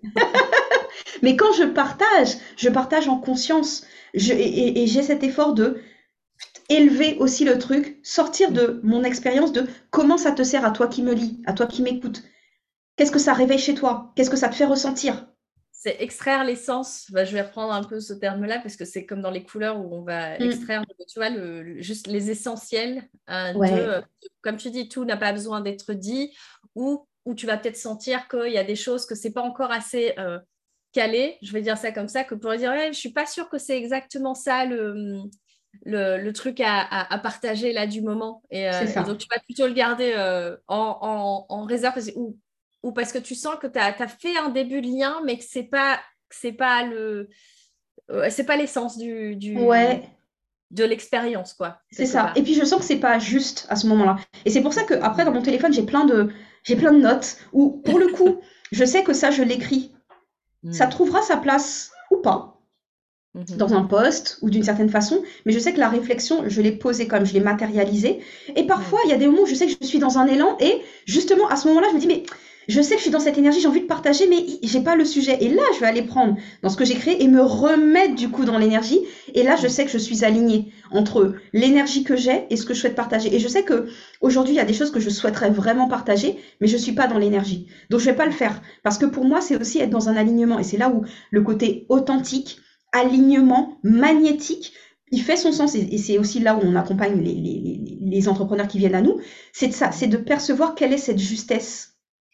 Mais 1.22 1.36
quand 1.36 1.52
je 1.52 1.64
partage, 1.64 2.36
je 2.56 2.68
partage 2.68 3.08
en 3.08 3.18
conscience. 3.18 3.86
et, 4.12 4.86
j'ai 4.88 5.02
cet 5.02 5.22
effort 5.22 5.54
de 5.54 5.80
élever 6.68 7.16
aussi 7.20 7.44
le 7.44 7.58
truc, 7.58 7.98
sortir 8.02 8.50
de 8.50 8.80
mon 8.82 9.04
expérience 9.04 9.52
de 9.52 9.66
comment 9.90 10.18
ça 10.18 10.32
te 10.32 10.42
sert 10.42 10.64
à 10.64 10.72
toi 10.72 10.88
qui 10.88 11.02
me 11.02 11.14
lis, 11.14 11.40
à 11.46 11.52
toi 11.52 11.66
qui 11.66 11.82
m'écoute. 11.82 12.24
Qu'est-ce 12.96 13.12
que 13.12 13.18
ça 13.18 13.32
réveille 13.32 13.58
chez 13.58 13.74
toi? 13.74 14.12
Qu'est-ce 14.14 14.30
que 14.30 14.36
ça 14.36 14.48
te 14.48 14.54
fait 14.54 14.66
ressentir? 14.66 15.26
C'est 15.82 15.96
extraire 16.02 16.44
l'essence. 16.44 17.06
Bah, 17.10 17.24
je 17.24 17.32
vais 17.32 17.40
reprendre 17.40 17.72
un 17.72 17.82
peu 17.82 18.00
ce 18.00 18.12
terme-là 18.12 18.58
parce 18.58 18.76
que 18.76 18.84
c'est 18.84 19.06
comme 19.06 19.22
dans 19.22 19.30
les 19.30 19.44
couleurs 19.44 19.80
où 19.80 19.94
on 19.94 20.02
va 20.02 20.38
mm. 20.38 20.42
extraire, 20.42 20.84
tu 21.08 21.18
vois, 21.18 21.30
le, 21.30 21.80
juste 21.80 22.06
les 22.06 22.30
essentiels 22.30 23.08
euh, 23.30 23.54
euh, 23.62 24.02
comme 24.42 24.58
tu 24.58 24.70
dis, 24.70 24.90
tout 24.90 25.06
n'a 25.06 25.16
pas 25.16 25.32
besoin 25.32 25.62
d'être 25.62 25.94
dit 25.94 26.36
ou 26.74 27.06
où 27.24 27.34
tu 27.34 27.46
vas 27.46 27.56
peut-être 27.56 27.78
sentir 27.78 28.28
qu'il 28.28 28.52
y 28.52 28.58
a 28.58 28.64
des 28.64 28.76
choses 28.76 29.06
que 29.06 29.14
c'est 29.14 29.32
pas 29.32 29.40
encore 29.40 29.70
assez 29.70 30.12
euh, 30.18 30.38
calé. 30.92 31.38
Je 31.40 31.50
vais 31.52 31.62
dire 31.62 31.78
ça 31.78 31.92
comme 31.92 32.08
ça 32.08 32.24
que 32.24 32.34
pour 32.34 32.54
dire, 32.56 32.72
ouais, 32.72 32.92
je 32.92 32.98
suis 32.98 33.12
pas 33.12 33.24
sûre 33.24 33.48
que 33.48 33.56
c'est 33.56 33.78
exactement 33.78 34.34
ça 34.34 34.66
le, 34.66 35.22
le, 35.84 36.30
truc 36.32 36.60
à, 36.62 37.18
partager 37.22 37.72
là 37.72 37.86
du 37.86 38.02
moment. 38.02 38.42
Et, 38.50 38.68
donc 39.06 39.16
tu 39.16 39.28
vas 39.30 39.38
plutôt 39.38 39.66
le 39.66 39.72
garder 39.72 40.14
en, 40.68 41.46
en, 41.48 41.64
réserve 41.64 41.98
ou 42.16 42.36
ou 42.82 42.92
parce 42.92 43.12
que 43.12 43.18
tu 43.18 43.34
sens 43.34 43.56
que 43.60 43.66
tu 43.66 43.78
as, 43.78 43.92
fait 44.08 44.36
un 44.36 44.48
début 44.48 44.80
de 44.80 44.88
lien, 44.88 45.20
mais 45.24 45.38
que 45.38 45.44
c'est 45.46 45.64
pas 45.64 45.98
c'est 46.30 46.52
pas 46.52 46.84
le 46.84 47.28
euh, 48.10 48.28
c'est 48.30 48.44
pas 48.44 48.56
l'essence 48.56 48.96
du, 48.96 49.36
du 49.36 49.56
ouais. 49.58 50.02
de 50.70 50.84
l'expérience 50.84 51.54
quoi. 51.54 51.78
C'est 51.90 52.06
ça. 52.06 52.32
Et 52.36 52.42
puis 52.42 52.54
je 52.54 52.64
sens 52.64 52.80
que 52.80 52.86
c'est 52.86 52.96
pas 52.96 53.18
juste 53.18 53.66
à 53.68 53.76
ce 53.76 53.86
moment-là. 53.88 54.16
Et 54.44 54.50
c'est 54.50 54.62
pour 54.62 54.72
ça 54.72 54.84
que 54.84 54.94
après 54.94 55.24
dans 55.24 55.32
mon 55.32 55.42
téléphone 55.42 55.72
j'ai 55.72 55.84
plein 55.84 56.04
de 56.04 56.30
j'ai 56.64 56.76
plein 56.76 56.92
de 56.92 57.00
notes 57.00 57.36
où 57.52 57.82
pour 57.84 57.98
le 57.98 58.08
coup 58.08 58.40
je 58.72 58.84
sais 58.84 59.02
que 59.02 59.12
ça 59.12 59.30
je 59.30 59.42
l'écris. 59.42 59.92
Hmm. 60.62 60.72
Ça 60.72 60.86
trouvera 60.86 61.22
sa 61.22 61.36
place 61.36 61.92
ou 62.10 62.18
pas 62.18 62.60
mhm. 63.34 63.56
dans 63.56 63.74
un 63.74 63.84
poste 63.84 64.38
ou 64.42 64.50
d'une 64.50 64.62
certaine 64.62 64.90
façon, 64.90 65.22
mais 65.46 65.52
je 65.52 65.58
sais 65.58 65.72
que 65.72 65.78
la 65.78 65.88
réflexion, 65.88 66.44
je 66.48 66.60
l'ai 66.60 66.72
posée 66.72 67.06
comme 67.06 67.24
je 67.24 67.32
l'ai 67.32 67.40
matérialisée. 67.40 68.20
Et 68.56 68.66
parfois, 68.66 68.98
il 69.04 69.10
y 69.10 69.14
a 69.14 69.16
des 69.16 69.26
moments 69.26 69.42
où 69.42 69.46
je 69.46 69.54
sais 69.54 69.66
que 69.66 69.72
je 69.80 69.86
suis 69.86 69.98
dans 69.98 70.18
un 70.18 70.26
élan 70.26 70.56
et 70.60 70.82
justement 71.06 71.48
à 71.48 71.56
ce 71.56 71.68
moment-là, 71.68 71.88
je 71.90 71.94
me 71.94 72.00
dis, 72.00 72.06
mais 72.06 72.24
je 72.70 72.80
sais 72.80 72.92
que 72.92 72.98
je 72.98 73.02
suis 73.02 73.10
dans 73.10 73.20
cette 73.20 73.36
énergie, 73.36 73.60
j'ai 73.60 73.68
envie 73.68 73.80
de 73.80 73.86
partager, 73.86 74.28
mais 74.28 74.46
j'ai 74.62 74.80
pas 74.80 74.94
le 74.94 75.04
sujet. 75.04 75.42
Et 75.42 75.48
là, 75.48 75.62
je 75.74 75.80
vais 75.80 75.86
aller 75.86 76.02
prendre 76.02 76.36
dans 76.62 76.68
ce 76.68 76.76
que 76.76 76.84
j'ai 76.84 76.94
créé 76.94 77.22
et 77.22 77.26
me 77.26 77.42
remettre 77.42 78.14
du 78.14 78.28
coup 78.28 78.44
dans 78.44 78.58
l'énergie. 78.58 79.00
Et 79.34 79.42
là, 79.42 79.56
je 79.56 79.66
sais 79.66 79.84
que 79.84 79.90
je 79.90 79.98
suis 79.98 80.24
alignée 80.24 80.72
entre 80.92 81.34
l'énergie 81.52 82.04
que 82.04 82.16
j'ai 82.16 82.46
et 82.48 82.56
ce 82.56 82.64
que 82.64 82.72
je 82.72 82.80
souhaite 82.80 82.94
partager. 82.94 83.34
Et 83.34 83.40
je 83.40 83.48
sais 83.48 83.64
que 83.64 83.88
aujourd'hui, 84.20 84.54
il 84.54 84.56
y 84.56 84.60
a 84.60 84.64
des 84.64 84.72
choses 84.72 84.92
que 84.92 85.00
je 85.00 85.10
souhaiterais 85.10 85.50
vraiment 85.50 85.88
partager, 85.88 86.38
mais 86.60 86.68
je 86.68 86.76
suis 86.76 86.92
pas 86.92 87.08
dans 87.08 87.18
l'énergie. 87.18 87.66
Donc, 87.90 88.00
je 88.00 88.06
vais 88.06 88.16
pas 88.16 88.26
le 88.26 88.32
faire 88.32 88.62
parce 88.84 88.98
que 88.98 89.06
pour 89.06 89.24
moi, 89.24 89.40
c'est 89.40 89.60
aussi 89.60 89.80
être 89.80 89.90
dans 89.90 90.08
un 90.08 90.16
alignement. 90.16 90.58
Et 90.60 90.64
c'est 90.64 90.78
là 90.78 90.90
où 90.90 91.04
le 91.30 91.42
côté 91.42 91.86
authentique, 91.88 92.58
alignement, 92.92 93.78
magnétique, 93.82 94.74
il 95.10 95.22
fait 95.22 95.36
son 95.36 95.50
sens 95.50 95.74
et, 95.74 95.98
c'est 95.98 96.18
aussi 96.18 96.38
là 96.38 96.54
où 96.54 96.60
on 96.62 96.76
accompagne 96.76 97.20
les, 97.20 97.34
les, 97.34 97.98
les 98.00 98.28
entrepreneurs 98.28 98.68
qui 98.68 98.78
viennent 98.78 98.94
à 98.94 99.02
nous. 99.02 99.18
C'est 99.52 99.68
de 99.68 99.72
ça, 99.72 99.90
c'est 99.90 100.06
de 100.06 100.16
percevoir 100.16 100.76
quelle 100.76 100.92
est 100.92 100.98
cette 100.98 101.18
justesse 101.18 101.89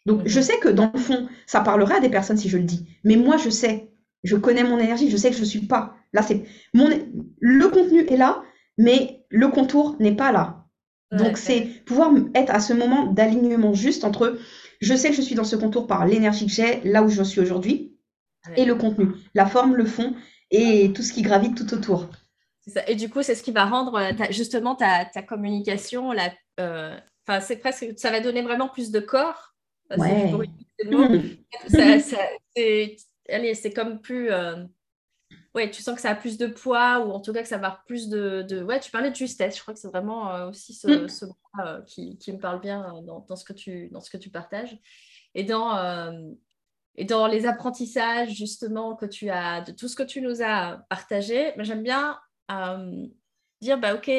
donc, 0.07 0.21
je 0.25 0.39
sais 0.39 0.57
que 0.59 0.69
dans 0.69 0.89
le 0.93 0.99
fond, 0.99 1.27
ça 1.45 1.59
parlera 1.59 1.95
à 1.95 1.99
des 1.99 2.07
personnes 2.07 2.37
si 2.37 2.47
je 2.47 2.57
le 2.57 2.63
dis. 2.63 2.87
Mais 3.03 3.17
moi, 3.17 3.35
je 3.35 3.49
sais, 3.49 3.91
je 4.23 4.37
connais 4.37 4.63
mon 4.63 4.79
énergie, 4.79 5.09
je 5.09 5.17
sais 5.17 5.29
que 5.29 5.35
je 5.35 5.41
ne 5.41 5.45
suis 5.45 5.67
pas. 5.67 5.97
Là, 6.13 6.21
c'est 6.21 6.45
mon 6.73 6.89
le 7.41 7.67
contenu 7.67 8.05
est 8.07 8.15
là, 8.15 8.41
mais 8.77 9.25
le 9.29 9.49
contour 9.49 9.97
n'est 9.99 10.15
pas 10.15 10.31
là. 10.31 10.63
Donc, 11.11 11.37
c'est 11.37 11.83
pouvoir 11.85 12.13
être 12.35 12.55
à 12.55 12.61
ce 12.61 12.71
moment 12.71 13.07
d'alignement 13.07 13.73
juste 13.73 14.05
entre 14.05 14.37
je 14.79 14.95
sais 14.95 15.09
que 15.09 15.15
je 15.15 15.21
suis 15.21 15.35
dans 15.35 15.43
ce 15.43 15.57
contour 15.57 15.87
par 15.87 16.05
l'énergie 16.05 16.45
que 16.45 16.53
j'ai, 16.53 16.79
là 16.85 17.03
où 17.03 17.09
je 17.09 17.23
suis 17.23 17.41
aujourd'hui, 17.41 17.97
et 18.55 18.63
le 18.63 18.75
contenu, 18.75 19.07
la 19.33 19.45
forme, 19.45 19.75
le 19.75 19.85
fond 19.85 20.15
et 20.51 20.93
tout 20.93 21.01
ce 21.01 21.11
qui 21.11 21.21
gravite 21.21 21.57
tout 21.57 21.73
autour. 21.73 22.07
Et 22.87 22.95
du 22.95 23.09
coup, 23.09 23.23
c'est 23.23 23.35
ce 23.35 23.43
qui 23.43 23.51
va 23.51 23.65
rendre 23.65 23.95
euh, 23.95 24.13
justement 24.29 24.75
ta, 24.75 25.03
communication, 25.27 26.13
euh, 26.61 26.97
enfin, 27.27 27.41
c'est 27.41 27.57
presque, 27.57 27.87
ça 27.97 28.09
va 28.09 28.21
donner 28.21 28.41
vraiment 28.41 28.69
plus 28.69 28.89
de 28.91 29.01
corps 29.01 29.56
c'est 33.53 33.73
comme 33.73 34.01
plus. 34.01 34.31
Euh, 34.31 34.65
ouais, 35.55 35.71
tu 35.71 35.81
sens 35.81 35.95
que 35.95 36.01
ça 36.01 36.11
a 36.11 36.15
plus 36.15 36.37
de 36.37 36.47
poids 36.47 37.05
ou 37.05 37.11
en 37.11 37.21
tout 37.21 37.33
cas 37.33 37.41
que 37.41 37.47
ça 37.47 37.57
va 37.57 37.81
plus 37.85 38.09
de, 38.09 38.43
de... 38.43 38.63
Ouais, 38.63 38.79
tu 38.79 38.91
parlais 38.91 39.09
de 39.09 39.15
justesse. 39.15 39.57
Je 39.57 39.61
crois 39.61 39.73
que 39.73 39.79
c'est 39.79 39.87
vraiment 39.87 40.33
euh, 40.33 40.49
aussi 40.49 40.73
ce, 40.73 41.05
mm. 41.05 41.09
ce 41.09 41.25
euh, 41.63 41.81
qui, 41.83 42.17
qui, 42.17 42.31
me 42.31 42.39
parle 42.39 42.59
bien 42.59 43.01
dans, 43.03 43.21
dans, 43.21 43.35
ce 43.35 43.45
que 43.45 43.53
tu, 43.53 43.89
dans 43.89 44.01
ce 44.01 44.09
que 44.09 44.17
tu 44.17 44.29
partages. 44.29 44.77
Et 45.35 45.43
dans, 45.43 46.35
et 46.95 47.05
dans 47.05 47.27
les 47.27 47.45
apprentissages, 47.45 48.33
justement, 48.33 48.95
que 48.95 49.05
tu 49.05 49.29
as, 49.29 49.61
de 49.61 49.71
tout 49.71 49.87
ce 49.87 49.95
que 49.95 50.01
tu 50.01 50.19
nous 50.19 50.41
as 50.41 50.83
partagé, 50.89 51.53
j'aime 51.59 51.83
bien 51.83 52.19
dire, 53.61 53.77
bah, 53.77 53.93
OK, 53.93 54.09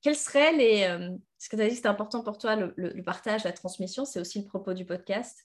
quels 0.00 0.16
seraient 0.16 0.52
les 0.52 1.16
ce 1.44 1.50
que 1.50 1.56
tu 1.56 1.62
as 1.62 1.68
dit 1.68 1.76
c'était 1.76 1.88
important 1.88 2.22
pour 2.22 2.38
toi, 2.38 2.56
le, 2.56 3.02
partage, 3.02 3.44
la 3.44 3.52
transmission, 3.52 4.06
c'est 4.06 4.18
aussi 4.18 4.40
le 4.40 4.46
propos 4.46 4.72
du 4.72 4.86
podcast. 4.86 5.44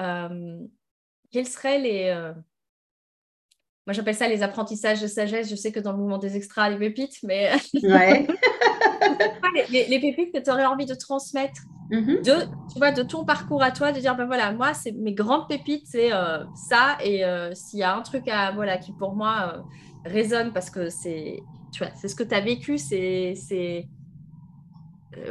Euh, 0.00 0.58
quels 1.30 1.46
seraient 1.46 1.78
les... 1.78 2.08
Euh, 2.08 2.32
moi, 3.86 3.92
j'appelle 3.92 4.16
ça 4.16 4.26
les 4.26 4.42
apprentissages 4.42 5.00
de 5.00 5.06
sagesse. 5.06 5.48
Je 5.48 5.54
sais 5.54 5.70
que 5.70 5.78
dans 5.78 5.92
le 5.92 5.98
mouvement 5.98 6.18
des 6.18 6.36
extras, 6.36 6.68
les 6.70 6.76
pépites, 6.76 7.22
mais... 7.22 7.52
Ouais. 7.84 8.26
les, 9.70 10.00
pépites 10.00 10.34
que 10.34 10.40
tu 10.40 10.50
aurais 10.50 10.66
envie 10.66 10.86
de 10.86 10.94
transmettre 10.94 11.60
mm-hmm. 11.92 12.24
de, 12.24 12.46
tu 12.72 12.78
vois, 12.78 12.90
de 12.90 13.04
ton 13.04 13.24
parcours 13.24 13.62
à 13.62 13.70
toi, 13.70 13.92
de 13.92 14.00
dire, 14.00 14.16
ben 14.16 14.26
voilà, 14.26 14.50
moi, 14.50 14.74
c'est 14.74 14.90
mes 14.90 15.14
grandes 15.14 15.48
pépites, 15.48 15.86
c'est 15.86 16.12
euh, 16.12 16.44
ça. 16.56 16.98
Et 17.04 17.22
s'il 17.54 17.78
y 17.78 17.84
a 17.84 17.94
un 17.94 18.02
truc 18.02 18.26
à, 18.26 18.50
voilà, 18.50 18.76
qui 18.76 18.92
pour 18.92 19.14
moi 19.14 19.62
résonne 20.04 20.52
parce 20.52 20.68
que 20.68 20.88
c'est, 20.88 21.40
tu 21.72 21.84
vois, 21.84 21.92
c'est 21.94 22.08
ce 22.08 22.16
que 22.16 22.24
tu 22.24 22.34
as 22.34 22.40
vécu, 22.40 22.76
c'est 22.76 23.34
euh, 23.52 23.82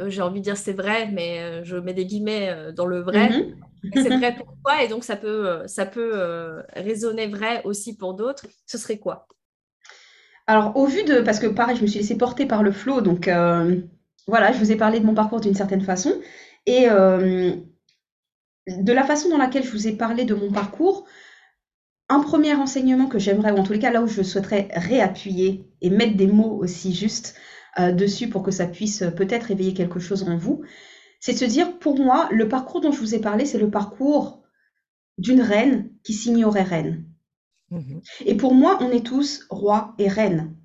j'ai 0.06 0.22
envie 0.22 0.40
de 0.40 0.44
dire 0.44 0.56
c'est 0.56 0.72
vrai, 0.72 1.08
mais 1.12 1.40
euh, 1.40 1.64
je 1.64 1.76
mets 1.76 1.94
des 1.94 2.06
guillemets 2.06 2.48
euh, 2.50 2.72
dans 2.72 2.86
le 2.86 3.00
vrai. 3.00 3.30
Mhm. 3.30 3.54
C'est 3.94 4.16
vrai 4.16 4.34
pour 4.34 4.46
toi 4.62 4.82
et 4.82 4.88
donc 4.88 5.02
ça 5.02 5.16
peut, 5.16 5.62
ça 5.66 5.86
peut 5.86 6.62
résonner 6.74 7.26
vrai 7.26 7.62
aussi 7.64 7.96
pour 7.96 8.14
d'autres. 8.14 8.46
Ce 8.64 8.78
serait 8.78 8.98
quoi? 8.98 9.26
Alors, 10.46 10.76
au 10.76 10.86
vu 10.86 11.02
de. 11.02 11.20
Parce 11.20 11.40
que 11.40 11.48
pareil, 11.48 11.76
je 11.76 11.82
me 11.82 11.88
suis 11.88 11.98
laissée 11.98 12.16
porter 12.16 12.46
par 12.46 12.62
le 12.62 12.70
flot, 12.70 13.00
donc 13.00 13.28
voilà, 14.28 14.52
je 14.52 14.58
vous 14.58 14.70
ai 14.70 14.76
parlé 14.76 15.00
de 15.00 15.04
mon 15.04 15.14
parcours 15.14 15.40
d'une 15.40 15.56
certaine 15.56 15.82
façon. 15.82 16.14
Et 16.66 16.86
de 18.68 18.92
la 18.92 19.04
façon 19.04 19.28
dans 19.28 19.38
laquelle 19.38 19.64
je 19.64 19.72
vous 19.72 19.88
ai 19.88 19.92
parlé 19.92 20.24
de 20.24 20.34
mon 20.34 20.52
parcours, 20.52 21.04
un 22.08 22.20
premier 22.20 22.54
enseignement 22.54 23.06
que 23.06 23.18
j'aimerais, 23.18 23.52
ou 23.52 23.56
en 23.56 23.62
tous 23.62 23.72
les 23.72 23.78
cas 23.78 23.90
là 23.90 24.02
où 24.02 24.06
je 24.06 24.22
souhaiterais 24.22 24.68
réappuyer 24.74 25.66
et 25.80 25.90
mettre 25.90 26.16
des 26.16 26.26
mots 26.26 26.58
aussi 26.60 26.94
justes, 26.94 27.34
euh, 27.78 27.92
dessus 27.92 28.28
pour 28.28 28.42
que 28.42 28.50
ça 28.50 28.66
puisse 28.66 29.02
euh, 29.02 29.10
peut-être 29.10 29.50
éveiller 29.50 29.74
quelque 29.74 30.00
chose 30.00 30.24
en 30.24 30.36
vous, 30.36 30.62
c'est 31.20 31.32
de 31.32 31.38
se 31.38 31.44
dire, 31.44 31.78
pour 31.78 31.98
moi, 31.98 32.28
le 32.32 32.48
parcours 32.48 32.80
dont 32.80 32.92
je 32.92 33.00
vous 33.00 33.14
ai 33.14 33.20
parlé, 33.20 33.46
c'est 33.46 33.58
le 33.58 33.70
parcours 33.70 34.42
d'une 35.18 35.40
reine 35.40 35.90
qui 36.02 36.14
s'ignorait 36.14 36.62
reine. 36.62 37.04
Mhm. 37.70 38.02
Et 38.26 38.36
pour 38.36 38.54
moi, 38.54 38.78
on 38.80 38.90
est 38.90 39.06
tous 39.06 39.46
rois 39.48 39.94
et 39.98 40.08
reines. 40.08 40.56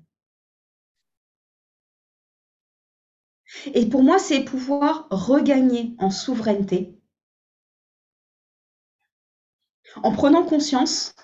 Et 3.72 3.86
pour 3.86 4.02
moi, 4.02 4.18
c'est 4.18 4.44
pouvoir 4.44 5.06
regagner 5.10 5.94
en 5.98 6.10
souveraineté 6.10 6.98
en 10.02 10.12
prenant 10.12 10.44
conscience 10.44 11.14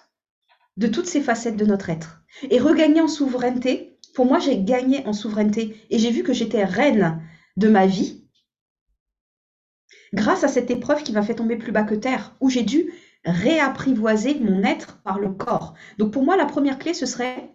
de 0.77 0.87
toutes 0.87 1.07
ces 1.07 1.21
facettes 1.21 1.57
de 1.57 1.67
notre 1.67 1.91
être. 1.91 2.23
Et 2.51 2.59
regagner 2.59 3.01
en 3.01 3.09
souveraineté, 3.09 3.94
pour 4.15 4.27
moi, 4.27 4.39
j'ai 4.39 4.63
gagné 4.63 5.07
en 5.07 5.13
souveraineté 5.13 5.77
et 5.91 5.99
j'ai 5.99 6.11
vu 6.11 6.23
que 6.23 6.33
j'étais 6.33 6.65
reine 6.65 7.21
de 7.57 7.69
ma 7.69 7.87
vie 7.87 8.25
grâce 10.15 10.45
à 10.45 10.49
cette 10.49 10.71
épreuve 10.71 11.03
qui 11.03 11.13
m'a 11.13 11.23
fait 11.23 11.35
tomber 11.35 11.57
plus 11.57 11.73
bas 11.73 11.83
que 11.83 11.95
terre, 11.95 12.37
où 12.41 12.49
j'ai 12.49 12.63
dû 12.63 12.93
réapprivoiser 13.25 14.39
mon 14.39 14.63
être 14.63 15.03
par 15.03 15.19
le 15.19 15.31
corps. 15.31 15.75
Donc 15.99 16.13
pour 16.13 16.25
moi, 16.25 16.37
la 16.37 16.47
première 16.47 16.79
clé, 16.79 16.95
ce 16.95 17.07
serait 17.07 17.51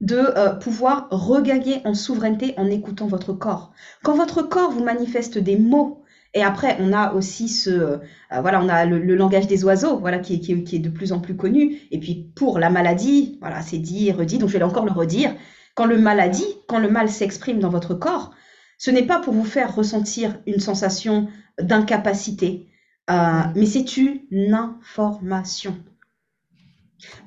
de 0.00 0.16
euh, 0.16 0.54
pouvoir 0.54 1.08
regagner 1.10 1.80
en 1.86 1.94
souveraineté 1.94 2.54
en 2.56 2.66
écoutant 2.66 3.06
votre 3.06 3.32
corps. 3.32 3.72
Quand 4.02 4.14
votre 4.14 4.42
corps 4.42 4.70
vous 4.70 4.82
manifeste 4.84 5.38
des 5.38 5.56
mots, 5.56 5.99
et 6.34 6.42
après 6.42 6.76
on 6.80 6.92
a 6.92 7.12
aussi 7.12 7.48
ce, 7.48 7.70
euh, 7.70 7.98
voilà, 8.40 8.62
on 8.62 8.68
a 8.68 8.84
le, 8.84 9.14
langage 9.14 9.46
des 9.46 9.64
oiseaux, 9.64 9.98
voilà, 9.98 10.18
qui, 10.18 10.34
est 10.34 10.78
de 10.78 10.88
plus 10.88 11.12
en 11.12 11.20
plus 11.20 11.36
connu. 11.36 11.78
Et 11.90 11.98
puis 11.98 12.30
pour 12.34 12.58
la 12.58 12.70
maladie, 12.70 13.38
voilà, 13.40 13.62
c'est 13.62 13.78
dit 13.78 14.08
et 14.08 14.12
redit, 14.12 14.38
donc 14.38 14.48
je 14.48 14.58
vais 14.58 14.64
encore 14.64 14.84
le 14.84 14.92
redire. 14.92 15.34
Quand 15.74 15.86
le 15.86 15.98
maladie, 15.98 16.46
quand 16.68 16.78
le 16.78 16.90
mal 16.90 17.08
s'exprime 17.08 17.58
dans 17.58 17.68
votre 17.68 17.94
corps, 17.94 18.32
ce 18.78 18.90
n'est 18.90 19.06
pas 19.06 19.18
pour 19.20 19.34
vous 19.34 19.44
faire 19.44 19.74
ressentir 19.74 20.38
une 20.46 20.60
sensation 20.60 21.28
d'incapacité, 21.60 22.68
euh, 23.10 23.42
mais 23.54 23.66
c'est 23.66 23.96
une 23.96 24.54
information. 24.54 25.76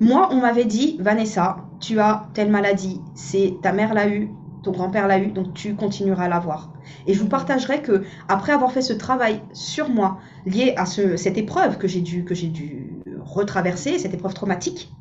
Moi, 0.00 0.28
on 0.30 0.40
m'avait 0.40 0.64
dit, 0.64 0.96
Vanessa, 1.00 1.56
tu 1.80 1.98
as 2.00 2.28
telle 2.34 2.50
maladie, 2.50 3.00
c'est 3.14 3.54
ta 3.62 3.72
mère 3.72 3.94
l'a 3.94 4.08
eu, 4.08 4.30
ton 4.64 4.72
grand-père 4.72 5.06
l'a 5.06 5.18
eu, 5.18 5.28
donc 5.28 5.54
tu 5.54 5.74
continueras 5.74 6.24
à 6.24 6.28
l'avoir. 6.28 6.72
Et 7.06 7.14
je 7.14 7.20
vous 7.20 7.28
partagerai 7.28 7.82
que 7.82 8.02
après 8.28 8.52
avoir 8.52 8.72
fait 8.72 8.82
ce 8.82 8.92
travail 8.92 9.40
sur 9.52 9.88
moi 9.88 10.18
lié 10.46 10.74
à 10.76 10.86
cette 10.86 11.38
épreuve 11.38 11.78
que 11.78 11.88
j'ai 11.88 12.00
dû 12.00 12.24
que 12.24 12.34
j'ai 12.34 12.48
dû 12.48 13.02
retraverser, 13.20 13.98
cette 13.98 14.14
épreuve 14.14 14.34
traumatique, 14.34 14.92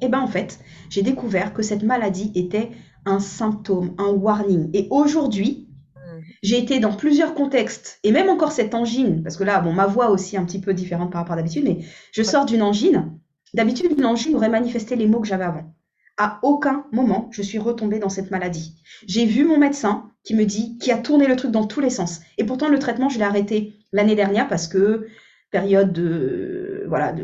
eh 0.00 0.08
ben 0.08 0.20
en 0.20 0.26
fait, 0.26 0.60
j'ai 0.90 1.02
découvert 1.02 1.54
que 1.54 1.62
cette 1.62 1.82
maladie 1.82 2.30
était 2.34 2.70
un 3.06 3.18
symptôme, 3.18 3.94
un 3.98 4.10
warning. 4.10 4.70
Et 4.74 4.88
aujourd'hui, 4.90 5.68
mmh. 5.94 6.00
j'ai 6.42 6.58
été 6.58 6.80
dans 6.80 6.92
plusieurs 6.92 7.34
contextes, 7.34 7.98
et 8.04 8.12
même 8.12 8.28
encore 8.28 8.52
cette 8.52 8.74
angine, 8.74 9.22
parce 9.22 9.36
que 9.36 9.44
là, 9.44 9.60
bon, 9.60 9.72
ma 9.72 9.86
voix 9.86 10.10
aussi 10.10 10.36
un 10.36 10.44
petit 10.44 10.60
peu 10.60 10.74
différente 10.74 11.10
par 11.10 11.22
rapport 11.22 11.34
à 11.34 11.36
d'habitude, 11.36 11.64
mais 11.64 11.78
je 12.12 12.22
sors 12.22 12.44
d'une 12.44 12.62
angine 12.62 13.16
D'habitude, 13.54 13.94
une 13.96 14.04
angine 14.04 14.34
aurait 14.34 14.48
manifesté 14.48 14.96
les 14.96 15.06
maux 15.06 15.20
que 15.20 15.28
j'avais 15.28 15.44
avant. 15.44 15.72
À 16.18 16.38
aucun 16.42 16.86
moment, 16.92 17.28
je 17.30 17.42
suis 17.42 17.58
retombée 17.58 17.98
dans 17.98 18.08
cette 18.08 18.30
maladie. 18.30 18.74
J'ai 19.06 19.26
vu 19.26 19.44
mon 19.44 19.58
médecin 19.58 20.10
qui 20.24 20.34
me 20.34 20.44
dit, 20.44 20.78
qui 20.78 20.90
a 20.90 20.98
tourné 20.98 21.26
le 21.26 21.36
truc 21.36 21.50
dans 21.50 21.66
tous 21.66 21.80
les 21.80 21.90
sens. 21.90 22.20
Et 22.38 22.44
pourtant, 22.44 22.68
le 22.68 22.78
traitement, 22.78 23.08
je 23.08 23.18
l'ai 23.18 23.24
arrêté 23.24 23.74
l'année 23.92 24.14
dernière 24.14 24.48
parce 24.48 24.66
que 24.66 25.06
période 25.50 25.92
de, 25.92 26.84
voilà, 26.88 27.14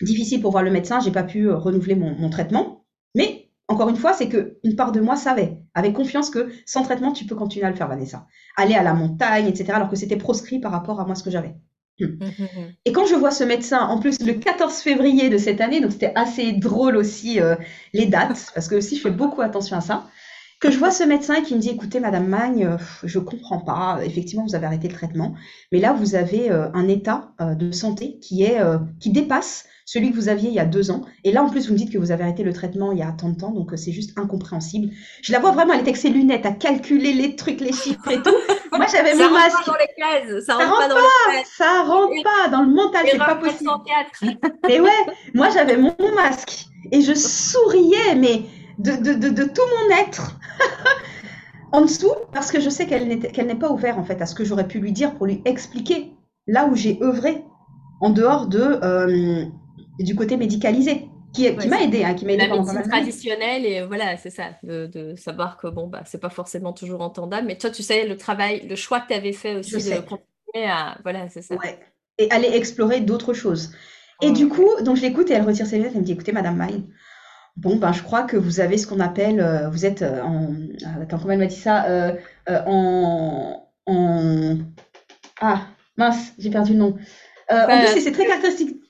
difficile 0.00 0.40
pour 0.40 0.50
voir 0.50 0.62
le 0.62 0.70
médecin, 0.70 1.00
j'ai 1.00 1.12
pas 1.12 1.22
pu 1.22 1.50
renouveler 1.50 1.94
mon, 1.94 2.30
traitement. 2.30 2.84
Mais 3.14 3.50
encore 3.68 3.88
une 3.88 3.96
fois, 3.96 4.12
c'est 4.12 4.28
que 4.28 4.58
une 4.64 4.74
part 4.74 4.92
de 4.92 5.00
moi 5.00 5.16
savait, 5.16 5.58
avait 5.74 5.92
confiance 5.92 6.30
que 6.30 6.50
sans 6.66 6.82
traitement, 6.82 7.12
tu 7.12 7.26
peux 7.26 7.36
continuer 7.36 7.66
à 7.66 7.70
le 7.70 7.76
faire, 7.76 7.88
Vanessa. 7.88 8.26
Aller 8.56 8.74
à 8.74 8.82
la 8.82 8.94
montagne, 8.94 9.46
etc. 9.46 9.72
Alors 9.72 9.88
que 9.88 9.96
c'était 9.96 10.16
proscrit 10.16 10.60
par 10.60 10.72
rapport 10.72 11.00
à 11.00 11.06
moi 11.06 11.14
ce 11.14 11.22
que 11.22 11.30
j'avais. 11.30 11.54
Mmh. 12.00 12.06
Mmh, 12.06 12.24
mmh, 12.26 12.72
Et 12.86 12.92
quand 12.92 13.06
je 13.06 13.14
vois 13.14 13.30
ce 13.30 13.44
médecin, 13.44 13.78
en 13.78 14.00
plus 14.00 14.20
le 14.20 14.34
14 14.34 14.74
février 14.78 15.30
de 15.30 15.38
cette 15.38 15.60
année, 15.60 15.80
donc 15.80 15.92
c'était 15.92 16.12
assez 16.16 16.52
drôle 16.52 16.96
aussi 16.96 17.40
euh, 17.40 17.54
les 17.92 18.06
dates, 18.06 18.50
parce 18.54 18.68
que 18.68 18.74
aussi 18.74 18.96
je 18.96 19.02
fais 19.02 19.10
beaucoup 19.10 19.42
attention 19.42 19.76
à 19.76 19.80
ça, 19.80 20.08
que 20.60 20.70
je 20.72 20.78
vois 20.78 20.90
ce 20.90 21.04
médecin 21.04 21.42
qui 21.42 21.54
me 21.54 21.60
dit 21.60 21.68
écoutez 21.70 22.00
Madame 22.00 22.26
Magne, 22.26 22.66
euh, 22.66 22.78
je 23.04 23.18
comprends 23.20 23.60
pas, 23.60 24.00
effectivement 24.04 24.44
vous 24.44 24.56
avez 24.56 24.66
arrêté 24.66 24.88
le 24.88 24.94
traitement, 24.94 25.34
mais 25.70 25.78
là 25.78 25.92
vous 25.92 26.16
avez 26.16 26.50
euh, 26.50 26.68
un 26.74 26.88
état 26.88 27.32
de 27.40 27.70
santé 27.70 28.18
qui 28.18 28.42
est 28.42 28.60
qui 28.98 29.10
dépasse 29.10 29.66
celui 29.84 30.10
que 30.10 30.16
vous 30.16 30.28
aviez 30.28 30.48
il 30.48 30.54
y 30.54 30.60
a 30.60 30.64
deux 30.64 30.90
ans. 30.90 31.04
Et 31.24 31.32
là, 31.32 31.42
en 31.42 31.50
plus, 31.50 31.66
vous 31.66 31.74
me 31.74 31.78
dites 31.78 31.92
que 31.92 31.98
vous 31.98 32.10
avez 32.10 32.22
arrêêté 32.24 32.42
le 32.42 32.52
traitement 32.52 32.92
il 32.92 32.98
y 32.98 33.02
a 33.02 33.12
tant 33.12 33.28
de 33.28 33.36
temps, 33.36 33.50
donc 33.50 33.72
euh, 33.72 33.76
c'est 33.76 33.92
juste 33.92 34.18
incompréhensible. 34.18 34.90
Je 35.22 35.32
la 35.32 35.40
vois 35.40 35.52
vraiment, 35.52 35.74
elle 35.74 35.80
était 35.80 35.90
avec 35.90 36.00
ses 36.00 36.08
lunettes 36.08 36.46
à 36.46 36.52
calculer 36.52 37.12
les 37.12 37.36
trucs, 37.36 37.60
les 37.60 37.72
chiffres 37.72 38.10
et 38.10 38.22
tout. 38.22 38.34
Moi, 38.72 38.86
j'avais 38.90 39.14
mon 39.14 39.30
masque. 39.30 39.64
Pas 39.64 39.72
dans 39.72 39.78
les 39.78 40.28
cases. 40.28 40.44
Ça, 40.44 40.56
ça 40.58 40.66
rentre, 40.66 40.78
pas 40.78 40.88
dans 40.88 40.94
les 40.94 41.38
cases. 41.38 41.50
Ça 41.56 41.82
rentre 41.82 42.22
pas 42.22 42.48
dans 42.50 42.62
le 42.62 42.74
mental, 42.74 43.06
c'est 43.10 43.18
pas 43.18 43.36
possible. 43.36 43.70
et 44.68 44.80
ouais, 44.80 44.90
moi, 45.34 45.50
j'avais 45.50 45.76
mon 45.76 45.94
masque 46.14 46.66
et 46.90 47.00
je 47.00 47.14
souriais, 47.14 48.14
mais 48.16 48.42
de, 48.78 48.92
de, 48.92 49.14
de, 49.14 49.28
de 49.28 49.44
tout 49.44 49.62
mon 49.62 49.96
être. 49.96 50.38
en 51.72 51.82
dessous, 51.82 52.12
parce 52.32 52.52
que 52.52 52.60
je 52.60 52.70
sais 52.70 52.86
qu'elle 52.86 53.08
n'est 53.08 53.54
pas 53.54 53.70
ouverte 53.70 53.98
en 53.98 54.04
fait 54.04 54.22
à 54.22 54.26
ce 54.26 54.34
que 54.36 54.44
j'aurais 54.44 54.68
pu 54.68 54.78
lui 54.78 54.92
dire 54.92 55.14
pour 55.14 55.26
lui 55.26 55.42
expliquer 55.44 56.12
là 56.46 56.66
où 56.66 56.76
j'ai 56.76 57.02
œuvré 57.02 57.44
en 58.00 58.10
dehors 58.10 58.46
de 58.46 58.60
euh, 58.60 59.44
du 59.98 60.14
côté 60.14 60.36
médicalisé 60.36 61.08
qui, 61.34 61.68
m'a 61.68 61.82
aidé, 61.82 62.04
hein, 62.04 62.14
qui 62.14 62.24
m'a 62.24 62.32
aidé 62.32 62.46
la 62.46 62.56
médecine 62.56 62.82
traditionnelle 62.88 63.66
et 63.66 63.82
voilà, 63.82 64.16
c'est 64.16 64.30
ça, 64.30 64.50
de, 64.62 65.14
savoir 65.16 65.56
que 65.56 65.66
bon 65.66 65.88
bah 65.88 66.02
c'est 66.06 66.20
pas 66.20 66.30
forcément 66.30 66.72
toujours 66.72 67.00
entendable, 67.00 67.46
mais 67.46 67.58
toi 67.58 67.70
tu 67.70 67.82
sais 67.82 68.06
le 68.06 68.16
travail, 68.16 68.66
le 68.68 68.76
choix 68.76 69.00
que 69.00 69.08
tu 69.08 69.14
avais 69.14 69.32
fait 69.32 69.56
aussi 69.56 69.74
de 69.74 70.00
continuer 70.00 70.66
à 70.66 70.98
voilà, 71.02 71.28
c'est 71.28 71.42
ça. 71.42 71.56
Et 72.18 72.30
aller 72.30 72.48
explorer 72.48 73.00
d'autres 73.00 73.34
choses. 73.34 73.72
Et 74.22 74.30
du 74.30 74.48
coup, 74.48 74.68
donc 74.82 74.96
je 74.96 75.02
l'écoute 75.02 75.28
et 75.30 75.34
elle 75.34 75.42
retire 75.42 75.66
ses 75.66 75.76
lunettes, 75.76 75.92
elle 75.94 76.02
me 76.02 76.06
dit 76.06 76.12
écoutez 76.12 76.30
Madame 76.30 76.56
Maille, 76.56 76.84
bon 77.56 77.76
ben 77.76 77.92
je 77.92 78.02
crois 78.02 78.22
que 78.22 78.36
vous 78.36 78.60
avez 78.60 78.78
ce 78.78 78.86
qu'on 78.86 79.00
appelle, 79.00 79.40
euh, 79.40 79.68
vous 79.68 79.84
êtes 79.84 80.02
euh, 80.02 80.22
en, 80.22 80.52
euh, 80.52 81.02
attends 81.02 81.18
comment 81.18 81.32
elle 81.32 81.40
m'a 81.40 81.46
dit 81.46 81.56
ça, 81.56 81.86
en, 82.48 83.68
en, 83.86 84.58
ah 85.40 85.66
mince, 85.96 86.32
j'ai 86.38 86.50
perdu 86.50 86.74
le 86.74 86.78
nom. 86.78 86.96
en 87.50 87.92
plus 87.92 88.00
c'est 88.00 88.12
très 88.12 88.26
caractéristique 88.26 88.83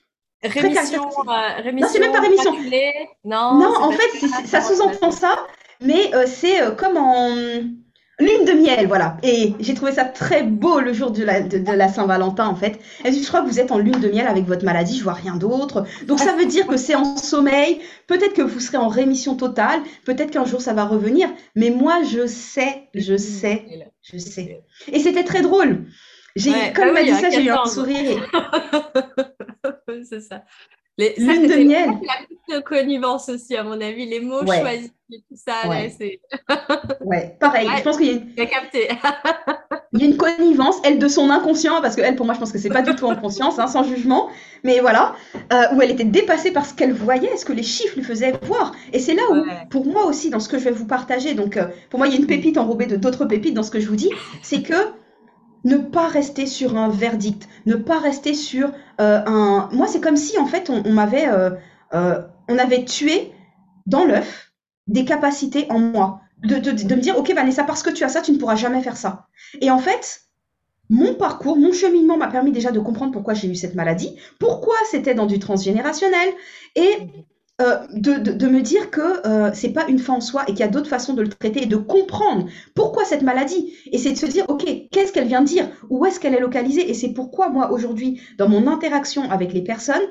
Rémission, 0.47 1.03
euh, 1.03 1.71
non, 1.71 1.87
c'est 1.91 1.99
même 1.99 2.11
pas 2.11 2.21
rémission. 2.21 2.53
Non, 3.23 3.59
non 3.59 3.73
en 3.81 3.91
fait, 3.91 4.27
ça 4.45 4.61
sous-entend 4.61 5.11
ça, 5.11 5.35
mais 5.81 6.13
euh, 6.13 6.25
c'est 6.27 6.61
euh, 6.61 6.71
comme 6.71 6.97
en 6.97 7.33
lune 8.19 8.45
de 8.45 8.53
miel, 8.53 8.87
voilà. 8.87 9.17
Et 9.23 9.53
j'ai 9.59 9.73
trouvé 9.73 9.91
ça 9.91 10.05
très 10.05 10.43
beau 10.43 10.79
le 10.79 10.93
jour 10.93 11.11
de 11.11 11.23
la, 11.23 11.41
de, 11.41 11.71
la 11.71 11.89
Saint-Valentin, 11.89 12.47
en 12.47 12.55
fait. 12.55 12.79
Elle 13.03 13.13
dit, 13.13 13.21
je 13.21 13.27
crois 13.27 13.41
que 13.41 13.47
vous 13.47 13.59
êtes 13.59 13.71
en 13.71 13.77
lune 13.77 13.99
de 13.99 14.07
miel 14.07 14.27
avec 14.27 14.45
votre 14.45 14.63
maladie, 14.63 14.97
je 14.97 15.03
vois 15.03 15.13
rien 15.13 15.35
d'autre. 15.35 15.85
Donc 16.07 16.19
ça 16.19 16.33
veut 16.33 16.45
dire 16.45 16.67
que 16.67 16.77
c'est 16.77 16.95
en 16.95 17.17
sommeil, 17.17 17.81
peut-être 18.07 18.33
que 18.33 18.41
vous 18.41 18.59
serez 18.59 18.77
en 18.77 18.87
rémission 18.87 19.35
totale, 19.35 19.81
peut-être 20.05 20.31
qu'un 20.31 20.45
jour 20.45 20.61
ça 20.61 20.73
va 20.73 20.85
revenir, 20.85 21.29
mais 21.55 21.69
moi 21.69 22.03
je 22.03 22.25
sais, 22.25 22.87
je 22.93 23.17
sais, 23.17 23.65
je 24.01 24.17
sais. 24.17 24.63
Et 24.91 24.99
c'était 24.99 25.23
très 25.23 25.41
drôle. 25.41 25.85
J'ai, 26.35 26.51
comme 26.75 26.87
bah 26.87 26.93
m'a 26.93 27.03
dit 27.03 27.13
ça, 27.13 27.29
j'ai 27.29 27.45
eu 27.45 27.49
un 27.49 27.65
sourire. 27.65 28.29
c'est 30.09 30.21
ça. 30.21 30.43
Lune 30.97 31.47
de 31.47 31.63
miel. 31.63 31.89
La 32.47 32.61
connivence 32.61 33.27
aussi, 33.27 33.55
à 33.55 33.63
mon 33.63 33.79
avis, 33.81 34.05
les 34.05 34.21
mots 34.21 34.45
choisis, 34.45 34.91
tout 35.09 35.35
ça. 35.35 35.67
Ouais, 35.67 35.93
c'est... 35.97 36.21
ouais 37.05 37.35
pareil. 37.39 37.67
je 37.77 37.83
pense 37.83 37.97
qu'il 37.97 38.05
y 38.05 38.09
a 38.11 38.13
une... 38.13 38.49
capté. 38.49 38.89
il 39.93 39.99
y 39.99 40.03
a 40.03 40.05
une 40.05 40.15
connivence, 40.15 40.77
elle 40.83 40.99
de 40.99 41.07
son 41.07 41.29
inconscient, 41.29 41.81
parce 41.81 41.95
que 41.95 42.01
elle, 42.01 42.15
pour 42.15 42.25
moi, 42.25 42.33
je 42.33 42.39
pense 42.39 42.51
que 42.51 42.59
c'est 42.59 42.69
pas 42.69 42.81
du 42.81 42.95
tout 42.95 43.05
en 43.07 43.15
conscience, 43.15 43.59
hein, 43.59 43.67
sans 43.67 43.83
jugement, 43.83 44.29
mais 44.63 44.79
voilà, 44.79 45.15
euh, 45.51 45.63
où 45.73 45.81
elle 45.81 45.91
était 45.91 46.05
dépassée 46.05 46.51
par 46.51 46.65
ce 46.65 46.73
qu'elle 46.73 46.93
voyait, 46.93 47.35
ce 47.35 47.45
que 47.45 47.53
les 47.53 47.63
chiffres 47.63 47.95
lui 47.97 48.03
faisaient 48.03 48.33
voir. 48.43 48.73
Et 48.93 48.99
c'est 48.99 49.15
là 49.15 49.23
où, 49.31 49.43
pour 49.69 49.85
moi 49.85 50.05
aussi, 50.05 50.29
dans 50.29 50.39
ce 50.39 50.47
que 50.47 50.57
je 50.57 50.65
vais 50.65 50.71
vous 50.71 50.87
partager, 50.87 51.33
donc 51.33 51.57
euh, 51.57 51.67
pour 51.89 51.99
moi, 51.99 52.07
il 52.07 52.13
y 52.13 52.15
a 52.15 52.19
une 52.19 52.27
pépite 52.27 52.57
enrobée 52.57 52.85
de 52.85 52.95
d'autres 52.95 53.25
pépites 53.25 53.53
dans 53.53 53.63
ce 53.63 53.71
que 53.71 53.79
je 53.79 53.87
vous 53.87 53.97
dis, 53.97 54.11
c'est 54.43 54.61
que 54.61 54.75
ne 55.65 55.77
pas 55.77 56.07
rester 56.07 56.45
sur 56.45 56.77
un 56.77 56.87
verdict, 56.87 57.49
ne 57.65 57.75
pas 57.75 57.99
rester 57.99 58.33
sur 58.33 58.71
euh, 59.01 59.21
un. 59.25 59.67
Moi, 59.73 59.87
c'est 59.87 59.99
comme 59.99 60.15
si 60.15 60.37
en 60.37 60.45
fait 60.45 60.69
on, 60.69 60.91
m'avait, 60.91 61.27
euh, 61.27 61.49
euh, 61.93 62.21
avait 62.47 62.85
tué 62.85 63.31
dans 63.85 64.05
l'œuf 64.05 64.53
des 64.87 65.03
capacités 65.03 65.65
en 65.69 65.79
moi, 65.79 66.21
de, 66.43 66.57
de, 66.57 66.71
de, 66.71 66.95
me 66.95 67.01
dire 67.01 67.17
ok 67.17 67.33
Vanessa, 67.33 67.63
parce 67.63 67.83
que 67.83 67.89
tu 67.89 68.03
as 68.03 68.09
ça, 68.09 68.21
tu 68.21 68.31
ne 68.31 68.37
pourras 68.37 68.55
jamais 68.55 68.81
faire 68.81 68.95
ça. 68.95 69.27
Et 69.59 69.71
en 69.71 69.79
fait, 69.79 70.21
mon 70.89 71.15
parcours, 71.15 71.57
mon 71.57 71.73
cheminement 71.73 72.17
m'a 72.17 72.27
permis 72.27 72.51
déjà 72.51 72.71
de 72.71 72.79
comprendre 72.79 73.11
pourquoi 73.11 73.33
j'ai 73.33 73.47
eu 73.47 73.55
cette 73.55 73.73
maladie, 73.73 74.15
pourquoi 74.39 74.75
c'était 74.89 75.15
dans 75.15 75.25
du 75.25 75.39
transgénérationnel, 75.39 76.29
et 76.75 76.97
euh, 77.61 77.87
de, 77.93 78.15
de, 78.15 78.47
me 78.47 78.61
dire 78.61 78.91
que 78.91 79.25
euh, 79.25 79.51
c'est 79.53 79.71
pas 79.71 79.87
une 79.87 79.99
fin 79.99 80.15
en 80.15 80.21
soi 80.21 80.43
et 80.43 80.51
qu'il 80.51 80.59
y 80.59 80.63
a 80.63 80.67
d'autres 80.67 80.89
façons 80.89 81.13
de 81.13 81.21
le 81.21 81.29
traiter 81.29 81.63
et 81.63 81.67
de 81.67 81.77
comprendre 81.77 82.47
pourquoi 82.75 83.05
cette 83.05 83.21
maladie. 83.21 83.73
Et 83.93 83.97
c'est 83.97 84.11
de 84.11 84.17
se 84.17 84.25
dire, 84.25 84.43
ok, 84.49 84.65
qu'est-ce 84.91 85.13
qu'elle 85.13 85.27
vient 85.27 85.41
dire? 85.41 85.69
Où 85.89 86.05
est-ce 86.05 86.19
qu'elle 86.19 86.35
est 86.35 86.41
localisée? 86.41 86.89
Et 86.89 86.93
c'est 86.93 87.13
pourquoi 87.13 87.47
moi 87.47 87.71
aujourd'hui, 87.71 88.19
dans 88.37 88.49
mon 88.49 88.67
interaction 88.67 89.31
avec 89.31 89.53
les 89.53 89.63
personnes, 89.63 90.03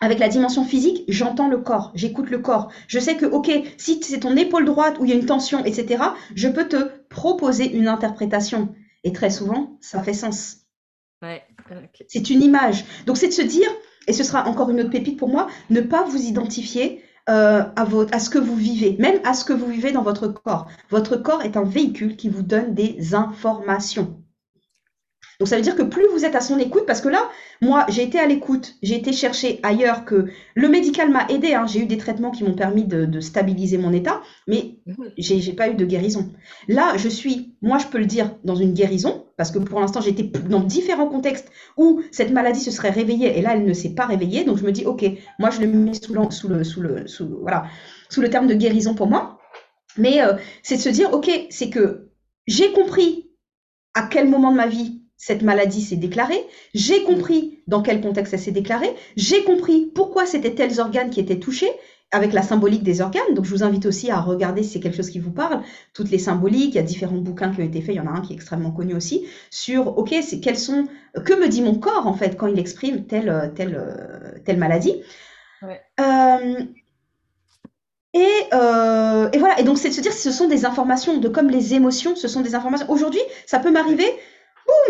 avec 0.00 0.18
la 0.18 0.28
dimension 0.28 0.64
physique, 0.64 1.04
j'entends 1.08 1.48
le 1.48 1.58
corps, 1.58 1.90
j'écoute 1.94 2.28
le 2.28 2.38
corps. 2.38 2.70
Je 2.86 2.98
sais 2.98 3.16
que, 3.16 3.24
ok, 3.24 3.50
si 3.78 4.02
c'est 4.02 4.20
ton 4.20 4.36
épaule 4.36 4.66
droite 4.66 4.96
où 4.98 5.06
il 5.06 5.10
y 5.10 5.14
a 5.14 5.16
une 5.16 5.26
tension, 5.26 5.64
etc., 5.64 6.04
je 6.34 6.48
peux 6.48 6.68
te 6.68 6.90
proposer 7.08 7.70
une 7.70 7.88
interprétation. 7.88 8.74
Et 9.04 9.12
très 9.12 9.30
souvent, 9.30 9.78
ça 9.80 10.02
fait 10.02 10.12
sens. 10.12 10.66
Ouais, 11.22 11.42
C'est 12.08 12.28
une 12.30 12.42
image. 12.42 12.84
Donc 13.06 13.16
c'est 13.16 13.28
de 13.28 13.32
se 13.32 13.42
dire, 13.42 13.68
et 14.10 14.12
ce 14.12 14.24
sera 14.24 14.48
encore 14.48 14.70
une 14.70 14.80
autre 14.80 14.90
pépite 14.90 15.16
pour 15.16 15.28
moi, 15.28 15.46
ne 15.70 15.80
pas 15.80 16.02
vous 16.02 16.20
identifier 16.20 17.00
euh, 17.28 17.62
à, 17.76 18.18
ce 18.18 18.28
que 18.28 18.40
vous 18.40 18.56
vivez, 18.56 18.96
même 18.98 19.20
à 19.22 19.34
ce 19.34 19.44
que 19.44 19.52
vous 19.52 19.68
vivez 19.68 19.92
dans 19.92 20.02
votre 20.02 20.26
corps. 20.26 20.66
Votre 20.90 21.14
corps 21.14 21.42
est 21.42 21.56
un 21.56 21.62
véhicule 21.62 22.16
qui 22.16 22.28
vous 22.28 22.42
donne 22.42 22.74
des 22.74 23.14
informations. 23.14 24.20
Donc 25.40 25.48
ça 25.48 25.56
veut 25.56 25.62
dire 25.62 25.74
que 25.74 25.82
plus 25.82 26.06
vous 26.12 26.26
êtes 26.26 26.36
à 26.36 26.42
son 26.42 26.58
écoute, 26.58 26.84
parce 26.86 27.00
que 27.00 27.08
là, 27.08 27.30
moi, 27.62 27.86
j'ai 27.88 28.02
été 28.02 28.18
à 28.18 28.26
l'écoute, 28.26 28.74
j'ai 28.82 28.96
été 28.96 29.10
chercher 29.10 29.58
ailleurs 29.62 30.04
que 30.04 30.26
le 30.54 30.68
médical 30.68 31.10
m'a 31.10 31.26
aidé. 31.28 31.54
Hein. 31.54 31.64
j'ai 31.66 31.80
eu 31.80 31.86
des 31.86 31.96
traitements 31.96 32.30
qui 32.30 32.44
m'ont 32.44 32.54
permis 32.54 32.84
de, 32.84 33.20
stabiliser 33.20 33.78
mon 33.78 33.92
état, 33.94 34.20
mais 34.46 34.76
j'ai, 35.16 35.40
j'ai 35.40 35.54
pas 35.54 35.70
eu 35.70 35.74
de 35.74 35.84
guérison. 35.86 36.30
Là, 36.68 36.94
je 36.98 37.08
suis, 37.08 37.54
moi, 37.62 37.78
je 37.78 37.86
peux 37.86 37.96
le 37.96 38.04
dire, 38.04 38.36
dans 38.44 38.54
une 38.54 38.74
guérison, 38.74 39.24
parce 39.38 39.50
que 39.50 39.58
pour 39.58 39.80
l'instant, 39.80 40.02
j'étais 40.02 40.24
dans 40.24 40.60
différents 40.60 41.08
contextes 41.08 41.50
où 41.78 42.02
cette 42.10 42.32
maladie 42.32 42.60
se 42.60 42.70
serait 42.70 42.90
réveillée, 42.90 43.38
et 43.38 43.40
là, 43.40 43.54
elle 43.54 43.64
ne 43.64 43.72
s'est 43.72 43.94
pas 43.94 44.04
réveillée. 44.04 44.44
Donc 44.44 44.58
je 44.58 44.64
me 44.64 44.72
dis, 44.72 44.84
ok, 44.84 45.06
moi, 45.38 45.48
je 45.48 45.62
le 45.62 45.68
mets 45.68 45.94
sous, 45.94 46.12
le, 46.12 46.30
sous 46.30 46.48
le, 46.48 46.64
sous 46.64 46.82
le, 46.82 47.06
sous, 47.06 47.38
voilà, 47.40 47.64
sous 48.10 48.20
le 48.20 48.28
terme 48.28 48.46
de 48.46 48.54
guérison 48.54 48.94
pour 48.94 49.06
moi. 49.06 49.38
Mais 49.96 50.22
euh, 50.22 50.34
c'est 50.62 50.76
de 50.76 50.82
se 50.82 50.90
dire, 50.90 51.14
ok, 51.14 51.30
c'est 51.48 51.70
que 51.70 52.10
j'ai 52.46 52.72
compris 52.72 53.30
à 53.94 54.02
quel 54.02 54.28
moment 54.28 54.50
de 54.52 54.56
ma 54.56 54.66
vie 54.66 54.99
cette 55.20 55.42
maladie 55.42 55.82
s'est 55.82 55.96
déclarée, 55.96 56.46
j'ai 56.72 57.04
compris 57.04 57.58
dans 57.66 57.82
quel 57.82 58.00
contexte 58.00 58.32
elle 58.32 58.40
s'est 58.40 58.52
déclarée, 58.52 58.94
j'ai 59.16 59.44
compris 59.44 59.92
pourquoi 59.94 60.24
c'était 60.24 60.54
tels 60.54 60.80
organes 60.80 61.10
qui 61.10 61.20
étaient 61.20 61.38
touchés 61.38 61.70
avec 62.10 62.32
la 62.32 62.40
symbolique 62.40 62.82
des 62.82 63.02
organes. 63.02 63.34
Donc 63.34 63.44
je 63.44 63.50
vous 63.50 63.62
invite 63.62 63.84
aussi 63.84 64.10
à 64.10 64.18
regarder 64.18 64.62
si 64.62 64.70
c'est 64.70 64.80
quelque 64.80 64.96
chose 64.96 65.10
qui 65.10 65.18
vous 65.18 65.30
parle, 65.30 65.60
toutes 65.92 66.10
les 66.10 66.18
symboliques, 66.18 66.70
il 66.70 66.76
y 66.76 66.78
a 66.78 66.82
différents 66.82 67.18
bouquins 67.18 67.52
qui 67.52 67.60
ont 67.60 67.64
été 67.64 67.82
faits, 67.82 67.94
il 67.94 67.98
y 67.98 68.00
en 68.00 68.06
a 68.06 68.16
un 68.16 68.22
qui 68.22 68.32
est 68.32 68.36
extrêmement 68.36 68.70
connu 68.70 68.94
aussi, 68.94 69.26
sur, 69.50 69.98
ok, 69.98 70.14
c'est 70.22 70.40
quels 70.40 70.58
sont, 70.58 70.86
que 71.22 71.38
me 71.38 71.48
dit 71.48 71.60
mon 71.60 71.74
corps 71.74 72.06
en 72.06 72.14
fait 72.14 72.38
quand 72.38 72.46
il 72.46 72.58
exprime 72.58 73.04
telle, 73.04 73.52
telle, 73.54 74.40
telle 74.46 74.56
maladie. 74.56 75.02
Euh, 75.62 76.64
et, 78.14 78.26
euh, 78.54 79.30
et, 79.32 79.38
voilà, 79.38 79.60
et 79.60 79.64
donc 79.64 79.78
c'est 79.78 79.90
de 79.90 79.94
se 79.94 80.00
dire, 80.00 80.12
ce 80.12 80.32
sont 80.32 80.48
des 80.48 80.64
informations, 80.64 81.18
de 81.18 81.28
comme 81.28 81.50
les 81.50 81.74
émotions, 81.74 82.16
ce 82.16 82.26
sont 82.26 82.40
des 82.40 82.54
informations. 82.54 82.90
Aujourd'hui, 82.90 83.20
ça 83.46 83.58
peut 83.60 83.70
m'arriver 83.70 84.06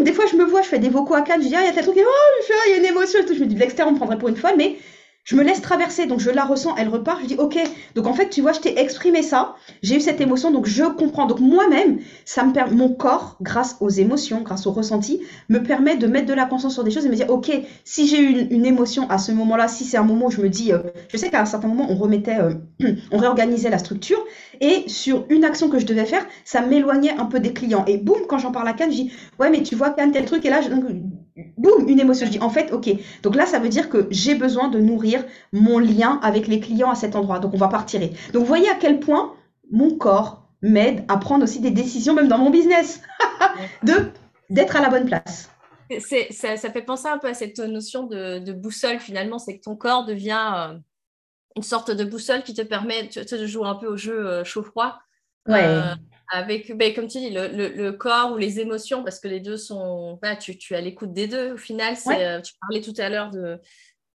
des 0.00 0.12
fois 0.12 0.26
je 0.26 0.36
me 0.36 0.44
vois, 0.44 0.62
je 0.62 0.68
fais 0.68 0.78
des 0.78 0.88
vocaux 0.88 1.14
à 1.14 1.22
Cannes, 1.22 1.42
je 1.42 1.48
dis, 1.48 1.56
ah, 1.56 1.60
il 1.62 1.66
y 1.66 1.68
a 1.68 1.72
tel 1.72 1.84
truc, 1.84 1.96
oh, 1.98 2.08
ah, 2.08 2.54
il 2.66 2.72
y 2.72 2.74
a 2.74 2.78
une 2.78 2.86
émotion, 2.86 3.20
je 3.26 3.40
me 3.40 3.46
dis, 3.46 3.54
de 3.54 3.60
l'extérieur, 3.60 3.88
on 3.88 3.92
me 3.92 3.96
prendrait 3.96 4.18
pour 4.18 4.28
une 4.28 4.36
folle, 4.36 4.54
mais 4.56 4.78
je 5.24 5.36
me 5.36 5.44
laisse 5.44 5.60
traverser, 5.60 6.06
donc 6.06 6.18
je 6.18 6.30
la 6.30 6.44
ressens, 6.44 6.74
elle 6.76 6.88
repart, 6.88 7.20
je 7.22 7.26
dis 7.26 7.36
ok. 7.36 7.58
Donc 7.94 8.06
en 8.06 8.14
fait, 8.14 8.30
tu 8.30 8.40
vois, 8.40 8.52
je 8.52 8.60
t'ai 8.60 8.80
exprimé 8.80 9.22
ça, 9.22 9.54
j'ai 9.82 9.96
eu 9.96 10.00
cette 10.00 10.20
émotion, 10.20 10.50
donc 10.50 10.66
je 10.66 10.84
comprends. 10.84 11.26
Donc 11.26 11.40
moi-même, 11.40 11.98
ça 12.24 12.42
me 12.42 12.52
permet, 12.52 12.74
mon 12.74 12.88
corps, 12.88 13.36
grâce 13.40 13.76
aux 13.80 13.90
émotions, 13.90 14.40
grâce 14.40 14.66
aux 14.66 14.72
ressentis, 14.72 15.20
me 15.48 15.62
permet 15.62 15.96
de 15.96 16.06
mettre 16.06 16.26
de 16.26 16.34
la 16.34 16.46
conscience 16.46 16.74
sur 16.74 16.84
des 16.84 16.90
choses 16.90 17.04
et 17.04 17.08
me 17.08 17.14
dire 17.14 17.30
ok, 17.30 17.50
si 17.84 18.06
j'ai 18.08 18.20
eu 18.20 18.48
une, 18.50 18.64
émotion 18.64 19.08
à 19.10 19.18
ce 19.18 19.32
moment-là, 19.32 19.68
si 19.68 19.84
c'est 19.84 19.96
un 19.96 20.04
moment 20.04 20.26
où 20.26 20.30
je 20.30 20.40
me 20.40 20.48
dis, 20.48 20.72
euh, 20.72 20.78
je 21.08 21.16
sais 21.16 21.30
qu'à 21.30 21.40
un 21.40 21.46
certain 21.46 21.68
moment, 21.68 21.86
on 21.90 21.96
remettait, 21.96 22.38
euh, 22.38 22.54
on 23.12 23.18
réorganisait 23.18 23.70
la 23.70 23.78
structure 23.78 24.18
et 24.60 24.84
sur 24.88 25.26
une 25.28 25.44
action 25.44 25.68
que 25.68 25.78
je 25.78 25.86
devais 25.86 26.06
faire, 26.06 26.26
ça 26.44 26.60
m'éloignait 26.62 27.16
un 27.16 27.26
peu 27.26 27.40
des 27.40 27.52
clients. 27.52 27.84
Et 27.86 27.98
boum, 27.98 28.22
quand 28.28 28.38
j'en 28.38 28.52
parle 28.52 28.68
à 28.68 28.72
Cannes, 28.72 28.90
je 28.90 28.96
dis 28.96 29.12
ouais, 29.38 29.50
mais 29.50 29.62
tu 29.62 29.74
vois 29.74 29.90
Cannes 29.90 30.12
tel 30.12 30.24
truc 30.24 30.44
et 30.44 30.50
là, 30.50 30.60
je, 30.60 30.70
boum, 31.56 31.88
une 31.88 32.00
émotion. 32.00 32.26
Je 32.26 32.32
dis, 32.32 32.40
en 32.40 32.50
fait, 32.50 32.72
ok. 32.72 32.90
Donc 33.22 33.36
là, 33.36 33.46
ça 33.46 33.58
veut 33.58 33.68
dire 33.68 33.88
que 33.88 34.06
j'ai 34.10 34.34
besoin 34.34 34.68
de 34.68 34.78
nourrir 34.80 35.24
mon 35.52 35.78
lien 35.78 36.18
avec 36.22 36.46
les 36.48 36.60
clients 36.60 36.90
à 36.90 36.94
cet 36.94 37.16
endroit. 37.16 37.38
Donc 37.38 37.54
on 37.54 37.58
va 37.58 37.68
partir. 37.68 38.00
Donc 38.00 38.42
vous 38.42 38.44
voyez 38.44 38.68
à 38.68 38.74
quel 38.74 39.00
point 39.00 39.34
mon 39.70 39.96
corps 39.96 40.48
m'aide 40.62 41.04
à 41.08 41.16
prendre 41.16 41.44
aussi 41.44 41.60
des 41.60 41.70
décisions, 41.70 42.14
même 42.14 42.28
dans 42.28 42.38
mon 42.38 42.50
business, 42.50 43.02
de 43.82 44.10
d'être 44.50 44.76
à 44.76 44.80
la 44.80 44.88
bonne 44.88 45.06
place. 45.06 45.48
Ça, 45.98 46.56
ça, 46.56 46.70
fait 46.70 46.82
penser 46.82 47.08
un 47.08 47.18
peu 47.18 47.28
à 47.28 47.34
cette 47.34 47.58
notion 47.58 48.04
de, 48.04 48.52
boussole 48.52 48.98
finalement, 48.98 49.38
c'est 49.38 49.58
que 49.58 49.62
ton 49.62 49.76
corps 49.76 50.04
devient 50.04 50.52
euh, 50.56 50.78
une 51.56 51.62
sorte 51.62 51.90
de 51.90 52.04
boussole 52.04 52.42
qui 52.42 52.54
te 52.54 52.62
permet 52.62 53.08
de, 53.08 53.46
jouer 53.46 53.66
un 53.66 53.74
peu 53.74 53.86
au 53.86 53.96
jeu 53.96 54.26
euh, 54.26 54.44
chaud-froid. 54.44 54.98
Ouais. 55.46 55.64
Euh, 55.64 55.94
avec, 56.30 56.76
ben, 56.76 56.94
comme 56.94 57.08
tu 57.08 57.18
dis, 57.18 57.30
le, 57.30 57.48
le, 57.48 57.92
corps 57.92 58.32
ou 58.32 58.36
les 58.36 58.60
émotions, 58.60 59.02
parce 59.02 59.18
que 59.18 59.28
les 59.28 59.40
deux 59.40 59.56
sont. 59.56 60.18
Bah, 60.22 60.36
tu, 60.36 60.56
tu 60.56 60.74
à 60.74 60.80
l'écoute 60.80 61.12
des 61.12 61.26
deux. 61.26 61.52
Au 61.54 61.56
final, 61.56 61.94
euh, 62.06 62.40
tu 62.40 62.54
parlais 62.60 62.80
tout 62.80 62.94
à 62.98 63.08
l'heure 63.08 63.30
de, 63.30 63.58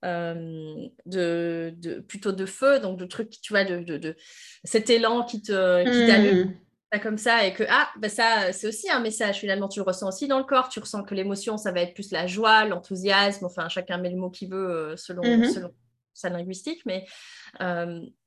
euh, 0.05 0.87
de, 1.05 1.73
de, 1.77 1.99
plutôt 1.99 2.31
de 2.31 2.45
feu, 2.45 2.79
donc 2.79 2.97
de 2.97 3.05
trucs, 3.05 3.41
tu 3.41 3.51
vois, 3.51 3.65
de, 3.65 3.81
de, 3.81 4.15
cet 4.63 4.89
élan 4.89 5.23
qui 5.23 5.41
te 5.41 5.83
qui 5.83 6.07
t'allume. 6.07 6.55
Mmh. 6.93 6.99
comme 7.03 7.17
ça 7.17 7.45
et 7.45 7.53
que 7.53 7.63
ah 7.67 7.89
ben 7.99 8.09
ça 8.09 8.53
c'est 8.53 8.67
aussi 8.67 8.89
un 8.89 9.01
message 9.01 9.39
finalement 9.39 9.67
tu 9.67 9.79
le 9.79 9.83
ressens 9.83 10.07
aussi 10.07 10.29
dans 10.29 10.37
le 10.37 10.45
corps 10.45 10.69
tu 10.69 10.79
ressens 10.79 11.03
que 11.03 11.13
l'émotion 11.13 11.57
ça 11.57 11.73
va 11.73 11.81
être 11.81 11.93
plus 11.93 12.11
la 12.11 12.25
joie 12.25 12.63
l'enthousiasme 12.63 13.43
enfin 13.43 13.67
chacun 13.67 13.97
met 13.97 14.11
le 14.11 14.15
mot 14.15 14.29
qu'il 14.29 14.49
veut 14.49 14.69
euh, 14.69 14.95
selon, 14.95 15.21
mmh 15.23 15.43
selon 15.49 15.71
sa 16.13 16.29
linguistique 16.29 16.81
mais 16.85 17.05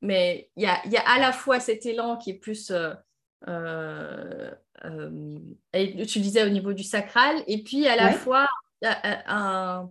mais 0.02 0.50
il 0.56 0.64
y 0.64 0.66
a, 0.66 0.86
y 0.86 0.98
a 0.98 1.08
à 1.08 1.18
la 1.18 1.32
fois 1.32 1.60
cet 1.60 1.86
élan 1.86 2.18
qui 2.18 2.30
est 2.32 2.38
plus 2.38 2.70
euh, 2.70 2.92
euh, 3.46 4.50
utilisé 5.74 6.42
au 6.42 6.48
niveau 6.48 6.72
du 6.72 6.82
sacral, 6.82 7.42
et 7.46 7.62
puis 7.62 7.86
à 7.86 7.96
la 7.96 8.12
fois, 8.12 8.48
un, 8.82 9.90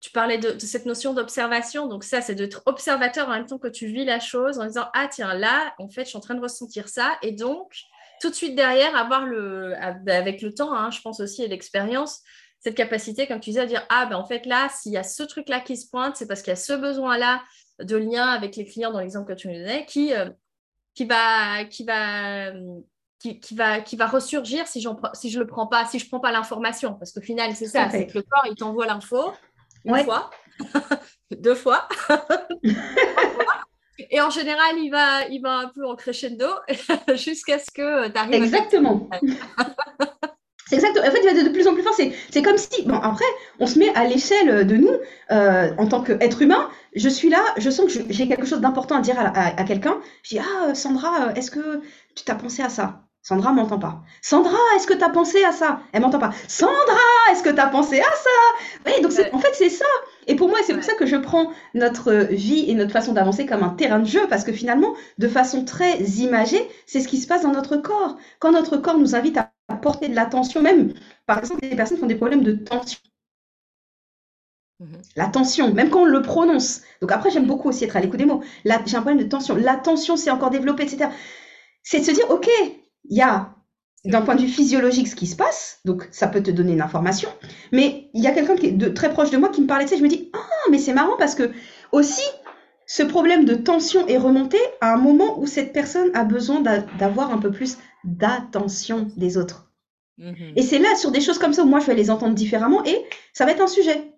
tu 0.00 0.10
parlais 0.10 0.38
de, 0.38 0.58
cette 0.58 0.86
notion 0.86 1.12
d'observation, 1.12 1.86
donc 1.86 2.04
ça, 2.04 2.20
c'est 2.20 2.34
d'être 2.34 2.62
observateur 2.66 3.28
en 3.28 3.32
même 3.32 3.46
temps 3.46 3.58
que 3.58 3.68
tu 3.68 3.86
vis 3.86 4.04
la 4.04 4.20
chose, 4.20 4.58
en 4.58 4.66
disant, 4.66 4.86
ah 4.94 5.08
tiens, 5.10 5.34
là, 5.34 5.74
en 5.78 5.88
fait, 5.88 6.04
je 6.04 6.10
suis 6.10 6.18
en 6.18 6.20
train 6.20 6.34
de 6.34 6.40
ressentir 6.40 6.88
ça, 6.88 7.18
et 7.22 7.32
donc, 7.32 7.72
tout 8.20 8.30
de 8.30 8.34
suite 8.34 8.54
derrière, 8.54 8.96
avoir 8.96 9.26
le, 9.26 9.74
avec 9.76 10.42
le 10.42 10.52
temps, 10.52 10.72
hein, 10.74 10.90
je 10.90 11.00
pense 11.00 11.20
aussi, 11.20 11.42
et 11.42 11.48
l'expérience, 11.48 12.22
cette 12.60 12.74
capacité, 12.74 13.26
comme 13.26 13.40
tu 13.40 13.50
disais, 13.50 13.60
à 13.60 13.66
dire, 13.66 13.86
ah 13.88 14.06
ben 14.06 14.16
en 14.16 14.24
fait, 14.24 14.46
là, 14.46 14.68
s'il 14.68 14.92
y 14.92 14.96
a 14.96 15.04
ce 15.04 15.22
truc-là 15.22 15.60
qui 15.60 15.76
se 15.76 15.88
pointe, 15.88 16.16
c'est 16.16 16.26
parce 16.26 16.42
qu'il 16.42 16.50
y 16.50 16.52
a 16.52 16.56
ce 16.56 16.72
besoin-là 16.72 17.42
de 17.80 17.96
lien 17.96 18.26
avec 18.28 18.56
les 18.56 18.64
clients 18.64 18.90
dans 18.90 18.98
l'exemple 18.98 19.32
que 19.32 19.38
tu 19.38 19.48
nous 19.48 19.54
donnais, 19.54 19.86
qui, 19.86 20.12
euh, 20.12 20.28
qui 20.98 21.04
va, 21.04 21.64
qui 21.64 21.84
va, 21.84 22.50
qui, 23.20 23.38
qui, 23.38 23.54
va, 23.54 23.80
qui 23.80 23.94
va 23.94 24.08
ressurgir 24.08 24.66
si, 24.66 24.84
si 25.14 25.30
je 25.30 25.38
le 25.38 25.46
prends 25.46 25.68
pas, 25.68 25.86
si 25.86 26.00
je 26.00 26.08
prends 26.08 26.18
pas 26.18 26.32
l'information. 26.32 26.94
Parce 26.94 27.12
qu'au 27.12 27.20
final, 27.20 27.54
c'est 27.54 27.68
ça, 27.68 27.88
c'est 27.88 28.08
que 28.08 28.18
le 28.18 28.22
corps, 28.22 28.46
il 28.50 28.56
t'envoie 28.56 28.84
l'info 28.84 29.32
une 29.84 30.02
fois, 30.02 30.28
deux 31.30 31.54
fois, 31.54 31.88
et 34.10 34.20
en 34.20 34.28
général, 34.28 34.76
il 34.78 34.90
va, 34.90 35.28
il 35.28 35.40
va 35.40 35.58
un 35.58 35.68
peu 35.68 35.86
en 35.86 35.94
crescendo 35.94 36.48
jusqu'à 37.14 37.60
ce 37.60 37.70
que 37.72 38.08
tu 38.08 38.18
arrives. 38.18 38.42
Exactement. 38.42 39.08
C'est 40.68 40.76
exactement. 40.76 41.06
En 41.06 41.10
fait, 41.10 41.20
il 41.20 41.24
va 41.24 41.30
être 41.30 41.44
de 41.44 41.52
plus 41.52 41.66
en 41.66 41.74
plus 41.74 41.82
fort. 41.82 41.94
C'est 41.94 42.42
comme 42.42 42.58
si, 42.58 42.82
bon, 42.82 42.96
après, 42.96 43.24
on 43.58 43.66
se 43.66 43.78
met 43.78 43.94
à 43.94 44.04
l'échelle 44.04 44.66
de 44.66 44.76
nous, 44.76 44.92
euh, 45.30 45.70
en 45.78 45.86
tant 45.86 46.02
qu'être 46.02 46.42
humain. 46.42 46.68
Je 46.94 47.08
suis 47.08 47.30
là, 47.30 47.40
je 47.56 47.70
sens 47.70 47.92
que 47.92 48.02
j'ai 48.10 48.28
quelque 48.28 48.46
chose 48.46 48.60
d'important 48.60 48.96
à 48.96 49.00
dire 49.00 49.16
à, 49.18 49.64
quelqu'un. 49.64 49.98
Je 50.22 50.36
dis, 50.36 50.40
ah, 50.40 50.74
Sandra, 50.74 51.32
est-ce 51.36 51.50
que 51.50 51.80
tu 52.14 52.24
t'as 52.24 52.34
pensé 52.34 52.62
à 52.62 52.68
ça? 52.68 53.04
Sandra 53.22 53.52
m'entend 53.52 53.78
pas. 53.78 54.02
Sandra, 54.22 54.56
est-ce 54.76 54.86
que 54.86 54.94
tu 54.94 55.04
as 55.04 55.08
pensé 55.08 55.42
à 55.44 55.52
ça? 55.52 55.80
Elle 55.92 56.02
m'entend 56.02 56.18
pas. 56.18 56.32
Sandra, 56.48 56.74
est-ce 57.30 57.42
que 57.42 57.50
tu 57.50 57.60
as 57.60 57.66
pensé 57.66 58.00
à 58.00 58.04
ça? 58.04 58.86
Oui, 58.86 59.02
donc 59.02 59.12
en 59.32 59.38
fait, 59.38 59.52
c'est 59.54 59.68
ça. 59.68 59.84
Et 60.26 60.34
pour 60.34 60.48
moi, 60.48 60.58
c'est 60.64 60.74
pour 60.74 60.84
ça 60.84 60.94
que 60.94 61.06
je 61.06 61.16
prends 61.16 61.50
notre 61.74 62.12
vie 62.30 62.70
et 62.70 62.74
notre 62.74 62.92
façon 62.92 63.12
d'avancer 63.12 63.46
comme 63.46 63.62
un 63.62 63.70
terrain 63.70 63.98
de 63.98 64.06
jeu, 64.06 64.26
parce 64.28 64.44
que 64.44 64.52
finalement, 64.52 64.94
de 65.18 65.28
façon 65.28 65.64
très 65.64 65.98
imagée, 65.98 66.66
c'est 66.86 67.00
ce 67.00 67.08
qui 67.08 67.18
se 67.18 67.26
passe 67.26 67.42
dans 67.42 67.52
notre 67.52 67.76
corps. 67.76 68.16
Quand 68.38 68.52
notre 68.52 68.76
corps 68.76 68.98
nous 68.98 69.14
invite 69.14 69.36
à 69.36 69.50
porter 69.76 70.08
de 70.08 70.14
l'attention, 70.14 70.62
même, 70.62 70.94
par 71.26 71.38
exemple, 71.38 71.60
des 71.60 71.76
personnes 71.76 71.98
qui 71.98 72.04
ont 72.04 72.08
des 72.08 72.14
problèmes 72.14 72.42
de 72.42 72.52
tension. 72.52 72.98
Mhm. 74.80 75.02
La 75.16 75.26
tension, 75.26 75.74
même 75.74 75.90
quand 75.90 76.02
on 76.02 76.06
le 76.06 76.22
prononce. 76.22 76.82
Donc 77.00 77.12
après, 77.12 77.30
j'aime 77.30 77.46
beaucoup 77.46 77.68
aussi 77.68 77.84
être 77.84 77.96
à 77.96 78.00
l'écoute 78.00 78.18
des 78.18 78.26
mots. 78.26 78.42
J'ai 78.64 78.96
un 78.96 79.02
problème 79.02 79.18
de 79.18 79.28
tension. 79.28 79.56
La 79.56 79.76
tension, 79.76 80.16
c'est 80.16 80.30
encore 80.30 80.50
développé, 80.50 80.84
etc. 80.84 81.10
C'est 81.82 82.00
de 82.00 82.04
se 82.04 82.12
dire, 82.12 82.30
OK, 82.30 82.48
il 83.04 83.16
y 83.16 83.22
a 83.22 83.54
d'un 84.04 84.22
point 84.22 84.36
de 84.36 84.42
vue 84.42 84.48
physiologique 84.48 85.08
ce 85.08 85.16
qui 85.16 85.26
se 85.26 85.36
passe, 85.36 85.80
donc 85.84 86.08
ça 86.12 86.28
peut 86.28 86.42
te 86.42 86.50
donner 86.50 86.72
une 86.72 86.80
information, 86.80 87.28
mais 87.72 88.10
il 88.14 88.22
y 88.22 88.28
a 88.28 88.30
quelqu'un 88.30 88.54
qui 88.54 88.66
est 88.66 88.72
de, 88.72 88.88
très 88.88 89.10
proche 89.10 89.30
de 89.30 89.36
moi 89.36 89.48
qui 89.48 89.60
me 89.60 89.66
parlait 89.66 89.84
de 89.84 89.90
ça, 89.90 89.96
je 89.96 90.02
me 90.02 90.08
dis, 90.08 90.30
ah, 90.34 90.70
mais 90.70 90.78
c'est 90.78 90.94
marrant 90.94 91.16
parce 91.18 91.34
que 91.34 91.50
aussi, 91.90 92.22
ce 92.86 93.02
problème 93.02 93.44
de 93.44 93.54
tension 93.54 94.06
est 94.06 94.16
remonté 94.16 94.58
à 94.80 94.94
un 94.94 94.96
moment 94.96 95.38
où 95.38 95.46
cette 95.46 95.72
personne 95.72 96.10
a 96.14 96.24
besoin 96.24 96.62
d'avoir 96.98 97.32
un 97.32 97.38
peu 97.38 97.50
plus 97.50 97.76
d'attention 98.04 99.08
des 99.16 99.36
autres. 99.36 99.70
Mhm. 100.18 100.52
Et 100.56 100.62
c'est 100.62 100.78
là, 100.78 100.94
sur 100.96 101.10
des 101.10 101.20
choses 101.20 101.38
comme 101.38 101.52
ça, 101.52 101.62
où 101.62 101.66
moi, 101.66 101.80
je 101.80 101.86
vais 101.86 101.94
les 101.94 102.10
entendre 102.10 102.34
différemment 102.34 102.84
et 102.84 103.04
ça 103.32 103.44
va 103.44 103.52
être 103.52 103.62
un 103.62 103.68
sujet. 103.68 104.12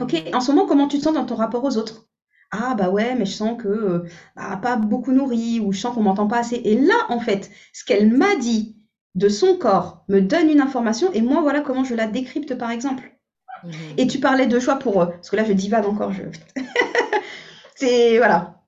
OK, 0.00 0.12
mhm. 0.12 0.34
en 0.34 0.40
ce 0.40 0.52
moment, 0.52 0.66
comment 0.66 0.88
tu 0.88 0.98
te 0.98 1.02
sens 1.02 1.14
dans 1.14 1.26
ton 1.26 1.34
rapport 1.34 1.64
aux 1.64 1.76
autres? 1.76 2.06
Ah, 2.50 2.74
bah 2.74 2.88
ouais, 2.88 3.14
mais 3.14 3.26
je 3.26 3.32
sens 3.32 3.60
que 3.60 3.68
euh, 3.68 4.08
bah, 4.34 4.58
pas 4.62 4.76
beaucoup 4.76 5.12
nourri 5.12 5.60
ou 5.60 5.72
je 5.72 5.80
sens 5.80 5.94
qu'on 5.94 6.02
m'entend 6.02 6.28
pas 6.28 6.38
assez. 6.38 6.56
Et 6.56 6.76
là, 6.78 6.94
en 7.10 7.20
fait, 7.20 7.50
ce 7.74 7.84
qu'elle 7.84 8.10
m'a 8.10 8.36
dit 8.36 8.76
de 9.14 9.28
son 9.28 9.56
corps 9.58 10.04
me 10.08 10.20
donne 10.20 10.48
une 10.48 10.60
information 10.60 11.12
et 11.12 11.20
moi, 11.20 11.42
voilà 11.42 11.60
comment 11.60 11.84
je 11.84 11.94
la 11.94 12.06
décrypte, 12.06 12.56
par 12.56 12.70
exemple. 12.70 13.12
Mhm. 13.64 13.72
Et 13.98 14.06
tu 14.06 14.18
parlais 14.18 14.46
de 14.46 14.58
choix 14.60 14.76
pour. 14.76 15.02
Euh, 15.02 15.06
parce 15.06 15.30
que 15.30 15.36
là, 15.36 15.44
je 15.44 15.52
divague 15.52 15.84
encore. 15.84 16.12
Je... 16.12 16.22
c'est. 17.74 18.16
Voilà. 18.18 18.62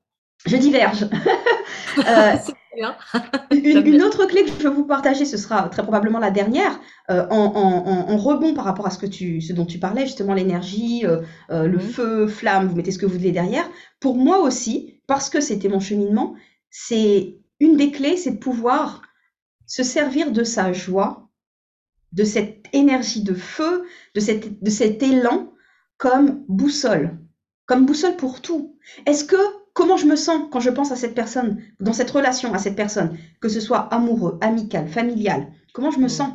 Je 0.47 0.57
diverge. 0.57 1.07
euh, 1.99 2.37
une, 3.51 4.03
autre 4.03 4.27
clé 4.27 4.45
que 4.45 4.51
je 4.51 4.69
veux 4.69 4.75
vous 4.75 4.85
partager, 4.85 5.25
ce 5.25 5.37
sera 5.37 5.69
très 5.69 5.83
probablement 5.83 6.19
la 6.19 6.31
dernière, 6.31 6.81
euh, 7.11 7.27
en, 7.31 8.17
rebond 8.17 8.55
par 8.55 8.65
rapport 8.65 8.87
à 8.87 8.91
ce, 8.91 8.99
que 8.99 9.07
tu, 9.07 9.41
ce 9.41 9.53
dont 9.53 9.67
tu 9.67 9.79
parlais, 9.79 10.07
justement 10.07 10.35
l'énergie, 10.35 11.05
euh, 11.05 11.23
euh, 11.51 11.67
le 11.67 11.79
mhm. 11.79 11.81
feu, 11.81 12.27
flamme, 12.29 12.69
vous 12.69 12.77
mettez 12.77 12.93
ce 12.93 12.99
que 12.99 13.07
vous 13.07 13.15
voulez 13.15 13.33
derrière. 13.33 13.69
Pour 13.99 14.17
moi 14.17 14.39
aussi, 14.39 15.01
parce 15.07 15.31
que 15.31 15.41
c'était 15.41 15.69
mon 15.69 15.81
cheminement, 15.81 16.35
c'est 16.71 17.39
une 17.59 17.77
des 17.77 17.91
clés, 17.91 18.17
c'est 18.17 18.33
de 18.33 18.39
pouvoir 18.39 19.03
se 19.67 19.83
servir 19.83 20.31
de 20.31 20.45
sa 20.45 20.73
joie 20.73 21.31
de 22.13 22.25
cette 22.25 22.67
énergie 22.73 23.23
de 23.23 23.35
feu, 23.35 23.85
de, 24.15 24.21
cette, 24.21 24.63
de 24.63 24.71
cet 24.71 25.03
élan 25.03 25.53
comme 25.97 26.45
boussole, 26.49 27.19
comme 27.67 27.87
boussole 27.87 28.17
pour 28.17 28.41
tout. 28.41 28.79
Est-ce 29.07 29.25
que 29.25 29.37
comment 29.73 29.97
je 29.97 30.07
me 30.07 30.17
sens 30.17 30.43
quand 30.51 30.61
je 30.61 30.71
pense 30.71 30.93
à 30.93 30.97
cette 30.97 31.15
personne, 31.15 31.63
dans 31.81 31.93
cette 31.93 32.11
relation 32.11 32.53
à 32.55 32.59
cette 32.59 32.77
personne, 32.77 33.17
que 33.41 33.49
ce 33.49 33.61
soit 33.61 33.93
amoureux, 33.93 34.39
amical, 34.41 34.89
familial, 34.89 35.49
comment 35.73 35.91
je 35.91 36.01
me 36.01 36.09
sens? 36.09 36.33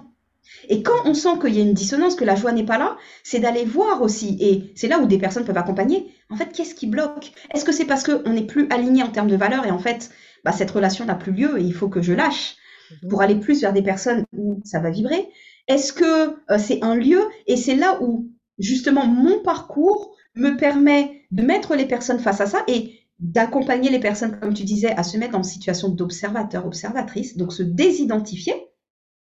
Et 0.70 0.84
quand 0.84 1.06
on 1.06 1.14
sent 1.14 1.40
qu'il 1.41 1.56
y 1.56 1.60
a 1.60 1.64
une 1.64 1.74
dissonance, 1.74 2.16
que 2.16 2.24
la 2.24 2.36
joie 2.36 2.52
n'est 2.52 2.66
pas 2.66 2.78
là, 2.78 2.98
c'est 3.24 3.40
d'aller 3.40 3.66
voir 3.66 4.02
aussi. 4.02 4.38
Et 4.40 4.72
c'est 4.76 4.88
là 4.88 4.99
où 4.99 5.07
des 5.07 5.18
personnes 5.18 5.45
peuvent 5.45 5.57
accompagner. 5.57 6.14
En 6.30 6.36
fait, 6.36 6.52
qu'est-ce 6.52 6.76
qui 6.76 6.88
bloque? 6.88 7.32
Est-ce 7.53 7.66
que 7.66 7.72
c'est 7.72 7.86
parce 7.86 8.03
qu'on 8.03 8.32
n'est 8.32 8.45
plus 8.45 8.68
aligné 8.70 9.03
en 9.03 9.10
termes 9.10 9.28
de 9.28 9.36
valeurs 9.36 9.66
et 9.66 9.72
en 9.72 9.80
fait, 9.80 10.12
bah, 10.44 10.52
cette 10.52 10.72
relation 10.72 11.06
n'a 11.06 11.16
plus 11.16 11.32
lieu 11.32 11.60
et 11.60 11.64
il 11.64 11.74
faut 11.74 11.90
que 11.90 12.02
je 12.02 12.14
lâche 12.14 12.56
mhm. 12.91 13.10
pour 13.10 13.22
aller 13.22 13.36
plus 13.36 13.62
vers 13.62 13.74
des 13.74 13.82
personnes 13.82 14.26
où 14.34 14.62
ça 14.64 14.80
va 14.80 14.90
vibrer? 14.90 15.28
Est-ce 15.68 15.94
que 15.94 16.36
euh, 16.52 16.57
c'est 16.57 16.84
un 16.84 16.95
lieu? 16.95 17.22
Et 17.48 17.57
c'est 17.57 17.76
là 17.76 17.99
où, 18.02 18.30
justement, 18.60 19.06
mon 19.06 19.41
parcours 19.41 20.16
me 20.36 20.57
permet 20.57 21.24
de 21.32 21.44
mettre 21.44 21.76
les 21.76 21.86
personnes 21.86 22.20
face 22.20 22.41
à 22.41 22.45
ça 22.45 22.64
et 22.68 22.99
d'accompagner 23.20 23.90
les 23.90 24.00
personnes, 24.00 24.40
comme 24.40 24.54
tu 24.54 24.64
disais, 24.64 24.92
à 24.92 25.04
se 25.04 25.18
mettre 25.18 25.38
en 25.38 25.44
situation 25.44 25.90
d'observateur, 25.90 26.66
observatrice, 26.66 27.38
donc 27.38 27.54
se 27.54 27.64
désidentifier 27.64 28.54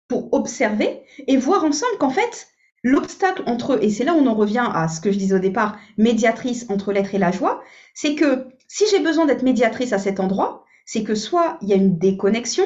pour 0.07 0.33
observer 0.33 1.01
et 1.27 1.37
voir 1.37 1.63
ensemble 1.63 1.97
qu'en 1.99 2.09
fait, 2.09 2.47
l'obstacle 2.83 3.43
entre 3.45 3.73
eux, 3.73 3.79
et 3.81 3.89
c'est 3.89 4.03
là 4.03 4.13
où 4.13 4.17
on 4.17 4.27
en 4.27 4.35
revient 4.35 4.67
à 4.73 4.87
ce 4.87 5.01
que 5.01 5.11
je 5.11 5.17
disais 5.17 5.35
au 5.35 5.39
départ, 5.39 5.77
médiatrice 5.97 6.65
entre 6.69 6.91
l'être 6.91 7.13
et 7.13 7.19
la 7.19 7.31
joie, 7.31 7.61
c'est 7.93 8.15
que 8.15 8.47
si 8.67 8.85
j'ai 8.89 8.99
besoin 8.99 9.25
d'être 9.25 9.43
médiatrice 9.43 9.93
à 9.93 9.99
cet 9.99 10.19
endroit, 10.19 10.65
c'est 10.85 11.03
que 11.03 11.15
soit 11.15 11.57
il 11.61 11.69
y 11.69 11.73
a 11.73 11.77
une 11.77 11.97
déconnexion, 11.97 12.65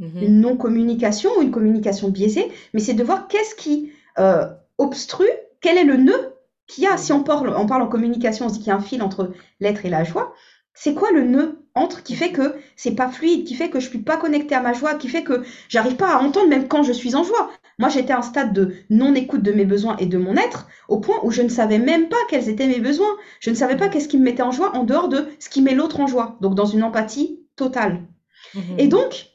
mhm. 0.00 0.22
une 0.22 0.40
non-communication 0.40 1.30
ou 1.38 1.42
une 1.42 1.50
communication 1.50 2.08
biaisée, 2.08 2.50
mais 2.72 2.80
c'est 2.80 2.94
de 2.94 3.04
voir 3.04 3.28
qu'est-ce 3.28 3.54
qui 3.54 3.92
euh, 4.18 4.46
obstrue, 4.78 5.30
quel 5.60 5.78
est 5.78 5.84
le 5.84 5.96
nœud 5.96 6.33
qu'il 6.66 6.84
y 6.84 6.86
a. 6.86 6.96
Si 6.96 7.12
on 7.12 7.22
parle, 7.22 7.54
on 7.56 7.66
parle 7.66 7.82
en 7.82 7.88
communication, 7.88 8.46
on 8.46 8.48
se 8.48 8.54
dit 8.54 8.60
qu'il 8.60 8.68
y 8.68 8.72
a 8.72 8.76
un 8.76 8.80
fil 8.80 9.02
entre 9.02 9.32
l'être 9.60 9.84
et 9.84 9.90
la 9.90 10.04
joie. 10.04 10.34
C'est 10.74 10.94
quoi 10.94 11.12
le 11.12 11.22
nœud 11.22 11.64
entre 11.74 12.02
qui 12.02 12.16
fait 12.16 12.32
que 12.32 12.56
c'est 12.76 12.94
pas 12.94 13.08
fluide, 13.08 13.44
qui 13.44 13.54
fait 13.54 13.70
que 13.70 13.78
je 13.80 13.88
suis 13.88 14.00
pas 14.00 14.16
connectée 14.16 14.54
à 14.56 14.60
ma 14.60 14.72
joie, 14.72 14.94
qui 14.94 15.08
fait 15.08 15.22
que 15.22 15.44
j'arrive 15.68 15.96
pas 15.96 16.16
à 16.16 16.20
entendre 16.20 16.48
même 16.48 16.66
quand 16.68 16.82
je 16.82 16.92
suis 16.92 17.14
en 17.14 17.22
joie? 17.22 17.50
Moi, 17.78 17.88
j'étais 17.88 18.12
à 18.12 18.18
un 18.18 18.22
stade 18.22 18.52
de 18.52 18.74
non-écoute 18.90 19.42
de 19.42 19.52
mes 19.52 19.64
besoins 19.64 19.96
et 19.98 20.06
de 20.06 20.18
mon 20.18 20.36
être, 20.36 20.68
au 20.88 21.00
point 21.00 21.16
où 21.22 21.30
je 21.30 21.42
ne 21.42 21.48
savais 21.48 21.78
même 21.78 22.08
pas 22.08 22.16
quels 22.28 22.48
étaient 22.48 22.68
mes 22.68 22.80
besoins. 22.80 23.16
Je 23.40 23.50
ne 23.50 23.54
savais 23.54 23.76
pas 23.76 23.88
qu'est-ce 23.88 24.08
qui 24.08 24.18
me 24.18 24.24
mettait 24.24 24.42
en 24.42 24.52
joie 24.52 24.76
en 24.76 24.84
dehors 24.84 25.08
de 25.08 25.28
ce 25.38 25.48
qui 25.48 25.62
met 25.62 25.74
l'autre 25.74 26.00
en 26.00 26.06
joie. 26.06 26.38
Donc, 26.40 26.54
dans 26.54 26.66
une 26.66 26.84
empathie 26.84 27.40
totale. 27.56 28.02
Mhm. 28.54 28.78
Et 28.78 28.88
donc, 28.88 29.26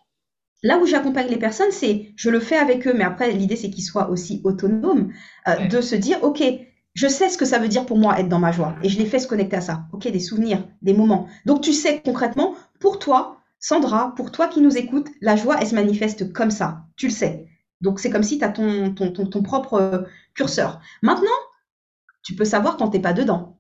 là 0.64 0.78
où 0.78 0.86
j'accompagne 0.86 1.28
les 1.28 1.38
personnes, 1.38 1.72
c'est, 1.72 2.12
je 2.16 2.30
le 2.30 2.40
fais 2.40 2.58
avec 2.58 2.88
eux, 2.88 2.94
mais 2.94 3.04
après, 3.04 3.32
l'idée, 3.32 3.58
c'est 3.58 3.70
qu'ils 3.70 3.84
soient 3.84 4.10
aussi 4.10 4.42
autonomes, 4.46 5.12
euh, 5.48 5.68
de 5.68 5.82
se 5.82 5.96
dire, 5.96 6.24
OK, 6.24 6.42
je 7.00 7.08
sais 7.08 7.30
ce 7.30 7.38
que 7.38 7.46
ça 7.46 7.60
veut 7.60 7.70
dire 7.70 7.86
pour 7.86 7.98
moi 7.98 8.20
être 8.20 8.28
dans 8.28 8.40
ma 8.40 8.52
joie 8.52 8.76
et 8.84 8.90
je 8.90 8.98
les 8.98 9.06
fais 9.06 9.20
se 9.20 9.28
connecter 9.28 9.56
à 9.56 9.62
ça. 9.62 9.84
Ok, 9.94 10.06
des 10.12 10.20
souvenirs, 10.20 10.68
des 10.82 10.94
moments. 10.94 11.30
Donc 11.46 11.62
tu 11.62 11.72
sais 11.72 12.02
concrètement, 12.04 12.56
pour 12.82 13.00
toi, 13.00 13.38
Sandra, 13.58 14.14
pour 14.18 14.34
toi 14.34 14.50
qui 14.50 14.60
nous 14.60 14.78
écoutes, 14.78 15.08
la 15.22 15.38
joie, 15.38 15.56
elle 15.62 15.68
se 15.68 15.76
manifeste 15.76 16.34
comme 16.34 16.52
ça. 16.52 16.84
Tu 16.98 17.08
le 17.08 17.14
sais. 17.14 17.48
Donc 17.80 18.02
c'est 18.02 18.10
comme 18.10 18.24
si 18.24 18.38
tu 18.38 18.44
as 18.44 18.50
ton, 18.50 18.94
ton, 18.94 19.12
ton, 19.14 19.42
propre 19.42 19.76
euh, 19.76 20.02
curseur. 20.34 20.82
Maintenant, 21.02 21.40
tu 22.22 22.36
peux 22.36 22.44
savoir 22.44 22.76
quand 22.76 22.90
t'es 22.90 23.00
pas 23.00 23.14
dedans. 23.14 23.58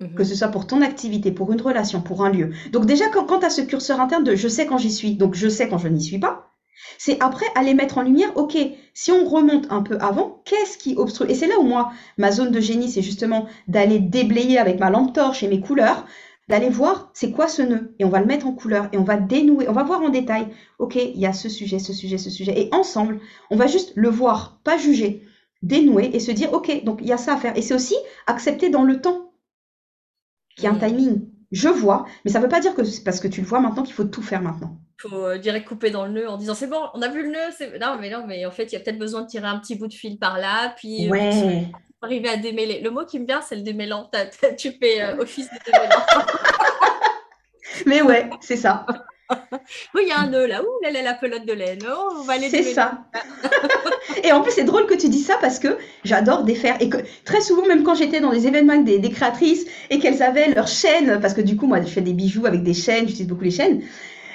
Mhm. 0.00 0.14
Que 0.14 0.22
ce 0.22 0.34
soit 0.34 0.48
pour 0.48 0.66
ton 0.66 0.82
activité, 0.82 1.32
pour 1.32 1.52
une 1.52 1.62
relation, 1.62 2.02
pour 2.02 2.22
un 2.22 2.30
lieu. 2.30 2.52
Donc 2.70 2.84
déjà, 2.84 3.08
quand, 3.08 3.24
quand 3.24 3.38
tu 3.38 3.46
as 3.46 3.50
ce 3.50 3.62
curseur 3.62 3.98
interne 3.98 4.24
de 4.24 4.34
je 4.34 4.48
sais 4.48 4.66
quand 4.66 4.76
j'y 4.76 4.92
suis, 4.92 5.16
donc 5.16 5.34
je 5.34 5.48
sais 5.48 5.70
quand 5.70 5.78
je 5.78 5.88
n'y 5.88 6.02
suis 6.02 6.18
pas, 6.18 6.51
c'est 6.98 7.22
après 7.22 7.46
aller 7.54 7.74
mettre 7.74 7.98
en 7.98 8.02
lumière, 8.02 8.36
ok, 8.36 8.56
si 8.94 9.12
on 9.12 9.24
remonte 9.24 9.66
un 9.70 9.82
peu 9.82 9.96
avant, 10.00 10.42
qu'est-ce 10.44 10.78
qui 10.78 10.94
obstrue? 10.96 11.30
Et 11.30 11.34
c'est 11.34 11.46
là 11.46 11.58
où 11.58 11.62
moi, 11.62 11.92
ma 12.18 12.32
zone 12.32 12.50
de 12.50 12.60
génie, 12.60 12.90
c'est 12.90 13.02
justement 13.02 13.46
d'aller 13.68 13.98
déblayer 13.98 14.58
avec 14.58 14.78
ma 14.78 14.90
lampe 14.90 15.14
torche 15.14 15.42
et 15.42 15.48
mes 15.48 15.60
couleurs, 15.60 16.06
d'aller 16.48 16.68
voir 16.68 17.10
c'est 17.14 17.30
quoi 17.30 17.48
ce 17.48 17.62
nœud 17.62 17.94
et 17.98 18.04
on 18.04 18.08
va 18.08 18.20
le 18.20 18.26
mettre 18.26 18.46
en 18.46 18.52
couleur 18.52 18.88
et 18.92 18.98
on 18.98 19.04
va 19.04 19.16
dénouer, 19.16 19.68
on 19.68 19.72
va 19.72 19.84
voir 19.84 20.02
en 20.02 20.10
détail, 20.10 20.48
ok, 20.78 20.96
il 20.96 21.18
y 21.18 21.26
a 21.26 21.32
ce 21.32 21.48
sujet, 21.48 21.78
ce 21.78 21.92
sujet, 21.92 22.18
ce 22.18 22.30
sujet. 22.30 22.60
Et 22.60 22.68
ensemble, 22.74 23.20
on 23.50 23.56
va 23.56 23.66
juste 23.66 23.92
le 23.94 24.08
voir, 24.08 24.60
pas 24.64 24.76
juger, 24.76 25.22
dénouer 25.62 26.10
et 26.12 26.20
se 26.20 26.30
dire, 26.32 26.52
ok, 26.52 26.84
donc 26.84 26.98
il 27.00 27.06
y 27.06 27.12
a 27.12 27.16
ça 27.16 27.34
à 27.34 27.36
faire. 27.36 27.56
Et 27.56 27.62
c'est 27.62 27.74
aussi 27.74 27.96
accepter 28.26 28.68
dans 28.68 28.82
le 28.82 29.00
temps 29.00 29.32
qu'il 30.56 30.64
y 30.64 30.66
a 30.66 30.72
un 30.72 30.76
timing. 30.76 31.28
Je 31.52 31.68
vois, 31.68 32.06
mais 32.24 32.30
ça 32.30 32.38
ne 32.38 32.44
veut 32.44 32.48
pas 32.48 32.60
dire 32.60 32.74
que 32.74 32.82
c'est 32.82 33.04
parce 33.04 33.20
que 33.20 33.28
tu 33.28 33.40
le 33.40 33.46
vois 33.46 33.60
maintenant 33.60 33.82
qu'il 33.82 33.94
faut 33.94 34.04
tout 34.04 34.22
faire 34.22 34.42
maintenant 34.42 34.78
faut 35.02 35.26
euh, 35.26 35.38
direct 35.38 35.66
couper 35.66 35.90
dans 35.90 36.06
le 36.06 36.12
nœud 36.12 36.28
en 36.28 36.36
disant 36.36 36.54
c'est 36.54 36.68
bon, 36.68 36.80
on 36.94 37.02
a 37.02 37.08
vu 37.08 37.22
le 37.22 37.28
nœud. 37.28 37.78
Non, 37.80 37.98
mais 38.00 38.10
non, 38.10 38.24
mais 38.26 38.46
en 38.46 38.50
fait, 38.50 38.64
il 38.64 38.72
y 38.72 38.76
a 38.76 38.80
peut-être 38.80 38.98
besoin 38.98 39.22
de 39.22 39.26
tirer 39.26 39.46
un 39.46 39.58
petit 39.58 39.74
bout 39.74 39.88
de 39.88 39.94
fil 39.94 40.18
par 40.18 40.38
là, 40.38 40.74
puis 40.76 41.10
euh, 41.10 41.60
arriver 42.00 42.28
à 42.28 42.36
démêler. 42.36 42.80
Le 42.80 42.90
mot 42.90 43.04
qui 43.04 43.18
me 43.18 43.26
vient, 43.26 43.42
c'est 43.42 43.56
le 43.56 43.62
démêlant. 43.62 44.10
tu 44.56 44.72
fais 44.72 45.02
euh, 45.02 45.18
office 45.18 45.48
de 45.50 45.58
démêlant. 45.70 46.02
mais 47.86 48.02
ouais, 48.02 48.30
c'est 48.40 48.56
ça. 48.56 48.86
oui, 49.94 50.02
il 50.02 50.08
y 50.08 50.12
a 50.12 50.18
un 50.18 50.28
nœud 50.28 50.46
là. 50.46 50.62
Ouh, 50.62 50.82
là, 50.82 50.90
là, 50.90 51.02
la 51.02 51.14
pelote 51.14 51.46
de 51.46 51.52
laine. 51.52 51.80
Oh, 51.88 52.14
on 52.20 52.22
va 52.22 52.34
aller 52.34 52.50
C'est 52.50 52.62
ça. 52.62 53.04
et 54.24 54.32
en 54.32 54.42
plus, 54.42 54.52
c'est 54.52 54.64
drôle 54.64 54.86
que 54.86 54.94
tu 54.94 55.08
dis 55.08 55.20
ça 55.20 55.36
parce 55.40 55.58
que 55.58 55.78
j'adore 56.04 56.44
défaire. 56.44 56.76
Et 56.80 56.88
que 56.88 56.98
très 57.24 57.40
souvent, 57.40 57.66
même 57.66 57.82
quand 57.82 57.94
j'étais 57.94 58.20
dans 58.20 58.30
des 58.30 58.46
événements 58.46 58.74
avec 58.74 58.84
des, 58.84 58.98
des 58.98 59.10
créatrices 59.10 59.66
et 59.90 59.98
qu'elles 59.98 60.22
avaient 60.22 60.48
leur 60.48 60.68
chaîne, 60.68 61.20
parce 61.20 61.34
que 61.34 61.40
du 61.40 61.56
coup, 61.56 61.66
moi, 61.66 61.80
je 61.80 61.88
fais 61.88 62.00
des 62.00 62.12
bijoux 62.12 62.46
avec 62.46 62.62
des 62.62 62.74
chaînes, 62.74 63.06
j'utilise 63.06 63.28
beaucoup 63.28 63.44
les 63.44 63.50
chaînes 63.50 63.82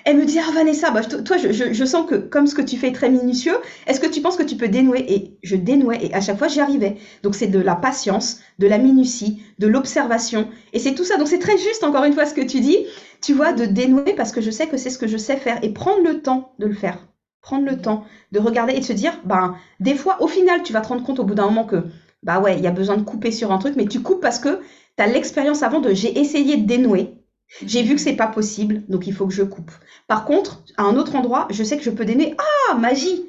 elle 0.08 0.16
me 0.16 0.24
dit, 0.24 0.40
ah 0.40 0.50
Vanessa, 0.54 0.90
bah, 0.90 1.02
toi, 1.04 1.36
je, 1.36 1.84
sens 1.86 2.10
que 2.10 2.16
comme 2.16 2.48
ce 2.48 2.56
que 2.56 2.62
tu 2.62 2.78
fais 2.78 2.88
est 2.88 2.94
très 2.94 3.10
minutieux, 3.10 3.58
est-ce 3.88 4.00
que 4.00 4.08
tu 4.08 4.22
penses 4.22 4.38
que 4.38 4.44
tu 4.44 4.56
peux 4.56 4.70
dénouer? 4.70 5.04
Et 5.06 5.38
je 5.44 5.58
dénouais 5.58 6.00
et 6.02 6.14
à 6.14 6.22
chaque 6.22 6.38
fois, 6.38 6.48
j'y 6.48 6.62
arrivais. 6.62 6.96
Donc, 7.24 7.36
c'est 7.36 7.48
de 7.48 7.60
la 7.60 7.76
patience, 7.76 8.40
de 8.58 8.68
la 8.68 8.78
minutie, 8.78 9.44
de 9.60 9.68
l'observation. 9.68 10.48
Et 10.72 10.80
c'est 10.80 10.96
tout 10.96 11.04
ça. 11.04 11.18
Donc, 11.18 11.28
c'est 11.28 11.40
très 11.40 11.58
juste, 11.58 11.84
encore 11.84 12.06
une 12.06 12.14
fois, 12.14 12.26
ce 12.26 12.34
que 12.34 12.40
tu 12.40 12.62
dis, 12.62 12.78
tu 13.22 13.34
vois, 13.34 13.52
de 13.52 13.66
dénouer 13.66 14.14
parce 14.16 14.32
que 14.32 14.40
je 14.40 14.50
sais 14.50 14.68
que 14.68 14.78
c'est 14.78 14.90
ce 14.90 14.98
que 14.98 15.08
je 15.08 15.18
sais 15.18 15.36
faire 15.36 15.62
et 15.62 15.74
prendre 15.74 16.02
le 16.02 16.22
temps 16.22 16.54
de 16.58 16.68
le 16.68 16.74
faire. 16.74 17.06
Prendre 17.42 17.66
le 17.66 17.78
temps 17.78 18.06
de 18.32 18.40
regarder 18.40 18.76
et 18.76 18.80
de 18.80 18.86
se 18.86 18.94
dire, 18.94 19.20
ben, 19.26 19.56
des 19.82 19.96
fois, 19.96 20.24
au 20.24 20.28
final, 20.28 20.64
tu 20.64 20.72
vas 20.72 20.80
te 20.80 20.88
rendre 20.88 21.04
compte 21.04 21.20
au 21.20 21.26
bout 21.26 21.36
d'un 21.36 21.48
moment 21.48 21.66
que, 21.66 21.84
bah 22.24 22.40
ouais, 22.40 22.56
il 22.58 22.64
y 22.64 22.68
a 22.68 22.72
besoin 22.72 22.96
de 22.96 23.04
couper 23.04 23.32
sur 23.32 23.52
un 23.52 23.58
truc, 23.58 23.74
mais 23.76 23.88
tu 23.88 24.00
coupes 24.00 24.22
parce 24.22 24.40
que 24.40 24.62
tu 24.98 25.04
as 25.04 25.08
l'expérience 25.08 25.64
avant 25.64 25.82
de 25.82 25.94
j'ai 25.94 26.18
essayé 26.18 26.56
de 26.56 26.66
dénouer 26.66 27.17
j'ai 27.66 27.82
vu 27.82 27.96
que 27.96 28.02
c'est 28.02 28.16
pas 28.16 28.28
possible, 28.28 28.84
donc 28.88 29.08
il 29.08 29.14
faut 29.14 29.26
que 29.26 29.34
je 29.34 29.44
coupe. 29.44 29.72
Par 30.08 30.26
contre, 30.26 30.64
à 30.76 30.84
un 30.84 30.96
autre 30.98 31.16
endroit, 31.16 31.48
je 31.50 31.64
sais 31.64 31.78
que 31.78 31.84
je 31.84 31.90
peux 31.90 32.06
dénouer. 32.06 32.36
Ah, 32.38 32.76
magie 32.76 33.26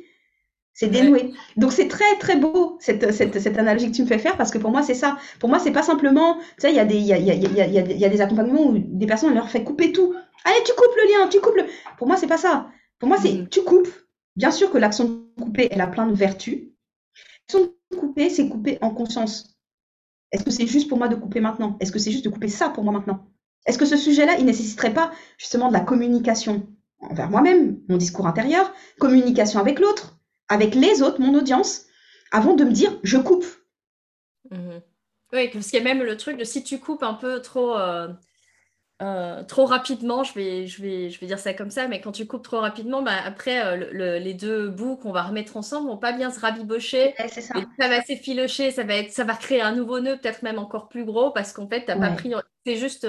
C'est 0.74 0.88
dénoué. 0.88 1.32
Donc 1.56 1.72
c'est 1.72 1.88
très 1.88 2.16
très 2.18 2.36
beau 2.36 2.78
cette, 2.80 3.12
cette, 3.12 3.38
cette, 3.40 3.58
analogie 3.58 3.90
que 3.90 3.96
tu 3.96 4.02
me 4.02 4.06
fais 4.08 4.18
faire 4.18 4.36
parce 4.36 4.50
que 4.50 4.58
pour 4.58 4.70
moi 4.70 4.82
c'est 4.82 4.94
ça. 4.94 5.18
Pour 5.38 5.48
moi 5.48 5.58
c'est 5.58 5.72
pas 5.72 5.82
simplement, 5.82 6.38
tu 6.38 6.44
sais, 6.58 6.70
il 6.70 6.76
y, 6.76 6.80
a 6.80 6.84
des, 6.84 6.98
y, 6.98 7.12
a, 7.12 7.18
y, 7.18 7.30
a, 7.30 7.34
y, 7.34 7.60
a, 7.60 7.66
y 7.66 8.04
a 8.04 8.08
des 8.08 8.20
accompagnements 8.20 8.66
où 8.66 8.78
des 8.78 9.06
personnes 9.06 9.34
leur 9.34 9.50
fait 9.50 9.64
couper 9.64 9.92
tout. 9.92 10.14
Allez, 10.44 10.62
tu 10.64 10.72
coupes 10.72 10.96
le 10.96 11.12
lien, 11.12 11.28
tu 11.28 11.40
coupes 11.40 11.56
le. 11.56 11.66
Pour 11.96 12.06
moi 12.06 12.16
c'est 12.16 12.26
pas 12.26 12.38
ça. 12.38 12.70
Pour 12.98 13.08
moi 13.08 13.18
c'est 13.22 13.32
mm. 13.32 13.48
tu 13.48 13.62
coupes. 13.62 13.88
Bien 14.36 14.50
sûr 14.50 14.70
que 14.70 14.78
l'action 14.78 15.04
de 15.04 15.42
couper 15.42 15.68
elle 15.70 15.80
a 15.80 15.86
plein 15.86 16.06
de 16.06 16.14
vertus. 16.14 16.68
L'action 17.48 17.72
de 17.92 17.96
couper 17.96 18.30
c'est 18.30 18.48
couper 18.48 18.78
en 18.80 18.90
conscience. 18.90 19.56
Est-ce 20.32 20.44
que 20.44 20.50
c'est 20.50 20.66
juste 20.66 20.88
pour 20.88 20.98
moi 20.98 21.08
de 21.08 21.14
couper 21.14 21.40
maintenant? 21.40 21.76
Est-ce 21.80 21.92
que 21.92 21.98
c'est 21.98 22.10
juste 22.10 22.24
de 22.24 22.30
couper 22.30 22.48
ça 22.48 22.68
pour 22.68 22.84
moi 22.84 22.92
maintenant? 22.92 23.26
Est-ce 23.66 23.78
que 23.78 23.86
ce 23.86 23.96
sujet-là, 23.96 24.36
il 24.38 24.44
nécessiterait 24.44 24.94
pas 24.94 25.12
justement 25.36 25.68
de 25.68 25.74
la 25.74 25.80
communication 25.80 26.66
envers 27.00 27.30
moi-même, 27.30 27.80
mon 27.88 27.96
discours 27.96 28.26
intérieur, 28.26 28.72
communication 28.98 29.60
avec 29.60 29.78
l'autre, 29.78 30.18
avec 30.48 30.74
les 30.74 31.02
autres, 31.02 31.20
mon 31.20 31.34
audience, 31.34 31.86
avant 32.32 32.54
de 32.54 32.64
me 32.64 32.72
dire 32.72 32.98
je 33.02 33.18
coupe? 33.18 33.44
Mmh 34.50 34.80
Oui, 35.32 35.48
parce 35.52 35.68
qu'il 35.68 35.78
y 35.78 35.82
a 35.82 35.84
même 35.84 36.02
le 36.02 36.16
truc 36.16 36.38
de 36.38 36.44
si 36.44 36.64
tu 36.64 36.78
coupes 36.78 37.02
un 37.02 37.14
peu 37.14 37.40
trop, 37.40 37.76
euh, 37.76 38.08
euh, 39.02 39.44
trop 39.44 39.66
rapidement, 39.66 40.24
je 40.24 40.34
vais, 40.34 40.66
je, 40.66 40.82
vais, 40.82 41.10
je 41.10 41.20
vais 41.20 41.26
dire 41.26 41.38
ça 41.38 41.54
comme 41.54 41.70
ça, 41.70 41.86
mais 41.86 42.00
quand 42.00 42.12
tu 42.12 42.26
coupes 42.26 42.42
trop 42.42 42.60
rapidement, 42.60 43.02
bah, 43.02 43.16
après, 43.24 43.64
euh, 43.64 44.18
les 44.18 44.34
deux 44.34 44.68
bouts 44.68 44.96
qu'on 44.96 45.12
va 45.12 45.22
remettre 45.22 45.56
ensemble 45.56 45.88
vont 45.88 45.98
pas 45.98 46.12
bien 46.12 46.30
se 46.30 46.40
rabibocher. 46.40 47.14
ça. 47.28 47.40
ça. 47.40 47.88
va 47.88 48.02
s'effilocher, 48.02 48.70
ça 48.70 48.84
va, 48.84 48.96
être, 48.96 49.12
ça 49.12 49.24
va 49.24 49.34
créer 49.34 49.60
un 49.60 49.72
nouveau 49.72 50.00
nœud, 50.00 50.16
peut-être 50.16 50.42
même 50.42 50.58
encore 50.58 50.88
plus 50.88 51.04
gros, 51.04 51.30
parce 51.30 51.52
qu'en 51.52 51.68
fait, 51.68 51.84
tu 51.84 51.90
n'as 51.90 51.98
pas 51.98 52.14
pris. 52.14 52.32
C'est 52.66 52.76
juste 52.76 53.06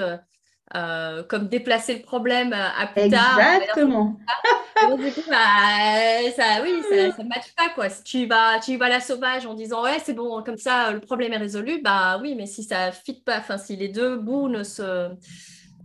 euh, 0.76 1.22
comme 1.24 1.48
déplacer 1.48 1.94
le 1.94 2.02
problème 2.02 2.52
à 2.52 2.86
plus 2.86 3.10
tard. 3.10 3.38
Exactement. 3.38 4.16
du 4.96 5.12
coup, 5.12 5.22
bah, 5.28 6.30
ça, 6.36 6.62
oui, 6.62 6.82
ça 6.88 7.22
ne 7.22 7.28
matche 7.28 7.54
pas. 7.56 7.70
Quoi. 7.74 7.88
Si 7.88 8.02
tu 8.04 8.26
vas, 8.26 8.58
tu 8.60 8.76
vas 8.76 8.86
à 8.86 8.88
la 8.90 9.00
sauvage 9.00 9.46
en 9.46 9.54
disant 9.54 9.82
ouais, 9.82 9.98
c'est 10.02 10.12
bon, 10.12 10.42
comme 10.42 10.58
ça, 10.58 10.92
le 10.92 11.00
problème 11.00 11.32
est 11.32 11.38
résolu, 11.38 11.80
bah 11.82 12.18
oui, 12.22 12.34
mais 12.36 12.46
si 12.46 12.62
ça 12.62 12.88
ne 12.88 12.92
fit 12.92 13.22
pas, 13.24 13.38
enfin, 13.38 13.58
si 13.58 13.76
les 13.76 13.88
deux 13.88 14.16
bouts 14.16 14.48
ne 14.48 14.62
se. 14.62 15.10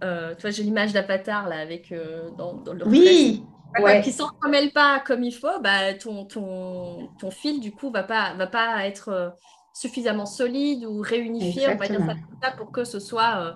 Euh, 0.04 0.36
tu 0.36 0.42
vois, 0.42 0.52
j'ai 0.52 0.64
l'image 0.64 0.94
d'Avatar 0.94 1.48
là, 1.48 1.60
avec 1.60 1.92
euh, 1.92 2.30
dans, 2.38 2.54
dans, 2.54 2.74
le 2.74 2.86
Oui! 2.88 3.44
Ouais. 3.80 4.02
Qui 4.02 4.12
s'entremêlent 4.12 4.72
pas 4.72 5.02
comme 5.02 5.24
il 5.24 5.34
faut, 5.34 5.60
bah, 5.62 5.94
ton, 5.94 6.26
ton, 6.26 7.10
ton 7.20 7.32
fil, 7.32 7.60
du 7.60 7.72
coup, 7.72 7.92
va 7.92 8.04
pas, 8.04 8.34
va 8.36 8.48
pas 8.48 8.86
être 8.86 9.34
suffisamment 9.76 10.26
solide 10.26 10.86
ou 10.86 11.02
réunifié, 11.02 11.68
on 11.68 11.76
va 11.76 11.88
dire 11.88 12.00
ça, 12.42 12.52
pour 12.52 12.72
que 12.72 12.86
ce 12.86 13.00
soit 13.00 13.38
euh, 13.38 13.52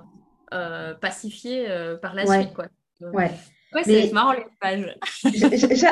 pacifié 1.01 1.69
euh, 1.69 1.97
par 1.97 2.13
la 2.13 2.25
suite. 2.25 2.53
Quoi. 2.53 2.65
Ouais. 3.13 3.31
Ouais, 3.73 3.83
c'est 3.83 4.11
marrant 4.13 4.33
les 4.33 4.45
pages. 4.59 4.97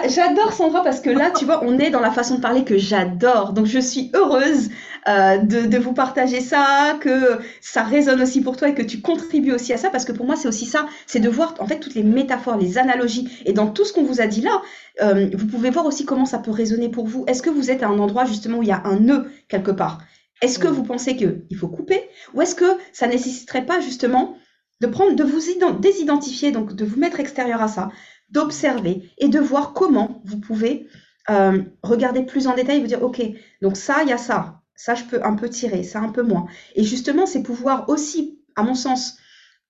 J'adore 0.10 0.52
Sandra 0.52 0.84
parce 0.84 1.00
que 1.00 1.12
là, 1.12 1.30
tu 1.30 1.46
vois, 1.46 1.64
on 1.64 1.78
est 1.78 1.92
dans 1.92 2.00
la 2.00 2.10
façon 2.10 2.38
de 2.38 2.42
parler 2.42 2.64
que 2.64 2.76
j'adore. 2.76 3.54
Donc, 3.54 3.68
je 3.68 3.78
suis 3.78 4.10
heureuse 4.16 4.70
euh, 5.08 5.38
de, 5.38 5.68
de, 5.68 5.78
vous 5.78 5.94
partager 5.94 6.42
ça, 6.42 6.98
que 7.00 7.40
ça 7.62 7.84
résonne 7.84 8.20
aussi 8.20 8.42
pour 8.42 8.58
toi 8.58 8.70
et 8.70 8.74
que 8.74 8.82
tu 8.82 9.00
contribues 9.00 9.52
aussi 9.52 9.74
à 9.74 9.78
ça 9.78 9.92
parce 9.92 10.06
que 10.06 10.12
pour 10.12 10.26
moi, 10.26 10.36
c'est 10.36 10.48
aussi 10.48 10.66
ça, 10.66 10.88
c'est 11.06 11.20
de 11.20 11.30
voir 11.30 11.54
en 11.60 11.68
fait 11.68 11.80
toutes 11.80 11.94
les 11.94 12.02
métaphores, 12.02 12.58
les 12.58 12.80
analogies 12.80 13.30
et 13.46 13.54
dans 13.54 13.68
tout 13.68 13.86
ce 13.86 13.94
qu'on 13.94 14.04
vous 14.04 14.22
a 14.22 14.26
dit 14.26 14.42
là, 14.42 14.60
euh, 15.04 15.30
vous 15.34 15.46
pouvez 15.46 15.70
voir 15.70 15.86
aussi 15.86 16.04
comment 16.04 16.26
ça 16.26 16.40
peut 16.40 16.52
résonner 16.52 16.90
pour 16.90 17.06
vous. 17.06 17.26
Est-ce 17.28 17.44
que 17.44 17.52
vous 17.52 17.70
êtes 17.70 17.84
à 17.84 17.88
un 17.90 18.00
endroit 18.00 18.26
justement 18.26 18.58
où 18.58 18.64
il 18.64 18.70
y 18.70 18.72
a 18.72 18.82
un 18.86 19.00
nœud 19.00 19.30
quelque 19.50 19.72
part? 19.72 20.00
Est-ce 20.42 20.58
que 20.58 20.68
vous 20.68 20.84
pensez 20.84 21.16
qu'il 21.16 21.58
faut 21.58 21.68
couper? 21.68 22.10
Ou 22.34 22.42
est-ce 22.42 22.56
que 22.56 22.78
ça 22.92 23.08
nécessiterait 23.08 23.66
pas 23.66 23.80
justement 23.80 24.36
de 24.80 24.88
prendre, 24.88 25.16
de 25.16 25.24
vous 25.24 25.40
désidentifier, 25.80 26.52
donc 26.52 26.74
de 26.74 26.86
vous 26.86 27.00
mettre 27.00 27.20
extérieur 27.20 27.62
à 27.62 27.68
ça, 27.68 27.90
d'observer 28.30 29.10
et 29.18 29.28
de 29.28 29.40
voir 29.40 29.74
comment 29.74 30.22
vous 30.26 30.40
pouvez 30.40 30.88
euh, 31.30 31.62
regarder 31.84 32.24
plus 32.24 32.48
en 32.48 32.56
détail 32.56 32.82
vous 32.82 32.88
dire, 32.88 33.04
OK, 33.04 33.22
donc 33.62 33.78
ça, 33.78 34.04
il 34.04 34.10
y 34.10 34.14
a 34.14 34.18
ça, 34.18 34.62
ça, 34.76 34.96
je 34.96 35.04
peux 35.04 35.24
un 35.24 35.36
peu 35.36 35.50
tirer, 35.50 35.84
ça, 35.84 36.00
un 36.00 36.10
peu 36.10 36.24
moins. 36.24 36.46
Et 36.76 36.84
justement, 36.84 37.26
c'est 37.26 37.44
pouvoir 37.44 37.90
aussi, 37.90 38.40
à 38.56 38.64
mon 38.64 38.76
sens, 38.76 39.18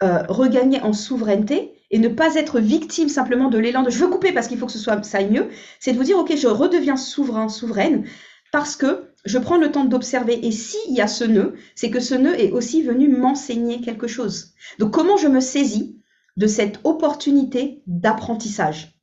euh, 0.03 0.23
regagner 0.27 0.81
en 0.81 0.93
souveraineté 0.93 1.73
et 1.89 1.99
ne 1.99 2.09
pas 2.09 2.35
être 2.35 2.59
victime 2.59 3.09
simplement 3.09 3.49
de 3.49 3.57
l'élan 3.57 3.81
de 3.81 3.89
je 3.89 3.97
veux 3.97 4.09
couper 4.09 4.31
parce 4.31 4.47
qu'il 4.47 4.57
faut 4.57 4.65
que 4.65 4.71
ce 4.71 4.77
soit 4.77 5.01
ça 5.03 5.19
aille 5.19 5.31
mieux, 5.31 5.47
c'est 5.79 5.93
de 5.93 5.97
vous 5.97 6.03
dire, 6.03 6.19
OK, 6.19 6.35
je 6.35 6.47
redeviens 6.47 6.97
souverain, 6.97 7.49
souveraine, 7.49 8.05
parce 8.51 8.75
que 8.75 9.06
je 9.27 9.37
prends 9.37 9.57
le 9.57 9.71
temps 9.71 9.85
d'observer. 9.85 10.45
Et 10.47 10.51
s'il 10.51 10.93
y 10.93 11.01
a 11.01 11.07
ce 11.07 11.23
nœud, 11.23 11.55
c'est 11.75 11.91
que 11.91 11.99
ce 11.99 12.15
nœud 12.15 12.39
est 12.39 12.51
aussi 12.51 12.81
venu 12.81 13.07
m'enseigner 13.09 13.81
quelque 13.81 14.07
chose. 14.07 14.53
Donc 14.79 14.91
comment 14.91 15.17
je 15.17 15.27
me 15.27 15.39
saisis 15.39 15.99
de 16.37 16.47
cette 16.47 16.79
opportunité 16.83 17.83
d'apprentissage? 17.87 18.99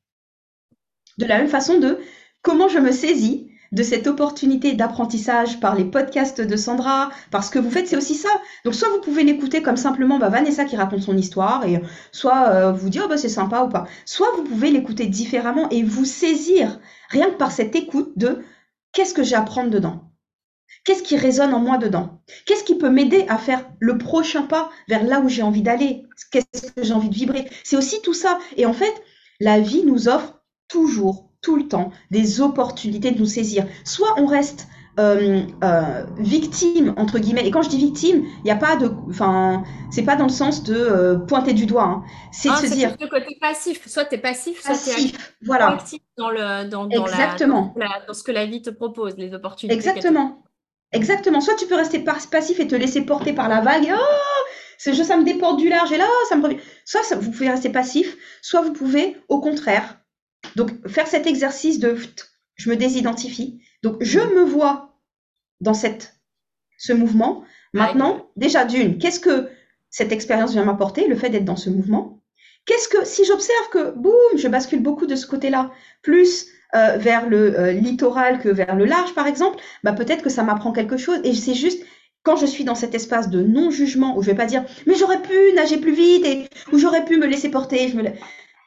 De 1.18 1.26
la 1.26 1.38
même 1.38 1.48
façon 1.48 1.78
de 1.78 1.98
comment 2.42 2.68
je 2.68 2.78
me 2.78 2.90
saisis 2.90 3.48
de 3.72 3.82
cette 3.82 4.06
opportunité 4.06 4.74
d'apprentissage 4.74 5.58
par 5.58 5.74
les 5.74 5.84
podcasts 5.84 6.40
de 6.40 6.56
Sandra, 6.56 7.10
parce 7.32 7.50
que 7.50 7.58
vous 7.58 7.70
faites, 7.70 7.88
c'est 7.88 7.96
aussi 7.96 8.14
ça. 8.14 8.28
Donc 8.64 8.74
soit 8.74 8.88
vous 8.88 9.00
pouvez 9.00 9.24
l'écouter 9.24 9.62
comme 9.62 9.76
simplement 9.76 10.18
bah, 10.18 10.28
Vanessa 10.28 10.64
qui 10.64 10.76
raconte 10.76 11.02
son 11.02 11.16
histoire, 11.16 11.66
et 11.66 11.80
soit 12.12 12.48
euh, 12.50 12.72
vous 12.72 12.88
dire 12.88 13.08
bah, 13.08 13.16
c'est 13.16 13.28
sympa 13.28 13.62
ou 13.62 13.68
pas. 13.68 13.86
Soit 14.04 14.28
vous 14.36 14.44
pouvez 14.44 14.70
l'écouter 14.70 15.06
différemment 15.06 15.68
et 15.70 15.82
vous 15.82 16.04
saisir 16.04 16.78
rien 17.10 17.30
que 17.30 17.36
par 17.36 17.50
cette 17.50 17.74
écoute 17.74 18.12
de 18.16 18.44
qu'est-ce 18.92 19.12
que 19.12 19.24
j'ai 19.24 19.36
dedans? 19.68 20.13
Qu'est-ce 20.84 21.02
qui 21.02 21.16
résonne 21.16 21.54
en 21.54 21.60
moi 21.60 21.78
dedans? 21.78 22.20
Qu'est-ce 22.44 22.62
qui 22.62 22.76
peut 22.76 22.90
m'aider 22.90 23.24
à 23.28 23.38
faire 23.38 23.64
le 23.80 23.96
prochain 23.96 24.42
pas 24.42 24.70
vers 24.88 25.02
là 25.02 25.20
où 25.20 25.28
j'ai 25.28 25.42
envie 25.42 25.62
d'aller? 25.62 26.04
Qu'est-ce 26.30 26.72
que 26.72 26.82
j'ai 26.82 26.92
envie 26.92 27.08
de 27.08 27.14
vibrer? 27.14 27.48
C'est 27.64 27.76
aussi 27.76 28.02
tout 28.02 28.12
ça. 28.12 28.38
Et 28.56 28.66
en 28.66 28.74
fait, 28.74 28.92
la 29.40 29.60
vie 29.60 29.84
nous 29.84 30.08
offre 30.08 30.42
toujours, 30.68 31.30
tout 31.40 31.56
le 31.56 31.68
temps, 31.68 31.90
des 32.10 32.40
opportunités 32.40 33.12
de 33.12 33.18
nous 33.18 33.26
saisir. 33.26 33.66
Soit 33.84 34.14
on 34.18 34.26
reste 34.26 34.68
euh, 35.00 35.42
euh, 35.64 36.04
victime 36.18 36.94
entre 36.96 37.18
guillemets. 37.18 37.46
Et 37.46 37.50
quand 37.50 37.62
je 37.62 37.68
dis 37.68 37.78
victime, 37.78 38.22
il 38.38 38.44
n'y 38.44 38.50
a 38.52 38.56
pas 38.56 38.76
de, 38.76 38.90
enfin, 39.08 39.64
c'est 39.90 40.04
pas 40.04 40.14
dans 40.14 40.26
le 40.26 40.30
sens 40.30 40.62
de 40.62 40.74
euh, 40.74 41.18
pointer 41.18 41.52
du 41.52 41.66
doigt. 41.66 41.84
Hein. 41.84 42.04
C'est 42.30 42.48
de 42.48 42.54
ah, 42.54 42.60
se 42.60 42.72
dire. 42.72 42.96
le 43.00 43.08
côté 43.08 43.36
passif. 43.40 43.88
Soit 43.88 44.04
tu 44.04 44.14
es 44.14 44.18
passif, 44.18 44.62
soit 44.62 44.76
tu 44.76 44.90
es 44.90 44.92
actif. 44.92 45.36
Voilà. 45.44 45.70
actif 45.70 46.00
dans 46.16 46.30
le 46.30 46.68
dans, 46.68 46.88
Exactement. 46.88 47.74
dans 48.06 48.14
ce 48.14 48.22
que 48.22 48.30
la 48.30 48.46
vie 48.46 48.62
te 48.62 48.70
propose, 48.70 49.16
les 49.16 49.34
opportunités. 49.34 49.74
Exactement. 49.74 50.44
Exactement. 50.94 51.40
Soit 51.40 51.56
tu 51.56 51.66
peux 51.66 51.74
rester 51.74 51.98
passif 51.98 52.58
et 52.60 52.66
te 52.66 52.74
laisser 52.74 53.02
porter 53.02 53.32
par 53.32 53.48
la 53.48 53.60
vague. 53.60 53.92
Oh, 53.92 54.44
ce 54.78 54.92
jeu, 54.92 55.04
ça 55.04 55.16
me 55.16 55.24
déporte 55.24 55.58
du 55.58 55.68
large 55.68 55.92
et 55.92 55.98
là, 55.98 56.06
ça 56.28 56.36
me 56.36 56.56
Soit 56.84 57.16
vous 57.16 57.30
pouvez 57.30 57.50
rester 57.50 57.68
passif, 57.68 58.16
soit 58.40 58.62
vous 58.62 58.72
pouvez, 58.72 59.16
au 59.28 59.40
contraire, 59.40 60.00
donc 60.56 60.70
faire 60.88 61.06
cet 61.06 61.26
exercice 61.26 61.78
de 61.78 61.96
je 62.56 62.70
me 62.70 62.76
désidentifie 62.76 63.60
donc, 63.84 63.98
je 64.00 64.18
me 64.18 64.42
vois 64.44 64.98
dans 65.60 65.74
cette, 65.74 66.16
ce 66.78 66.94
mouvement. 66.94 67.44
Maintenant, 67.74 68.30
déjà 68.34 68.64
d'une, 68.64 68.96
qu'est-ce 68.96 69.20
que 69.20 69.50
cette 69.90 70.10
expérience 70.10 70.52
vient 70.52 70.64
m'apporter, 70.64 71.06
le 71.06 71.16
fait 71.16 71.28
d'être 71.28 71.44
dans 71.44 71.54
ce 71.54 71.68
mouvement? 71.68 72.22
Qu'est-ce 72.64 72.88
que, 72.88 73.04
si 73.04 73.26
j'observe 73.26 73.68
que, 73.70 73.90
boum, 73.90 74.14
je 74.36 74.48
bascule 74.48 74.82
beaucoup 74.82 75.04
de 75.04 75.16
ce 75.16 75.26
côté-là, 75.26 75.70
plus 76.00 76.46
euh, 76.74 76.96
vers 76.96 77.28
le 77.28 77.58
euh, 77.58 77.72
littoral 77.72 78.40
que 78.40 78.48
vers 78.48 78.76
le 78.76 78.84
large, 78.84 79.14
par 79.14 79.26
exemple, 79.26 79.58
bah, 79.82 79.92
peut-être 79.92 80.22
que 80.22 80.30
ça 80.30 80.42
m'apprend 80.42 80.72
quelque 80.72 80.96
chose. 80.96 81.18
Et 81.24 81.34
c'est 81.34 81.54
juste, 81.54 81.84
quand 82.22 82.36
je 82.36 82.46
suis 82.46 82.64
dans 82.64 82.74
cet 82.74 82.94
espace 82.94 83.30
de 83.30 83.42
non-jugement, 83.42 84.16
où 84.16 84.22
je 84.22 84.30
vais 84.30 84.36
pas 84.36 84.46
dire, 84.46 84.64
mais 84.86 84.94
j'aurais 84.94 85.22
pu 85.22 85.34
nager 85.54 85.78
plus 85.78 85.94
vite, 85.94 86.24
et 86.26 86.48
où 86.72 86.78
j'aurais 86.78 87.04
pu 87.04 87.18
me 87.18 87.26
laisser 87.26 87.50
porter. 87.50 87.88
Je. 87.88 87.98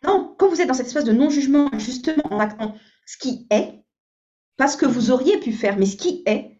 Non, 0.04 0.36
quand 0.38 0.48
vous 0.48 0.62
êtes 0.62 0.68
dans 0.68 0.74
cet 0.74 0.88
espace 0.88 1.04
de 1.04 1.12
non-jugement, 1.12 1.70
justement, 1.78 2.24
en 2.32 2.40
actant 2.40 2.76
ce 3.06 3.18
qui 3.18 3.48
est, 3.52 3.74
pas 4.58 4.68
ce 4.68 4.78
que 4.78 4.86
vous 4.86 5.12
auriez 5.12 5.38
pu 5.40 5.52
faire, 5.52 5.78
mais 5.78 5.86
ce 5.86 5.98
qui 5.98 6.24
est 6.26 6.52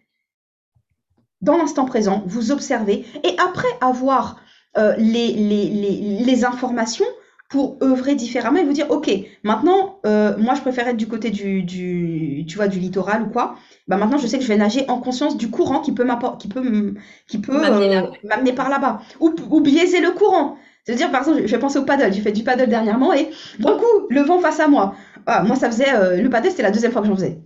dans 1.42 1.58
l'instant 1.58 1.86
présent, 1.86 2.24
vous 2.26 2.52
observez, 2.52 3.06
et 3.24 3.36
après 3.40 3.68
avoir 3.82 4.42
euh, 4.78 4.96
les, 4.98 5.34
les, 5.34 6.46
informations 6.46 7.06
pour 7.50 7.78
œuvrer 7.82 8.16
différemment 8.16 8.60
et 8.60 8.64
vous 8.64 8.74
dire, 8.74 8.92
OK, 8.92 9.10
maintenant, 9.44 10.00
euh, 10.06 10.36
moi, 10.38 10.54
je 10.56 10.62
préfère 10.62 10.88
être 10.88 10.98
du 10.98 11.08
côté 11.08 11.30
du, 11.30 11.64
du, 11.64 12.46
tu 12.48 12.58
vois, 12.58 12.68
du 12.68 12.80
littoral 12.80 13.24
ou 13.24 13.28
quoi. 13.28 13.56
Bah, 13.88 13.96
maintenant, 13.96 14.18
je 14.18 14.28
sais 14.28 14.38
que 14.38 14.44
je 14.44 14.50
vais 14.50 14.58
nager 14.58 14.86
en 14.90 15.00
conscience 15.00 15.38
du 15.38 15.50
courant 15.50 15.80
qui 15.80 15.94
peut 15.94 16.06
qui 16.40 16.48
peut, 16.50 16.94
qui 17.28 17.40
peut 17.40 17.66
euh, 17.66 18.02
m'amener 18.24 18.54
par 18.54 18.70
là-bas. 18.70 19.02
Ou, 19.22 19.34
ou 19.50 19.62
biaiser 19.62 20.02
le 20.02 20.12
courant. 20.12 20.58
C'est-à-dire, 20.84 21.10
par 21.10 21.22
exemple, 21.22 21.42
je 21.46 21.52
vais 21.52 21.60
penser 21.60 21.80
au 21.80 21.84
paddle. 21.84 22.14
J'ai 22.14 22.22
fait 22.22 22.32
du 22.32 22.44
paddle 22.44 22.68
dernièrement 22.68 23.14
et, 23.14 23.30
bon 23.60 23.78
coup, 23.78 24.08
le 24.10 24.22
vent 24.22 24.40
face 24.40 24.60
à 24.60 24.68
moi. 24.68 24.96
Ah, 25.26 25.44
moi, 25.44 25.56
ça 25.56 25.70
faisait, 25.72 26.22
le 26.22 26.30
paddle, 26.30 26.50
c'était 26.50 26.64
la 26.64 26.72
deuxième 26.72 26.92
fois 26.92 27.02
que 27.02 27.08
j'en 27.08 27.16
faisais. 27.16 27.40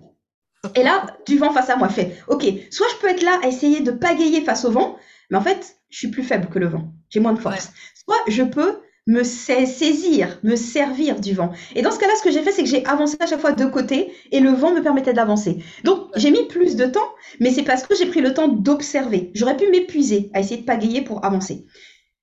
Et 0.76 0.84
là, 0.84 1.07
du 1.28 1.38
vent 1.38 1.52
face 1.52 1.69
à 1.69 1.76
moi 1.76 1.90
fait, 1.90 2.18
ok, 2.28 2.45
soit 2.69 2.88
je 2.91 2.95
peux 3.02 3.10
être 3.10 3.23
là 3.23 3.40
à 3.44 3.48
essayer 3.48 3.82
de 3.82 3.91
pagayer 3.91 4.41
face 4.41 4.64
au 4.64 4.72
vent, 4.72 4.95
mais 5.30 5.38
en 5.38 5.41
fait, 5.41 5.76
je 5.90 5.98
suis 5.98 6.10
plus 6.10 6.23
faible 6.23 6.48
que 6.48 6.60
le 6.60 6.68
vent, 6.68 6.94
j'ai 7.10 7.19
moins 7.19 7.34
de 7.34 7.40
force. 7.40 7.72
Soit 7.95 8.18
je 8.28 8.44
peux 8.44 8.80
me 9.07 9.23
saisir, 9.23 10.40
me 10.44 10.56
servir 10.56 11.19
du 11.19 11.34
vent. 11.34 11.52
Et 11.76 11.82
dans 11.82 11.91
ce 11.91 11.99
cas-là, 11.99 12.14
ce 12.18 12.23
que 12.23 12.32
j'ai 12.32 12.41
fait, 12.41 12.52
c'est 12.52 12.64
que 12.64 12.69
j'ai 12.69 12.86
avancé 12.86 13.18
à 13.19 13.26
chaque 13.26 13.41
fois 13.41 13.52
de 13.52 13.65
côté 13.65 14.14
et 14.32 14.40
le 14.40 14.52
vent 14.52 14.73
me 14.73 14.82
permettait 14.82 15.14
d'avancer. 15.14 15.64
Donc, 15.84 16.10
j'ai 16.15 16.32
mis 16.32 16.48
plus 16.48 16.76
de 16.76 16.86
temps, 16.86 17.10
mais 17.40 17.52
c'est 17.52 17.64
parce 17.64 17.84
que 17.84 17.95
j'ai 17.95 18.06
pris 18.06 18.22
le 18.22 18.34
temps 18.34 18.48
d'observer. 18.48 19.32
J'aurais 19.34 19.57
pu 19.57 19.69
m'épuiser 19.69 20.30
à 20.34 20.40
essayer 20.40 20.61
de 20.61 20.65
pagayer 20.65 21.02
pour 21.02 21.26
avancer 21.26 21.65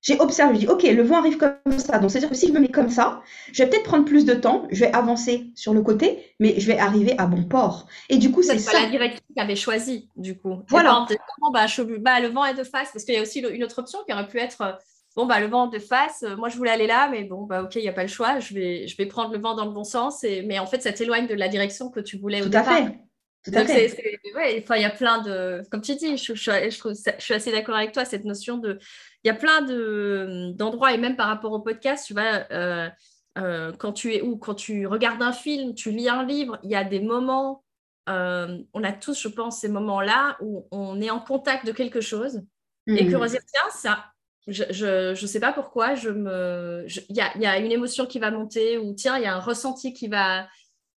j'ai 0.01 0.19
observé, 0.19 0.55
je 0.55 0.59
dis, 0.61 0.67
OK, 0.67 0.83
le 0.83 1.03
vent 1.03 1.17
arrive 1.17 1.37
comme 1.37 1.77
ça. 1.77 1.99
Donc, 1.99 2.09
c'est-à-dire 2.09 2.29
que 2.29 2.35
si 2.35 2.47
je 2.47 2.53
me 2.53 2.59
mets 2.59 2.69
comme 2.69 2.89
ça, 2.89 3.21
je 3.51 3.63
vais 3.63 3.69
peut-être 3.69 3.83
prendre 3.83 4.05
plus 4.05 4.23
de 4.25 4.33
temps, 4.33 4.65
je 4.71 4.79
vais 4.79 4.93
avancer 4.93 5.47
sur 5.55 5.73
le 5.73 5.81
côté, 5.81 6.33
mais 6.39 6.59
je 6.59 6.67
vais 6.67 6.77
arriver 6.77 7.15
à 7.17 7.25
bon 7.25 7.43
port. 7.43 7.87
Et 8.07 8.17
du 8.17 8.31
coup, 8.31 8.41
c'est 8.41 8.57
ça. 8.59 8.71
C'est 8.71 8.81
la 8.81 8.89
direction 8.89 9.19
que 9.27 9.33
tu 9.33 9.41
avais 9.41 9.55
choisie, 9.57 10.09
du 10.15 10.37
coup. 10.37 10.61
Voilà. 10.69 11.05
bah, 11.53 11.65
bah, 11.99 12.19
le 12.21 12.27
vent 12.29 12.45
est 12.45 12.53
de 12.53 12.63
face, 12.63 12.91
parce 12.93 13.03
qu'il 13.03 13.13
y 13.13 13.17
a 13.17 13.21
aussi 13.21 13.39
une 13.39 13.63
autre 13.63 13.79
option 13.79 13.99
qui 14.07 14.13
aurait 14.13 14.27
pu 14.27 14.39
être, 14.39 14.61
euh, 14.61 14.71
bon, 15.19 15.25
bah, 15.25 15.41
le 15.41 15.47
vent 15.47 15.67
de 15.67 15.79
face, 15.79 16.23
euh, 16.23 16.37
moi, 16.37 16.47
je 16.47 16.55
voulais 16.55 16.71
aller 16.71 16.87
là, 16.87 17.09
mais 17.09 17.25
bon, 17.25 17.43
bah, 17.43 17.63
OK, 17.63 17.75
il 17.75 17.81
n'y 17.81 17.89
a 17.89 17.93
pas 17.93 18.03
le 18.03 18.07
choix, 18.07 18.39
je 18.39 18.53
vais, 18.53 18.87
je 18.87 18.95
vais 18.95 19.05
prendre 19.05 19.33
le 19.33 19.39
vent 19.39 19.53
dans 19.53 19.65
le 19.65 19.71
bon 19.71 19.83
sens. 19.83 20.23
Et... 20.23 20.43
Mais 20.43 20.59
en 20.59 20.65
fait, 20.65 20.81
ça 20.81 20.93
t'éloigne 20.93 21.27
de 21.27 21.33
la 21.33 21.49
direction 21.49 21.91
que 21.91 21.99
tu 21.99 22.17
voulais 22.17 22.39
Tout 22.39 22.47
au 22.47 22.49
départ. 22.49 22.69
À 22.69 22.85
fait. 22.85 22.99
Tout 23.43 23.51
à 23.53 23.65
fait. 23.65 24.19
il 24.23 24.81
y 24.81 24.85
a 24.85 24.89
plein 24.89 25.21
de, 25.21 25.61
comme 25.71 25.81
tu 25.81 25.95
dis, 25.95 26.17
je, 26.17 26.33
je, 26.35 26.51
je 26.69 27.21
suis 27.21 27.33
assez 27.33 27.51
d'accord 27.51 27.75
avec 27.75 27.91
toi, 27.91 28.05
cette 28.05 28.23
notion 28.23 28.57
de, 28.57 28.79
il 29.23 29.27
y 29.27 29.31
a 29.31 29.33
plein 29.33 29.61
d'endroits, 30.53 30.93
et 30.93 30.97
même 30.97 31.15
par 31.15 31.27
rapport 31.27 31.51
au 31.51 31.59
podcast, 31.59 32.05
tu 32.07 32.13
vois, 32.13 32.45
euh, 32.51 32.89
euh, 33.37 33.71
quand 33.77 33.93
tu 33.93 34.13
es 34.13 34.21
où 34.21 34.37
Quand 34.37 34.55
tu 34.55 34.87
regardes 34.87 35.21
un 35.21 35.31
film, 35.31 35.73
tu 35.73 35.91
lis 35.91 36.09
un 36.09 36.23
livre, 36.23 36.59
il 36.63 36.69
y 36.69 36.75
a 36.75 36.83
des 36.83 36.99
moments, 37.01 37.63
euh, 38.09 38.57
on 38.73 38.83
a 38.83 38.91
tous, 38.91 39.21
je 39.21 39.27
pense, 39.27 39.61
ces 39.61 39.69
moments-là 39.69 40.37
où 40.41 40.67
on 40.71 40.99
est 41.01 41.09
en 41.09 41.19
contact 41.19 41.65
de 41.65 41.71
quelque 41.71 42.01
chose 42.01 42.41
et 42.87 43.07
que 43.07 43.15
on 43.15 43.27
se 43.27 43.33
tiens, 43.33 43.69
ça, 43.71 44.08
je 44.47 45.11
ne 45.11 45.27
sais 45.27 45.39
pas 45.39 45.53
pourquoi, 45.53 45.95
je 45.95 46.09
me, 46.09 46.85
il 47.09 47.15
y, 47.15 47.21
a, 47.21 47.37
y, 47.37 47.45
a, 47.45 47.59
une 47.59 47.71
émotion 47.71 48.05
qui 48.05 48.19
va 48.19 48.31
monter 48.31 48.77
ou 48.77 48.93
tiens, 48.93 49.17
il 49.17 49.23
y 49.23 49.27
a 49.27 49.35
un 49.35 49.39
ressenti 49.39 49.93
qui 49.93 50.07
va, 50.07 50.47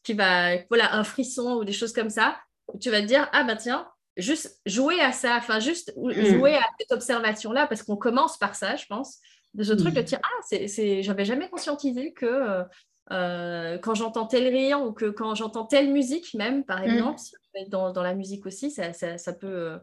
qui 0.03 0.13
va, 0.13 0.57
voilà, 0.69 0.95
un 0.95 1.03
frisson 1.03 1.55
ou 1.55 1.63
des 1.63 1.73
choses 1.73 1.93
comme 1.93 2.09
ça, 2.09 2.37
où 2.73 2.79
tu 2.79 2.89
vas 2.89 3.01
te 3.01 3.07
dire, 3.07 3.29
ah 3.33 3.43
ben 3.43 3.55
tiens, 3.55 3.87
juste 4.17 4.59
jouer 4.65 4.99
à 5.01 5.11
ça, 5.11 5.37
enfin 5.37 5.59
juste 5.59 5.93
mm. 5.97 6.11
jouer 6.25 6.55
à 6.55 6.65
cette 6.79 6.91
observation-là, 6.91 7.67
parce 7.67 7.83
qu'on 7.83 7.97
commence 7.97 8.37
par 8.37 8.55
ça, 8.55 8.75
je 8.75 8.85
pense, 8.85 9.19
de 9.53 9.63
ce 9.63 9.73
truc 9.73 9.93
de 9.93 10.01
mm. 10.01 10.05
dire, 10.05 10.19
ah, 10.23 10.41
c'est, 10.67 11.03
j'avais 11.03 11.25
jamais 11.25 11.49
conscientisé 11.49 12.13
que 12.13 12.25
euh, 12.25 12.63
euh, 13.11 13.77
quand 13.79 13.95
j'entends 13.95 14.25
tel 14.25 14.47
rire 14.47 14.81
ou 14.81 14.93
que 14.93 15.05
quand 15.05 15.35
j'entends 15.35 15.65
telle 15.65 15.91
musique 15.91 16.33
même, 16.33 16.63
par 16.63 16.81
mm. 16.81 16.89
exemple, 16.89 17.21
dans, 17.67 17.91
dans, 17.91 18.03
la 18.03 18.13
musique 18.13 18.45
aussi, 18.45 18.71
ça, 18.71 18.93
ça, 18.93 19.33
peut 19.33 19.77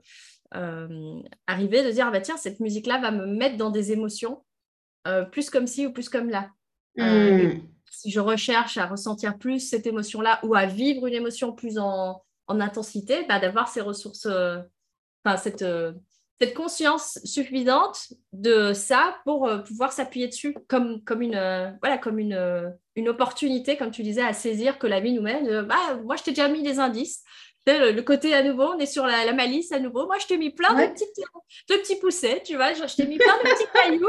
euh, 0.55 1.21
arriver 1.47 1.83
de 1.85 1.91
dire, 1.91 2.07
ah, 2.09 2.11
bah, 2.11 2.21
tiens, 2.21 2.37
cette 2.37 2.61
musique-là 2.61 2.99
va 2.99 3.11
me 3.11 3.27
mettre 3.27 3.57
dans 3.57 3.71
des 3.71 3.93
émotions, 3.93 4.45
plus 5.33 5.49
comme 5.49 5.67
ci 5.67 5.87
ou 5.87 5.93
plus 5.93 6.11
comme 6.11 6.29
là. 6.29 6.51
si 7.91 8.11
je 8.11 8.21
recherche 8.21 8.77
à 8.77 8.87
ressentir 8.87 9.39
plus 9.39 9.61
cette 9.61 9.87
émotion-là 9.87 10.41
ou 10.43 10.55
à 10.55 10.67
vivre 10.67 11.07
une 11.07 11.15
émotion 11.15 11.53
plus 11.53 11.79
en, 11.79 12.23
en 12.49 12.61
intensité, 12.61 13.25
bah, 13.29 13.39
d'avoir 13.39 13.69
ces 13.69 13.81
ressources, 13.81 14.27
euh, 14.27 14.59
enfin, 15.25 15.37
cette, 15.37 15.63
euh, 15.63 15.93
cette 16.41 16.55
conscience 16.55 17.19
suffisante 17.25 18.13
de 18.33 18.73
ça 18.73 19.17
pour 19.25 19.47
euh, 19.47 19.59
pouvoir 19.59 19.93
s'appuyer 19.93 20.29
dessus 20.29 20.57
comme, 20.69 21.03
comme, 21.05 21.23
une, 21.23 21.35
euh, 21.35 21.71
voilà, 21.83 21.99
comme 21.99 22.19
une, 22.19 22.33
euh, 22.33 22.71
une 22.97 23.09
opportunité, 23.09 23.77
comme 23.77 23.91
tu 23.91 24.03
disais, 24.03 24.23
à 24.23 24.33
saisir 24.33 24.79
que 24.79 24.87
la 24.87 25.01
vie 25.01 25.13
nous 25.13 25.23
mène. 25.23 25.63
bah, 25.63 25.97
moi, 26.05 26.17
je 26.17 26.25
t'ai 26.25 26.31
déjà 26.31 26.49
mis 26.49 26.63
des 26.63 26.79
indices. 26.79 27.23
Le, 27.77 28.01
côté 28.01 28.35
à 28.35 28.43
nouveau, 28.43 28.73
on 28.75 28.79
est 28.79 28.87
sur 28.87 29.07
la, 29.07 29.33
malice 29.33 29.73
à 29.73 29.79
nouveau. 29.79 30.07
Moi, 30.07 30.17
je 30.21 30.27
t'ai 30.27 30.39
mis 30.39 30.51
plein 30.51 30.75
de, 30.75 30.93
petits, 30.93 31.05
de 31.69 31.75
petits 31.75 31.97
poussets, 31.97 32.43
tu 32.45 32.57
vois. 32.57 32.73
Je, 32.73 32.95
t'ai 32.95 33.07
mis 33.07 33.19
plein 33.19 33.37
de 33.39 33.43
petits 33.43 33.67
cailloux. 33.75 34.07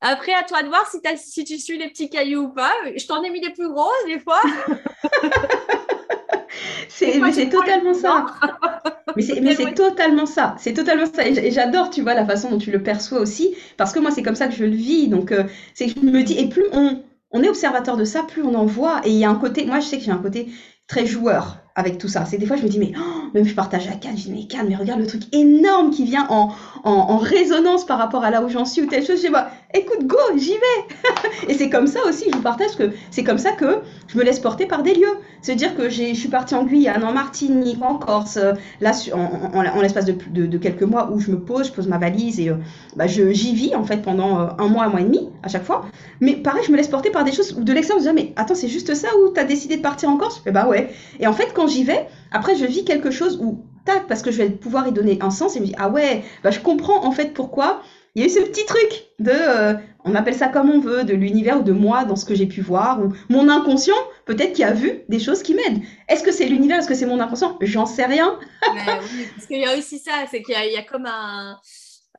Après, 0.00 0.32
à 0.32 0.44
toi 0.44 0.62
de 0.62 0.68
voir 0.68 0.88
si, 0.88 1.00
si 1.16 1.44
tu 1.44 1.58
suis 1.58 1.78
les 1.78 1.88
petits 1.88 2.08
cailloux 2.08 2.42
ou 2.42 2.52
pas. 2.52 2.72
Je 2.96 3.06
t'en 3.06 3.22
ai 3.22 3.30
mis 3.30 3.40
des 3.40 3.50
plus 3.50 3.68
grosses, 3.68 4.04
des 4.06 4.20
fois. 4.20 4.40
c'est 6.88 7.48
totalement 7.50 7.94
ça. 7.94 8.26
mais 9.16 9.54
c'est 9.54 9.74
totalement 9.74 10.26
ça. 10.26 10.54
C'est 10.58 10.74
totalement 10.74 11.06
ça. 11.06 11.26
Et 11.26 11.50
j'adore, 11.50 11.90
tu 11.90 12.02
vois, 12.02 12.14
la 12.14 12.24
façon 12.24 12.50
dont 12.50 12.58
tu 12.58 12.70
le 12.70 12.82
perçois 12.82 13.18
aussi, 13.18 13.56
parce 13.76 13.92
que 13.92 13.98
moi, 13.98 14.10
c'est 14.10 14.22
comme 14.22 14.36
ça 14.36 14.46
que 14.46 14.54
je 14.54 14.64
le 14.64 14.76
vis. 14.76 15.08
Donc, 15.08 15.32
euh, 15.32 15.44
c'est 15.74 15.86
que 15.86 16.00
je 16.00 16.06
me 16.06 16.22
dis, 16.22 16.38
et 16.38 16.48
plus 16.48 16.66
on, 16.72 17.02
on 17.30 17.42
est 17.42 17.48
observateur 17.48 17.96
de 17.96 18.04
ça, 18.04 18.22
plus 18.22 18.42
on 18.42 18.54
en 18.54 18.66
voit. 18.66 19.00
Et 19.04 19.10
il 19.10 19.18
y 19.18 19.24
a 19.24 19.30
un 19.30 19.36
côté, 19.36 19.66
moi, 19.66 19.80
je 19.80 19.86
sais 19.86 19.98
que 19.98 20.04
j'ai 20.04 20.12
un 20.12 20.18
côté 20.18 20.48
très 20.86 21.06
joueur 21.06 21.63
avec 21.76 21.98
tout 21.98 22.08
ça. 22.08 22.24
C'est 22.24 22.38
des 22.38 22.46
fois, 22.46 22.56
je 22.56 22.62
me 22.62 22.68
dis, 22.68 22.78
mais 22.78 22.92
oh, 22.96 23.28
même 23.34 23.44
je 23.44 23.54
partage 23.54 23.88
à 23.88 23.92
Cannes, 23.92 24.16
je 24.16 24.24
dis, 24.24 24.32
mais 24.32 24.46
Cannes, 24.46 24.66
mais 24.68 24.76
regarde 24.76 25.00
le 25.00 25.06
truc 25.06 25.22
énorme 25.34 25.90
qui 25.90 26.04
vient 26.04 26.26
en, 26.30 26.52
en, 26.84 27.16
résonance 27.16 27.84
par 27.84 27.98
rapport 27.98 28.22
à 28.22 28.30
là 28.30 28.42
où 28.42 28.48
j'en 28.48 28.64
suis 28.64 28.82
ou 28.82 28.86
telle 28.86 29.04
chose. 29.04 29.16
Je 29.16 29.26
dis, 29.26 29.32
bah, 29.32 29.50
écoute, 29.74 30.06
go, 30.06 30.16
j'y 30.36 30.52
vais. 30.52 31.48
et 31.48 31.54
c'est 31.54 31.70
comme 31.70 31.88
ça 31.88 32.00
aussi, 32.08 32.26
je 32.30 32.36
vous 32.36 32.42
partage 32.42 32.76
que 32.76 32.90
c'est 33.10 33.24
comme 33.24 33.38
ça 33.38 33.52
que 33.52 33.80
je 34.06 34.16
me 34.16 34.22
laisse 34.22 34.38
porter 34.38 34.66
par 34.66 34.82
des 34.82 34.94
lieux. 34.94 35.16
C'est-à-dire 35.42 35.76
que 35.76 35.90
je 35.90 36.14
suis 36.14 36.28
partie 36.28 36.54
en 36.54 36.64
Guyane, 36.64 37.04
en 37.04 37.12
Martinique, 37.12 37.82
en 37.82 37.96
Corse, 37.96 38.38
là, 38.80 38.92
en, 39.12 39.58
en, 39.58 39.80
l'espace 39.82 40.06
de, 40.06 40.14
de, 40.46 40.58
quelques 40.58 40.84
mois 40.84 41.10
où 41.10 41.20
je 41.20 41.30
me 41.30 41.38
pose, 41.38 41.66
je 41.66 41.72
pose 41.72 41.86
ma 41.88 41.98
valise 41.98 42.40
et 42.40 42.48
euh, 42.48 42.54
bah, 42.96 43.06
j'y 43.06 43.54
vis 43.54 43.74
en 43.74 43.84
fait 43.84 43.98
pendant 43.98 44.40
euh, 44.40 44.46
un 44.58 44.68
mois, 44.68 44.84
un 44.84 44.88
mois 44.88 45.00
et 45.00 45.04
demi 45.04 45.28
à 45.42 45.48
chaque 45.48 45.64
fois. 45.64 45.84
Mais 46.20 46.36
pareil, 46.36 46.62
je 46.66 46.72
me 46.72 46.76
laisse 46.76 46.88
porter 46.88 47.10
par 47.10 47.24
des 47.24 47.32
choses 47.32 47.56
de 47.56 47.72
l'extérieur, 47.72 48.02
je 48.02 48.10
me 48.10 48.16
dis, 48.16 48.24
mais 48.24 48.32
attends, 48.36 48.54
c'est 48.54 48.68
juste 48.68 48.94
ça 48.94 49.08
ou 49.18 49.28
t'as 49.28 49.44
décidé 49.44 49.76
de 49.76 49.82
partir 49.82 50.08
en 50.08 50.16
Corse? 50.16 50.38
Je 50.38 50.42
fais, 50.44 50.50
bah 50.50 50.66
ouais. 50.66 50.90
Et 51.20 51.26
en 51.26 51.34
fait, 51.34 51.52
quand 51.54 51.63
j'y 51.66 51.84
vais, 51.84 52.06
après, 52.32 52.56
je 52.56 52.64
vis 52.64 52.84
quelque 52.84 53.10
chose 53.10 53.38
où, 53.40 53.64
tac, 53.84 54.06
parce 54.06 54.22
que 54.22 54.30
je 54.30 54.38
vais 54.38 54.50
pouvoir 54.50 54.88
y 54.88 54.92
donner 54.92 55.18
un 55.20 55.30
sens 55.30 55.56
et 55.56 55.60
me 55.60 55.66
dire, 55.66 55.76
ah 55.78 55.88
ouais, 55.88 56.22
bah, 56.42 56.50
je 56.50 56.60
comprends 56.60 57.04
en 57.04 57.12
fait 57.12 57.32
pourquoi 57.32 57.82
il 58.14 58.22
y 58.22 58.24
a 58.24 58.28
eu 58.28 58.30
ce 58.30 58.40
petit 58.40 58.64
truc 58.64 59.06
de, 59.18 59.32
euh, 59.32 59.74
on 60.04 60.14
appelle 60.14 60.34
ça 60.34 60.46
comme 60.46 60.70
on 60.70 60.78
veut, 60.78 61.02
de 61.02 61.14
l'univers 61.14 61.60
ou 61.60 61.62
de 61.62 61.72
moi 61.72 62.04
dans 62.04 62.14
ce 62.14 62.24
que 62.24 62.34
j'ai 62.34 62.46
pu 62.46 62.60
voir, 62.60 63.02
ou 63.02 63.12
mon 63.28 63.48
inconscient, 63.48 63.96
peut-être 64.24 64.52
qui 64.52 64.62
a 64.62 64.72
vu 64.72 65.02
des 65.08 65.18
choses 65.18 65.42
qui 65.42 65.54
m'aident. 65.54 65.82
Est-ce 66.08 66.22
que 66.22 66.30
c'est 66.30 66.46
l'univers, 66.46 66.78
est-ce 66.78 66.88
que 66.88 66.94
c'est 66.94 67.06
mon 67.06 67.18
inconscient? 67.18 67.58
J'en 67.60 67.86
sais 67.86 68.04
rien. 68.04 68.38
oui, 68.72 69.26
parce 69.34 69.46
qu'il 69.46 69.58
y 69.58 69.64
a 69.64 69.76
aussi 69.76 69.98
ça, 69.98 70.12
c'est 70.30 70.42
qu'il 70.42 70.54
y, 70.54 70.76
a 70.76 70.82
comme 70.82 71.06
un... 71.06 71.58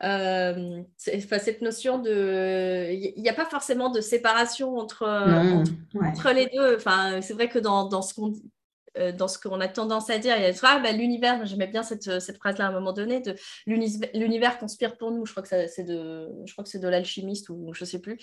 Euh, 0.03 0.81
cette 0.97 1.61
notion 1.61 1.99
de 1.99 2.91
il 2.91 3.21
n'y 3.21 3.29
a 3.29 3.33
pas 3.33 3.45
forcément 3.45 3.89
de 3.89 4.01
séparation 4.01 4.77
entre, 4.77 5.05
entre, 6.03 6.33
les 6.33 6.49
deux 6.53 6.75
enfin 6.75 7.21
c'est 7.21 7.31
vrai 7.31 7.47
que 7.47 7.59
dans, 7.59 7.87
dans 7.87 8.01
ce 8.01 8.13
qu'on 8.13 8.33
euh, 8.97 9.11
dans 9.11 9.27
ce 9.27 9.37
qu'on 9.37 9.59
a 9.59 9.67
tendance 9.67 10.09
à 10.09 10.17
dire. 10.17 10.35
Il 10.37 10.43
y 10.43 10.45
a 10.45 10.53
ah, 10.63 10.79
bah, 10.79 10.91
l'univers, 10.91 11.45
j'aimais 11.45 11.67
bien 11.67 11.83
cette, 11.83 12.19
cette 12.19 12.37
phrase-là 12.37 12.65
à 12.65 12.69
un 12.69 12.71
moment 12.71 12.93
donné, 12.93 13.19
de 13.19 13.35
l'univers 13.65 14.57
conspire 14.57 14.97
pour 14.97 15.11
nous. 15.11 15.25
Je 15.25 15.31
crois 15.31 15.43
que 15.43 15.67
c'est 15.67 15.83
de, 15.83 16.29
je 16.45 16.53
crois 16.53 16.63
que 16.63 16.69
c'est 16.69 16.79
de 16.79 16.87
l'alchimiste 16.87 17.49
ou 17.49 17.73
je 17.73 17.85
sais 17.85 17.99
plus 17.99 18.17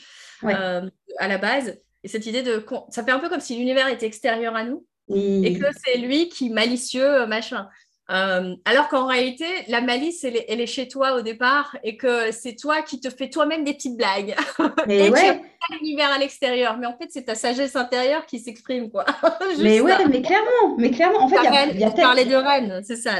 euh, 0.44 0.89
à 1.19 1.28
la 1.28 1.39
base. 1.39 1.78
Et 2.05 2.09
cette 2.09 2.27
idée 2.27 2.43
de, 2.43 2.65
ça 2.90 3.05
fait 3.05 3.12
un 3.12 3.19
peu 3.19 3.28
comme 3.28 3.40
si 3.40 3.57
l'univers 3.57 3.89
était 3.89 4.07
extérieur 4.07 4.57
à 4.57 4.65
nous 4.65 4.86
et 5.09 5.59
que 5.59 5.66
c'est 5.85 5.99
lui 5.99 6.28
qui 6.28 6.51
malicieux 6.51 7.27
machin. 7.27 7.69
Euh, 8.13 8.55
alors 8.65 8.89
qu'en 8.89 9.07
réalité, 9.07 9.47
la 9.69 9.81
malice, 9.81 10.25
elle 10.25 10.61
est, 10.61 10.67
chez 10.67 10.87
toi 10.87 11.15
au 11.15 11.23
départ 11.23 11.77
et 11.83 11.97
que 11.97 12.31
c'est 12.31 12.55
toi 12.55 12.83
qui 12.83 13.01
te 13.01 13.09
fais 13.09 13.31
toi-même 13.31 13.65
des 13.65 13.73
petites 13.73 13.97
blagues. 13.97 14.35
Mais 14.87 15.07
et 15.07 15.11
ouais. 15.11 15.41
tu 15.41 15.79
l'univers 15.79 16.13
à 16.13 16.19
l'extérieur. 16.19 16.77
Mais 16.79 16.87
en 16.87 16.97
fait, 16.97 17.09
c'est 17.11 17.25
ta 17.25 17.35
sagesse 17.35 17.75
intérieure 17.75 18.27
qui 18.27 18.39
s'exprime. 18.39 18.91
quoi. 18.91 19.07
mais 19.63 19.81
ouais, 19.81 19.93
mais 20.09 20.21
clairement. 20.21 20.77
Mais 20.77 20.91
clairement, 20.91 21.23
en 21.23 21.29
fait, 21.29 21.37
il 21.73 21.81
y 21.81 21.85
a, 21.85 21.91
parler 21.91 22.25
de 22.25 22.37
reine, 22.37 22.83
c'est 22.85 22.97
ça. 22.97 23.13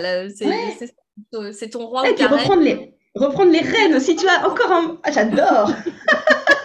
C'est 1.53 1.71
ton 1.71 1.87
roi. 1.87 2.09
Et 2.09 2.15
puis 2.15 2.25
reprendre 2.25 2.63
les, 2.63 2.95
reprendre 3.15 3.51
les 3.51 3.61
reines 3.61 3.95
aussi. 3.95 4.17
Tu 4.17 4.27
as 4.29 4.47
encore 4.47 4.73
un. 4.73 4.99
Ah, 5.05 5.13
j'adore 5.13 5.71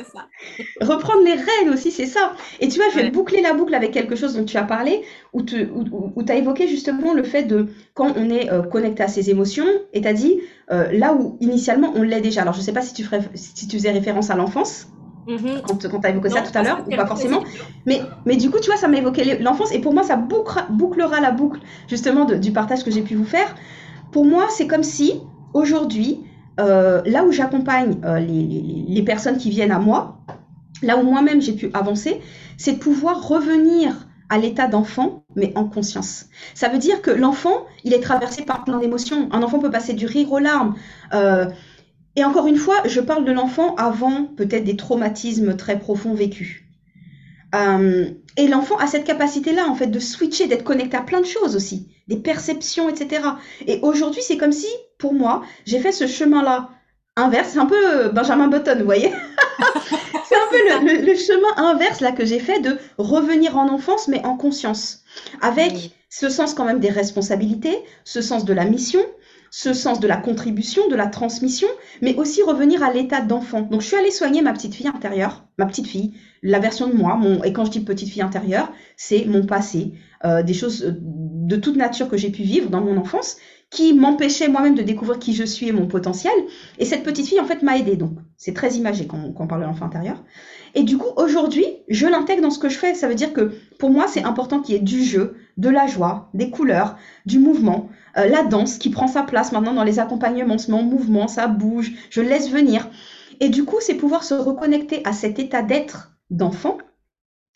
ça. 0.00 0.26
Reprendre 0.80 1.22
les 1.24 1.34
règles 1.34 1.72
aussi, 1.72 1.90
c'est 1.90 2.06
ça. 2.06 2.32
Et 2.60 2.68
tu 2.68 2.78
vois, 2.78 2.88
je 2.90 2.96
vais 2.98 3.10
boucler 3.10 3.42
la 3.42 3.52
boucle 3.52 3.74
avec 3.74 3.90
quelque 3.90 4.16
chose 4.16 4.34
dont 4.34 4.44
tu 4.44 4.56
as 4.56 4.64
parlé, 4.64 5.02
où 5.32 5.42
tu 5.42 5.68
as 6.28 6.34
évoqué 6.34 6.68
justement 6.68 7.14
le 7.14 7.22
fait 7.22 7.44
de 7.44 7.68
quand 7.94 8.12
on 8.16 8.30
est 8.30 8.50
euh, 8.50 8.62
connecté 8.62 9.02
à 9.02 9.08
ses 9.08 9.30
émotions, 9.30 9.66
et 9.92 10.00
tu 10.00 10.08
as 10.08 10.12
dit 10.12 10.40
euh, 10.70 10.90
là 10.92 11.14
où 11.14 11.36
initialement 11.40 11.92
on 11.94 12.02
l'est 12.02 12.20
déjà. 12.20 12.42
Alors, 12.42 12.54
je 12.54 12.60
ne 12.60 12.64
sais 12.64 12.72
pas 12.72 12.82
si 12.82 12.94
tu, 12.94 13.04
ferais, 13.04 13.20
si 13.34 13.68
tu 13.68 13.76
faisais 13.76 13.90
référence 13.90 14.30
à 14.30 14.36
l'enfance. 14.36 14.88
Mm-hmm. 15.26 15.62
Quand, 15.62 15.88
quand 15.88 16.00
tu 16.00 16.06
as 16.06 16.10
évoqué 16.10 16.30
ça 16.30 16.42
tout 16.42 16.56
à 16.58 16.62
l'heure, 16.62 16.84
ou 16.86 16.90
pas 16.90 17.06
forcément. 17.06 17.44
Mais, 17.86 18.00
mais 18.26 18.36
du 18.36 18.50
coup, 18.50 18.58
tu 18.58 18.66
vois, 18.66 18.76
ça 18.76 18.88
m'a 18.88 18.96
évoqué 18.96 19.38
l'enfance, 19.38 19.72
et 19.72 19.80
pour 19.80 19.94
moi, 19.94 20.02
ça 20.02 20.16
bouclera, 20.16 20.66
bouclera 20.68 21.20
la 21.20 21.30
boucle 21.30 21.60
justement 21.88 22.24
du 22.24 22.52
partage 22.52 22.84
que 22.84 22.90
j'ai 22.90 23.02
pu 23.02 23.14
vous 23.14 23.24
faire. 23.24 23.54
Pour 24.10 24.24
moi, 24.24 24.46
c'est 24.50 24.66
comme 24.66 24.82
si 24.82 25.20
aujourd'hui, 25.54 26.20
euh, 26.60 27.02
là 27.06 27.24
où 27.24 27.32
j'accompagne 27.32 27.96
euh, 28.04 28.18
les, 28.18 29.02
personnes 29.02 29.38
qui 29.38 29.50
viennent 29.50 29.72
à 29.72 29.78
moi, 29.78 30.18
là 30.82 30.96
où 30.98 31.02
moi-même 31.02 31.40
j'ai 31.40 31.52
pu 31.52 31.70
avancer, 31.74 32.20
c'est 32.56 32.72
de 32.72 32.78
pouvoir 32.78 33.26
revenir 33.28 34.06
à 34.28 34.38
l'état 34.38 34.66
d'enfant, 34.66 35.24
mais 35.36 35.52
en 35.56 35.64
conscience. 35.64 36.26
Ça 36.54 36.68
veut 36.68 36.78
dire 36.78 37.02
que 37.02 37.10
l'enfant, 37.10 37.66
il 37.84 37.92
est 37.92 38.00
traversé 38.00 38.44
par 38.44 38.64
plein 38.64 38.78
d'émotions. 38.78 39.28
Un 39.30 39.42
enfant 39.42 39.58
peut 39.58 39.70
passer 39.70 39.92
du 39.92 40.06
rire 40.06 40.32
aux 40.32 40.38
larmes. 40.38 40.74
Euh, 41.12 41.46
et 42.16 42.24
encore 42.24 42.46
une 42.46 42.56
fois, 42.56 42.76
je 42.86 43.00
parle 43.00 43.24
de 43.24 43.32
l'enfant 43.32 43.74
avant 43.76 44.24
peut-être 44.24 44.64
des 44.64 44.76
traumatismes 44.76 45.56
très 45.56 45.78
profonds 45.78 46.14
vécus. 46.14 46.64
Et 47.54 48.48
l'enfant 48.48 48.76
a 48.76 48.86
cette 48.86 49.04
capacité-là, 49.04 49.66
en 49.68 49.74
fait, 49.74 49.88
de 49.88 49.98
switcher, 49.98 50.46
d'être 50.46 50.64
connecté 50.64 50.96
à 50.96 51.02
plein 51.02 51.20
de 51.20 51.26
choses 51.26 51.54
aussi, 51.54 51.88
des 52.08 52.16
perceptions, 52.16 52.88
etc. 52.88 53.22
Et 53.66 53.78
aujourd'hui, 53.82 54.22
c'est 54.22 54.38
comme 54.38 54.52
si 54.52 54.68
pour 54.98 55.12
moi, 55.14 55.42
j'ai 55.66 55.80
fait 55.80 55.92
ce 55.92 56.06
chemin-là 56.06 56.70
inverse. 57.16 57.50
C'est 57.52 57.58
un 57.58 57.66
peu 57.66 58.04
euh, 58.04 58.08
Benjamin 58.08 58.48
Button, 58.48 58.76
vous 58.78 58.84
voyez? 58.84 59.12
C'est 60.24 60.36
un 60.36 60.48
peu 60.48 61.04
le, 61.04 61.14
chemin 61.14 61.70
inverse 61.70 62.00
là 62.00 62.12
que 62.12 62.24
j'ai 62.24 62.38
fait 62.38 62.60
de 62.60 62.78
revenir 62.96 63.58
en 63.58 63.68
enfance, 63.68 64.08
mais 64.08 64.24
en 64.24 64.36
conscience. 64.36 65.02
Avec 65.42 65.90
ce 66.08 66.30
sens 66.30 66.54
quand 66.54 66.64
même 66.64 66.80
des 66.80 66.88
responsabilités, 66.88 67.76
ce 68.04 68.22
sens 68.22 68.46
de 68.46 68.54
la 68.54 68.64
mission, 68.64 69.00
ce 69.54 69.74
sens 69.74 70.00
de 70.00 70.08
la 70.08 70.16
contribution, 70.16 70.88
de 70.88 70.96
la 70.96 71.06
transmission, 71.06 71.68
mais 72.00 72.16
aussi 72.16 72.42
revenir 72.42 72.82
à 72.82 72.90
l'état 72.90 73.20
d'enfant. 73.20 73.60
Donc 73.60 73.82
je 73.82 73.86
suis 73.86 73.96
allée 73.96 74.10
soigner 74.10 74.40
ma 74.40 74.54
petite 74.54 74.74
fille 74.74 74.88
intérieure, 74.88 75.44
ma 75.58 75.66
petite 75.66 75.86
fille, 75.86 76.14
la 76.42 76.58
version 76.58 76.88
de 76.88 76.94
moi, 76.94 77.16
mon, 77.16 77.44
et 77.44 77.52
quand 77.52 77.66
je 77.66 77.70
dis 77.70 77.80
petite 77.80 78.08
fille 78.08 78.22
intérieure, 78.22 78.72
c'est 78.96 79.26
mon 79.26 79.44
passé, 79.44 79.92
euh, 80.24 80.42
des 80.42 80.54
choses 80.54 80.84
euh, 80.84 80.94
de 80.98 81.56
toute 81.56 81.76
nature 81.76 82.08
que 82.08 82.16
j'ai 82.16 82.30
pu 82.30 82.42
vivre 82.42 82.70
dans 82.70 82.80
mon 82.80 82.96
enfance, 82.96 83.36
qui 83.68 83.92
m'empêchait 83.92 84.48
moi-même 84.48 84.74
de 84.74 84.82
découvrir 84.82 85.18
qui 85.18 85.34
je 85.34 85.44
suis 85.44 85.68
et 85.68 85.72
mon 85.72 85.86
potentiel. 85.86 86.32
Et 86.78 86.86
cette 86.86 87.02
petite 87.02 87.26
fille, 87.26 87.40
en 87.40 87.44
fait, 87.44 87.62
m'a 87.62 87.76
aidée. 87.76 87.96
Donc, 87.96 88.12
c'est 88.38 88.54
très 88.54 88.74
imagé 88.74 89.06
quand, 89.06 89.34
on 89.36 89.46
parle 89.46 89.60
de 89.60 89.66
l'enfant 89.66 89.86
intérieur. 89.86 90.24
Et 90.74 90.82
du 90.82 90.96
coup, 90.96 91.08
aujourd'hui, 91.16 91.66
je 91.88 92.06
l'intègre 92.06 92.42
dans 92.42 92.50
ce 92.50 92.58
que 92.58 92.70
je 92.70 92.78
fais. 92.78 92.94
Ça 92.94 93.08
veut 93.08 93.14
dire 93.14 93.32
que 93.34 93.52
pour 93.78 93.90
moi, 93.90 94.06
c'est 94.08 94.24
important 94.24 94.60
qu'il 94.60 94.74
y 94.74 94.78
ait 94.78 94.82
du 94.82 95.02
jeu, 95.02 95.36
de 95.56 95.68
la 95.68 95.86
joie, 95.86 96.30
des 96.34 96.50
couleurs, 96.50 96.96
du 97.26 97.38
mouvement, 97.38 97.88
euh, 98.16 98.26
la 98.26 98.42
danse 98.42 98.78
qui 98.78 98.90
prend 98.90 99.08
sa 99.08 99.22
place 99.22 99.52
maintenant 99.52 99.74
dans 99.74 99.84
les 99.84 99.98
accompagnements, 99.98 100.56
en 100.70 100.82
mouvement, 100.82 101.28
ça 101.28 101.46
bouge, 101.46 101.92
je 102.10 102.20
laisse 102.20 102.50
venir. 102.50 102.88
Et 103.40 103.48
du 103.48 103.64
coup, 103.64 103.78
c'est 103.80 103.94
pouvoir 103.94 104.24
se 104.24 104.34
reconnecter 104.34 105.02
à 105.04 105.12
cet 105.12 105.38
état 105.38 105.62
d'être 105.62 106.12
d'enfant, 106.30 106.78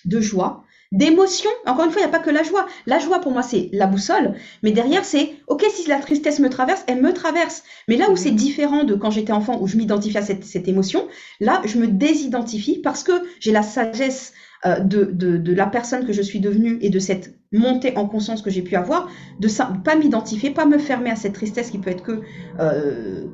de 0.05 0.21
joie, 0.21 0.65
d'émotion. 0.93 1.51
Encore 1.67 1.85
une 1.85 1.91
fois, 1.91 2.01
il 2.01 2.05
n'y 2.05 2.11
a 2.11 2.17
pas 2.17 2.25
que 2.25 2.31
la 2.31 2.43
joie. 2.43 2.67
La 2.87 2.99
joie, 2.99 3.21
pour 3.21 3.33
moi, 3.33 3.43
c'est 3.43 3.69
la 3.73 3.87
boussole. 3.87 4.35
Mais 4.63 4.73
derrière, 4.73 5.05
c'est, 5.05 5.35
OK, 5.47 5.65
si 5.71 5.89
la 5.89 5.99
tristesse 5.99 6.39
me 6.39 6.49
traverse, 6.49 6.85
elle 6.87 7.03
me 7.03 7.13
traverse. 7.13 7.63
Mais 7.89 7.97
là 7.97 8.11
où 8.11 8.17
c'est 8.17 8.31
différent 8.31 8.85
de 8.85 8.95
quand 8.95 9.11
j'étais 9.11 9.33
enfant, 9.33 9.61
où 9.61 9.67
je 9.67 9.77
m'identifie 9.77 10.19
à 10.19 10.23
cette, 10.23 10.69
émotion, 10.69 11.07
là, 11.41 11.61
je 11.65 11.79
me 11.79 11.87
désidentifie 11.87 12.79
parce 12.79 13.03
que 13.03 13.13
j'ai 13.41 13.53
la 13.53 13.63
sagesse 13.63 14.33
euh, 14.67 14.81
de, 14.81 15.53
la 15.53 15.67
personne 15.67 16.05
que 16.07 16.13
je 16.13 16.23
suis 16.23 16.41
devenue 16.41 16.79
et 16.81 16.91
de 16.91 16.99
cette 16.99 17.35
montée 17.53 17.97
en 17.97 18.07
conscience 18.07 18.43
que 18.43 18.51
j'ai 18.51 18.63
pu 18.63 18.77
avoir, 18.77 19.09
de 19.41 19.49
ne 19.49 19.83
pas 19.83 19.97
m'identifier, 19.97 20.51
pas 20.51 20.67
me 20.67 20.79
fermer 20.79 21.11
à 21.11 21.17
cette 21.17 21.35
tristesse 21.35 21.71
qui 21.71 21.79
peut 21.79 21.91
être 21.91 22.03
que... 22.03 22.21
Euh, 22.61 23.25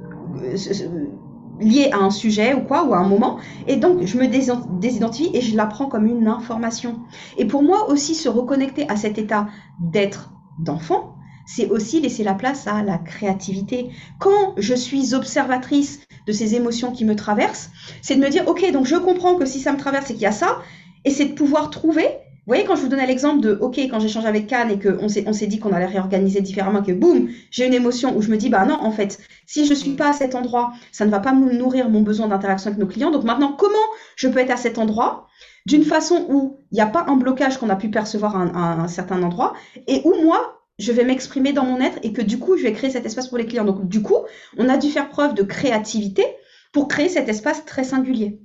lié 1.61 1.91
à 1.93 1.99
un 1.99 2.11
sujet 2.11 2.55
ou 2.55 2.61
quoi, 2.61 2.85
ou 2.85 2.95
à 2.95 2.99
un 2.99 3.09
moment. 3.09 3.39
Et 3.67 3.77
donc, 3.77 4.05
je 4.05 4.19
me 4.19 4.27
désidentifie 4.27 5.31
et 5.35 5.41
je 5.41 5.57
la 5.57 5.67
prends 5.67 5.87
comme 5.87 6.07
une 6.07 6.27
information. 6.27 7.01
Et 7.39 7.45
pour 7.45 7.63
moi 7.63 7.89
aussi, 7.89 8.15
se 8.15 8.29
reconnecter 8.29 8.89
à 8.89 8.97
cet 8.97 9.19
état 9.19 9.49
d'être 9.81 10.33
d'enfant, 10.59 11.15
c'est 11.47 11.69
aussi 11.69 12.01
laisser 12.01 12.25
la 12.25 12.35
place 12.35 12.67
à 12.67 12.83
la 12.83 12.99
créativité. 12.99 13.91
Quand 14.19 14.55
je 14.57 14.75
suis 14.75 15.15
observatrice 15.15 16.01
de 16.27 16.33
ces 16.33 16.55
émotions 16.55 16.93
qui 16.93 17.05
me 17.05 17.17
traversent, 17.17 17.71
c'est 18.01 18.17
de 18.17 18.21
me 18.21 18.29
dire, 18.29 18.47
OK, 18.49 18.71
donc 18.73 18.87
je 18.87 18.97
comprends 18.97 19.35
que 19.37 19.47
si 19.47 19.61
ça 19.61 19.73
me 19.73 19.79
traverse, 19.79 20.07
c'est 20.07 20.15
qu'il 20.15 20.23
y 20.23 20.27
a 20.27 20.33
ça, 20.33 20.63
et 21.05 21.11
c'est 21.11 21.27
de 21.27 21.35
pouvoir 21.35 21.71
trouver 21.71 22.05
Vous 22.05 22.49
voyez, 22.49 22.65
quand 22.65 22.77
je 22.77 22.83
vous 22.83 22.89
donnais 22.89 23.07
l'exemple 23.07 23.41
de, 23.41 23.57
OK, 23.61 23.79
quand 23.79 24.01
j'échange 24.01 24.25
avec 24.25 24.47
Cannes 24.47 24.71
et 24.71 24.79
qu'on 24.79 25.09
s'est, 25.09 25.25
on 25.27 25.33
s'est 25.33 25.47
dit 25.47 25.59
qu'on 25.59 25.73
allait 25.73 25.87
réorganiser 25.87 26.41
différemment, 26.41 26.83
que 26.83 26.93
boum, 26.93 27.29
j'ai 27.51 27.67
une 27.67 27.75
émotion 27.75 28.17
où 28.17 28.23
je 28.23 28.31
me 28.31 28.37
dis, 28.37 28.49
bah 28.49 28.65
non, 28.65 28.79
en 28.81 28.91
fait, 28.91 29.19
si 29.47 29.67
je 29.67 29.75
suis 29.75 29.91
mm. 29.91 29.97
pas 29.97 30.11
à 30.11 30.13
cet 30.13 30.35
endroit, 30.35 30.73
ça 30.93 31.05
ne 31.05 31.11
va 31.11 31.21
pas 31.21 31.33
me 31.33 31.53
nourrir 31.53 31.89
mon 31.89 32.03
besoin 32.03 32.29
d'interaction 32.29 32.69
avec 32.69 32.81
nos 32.81 32.87
clients. 32.87 33.11
Donc 33.11 33.25
maintenant, 33.25 33.53
comment 33.53 33.75
je 34.17 34.29
peux 34.29 34.39
être 34.39 34.51
à 34.51 34.57
cet 34.57 34.79
endroit? 34.79 35.27
D'une 35.67 35.85
façon 35.85 36.27
où 36.29 36.61
il 36.71 36.75
n'y 36.75 36.81
a 36.81 36.87
pas 36.87 37.05
un 37.07 37.17
blocage 37.17 37.59
qu'on 37.59 37.71
a 37.71 37.77
pu 37.77 37.89
percevoir 37.89 38.37
à 38.37 38.83
un, 38.83 38.89
certain 38.89 39.23
endroit 39.23 39.55
et 39.87 40.03
où 40.05 40.15
moi, 40.25 40.65
je 40.79 40.91
vais 40.91 41.05
m'exprimer 41.05 41.53
dans 41.53 41.65
mon 41.65 41.81
être 41.81 41.99
et 42.03 42.13
que 42.13 42.23
du 42.23 42.39
coup, 42.39 42.57
je 42.57 42.65
vais 42.65 42.73
créer 42.73 42.91
cet 42.91 43.07
espace 43.07 43.29
pour 43.29 43.39
les 43.39 43.47
clients. 43.47 43.65
Donc 43.65 43.87
du 43.87 44.03
coup, 44.03 44.17
on 44.57 44.69
a 44.69 44.77
dû 44.77 44.89
faire 44.89 45.09
preuve 45.09 45.35
de 45.35 45.45
créativité 45.45 46.25
pour 46.73 46.89
créer 46.89 47.09
cet 47.09 47.29
espace 47.29 47.65
très 47.65 47.85
singulier. 47.85 48.41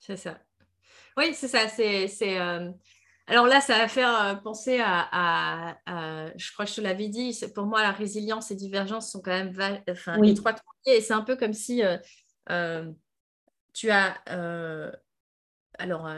C'est 0.00 0.16
ça. 0.16 0.38
Oui, 1.16 1.34
c'est 1.34 1.48
ça. 1.48 1.68
C'est, 1.68 2.38
euh, 2.38 2.70
Alors 3.26 3.46
là, 3.46 3.60
ça 3.60 3.78
va 3.78 3.88
faire 3.88 4.22
euh, 4.22 4.34
penser 4.34 4.80
à, 4.82 5.76
je 6.36 6.52
crois 6.52 6.64
que 6.64 6.70
je 6.70 6.76
te 6.76 6.80
l'avais 6.80 7.08
dit, 7.08 7.38
pour 7.54 7.64
moi, 7.64 7.82
la 7.82 7.92
résilience 7.92 8.50
et 8.50 8.54
divergence 8.54 9.10
sont 9.10 9.20
quand 9.20 9.30
même 9.30 9.54
enfin, 9.90 10.22
étroitement 10.22 10.72
liées. 10.86 10.96
Et 10.96 11.00
c'est 11.00 11.14
un 11.14 11.22
peu 11.22 11.36
comme 11.36 11.54
si 11.54 11.82
euh, 12.50 12.92
tu 13.72 13.90
as 13.90 14.16
alors, 15.78 16.08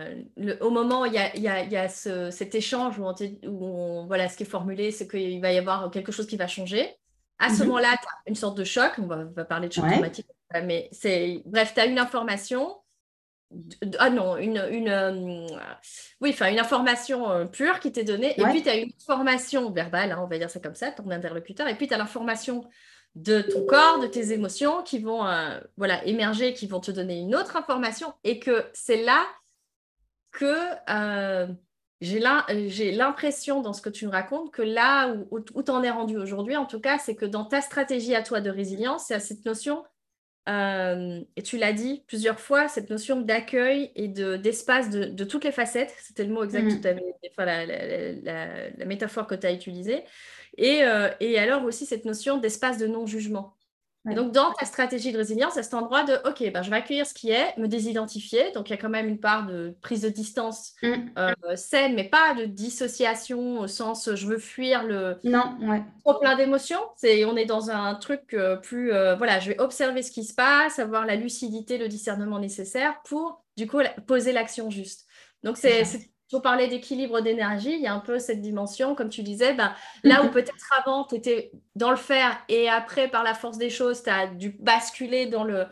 au 0.60 0.70
moment 0.70 1.00
où 1.00 1.06
il 1.06 1.14
y 1.14 1.76
a, 1.76 1.88
cet 1.88 2.54
échange 2.54 2.98
où, 2.98 4.06
voilà, 4.06 4.28
ce 4.28 4.36
qui 4.36 4.44
est 4.44 4.46
formulé, 4.46 4.92
c'est 4.92 5.08
qu'il 5.08 5.40
va 5.40 5.52
y 5.52 5.58
avoir 5.58 5.90
quelque 5.90 6.12
chose 6.12 6.26
qui 6.26 6.36
va 6.36 6.46
changer. 6.46 6.94
À 7.40 7.50
ce 7.50 7.62
mmh 7.62 7.66
moment-là, 7.66 7.96
tu 8.00 8.06
as 8.06 8.28
une 8.30 8.34
sorte 8.34 8.58
de 8.58 8.64
choc. 8.64 8.92
On 8.98 9.06
va, 9.06 9.44
parler 9.44 9.68
de 9.68 9.72
choc 9.72 9.86
traumatique. 9.88 10.26
Mais 10.64 10.88
c'est, 10.92 11.42
bref, 11.44 11.72
tu 11.74 11.80
as 11.80 11.86
une 11.86 11.98
information 11.98 12.76
ah 13.98 14.10
non, 14.10 14.36
une, 14.36 14.62
une 14.70 14.88
euh, 14.88 15.46
oui, 16.20 16.30
enfin 16.30 16.50
une 16.50 16.58
information 16.58 17.30
euh, 17.30 17.44
pure 17.46 17.80
qui 17.80 17.92
t'est 17.92 18.04
donnée, 18.04 18.38
et 18.38 18.44
puis 18.44 18.62
tu 18.62 18.68
as 18.68 18.76
une 18.76 18.90
information 19.00 19.70
verbale, 19.70 20.12
hein, 20.12 20.20
on 20.22 20.26
va 20.26 20.38
dire 20.38 20.50
ça 20.50 20.60
comme 20.60 20.74
ça, 20.74 20.90
ton 20.90 21.10
interlocuteur, 21.10 21.66
et 21.66 21.74
puis 21.74 21.88
tu 21.88 21.94
as 21.94 21.98
l'information 21.98 22.68
de 23.14 23.40
ton 23.40 23.64
corps, 23.64 24.00
de 24.00 24.06
tes 24.06 24.32
émotions 24.32 24.82
qui 24.82 24.98
vont 24.98 25.26
euh, 25.26 25.58
voilà, 25.78 26.04
émerger, 26.04 26.52
qui 26.52 26.66
vont 26.66 26.80
te 26.80 26.90
donner 26.90 27.20
une 27.20 27.34
autre 27.34 27.56
information, 27.56 28.12
et 28.22 28.38
que 28.38 28.66
c'est 28.74 29.02
là 29.02 29.26
que 30.30 30.52
j'ai 32.00 32.92
l'impression 32.92 33.62
dans 33.62 33.72
ce 33.72 33.80
que 33.80 33.88
tu 33.88 34.06
me 34.06 34.12
racontes 34.12 34.52
que 34.52 34.62
là 34.62 35.08
où, 35.08 35.26
où, 35.30 35.44
où 35.54 35.62
tu 35.62 35.70
en 35.70 35.82
es 35.82 35.90
rendu 35.90 36.18
aujourd'hui, 36.18 36.56
en 36.56 36.66
tout 36.66 36.80
cas, 36.80 36.98
c'est 36.98 37.16
que 37.16 37.24
dans 37.24 37.46
ta 37.46 37.62
stratégie 37.62 38.14
à 38.14 38.22
toi 38.22 38.42
de 38.42 38.50
résilience, 38.50 39.06
c'est 39.06 39.14
à 39.14 39.20
cette 39.20 39.46
notion 39.46 39.84
euh, 40.48 41.20
et 41.36 41.42
tu 41.42 41.58
l'as 41.58 41.72
dit 41.72 42.04
plusieurs 42.06 42.40
fois, 42.40 42.68
cette 42.68 42.88
notion 42.88 43.20
d'accueil 43.20 43.92
et 43.94 44.08
d'espace 44.08 44.88
de, 44.88 45.24
toutes 45.24 45.44
les 45.44 45.52
facettes, 45.52 45.94
c'était 45.98 46.24
le 46.24 46.32
mot 46.32 46.42
exact, 46.42 46.64
mm. 46.64 46.90
enfin, 47.30 47.44
la, 47.44 47.66
la, 47.66 48.84
métaphore 48.86 49.26
que 49.26 49.34
tu 49.34 49.46
as 49.46 49.52
utilisée. 49.52 50.04
Et, 50.56 50.82
euh, 50.84 51.10
et 51.20 51.38
alors 51.38 51.64
aussi 51.64 51.84
cette 51.84 52.04
notion 52.04 52.38
d'espace 52.38 52.78
de 52.78 52.86
non-jugement 52.86 53.57
donc, 54.14 54.32
dans 54.32 54.52
ta 54.52 54.64
stratégie 54.66 55.12
de 55.12 55.18
résilience, 55.18 55.56
à 55.56 55.62
cet 55.62 55.74
endroit 55.74 56.04
de 56.04 56.14
OK, 56.28 56.50
ben, 56.52 56.62
je 56.62 56.70
vais 56.70 56.76
accueillir 56.76 57.06
ce 57.06 57.14
qui 57.14 57.30
est, 57.30 57.56
me 57.58 57.66
désidentifier. 57.66 58.52
Donc, 58.52 58.68
il 58.68 58.72
y 58.72 58.74
a 58.74 58.76
quand 58.76 58.88
même 58.88 59.08
une 59.08 59.20
part 59.20 59.46
de 59.46 59.74
prise 59.80 60.02
de 60.02 60.08
distance 60.08 60.74
mm. 60.82 60.94
euh, 61.18 61.34
saine, 61.56 61.94
mais 61.94 62.04
pas 62.04 62.34
de 62.34 62.44
dissociation 62.44 63.60
au 63.60 63.66
sens 63.66 64.10
je 64.14 64.26
veux 64.26 64.38
fuir 64.38 64.84
le 64.84 65.18
non, 65.24 65.56
ouais. 65.62 65.82
trop 66.04 66.18
plein 66.18 66.36
d'émotions. 66.36 66.80
C'est, 66.96 67.24
on 67.24 67.36
est 67.36 67.46
dans 67.46 67.70
un 67.70 67.94
truc 67.94 68.34
euh, 68.34 68.56
plus 68.56 68.92
euh, 68.92 69.14
voilà, 69.16 69.40
je 69.40 69.50
vais 69.50 69.60
observer 69.60 70.02
ce 70.02 70.10
qui 70.10 70.24
se 70.24 70.34
passe, 70.34 70.78
avoir 70.78 71.06
la 71.06 71.16
lucidité, 71.16 71.78
le 71.78 71.88
discernement 71.88 72.38
nécessaire 72.38 73.00
pour 73.04 73.44
du 73.56 73.66
coup 73.66 73.78
poser 74.06 74.32
l'action 74.32 74.70
juste. 74.70 75.06
Donc, 75.42 75.56
c'est 75.56 75.84
pour 76.30 76.42
parler 76.42 76.68
d'équilibre 76.68 77.20
d'énergie, 77.20 77.74
il 77.74 77.80
y 77.80 77.86
a 77.86 77.94
un 77.94 78.00
peu 78.00 78.18
cette 78.18 78.40
dimension, 78.40 78.94
comme 78.94 79.08
tu 79.08 79.22
disais, 79.22 79.54
ben, 79.54 79.74
là 80.04 80.22
où 80.24 80.28
peut-être 80.28 80.72
avant, 80.78 81.04
tu 81.04 81.16
étais 81.16 81.50
dans 81.74 81.90
le 81.90 81.96
faire 81.96 82.38
et 82.48 82.68
après, 82.68 83.08
par 83.08 83.22
la 83.24 83.34
force 83.34 83.58
des 83.58 83.70
choses, 83.70 84.02
tu 84.02 84.10
as 84.10 84.26
dû 84.26 84.56
basculer 84.58 85.26
dans 85.26 85.44
le... 85.44 85.66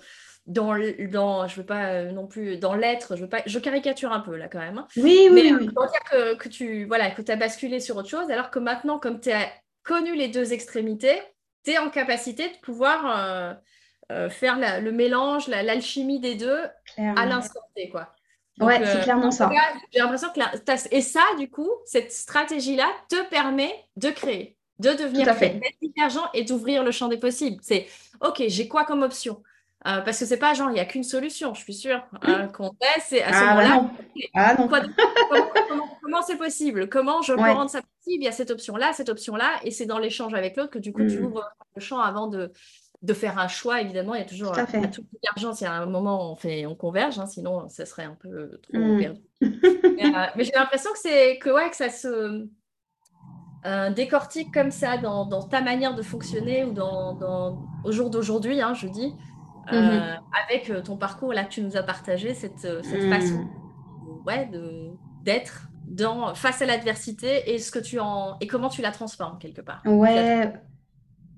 Dans, 0.47 0.77
dans 1.11 1.49
je 1.49 1.57
veux 1.57 1.67
pas 1.67 1.87
euh, 1.87 2.13
non 2.13 2.29
plus 2.29 2.57
dans 2.57 2.77
l'être 2.77 3.17
je 3.17 3.23
veux 3.23 3.29
pas 3.29 3.43
je 3.47 3.59
caricature 3.59 4.13
un 4.13 4.21
peu 4.21 4.37
là 4.37 4.47
quand 4.47 4.61
même 4.61 4.79
hein. 4.79 4.87
oui 4.97 5.29
oui, 5.29 5.53
oui. 5.53 5.69
Euh, 5.77 5.87
dire 5.89 6.05
que, 6.09 6.35
que, 6.37 6.49
tu 6.49 6.85
voilà 6.85 7.11
que 7.11 7.21
tu 7.21 7.33
as 7.33 7.37
basculé 7.37 7.81
sur 7.81 7.97
autre 7.97 8.09
chose 8.09 8.31
alors 8.31 8.53
que 8.53 8.61
maintenant 8.61 9.01
comme 9.01 9.19
tu 9.19 9.33
as 9.33 9.49
connu 9.83 10.15
les 10.15 10.29
deux 10.29 10.53
extrémités 10.53 11.21
tu 11.65 11.73
es 11.73 11.79
en 11.79 11.91
capacité 11.91 12.47
de 12.47 12.57
pouvoir 12.63 13.59
euh, 14.13 14.31
faire 14.31 14.57
le 14.81 14.93
mélange 14.93 15.49
l'alchimie 15.49 16.21
des 16.21 16.37
deux 16.37 16.61
à 16.97 17.27
l'instant 17.27 17.63
T 17.75 17.89
quoi 17.89 18.16
ouais, 18.61 18.81
c'est 18.85 18.99
euh, 18.99 19.03
clairement 19.03 19.31
ça. 19.31 19.51
J'ai 19.93 20.01
l'impression 20.01 20.29
que 20.29 20.95
et 20.95 21.01
ça, 21.01 21.23
du 21.39 21.51
coup, 21.51 21.71
cette 21.85 22.13
stratégie-là 22.13 22.89
te 23.09 23.29
permet 23.29 23.73
de 23.97 24.11
créer, 24.11 24.57
de 24.79 24.91
devenir 24.91 25.35
divergent 25.83 26.29
et 26.35 26.45
d'ouvrir 26.45 26.85
le 26.85 26.91
champ 26.91 27.09
des 27.09 27.19
possibles. 27.19 27.59
C'est 27.63 27.87
OK, 28.21 28.43
j'ai 28.47 28.69
quoi 28.69 28.85
comme 28.85 29.03
option? 29.03 29.43
Euh, 29.87 30.01
parce 30.01 30.19
que 30.19 30.25
c'est 30.25 30.39
pas 30.39 30.53
genre 30.53 30.71
il 30.71 30.75
n'y 30.75 30.81
a 30.81 30.85
qu'une 30.85 31.05
solution, 31.05 31.55
je 31.55 31.61
suis 31.61 31.75
sûre 31.75 32.03
euh, 32.27 32.47
qu'on 32.49 32.73
c'est 33.01 33.23
à 33.23 33.33
ce 33.33 33.39
ah, 33.39 33.55
moment-là. 33.55 33.91
Ah, 34.35 34.57
comment 36.03 36.23
c'est 36.23 36.37
possible? 36.37 36.89
Comment 36.89 37.23
je 37.23 37.35
peux 37.35 37.41
rendre 37.41 37.71
ça 37.71 37.83
possible? 37.83 38.23
Il 38.23 38.25
y 38.25 38.29
a 38.29 38.33
cette 38.33 38.51
option-là, 38.51 38.93
cette 38.95 39.11
option-là, 39.11 39.49
et 39.63 39.71
c'est 39.71 39.87
dans 39.87 39.99
l'échange 39.99 40.35
avec 40.35 40.57
l'autre 40.57 40.71
que 40.71 40.79
du 40.81 40.93
coup 40.93 41.07
tu 41.07 41.21
mm. 41.21 41.27
ouvres 41.27 41.49
le 41.77 41.81
champ 41.81 42.01
avant 42.01 42.27
de, 42.27 42.51
de 43.03 43.15
faire 43.15 43.39
un 43.39 43.49
choix, 43.49 43.81
évidemment, 43.81 44.15
il 44.15 44.19
y 44.19 44.23
a 44.23 44.27
toujours 44.27 44.57
à, 44.57 44.63
à 44.63 44.67
toute 44.89 45.07
divergence, 45.23 45.61
il 45.61 45.65
y 45.65 45.67
a 45.67 45.73
un 45.73 45.87
moment 45.87 46.29
où 46.29 46.33
on, 46.33 46.37
fait, 46.37 46.67
on 46.67 46.75
converge, 46.75 47.19
hein, 47.19 47.27
sinon 47.27 47.69
ça 47.69 47.87
serait 47.87 48.05
un 48.05 48.17
peu 48.19 48.59
trop 48.63 48.79
mmh. 48.79 48.99
perdu. 48.99 49.21
Euh, 49.97 50.27
mais, 50.37 50.45
j'ai 50.45 50.53
l'impression 50.53 50.91
que 50.93 50.99
c'est 50.99 51.39
que, 51.39 51.51
ouais, 51.51 51.69
que 51.71 51.77
ça 51.77 51.89
se 51.89 52.47
euh, 53.65 53.91
décortique 53.91 54.53
comme 54.53 54.71
ça 54.71 54.99
dans, 54.99 55.25
dans, 55.25 55.43
ta 55.43 55.63
manière 55.63 55.95
de 55.95 56.03
fonctionner 56.03 56.65
ou 56.65 56.73
dans, 56.73 57.15
dans 57.15 57.67
au 57.85 57.93
jour 57.93 58.11
d'aujourd'hui, 58.11 58.61
hein, 58.61 58.75
je 58.75 58.89
dis, 58.89 59.15
euh, 59.73 60.01
mmh 60.01 60.21
avec 60.49 60.85
ton 60.85 60.97
parcours 60.97 61.33
là 61.33 61.45
que 61.45 61.51
tu 61.51 61.63
nous 61.63 61.77
as 61.77 61.83
partagé, 61.83 62.35
cette, 62.35 62.61
cette 62.61 62.85
mmh. 62.85 63.11
façon 63.11 63.49
ouais, 64.27 64.51
d'être 65.23 65.69
dans 65.87 66.35
face 66.35 66.63
à 66.63 66.67
l'adversité 66.67 67.55
et 67.55 67.59
ce 67.59 67.71
que 67.71 67.79
tu 67.79 67.99
en 67.99 68.37
et 68.41 68.47
comment 68.47 68.69
tu 68.69 68.83
la 68.83 68.93
transformes 68.93 69.39
quelque 69.39 69.63
part. 69.63 69.83
Ouais, 69.87 70.53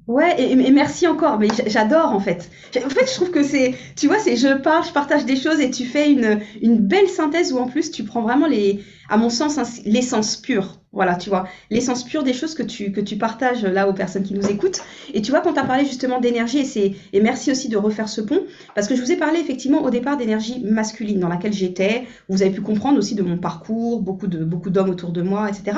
Ouais, 0.09 0.40
et, 0.40 0.70
merci 0.70 1.06
encore. 1.06 1.39
Mais 1.39 1.48
j'adore 1.66 2.12
en 2.14 2.18
fait. 2.18 2.51
En 2.82 2.89
fait, 2.89 3.06
je 3.06 3.14
trouve 3.14 3.30
que 3.30 3.43
c'est, 3.43 3.74
tu 3.94 4.06
vois, 4.06 4.18
c'est 4.18 4.36
je 4.36 4.56
parle, 4.56 4.85
je 4.86 4.93
partage 4.93 5.26
des 5.26 5.36
choses 5.36 5.60
et 5.60 5.70
tu 5.70 5.85
fais 5.85 6.10
une, 6.10 6.40
une 6.62 6.78
belle 6.78 7.09
synthèse 7.09 7.52
où 7.52 7.59
en 7.59 7.66
plus 7.66 7.90
tu 7.90 8.05
prends 8.05 8.22
vraiment 8.22 8.47
les, 8.47 8.80
à 9.10 9.18
mon 9.18 9.28
sens, 9.28 9.59
l'essence 9.85 10.36
pure. 10.36 10.80
Voilà, 10.93 11.16
tu 11.16 11.28
vois, 11.28 11.47
l'essence 11.68 12.05
pure 12.05 12.22
des 12.22 12.32
choses 12.32 12.55
que 12.55 12.62
tu, 12.62 12.90
que 12.90 13.02
tu 13.02 13.16
partages 13.16 13.62
là 13.62 13.86
aux 13.86 13.93
personnes 13.93 14.22
qui 14.22 14.32
nous 14.32 14.48
écoutent. 14.48 14.80
Et 15.12 15.20
tu 15.20 15.30
vois, 15.30 15.43
quand 15.43 15.52
tu 15.52 15.60
as 15.60 15.64
parlé 15.64 15.85
justement 15.85 16.18
d'énergie, 16.18 16.60
et, 16.60 16.64
c'est, 16.64 16.94
et 17.12 17.20
merci 17.20 17.51
aussi 17.51 17.68
de 17.68 17.76
refaire 17.76 18.09
ce 18.09 18.22
pont, 18.22 18.44
parce 18.74 18.89
que 18.89 18.97
je 18.97 19.02
vous 19.02 19.12
ai 19.12 19.16
parlé 19.16 19.39
effectivement 19.39 19.82
au 19.82 19.90
départ 19.90 20.16
d'énergie 20.16 20.64
masculine 20.64 21.20
dans 21.20 21.28
laquelle 21.28 21.52
j'étais. 21.52 22.06
Vous 22.30 22.40
avez 22.40 22.51
pu 22.51 22.62
comprendre 22.62 22.97
aussi 22.97 23.14
de 23.14 23.22
mon 23.22 23.36
parcours, 23.36 24.01
beaucoup 24.01 24.26
de 24.26 24.43
beaucoup 24.43 24.70
d'hommes 24.70 24.89
autour 24.89 25.12
de 25.12 25.20
moi, 25.20 25.51
etc. 25.51 25.76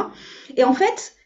Et 0.56 0.62
en 0.62 0.72
fait, 0.72 1.16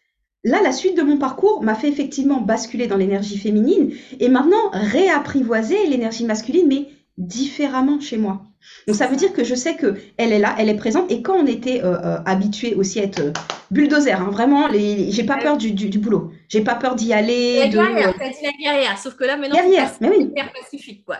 Là, 0.44 0.60
la 0.62 0.72
suite 0.72 0.96
de 0.96 1.02
mon 1.02 1.16
parcours 1.16 1.62
m'a 1.62 1.74
fait 1.74 1.88
effectivement 1.88 2.40
basculer 2.40 2.86
dans 2.86 2.98
l'énergie 2.98 3.38
féminine 3.38 3.94
et 4.20 4.28
maintenant 4.28 4.70
réapprivoiser 4.72 5.86
l'énergie 5.86 6.24
masculine, 6.24 6.68
mais 6.68 6.88
différemment 7.16 7.98
chez 7.98 8.18
moi. 8.18 8.42
Donc 8.86 8.96
ça 8.96 9.06
veut 9.06 9.16
dire 9.16 9.32
que 9.32 9.44
je 9.44 9.54
sais 9.54 9.74
que 9.74 9.94
elle 10.18 10.32
est 10.32 10.38
là, 10.38 10.54
elle 10.58 10.68
est 10.68 10.76
présente. 10.76 11.10
Et 11.10 11.22
quand 11.22 11.34
on 11.34 11.46
était 11.46 11.82
euh, 11.82 11.96
euh, 11.96 12.18
habitué 12.26 12.74
aussi 12.74 13.00
à 13.00 13.04
être 13.04 13.20
euh, 13.20 13.32
bulldozer, 13.70 14.12
hein, 14.12 14.28
vraiment, 14.30 14.68
j'ai 14.70 15.24
pas 15.24 15.36
peur 15.38 15.56
du, 15.56 15.72
du, 15.72 15.98
boulot. 15.98 16.32
J'ai 16.48 16.62
pas 16.62 16.74
peur 16.74 16.94
d'y 16.94 17.12
aller. 17.14 17.60
La 17.60 17.68
guerrière, 17.68 18.14
t'as 18.18 18.28
dit 18.28 18.36
la 18.42 18.52
guerrière, 18.52 18.98
sauf 18.98 19.14
que 19.14 19.24
là 19.24 19.36
maintenant, 19.36 19.56
guerrière, 19.56 19.90
mais 20.00 20.10
oui. 20.10 20.18
la 20.18 20.42
guerrière 20.42 20.52
pacifique, 20.52 21.04
quoi. 21.06 21.18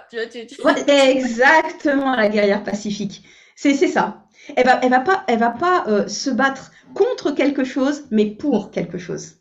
exactement, 0.89 2.15
la 2.15 2.29
guerrière 2.29 2.63
pacifique. 2.63 3.23
C'est, 3.57 3.75
c'est 3.75 3.89
ça. 3.89 4.25
Elle 4.57 4.67
va, 4.67 4.81
elle 4.83 4.91
va 4.91 5.01
pas, 5.01 5.25
elle 5.29 5.39
va 5.39 5.51
pas 5.51 6.07
se 6.07 6.29
battre 6.29 6.71
contre 6.95 7.33
quelque 7.33 7.65
chose, 7.65 8.05
mais 8.11 8.27
pour 8.27 8.71
quelque 8.71 8.99
chose. 8.99 9.37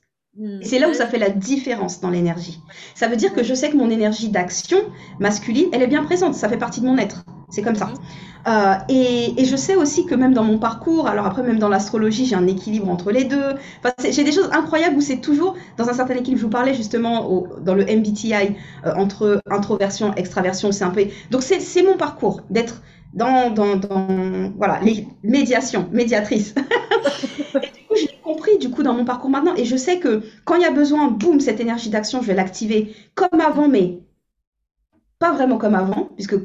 Et 0.62 0.66
c'est 0.66 0.80
là 0.80 0.90
où 0.90 0.94
ça 0.96 1.06
fait 1.06 1.20
la 1.20 1.30
différence 1.30 2.02
dans 2.02 2.10
l'énergie. 2.10 2.60
Ça 2.96 3.08
veut 3.08 3.16
dire 3.16 3.34
que 3.34 3.44
je 3.44 3.54
sais 3.54 3.70
que 3.70 3.78
mon 3.78 3.92
énergie 3.92 4.30
d'action 4.30 4.80
masculine, 5.20 5.68
elle 5.72 5.84
est 5.84 5.88
bien 5.88 6.04
présente, 6.04 6.34
ça 6.34 6.50
fait 6.50 6.58
partie 6.58 6.82
de 6.82 6.88
mon 6.88 6.98
être. 6.98 7.24
C'est 7.52 7.62
comme 7.62 7.76
ça. 7.76 7.94
Euh, 8.48 8.74
et, 8.90 9.46
je 9.46 9.56
sais 9.56 9.76
aussi 9.76 10.08
que 10.08 10.16
même 10.16 10.34
dans 10.34 10.44
mon 10.44 10.58
parcours, 10.58 11.08
alors 11.08 11.28
après 11.28 11.44
même 11.44 11.60
dans 11.60 11.70
l'astrologie, 11.70 12.26
j'ai 12.26 12.36
un 12.36 12.48
équilibre 12.48 12.90
entre 12.90 13.12
les 13.12 13.26
deux. 13.26 13.54
Enfin, 13.80 13.94
j'ai 14.10 14.24
des 14.24 14.32
choses 14.32 14.50
incroyables 14.52 14.98
où 14.98 15.02
c'est 15.02 15.22
toujours 15.22 15.56
dans 15.78 15.88
un 15.88 15.94
certain 15.94 16.16
équilibre. 16.16 16.40
Je 16.40 16.46
vous 16.46 16.52
parlais 16.52 16.74
justement 16.74 17.32
au, 17.32 17.48
dans 17.62 17.76
le 17.76 17.86
MBTI 17.86 18.34
euh, 18.34 18.94
entre 18.96 19.40
introversion, 19.52 20.16
extraversion, 20.16 20.72
c'est 20.72 20.84
un 20.84 20.90
peu. 20.90 21.06
Donc 21.30 21.44
c'est 21.44 21.84
mon 21.84 21.96
parcours 21.96 22.42
d'être 22.50 22.82
dans, 23.14 23.52
dans, 23.52 23.76
dans, 23.76 24.52
voilà, 24.58 24.80
les 24.82 25.08
médiations, 25.24 25.88
médiatrice. 25.92 26.56
et 27.56 27.60
du 27.60 27.88
coup, 27.88 27.96
je 27.96 28.08
l'ai 28.08 28.20
compris 28.24 28.58
du 28.58 28.70
coup 28.70 28.84
dans 28.84 28.94
mon 28.94 29.06
parcours 29.06 29.30
maintenant. 29.30 29.56
Et 29.56 29.66
je 29.66 29.76
sais 29.76 30.00
que 30.00 30.24
quand 30.46 30.56
il 30.56 30.62
y 30.62 30.66
a 30.66 30.72
besoin, 30.72 31.08
boum, 31.08 31.40
cette 31.40 31.60
énergie 31.60 31.90
d'action, 31.90 32.22
je 32.22 32.28
vais 32.28 32.34
l'activer 32.34 32.96
comme 33.16 33.40
avant, 33.40 33.68
mais 33.68 34.00
pas 35.20 35.32
vraiment 35.32 35.58
comme 35.58 35.76
avant, 35.76 36.10
puisque 36.16 36.36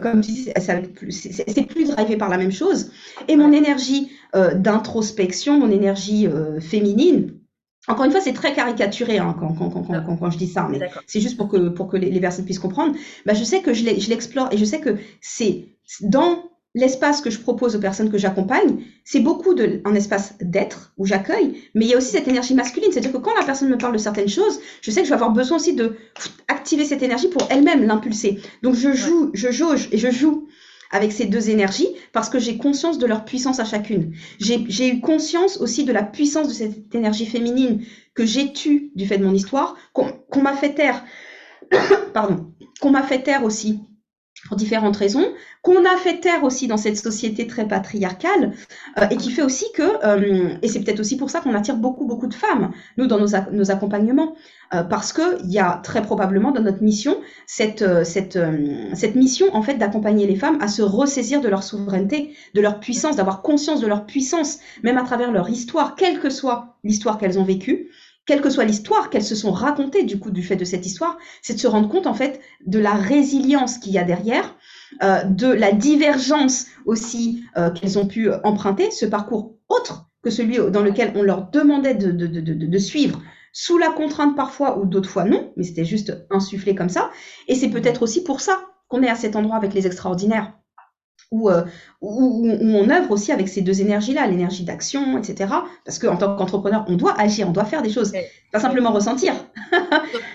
comme 0.00 0.20
tu 0.20 0.30
dis, 0.30 0.52
c'est 0.54 1.66
plus 1.66 1.90
drivé 1.90 2.16
par 2.16 2.28
la 2.28 2.38
même 2.38 2.52
chose. 2.52 2.92
Et 3.26 3.34
mon 3.34 3.50
énergie 3.50 4.12
euh, 4.36 4.54
d'introspection, 4.54 5.58
mon 5.58 5.70
énergie 5.70 6.28
euh, 6.28 6.60
féminine, 6.60 7.34
encore 7.88 8.04
une 8.04 8.12
fois, 8.12 8.20
c'est 8.20 8.32
très 8.32 8.54
caricaturé 8.54 9.18
hein, 9.18 9.34
quand, 9.40 9.54
quand, 9.54 9.70
quand, 9.70 9.82
quand, 9.82 10.16
quand, 10.16 10.30
je 10.30 10.38
dis 10.38 10.46
ça, 10.46 10.68
mais 10.70 10.78
c'est 11.08 11.20
juste 11.20 11.36
pour 11.36 11.48
que, 11.48 11.68
pour 11.68 11.88
que 11.88 11.96
les, 11.96 12.20
personnes 12.20 12.44
puissent 12.44 12.60
comprendre. 12.60 12.94
Bah, 13.26 13.34
je 13.34 13.42
sais 13.42 13.60
que 13.60 13.74
je 13.74 13.84
l'explore 13.84 14.48
et 14.52 14.56
je 14.56 14.64
sais 14.64 14.80
que 14.80 14.98
c'est 15.20 15.66
dans 16.00 16.50
l'espace 16.74 17.20
que 17.20 17.30
je 17.30 17.38
propose 17.38 17.76
aux 17.76 17.80
personnes 17.80 18.10
que 18.10 18.18
j'accompagne, 18.18 18.84
c'est 19.04 19.20
beaucoup 19.20 19.54
de, 19.54 19.82
un 19.84 19.94
espace 19.94 20.34
d'être 20.40 20.92
où 20.96 21.04
j'accueille, 21.04 21.60
mais 21.74 21.84
il 21.84 21.90
y 21.90 21.94
a 21.94 21.98
aussi 21.98 22.12
cette 22.12 22.28
énergie 22.28 22.54
masculine. 22.54 22.90
C'est-à-dire 22.90 23.12
que 23.12 23.18
quand 23.18 23.34
la 23.34 23.44
personne 23.44 23.68
me 23.68 23.76
parle 23.76 23.92
de 23.92 23.98
certaines 23.98 24.28
choses, 24.28 24.58
je 24.80 24.90
sais 24.90 25.00
que 25.00 25.06
je 25.06 25.10
vais 25.10 25.16
avoir 25.16 25.32
besoin 25.32 25.58
aussi 25.58 25.74
de 25.74 25.96
activer 26.48 26.84
cette 26.84 27.02
énergie 27.02 27.28
pour 27.28 27.46
elle-même 27.50 27.84
l'impulser. 27.84 28.40
Donc 28.62 28.74
je 28.74 28.92
joue, 28.92 29.30
je 29.34 29.50
jauge 29.50 29.88
et 29.92 29.98
je 29.98 30.10
joue 30.10 30.48
avec 30.90 31.12
ces 31.12 31.26
deux 31.26 31.50
énergies 31.50 31.88
parce 32.12 32.30
que 32.30 32.38
j'ai 32.38 32.56
conscience 32.56 32.98
de 32.98 33.06
leur 33.06 33.24
puissance 33.24 33.60
à 33.60 33.64
chacune. 33.64 34.14
J'ai 34.38 34.88
eu 34.88 35.00
conscience 35.00 35.58
aussi 35.58 35.84
de 35.84 35.92
la 35.92 36.02
puissance 36.02 36.48
de 36.48 36.54
cette 36.54 36.94
énergie 36.94 37.26
féminine 37.26 37.82
que 38.14 38.24
j'ai 38.24 38.52
tue 38.52 38.92
du 38.94 39.06
fait 39.06 39.18
de 39.18 39.24
mon 39.24 39.34
histoire, 39.34 39.76
qu'on 39.92 40.40
m'a 40.40 40.54
fait 40.54 40.74
taire, 40.74 41.04
pardon, 42.14 42.52
qu'on 42.80 42.90
m'a 42.90 43.02
fait 43.02 43.22
taire 43.22 43.44
aussi 43.44 43.80
pour 44.46 44.56
différentes 44.56 44.96
raisons, 44.96 45.24
qu'on 45.62 45.84
a 45.84 45.96
fait 45.96 46.20
taire 46.20 46.42
aussi 46.44 46.66
dans 46.66 46.76
cette 46.76 46.96
société 46.96 47.46
très 47.46 47.66
patriarcale, 47.68 48.52
euh, 48.98 49.06
et 49.10 49.16
qui 49.16 49.30
fait 49.30 49.42
aussi 49.42 49.66
que, 49.74 49.82
euh, 50.04 50.54
et 50.62 50.68
c'est 50.68 50.80
peut-être 50.80 51.00
aussi 51.00 51.16
pour 51.16 51.30
ça 51.30 51.40
qu'on 51.40 51.54
attire 51.54 51.76
beaucoup, 51.76 52.06
beaucoup 52.06 52.26
de 52.26 52.34
femmes, 52.34 52.72
nous, 52.96 53.06
dans 53.06 53.18
nos, 53.18 53.28
nos 53.52 53.70
accompagnements, 53.70 54.34
euh, 54.74 54.82
parce 54.82 55.12
qu'il 55.12 55.50
y 55.50 55.58
a 55.58 55.80
très 55.84 56.02
probablement 56.02 56.50
dans 56.50 56.62
notre 56.62 56.82
mission 56.82 57.18
cette, 57.46 57.84
cette, 58.04 58.38
cette 58.94 59.14
mission, 59.14 59.54
en 59.54 59.62
fait, 59.62 59.74
d'accompagner 59.74 60.26
les 60.26 60.36
femmes 60.36 60.58
à 60.60 60.68
se 60.68 60.82
ressaisir 60.82 61.40
de 61.40 61.48
leur 61.48 61.62
souveraineté, 61.62 62.34
de 62.54 62.60
leur 62.60 62.80
puissance, 62.80 63.16
d'avoir 63.16 63.42
conscience 63.42 63.80
de 63.80 63.86
leur 63.86 64.06
puissance, 64.06 64.58
même 64.82 64.98
à 64.98 65.02
travers 65.02 65.30
leur 65.30 65.48
histoire, 65.50 65.94
quelle 65.94 66.18
que 66.18 66.30
soit 66.30 66.76
l'histoire 66.84 67.18
qu'elles 67.18 67.38
ont 67.38 67.44
vécue, 67.44 67.90
quelle 68.26 68.40
que 68.40 68.50
soit 68.50 68.64
l'histoire 68.64 69.10
qu'elles 69.10 69.24
se 69.24 69.34
sont 69.34 69.52
racontées 69.52 70.04
du 70.04 70.18
coup 70.18 70.30
du 70.30 70.42
fait 70.42 70.56
de 70.56 70.64
cette 70.64 70.86
histoire, 70.86 71.18
c'est 71.42 71.54
de 71.54 71.58
se 71.58 71.66
rendre 71.66 71.88
compte 71.88 72.06
en 72.06 72.14
fait 72.14 72.40
de 72.66 72.78
la 72.78 72.94
résilience 72.94 73.78
qu'il 73.78 73.92
y 73.92 73.98
a 73.98 74.04
derrière, 74.04 74.56
euh, 75.02 75.24
de 75.24 75.48
la 75.48 75.72
divergence 75.72 76.66
aussi 76.86 77.44
euh, 77.56 77.70
qu'elles 77.70 77.98
ont 77.98 78.06
pu 78.06 78.30
emprunter, 78.44 78.90
ce 78.90 79.06
parcours 79.06 79.56
autre 79.68 80.06
que 80.22 80.30
celui 80.30 80.58
dans 80.70 80.82
lequel 80.82 81.12
on 81.16 81.22
leur 81.22 81.50
demandait 81.50 81.94
de, 81.94 82.12
de, 82.12 82.26
de, 82.26 82.40
de 82.40 82.78
suivre 82.78 83.20
sous 83.52 83.76
la 83.76 83.90
contrainte 83.90 84.34
parfois 84.36 84.78
ou 84.78 84.86
d'autres 84.86 85.10
fois 85.10 85.24
non, 85.24 85.52
mais 85.56 85.64
c'était 85.64 85.84
juste 85.84 86.26
insufflé 86.30 86.74
comme 86.74 86.88
ça. 86.88 87.10
Et 87.48 87.54
c'est 87.54 87.68
peut-être 87.68 88.02
aussi 88.02 88.24
pour 88.24 88.40
ça 88.40 88.66
qu'on 88.88 89.02
est 89.02 89.10
à 89.10 89.14
cet 89.14 89.36
endroit 89.36 89.56
avec 89.56 89.74
les 89.74 89.86
extraordinaires. 89.86 90.54
Euh, 91.32 91.64
où, 92.00 92.46
on 92.46 92.90
œuvre 92.90 93.10
aussi 93.10 93.32
avec 93.32 93.48
ces 93.48 93.62
deux 93.62 93.80
énergies-là, 93.80 94.26
l'énergie 94.26 94.64
d'action, 94.64 95.16
etc. 95.18 95.52
Parce 95.84 95.98
qu'en 95.98 96.16
tant 96.16 96.36
qu'entrepreneur, 96.36 96.84
on 96.88 96.96
doit 96.96 97.18
agir, 97.18 97.48
on 97.48 97.52
doit 97.52 97.64
faire 97.64 97.82
des 97.82 97.90
choses, 97.90 98.12
pas 98.50 98.60
simplement 98.60 98.92
ressentir. 98.92 99.34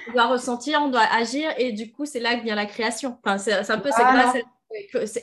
on 0.10 0.14
doit 0.14 0.28
ressentir, 0.28 0.82
on 0.84 0.90
doit 0.90 1.06
agir, 1.14 1.50
et 1.58 1.72
du 1.72 1.92
coup, 1.92 2.06
c'est 2.06 2.20
là 2.20 2.36
que 2.36 2.44
vient 2.44 2.56
la 2.56 2.66
création. 2.66 3.18
Enfin, 3.24 3.38
c'est 3.38 3.70
un 3.70 3.80
peu 3.80 3.90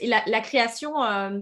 la, 0.03 0.23
la, 0.27 0.41
création. 0.41 1.03
Euh, 1.03 1.39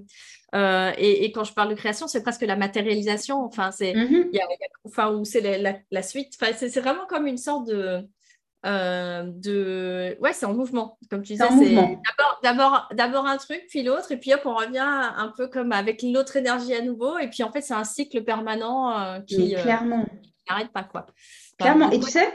euh, 0.55 0.93
et, 0.99 1.33
quand 1.33 1.45
je 1.45 1.53
parle 1.53 1.71
de 1.71 1.75
création, 1.75 2.07
c'est 2.07 2.23
presque 2.23 2.43
la 2.43 2.57
matérialisation. 2.57 3.45
Enfin, 3.45 3.71
c'est, 3.71 3.93
mm-hmm. 3.93 4.41
enfin, 4.85 5.23
c'est 5.25 5.59
la, 5.59 5.75
la, 5.91 6.03
suite. 6.03 6.35
Enfin, 6.41 6.53
c'est 6.57 6.81
vraiment 6.81 7.07
comme 7.09 7.27
une 7.27 7.39
sorte 7.39 7.67
de 7.67 8.07
euh, 8.65 9.25
de 9.27 10.17
ouais 10.21 10.33
c'est 10.33 10.47
en 10.47 10.55
mouvement. 10.55 10.99
Comme 11.11 11.23
tu 11.23 11.33
disais 11.33 11.45
c'est 11.59 11.99
d'abord 12.43 12.89
d'abord 12.93 13.27
un 13.27 13.37
truc 13.37 13.67
puis 13.69 13.83
l'autre 13.83 14.13
et 14.13 14.17
puis 14.17 14.33
hop 14.35 14.43
on 14.45 14.55
revient 14.55 14.79
un 14.81 15.33
peu 15.37 15.49
comme 15.49 15.73
avec 15.73 16.03
l'autre 16.03 16.37
énergie 16.37 16.75
à 16.75 16.83
nouveau 16.83 17.19
et 17.19 17.29
puis 17.29 17.43
en 17.43 17.51
fait 17.51 17.61
c'est 17.61 17.75
un 17.75 17.85
cycle 17.85 18.23
permanent 18.23 18.97
euh, 18.99 19.21
qui 19.21 19.57
euh, 19.57 19.63
clairement. 19.63 20.07
n'arrête 20.49 20.73
pas 20.73 20.85
quoi. 20.85 21.07
Clairement. 21.59 21.91
et 21.91 21.99
tu 21.99 22.11
sais 22.11 22.33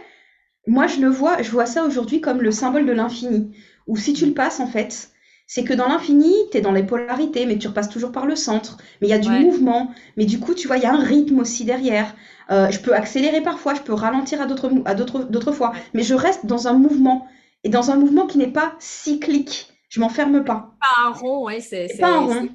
moi 0.66 0.88
je 0.88 1.00
le 1.00 1.08
vois 1.08 1.42
je 1.42 1.52
vois 1.52 1.66
ça 1.66 1.84
aujourd'hui 1.84 2.20
comme 2.20 2.42
le 2.42 2.52
symbole 2.52 2.86
de 2.86 2.92
l'infini 2.92 3.56
où 3.88 3.96
si 3.96 4.14
tu 4.14 4.26
le 4.26 4.34
passes 4.34 4.60
en 4.60 4.68
fait 4.68 5.12
c'est 5.48 5.64
que 5.64 5.74
dans 5.74 5.88
l'infini, 5.88 6.34
tu 6.52 6.58
es 6.58 6.62
dans 6.62 6.74
les 6.74 6.84
polarités, 6.84 7.46
mais 7.46 7.58
tu 7.58 7.68
repasses 7.68 7.90
toujours 7.90 8.12
par 8.12 8.26
le 8.26 8.36
centre. 8.36 8.78
Mais 9.02 9.08
il 9.08 9.10
y 9.10 9.14
a 9.14 9.18
du 9.18 9.30
mouvement. 9.32 9.92
Mais 10.18 10.26
du 10.26 10.40
coup, 10.40 10.54
tu 10.54 10.68
vois, 10.68 10.78
il 10.78 10.84
y 10.84 10.86
a 10.86 10.94
un 10.94 11.04
rythme 11.04 11.40
aussi 11.40 11.64
derrière. 11.64 12.14
Euh, 12.52 12.70
je 12.70 12.80
peux 12.80 12.94
accélérer 12.94 13.42
parfois, 13.42 13.74
je 13.74 13.82
peux 13.82 13.94
ralentir 13.94 14.42
à 14.42 14.46
d'autres, 14.46 14.72
à 14.86 14.94
d'autres, 14.94 15.24
d'autres 15.24 15.54
fois, 15.54 15.74
mais 15.94 16.04
je 16.04 16.14
reste 16.14 16.46
dans 16.46 16.68
un 16.68 16.74
mouvement 16.74 17.28
et 17.64 17.70
dans 17.70 17.92
un 17.92 17.96
mouvement 17.96 18.28
qui 18.28 18.38
n'est 18.38 18.52
pas 18.52 18.76
cyclique. 18.80 19.74
Je 19.90 20.00
m'enferme 20.02 20.44
pas. 20.44 20.76
Pas 20.80 21.08
un 21.08 21.12
rond, 21.12 21.46
oui, 21.48 21.62
c'est, 21.62 21.88
c'est 21.88 22.00
pas 22.00 22.12
un 22.12 22.26
rond. 22.26 22.50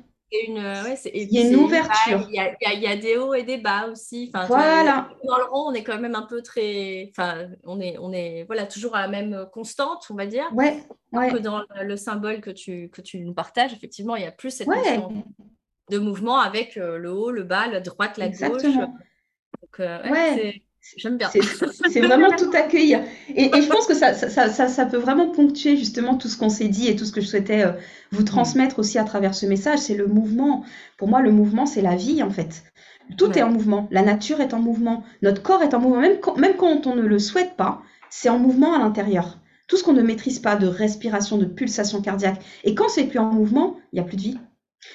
Une, 0.48 0.58
ouais, 0.58 0.98
il 1.12 1.30
y 1.30 1.38
a 1.38 1.48
une 1.48 1.56
ouverture. 1.56 2.26
Il 2.28 2.34
y 2.34 2.38
a, 2.38 2.54
il 2.72 2.80
y 2.80 2.86
a, 2.86 2.96
des 2.96 3.16
hauts 3.18 3.34
et 3.34 3.42
des 3.42 3.58
bas 3.58 3.88
aussi. 3.88 4.30
Enfin, 4.34 4.46
voilà. 4.46 5.10
Dans 5.24 5.36
le 5.36 5.44
rond, 5.44 5.68
on 5.68 5.74
est 5.74 5.82
quand 5.82 5.98
même 5.98 6.14
un 6.14 6.22
peu 6.22 6.42
très. 6.42 7.10
Enfin, 7.10 7.48
on 7.64 7.80
est, 7.80 7.96
on 7.98 8.12
est 8.12 8.44
voilà, 8.44 8.66
toujours 8.66 8.96
à 8.96 9.02
la 9.02 9.08
même 9.08 9.46
constante, 9.52 10.06
on 10.10 10.14
va 10.14 10.26
dire. 10.26 10.48
Ouais. 10.54 10.82
ouais. 11.12 11.30
Que 11.30 11.36
dans 11.36 11.62
le 11.82 11.96
symbole 11.96 12.40
que 12.40 12.50
tu, 12.50 12.88
que 12.88 13.02
tu 13.02 13.20
nous 13.20 13.34
partages, 13.34 13.72
effectivement, 13.72 14.16
il 14.16 14.22
y 14.22 14.26
a 14.26 14.32
plus 14.32 14.50
cette 14.50 14.68
notion 14.68 15.24
de 15.90 15.98
mouvement 15.98 16.38
avec 16.38 16.76
euh, 16.76 16.96
le 16.96 17.10
haut, 17.10 17.30
le 17.30 17.42
bas, 17.42 17.66
la 17.68 17.80
droite, 17.80 18.16
la 18.16 18.26
Exactement. 18.26 18.86
gauche. 18.86 19.80
Euh, 19.80 20.10
ouais, 20.10 20.62
J'aime 20.96 21.16
bien. 21.16 21.30
C'est 21.30 22.00
vraiment 22.00 22.30
tout 22.36 22.50
accueillir. 22.54 23.02
Et, 23.34 23.50
je 23.54 23.68
pense 23.68 23.86
que 23.86 23.94
ça, 23.94 24.14
ça, 24.14 24.48
ça, 24.48 24.68
ça, 24.68 24.86
peut 24.86 24.96
vraiment 24.96 25.30
ponctuer 25.30 25.76
justement 25.76 26.16
tout 26.16 26.28
ce 26.28 26.36
qu'on 26.36 26.48
s'est 26.48 26.68
dit 26.68 26.88
et 26.88 26.96
tout 26.96 27.04
ce 27.04 27.12
que 27.12 27.20
je 27.20 27.26
souhaitais 27.26 27.64
euh, 27.64 27.72
vous 28.10 28.24
transmettre 28.24 28.80
aussi 28.80 28.98
à 28.98 29.04
travers 29.04 29.34
ce 29.34 29.46
message. 29.46 29.78
C'est 29.78 29.94
le 29.94 30.06
mouvement. 30.06 30.64
Pour 30.98 31.08
moi, 31.08 31.22
le 31.22 31.30
mouvement, 31.30 31.66
c'est 31.66 31.82
la 31.82 31.94
vie 31.94 32.22
en 32.22 32.30
fait. 32.30 32.64
Tout 33.16 33.36
est 33.38 33.42
en 33.42 33.50
mouvement. 33.50 33.88
La 33.90 34.02
nature 34.02 34.40
est 34.40 34.54
en 34.54 34.60
mouvement. 34.60 35.04
Notre 35.22 35.42
corps 35.42 35.62
est 35.62 35.74
en 35.74 35.80
mouvement. 35.80 36.00
Même 36.00 36.18
quand, 36.20 36.36
même 36.36 36.56
quand 36.56 36.86
on 36.86 36.96
ne 36.96 37.02
le 37.02 37.18
souhaite 37.18 37.56
pas, 37.56 37.82
c'est 38.10 38.28
en 38.28 38.38
mouvement 38.38 38.74
à 38.74 38.78
l'intérieur. 38.78 39.38
Tout 39.68 39.76
ce 39.76 39.84
qu'on 39.84 39.92
ne 39.92 40.02
maîtrise 40.02 40.40
pas 40.40 40.56
de 40.56 40.66
respiration, 40.66 41.38
de 41.38 41.44
pulsation 41.44 42.02
cardiaque. 42.02 42.42
Et 42.64 42.74
quand 42.74 42.88
c'est 42.88 43.04
plus 43.04 43.18
en 43.18 43.32
mouvement, 43.32 43.76
il 43.92 43.96
n'y 43.96 44.00
a 44.00 44.04
plus 44.04 44.16
de 44.16 44.22
vie. 44.22 44.38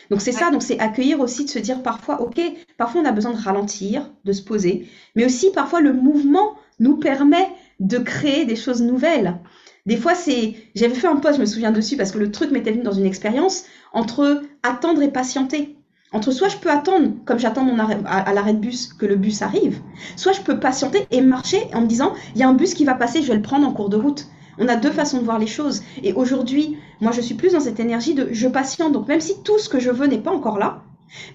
Donc 0.09 0.22
c'est 0.22 0.31
ça, 0.31 0.51
donc 0.51 0.64
c'est 0.64 0.80
accueillir 0.80 1.19
aussi 1.19 1.45
de 1.45 1.49
se 1.49 1.59
dire 1.59 1.81
parfois, 1.81 2.22
ok, 2.22 2.39
parfois 2.77 3.01
on 3.01 3.05
a 3.05 3.11
besoin 3.11 3.31
de 3.31 3.41
ralentir, 3.41 4.09
de 4.26 4.31
se 4.31 4.41
poser, 4.41 4.88
mais 5.15 5.26
aussi 5.26 5.51
parfois 5.51 5.81
le 5.81 5.93
mouvement 5.93 6.55
nous 6.80 6.97
permet 6.97 7.47
de 7.80 7.97
créer 7.97 8.45
des 8.45 8.55
choses 8.55 8.81
nouvelles. 8.81 9.38
Des 9.85 9.97
fois 9.97 10.15
c'est, 10.15 10.55
j'avais 10.76 10.95
fait 10.95 11.07
un 11.07 11.15
post, 11.18 11.35
je 11.35 11.41
me 11.41 11.45
souviens 11.45 11.72
dessus 11.72 11.97
parce 11.97 12.11
que 12.11 12.19
le 12.19 12.31
truc 12.31 12.51
m'était 12.51 12.72
venu 12.72 12.84
dans 12.84 12.91
une 12.91 13.05
expérience 13.05 13.64
entre 13.93 14.41
attendre 14.64 15.01
et 15.01 15.11
patienter. 15.11 15.77
Entre 16.14 16.31
soit 16.31 16.47
je 16.47 16.57
peux 16.57 16.72
attendre, 16.72 17.11
comme 17.26 17.39
j'attends 17.39 17.64
mon 17.64 17.80
arrêt, 17.80 17.97
à, 18.05 18.34
l'arrêt 18.34 18.53
de 18.53 18.59
bus, 18.59 18.93
que 18.93 19.05
le 19.05 19.18
bus 19.18 19.41
arrive, 19.41 19.81
soit 20.15 20.31
je 20.31 20.41
peux 20.41 20.59
patienter 20.59 21.05
et 21.11 21.22
marcher 21.22 21.68
en 21.73 21.81
me 21.81 21.88
disant, 21.88 22.14
il 22.34 22.39
y 22.39 22.43
a 22.43 22.47
un 22.47 22.53
bus 22.53 22.73
qui 22.73 22.85
va 22.85 22.93
passer, 22.93 23.22
je 23.22 23.27
vais 23.27 23.35
le 23.35 23.41
prendre 23.41 23.68
en 23.68 23.73
cours 23.73 23.89
de 23.89 23.97
route. 23.97 24.27
On 24.57 24.67
a 24.67 24.75
deux 24.75 24.91
façons 24.91 25.19
de 25.19 25.23
voir 25.23 25.39
les 25.39 25.47
choses. 25.47 25.84
Et 26.03 26.13
aujourd'hui, 26.13 26.77
moi, 27.01 27.11
je 27.11 27.21
suis 27.21 27.35
plus 27.35 27.53
dans 27.53 27.59
cette 27.59 27.79
énergie 27.79 28.13
de 28.13 28.29
je 28.31 28.47
patiente. 28.47 28.93
Donc, 28.93 29.07
même 29.07 29.21
si 29.21 29.41
tout 29.43 29.59
ce 29.59 29.69
que 29.69 29.79
je 29.79 29.91
veux 29.91 30.07
n'est 30.07 30.17
pas 30.17 30.31
encore 30.31 30.57
là, 30.57 30.84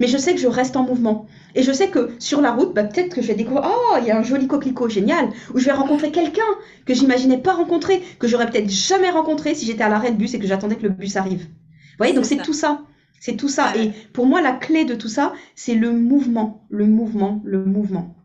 mais 0.01 0.07
je 0.07 0.19
sais 0.19 0.35
que 0.35 0.41
je 0.41 0.49
reste 0.49 0.77
en 0.77 0.85
mouvement. 0.85 1.27
Et 1.55 1.63
je 1.63 1.73
sais 1.73 1.89
que 1.89 2.11
sur 2.19 2.41
la 2.41 2.53
route, 2.53 2.75
bah, 2.75 2.85
peut-être 2.85 3.15
que 3.15 3.23
je 3.23 3.29
vais 3.29 3.35
découvrir, 3.35 3.65
oh, 3.67 3.97
il 4.01 4.07
y 4.07 4.11
a 4.11 4.19
un 4.19 4.23
joli 4.23 4.47
coquelicot 4.47 4.89
génial, 4.89 5.29
ou 5.55 5.59
je 5.59 5.67
vais 5.67 5.73
rencontrer 5.73 6.11
quelqu'un 6.11 6.43
que 6.87 6.95
j'imaginais 6.95 7.39
pas 7.39 7.55
rencontrer, 7.55 8.03
que 8.19 8.29
j'aurais 8.29 8.51
peut-être 8.51 8.71
jamais 8.71 9.11
rencontré 9.11 9.55
si 9.55 9.67
j'étais 9.67 9.83
à 9.83 9.89
l'arrêt 9.89 10.11
de 10.11 10.17
bus 10.17 10.35
et 10.35 10.39
que 10.39 10.47
j'attendais 10.47 10.77
que 10.77 10.83
le 10.83 10.91
bus 10.91 11.17
arrive. 11.17 11.45
Vous 11.45 11.99
voyez, 11.99 12.15
donc 12.15 12.25
c'est 12.25 12.43
tout 12.43 12.53
ça. 12.53 12.83
C'est 13.21 13.37
tout 13.37 13.49
ça. 13.49 13.77
Et 13.77 13.93
pour 14.13 14.27
moi, 14.27 14.41
la 14.41 14.53
clé 14.53 14.85
de 14.85 14.95
tout 14.95 15.09
ça, 15.09 15.33
c'est 15.55 15.75
le 15.75 15.93
mouvement, 15.93 16.67
le 16.71 16.87
mouvement, 16.87 17.41
le 17.45 17.65
mouvement. 17.65 18.17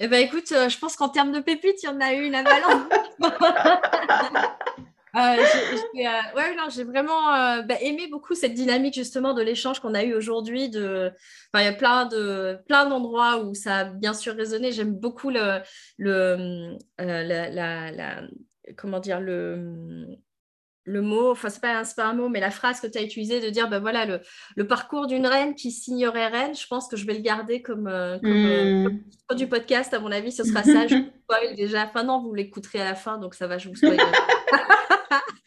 Eh 0.00 0.06
ben 0.06 0.24
écoute, 0.24 0.52
euh, 0.52 0.68
je 0.68 0.78
pense 0.78 0.94
qu'en 0.96 1.08
termes 1.08 1.32
de 1.32 1.40
pépites, 1.40 1.82
il 1.82 1.86
y 1.86 1.88
en 1.88 2.00
a 2.00 2.14
eu 2.14 2.24
une 2.24 2.34
avalanche. 2.34 2.88
Euh, 5.16 5.36
j'ai, 5.94 6.06
euh, 6.06 6.10
ouais, 6.36 6.54
non, 6.54 6.64
j'ai 6.68 6.84
vraiment 6.84 7.32
bah, 7.62 7.80
aimé 7.80 8.08
beaucoup 8.08 8.34
cette 8.34 8.52
dynamique 8.52 8.94
justement 8.94 9.32
de 9.32 9.40
l'échange 9.40 9.80
qu'on 9.80 9.94
a 9.94 10.04
eu 10.04 10.14
aujourd'hui. 10.14 10.68
De, 10.68 11.10
il 11.54 11.62
y 11.62 11.66
a 11.66 11.72
plein 11.72 12.04
de 12.04 12.58
plein 12.68 12.86
d'endroits 12.86 13.42
où 13.42 13.54
ça 13.54 13.76
a 13.78 13.84
bien 13.84 14.12
sûr 14.12 14.36
résonné. 14.36 14.70
J'aime 14.70 14.94
beaucoup 14.94 15.30
le, 15.30 15.60
le 15.96 16.76
la, 16.98 17.90
la, 17.90 18.20
comment 18.76 19.00
dire 19.00 19.18
le 19.18 20.06
le 20.88 21.02
mot, 21.02 21.30
enfin 21.30 21.50
c'est 21.50 21.60
pas, 21.60 21.82
pas 21.96 22.06
un 22.06 22.14
mot, 22.14 22.28
mais 22.28 22.40
la 22.40 22.50
phrase 22.50 22.80
que 22.80 22.86
tu 22.86 22.98
as 22.98 23.02
utilisée 23.02 23.40
de 23.40 23.50
dire, 23.50 23.68
ben 23.68 23.78
voilà, 23.78 24.06
le, 24.06 24.20
le 24.56 24.66
parcours 24.66 25.06
d'une 25.06 25.26
reine 25.26 25.54
qui 25.54 25.70
signerait 25.70 26.28
reine, 26.28 26.54
je 26.54 26.66
pense 26.66 26.88
que 26.88 26.96
je 26.96 27.06
vais 27.06 27.12
le 27.14 27.20
garder 27.20 27.60
comme, 27.60 27.86
euh, 27.86 28.18
euh, 28.24 28.88
hmm. 28.88 29.34
du 29.36 29.46
podcast, 29.46 29.92
à 29.92 30.00
mon 30.00 30.10
avis, 30.10 30.32
ce 30.32 30.44
sera 30.44 30.62
ça. 30.62 30.86
Je 30.86 30.94
vous 30.96 31.10
spoil 31.24 31.54
déjà. 31.54 31.84
Enfin 31.84 32.04
non, 32.04 32.22
vous 32.22 32.32
l'écouterez 32.34 32.80
à 32.80 32.84
la 32.86 32.94
fin, 32.94 33.18
donc 33.18 33.34
ça 33.34 33.46
va, 33.46 33.58
je 33.58 33.68
vous 33.68 33.76
spoil. 33.76 33.98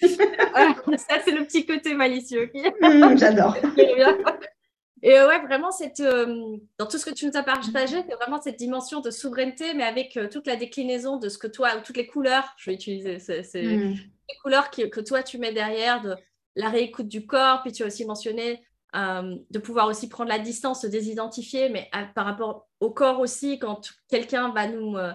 ça, 0.01 1.15
c'est 1.25 1.31
le 1.31 1.43
petit 1.45 1.65
côté 1.65 1.95
malicieux. 1.95 2.51
Hmm, 2.81 3.17
j'adore. 3.17 3.57
Et 5.03 5.13
ouais, 5.13 5.39
vraiment, 5.47 5.71
cette, 5.71 5.99
euh, 5.99 6.57
dans 6.77 6.85
tout 6.85 6.99
ce 6.99 7.05
que 7.05 7.13
tu 7.15 7.25
nous 7.25 7.35
as 7.35 7.41
partagé, 7.41 8.03
c'est 8.07 8.15
vraiment 8.17 8.39
cette 8.39 8.57
dimension 8.57 9.01
de 9.01 9.09
souveraineté, 9.09 9.73
mais 9.73 9.83
avec 9.83 10.19
toute 10.31 10.45
la 10.45 10.55
déclinaison 10.55 11.17
de 11.17 11.27
ce 11.27 11.39
que 11.39 11.47
toi, 11.47 11.69
ou 11.75 11.81
toutes 11.83 11.97
les 11.97 12.05
couleurs, 12.05 12.53
je 12.57 12.69
vais 12.69 12.75
utiliser, 12.75 13.17
c'est, 13.17 13.63
hmm 13.63 13.95
les 14.31 14.39
couleurs 14.41 14.71
que, 14.71 14.99
toi 15.01 15.23
tu 15.23 15.37
mets 15.37 15.53
derrière 15.53 16.01
de 16.01 16.15
la 16.55 16.69
réécoute 16.69 17.07
du 17.07 17.25
corps, 17.25 17.61
puis 17.61 17.71
tu 17.71 17.83
as 17.83 17.87
aussi 17.87 18.05
mentionné 18.05 18.61
euh, 18.93 19.37
de 19.49 19.59
pouvoir 19.59 19.87
aussi 19.87 20.09
prendre 20.09 20.29
la 20.29 20.39
distance, 20.39 20.81
se 20.81 20.87
désidentifier, 20.87 21.69
mais 21.69 21.89
par 22.13 22.25
rapport 22.25 22.67
au 22.81 22.91
corps 22.91 23.19
aussi, 23.19 23.59
quand 23.59 23.89
quelqu'un 24.09 24.49
va 24.49 24.67
nous... 24.67 24.97
Euh, 24.97 25.13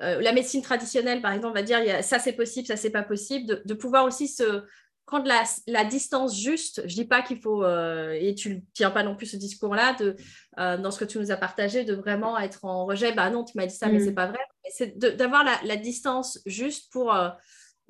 euh, 0.00 0.20
la 0.20 0.32
médecine 0.32 0.62
traditionnelle, 0.62 1.20
par 1.20 1.32
exemple, 1.32 1.54
va 1.54 1.62
dire 1.64 1.80
ça 2.04 2.20
c'est 2.20 2.34
possible, 2.34 2.68
ça 2.68 2.76
c'est 2.76 2.90
pas 2.90 3.02
possible, 3.02 3.62
de, 3.64 3.74
pouvoir 3.74 4.04
aussi 4.04 4.28
se 4.28 4.62
prendre 5.06 5.28
la, 5.66 5.84
distance 5.84 6.38
juste. 6.38 6.82
Je 6.86 6.94
dis 6.94 7.04
pas 7.04 7.20
qu'il 7.20 7.40
faut, 7.40 7.66
et 7.66 8.32
tu 8.38 8.54
ne 8.54 8.60
tiens 8.74 8.92
pas 8.92 9.02
non 9.02 9.16
plus 9.16 9.26
ce 9.26 9.36
discours-là, 9.36 9.94
de 9.94 10.14
dans 10.56 10.92
ce 10.92 11.00
que 11.00 11.04
tu 11.04 11.18
nous 11.18 11.32
as 11.32 11.36
partagé, 11.36 11.82
de 11.82 11.94
vraiment 11.94 12.38
être 12.38 12.64
en 12.64 12.86
rejet. 12.86 13.10
Bah 13.12 13.28
non, 13.28 13.42
tu 13.42 13.56
m'as 13.56 13.66
dit 13.66 13.74
ça, 13.74 13.88
mais 13.88 13.98
mm. 13.98 14.04
c'est 14.04 14.14
pas 14.14 14.28
vrai. 14.28 14.38
C'est 14.70 14.96
d'avoir 14.96 15.44
la, 15.64 15.76
distance 15.76 16.38
juste 16.46 16.92
pour 16.92 17.12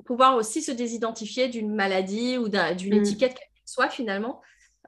pouvoir 0.05 0.37
aussi 0.37 0.63
se 0.63 0.73
désidentifier 0.73 1.49
d'une 1.49 1.75
maladie 1.75 2.39
ou 2.39 2.49
d'une 2.49 2.97
mm. 2.97 3.01
étiquette 3.01 3.35
qu'elle 3.35 3.49
soit 3.65 3.89
finalement. 3.89 4.41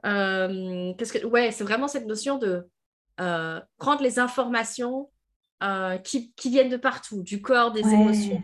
Euh, 0.05 0.93
que, 0.93 1.25
ouais, 1.25 1.51
c'est 1.51 1.63
vraiment 1.63 1.87
cette 1.87 2.07
notion 2.07 2.37
de 2.37 2.67
euh, 3.19 3.59
prendre 3.77 4.01
les 4.01 4.19
informations 4.19 5.09
euh, 5.63 5.97
qui, 5.97 6.33
qui, 6.33 6.49
viennent 6.49 6.69
de 6.69 6.77
partout, 6.77 7.21
du 7.21 7.41
corps, 7.41 7.71
des 7.71 7.81
émotions, 7.81 8.41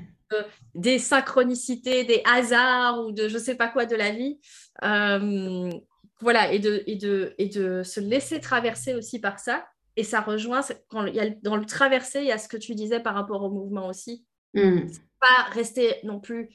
des 0.75 0.99
synchronicités, 0.99 2.03
des 2.03 2.21
hasards 2.25 3.05
ou 3.05 3.11
de 3.11 3.27
je 3.27 3.37
sais 3.37 3.55
pas 3.55 3.69
quoi 3.69 3.85
de 3.85 3.95
la 3.95 4.11
vie. 4.11 4.39
voilà, 6.19 6.51
et 6.51 6.59
de, 6.59 6.83
et, 6.87 6.95
de, 6.95 7.33
et 7.37 7.47
de 7.47 7.83
se 7.83 7.99
laisser 7.99 8.39
traverser 8.39 8.93
aussi 8.93 9.19
par 9.19 9.39
ça. 9.39 9.65
Et 9.95 10.03
ça 10.03 10.21
rejoint, 10.21 10.61
quand 10.89 11.07
il 11.07 11.15
y 11.15 11.19
a, 11.19 11.29
dans 11.41 11.55
le 11.55 11.65
traverser, 11.65 12.19
il 12.19 12.27
y 12.27 12.31
a 12.31 12.37
ce 12.37 12.47
que 12.47 12.57
tu 12.57 12.75
disais 12.75 12.99
par 12.99 13.15
rapport 13.15 13.43
au 13.43 13.49
mouvement 13.49 13.87
aussi. 13.87 14.23
Mm. 14.53 14.81
Pas 15.19 15.49
rester 15.51 15.95
non 16.03 16.19
plus 16.19 16.49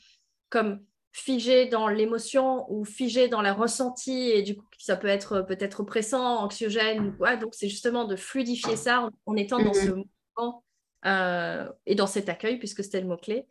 comme 0.51 0.85
figé 1.13 1.67
dans 1.67 1.89
l'émotion 1.89 2.65
ou 2.73 2.85
figé 2.85 3.29
dans 3.29 3.43
la 3.43 3.53
ressenti 3.53 4.31
et 4.31 4.43
du 4.43 4.57
coup 4.57 4.65
ça 4.79 4.97
peut 4.97 5.09
être 5.09 5.43
peut-être 5.43 5.81
oppressant, 5.81 6.39
anxiogène 6.39 7.09
ou 7.09 7.13
quoi. 7.13 7.37
Donc 7.37 7.55
c'est 7.55 7.69
justement 7.69 8.05
de 8.05 8.17
fluidifier 8.17 8.77
ça 8.77 9.09
en, 9.27 9.37
étant 9.37 9.63
dans 9.63 9.75
ce 9.75 9.91
mhm. 9.91 10.05
mouvement 10.37 10.65
euh, 11.05 11.69
et 11.87 11.95
dans 11.95 12.07
cet 12.07 12.29
accueil 12.29 12.59
puisque 12.59 12.83
c'était 12.83 13.01
le 13.01 13.07
mot 13.07 13.17
clé. 13.17 13.47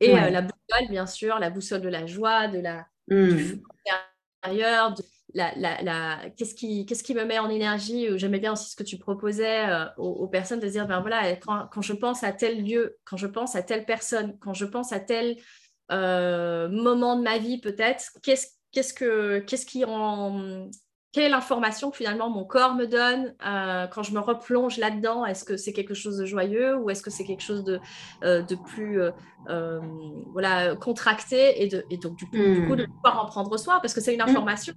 Et 0.00 0.14
euh, 0.14 0.28
la 0.30 0.42
boussole 0.42 0.88
bien 0.90 1.06
sûr, 1.06 1.38
la 1.38 1.48
boussole 1.48 1.80
de 1.80 1.88
la 1.88 2.06
joie, 2.06 2.48
de 2.48 2.58
la 2.58 2.86
du 3.08 3.62
intérieur, 4.42 4.94
de 4.94 5.02
la, 5.36 5.52
la, 5.56 5.82
la... 5.82 6.30
qu'est-ce 6.36 6.54
qui 6.54 6.86
qu'est-ce 6.86 7.04
qui 7.04 7.14
me 7.14 7.24
met 7.24 7.38
en 7.38 7.50
énergie. 7.50 8.06
J'aimais 8.16 8.40
bien 8.40 8.52
aussi 8.52 8.70
ce 8.70 8.76
que 8.76 8.82
tu 8.82 8.98
proposais 8.98 9.68
euh, 9.68 9.84
aux, 9.98 10.26
personnes 10.26 10.60
de 10.60 10.68
dire 10.68 10.86
ben 10.86 11.00
voilà 11.00 11.36
quand, 11.36 11.68
quand 11.70 11.82
je 11.82 11.92
pense 11.92 12.24
à 12.24 12.32
tel 12.32 12.64
lieu, 12.64 12.96
quand 13.04 13.16
je 13.16 13.26
pense 13.26 13.54
à 13.54 13.62
telle 13.62 13.84
personne, 13.84 14.36
quand 14.40 14.54
je 14.54 14.64
pense 14.64 14.92
à 14.92 15.00
tel 15.00 15.36
euh, 15.92 16.68
moment 16.68 17.16
de 17.16 17.22
ma 17.22 17.38
vie 17.38 17.60
peut-être, 17.60 18.10
qu'est-ce, 18.22 18.48
qu'est-ce, 18.72 18.94
que, 18.94 19.38
qu'est-ce 19.40 19.66
qui 19.66 19.84
en... 19.84 20.68
Quelle 21.12 21.24
est 21.24 21.28
l'information 21.30 21.90
que 21.90 21.96
finalement 21.96 22.28
mon 22.28 22.44
corps 22.44 22.74
me 22.74 22.86
donne 22.86 23.34
euh, 23.46 23.86
quand 23.86 24.02
je 24.02 24.12
me 24.12 24.18
replonge 24.18 24.76
là-dedans 24.76 25.24
Est-ce 25.24 25.44
que 25.44 25.56
c'est 25.56 25.72
quelque 25.72 25.94
chose 25.94 26.18
de 26.18 26.26
joyeux 26.26 26.76
ou 26.76 26.90
est-ce 26.90 27.02
que 27.02 27.10
c'est 27.10 27.24
quelque 27.24 27.42
chose 27.42 27.64
de, 27.64 27.80
euh, 28.22 28.42
de 28.42 28.54
plus 28.54 29.00
voilà, 30.32 30.76
contracté 30.76 31.62
et, 31.62 31.68
de, 31.68 31.84
et 31.90 31.96
donc 31.96 32.16
du 32.16 32.26
coup, 32.26 32.36
du 32.36 32.66
coup, 32.66 32.76
de 32.76 32.84
hmm. 32.84 32.92
pouvoir 32.92 33.24
en 33.24 33.26
prendre 33.26 33.56
soin 33.56 33.80
parce 33.80 33.94
que 33.94 34.00
c'est 34.02 34.12
une 34.12 34.20
hmm. 34.20 34.28
information 34.28 34.74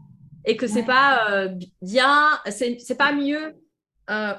et 0.49 0.57
que 0.57 0.67
c'est 0.67 0.84
pas 0.84 1.47
bien, 1.81 2.30
c'est, 2.49 2.97
pas 2.97 3.11
mieux 3.11 3.55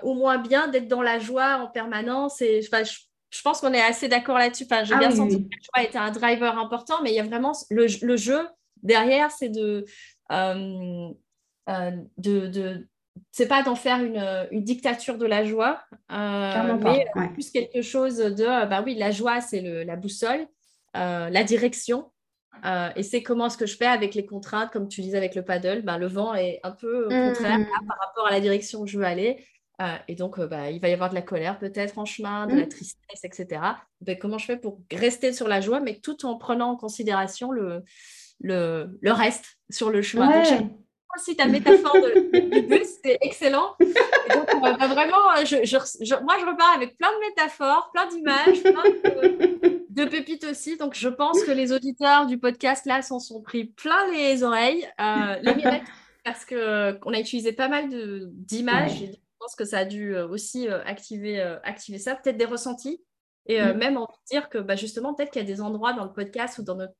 ou 0.02 0.14
moins 0.14 0.38
bien 0.38 0.68
d'être 0.68 0.88
dans 0.88 1.02
la 1.02 1.18
joie 1.18 1.56
en 1.56 1.68
permanence. 1.68 2.42
Et, 2.42 2.60
enfin, 2.66 2.84
je, 2.84 2.98
je 3.30 3.42
pense 3.42 3.60
qu'on 3.60 3.72
est 3.72 3.80
assez 3.80 4.08
d'accord 4.08 4.38
là-dessus. 4.38 4.64
Enfin, 4.64 4.84
j'ai 4.84 4.94
ah 4.94 4.98
bien 4.98 5.10
senti 5.10 5.36
que 5.36 5.56
le 5.56 5.62
choix 5.62 5.84
était 5.84 5.98
un 5.98 6.10
driver 6.10 6.58
important, 6.58 6.96
mais 7.02 7.10
il 7.10 7.14
y 7.14 7.20
a 7.20 7.24
vraiment 7.24 7.52
le, 7.70 8.16
jeu 8.16 8.40
derrière, 8.82 9.30
c'est 9.30 9.48
de, 9.48 9.84
euh, 10.32 11.08
euh, 11.68 11.90
de, 12.18 12.46
de 12.48 12.88
c'est 13.32 13.46
pas 13.46 13.62
d'en 13.62 13.76
faire 13.76 14.02
une, 14.02 14.22
une, 14.50 14.64
dictature 14.64 15.18
de 15.18 15.26
la 15.26 15.44
joie, 15.44 15.82
euh, 16.12 16.76
mais 16.82 17.06
plus 17.32 17.50
quelque 17.50 17.82
chose 17.82 18.16
de, 18.16 18.66
bah 18.66 18.82
oui, 18.84 18.94
la 18.94 19.10
joie, 19.10 19.40
c'est 19.40 19.60
la 19.84 19.96
boussole, 19.96 20.46
la 20.94 21.44
direction. 21.44 22.10
Et 22.96 23.02
c'est 23.02 23.22
comment 23.22 23.46
est-ce 23.46 23.56
que 23.56 23.66
je 23.66 23.76
fais 23.76 23.86
avec 23.86 24.14
les 24.14 24.26
contraintes, 24.26 24.70
comme 24.70 24.88
tu 24.88 25.00
disais 25.00 25.16
avec 25.16 25.34
le 25.34 25.42
paddle, 25.42 25.82
ben, 25.82 25.98
le 25.98 26.06
vent 26.06 26.34
est 26.34 26.60
un 26.62 26.72
peu 26.72 27.04
contraire 27.04 27.58
mmh. 27.58 27.66
par 27.86 27.98
rapport 27.98 28.26
à 28.26 28.30
la 28.30 28.40
direction 28.40 28.80
où 28.80 28.86
je 28.86 28.98
veux 28.98 29.04
aller. 29.04 29.44
Euh, 29.80 29.96
et 30.08 30.14
donc, 30.14 30.38
euh, 30.38 30.46
bah, 30.46 30.70
il 30.70 30.80
va 30.80 30.88
y 30.88 30.92
avoir 30.92 31.08
de 31.08 31.14
la 31.14 31.22
colère 31.22 31.58
peut-être 31.58 31.98
en 31.98 32.04
chemin, 32.04 32.46
de 32.46 32.54
la 32.54 32.66
mmh. 32.66 32.68
tristesse, 32.68 33.24
etc. 33.24 33.62
Ben, 34.02 34.18
comment 34.18 34.36
je 34.36 34.44
fais 34.44 34.58
pour 34.58 34.80
rester 34.92 35.32
sur 35.32 35.48
la 35.48 35.60
joie, 35.60 35.80
mais 35.80 36.00
tout 36.00 36.26
en 36.26 36.36
prenant 36.36 36.72
en 36.72 36.76
considération 36.76 37.50
le, 37.50 37.82
le, 38.40 38.98
le 39.00 39.12
reste 39.12 39.58
sur 39.70 39.88
le 39.90 40.02
chemin? 40.02 40.28
Ouais. 40.28 40.58
Donc, 40.58 40.72
aussi 41.16 41.34
ta 41.34 41.46
métaphore 41.46 41.94
de, 41.94 42.50
du 42.50 42.66
bus, 42.66 42.88
c'est 43.02 43.18
excellent. 43.22 43.74
donc, 43.80 44.60
bah, 44.60 44.76
vraiment, 44.86 45.34
je, 45.44 45.64
je, 45.64 46.22
moi, 46.22 46.36
je 46.38 46.44
repars 46.44 46.74
avec 46.76 46.98
plein 46.98 47.10
de 47.12 47.28
métaphores, 47.28 47.90
plein 47.92 48.06
d'images, 48.06 48.62
plein 48.62 48.84
de, 48.84 49.79
de, 49.90 50.04
pépites 50.04 50.44
aussi. 50.44 50.76
Donc, 50.76 50.94
je 50.94 51.08
pense 51.08 51.42
que 51.44 51.50
les 51.50 51.72
auditeurs 51.72 52.26
du 52.26 52.38
podcast, 52.38 52.86
là, 52.86 53.02
s'en 53.02 53.20
sont 53.20 53.42
pris 53.42 53.64
plein 53.64 54.10
les 54.12 54.42
oreilles. 54.42 54.88
Euh, 55.00 55.36
les 55.42 55.54
parce 56.24 56.44
qu'on 56.44 57.12
a 57.12 57.18
utilisé 57.18 57.52
pas 57.52 57.68
mal 57.68 57.88
d'images 57.90 59.04
pense 59.40 59.56
que 59.56 59.64
ça 59.64 59.78
a 59.78 59.84
dû 59.84 60.14
euh, 60.14 60.28
aussi 60.28 60.68
euh, 60.68 60.84
activer, 60.84 61.40
euh, 61.40 61.58
activer 61.64 61.98
ça, 61.98 62.14
peut-être 62.14 62.36
des 62.36 62.44
ressentis. 62.44 63.02
Et 63.46 63.60
mm. 63.60 63.72
même 63.78 63.96
en 63.96 64.06
dire 64.30 64.48
que 64.48 64.58
bah, 64.58 64.76
justement, 64.76 65.14
peut-être 65.14 65.32
qu'il 65.32 65.42
y 65.42 65.44
a 65.44 65.48
des 65.48 65.60
endroits 65.60 65.94
dans 65.94 66.04
le 66.04 66.12
podcast 66.12 66.58
ou 66.58 66.62
dans 66.62 66.76
notre. 66.76 66.94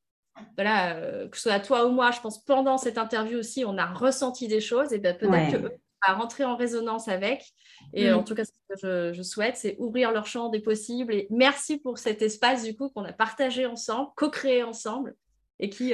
Voilà, 0.57 0.95
que 1.29 1.37
ce 1.37 1.43
soit 1.43 1.61
toi 1.61 1.87
ou 1.87 1.91
moi, 1.91 2.13
je 2.13 2.21
pense 2.21 2.43
pendant 2.43 2.79
cette 2.79 2.97
interview 2.97 3.39
aussi, 3.39 3.65
on 3.67 3.77
a 3.77 3.85
ressenti 3.85 4.49
des 4.49 4.61
choses 4.61 4.93
et 4.93 4.99
ben, 4.99 5.15
peut-être 5.15 5.53
que 5.53 5.75
à 6.03 6.15
rentrer 6.15 6.45
en 6.45 6.57
résonance 6.57 7.09
avec. 7.09 7.53
Et 7.95 8.11
mm. 8.11 8.17
en 8.17 8.23
tout 8.23 8.35
cas, 8.35 8.45
ce 8.45 8.53
que 8.83 9.13
je, 9.13 9.23
souhaite, 9.23 9.57
c'est 9.57 9.77
ouvrir 9.79 10.13
leur 10.13 10.27
champ 10.27 10.49
des 10.49 10.61
possibles. 10.61 11.15
Et 11.15 11.27
merci 11.31 11.79
pour 11.79 11.99
cet 11.99 12.23
espace, 12.23 12.65
du 12.65 12.77
coup, 12.77 12.89
qu'on 12.89 13.05
a 13.05 13.13
partagé 13.13 13.67
ensemble, 13.67 14.11
co-créé 14.17 14.63
ensemble, 14.63 15.15
et 15.59 15.69
qui, 15.71 15.93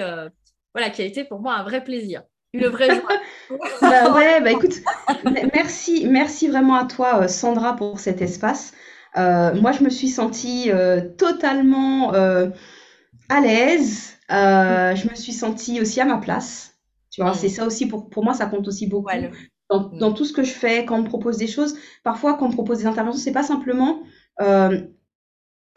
voilà, 0.74 0.90
qui 0.90 1.02
a 1.02 1.04
été 1.04 1.24
pour 1.24 1.40
moi 1.40 1.54
un 1.54 1.62
vrai 1.62 1.82
plaisir 1.82 2.22
le 2.56 2.68
vrai 2.68 2.88
bah 3.80 4.12
ouais, 4.12 4.40
bah 4.40 4.52
écoute, 4.52 4.82
merci, 5.54 6.06
merci 6.08 6.48
vraiment 6.48 6.74
à 6.74 6.84
toi, 6.84 7.22
euh, 7.22 7.28
Sandra, 7.28 7.76
pour 7.76 8.00
cet 8.00 8.22
espace. 8.22 8.72
Euh, 9.16 9.54
moi, 9.54 9.72
je 9.72 9.82
me 9.82 9.88
suis 9.88 10.08
sentie 10.08 10.70
euh, 10.70 11.00
totalement 11.16 12.12
à 12.12 13.40
l'aise. 13.40 14.18
je 14.28 15.08
me 15.08 15.14
suis 15.14 15.32
sentie 15.32 15.80
aussi 15.80 16.00
à 16.00 16.04
ma 16.04 16.18
place. 16.18 16.74
Tu 17.10 17.22
vois, 17.22 17.34
c'est 17.34 17.48
ça 17.48 17.64
aussi 17.64 17.86
pour, 17.86 18.10
pour 18.10 18.24
moi, 18.24 18.34
ça 18.34 18.46
compte 18.46 18.68
aussi 18.68 18.86
beaucoup. 18.86 19.08
Dans, 19.68 19.88
dans, 19.88 20.12
tout 20.12 20.24
ce 20.24 20.32
que 20.32 20.44
je 20.44 20.52
fais, 20.52 20.84
quand 20.84 20.96
on 20.96 21.02
me 21.02 21.08
propose 21.08 21.38
des 21.38 21.48
choses, 21.48 21.76
parfois 22.04 22.34
quand 22.34 22.46
on 22.46 22.50
me 22.50 22.54
propose 22.54 22.78
des 22.78 22.86
interventions, 22.86 23.20
c'est 23.20 23.32
pas 23.32 23.42
simplement 23.42 24.02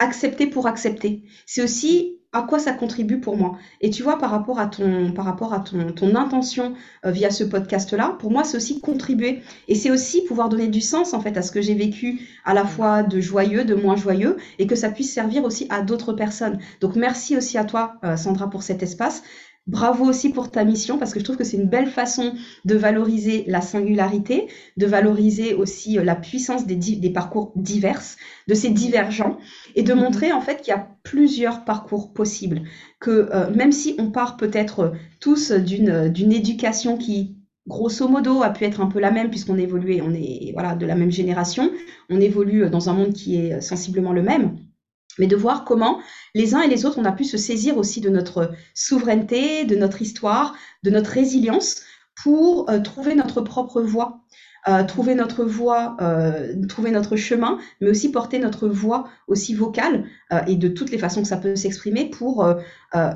accepter 0.00 0.46
pour 0.46 0.66
accepter. 0.66 1.22
C'est 1.46 1.62
aussi 1.62 2.20
à 2.32 2.42
quoi 2.42 2.60
ça 2.60 2.72
contribue 2.72 3.18
pour 3.20 3.36
moi. 3.36 3.58
Et 3.80 3.90
tu 3.90 4.04
vois, 4.04 4.16
par 4.16 4.30
rapport 4.30 4.60
à 4.60 4.66
ton, 4.66 5.12
par 5.12 5.24
rapport 5.24 5.52
à 5.52 5.60
ton, 5.60 5.92
ton 5.92 6.14
intention 6.14 6.74
euh, 7.04 7.10
via 7.10 7.30
ce 7.30 7.42
podcast-là, 7.42 8.16
pour 8.20 8.30
moi, 8.30 8.44
c'est 8.44 8.56
aussi 8.56 8.80
contribuer. 8.80 9.42
Et 9.66 9.74
c'est 9.74 9.90
aussi 9.90 10.22
pouvoir 10.22 10.48
donner 10.48 10.68
du 10.68 10.80
sens, 10.80 11.12
en 11.12 11.20
fait, 11.20 11.36
à 11.36 11.42
ce 11.42 11.50
que 11.50 11.60
j'ai 11.60 11.74
vécu 11.74 12.20
à 12.44 12.54
la 12.54 12.64
fois 12.64 13.02
de 13.02 13.20
joyeux, 13.20 13.64
de 13.64 13.74
moins 13.74 13.96
joyeux, 13.96 14.36
et 14.60 14.68
que 14.68 14.76
ça 14.76 14.90
puisse 14.90 15.12
servir 15.12 15.44
aussi 15.44 15.66
à 15.70 15.82
d'autres 15.82 16.12
personnes. 16.12 16.60
Donc, 16.80 16.94
merci 16.94 17.36
aussi 17.36 17.58
à 17.58 17.64
toi, 17.64 17.94
euh, 18.04 18.16
Sandra, 18.16 18.48
pour 18.48 18.62
cet 18.62 18.82
espace. 18.82 19.24
Bravo 19.66 20.06
aussi 20.06 20.30
pour 20.30 20.50
ta 20.50 20.64
mission 20.64 20.98
parce 20.98 21.12
que 21.12 21.20
je 21.20 21.24
trouve 21.24 21.36
que 21.36 21.44
c'est 21.44 21.58
une 21.58 21.68
belle 21.68 21.86
façon 21.86 22.34
de 22.64 22.74
valoriser 22.74 23.44
la 23.46 23.60
singularité, 23.60 24.48
de 24.76 24.86
valoriser 24.86 25.54
aussi 25.54 25.98
euh, 25.98 26.02
la 26.02 26.16
puissance 26.16 26.66
des, 26.66 26.76
des 26.76 27.10
parcours 27.10 27.52
divers, 27.56 28.02
de 28.48 28.54
ces 28.54 28.70
divergents 28.70 29.38
et 29.76 29.82
de 29.82 29.92
mhm. 29.92 30.00
montrer 30.00 30.32
en 30.32 30.40
fait 30.40 30.62
qu'il 30.62 30.68
y 30.68 30.76
a 30.76 30.88
plusieurs 31.02 31.64
parcours 31.64 32.12
possibles. 32.12 32.62
Que 33.00 33.28
euh, 33.32 33.50
même 33.54 33.70
si 33.70 33.94
on 33.98 34.10
part 34.10 34.36
peut-être 34.38 34.92
tous 35.20 35.52
d'une 35.52 36.32
éducation 36.32 36.96
qui 36.96 37.36
grosso 37.68 38.08
modo 38.08 38.42
a 38.42 38.50
pu 38.50 38.64
être 38.64 38.80
un 38.80 38.86
peu 38.86 38.98
la 38.98 39.10
même 39.10 39.28
puisqu'on 39.28 39.58
évolue, 39.58 40.00
on 40.02 40.14
est 40.14 40.52
voilà 40.54 40.74
de 40.74 40.86
la 40.86 40.94
même 40.94 41.12
génération, 41.12 41.70
on 42.08 42.20
évolue 42.20 42.68
dans 42.70 42.88
un 42.88 42.94
monde 42.94 43.12
qui 43.12 43.36
est 43.36 43.60
sensiblement 43.60 44.12
le 44.12 44.22
même 44.22 44.56
mais 45.18 45.26
de 45.26 45.36
voir 45.36 45.64
comment 45.64 46.00
les 46.34 46.54
uns 46.54 46.60
et 46.60 46.68
les 46.68 46.84
autres, 46.84 46.98
on 46.98 47.04
a 47.04 47.12
pu 47.12 47.24
se 47.24 47.36
saisir 47.36 47.76
aussi 47.76 48.00
de 48.00 48.10
notre 48.10 48.52
souveraineté, 48.74 49.64
de 49.64 49.76
notre 49.76 50.02
histoire, 50.02 50.54
de 50.82 50.90
notre 50.90 51.10
résilience 51.10 51.82
pour 52.22 52.68
euh, 52.70 52.80
trouver 52.80 53.14
notre 53.14 53.40
propre 53.40 53.80
voie, 53.80 54.20
euh, 54.68 54.84
trouver 54.84 55.14
notre 55.14 55.44
voie, 55.44 55.96
euh, 56.02 56.54
trouver 56.68 56.90
notre 56.90 57.16
chemin, 57.16 57.58
mais 57.80 57.88
aussi 57.88 58.10
porter 58.10 58.38
notre 58.38 58.68
voix 58.68 59.08
aussi 59.26 59.54
vocale 59.54 60.04
et 60.46 60.56
de 60.56 60.68
toutes 60.68 60.90
les 60.90 60.98
façons 60.98 61.22
que 61.22 61.28
ça 61.28 61.38
peut 61.38 61.56
s'exprimer 61.56 62.10
pour 62.10 62.46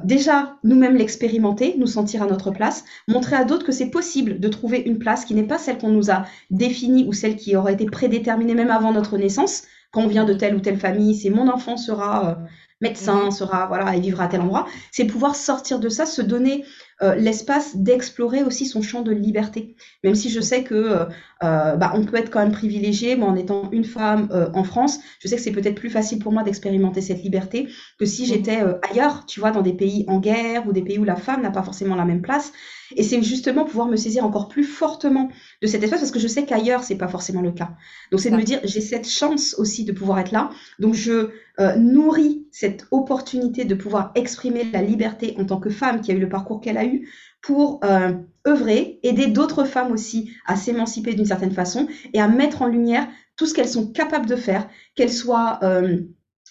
déjà 0.04 0.56
nous-mêmes 0.64 0.96
l'expérimenter, 0.96 1.74
nous 1.78 1.86
sentir 1.86 2.22
à 2.22 2.26
notre 2.26 2.50
place, 2.50 2.84
montrer 3.08 3.36
à 3.36 3.44
d'autres 3.44 3.66
que 3.66 3.72
c'est 3.72 3.90
possible 3.90 4.40
de 4.40 4.48
trouver 4.48 4.78
une 4.78 4.98
place 4.98 5.24
qui 5.24 5.34
n'est 5.34 5.46
pas 5.46 5.58
celle 5.58 5.78
qu'on 5.78 5.90
nous 5.90 6.10
a 6.10 6.24
définie 6.50 7.04
ou 7.06 7.12
celle 7.12 7.36
qui 7.36 7.56
aurait 7.56 7.74
été 7.74 7.86
prédéterminée 7.86 8.54
même 8.54 8.70
avant 8.70 8.92
notre 8.92 9.16
naissance, 9.18 9.64
quand 9.92 10.02
on 10.02 10.08
vient 10.08 10.24
de 10.24 10.34
telle 10.34 10.56
ou 10.56 10.60
telle 10.60 10.78
famille, 10.78 11.14
c'est 11.14 11.30
mon 11.30 11.48
enfant 11.48 11.76
sera 11.76 12.38
médecin, 12.84 13.30
sera 13.32 13.66
voilà 13.66 13.96
et 13.96 14.00
vivra 14.00 14.24
à 14.24 14.28
tel 14.28 14.40
endroit. 14.42 14.66
C'est 14.92 15.06
pouvoir 15.06 15.34
sortir 15.34 15.80
de 15.80 15.88
ça, 15.88 16.06
se 16.06 16.22
donner 16.22 16.64
euh, 17.02 17.16
l'espace 17.16 17.76
d'explorer 17.76 18.44
aussi 18.44 18.66
son 18.66 18.80
champ 18.80 19.02
de 19.02 19.10
liberté. 19.10 19.74
Même 20.04 20.14
si 20.14 20.30
je 20.30 20.40
sais 20.40 20.62
que 20.62 20.74
euh, 20.74 21.04
euh, 21.42 21.74
bah, 21.74 21.92
on 21.94 22.04
peut 22.04 22.16
être 22.16 22.30
quand 22.30 22.38
même 22.38 22.52
privilégié, 22.52 23.16
moi 23.16 23.28
en 23.28 23.34
étant 23.34 23.68
une 23.72 23.84
femme 23.84 24.28
en 24.54 24.62
France, 24.62 25.00
je 25.18 25.26
sais 25.26 25.36
que 25.36 25.42
c'est 25.42 25.50
peut-être 25.50 25.74
plus 25.74 25.90
facile 25.90 26.20
pour 26.20 26.32
moi 26.32 26.44
d'expérimenter 26.44 27.00
cette 27.00 27.22
liberté 27.22 27.68
que 27.98 28.06
si 28.06 28.26
j'étais 28.26 28.62
ailleurs, 28.88 29.26
tu 29.26 29.40
vois, 29.40 29.50
dans 29.50 29.62
des 29.62 29.72
pays 29.72 30.04
en 30.08 30.20
guerre 30.20 30.66
ou 30.68 30.72
des 30.72 30.82
pays 30.82 30.98
où 30.98 31.04
la 31.04 31.16
femme 31.16 31.42
n'a 31.42 31.50
pas 31.50 31.62
forcément 31.62 31.96
la 31.96 32.04
même 32.04 32.22
place. 32.22 32.52
Et 32.96 33.02
c'est 33.02 33.20
justement 33.22 33.64
pouvoir 33.64 33.88
me 33.88 33.96
saisir 33.96 34.24
encore 34.24 34.48
plus 34.48 34.64
fortement 34.64 35.30
de 35.62 35.66
cet 35.66 35.82
espace 35.82 36.00
parce 36.00 36.12
que 36.12 36.18
je 36.18 36.28
sais 36.28 36.44
qu'ailleurs 36.44 36.84
c'est 36.84 36.96
pas 36.96 37.08
forcément 37.08 37.40
le 37.40 37.50
cas. 37.50 37.70
Donc 38.12 38.20
c'est 38.20 38.30
de 38.30 38.36
me 38.36 38.42
dire 38.42 38.60
j'ai 38.62 38.80
cette 38.80 39.08
chance 39.08 39.54
aussi 39.58 39.84
de 39.84 39.92
pouvoir 39.92 40.20
être 40.20 40.32
là. 40.32 40.50
Donc 40.78 40.94
je 40.94 41.30
nourris 41.76 42.46
cette 42.50 42.86
opportunité 42.90 43.64
de 43.64 43.74
pouvoir 43.74 44.12
exprimer 44.14 44.64
la 44.72 44.82
liberté 44.82 45.34
en 45.38 45.44
tant 45.44 45.58
que 45.58 45.70
femme 45.70 46.00
qui 46.00 46.12
a 46.12 46.14
eu 46.14 46.20
le 46.20 46.28
parcours 46.28 46.60
qu'elle 46.60 46.78
a 46.78 46.83
eu 46.84 47.08
pour 47.42 47.80
euh, 47.84 48.12
œuvrer, 48.46 49.00
aider 49.02 49.26
d'autres 49.26 49.64
femmes 49.64 49.92
aussi 49.92 50.32
à 50.46 50.56
s'émanciper 50.56 51.14
d'une 51.14 51.26
certaine 51.26 51.52
façon 51.52 51.88
et 52.12 52.20
à 52.20 52.28
mettre 52.28 52.62
en 52.62 52.66
lumière 52.66 53.06
tout 53.36 53.46
ce 53.46 53.54
qu'elles 53.54 53.68
sont 53.68 53.90
capables 53.90 54.26
de 54.26 54.36
faire, 54.36 54.68
qu'elles 54.94 55.12
soient 55.12 55.58
euh, 55.62 55.98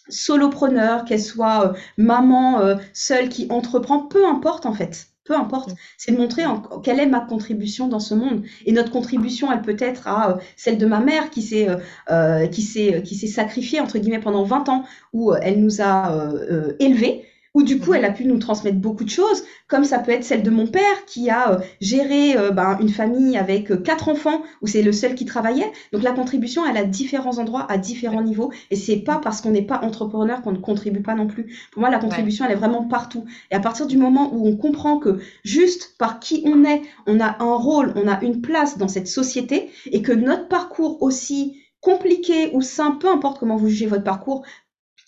solopreneurs, 0.10 1.06
qu'elles 1.06 1.22
soient 1.22 1.68
euh, 1.68 1.74
maman 1.98 2.60
euh, 2.60 2.76
seule 2.94 3.30
qui 3.30 3.48
entreprend, 3.50 4.00
peu 4.00 4.26
importe 4.26 4.66
en 4.66 4.74
fait. 4.74 5.08
Peu 5.26 5.36
importe, 5.38 5.72
mm. 5.72 5.76
c'est 5.98 6.12
de 6.12 6.18
montrer 6.18 6.46
en, 6.46 6.60
quelle 6.60 7.00
est 7.00 7.06
ma 7.06 7.22
contribution 7.22 7.88
dans 7.88 8.02
ce 8.02 8.14
monde. 8.14 8.44
Et 8.66 8.74
notre 8.74 8.92
contribution, 8.92 9.52
elle 9.52 9.62
peut 9.62 9.78
être 9.80 10.08
à 10.08 10.38
celle 10.58 10.78
de 10.78 10.86
ma 10.86 11.00
mère 11.00 11.30
qui 11.30 11.42
s'est 11.42 11.68
euh, 12.12 12.48
qui 12.48 12.62
s'est 12.62 13.02
qui 13.04 13.16
s'est 13.16 13.28
sacrifiée 13.28 13.80
entre 13.80 13.98
guillemets 13.98 14.20
pendant 14.20 14.44
20 14.44 14.70
ans 14.70 14.84
où 15.14 15.34
elle 15.34 15.62
nous 15.62 15.82
a 15.82 16.30
élevés 16.80 17.26
où 17.54 17.64
du 17.64 17.80
coup, 17.80 17.94
elle 17.94 18.06
a 18.06 18.12
pu 18.12 18.26
nous 18.26 18.40
transmettre 18.40 18.78
beaucoup 18.78 19.04
de 19.04 19.10
choses, 19.10 19.44
comme 19.68 19.84
ça 19.84 20.00
peut 20.00 20.12
être 20.12 20.24
celle 20.24 20.44
de 20.44 20.50
mon 20.50 20.68
père 20.68 21.06
qui 21.06 21.30
a 21.30 21.54
euh, 21.54 21.60
géré 21.82 22.36
euh, 22.36 22.52
ben, 22.52 22.78
une 22.80 22.90
famille 22.90 23.38
avec 23.38 23.72
euh, 23.72 23.78
quatre 23.78 24.10
enfants, 24.10 24.42
où 24.62 24.68
c'est 24.68 24.82
le 24.82 24.92
seul 24.92 25.14
qui 25.14 25.26
travaillait. 25.26 25.72
Donc 25.92 26.04
la 26.04 26.14
contribution, 26.14 26.66
elle 26.66 26.78
a 26.78 26.84
différents 26.84 27.38
endroits, 27.38 27.72
à 27.72 27.78
différents 27.78 28.24
niveaux, 28.24 28.52
et 28.72 28.76
c'est 28.76 28.98
pas 28.98 29.20
parce 29.20 29.42
qu'on 29.42 29.52
n'est 29.52 29.62
pas 29.62 29.82
entrepreneur 29.84 30.42
qu'on 30.42 30.52
ne 30.52 30.58
contribue 30.58 31.02
pas 31.02 31.16
non 31.16 31.28
plus. 31.28 31.56
Pour 31.72 31.82
moi, 31.82 31.92
la 31.92 32.00
contribution, 32.00 32.46
elle 32.46 32.52
est 32.52 32.56
vraiment 32.56 32.86
partout. 32.86 33.26
Et 33.52 33.56
à 33.56 33.60
partir 33.60 33.86
du 33.86 33.98
moment 33.98 34.34
où 34.34 34.48
on 34.48 34.58
comprend 34.58 34.98
que 34.98 35.20
juste 35.44 35.96
par 36.00 36.20
qui 36.20 36.44
on 36.46 36.64
est, 36.64 36.82
on 37.06 37.20
a 37.20 37.38
un 37.40 37.56
rôle, 37.56 37.94
on 37.96 38.08
a 38.08 38.22
une 38.24 38.42
place 38.42 38.78
dans 38.78 38.88
cette 38.88 39.08
société, 39.08 39.70
et 39.92 40.02
que 40.02 40.12
notre 40.12 40.48
parcours 40.48 41.02
aussi 41.04 41.60
compliqué 41.82 42.50
ou 42.54 42.62
simple, 42.62 43.00
peu 43.00 43.10
importe 43.10 43.40
comment 43.40 43.58
vous 43.58 43.68
jugez 43.68 43.86
votre 43.86 44.04
parcours, 44.04 44.44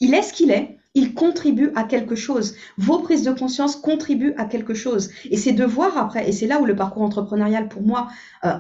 il 0.02 0.14
est 0.14 0.22
ce 0.22 0.34
qu'il 0.34 0.52
est 0.52 0.78
il 0.96 1.14
contribue 1.14 1.72
à 1.76 1.84
quelque 1.84 2.16
chose. 2.16 2.56
Vos 2.78 3.00
prises 3.00 3.24
de 3.24 3.32
conscience 3.32 3.76
contribuent 3.76 4.34
à 4.38 4.46
quelque 4.46 4.74
chose. 4.74 5.12
Et 5.30 5.38
c'est 5.38 5.52
de 5.52 5.66
voir 5.66 5.98
après, 5.98 6.28
et 6.28 6.32
c'est 6.32 6.48
là 6.48 6.60
où 6.60 6.66
le 6.66 6.76
parcours 6.76 7.04
entrepreneurial, 7.04 7.68
pour 7.68 7.82
moi, 7.82 8.08
euh, 8.46 8.56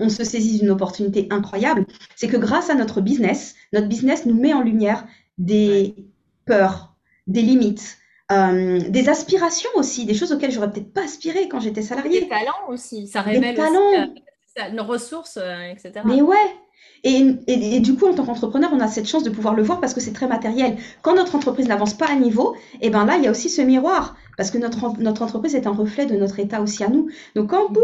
on, 0.00 0.08
se 0.08 0.24
saisit 0.24 0.58
d'une 0.58 0.70
opportunité 0.70 1.28
incroyable, 1.30 1.86
c'est 2.16 2.28
que 2.28 2.36
grâce 2.36 2.68
à 2.68 2.74
notre 2.74 3.00
business, 3.00 3.54
notre 3.72 3.86
business 3.86 4.26
nous 4.26 4.34
met 4.34 4.52
en 4.52 4.60
lumière 4.60 5.06
des 5.38 5.94
peurs, 6.44 6.94
des 7.28 7.42
limites, 7.42 7.98
euh, 8.32 8.80
des 8.88 9.08
aspirations 9.08 9.70
aussi, 9.76 10.04
des 10.04 10.14
choses 10.14 10.32
auxquelles 10.32 10.50
j'aurais 10.50 10.70
peut-être 10.70 10.92
pas 10.92 11.04
aspiré 11.04 11.48
quand 11.48 11.60
j'étais 11.60 11.82
salariée. 11.82 12.22
Des 12.22 12.28
talents 12.28 12.68
aussi, 12.68 13.06
ça 13.06 13.22
révèle 13.22 13.54
des 13.54 13.54
talents. 13.54 13.92
Euh, 14.58 14.70
nos 14.72 14.84
ressources, 14.84 15.38
etc. 15.38 16.02
Mais 16.04 16.20
ouais, 16.20 16.36
et, 17.04 17.80
du 17.80 17.96
coup, 17.96 18.06
en 18.06 18.14
tant 18.14 18.24
qu'entrepreneur, 18.24 18.70
on 18.72 18.78
a 18.78 18.86
cette 18.86 19.08
chance 19.08 19.24
de 19.24 19.30
pouvoir 19.30 19.54
le 19.54 19.62
voir 19.62 19.80
parce 19.80 19.92
que 19.92 20.00
c'est 20.00 20.12
très 20.12 20.28
matériel. 20.28 20.76
Quand 21.02 21.16
notre 21.16 21.34
entreprise 21.34 21.66
n'avance 21.66 21.94
pas 21.94 22.06
à 22.08 22.14
niveau, 22.14 22.54
et 22.74 22.86
eh 22.86 22.90
ben 22.90 23.04
là, 23.04 23.16
il 23.16 23.24
y 23.24 23.26
a 23.26 23.30
aussi 23.32 23.48
ce 23.48 23.60
miroir 23.60 24.16
parce 24.36 24.52
que 24.52 24.58
notre, 24.58 25.00
notre 25.00 25.22
entreprise 25.22 25.56
est 25.56 25.66
un 25.66 25.72
reflet 25.72 26.06
de 26.06 26.16
notre 26.16 26.38
état 26.38 26.60
aussi 26.60 26.84
à 26.84 26.88
nous. 26.88 27.08
Donc 27.34 27.50
quand 27.50 27.70
boum, 27.70 27.82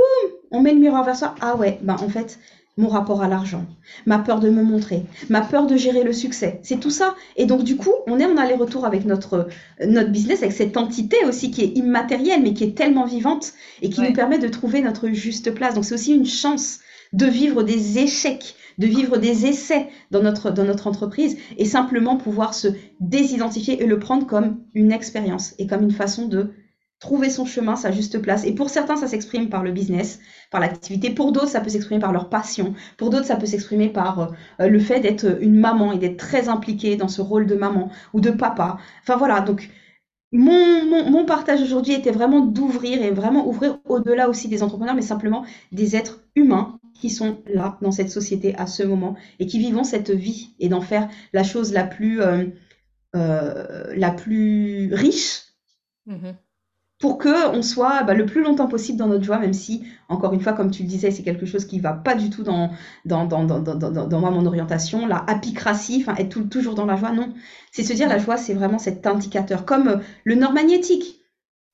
on 0.52 0.60
met 0.60 0.72
le 0.72 0.78
miroir 0.78 1.04
vers 1.04 1.16
soi, 1.16 1.34
ah 1.40 1.56
ouais, 1.56 1.80
ben 1.82 1.96
en 2.00 2.08
fait, 2.08 2.38
mon 2.76 2.86
rapport 2.88 3.22
à 3.22 3.28
l'argent, 3.28 3.66
ma 4.06 4.20
peur 4.20 4.38
de 4.38 4.50
me 4.50 4.62
montrer, 4.62 5.02
ma 5.28 5.40
peur 5.40 5.66
de 5.66 5.76
gérer 5.76 6.04
le 6.04 6.12
succès, 6.12 6.60
c'est 6.62 6.78
tout 6.78 6.90
ça. 6.90 7.16
Et 7.36 7.44
donc 7.44 7.64
du 7.64 7.76
coup, 7.76 7.92
on 8.06 8.20
est 8.20 8.24
en 8.24 8.36
aller-retour 8.36 8.84
avec 8.84 9.04
notre 9.04 9.48
notre 9.84 10.10
business, 10.10 10.42
avec 10.42 10.52
cette 10.52 10.76
entité 10.76 11.16
aussi 11.26 11.50
qui 11.50 11.62
est 11.64 11.76
immatérielle 11.76 12.40
mais 12.40 12.54
qui 12.54 12.62
est 12.62 12.76
tellement 12.76 13.04
vivante 13.04 13.52
et 13.82 13.90
qui 13.90 14.00
nous 14.00 14.12
permet 14.12 14.38
de 14.38 14.46
trouver 14.46 14.80
notre 14.80 15.08
juste 15.08 15.52
place. 15.52 15.74
Donc 15.74 15.84
c'est 15.84 15.94
aussi 15.94 16.14
une 16.14 16.24
chance 16.24 16.78
de 17.12 17.26
vivre 17.26 17.62
des 17.62 17.98
échecs, 17.98 18.54
de 18.78 18.86
vivre 18.86 19.16
des 19.18 19.46
essais 19.46 19.88
dans 20.10 20.22
notre, 20.22 20.86
entreprise 20.86 21.36
et 21.56 21.64
simplement 21.64 22.16
pouvoir 22.16 22.54
se 22.54 22.68
désidentifier 23.00 23.82
et 23.82 23.86
le 23.86 23.98
prendre 23.98 24.26
comme 24.26 24.60
une 24.74 24.92
expérience 24.92 25.54
et 25.58 25.66
comme 25.66 25.82
une 25.82 25.90
façon 25.90 26.26
de 26.26 26.50
trouver 27.00 27.30
son 27.30 27.44
chemin, 27.44 27.76
sa 27.76 27.92
juste 27.92 28.18
place. 28.20 28.44
Et 28.44 28.52
pour 28.52 28.70
certains, 28.70 28.96
ça 28.96 29.06
s'exprime 29.06 29.48
par 29.48 29.62
le 29.62 29.70
business, 29.70 30.18
par 30.50 30.60
l'activité. 30.60 31.10
Pour 31.10 31.30
d'autres, 31.30 31.48
ça 31.48 31.60
peut 31.60 31.70
s'exprimer 31.70 32.00
par 32.00 32.12
leur 32.12 32.28
passion. 32.28 32.74
Pour 32.96 33.10
d'autres, 33.10 33.26
ça 33.26 33.36
peut 33.36 33.46
s'exprimer 33.46 33.88
par 33.88 34.32
euh, 34.60 34.68
le 34.68 34.78
fait 34.80 34.98
d'être 34.98 35.40
une 35.40 35.58
maman 35.58 35.92
et 35.92 35.98
d'être 35.98 36.16
très 36.16 36.48
impliquée 36.48 36.96
dans 36.96 37.06
ce 37.06 37.20
rôle 37.20 37.46
de 37.46 37.54
maman 37.54 37.90
ou 38.14 38.20
de 38.20 38.30
papa. 38.30 38.78
Enfin 39.02 39.16
voilà, 39.16 39.40
donc 39.40 39.70
mon, 40.32 40.84
mon, 40.84 41.08
mon 41.08 41.24
partage 41.24 41.62
aujourd'hui 41.62 41.94
était 41.94 42.10
vraiment 42.10 42.40
d'ouvrir 42.40 43.00
et 43.00 43.10
vraiment 43.12 43.48
ouvrir 43.48 43.78
au-delà 43.84 44.28
aussi 44.28 44.48
des 44.48 44.62
entrepreneurs, 44.62 44.96
mais 44.96 45.02
simplement 45.02 45.44
des 45.72 45.94
êtres 45.96 46.24
humains 46.34 46.78
qui 47.00 47.10
sont 47.10 47.38
là 47.46 47.78
dans 47.80 47.92
cette 47.92 48.10
société 48.10 48.54
à 48.56 48.66
ce 48.66 48.82
moment 48.82 49.16
et 49.38 49.46
qui 49.46 49.58
vivent 49.58 49.82
cette 49.84 50.10
vie 50.10 50.54
et 50.58 50.68
d'en 50.68 50.80
faire 50.80 51.08
la 51.32 51.44
chose 51.44 51.72
la 51.72 51.84
plus, 51.84 52.20
euh, 52.20 52.46
euh, 53.14 53.94
la 53.96 54.10
plus 54.10 54.92
riche 54.92 55.44
mmh 56.06 56.30
pour 56.98 57.18
que 57.18 57.48
on 57.54 57.62
soit 57.62 58.02
bah, 58.02 58.14
le 58.14 58.26
plus 58.26 58.42
longtemps 58.42 58.66
possible 58.66 58.98
dans 58.98 59.06
notre 59.06 59.24
joie, 59.24 59.38
même 59.38 59.52
si, 59.52 59.84
encore 60.08 60.32
une 60.32 60.40
fois, 60.40 60.52
comme 60.52 60.70
tu 60.70 60.82
le 60.82 60.88
disais, 60.88 61.10
c'est 61.10 61.22
quelque 61.22 61.46
chose 61.46 61.64
qui 61.64 61.78
va 61.78 61.92
pas 61.92 62.14
du 62.14 62.28
tout 62.28 62.42
dans, 62.42 62.72
dans, 63.04 63.24
dans, 63.24 63.44
dans, 63.44 63.60
dans, 63.60 63.90
dans 63.90 64.20
moi, 64.20 64.30
mon 64.30 64.46
orientation, 64.46 65.06
la 65.06 65.18
apicratie, 65.28 66.04
enfin 66.04 66.16
être 66.16 66.40
toujours 66.48 66.74
dans 66.74 66.86
la 66.86 66.96
joie, 66.96 67.12
non. 67.12 67.32
C'est 67.70 67.84
se 67.84 67.92
dire 67.92 68.08
la 68.08 68.18
joie, 68.18 68.36
c'est 68.36 68.54
vraiment 68.54 68.78
cet 68.78 69.06
indicateur, 69.06 69.64
comme 69.64 69.88
euh, 69.88 69.96
le 70.24 70.34
nord 70.34 70.52
magnétique. 70.52 71.20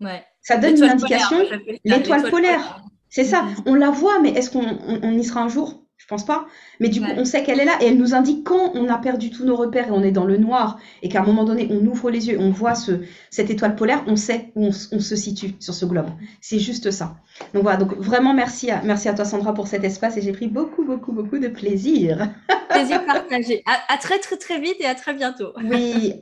Ouais. 0.01 0.23
Ça 0.43 0.59
donne 0.59 0.77
une 0.77 0.85
indication, 0.85 1.39
l'étoile 1.85 2.31
polaire. 2.31 2.85
C'est 3.15 3.23
ça, 3.23 3.43
mm. 3.43 3.55
on 3.67 3.75
la 3.77 3.91
voit, 3.91 4.19
mais 4.19 4.31
est-ce 4.31 4.51
qu'on 4.51 5.13
y 5.13 5.23
sera 5.23 5.43
un 5.43 5.49
jour? 5.49 5.85
Je 5.99 6.07
pense 6.09 6.27
pas. 6.27 6.47
Mais 6.81 6.89
du 6.89 7.01
coup, 7.01 7.07
on 7.17 7.25
sait 7.25 7.45
qu'elle 7.45 7.61
est 7.61 7.65
là 7.65 7.79
et 7.81 7.87
elle 7.87 7.97
nous 7.97 8.13
indique 8.13 8.45
quand 8.45 8.73
on 8.75 8.89
a 8.89 8.99
perdu 8.99 9.31
tous 9.31 9.45
nos 9.45 9.55
repères 9.55 9.87
et 9.87 9.93
on 9.93 10.03
est 10.03 10.11
dans 10.11 10.25
le 10.25 10.37
noir 10.37 10.81
et 11.01 11.09
qu'à 11.09 11.21
un 11.21 11.25
moment 11.25 11.45
donné, 11.45 11.69
on 11.71 11.87
ouvre 11.87 12.11
les 12.11 12.27
yeux, 12.27 12.39
on 12.41 12.51
voit 12.51 12.75
ce, 12.75 13.03
cette 13.31 13.51
étoile 13.51 13.77
polaire, 13.77 14.03
on 14.09 14.17
sait 14.17 14.51
où 14.57 14.67
on, 14.67 14.73
se 14.73 15.15
situe 15.17 15.55
sur 15.61 15.75
ce 15.75 15.87
globe. 15.87 16.11
C'est 16.41 16.59
juste 16.59 16.91
ça. 16.91 17.17
Donc 17.55 17.63
voilà, 17.63 17.79
donc 17.79 17.97
vraiment 17.97 18.35
merci 18.35 18.69
à, 18.73 18.83
merci 18.83 19.09
à 19.09 19.15
toi 19.15 19.25
Sandra 19.25 19.55
pour 19.55 19.69
cet 19.69 19.85
espace 19.85 20.17
et 20.17 20.21
j'ai 20.23 20.33
pris 20.33 20.49
beaucoup, 20.49 20.85
beaucoup, 20.85 21.13
beaucoup 21.13 21.39
de 21.39 21.49
plaisir. 21.49 22.35
Plaisir 22.69 23.07
partagé. 23.07 23.63
À, 23.65 23.95
à 23.95 23.97
très, 23.97 24.19
très, 24.19 24.37
très 24.37 24.61
vite 24.61 24.77
et 24.81 24.87
à 24.87 24.97
très 24.97 25.15
bientôt. 25.15 25.53
Oui, 25.63 26.15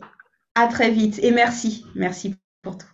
à 0.54 0.68
très 0.68 0.90
vite 0.90 1.18
et 1.22 1.30
merci. 1.30 1.86
Merci 1.94 2.34
pour 2.62 2.76
tout. 2.76 2.91